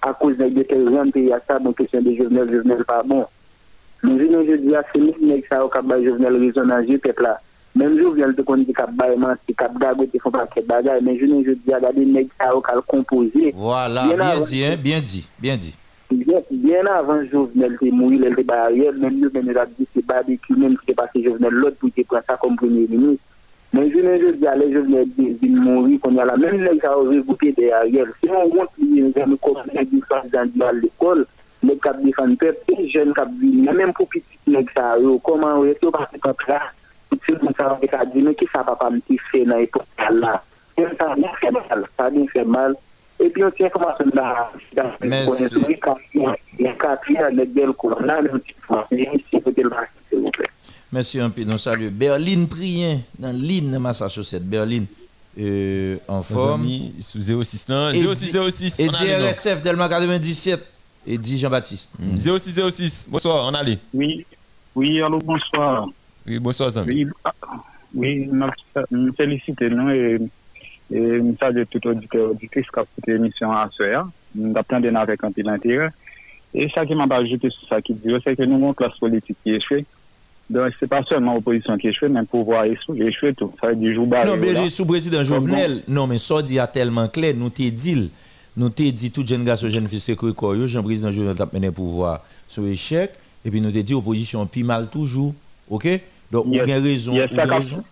a 0.00 0.14
kouz 0.16 0.40
nek 0.40 0.56
yo 0.56 0.64
te 0.70 0.80
jan 0.88 1.12
peyi 1.12 1.34
a 1.36 1.42
sa, 1.44 1.58
bon, 1.58 1.74
mwen 1.74 1.80
kesyon 1.82 2.08
de 2.08 2.16
jounel, 2.16 2.54
jounel 2.56 2.84
pa 2.88 3.02
bon. 3.04 3.26
Je 4.02 4.08
ne 4.08 4.56
dis 4.56 4.68
pas, 4.70 4.82
c'est 4.92 4.98
nous 5.00 5.12
qui 5.12 5.44
ça 5.48 5.64
au 5.64 5.68
cap 5.68 5.84
Jovenel 5.88 6.34
le 6.34 6.98
peuple 6.98 7.22
là. 7.22 7.40
Même 7.74 7.98
Jovenel 7.98 8.34
te 8.34 8.42
connaît 8.42 8.64
cap 8.72 8.90
baillement, 8.94 9.34
c'est 9.46 9.54
cap 9.54 9.78
dago, 9.78 10.06
te 10.06 10.18
font 10.18 10.30
pas 10.30 10.46
de 10.56 10.62
bagaille, 10.62 11.02
mais 11.02 11.18
je 11.18 11.26
ne 11.26 11.42
dis 11.42 11.54
pas, 11.66 11.76
regardez, 11.76 12.06
nèg 12.06 12.28
ça 12.38 12.54
au 12.56 12.60
cap 12.60 12.80
composé. 12.86 13.52
Voilà, 13.54 14.04
Bien 14.06 14.20
avant. 14.20 14.40
dit, 14.42 14.64
hein, 14.64 14.76
bien 14.78 15.00
dit, 15.00 15.28
bien 15.38 15.56
dit. 15.56 15.74
Bien, 16.10 16.38
bien 16.50 16.86
avant 16.86 17.22
Jovenel 17.24 17.76
te 17.78 17.86
mourir, 17.86 18.22
elle 18.26 18.36
te 18.36 18.42
dit 19.76 19.86
c'est 19.94 20.06
barbecue, 20.06 20.54
même 20.54 20.72
si 20.72 20.78
c'est 20.88 20.94
passé 20.94 21.22
Jovenel 21.22 21.54
te 21.80 22.00
premier 22.56 22.86
y 27.60 27.70
a. 27.72 28.04
Si 28.20 28.28
l'école, 30.80 31.26
les 31.66 31.78
cap 31.78 32.02
défendre 32.02 32.30
le 32.30 32.36
peuple, 32.36 32.74
les 32.78 32.90
jeunes 32.90 33.12
cap 33.14 33.28
même 33.40 33.92
pour 33.92 34.08
petit 34.08 34.24
nèg 34.46 34.68
ça, 34.76 34.98
yo, 34.98 35.18
comment 35.18 35.58
on 35.58 35.64
est, 35.64 35.82
on 35.84 35.90
passe 35.90 36.08
comme 36.20 36.34
ça, 36.46 36.62
tout 37.10 37.16
de 37.16 37.22
suite, 37.22 37.38
on 37.42 37.52
s'en 37.54 37.76
va 37.76 38.04
dire, 38.04 38.24
mais 38.24 38.34
qui 38.34 38.46
ça 38.52 38.64
papa 38.64 38.90
me 38.90 39.00
fait 39.30 39.44
dans 39.44 39.56
l'époque 39.56 39.86
là? 40.10 40.42
Ça 40.76 41.14
bien 41.14 41.30
fait 41.40 41.50
mal, 41.50 41.84
ça 41.98 42.10
bien 42.10 42.26
fait 42.26 42.44
mal. 42.44 42.74
Et 43.18 43.28
puis 43.30 43.42
on 43.44 43.50
tient 43.50 43.70
comment 43.70 43.96
ça 43.96 44.04
là, 44.12 44.50
quatre 46.78 47.16
ans, 47.16 47.28
les 47.32 47.46
belles 47.46 47.72
colonnes, 47.72 48.06
là, 48.06 48.22
petit 48.22 48.54
s'il 49.28 50.20
vous 50.20 50.30
plaît. 50.30 50.46
Merci 50.92 51.20
un 51.20 51.30
peu, 51.30 51.42
nous 51.42 51.58
saluons. 51.58 51.90
Berlin 51.92 52.46
Prien, 52.48 53.00
dans 53.18 53.32
l'île 53.32 53.76
Massachusetts, 53.78 54.42
Berlin, 54.42 54.84
euh, 55.38 55.96
en 56.08 56.22
forme. 56.22 56.62
amis, 56.62 56.94
sous 57.00 57.20
06 57.20 57.68
non, 57.68 57.90
Et 57.90 58.02
0606, 58.02 58.80
Et. 58.80 58.88
DRSF 58.88 59.62
Delma 59.62 59.88
97, 59.88 60.64
et 61.06 61.18
dit 61.18 61.38
Jean-Baptiste. 61.38 61.94
0606, 62.16 63.08
bonsoir, 63.10 63.46
on 63.46 63.54
allait. 63.54 63.78
Oui, 63.94 64.26
oui, 64.74 65.00
allô, 65.00 65.18
bonsoir. 65.18 65.88
Oui, 66.26 66.38
bonsoir, 66.38 66.70
Zami. 66.70 67.04
Oui, 67.04 67.10
ah, 67.24 67.32
oui, 67.94 68.30
je 68.90 69.10
félicite 69.16 69.60
nous 69.62 69.90
et, 69.90 70.18
et 70.90 71.18
je 71.18 71.34
salue 71.38 71.62
tout 71.70 71.86
auditeur 71.86 72.30
auditrice 72.30 72.66
qui 72.66 72.80
a 72.80 72.84
fait 72.84 73.12
l'émission 73.12 73.52
à 73.52 73.68
ce 73.70 73.84
soir. 73.84 74.08
Nous 74.34 74.52
attendons 74.56 74.94
avec 74.96 75.22
un 75.24 75.32
peu 75.32 75.42
d'intérêt. 75.42 75.90
Et 76.52 76.68
ça 76.70 76.84
qui 76.84 76.94
m'a 76.94 77.06
ajouté 77.14 77.50
sur 77.50 77.68
ça 77.68 77.80
qui 77.80 77.94
dit, 77.94 78.12
c'est 78.24 78.36
que 78.36 78.42
nous 78.42 78.56
avons 78.56 78.68
une 78.68 78.74
classe 78.74 78.96
politique 78.98 79.36
qui 79.42 79.50
est 79.50 79.56
échouée. 79.56 79.84
Donc, 80.48 80.72
c'est 80.78 80.86
pas 80.86 81.02
seulement 81.02 81.34
l'opposition 81.34 81.76
qui 81.76 81.88
est 81.88 81.90
échouée, 81.90 82.08
mais 82.08 82.20
le 82.20 82.26
pouvoir 82.26 82.64
est 82.64 82.78
échoué 82.98 83.34
tout. 83.34 83.52
Ça 83.60 83.68
veut 83.68 83.76
dire 83.76 83.94
jour 83.94 84.06
Non, 84.06 84.36
mais 84.36 84.68
sous 84.68 84.86
président 84.86 85.22
Jovenel. 85.22 85.82
Non, 85.88 86.06
mais 86.06 86.18
ça 86.18 86.40
dit 86.42 86.58
a 86.58 86.66
tellement 86.66 87.08
clair, 87.08 87.34
nous 87.36 87.50
t'ai 87.50 87.70
dit, 87.70 88.10
nous 88.56 88.70
t'ai 88.70 88.92
dit 88.92 89.10
tout 89.10 89.26
jeune 89.26 89.44
garçon, 89.44 89.68
jeune 89.68 89.86
fille, 89.86 90.00
c'est 90.00 90.16
que 90.16 90.32
Jean-Président 90.66 91.12
Jovenel 91.12 91.40
a 91.40 91.48
mené 91.52 91.70
pouvoir 91.70 92.20
sur 92.48 92.66
échec, 92.66 93.12
et 93.44 93.50
puis 93.50 93.60
nous 93.60 93.70
t'ai 93.70 93.82
dit 93.82 93.94
opposition, 93.94 94.46
puis 94.46 94.62
mal 94.62 94.88
toujours, 94.88 95.34
ok? 95.68 95.88
Donc, 96.30 96.46
yes, 96.48 96.66
on 96.66 96.70
a 96.70 96.74
raison, 96.80 97.12
yes, 97.12 97.30
on 97.32 97.38
a 97.38 97.44
raison. 97.44 97.84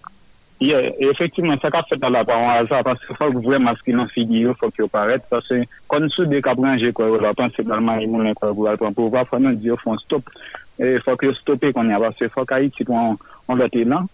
Yeah, 0.61 0.93
effectivement, 1.01 1.57
ça 1.61 1.71
qu'a 1.71 1.83
fait 1.83 1.97
dans 1.97 2.09
la 2.09 2.25
parole, 2.25 2.67
parce 2.69 3.05
qu'il 3.05 3.15
faut 3.17 3.33
vraiment 3.41 3.75
ce 3.77 3.83
qui 3.83 3.93
n'en 3.93 4.07
figure, 4.07 4.55
il 4.57 4.59
faut 4.59 4.71
qu'il 4.71 4.89
paraisse, 4.89 5.21
parce 5.29 5.47
que 5.49 5.63
quand 5.87 6.09
sous 6.09 6.25
des 6.25 6.41
caprangés, 6.41 6.93
quoi, 6.93 7.21
la 7.21 7.35
pense 7.35 7.53
également, 7.59 7.99
ils 7.99 8.09
m'ont 8.09 8.33
quoi, 8.35 8.55
pour 8.55 8.69
le 8.69 8.95
pouvoir, 8.95 9.27
faut 9.27 9.39
nous 9.39 9.55
dire, 9.55 9.77
faut 9.83 9.99
stop, 9.99 10.23
il 10.79 11.01
faut 11.05 11.17
que 11.17 11.35
stopper 11.35 11.73
qu'on 11.73 11.89
y 11.89 11.93
a, 11.93 11.99
parce 11.99 12.17
qu'il 12.17 12.29
faut 12.31 12.45
qu'Haïti, 12.45 12.85
bon, 12.85 13.13
on, 13.13 13.19
on 13.49 13.57
va 13.57 13.67
être 13.67 13.77
là, 13.77 14.05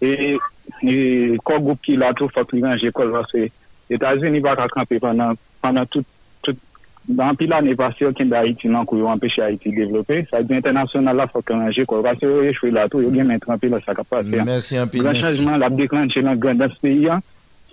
et, 0.00 0.38
et, 0.82 1.36
quand 1.42 1.58
groupe 1.58 1.80
qui 1.82 1.96
l'a 1.96 2.12
tout, 2.14 2.28
faut 2.28 2.44
qu'il 2.44 2.64
range, 2.64 2.90
quoi, 2.92 3.10
parce 3.10 3.32
que 3.32 3.38
les 3.38 3.50
États-Unis 3.90 4.40
va 4.40 4.54
camper 4.68 5.00
pendant 5.00 5.32
panan 5.66 5.90
tout, 5.90 6.06
tout, 6.46 6.58
dan 7.04 7.36
pi 7.36 7.50
la 7.50 7.60
ne 7.62 7.76
pasyo 7.78 8.14
ken 8.16 8.32
da 8.32 8.44
Haiti 8.46 8.70
nan 8.72 8.86
kou 8.88 9.02
yo 9.02 9.10
anpeche 9.12 9.42
Haiti 9.44 9.74
devlope, 9.74 10.22
sa 10.30 10.42
di 10.42 10.56
internasyonal 10.56 11.22
la 11.22 11.30
fok 11.30 11.54
anje 11.58 11.84
kwa 11.84 12.04
pasyo 12.06 12.30
yo 12.38 12.48
yo 12.48 12.56
chwe 12.56 12.74
la 12.74 12.88
tou, 12.88 13.04
yo 13.04 13.10
gen 13.14 13.28
men 13.28 13.42
trampi 13.42 13.72
la 13.72 13.82
sa 13.84 13.98
kapasyan. 13.98 14.46
Mersi 14.48 14.78
anpil, 14.78 15.02
mersi. 15.02 15.20
Gran 15.20 15.24
chanjman 15.26 15.64
la 15.64 15.72
deklanche 15.74 16.24
lan 16.24 16.38
grandas 16.40 16.78
peyi 16.82 17.10
an, 17.10 17.26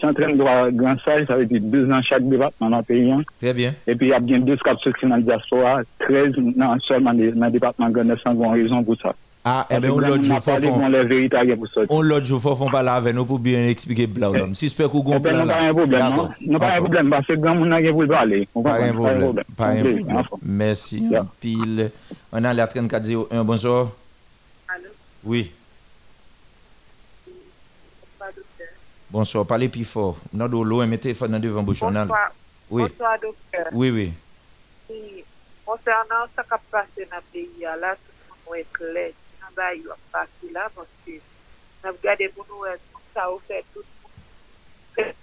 Santren 0.04 0.36
gwa 0.36 0.68
gran 0.76 0.98
saj, 1.00 1.28
sa 1.28 1.38
ve 1.40 1.46
di 1.48 1.60
12 1.64 1.88
nan 1.88 2.04
chak 2.04 2.26
debatman 2.28 2.74
nan 2.76 2.84
peyen. 2.84 3.22
Trè 3.40 3.54
bien. 3.56 3.76
E 3.88 3.96
pi 3.96 4.10
ap 4.12 4.26
gen 4.28 4.44
12 4.44 4.66
kap 4.68 4.82
seksyon 4.84 5.14
nan 5.14 5.24
diaspora, 5.24 5.78
13 6.04 6.58
nan 6.60 6.82
solman 6.84 7.22
nan 7.32 7.54
debatman 7.54 7.94
gwen 7.96 8.12
900 8.12 8.36
gwen 8.36 8.58
rezon 8.58 8.84
pou 8.84 9.00
sa. 9.00 9.14
Ah, 9.46 9.66
eh 9.70 9.74
Parce 9.74 9.82
bien, 9.82 9.92
on 9.92 10.00
l'autre 10.00 10.20
on 10.20 10.24
jour. 10.24 10.82
On 11.90 12.02
l'autre 12.02 12.26
jour, 12.26 12.42
faut 12.42 12.70
pas 12.70 12.82
là 12.82 12.94
avec 12.96 13.14
nous 13.14 13.26
pour 13.26 13.40
bien 13.40 13.68
expliquer 13.68 14.08
plan. 14.08 14.32
l'homme. 14.32 14.56
Si 14.56 14.68
j'espère 14.68 14.90
qu'on 14.90 15.00
Eh 15.02 15.20
ben, 15.20 15.22
comprend 15.22 15.44
nous 15.44 15.48
pas 15.50 15.60
un 15.60 15.74
problème, 15.74 16.16
non? 16.16 16.30
Nous 16.40 16.60
pas 16.60 16.72
un 16.76 16.80
problème, 16.80 17.10
parce 17.10 17.28
que 17.28 17.34
grand 17.34 17.56
monde 17.56 17.68
n'a 17.68 17.76
rien 17.76 17.92
pour 17.92 18.08
parler. 18.08 18.48
On 18.56 18.64
Pas 18.64 18.76
un 18.82 18.94
problème. 18.94 19.44
Pas 19.58 19.66
un 19.68 19.80
problème. 19.84 20.24
Merci. 20.44 21.10
Pile. 21.42 21.92
On 22.32 22.44
a 22.44 22.54
la 22.54 22.68
3401. 22.68 23.44
Bonsoir. 23.44 23.90
Oui. 25.26 25.52
Bonsoir. 29.10 29.46
Parlez 29.46 29.68
plus 29.70 29.86
fort. 29.86 30.18
Mettez 30.34 30.86
le 30.86 30.98
téléphone 30.98 31.40
devant 31.40 31.64
a- 31.64 32.06
Bonsoir. 32.06 32.32
Oui. 32.72 32.84
Bonsoir, 32.84 33.18
docteur. 33.22 33.68
Oui, 33.74 33.92
oui. 33.92 34.12
Oui. 34.90 35.24
Concernant 35.66 36.26
ce 36.36 36.42
qui 36.42 36.48
a 36.54 36.60
passé 36.72 37.08
dans 37.12 37.18
le 37.18 37.24
pays, 37.32 37.50
là, 37.62 37.96
tout 37.96 38.34
le 38.48 38.50
monde 38.50 38.58
est 38.60 38.74
clair. 38.74 39.12
bay 39.56 39.80
yo 39.84 39.92
ap 39.94 40.04
pase 40.12 40.52
la, 40.56 40.70
monsi 40.76 41.20
nan 41.84 41.98
gade 42.04 42.30
moun 42.36 42.48
nou 42.50 42.68
e 42.70 42.78
tout 42.92 43.16
sa 43.16 43.28
ou 43.32 43.42
fè 43.48 43.62
tout 43.74 43.90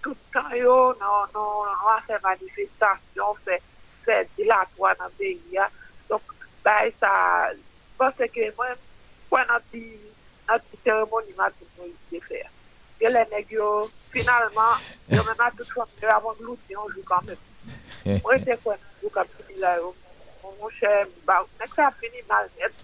tout 0.03 0.17
kan 0.35 0.51
yo 0.59 0.93
nan 1.01 1.37
an 1.39 2.05
fè 2.07 2.19
manifestasyon, 2.25 3.43
fè 4.07 4.23
dilatwa 4.37 4.95
nan 4.99 5.13
beyi 5.19 5.55
ya. 5.55 5.69
Donk 6.09 6.35
bay 6.65 6.91
sa, 7.01 7.13
monsi 7.99 8.29
ke 8.35 8.51
mwen 8.59 8.75
pou 9.29 9.39
an 9.41 9.55
ati 9.59 9.85
ati 10.51 10.83
teremoni 10.85 11.37
mati 11.39 11.69
moun 11.77 11.95
yi 12.11 12.21
fè. 12.27 12.43
Gè 13.01 13.15
lè 13.15 13.25
neg 13.31 13.55
yo, 13.55 13.87
finalman, 14.13 14.85
yo 15.15 15.25
men 15.29 15.47
ati 15.47 15.63
tout 15.63 15.75
fòm 15.79 15.97
yo 16.03 16.13
avon 16.17 16.45
louti 16.45 16.77
yon 16.77 16.93
jou 16.97 17.07
kan 17.09 17.25
mèm. 17.29 17.49
Mwen 18.25 18.45
te 18.45 18.59
kwen 18.65 18.87
jou 19.01 19.15
kap 19.15 19.31
fini 19.39 19.63
la 19.63 19.77
yo, 19.79 19.95
moun 20.45 20.79
chè 20.81 20.93
mou 21.07 21.27
ba, 21.29 21.43
nek 21.63 21.77
sa 21.79 21.93
fini 22.03 22.27
mal 22.29 22.51
mèm. 22.59 22.79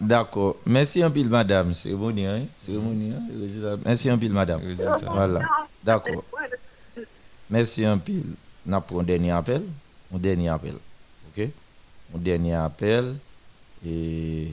D'accord. 0.00 0.56
Merci 0.66 1.02
un 1.02 1.10
pile, 1.10 1.28
madame. 1.28 1.70
Hein? 1.70 1.74
Cérémonie, 1.74 2.26
hein? 2.26 2.46
C'est 2.58 3.40
résultat. 3.40 3.76
Merci 3.84 4.10
un 4.10 4.18
pile, 4.18 4.32
madame. 4.32 4.60
Voilà. 5.12 5.40
D'accord. 5.82 6.24
Merci 7.50 7.84
un 7.84 7.98
pile. 7.98 8.24
Nous 8.66 8.74
avons 8.74 9.00
un 9.00 9.02
dernier 9.02 9.30
appel. 9.32 9.62
Un 10.14 10.18
dernier 10.18 10.48
appel. 10.48 10.74
OK? 11.36 11.48
Un 12.14 12.18
dernier 12.18 12.54
appel. 12.54 13.14
Et. 13.86 14.48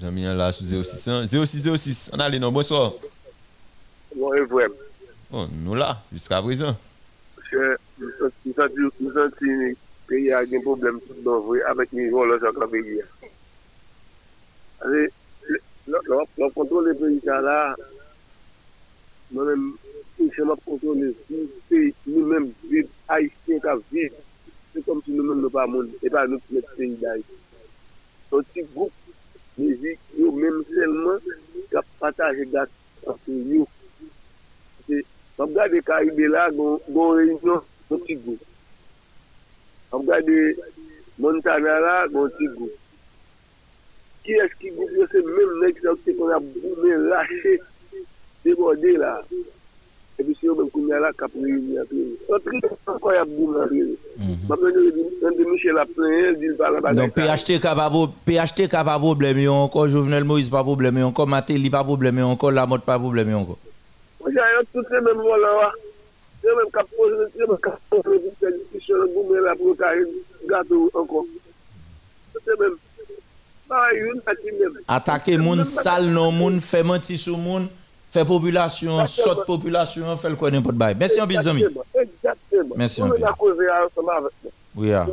Jean-Mi 0.00 0.24
là 0.24 0.52
sous 0.52 0.64
06 0.64 1.08
hein. 1.08 1.24
0606, 1.26 2.10
on 2.12 2.18
allait, 2.18 2.38
non, 2.38 2.52
bonsoir. 2.52 2.92
Bon, 4.14 4.34
et 4.34 4.42
vrai. 4.42 4.66
Bon, 5.30 5.48
nous 5.50 5.74
là, 5.74 6.02
jusqu'à 6.12 6.42
présent. 6.42 6.76
Que 7.50 7.78
nous 7.98 8.10
sentons- 9.10 9.74
peyi 10.06 10.32
a 10.32 10.44
gen 10.46 10.62
problem 10.62 11.00
tout 11.06 11.18
don 11.24 11.42
vwe 11.46 11.62
avèk 11.70 11.92
nivou 11.96 12.28
lò 12.28 12.36
sa 12.42 12.52
kwa 12.52 12.68
peyi 12.72 12.98
ya. 12.98 13.06
Ase, 14.84 15.00
lò 16.40 16.48
kontrole 16.56 16.92
peyi 17.00 17.20
sa 17.24 17.40
la, 17.46 17.58
mè 19.34 19.46
mèm, 19.48 19.64
inchèman 20.22 20.60
kontrole 20.66 21.10
si 21.24 21.40
peyi, 21.70 21.94
nou 22.10 22.28
mèm 22.32 22.50
vib, 22.70 22.90
haïtien 23.08 23.62
ka 23.64 23.76
vib, 23.90 24.20
se 24.72 24.84
kom 24.86 25.00
si 25.06 25.16
nou 25.16 25.26
mèm 25.30 25.40
nou 25.42 25.54
pa 25.54 25.66
moun, 25.70 25.88
e 26.04 26.12
pa 26.12 26.26
nou 26.28 26.40
mèm 26.52 26.68
peyi 26.76 26.94
da 27.00 27.16
yi. 27.18 27.24
Son 28.28 28.44
ti 28.52 28.64
goup, 28.74 28.92
mizik, 29.56 30.00
yo 30.20 30.32
mèm 30.36 30.60
selman, 30.70 31.32
ka 31.72 31.82
pataje 32.00 32.46
gat, 32.52 32.72
an 33.08 33.20
peyi 33.24 33.60
yo. 33.60 33.68
Se, 34.86 35.00
mèm 35.38 35.56
gade 35.56 35.80
ka 35.88 36.02
ibe 36.04 36.28
la, 36.30 36.50
gon 36.58 37.16
rejyon, 37.18 37.64
son 37.88 38.04
ti 38.04 38.20
goup. 38.26 38.50
Am 39.94 40.02
gade 40.06 40.56
Montana 41.18 41.78
la, 41.80 42.08
goun 42.10 42.30
ti 42.38 42.48
goup. 42.56 42.72
Ki 44.26 44.38
eski 44.42 44.72
goup 44.74 44.90
yo 44.98 45.06
se 45.12 45.20
menm 45.22 45.52
nek 45.62 45.78
sa 45.82 45.94
ki 46.04 46.14
kon 46.18 46.32
a 46.34 46.40
boume 46.42 46.96
lache 47.10 47.52
debode 48.42 48.96
la. 48.98 49.12
E 50.18 50.26
bi 50.26 50.34
se 50.34 50.48
yo 50.48 50.56
menm 50.58 50.72
kounya 50.74 50.98
la 51.04 51.12
kap 51.14 51.30
reyuni 51.38 51.78
apre. 51.78 52.08
Otri 52.26 52.58
an 52.90 52.98
kon 52.98 53.20
a 53.20 53.24
boume 53.28 53.62
apre. 53.62 53.86
Mapren 54.50 54.74
yo 54.74 54.82
yon 55.22 55.38
de 55.38 55.46
Michel 55.52 55.78
aprenye, 55.78 56.34
di 56.40 56.50
l 56.50 56.58
pa 56.58 56.72
la 56.74 56.82
bagay. 56.82 56.98
Don 56.98 57.14
PHT 57.14 58.66
ka 58.74 58.82
pa 58.82 58.98
probleme 58.98 59.46
yon 59.46 59.70
kon, 59.70 59.86
Jovenel 59.94 60.26
Moïse 60.26 60.50
pa 60.50 60.66
probleme 60.66 61.06
yon 61.06 61.14
kon, 61.14 61.30
Matéli 61.30 61.70
pa 61.70 61.86
probleme 61.86 62.26
yon 62.26 62.34
kon, 62.40 62.50
Lamotte 62.50 62.88
pa 62.88 62.98
probleme 62.98 63.36
yon 63.36 63.46
kon. 63.52 63.62
Mwen 64.24 64.34
jan 64.34 64.54
yon 64.58 64.70
tout 64.74 64.90
se 64.90 65.06
menm 65.06 65.22
volan 65.22 65.60
wak. 65.62 65.82
Yon 66.44 66.58
men 66.60 66.72
kap 66.74 66.90
pose, 66.92 67.28
yon 67.38 67.52
men 67.54 67.60
kap 67.64 67.78
pose, 67.88 68.18
yon 68.84 69.28
men 69.30 69.44
la 69.46 69.54
pou 69.56 69.72
ka 69.78 69.94
yon 69.96 70.10
gato 70.50 70.80
ankon. 71.00 71.30
Yon 72.36 72.58
men, 72.60 72.74
ba 73.70 73.84
yon 73.96 74.20
pati 74.26 74.52
men. 74.58 74.76
Atake 74.92 75.38
moun 75.40 75.64
sal 75.68 76.10
nan 76.12 76.36
moun, 76.36 76.60
fe 76.60 76.82
manti 76.84 77.16
sou 77.20 77.40
moun, 77.40 77.70
fe 78.12 78.26
populasyon, 78.28 79.06
sot 79.08 79.44
populasyon, 79.48 80.20
fel 80.20 80.36
kwa 80.40 80.52
den 80.52 80.66
pot 80.66 80.76
bay. 80.76 80.96
Mersi 81.00 81.22
yon 81.22 81.30
bil 81.30 81.40
zomi. 81.46 81.64
Exactement. 82.02 82.76
Mersi 82.76 83.00
yon 83.00 83.14
bil. 83.14 83.22
Yon 83.22 83.24
men 83.24 83.30
la 83.30 83.36
koze 83.40 83.70
a 83.70 83.80
yon 83.86 83.94
sama 83.96 84.18
avek. 84.20 84.52
Ou 84.76 84.90
ya. 84.90 85.06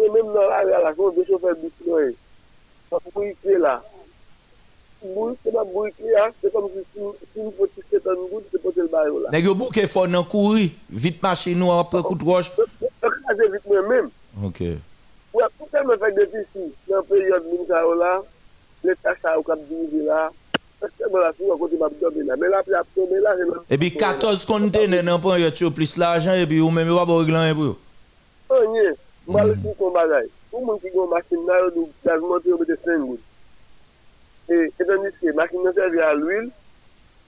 Yon 0.00 0.16
men 0.16 0.32
nan 0.32 0.48
la 0.54 0.62
yon 0.70 0.88
la 0.88 0.94
kon, 0.96 1.12
de 1.18 1.28
chou 1.28 1.42
fe 1.44 1.52
bisnoye. 1.60 2.14
Sa 2.88 3.02
pou 3.10 3.28
yi 3.28 3.36
kre 3.44 3.60
la. 3.60 3.76
moun, 5.14 5.34
seman 5.44 5.68
moun 5.72 5.92
ki 5.96 6.12
ya, 6.12 6.26
seman 6.42 6.66
moun 6.66 6.84
ki 6.92 7.40
moun 7.40 7.52
poti 7.58 7.84
setan 7.90 8.18
moun, 8.26 8.44
se 8.50 8.60
poti 8.62 8.84
l 8.84 8.88
bayo 8.92 9.20
la. 9.22 9.32
Nèk 9.34 9.48
yo 9.48 9.54
bou 9.58 9.74
ke 9.74 9.86
fon 9.90 10.10
nan 10.12 10.26
kouri, 10.28 10.70
vit 10.88 11.20
mache 11.24 11.54
nou 11.58 11.74
apre 11.74 12.02
kout 12.06 12.24
roche? 12.26 12.66
Ek 12.82 13.18
aze 13.32 13.50
vit 13.52 13.68
mwen 13.70 13.90
men. 13.90 14.10
Ok. 14.48 14.62
Ou 15.34 15.42
ya 15.42 15.50
koutan 15.58 15.86
mwen 15.88 16.00
fèk 16.02 16.16
de 16.16 16.26
fisi, 16.32 16.66
nan 16.90 17.06
peryode 17.10 17.50
moun 17.50 17.68
ka 17.68 17.84
yo 17.84 17.94
la, 18.00 18.12
le 18.86 18.96
tacha 19.04 19.36
ou 19.36 19.46
kap 19.46 19.62
divi 19.68 20.04
la, 20.06 20.26
seman 20.84 21.20
la 21.22 21.32
sou 21.36 21.54
akoti 21.54 21.80
mab 21.80 21.94
dobi 22.00 22.24
la, 22.26 22.38
men 22.40 22.54
la 22.54 22.62
pi 22.66 22.76
ap 22.78 22.88
tome 22.96 23.20
la. 23.24 23.36
E 23.68 23.80
bi 23.80 23.92
14 23.94 24.46
kontene 24.48 25.02
nan 25.04 25.22
pon 25.22 25.38
yo 25.40 25.52
tso 25.54 25.72
plis 25.74 25.96
la 26.00 26.14
ajan, 26.20 26.40
e 26.40 26.48
bi 26.48 26.62
ou 26.64 26.72
men 26.74 26.88
mi 26.88 26.96
wap 26.96 27.12
origlan 27.12 27.50
e 27.50 27.58
pou? 27.58 27.76
Anye, 28.56 28.90
mwen 29.26 29.50
le 29.50 29.56
hmm. 29.56 29.64
kou 29.66 29.80
kon 29.80 29.96
bagay. 29.96 30.30
Ou 30.54 30.64
moun 30.64 30.78
ki 30.80 30.92
kon 30.94 31.10
masin 31.10 31.42
nan 31.44 31.64
yo, 31.64 31.72
nou 31.74 31.90
jazman 32.06 32.44
te 32.44 32.52
yo 32.52 32.60
bete 32.62 32.78
sen 32.84 33.02
gout. 33.04 33.25
E, 34.46 34.70
etan 34.80 35.02
diske, 35.04 35.34
masin 35.36 35.64
nan 35.66 35.74
servi 35.76 36.02
a 36.04 36.12
l'huil, 36.14 36.48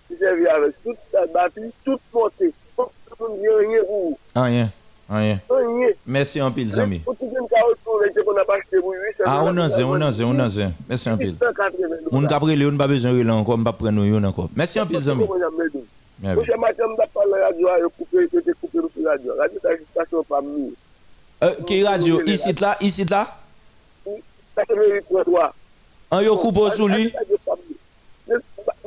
ki 0.08 0.18
servi 0.20 0.48
avek 0.54 0.76
tout 0.84 1.06
sa 1.12 1.26
bati, 1.34 1.68
tout 1.84 2.00
monte. 2.14 2.52
Pou 2.76 2.90
mwen 3.18 3.40
di 3.42 3.50
anye 3.56 3.82
pou. 3.88 4.14
Rien, 4.36 4.70
rien. 5.10 5.40
Merci 6.06 6.42
en 6.42 6.54
pile 6.54 6.70
zami. 6.70 7.00
Pou 7.06 7.18
ti 7.18 7.26
gen 7.32 7.50
ka 7.50 7.64
otou, 7.72 7.98
rete 8.04 8.22
kon 8.26 8.38
ap 8.38 8.54
achete 8.54 8.82
pou 8.84 8.94
800. 8.94 9.26
Ah, 9.26 9.42
on 9.44 9.58
en 9.58 9.68
zin, 9.68 9.84
on 9.84 10.06
en 10.06 10.10
zin, 10.14 10.30
on 10.30 10.46
en 10.46 10.48
zin. 10.48 10.72
Merci 10.88 11.10
en 11.10 11.18
pile. 11.18 11.34
Kapre 12.28 12.54
le, 12.54 12.68
on 12.68 12.76
pas 12.76 12.86
besoin 12.86 13.12
de 13.12 13.28
encore, 13.30 13.58
on 13.58 13.64
pas 13.64 13.72
prendre 13.72 14.26
encore. 14.26 14.50
Merci 14.54 14.80
en 14.80 14.86
pile 14.86 15.02
zami. 15.02 15.26
Bien, 16.18 16.34
Mwen 16.34 16.46
se 16.46 16.56
maten 16.58 16.88
mda 16.90 17.06
pal 17.14 17.28
la 17.30 17.38
radyo 17.46 17.68
a, 17.70 17.78
yo 17.78 17.88
koupe, 17.94 18.24
yo 18.32 18.40
te 18.42 18.52
koupe 18.58 18.80
nou 18.82 18.90
pi 18.90 19.04
radyo. 19.06 19.36
Radyo 19.38 19.60
ta 19.62 19.74
stasyon 19.78 20.24
pa 20.26 20.40
mnou. 20.42 20.72
Euh, 21.44 21.54
qui 21.64 21.84
radio? 21.84 22.18
Ici 22.26 22.52
là, 22.58 22.76
ici 22.80 23.04
là? 23.04 23.20
Stasyon 24.02 24.80
mwen 24.80 24.96
ritwa 24.96 25.22
dwa. 25.28 25.44
An 26.10 26.20
yo 26.22 26.36
coupe 26.36 26.70
sous 26.70 26.88
lui 26.88 27.12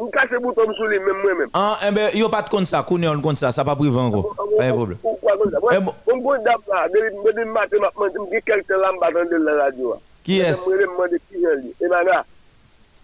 Mwen 0.02 0.12
kache 0.12 0.40
bouton 0.42 0.74
sou 0.78 0.88
li 0.90 0.98
men 1.00 1.18
mwen 1.22 1.38
men. 1.38 1.50
An, 1.54 1.76
eh 1.86 1.92
ben, 1.94 2.10
yo 2.18 2.30
pas 2.30 2.42
de 2.42 2.50
compte 2.50 2.68
ça, 2.68 2.82
koune 2.84 3.06
on 3.08 3.22
compte 3.22 3.38
ça, 3.38 3.52
ça 3.52 3.64
pas 3.64 3.76
privé 3.76 3.98
encore. 3.98 4.36
Pas 4.58 4.72
de. 4.72 4.72
Mwen 4.72 6.22
bon 6.24 6.38
la, 6.46 6.88
mwen 6.90 7.36
di 7.38 7.46
maten 7.46 7.80
mwen 7.80 8.12
mwen 8.16 8.30
di 8.32 8.42
kelte 8.46 8.78
lamba 8.82 9.12
dan 9.14 9.30
de 9.30 9.38
la 9.38 9.54
radyo 9.64 9.98
Mwen 10.26 10.88
mwen 10.98 11.10
de 11.12 11.20
ki 11.30 11.38
li. 11.38 11.74
E 11.82 11.86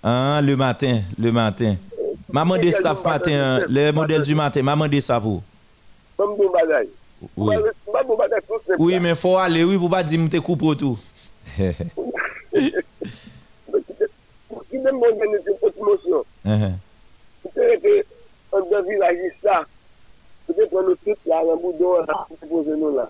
Ah, 0.04 0.40
le 0.44 0.56
matin, 0.56 1.02
le 1.20 1.32
matin. 1.32 1.76
Maman 2.32 2.58
de 2.58 2.72
staff 2.72 3.04
matin, 3.04 3.60
le 3.68 4.24
du 4.24 4.36
matin, 4.36 4.64
maman 4.64 4.88
de 4.88 5.00
ça 5.00 5.20
pour. 5.20 5.44
mwen 6.18 6.38
bon 6.38 6.50
bagay. 6.52 6.90
Oui. 7.36 7.56
Mwen 7.56 8.08
bon 8.08 8.18
bagay 8.18 8.42
tout 8.48 8.60
se 8.66 8.74
Oui, 8.80 9.00
mais 9.00 9.16
faut 9.16 9.38
aller, 9.38 9.64
oui, 9.64 9.78
coupe 10.42 10.78
tout. 10.78 10.98
ki 14.78 14.84
men 14.86 15.00
moun 15.02 15.18
gen 15.18 15.34
nou 15.34 15.58
poti 15.64 15.82
monsyon, 15.82 16.24
Mwen 16.46 17.54
te 17.56 17.66
rete 17.66 17.94
an 18.54 18.66
de 18.70 18.80
vilajis 18.86 19.38
sa, 19.42 19.62
pou 20.46 20.54
te 20.54 20.66
pon 20.70 20.86
nou 20.86 20.98
tout 21.06 21.30
la, 21.30 21.40
an 21.42 21.62
boudon 21.64 22.06
an 22.06 22.26
pou 22.28 22.38
te 22.38 22.50
pose 22.52 22.78
nou 22.78 22.94
la. 22.94 23.06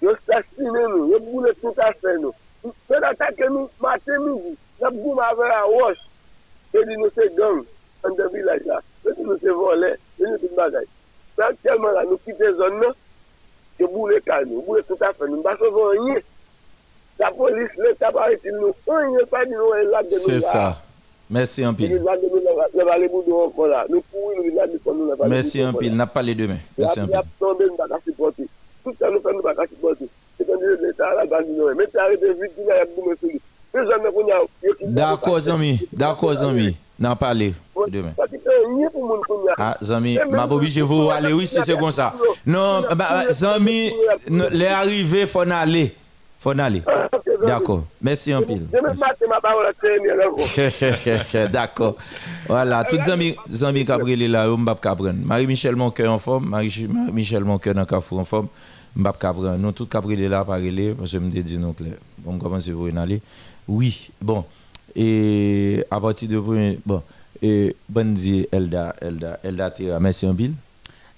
Yo 0.00 0.14
stasine 0.22 0.84
nou, 0.92 1.06
yo 1.12 1.20
boule 1.26 1.52
tout 1.60 1.80
aspe 1.84 2.14
nou. 2.22 2.32
Se 2.88 3.00
nan 3.02 3.16
take 3.20 3.48
nou, 3.52 3.68
mate 3.82 4.18
midi, 4.22 4.54
nan 4.80 4.96
boum 4.96 5.20
ave 5.24 5.50
a 5.52 5.64
wosh, 5.72 6.04
se 6.72 6.84
di 6.88 6.96
nou 7.00 7.12
se 7.16 7.28
gang, 7.36 7.64
an 8.06 8.16
de 8.16 8.28
vilaj 8.32 8.64
la, 8.70 8.80
se 9.02 9.16
di 9.18 9.26
nou 9.26 9.36
se 9.42 9.56
vole, 9.60 9.92
se 10.16 10.24
di 10.24 10.30
nou 10.30 10.42
tout 10.44 10.56
bagay. 10.56 10.88
San 11.36 11.60
telman 11.64 11.96
la 11.98 12.06
nou 12.08 12.22
kite 12.24 12.54
zon 12.60 12.80
nou, 12.80 12.96
yo 13.82 13.92
boule 13.92 14.22
kal 14.24 14.48
nou, 14.48 14.64
boule 14.64 14.84
tout 14.88 15.04
aspe 15.04 15.28
nou, 15.28 15.42
mba 15.42 15.56
se 15.60 15.72
von 15.76 16.06
nye, 16.08 16.24
La. 17.18 17.30
On 17.38 17.48
de 17.48 17.66
C'est 20.10 20.40
ça. 20.40 20.82
Merci 21.28 21.66
en 21.66 21.70
Le 21.70 21.76
pile. 21.76 22.02
Merci 25.26 25.64
en 25.64 25.72
pile. 25.72 25.96
N'a 25.96 26.06
pas 26.06 26.22
les 26.22 26.34
demain. 26.34 26.58
Merci 26.78 27.00
en 27.00 27.06
La 27.06 27.22
pile. 27.22 27.30
tombe 27.38 27.62
nou 27.66 27.76
baka 27.76 27.98
sipote. 28.04 28.46
Tout 28.84 28.94
sa 28.98 29.10
nou 29.10 29.20
fè 29.20 29.32
nou 29.34 29.42
baka 29.44 29.66
sipote. 29.68 30.08
Se 30.36 30.46
kon 30.46 30.60
di 30.60 30.72
l'Etat 30.82 31.16
la 31.18 31.26
gandi 31.30 31.52
nou 31.56 31.70
e. 31.70 31.74
Mè 31.78 31.86
te 31.90 31.98
arete 32.02 32.32
vit 32.40 32.52
di 32.56 32.66
la 32.68 32.80
yak 32.82 32.94
goume 32.96 33.16
sou 33.20 33.30
li. 33.32 33.40
Pe 33.72 33.84
jame 33.90 34.12
kon 34.14 34.30
ya 34.30 34.42
yo 34.64 34.74
ki... 34.78 34.90
D'accord, 34.96 35.40
zami. 35.48 35.72
D'accord, 35.92 36.34
zami. 36.34 36.76
N'a 36.98 37.14
pas 37.14 37.34
les 37.34 37.52
demain. 37.88 38.14
Ah, 39.58 39.76
zami, 39.82 40.18
m'a 40.30 40.48
pas 40.48 40.54
obligé 40.54 40.80
vous 40.80 41.10
aller, 41.10 41.32
oui, 41.34 41.46
si 41.46 41.60
c'est 41.62 41.76
comme 41.78 41.90
ça. 41.90 42.14
Non, 42.46 42.84
bah, 42.96 43.26
zami, 43.28 43.92
les 44.50 44.66
arrivés, 44.66 45.26
faut 45.26 45.42
en 45.42 45.50
aller. 45.50 45.94
Faut 46.38 46.50
aller. 46.50 46.82
D'accord. 47.46 47.84
Merci 48.00 48.34
en 48.34 48.42
pile. 48.42 48.66
D'accord. 51.52 51.96
Voilà, 52.48 52.84
tous 52.84 52.96
les 52.96 53.10
amis, 53.10 53.36
amis 53.62 53.84
là, 54.28 54.50
on 54.50 54.56
m'bap 54.56 54.80
Cabren. 54.80 55.16
Marie-Michel 55.24 55.76
Moncoeur 55.76 56.12
en 56.12 56.18
forme, 56.18 56.48
Marie- 56.48 56.88
Marie-Michel 56.88 57.44
Moncoeur 57.44 57.74
dans 57.74 57.84
Carrefour 57.84 58.20
en 58.20 58.24
forme, 58.24 58.48
m'bap 58.94 59.18
Cabren. 59.18 59.58
Nous 59.60 59.72
tous 59.72 59.86
Cabrel 59.86 60.28
là 60.28 60.44
parler 60.44 60.94
parce 60.96 61.12
que 61.12 61.18
me 61.18 61.30
dit 61.30 61.58
non. 61.58 61.74
On 62.26 62.38
commence 62.38 62.68
vous 62.68 62.88
en 62.90 62.96
aller? 62.96 63.20
Oui, 63.68 64.10
bon. 64.20 64.44
Et 64.94 65.84
à 65.90 66.00
partir 66.00 66.28
de 66.28 66.38
bon, 66.84 67.02
et 67.42 67.76
bonne 67.88 68.14
Elda, 68.50 68.94
Elda, 69.00 69.38
Elda 69.44 69.70
Tira, 69.70 70.00
merci 70.00 70.26
en 70.26 70.34
pile. 70.34 70.52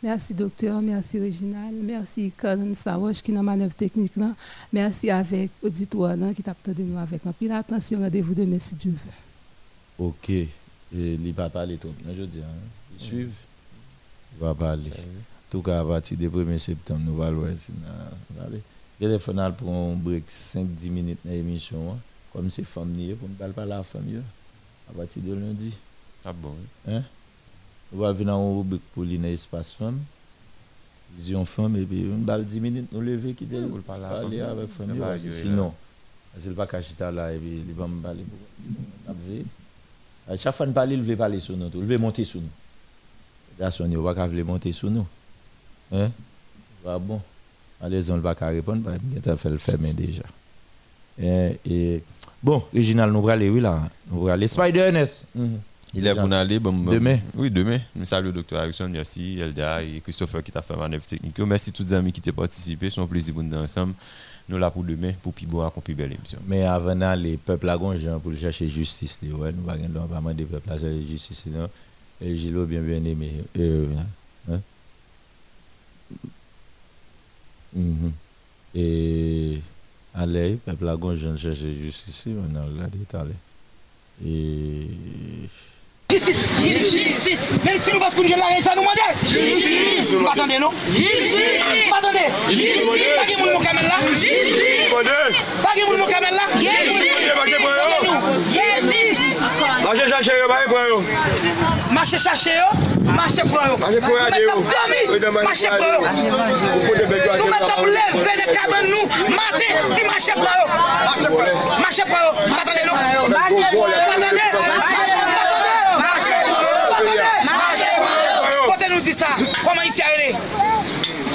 Merci 0.01 0.33
docteur, 0.33 0.81
merci 0.81 1.19
Réginal, 1.19 1.75
merci 1.75 2.31
Conan 2.37 2.73
Sawoche 2.73 3.21
qui 3.21 3.33
est 3.33 3.35
dans 3.35 3.41
la 3.41 3.51
manœuvre 3.51 3.75
technique 3.75 4.15
là. 4.15 4.35
Merci 4.73 5.11
avec 5.11 5.51
auditoire 5.61 6.17
là, 6.17 6.33
qui 6.33 6.43
t'a 6.43 6.55
de 6.67 6.83
nous 6.83 6.97
avec 6.99 7.27
un 7.27 7.33
pile 7.33 7.51
attention, 7.53 7.99
rendez-vous 7.99 8.35
demain 8.35 8.61
si 8.61 8.77
Dieu 8.77 8.93
veut. 8.93 10.05
OK. 10.07 10.31
Et 10.31 10.49
il 10.93 11.33
va 11.33 11.51
parler 11.51 11.77
tout. 11.77 11.93
Je 12.17 12.23
dis, 12.23 12.39
hein, 12.39 12.55
il 12.99 13.05
suit. 13.05 13.29
Il 14.35 14.41
va 14.41 14.55
parler. 14.55 14.91
En 14.91 15.51
tout 15.51 15.63
cas, 15.63 15.81
à 15.81 15.85
partir 15.85 16.17
du 16.17 16.29
1er 16.31 16.59
septembre, 16.59 17.01
nous 17.05 17.21
allons 17.23 17.47
est 17.47 19.19
final 19.19 19.55
pour 19.57 19.75
un 19.75 19.95
break 19.95 20.25
5-10 20.29 20.91
minutes 20.91 21.19
dans 21.25 21.33
l'émission. 21.33 21.93
hein. 21.93 21.99
Comme 22.33 22.51
c'est 22.51 22.65
femme 22.65 22.91
niée, 22.93 23.15
pour 23.15 23.29
ne 23.29 23.35
pas 23.35 23.49
parler 23.49 23.73
à 23.73 23.77
la 23.79 23.83
femme. 23.83 24.09
yo. 24.09 24.21
À 24.89 24.93
partir 24.93 25.23
de 25.23 25.35
lundi. 25.35 25.77
Ah 26.25 26.33
bon, 26.33 26.55
Hein? 26.87 27.03
Nous 27.93 28.05
allons 28.05 28.15
venir 28.15 28.35
en 28.37 28.59
rubrique 28.59 28.83
pour 28.95 29.05
lui 29.05 29.17
dans 29.19 29.25
l'espace 29.25 29.73
femme. 29.73 29.99
Vision 31.17 31.45
femme, 31.47 31.77
et 31.77 31.85
puis 31.85 32.07
on 32.13 32.19
balle 32.19 32.45
10 32.45 32.61
minutes, 32.61 32.89
parler 33.83 34.05
à 34.05 34.11
la 34.11 34.21
parler 34.21 34.39
femme, 34.41 34.59
avec 34.59 34.69
femme. 34.71 34.87
c'est 35.19 35.27
yo, 35.27 35.33
que. 35.33 35.37
Sinon, 35.41 35.75
s'il 36.37 36.53
va 36.53 36.67
cacher 36.67 36.95
là, 37.11 37.33
et 37.33 37.39
puis 37.39 37.63
il 37.67 37.75
va 37.75 37.87
me 37.87 38.01
parler. 38.03 38.23
pour- 38.25 39.15
pour- 39.15 39.15
à 40.33 40.37
chaque 40.37 40.55
fois 40.55 40.67
que 40.67 40.69
nous 40.71 40.75
parlons, 40.75 40.93
il 40.93 41.03
veut 41.03 41.17
parler 41.17 41.41
sur 41.41 41.57
nous. 41.57 41.71
tout. 41.71 41.79
Il 41.79 41.87
veut 41.87 41.97
monter 41.97 42.25
sur 42.25 42.41
nous. 42.41 42.49
Les 43.59 43.63
garçons, 43.65 43.85
ils 43.87 43.91
ne 43.91 43.97
vont 43.97 44.05
pas 44.05 44.27
veut 44.27 44.45
monter 44.45 44.71
sur 44.73 44.91
nous. 44.91 45.07
Hein? 45.91 46.11
Bah 46.85 46.99
bon. 46.99 47.21
Allez, 47.81 48.11
on 48.11 48.17
ne 48.17 48.21
va 48.21 48.35
pas 48.35 48.49
répondre, 48.49 48.83
parce 48.83 48.99
a 49.33 49.37
fait 49.37 49.51
le 49.51 49.57
fermer 49.57 49.95
déjà. 49.95 50.23
Et, 51.19 51.59
et- 51.65 52.03
bon, 52.43 52.63
Réginal, 52.75 53.11
nous 53.11 53.19
allons 53.21 53.29
aller, 53.29 53.49
oui, 53.49 53.61
là. 53.61 53.83
Nous 54.11 54.19
allons 54.25 54.33
aller. 54.35 54.47
Spider 54.47 54.81
Ernest. 54.81 55.27
Il 55.95 56.07
est 56.07 56.15
bon, 56.15 56.73
Demain. 56.73 57.19
Oui, 57.35 57.51
demain. 57.51 57.79
Nous 57.97 58.05
saluons 58.05 58.29
le 58.29 58.33
docteur 58.35 58.61
Harrison, 58.61 58.89
merci, 58.89 59.39
Elda 59.41 59.83
et 59.83 60.01
Christopher 60.01 60.43
qui 60.43 60.53
t'a 60.53 60.63
fait 60.63 60.77
manœuvre 60.77 61.05
technique. 61.05 61.39
Merci 61.41 61.73
tous 61.73 61.85
les 61.85 61.95
amis 61.95 62.13
qui 62.13 62.21
t'ont 62.21 62.33
participé. 62.33 62.91
C'est 62.91 63.01
un 63.01 63.07
plaisir 63.07 63.35
pour 63.35 63.43
nous 63.43 63.57
ensemble. 63.57 63.95
Nous 64.49 64.59
là 64.59 64.71
pour 64.71 64.83
demain, 64.85 65.13
pour 65.23 65.33
plus 65.35 65.47
boire, 65.47 65.71
pour 65.73 65.83
plus 65.83 65.95
belle 65.95 66.13
émission. 66.13 66.39
Mais 66.47 66.63
avant 66.65 66.97
d'aller, 66.97 67.31
les 67.33 67.37
peuples 67.37 67.69
à 67.69 67.77
Gonjan 67.77 68.19
pour 68.19 68.35
chercher 68.35 68.69
justice. 68.69 69.21
nous 69.23 69.37
ne 69.45 69.53
pouvons 69.53 70.07
pas 70.07 70.17
demander 70.17 70.45
peuple 70.45 70.71
à 70.71 70.79
chercher 70.79 71.05
justice. 71.07 71.47
Et 72.21 72.37
Gilo 72.37 72.65
bien 72.67 72.81
bien 72.81 73.05
aimé. 73.05 73.45
Euh, 73.59 73.87
hein? 74.51 74.61
Mhm. 77.75 78.13
Et 78.75 79.61
allez, 80.15 80.57
peuple 80.65 80.89
à 80.89 80.97
Gonjan 80.97 81.37
chercher 81.37 81.75
justice. 81.75 82.29
On 82.29 82.55
a 82.57 82.65
regardé 82.65 82.99
tout 83.09 83.17
Jistis! 86.09 86.39
Jistis! 86.65 87.61
Men 87.61 87.77
si 87.85 87.93
nou 87.93 88.01
vat 88.01 88.15
koun 88.17 88.25
jen 88.31 88.41
la 88.41 88.47
rey 88.49 88.63
sa 88.65 88.73
nou 88.73 88.81
mande? 88.81 89.05
Jistis! 89.29 90.09
Patande 90.25 90.57
nou? 90.63 90.73
Jistis! 90.95 91.61
Patande? 91.91 92.23
Jistis! 92.49 92.81
Pagye 93.19 93.37
moun 93.37 93.51
moun 93.53 93.61
kamel 93.61 93.85
la? 93.85 93.99
Jistis! 94.17 95.37
Pagye 95.61 95.85
moun 95.85 96.01
moun 96.01 96.09
kamel 96.09 96.33
la? 96.33 96.47
Jistis! 96.57 97.13
Jistis! 98.55 99.21
Mache 99.85 100.07
chache 100.09 100.33
yo, 100.41 100.49
mache 100.49 100.67
pran 100.73 100.87
yo. 100.89 100.99
Mache 101.93 102.19
chache 102.25 102.57
yo, 102.57 102.69
mache 103.13 103.45
pran 103.53 103.69
yo. 103.69 103.77
Mache 103.85 104.01
pran 104.01 104.17
yo. 104.17 104.25
Nou 104.25 104.33
met 104.33 104.49
ap 104.49 104.61
domi, 104.73 105.01
mache 105.45 105.69
pran 105.77 105.93
yo. 105.93 106.01
Nou 107.37 107.53
met 107.53 107.69
ap 107.69 107.85
leve 107.85 108.33
de 108.41 108.49
kaben 108.57 108.89
nou, 108.95 109.05
mate, 109.37 109.69
si 109.93 110.09
mache 110.09 110.33
pran 110.41 110.57
yo. 110.57 110.67
Mache 111.85 112.09
pran 112.09 112.25
yo. 112.25 112.33
Patande 112.57 112.83
nou? 112.89 112.97
Patande? 113.29 113.77
Patande? 114.09 115.08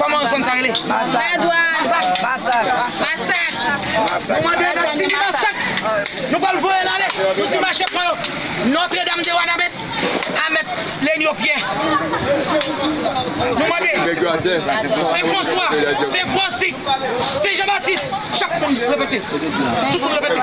Koman 0.04 0.28
son 0.28 0.44
sa 0.44 0.52
rele? 0.60 0.68
Masak. 0.68 1.40
Masak. 1.40 2.06
Masak. 2.20 2.66
Masak. 3.00 4.42
Mwen 4.44 4.60
de 4.60 4.68
fini 5.00 5.16
masak. 5.16 5.56
Nou 6.32 6.40
pal 6.44 6.58
voye 6.60 6.82
lan 6.84 7.00
let. 7.00 7.14
Nou 7.38 7.48
ti 7.48 7.58
mache 7.64 7.88
pran 7.88 8.12
Notre 8.74 9.06
Dame 9.08 9.24
de 9.24 9.32
Wanabet. 9.32 9.72
Amet 10.44 10.68
len 11.08 11.24
yo 11.24 11.32
pye. 11.40 11.56
Nou 13.56 13.64
mwen 13.64 13.80
de. 13.80 13.92
Se 15.14 15.20
François. 15.32 15.70
Se 16.12 16.20
Francis. 16.34 16.76
Se 17.40 17.56
Jean-Baptiste. 17.56 18.12
Chak 18.36 18.60
pou 18.60 18.68
repete. 18.76 19.24
Tout 19.32 20.00
pou 20.00 20.10
repete. 20.12 20.36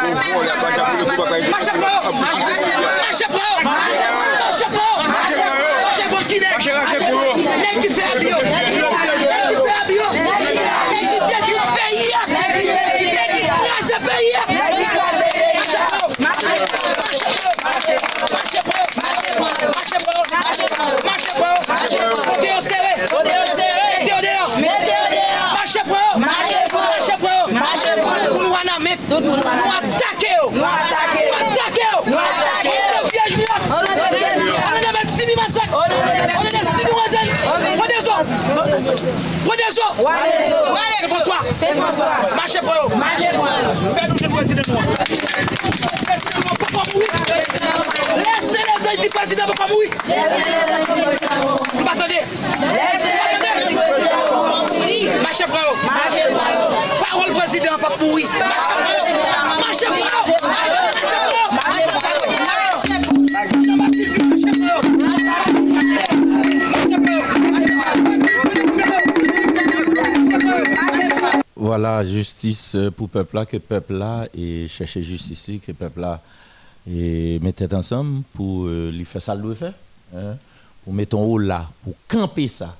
Mache 1.52 1.72
pran 1.76 1.92
yo. 2.00 2.12
Mache 2.16 2.48
pran 2.48 2.64
yo. 2.64 2.80
Mache 3.04 3.28
pran 3.28 3.52
yo. 3.52 3.60
Mache 3.68 4.68
pran 4.72 4.88
yo. 4.88 5.04
Mache 5.12 5.36
pran 5.44 5.54
yo. 5.60 5.68
Mache 6.48 6.96
pran 6.96 7.04
yo. 7.04 7.09
Pran 18.20 18.44
yo. 18.52 19.70
Marche 19.74 19.96
pran 20.00 20.16
yo. 20.20 20.96
Marche 21.04 21.30
pran 21.38 21.56
yo. 21.90 22.08
Kote 22.24 22.48
yo 22.48 22.60
sere. 22.60 22.92
Mete 23.86 24.10
yo 24.10 24.18
deyo. 24.20 24.46
Marche 25.56 25.82
pran 25.84 26.02
yo. 26.02 26.18
Marche 26.18 26.58
pran 26.68 26.84
yo. 26.84 27.40
Pou 38.90 39.29
Wadezo! 39.46 39.82
Wadezo! 39.98 40.76
Se 41.00 41.08
François! 41.08 41.40
Se 41.58 41.66
François! 41.74 42.36
Mache 42.36 42.60
pou 42.60 42.74
yo! 42.74 42.88
Mache 42.96 43.28
pou 43.32 43.46
yo! 43.46 43.92
Fè 43.94 44.06
nou 44.08 44.16
jè 44.20 44.28
prezident 44.28 44.68
nou 44.68 44.76
an! 44.76 44.84
Prezident 46.04 46.36
nou 46.36 46.50
an 46.50 46.56
pou 46.60 46.68
kon 46.74 46.84
moui! 46.92 47.06
Lese 48.20 48.60
le 48.68 48.74
zay 48.84 48.96
di 49.00 49.08
prezident 49.08 49.48
pou 49.48 49.56
kon 49.62 49.72
moui! 49.72 49.88
Lese 50.10 50.44
le 50.44 50.60
zay 50.68 50.84
di 50.84 50.92
prezident 51.00 51.40
pou 51.40 51.56
kon 51.56 51.72
moui! 51.72 51.80
M'patande! 51.80 52.20
Lese 52.74 53.16
le 53.16 53.34
zay 53.40 53.56
di 53.64 53.74
prezident 53.80 54.28
pou 54.28 54.44
kon 54.44 54.60
moui! 54.76 54.96
Mache 55.24 55.48
pou 55.48 55.64
yo! 55.64 55.72
Mache 55.88 56.24
pou 56.28 56.44
yo! 56.52 56.62
Parol 57.00 57.34
prezident 57.40 57.76
pou 57.80 57.88
kon 57.88 58.04
moui! 58.04 58.28
Mache 58.36 58.72
pou 58.76 58.92
yo! 58.92 59.02
Mache 59.64 59.86
pou 59.88 60.04
yo! 60.04 60.20
Mache 60.52 61.88
pou 61.88 62.04
yo! 62.04 62.09
Voilà, 71.62 72.02
justice 72.02 72.74
pour 72.96 73.08
le 73.08 73.10
peuple 73.12 73.36
là, 73.36 73.44
que 73.44 73.56
le 73.56 73.60
peuple 73.60 73.92
là 73.92 74.26
et 74.32 74.66
chercher 74.66 75.02
justice, 75.02 75.60
que 75.60 75.72
le 75.72 75.74
peuple 75.74 76.00
là 76.00 76.18
et 76.90 77.38
ensemble 77.74 78.22
pour 78.32 78.64
euh, 78.64 78.90
lui 78.90 79.04
faire 79.04 79.20
ça 79.20 79.34
le 79.34 79.52
faire. 79.52 79.74
Hein? 80.16 80.38
Pour 80.82 80.94
mettre 80.94 81.18
en 81.18 81.22
haut 81.22 81.36
là, 81.36 81.70
pour 81.84 81.92
camper 82.08 82.48
ça, 82.48 82.74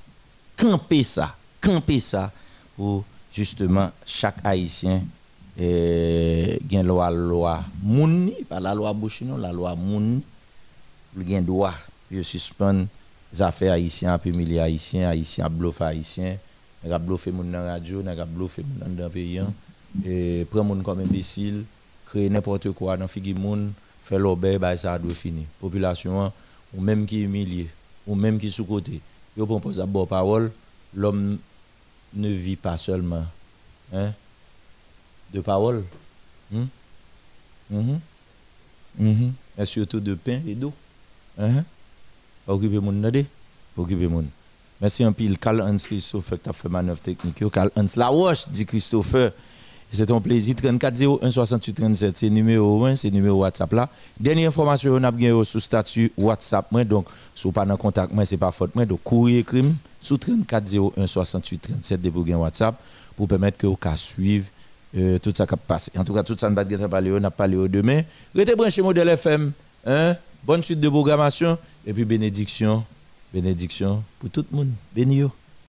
camper 0.56 1.04
ça, 1.04 1.36
camper 1.60 2.00
ça, 2.00 2.32
pour 2.74 3.04
justement 3.30 3.90
chaque 4.06 4.38
Haïtien 4.42 5.02
euh, 5.60 6.56
gain 6.66 6.82
loi 6.82 7.10
loi 7.10 7.62
moun 7.82 8.30
pas 8.48 8.60
la 8.60 8.74
loi 8.74 8.94
Bouchinon, 8.94 9.36
la 9.36 9.52
loi 9.52 9.76
moun 9.76 10.22
il 11.18 11.24
gain 11.26 11.42
droit 11.42 11.74
de 12.10 12.22
suspendre 12.22 12.86
les 13.30 13.42
affaires 13.42 13.74
haïtiens, 13.74 14.16
puis 14.16 14.32
milliers 14.32 14.60
haïtiens, 14.60 15.10
haïtiens 15.10 15.50
bluff 15.50 15.82
haïtiens, 15.82 16.38
n'a 16.84 16.98
bluffé 16.98 17.30
moun 17.32 17.50
dans 17.50 17.64
radio, 17.64 18.02
n'a 18.02 18.24
bluffé 18.24 18.62
moun 18.62 18.96
dans 18.96 19.10
pays 19.10 19.38
hein. 19.38 19.52
et 20.04 20.46
prend 20.50 20.64
moun 20.64 20.82
comme 20.82 21.00
imbécile, 21.00 21.64
créer 22.06 22.28
n'importe 22.28 22.70
quoi 22.72 22.96
dans 22.96 23.08
figi 23.08 23.34
moun, 23.34 23.72
faire 24.00 24.18
l'obé 24.18 24.58
bah 24.58 24.76
ça 24.76 24.98
doit 24.98 25.14
finir. 25.14 25.44
Population 25.60 26.22
hein, 26.22 26.32
ou 26.74 26.80
même 26.80 27.06
qui 27.06 27.22
humilié, 27.22 27.68
ou 28.06 28.14
même 28.14 28.38
qui 28.38 28.50
sous 28.50 28.64
côté. 28.64 29.00
Yo 29.36 29.46
propose 29.46 29.80
à 29.80 29.86
bonne 29.86 30.06
parole, 30.06 30.50
l'homme 30.94 31.38
ne 32.14 32.28
vit 32.28 32.56
pas 32.56 32.76
seulement 32.76 33.24
hein, 33.92 34.12
de 35.32 35.40
parole. 35.40 35.84
Hein? 36.54 36.66
Mhm. 37.70 38.00
Mhm. 38.98 39.32
Et 39.58 39.64
surtout 39.64 40.00
de 40.00 40.14
pain 40.14 40.40
et 40.46 40.54
d'eau. 40.54 40.72
Hein? 41.38 41.64
Occuper 42.46 42.80
mon 42.80 42.92
nade, 42.92 43.24
occuper 43.76 44.08
mon. 44.08 44.24
Merci 44.80 45.04
un 45.04 45.12
pile, 45.12 45.38
Carl 45.38 45.60
Hans 45.60 45.76
Christopher, 45.76 46.40
qui 46.42 46.48
a 46.48 46.52
fait 46.52 46.68
manœuvre 46.68 47.00
technique. 47.00 47.42
Carl 47.52 47.70
Hans 47.76 47.86
La 47.96 48.08
Roche, 48.08 48.48
dit 48.48 48.64
Christopher. 48.64 49.32
C'est 49.92 50.10
un 50.10 50.20
plaisir. 50.20 50.54
34 50.54 51.20
01 51.22 51.30
68 51.30 51.74
37, 51.74 52.16
c'est 52.16 52.30
numéro 52.30 52.84
1, 52.84 52.94
c'est 52.96 53.10
numéro 53.10 53.40
WhatsApp 53.40 53.72
là. 53.72 53.88
Dernière 54.18 54.48
information, 54.48 54.92
on 54.94 55.02
a 55.02 55.10
bien 55.10 55.42
sous 55.44 55.60
statut 55.60 56.12
WhatsApp. 56.16 56.72
Donc, 56.84 57.06
si 57.34 57.42
vous 57.42 57.52
pas 57.52 57.66
dans 57.66 57.76
contact, 57.76 58.12
moi, 58.12 58.24
c'est 58.24 58.36
pas 58.36 58.52
faute. 58.52 58.70
Donc, 58.74 59.02
courrier 59.02 59.42
crime 59.42 59.74
sous 60.00 60.16
34 60.16 60.92
01 60.96 61.06
68 61.06 61.58
37 61.58 62.00
de 62.00 62.10
vous 62.10 62.22
WhatsApp 62.22 62.80
pour 63.16 63.26
permettre 63.26 63.58
que 63.58 63.66
vous 63.66 63.78
suivre 63.96 64.46
euh, 64.96 65.18
tout 65.18 65.32
ça 65.36 65.44
qui 65.46 65.54
passe. 65.66 65.90
En 65.98 66.04
tout 66.04 66.14
cas, 66.14 66.22
tout 66.22 66.36
ça, 66.38 66.48
ne 66.48 66.54
va 66.54 66.64
pas 66.64 66.88
parler, 66.88 67.12
on 67.12 67.22
a 67.24 67.30
parlé 67.30 67.68
demain. 67.68 68.02
Restez 68.34 68.54
branché 68.54 68.82
modèle 68.82 69.08
FM. 69.08 69.52
Hein? 69.86 70.16
Bonne 70.44 70.62
suite 70.62 70.80
de 70.80 70.88
programmation 70.88 71.58
et 71.84 71.92
puis 71.92 72.04
bénédiction. 72.04 72.84
Bénédiction 73.32 74.02
pour 74.18 74.30
tout 74.30 74.44
le 74.50 74.56
monde. 74.56 74.72
Béni. 74.94 75.22